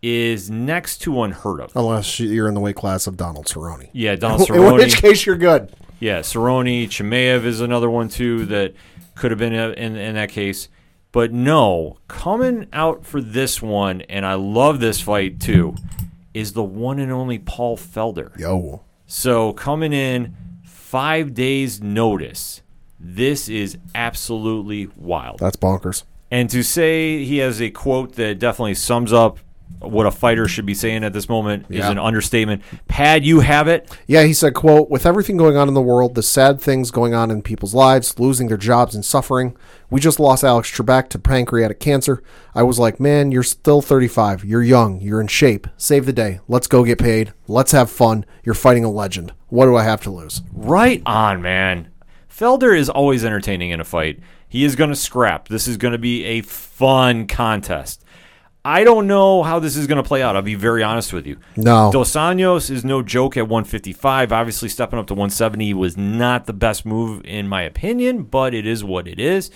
is 0.00 0.50
next 0.50 0.98
to 0.98 1.22
unheard 1.22 1.60
of. 1.60 1.72
Unless 1.76 2.18
you're 2.18 2.48
in 2.48 2.54
the 2.54 2.60
weight 2.60 2.76
class 2.76 3.06
of 3.06 3.16
Donald 3.16 3.46
Cerrone. 3.46 3.88
Yeah, 3.92 4.16
Donald 4.16 4.48
In 4.50 4.74
which 4.74 4.96
case 4.96 5.24
you're 5.26 5.36
good. 5.36 5.72
Yeah, 6.00 6.20
Cerrone, 6.20 6.86
Chimaev 6.86 7.44
is 7.44 7.60
another 7.60 7.88
one 7.88 8.08
too 8.08 8.46
that 8.46 8.74
could 9.14 9.30
have 9.30 9.38
been 9.38 9.54
uh, 9.54 9.70
in 9.76 9.96
in 9.96 10.14
that 10.14 10.30
case. 10.30 10.68
But 11.12 11.32
no, 11.32 11.98
coming 12.08 12.68
out 12.72 13.04
for 13.04 13.20
this 13.20 13.60
one, 13.60 14.00
and 14.02 14.24
I 14.24 14.34
love 14.34 14.80
this 14.80 15.00
fight 15.00 15.40
too, 15.40 15.74
is 16.32 16.54
the 16.54 16.62
one 16.62 16.98
and 16.98 17.12
only 17.12 17.38
Paul 17.38 17.76
Felder. 17.76 18.38
Yo. 18.38 18.82
So 19.06 19.52
coming 19.52 19.92
in 19.92 20.34
five 20.64 21.34
days 21.34 21.82
notice, 21.82 22.62
this 22.98 23.48
is 23.48 23.76
absolutely 23.94 24.88
wild. 24.96 25.40
That's 25.40 25.56
bonkers. 25.56 26.04
And 26.30 26.48
to 26.48 26.62
say 26.62 27.24
he 27.24 27.38
has 27.38 27.60
a 27.60 27.68
quote 27.68 28.14
that 28.14 28.38
definitely 28.38 28.74
sums 28.74 29.12
up 29.12 29.38
what 29.80 30.06
a 30.06 30.10
fighter 30.10 30.46
should 30.46 30.66
be 30.66 30.74
saying 30.74 31.04
at 31.04 31.12
this 31.12 31.28
moment 31.28 31.66
is 31.68 31.84
an 31.84 31.98
understatement. 31.98 32.62
Pad, 32.88 33.24
you 33.24 33.40
have 33.40 33.68
it. 33.68 33.96
Yeah, 34.06 34.22
he 34.24 34.32
said, 34.32 34.54
quote, 34.54 34.90
with 34.90 35.06
everything 35.06 35.36
going 35.36 35.56
on 35.56 35.68
in 35.68 35.74
the 35.74 35.82
world, 35.82 36.14
the 36.14 36.22
sad 36.22 36.60
things 36.60 36.90
going 36.90 37.14
on 37.14 37.30
in 37.30 37.42
people's 37.42 37.74
lives, 37.74 38.18
losing 38.18 38.48
their 38.48 38.56
jobs 38.56 38.94
and 38.94 39.04
suffering. 39.04 39.56
We 39.90 40.00
just 40.00 40.20
lost 40.20 40.44
Alex 40.44 40.70
Trebek 40.70 41.08
to 41.10 41.18
pancreatic 41.18 41.80
cancer. 41.80 42.22
I 42.54 42.62
was 42.62 42.78
like, 42.78 43.00
man, 43.00 43.32
you're 43.32 43.42
still 43.42 43.82
35. 43.82 44.44
You're 44.44 44.62
young. 44.62 45.00
You're 45.00 45.20
in 45.20 45.26
shape. 45.26 45.66
Save 45.76 46.06
the 46.06 46.12
day. 46.12 46.40
Let's 46.48 46.66
go 46.66 46.84
get 46.84 46.98
paid. 46.98 47.34
Let's 47.46 47.72
have 47.72 47.90
fun. 47.90 48.24
You're 48.44 48.54
fighting 48.54 48.84
a 48.84 48.90
legend. 48.90 49.34
What 49.48 49.66
do 49.66 49.76
I 49.76 49.82
have 49.82 50.02
to 50.02 50.10
lose? 50.10 50.42
Right 50.52 51.02
on, 51.04 51.42
man. 51.42 51.88
Felder 52.30 52.76
is 52.76 52.88
always 52.88 53.24
entertaining 53.24 53.70
in 53.70 53.80
a 53.80 53.84
fight. 53.84 54.20
He 54.48 54.64
is 54.64 54.76
going 54.76 54.90
to 54.90 54.96
scrap. 54.96 55.48
This 55.48 55.68
is 55.68 55.76
going 55.76 55.92
to 55.92 55.98
be 55.98 56.24
a 56.24 56.40
fun 56.42 57.26
contest. 57.26 58.04
I 58.64 58.84
don't 58.84 59.08
know 59.08 59.42
how 59.42 59.58
this 59.58 59.76
is 59.76 59.86
going 59.86 60.02
to 60.02 60.06
play 60.06 60.22
out. 60.22 60.36
I'll 60.36 60.42
be 60.42 60.54
very 60.54 60.82
honest 60.82 61.12
with 61.12 61.26
you. 61.26 61.38
No. 61.56 61.90
Dos 61.92 62.12
Anjos 62.12 62.70
is 62.70 62.84
no 62.84 63.02
joke 63.02 63.36
at 63.36 63.48
155. 63.48 64.32
Obviously, 64.32 64.68
stepping 64.68 64.98
up 64.98 65.08
to 65.08 65.14
170 65.14 65.74
was 65.74 65.96
not 65.96 66.46
the 66.46 66.52
best 66.52 66.86
move, 66.86 67.24
in 67.24 67.48
my 67.48 67.62
opinion, 67.62 68.22
but 68.22 68.54
it 68.54 68.66
is 68.66 68.84
what 68.84 69.08
it 69.08 69.18
is. 69.18 69.50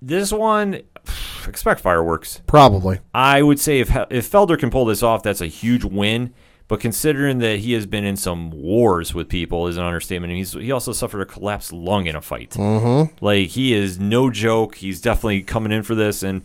This 0.00 0.32
one, 0.32 0.80
expect 1.46 1.80
fireworks. 1.80 2.40
Probably. 2.48 2.98
I 3.14 3.42
would 3.42 3.60
say 3.60 3.78
if 3.78 3.90
if 4.10 4.30
Felder 4.30 4.58
can 4.58 4.70
pull 4.70 4.86
this 4.86 5.02
off, 5.02 5.22
that's 5.22 5.40
a 5.40 5.46
huge 5.46 5.84
win. 5.84 6.34
But 6.66 6.80
considering 6.80 7.38
that 7.40 7.58
he 7.58 7.74
has 7.74 7.84
been 7.84 8.04
in 8.04 8.16
some 8.16 8.50
wars 8.50 9.12
with 9.12 9.28
people 9.28 9.66
is 9.66 9.76
an 9.76 9.84
understatement. 9.84 10.30
And 10.30 10.38
he's 10.38 10.52
he 10.52 10.72
also 10.72 10.92
suffered 10.92 11.20
a 11.20 11.26
collapsed 11.26 11.72
lung 11.72 12.06
in 12.06 12.16
a 12.16 12.22
fight. 12.22 12.50
Mm-hmm. 12.50 13.24
Like 13.24 13.48
he 13.48 13.74
is 13.74 14.00
no 14.00 14.30
joke. 14.30 14.76
He's 14.76 15.00
definitely 15.00 15.42
coming 15.42 15.70
in 15.70 15.82
for 15.82 15.94
this, 15.94 16.22
and 16.22 16.42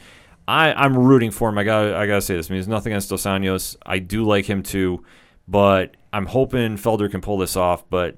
I 0.48 0.74
I'm 0.74 0.98
rooting 0.98 1.32
for 1.32 1.49
him. 1.49 1.57
I 1.57 1.64
got 1.64 1.94
I 1.94 2.07
gotta 2.07 2.22
say 2.22 2.36
this. 2.36 2.49
I 2.49 2.53
mean, 2.53 2.60
there's 2.60 2.68
nothing 2.68 2.94
against 2.94 3.10
Dos 3.10 3.24
Anjos. 3.24 3.76
I 3.86 3.99
do 3.99 4.24
like 4.24 4.45
him 4.45 4.64
too, 4.64 5.03
but 5.48 5.95
I'm 6.14 6.26
hoping 6.26 6.78
Felder 6.78 7.11
can 7.11 7.22
pull 7.22 7.38
this 7.38 7.56
off. 7.56 7.90
But 7.90 8.15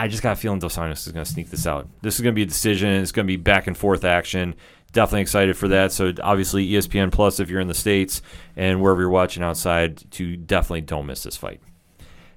I 0.00 0.08
just 0.08 0.22
got 0.22 0.32
a 0.32 0.36
feeling 0.36 0.60
Dos 0.60 0.76
Anjos 0.76 1.06
is 1.06 1.12
going 1.12 1.24
to 1.24 1.30
sneak 1.30 1.50
this 1.50 1.66
out. 1.66 1.88
This 2.02 2.14
is 2.14 2.20
going 2.20 2.32
to 2.32 2.36
be 2.36 2.42
a 2.42 2.46
decision. 2.46 2.88
It's 2.88 3.12
going 3.12 3.26
to 3.26 3.30
be 3.30 3.36
back 3.36 3.66
and 3.66 3.76
forth 3.76 4.04
action. 4.04 4.54
Definitely 4.92 5.22
excited 5.22 5.56
for 5.56 5.68
that. 5.68 5.92
So 5.92 6.12
obviously 6.22 6.66
ESPN 6.68 7.10
Plus 7.10 7.40
if 7.40 7.50
you're 7.50 7.60
in 7.60 7.68
the 7.68 7.74
states 7.74 8.22
and 8.56 8.80
wherever 8.80 9.00
you're 9.00 9.10
watching 9.10 9.42
outside, 9.42 10.10
to 10.12 10.36
definitely 10.36 10.82
don't 10.82 11.06
miss 11.06 11.24
this 11.24 11.36
fight. 11.36 11.60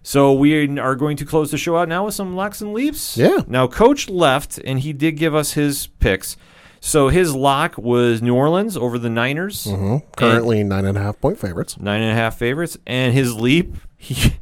So 0.03 0.34
we 0.34 0.68
are 0.80 0.95
going 0.95 1.15
to 1.18 1.26
close 1.26 1.52
the 1.52 1.57
show 1.60 1.77
out 1.77 1.88
now 1.88 2.06
with 2.06 2.15
some 2.15 2.35
locks 2.35 2.60
and 2.60 2.73
leaps. 2.73 3.15
Yeah. 3.15 3.43
Now 3.48 3.68
Coach 3.68 4.10
left 4.10 4.57
and 4.57 4.80
he 4.80 4.93
did 4.93 5.11
give 5.14 5.35
us 5.35 5.53
his 5.53 5.88
picks. 5.99 6.35
So 6.84 7.10
his 7.10 7.34
lock 7.36 7.78
was 7.78 8.24
New 8.24 8.34
Orleans 8.36 8.76
over 8.76 8.98
the 8.98 9.10
Niners. 9.10 9.66
Mm-hmm. 9.66 10.10
Currently 10.18 10.64
nine 10.64 10.86
and 10.86 10.98
a 10.98 11.02
half 11.02 11.22
point 11.22 11.38
favorites. 11.38 11.80
nine 11.80 12.02
and 12.02 12.12
a 12.12 12.16
half 12.16 12.38
favorites, 12.38 12.76
and 12.88 13.14
his 13.14 13.36
leap, 13.36 13.76
he, 13.98 14.34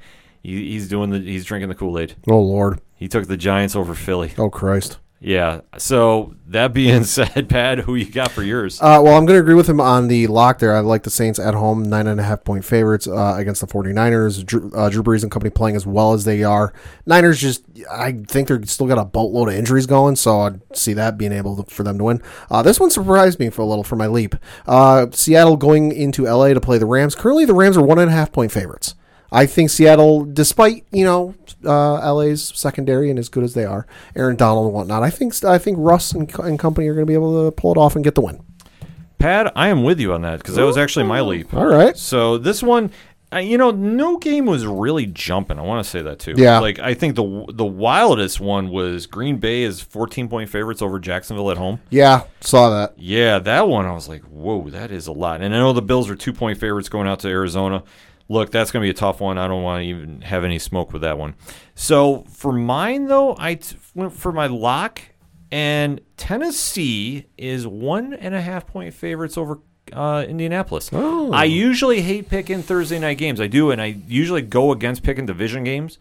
he 0.41 0.72
he's 0.72 0.88
doing 0.88 1.10
the 1.10 1.20
he's 1.20 1.44
drinking 1.45 1.68
the 1.70 1.76
Kool 1.76 1.99
Aid. 1.99 2.16
Oh, 2.30 2.40
Lord. 2.40 2.80
He 2.95 3.07
took 3.10 3.28
the 3.28 3.38
Giants 3.38 3.76
over 3.76 3.94
Philly. 3.94 4.34
Oh, 4.38 4.49
Christ. 4.49 4.99
Yeah. 5.21 5.61
So 5.77 6.35
that 6.47 6.73
being 6.73 7.03
said, 7.05 7.49
Pat, 7.49 7.79
who 7.79 7.95
you 7.95 8.09
got 8.09 8.31
for 8.31 8.41
yours? 8.41 8.79
Uh, 8.81 9.01
well, 9.03 9.17
I'm 9.17 9.25
going 9.25 9.37
to 9.37 9.41
agree 9.41 9.55
with 9.55 9.67
him 9.67 9.81
on 9.81 10.07
the 10.07 10.27
lock 10.27 10.59
there. 10.59 10.75
I 10.75 10.79
like 10.79 11.03
the 11.03 11.09
Saints 11.09 11.39
at 11.39 11.53
home, 11.53 11.83
nine 11.83 12.07
and 12.07 12.19
a 12.19 12.23
half 12.23 12.43
point 12.43 12.63
favorites 12.63 13.07
uh, 13.07 13.35
against 13.37 13.61
the 13.61 13.67
49ers. 13.67 14.45
Drew, 14.45 14.71
uh, 14.73 14.89
Drew 14.89 15.03
Brees 15.03 15.23
and 15.23 15.31
company 15.31 15.49
playing 15.49 15.75
as 15.75 15.85
well 15.85 16.13
as 16.13 16.23
they 16.23 16.43
are. 16.43 16.73
Niners 17.05 17.39
just, 17.39 17.63
I 17.91 18.13
think 18.13 18.47
they're 18.47 18.63
still 18.65 18.87
got 18.87 18.97
a 18.97 19.05
boatload 19.05 19.49
of 19.49 19.55
injuries 19.55 19.85
going, 19.85 20.15
so 20.15 20.41
I'd 20.41 20.77
see 20.77 20.93
that 20.93 21.17
being 21.17 21.33
able 21.33 21.63
to, 21.63 21.69
for 21.73 21.83
them 21.83 21.97
to 21.97 22.03
win. 22.05 22.21
Uh, 22.49 22.61
this 22.61 22.79
one 22.79 22.89
surprised 22.89 23.39
me 23.39 23.49
for 23.49 23.61
a 23.61 23.65
little 23.65 23.83
for 23.83 23.95
my 23.97 24.07
leap. 24.07 24.35
Uh, 24.65 25.07
Seattle 25.11 25.57
going 25.57 25.91
into 25.91 26.23
LA 26.23 26.53
to 26.53 26.61
play 26.61 26.77
the 26.77 26.85
Rams. 26.85 27.15
Currently, 27.15 27.45
the 27.45 27.53
Rams 27.53 27.75
are 27.75 27.83
one 27.83 27.99
and 27.99 28.09
a 28.09 28.13
half 28.13 28.31
point 28.31 28.51
favorites. 28.51 28.95
I 29.31 29.45
think 29.45 29.69
Seattle, 29.69 30.26
despite 30.26 30.85
you 30.91 31.06
know 31.06 31.35
uh, 31.64 32.14
LA's 32.14 32.51
secondary 32.56 33.10
and 33.10 33.19
as 33.19 33.30
good 33.30 33.43
as 33.43 33.53
they 33.53 33.65
are, 33.65 33.85
Aaron 34.15 34.35
Donald 34.35 34.65
and 34.65 34.73
whatnot, 34.73 35.03
I 35.03 35.10
think 35.10 35.43
I 35.43 35.57
think 35.57 35.77
Russ 35.80 36.11
and, 36.11 36.34
and 36.39 36.57
company 36.57 36.88
are 36.88 36.93
going 36.93 37.06
to 37.06 37.10
be 37.10 37.14
able 37.14 37.45
to 37.45 37.51
pull 37.51 37.72
it 37.72 37.77
off 37.77 37.95
and 37.95 38.03
get 38.03 38.15
the 38.15 38.22
win. 38.22 38.43
Pat, 39.19 39.51
I 39.56 39.68
am 39.68 39.84
with 39.84 39.99
you 39.99 40.14
on 40.14 40.22
that 40.22 40.39
because 40.39 40.56
that 40.56 40.65
was 40.65 40.77
actually 40.77 41.06
my 41.06 41.19
leap. 41.22 41.53
All 41.53 41.65
right. 41.65 41.95
So 41.97 42.38
this 42.38 42.64
one, 42.64 42.89
you 43.38 43.57
know, 43.57 43.69
no 43.69 44.18
game 44.18 44.45
was 44.45 44.65
really 44.65 45.06
jumping. 45.06 45.60
I 45.60 45.61
want 45.61 45.84
to 45.84 45.89
say 45.89 46.01
that 46.01 46.19
too. 46.19 46.35
Yeah. 46.38 46.60
Like 46.60 46.80
I 46.80 46.93
think 46.93 47.15
the 47.15 47.45
the 47.49 47.65
wildest 47.65 48.39
one 48.39 48.69
was 48.69 49.06
Green 49.07 49.38
Bay 49.38 49.64
is 49.64 49.81
14 49.81 50.30
point 50.30 50.49
favorites 50.49 50.81
over 50.81 50.99
Jacksonville 50.99 51.51
at 51.51 51.57
home. 51.57 51.81
Yeah, 51.89 52.23
saw 52.39 52.69
that. 52.69 52.97
Yeah, 52.97 53.39
that 53.39 53.68
one 53.68 53.85
I 53.85 53.91
was 53.91 54.07
like, 54.07 54.23
whoa, 54.23 54.69
that 54.69 54.89
is 54.89 55.07
a 55.07 55.11
lot. 55.11 55.41
And 55.41 55.53
I 55.53 55.60
know 55.60 55.73
the 55.73 55.81
Bills 55.81 56.10
are 56.10 56.15
two 56.15 56.34
point 56.34 56.57
favorites 56.57 56.88
going 56.88 57.07
out 57.07 57.19
to 57.19 57.27
Arizona. 57.27 57.84
Look, 58.30 58.51
that's 58.51 58.72
going 58.72 58.81
to 58.84 58.85
be 58.85 58.91
a 58.91 58.93
tough 58.93 59.19
one. 59.19 59.38
I 59.38 59.47
don't 59.47 59.64
want 59.64 59.81
to 59.81 59.88
even 59.88 60.22
have 60.22 60.43
any 60.43 60.60
smoke 60.60 60.93
with 60.93 61.01
that 61.01 61.18
one. 61.18 61.34
So 61.76 62.26
for 62.30 62.51
mine 62.53 63.07
though, 63.07 63.35
I 63.39 63.56
t- 63.56 63.76
went 63.95 64.14
for 64.14 64.31
my 64.31 64.45
lock, 64.47 65.01
and 65.51 65.99
Tennessee 66.15 67.26
is 67.38 67.65
one 67.65 68.14
and 68.14 68.35
a 68.35 68.41
half 68.41 68.68
point 68.68 68.93
favorites 68.93 69.35
over 69.38 69.60
uh, 69.91 70.23
Indianapolis. 70.27 70.93
I 70.93 71.45
usually 71.45 72.01
hate 72.01 72.30
picking 72.30 72.61
Thursday 72.61 72.99
night 72.99 73.18
games. 73.18 73.41
I 73.41 73.47
do, 73.47 73.72
and 73.72 73.81
I 73.81 73.97
usually 74.07 74.43
go 74.43 74.72
against 74.72 75.01
picking 75.01 75.26
division 75.26 75.64
games. 75.64 75.97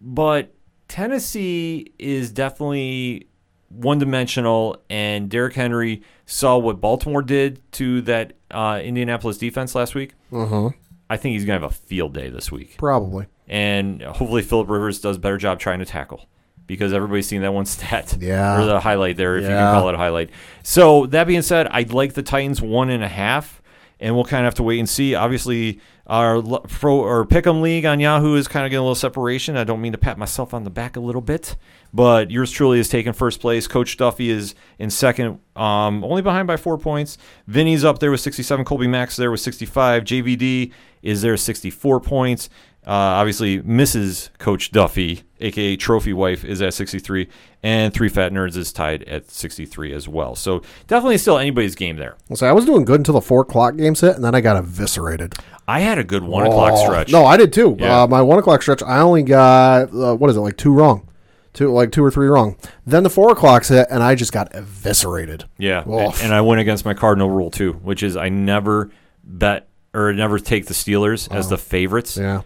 But 0.00 0.54
Tennessee 0.88 1.92
is 1.98 2.30
definitely 2.30 3.28
one 3.68 3.98
dimensional, 3.98 4.78
and 4.88 5.28
Derrick 5.28 5.54
Henry 5.54 6.02
saw 6.24 6.56
what 6.56 6.80
Baltimore 6.80 7.20
did 7.20 7.60
to 7.72 8.00
that 8.02 8.32
uh, 8.50 8.80
Indianapolis 8.82 9.36
defense 9.36 9.74
last 9.74 9.94
week. 9.94 10.14
Uh 10.32 10.46
huh. 10.46 10.70
I 11.10 11.16
think 11.16 11.34
he's 11.34 11.44
going 11.44 11.60
to 11.60 11.64
have 11.66 11.72
a 11.72 11.74
field 11.74 12.14
day 12.14 12.28
this 12.28 12.52
week. 12.52 12.76
Probably. 12.78 13.26
And 13.46 14.02
hopefully, 14.02 14.42
Philip 14.42 14.68
Rivers 14.68 15.00
does 15.00 15.16
a 15.16 15.20
better 15.20 15.38
job 15.38 15.58
trying 15.58 15.78
to 15.78 15.86
tackle 15.86 16.28
because 16.66 16.92
everybody's 16.92 17.26
seen 17.26 17.42
that 17.42 17.54
one 17.54 17.66
stat. 17.66 18.16
Yeah. 18.20 18.60
Or 18.60 18.66
the 18.66 18.80
highlight 18.80 19.16
there, 19.16 19.36
if 19.36 19.42
you 19.42 19.48
can 19.48 19.74
call 19.74 19.88
it 19.88 19.94
a 19.94 19.98
highlight. 19.98 20.30
So, 20.62 21.06
that 21.06 21.26
being 21.26 21.42
said, 21.42 21.66
I'd 21.68 21.92
like 21.92 22.14
the 22.14 22.22
Titans 22.22 22.60
one 22.60 22.90
and 22.90 23.02
a 23.02 23.08
half, 23.08 23.62
and 24.00 24.14
we'll 24.14 24.24
kind 24.24 24.42
of 24.42 24.46
have 24.46 24.54
to 24.56 24.62
wait 24.62 24.78
and 24.78 24.88
see. 24.88 25.14
Obviously, 25.14 25.80
our 26.08 26.40
pro 26.42 27.00
or 27.00 27.26
Pick'em 27.26 27.60
League 27.60 27.84
on 27.84 28.00
Yahoo 28.00 28.34
is 28.34 28.48
kind 28.48 28.64
of 28.64 28.70
getting 28.70 28.80
a 28.80 28.82
little 28.82 28.94
separation. 28.94 29.56
I 29.56 29.64
don't 29.64 29.80
mean 29.80 29.92
to 29.92 29.98
pat 29.98 30.16
myself 30.16 30.54
on 30.54 30.64
the 30.64 30.70
back 30.70 30.96
a 30.96 31.00
little 31.00 31.20
bit, 31.20 31.56
but 31.92 32.30
yours 32.30 32.50
truly 32.50 32.78
is 32.78 32.88
taking 32.88 33.12
first 33.12 33.40
place. 33.40 33.66
Coach 33.66 33.96
Duffy 33.98 34.30
is 34.30 34.54
in 34.78 34.88
second, 34.88 35.40
um, 35.54 36.02
only 36.04 36.22
behind 36.22 36.46
by 36.46 36.56
four 36.56 36.78
points. 36.78 37.18
Vinny's 37.46 37.84
up 37.84 37.98
there 37.98 38.10
with 38.10 38.20
67. 38.20 38.64
Colby 38.64 38.86
Max 38.86 39.16
there 39.16 39.30
with 39.30 39.40
65. 39.40 40.04
JVD 40.04 40.72
is 41.02 41.20
there 41.20 41.36
64 41.36 42.00
points. 42.00 42.48
Uh, 42.86 42.90
obviously, 43.20 43.60
Mrs. 43.60 44.30
Coach 44.38 44.70
Duffy, 44.70 45.24
aka 45.40 45.76
Trophy 45.76 46.12
Wife, 46.12 46.44
is 46.44 46.60
at 46.62 46.74
63, 46.74 47.28
and 47.62 47.92
Three 47.92 48.08
Fat 48.08 48.32
Nerds 48.32 48.56
is 48.56 48.72
tied 48.72 49.02
at 49.04 49.30
63 49.30 49.92
as 49.92 50.08
well. 50.08 50.34
So 50.34 50.62
definitely 50.86 51.18
still 51.18 51.38
anybody's 51.38 51.74
game 51.74 51.96
there. 51.96 52.16
Well, 52.28 52.36
see, 52.36 52.46
I 52.46 52.52
was 52.52 52.64
doing 52.64 52.84
good 52.84 53.00
until 53.00 53.14
the 53.14 53.20
four 53.20 53.42
o'clock 53.42 53.76
games 53.76 54.00
hit, 54.00 54.16
and 54.16 54.24
then 54.24 54.34
I 54.34 54.40
got 54.40 54.56
eviscerated. 54.56 55.34
I 55.66 55.80
had 55.80 55.98
a 55.98 56.04
good 56.04 56.22
one 56.22 56.46
o'clock 56.46 56.72
Oh, 56.76 56.84
stretch. 56.86 57.12
No, 57.12 57.24
I 57.26 57.36
did 57.36 57.52
too. 57.52 57.76
Yeah. 57.78 58.02
Uh, 58.02 58.06
my 58.06 58.22
one 58.22 58.38
o'clock 58.38 58.62
stretch, 58.62 58.82
I 58.82 59.00
only 59.00 59.22
got 59.22 59.92
uh, 59.94 60.14
what 60.14 60.30
is 60.30 60.36
it 60.36 60.40
like 60.40 60.56
two 60.56 60.72
wrong, 60.72 61.06
two 61.52 61.70
like 61.72 61.92
two 61.92 62.02
or 62.04 62.10
three 62.10 62.26
wrong. 62.28 62.56
Then 62.86 63.02
the 63.02 63.10
four 63.10 63.30
o'clocks 63.32 63.68
hit, 63.68 63.86
and 63.90 64.02
I 64.02 64.14
just 64.14 64.32
got 64.32 64.50
eviscerated. 64.54 65.44
Yeah, 65.58 65.84
Oh. 65.86 65.98
and, 66.10 66.14
and 66.22 66.34
I 66.34 66.40
went 66.40 66.60
against 66.60 66.84
my 66.84 66.94
cardinal 66.94 67.28
rule 67.30 67.50
too, 67.50 67.72
which 67.82 68.02
is 68.02 68.16
I 68.16 68.28
never 68.30 68.90
bet 69.22 69.68
or 69.92 70.12
never 70.12 70.38
take 70.38 70.66
the 70.66 70.74
Steelers 70.74 71.30
as 71.34 71.48
the 71.50 71.58
favorites. 71.58 72.16
Yeah, 72.16 72.42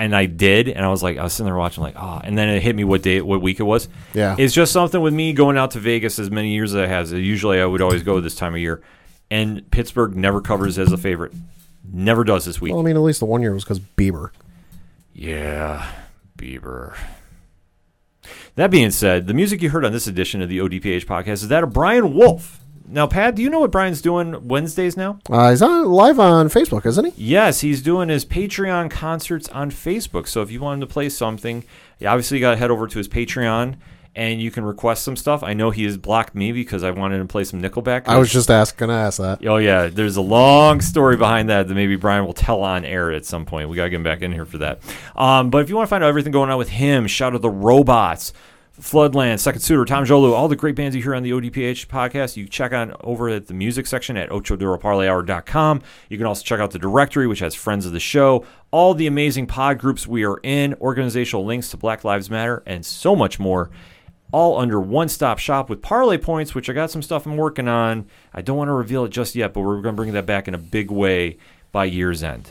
and 0.00 0.16
I 0.16 0.24
did, 0.24 0.68
and 0.68 0.84
I 0.84 0.88
was 0.88 1.02
like, 1.02 1.18
I 1.18 1.22
was 1.22 1.34
sitting 1.34 1.44
there 1.44 1.56
watching, 1.56 1.82
like, 1.82 1.94
oh, 1.96 2.20
and 2.24 2.36
then 2.36 2.48
it 2.48 2.62
hit 2.62 2.74
me 2.74 2.84
what 2.84 3.02
day, 3.02 3.20
what 3.20 3.42
week 3.42 3.60
it 3.60 3.64
was. 3.64 3.86
Yeah. 4.14 4.34
it's 4.38 4.54
just 4.54 4.72
something 4.72 5.00
with 5.00 5.12
me 5.12 5.34
going 5.34 5.58
out 5.58 5.72
to 5.72 5.78
Vegas 5.78 6.18
as 6.18 6.30
many 6.30 6.54
years 6.54 6.74
as 6.74 6.84
I 6.84 6.86
has. 6.86 7.12
Usually, 7.12 7.60
I 7.60 7.66
would 7.66 7.82
always 7.82 8.02
go 8.02 8.18
this 8.20 8.34
time 8.34 8.54
of 8.54 8.60
year, 8.60 8.82
and 9.30 9.70
Pittsburgh 9.70 10.16
never 10.16 10.40
covers 10.40 10.78
as 10.78 10.90
a 10.90 10.96
favorite, 10.96 11.32
never 11.84 12.24
does 12.24 12.46
this 12.46 12.60
week. 12.60 12.72
well, 12.72 12.80
I 12.80 12.84
mean, 12.84 12.96
at 12.96 13.02
least 13.02 13.20
the 13.20 13.26
one 13.26 13.42
year 13.42 13.52
was 13.52 13.64
because 13.64 13.80
Bieber. 13.80 14.30
Yeah, 15.12 15.86
Bieber. 16.38 16.96
That 18.54 18.70
being 18.70 18.90
said, 18.90 19.26
the 19.26 19.34
music 19.34 19.60
you 19.60 19.70
heard 19.70 19.84
on 19.84 19.92
this 19.92 20.06
edition 20.06 20.40
of 20.40 20.48
the 20.48 20.58
ODPH 20.58 21.04
podcast 21.04 21.42
is 21.42 21.48
that 21.48 21.62
of 21.62 21.72
Brian 21.74 22.14
Wolf. 22.14 22.59
Now, 22.92 23.06
Pat, 23.06 23.36
do 23.36 23.42
you 23.42 23.48
know 23.50 23.60
what 23.60 23.70
Brian's 23.70 24.02
doing 24.02 24.48
Wednesdays 24.48 24.96
now? 24.96 25.20
Uh, 25.30 25.50
he's 25.50 25.62
on 25.62 25.86
live 25.86 26.18
on 26.18 26.48
Facebook, 26.48 26.84
isn't 26.84 27.14
he? 27.14 27.32
Yes, 27.32 27.60
he's 27.60 27.82
doing 27.82 28.08
his 28.08 28.24
Patreon 28.24 28.90
concerts 28.90 29.48
on 29.50 29.70
Facebook. 29.70 30.26
So 30.26 30.42
if 30.42 30.50
you 30.50 30.60
want 30.60 30.82
him 30.82 30.88
to 30.88 30.92
play 30.92 31.08
something, 31.08 31.64
you 32.00 32.08
obviously 32.08 32.40
got 32.40 32.50
to 32.50 32.56
head 32.56 32.70
over 32.70 32.88
to 32.88 32.98
his 32.98 33.08
Patreon 33.08 33.76
and 34.16 34.42
you 34.42 34.50
can 34.50 34.64
request 34.64 35.04
some 35.04 35.16
stuff. 35.16 35.42
I 35.42 35.54
know 35.54 35.70
he 35.70 35.84
has 35.84 35.96
blocked 35.96 36.34
me 36.34 36.50
because 36.50 36.82
I 36.82 36.90
wanted 36.90 37.20
him 37.20 37.28
to 37.28 37.32
play 37.32 37.44
some 37.44 37.62
Nickelback. 37.62 38.08
I 38.08 38.18
was 38.18 38.32
just 38.32 38.50
asking 38.50 38.88
gonna 38.88 38.98
ask 38.98 39.18
that. 39.18 39.46
Oh 39.46 39.58
yeah, 39.58 39.86
there's 39.86 40.16
a 40.16 40.20
long 40.20 40.80
story 40.80 41.16
behind 41.16 41.48
that 41.48 41.68
that 41.68 41.74
maybe 41.74 41.96
Brian 41.96 42.26
will 42.26 42.32
tell 42.32 42.62
on 42.62 42.84
air 42.84 43.12
at 43.12 43.24
some 43.24 43.46
point. 43.46 43.68
We 43.68 43.76
gotta 43.76 43.90
get 43.90 43.96
him 43.96 44.02
back 44.02 44.22
in 44.22 44.32
here 44.32 44.44
for 44.46 44.58
that. 44.58 44.80
Um, 45.14 45.50
but 45.50 45.62
if 45.62 45.68
you 45.68 45.76
want 45.76 45.86
to 45.86 45.90
find 45.90 46.02
out 46.02 46.08
everything 46.08 46.32
going 46.32 46.50
on 46.50 46.58
with 46.58 46.70
him, 46.70 47.06
shout 47.06 47.34
out 47.34 47.42
the 47.42 47.50
robots. 47.50 48.32
Floodland, 48.80 49.38
Second 49.38 49.60
Suitor, 49.60 49.84
Tom 49.84 50.04
Jolu, 50.04 50.32
all 50.32 50.48
the 50.48 50.56
great 50.56 50.74
bands 50.74 50.96
you 50.96 51.02
hear 51.02 51.14
on 51.14 51.22
the 51.22 51.30
ODPH 51.30 51.86
podcast, 51.86 52.36
you 52.36 52.48
check 52.48 52.72
on 52.72 52.94
over 53.00 53.28
at 53.28 53.46
the 53.46 53.54
music 53.54 53.86
section 53.86 54.16
at 54.16 54.30
ochoduroparlayhour.com. 54.30 55.82
You 56.08 56.18
can 56.18 56.26
also 56.26 56.42
check 56.42 56.60
out 56.60 56.70
the 56.70 56.78
directory, 56.78 57.26
which 57.26 57.40
has 57.40 57.54
friends 57.54 57.86
of 57.86 57.92
the 57.92 58.00
show, 58.00 58.44
all 58.70 58.94
the 58.94 59.06
amazing 59.06 59.46
pod 59.46 59.78
groups 59.78 60.06
we 60.06 60.24
are 60.24 60.38
in, 60.42 60.74
organizational 60.74 61.44
links 61.44 61.70
to 61.70 61.76
Black 61.76 62.04
Lives 62.04 62.30
Matter, 62.30 62.62
and 62.66 62.84
so 62.84 63.14
much 63.14 63.38
more 63.38 63.70
all 64.32 64.58
under 64.58 64.80
one 64.80 65.08
stop 65.08 65.38
shop 65.38 65.68
with 65.68 65.82
parlay 65.82 66.18
points, 66.18 66.54
which 66.54 66.70
I 66.70 66.72
got 66.72 66.90
some 66.90 67.02
stuff 67.02 67.26
I'm 67.26 67.36
working 67.36 67.68
on. 67.68 68.06
I 68.32 68.42
don't 68.42 68.56
want 68.56 68.68
to 68.68 68.72
reveal 68.72 69.04
it 69.04 69.10
just 69.10 69.34
yet, 69.34 69.52
but 69.52 69.60
we're 69.60 69.82
going 69.82 69.94
to 69.94 70.00
bring 70.00 70.12
that 70.12 70.26
back 70.26 70.48
in 70.48 70.54
a 70.54 70.58
big 70.58 70.90
way 70.90 71.36
by 71.72 71.84
year's 71.84 72.22
end. 72.22 72.50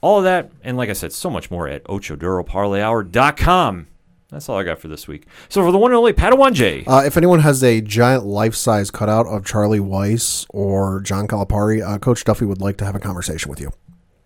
All 0.00 0.18
of 0.18 0.24
that, 0.24 0.50
and 0.64 0.76
like 0.76 0.88
I 0.88 0.94
said, 0.94 1.12
so 1.12 1.30
much 1.30 1.50
more 1.50 1.68
at 1.68 1.84
ochoduroparlayhour.com. 1.84 3.86
That's 4.30 4.48
all 4.48 4.58
I 4.58 4.62
got 4.62 4.78
for 4.78 4.88
this 4.88 5.08
week. 5.08 5.26
So 5.48 5.62
for 5.64 5.72
the 5.72 5.78
one 5.78 5.90
and 5.90 5.98
only 5.98 6.12
Padawan 6.12 6.52
J, 6.52 6.84
Uh, 6.86 7.02
if 7.04 7.16
anyone 7.16 7.40
has 7.40 7.64
a 7.64 7.80
giant 7.80 8.24
life 8.24 8.54
size 8.54 8.90
cutout 8.90 9.26
of 9.26 9.44
Charlie 9.44 9.80
Weis 9.80 10.46
or 10.50 11.00
John 11.00 11.26
Calipari, 11.26 11.84
uh, 11.86 11.98
Coach 11.98 12.22
Duffy 12.24 12.44
would 12.44 12.60
like 12.60 12.76
to 12.78 12.84
have 12.84 12.94
a 12.94 13.00
conversation 13.00 13.50
with 13.50 13.60
you. 13.60 13.72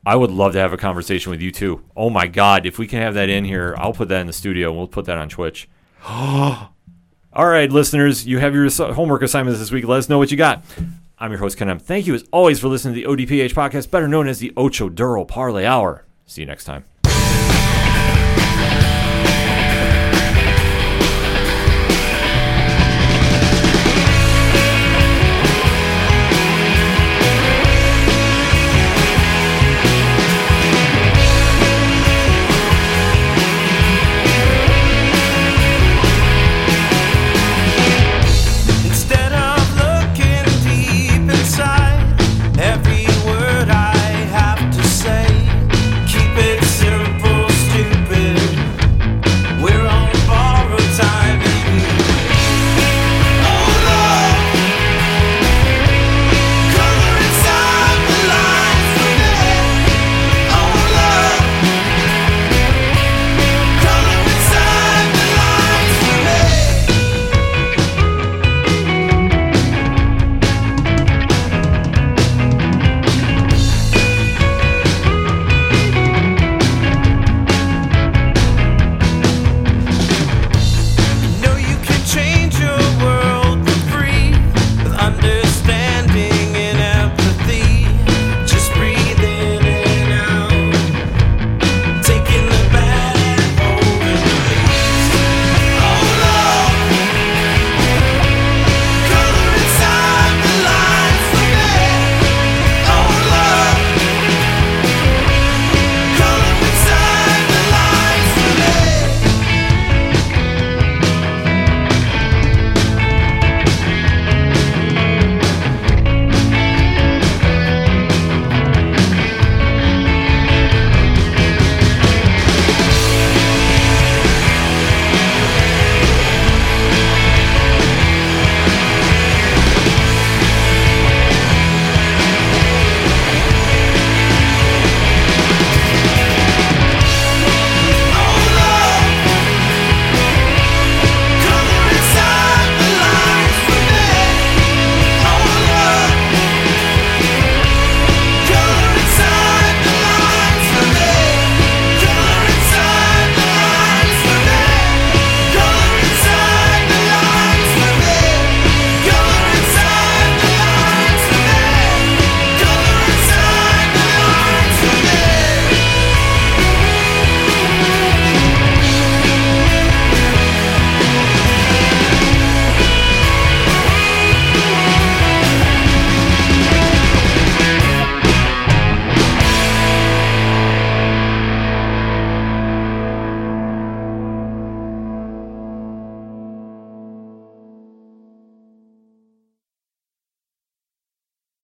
I 0.07 0.17
would 0.17 0.31
love 0.31 0.53
to 0.53 0.59
have 0.59 0.75
a 0.75 0.77
conversation 0.77 1.31
with 1.31 1.41
you 1.41 1.51
too. 1.51 1.83
Oh 1.97 2.11
my 2.11 2.27
God, 2.27 2.67
if 2.67 2.79
we 2.79 2.87
can 2.87 3.01
have 3.01 3.15
that 3.15 3.31
in 3.31 3.45
here, 3.45 3.75
I'll 3.79 3.95
put 3.95 4.09
that 4.09 4.21
in 4.21 4.27
the 4.27 4.35
studio 4.35 4.69
and 4.69 4.77
we'll 4.77 4.89
put 4.89 5.07
that 5.07 5.17
on 5.17 5.31
Twitch. 5.31 5.69
all 6.07 6.69
right, 7.35 7.73
listeners, 7.73 8.27
you 8.27 8.39
have 8.39 8.55
your 8.55 8.69
homework 8.93 9.23
assignments 9.23 9.59
this 9.61 9.71
week. 9.71 9.87
Let 9.87 9.99
us 9.99 10.09
know 10.11 10.19
what 10.19 10.31
you 10.31 10.37
got. 10.37 10.63
I'm 11.19 11.31
your 11.31 11.39
host, 11.41 11.57
Ken 11.57 11.71
M. 11.71 11.79
Thank 11.79 12.07
you 12.07 12.15
as 12.15 12.25
always 12.33 12.61
for 12.61 12.69
listening 12.69 12.95
to 12.95 13.01
the 13.01 13.07
ODPH 13.07 13.55
podcast, 13.55 13.91
better 13.91 14.09
known 14.09 14.29
as 14.29 14.41
the 14.41 14.53
Ocho 14.57 14.91
Duro 14.91 15.25
Parlay 15.25 15.65
Hour. 15.65 16.05
See 16.27 16.43
you 16.43 16.47
next 16.47 16.65
time. 16.65 16.85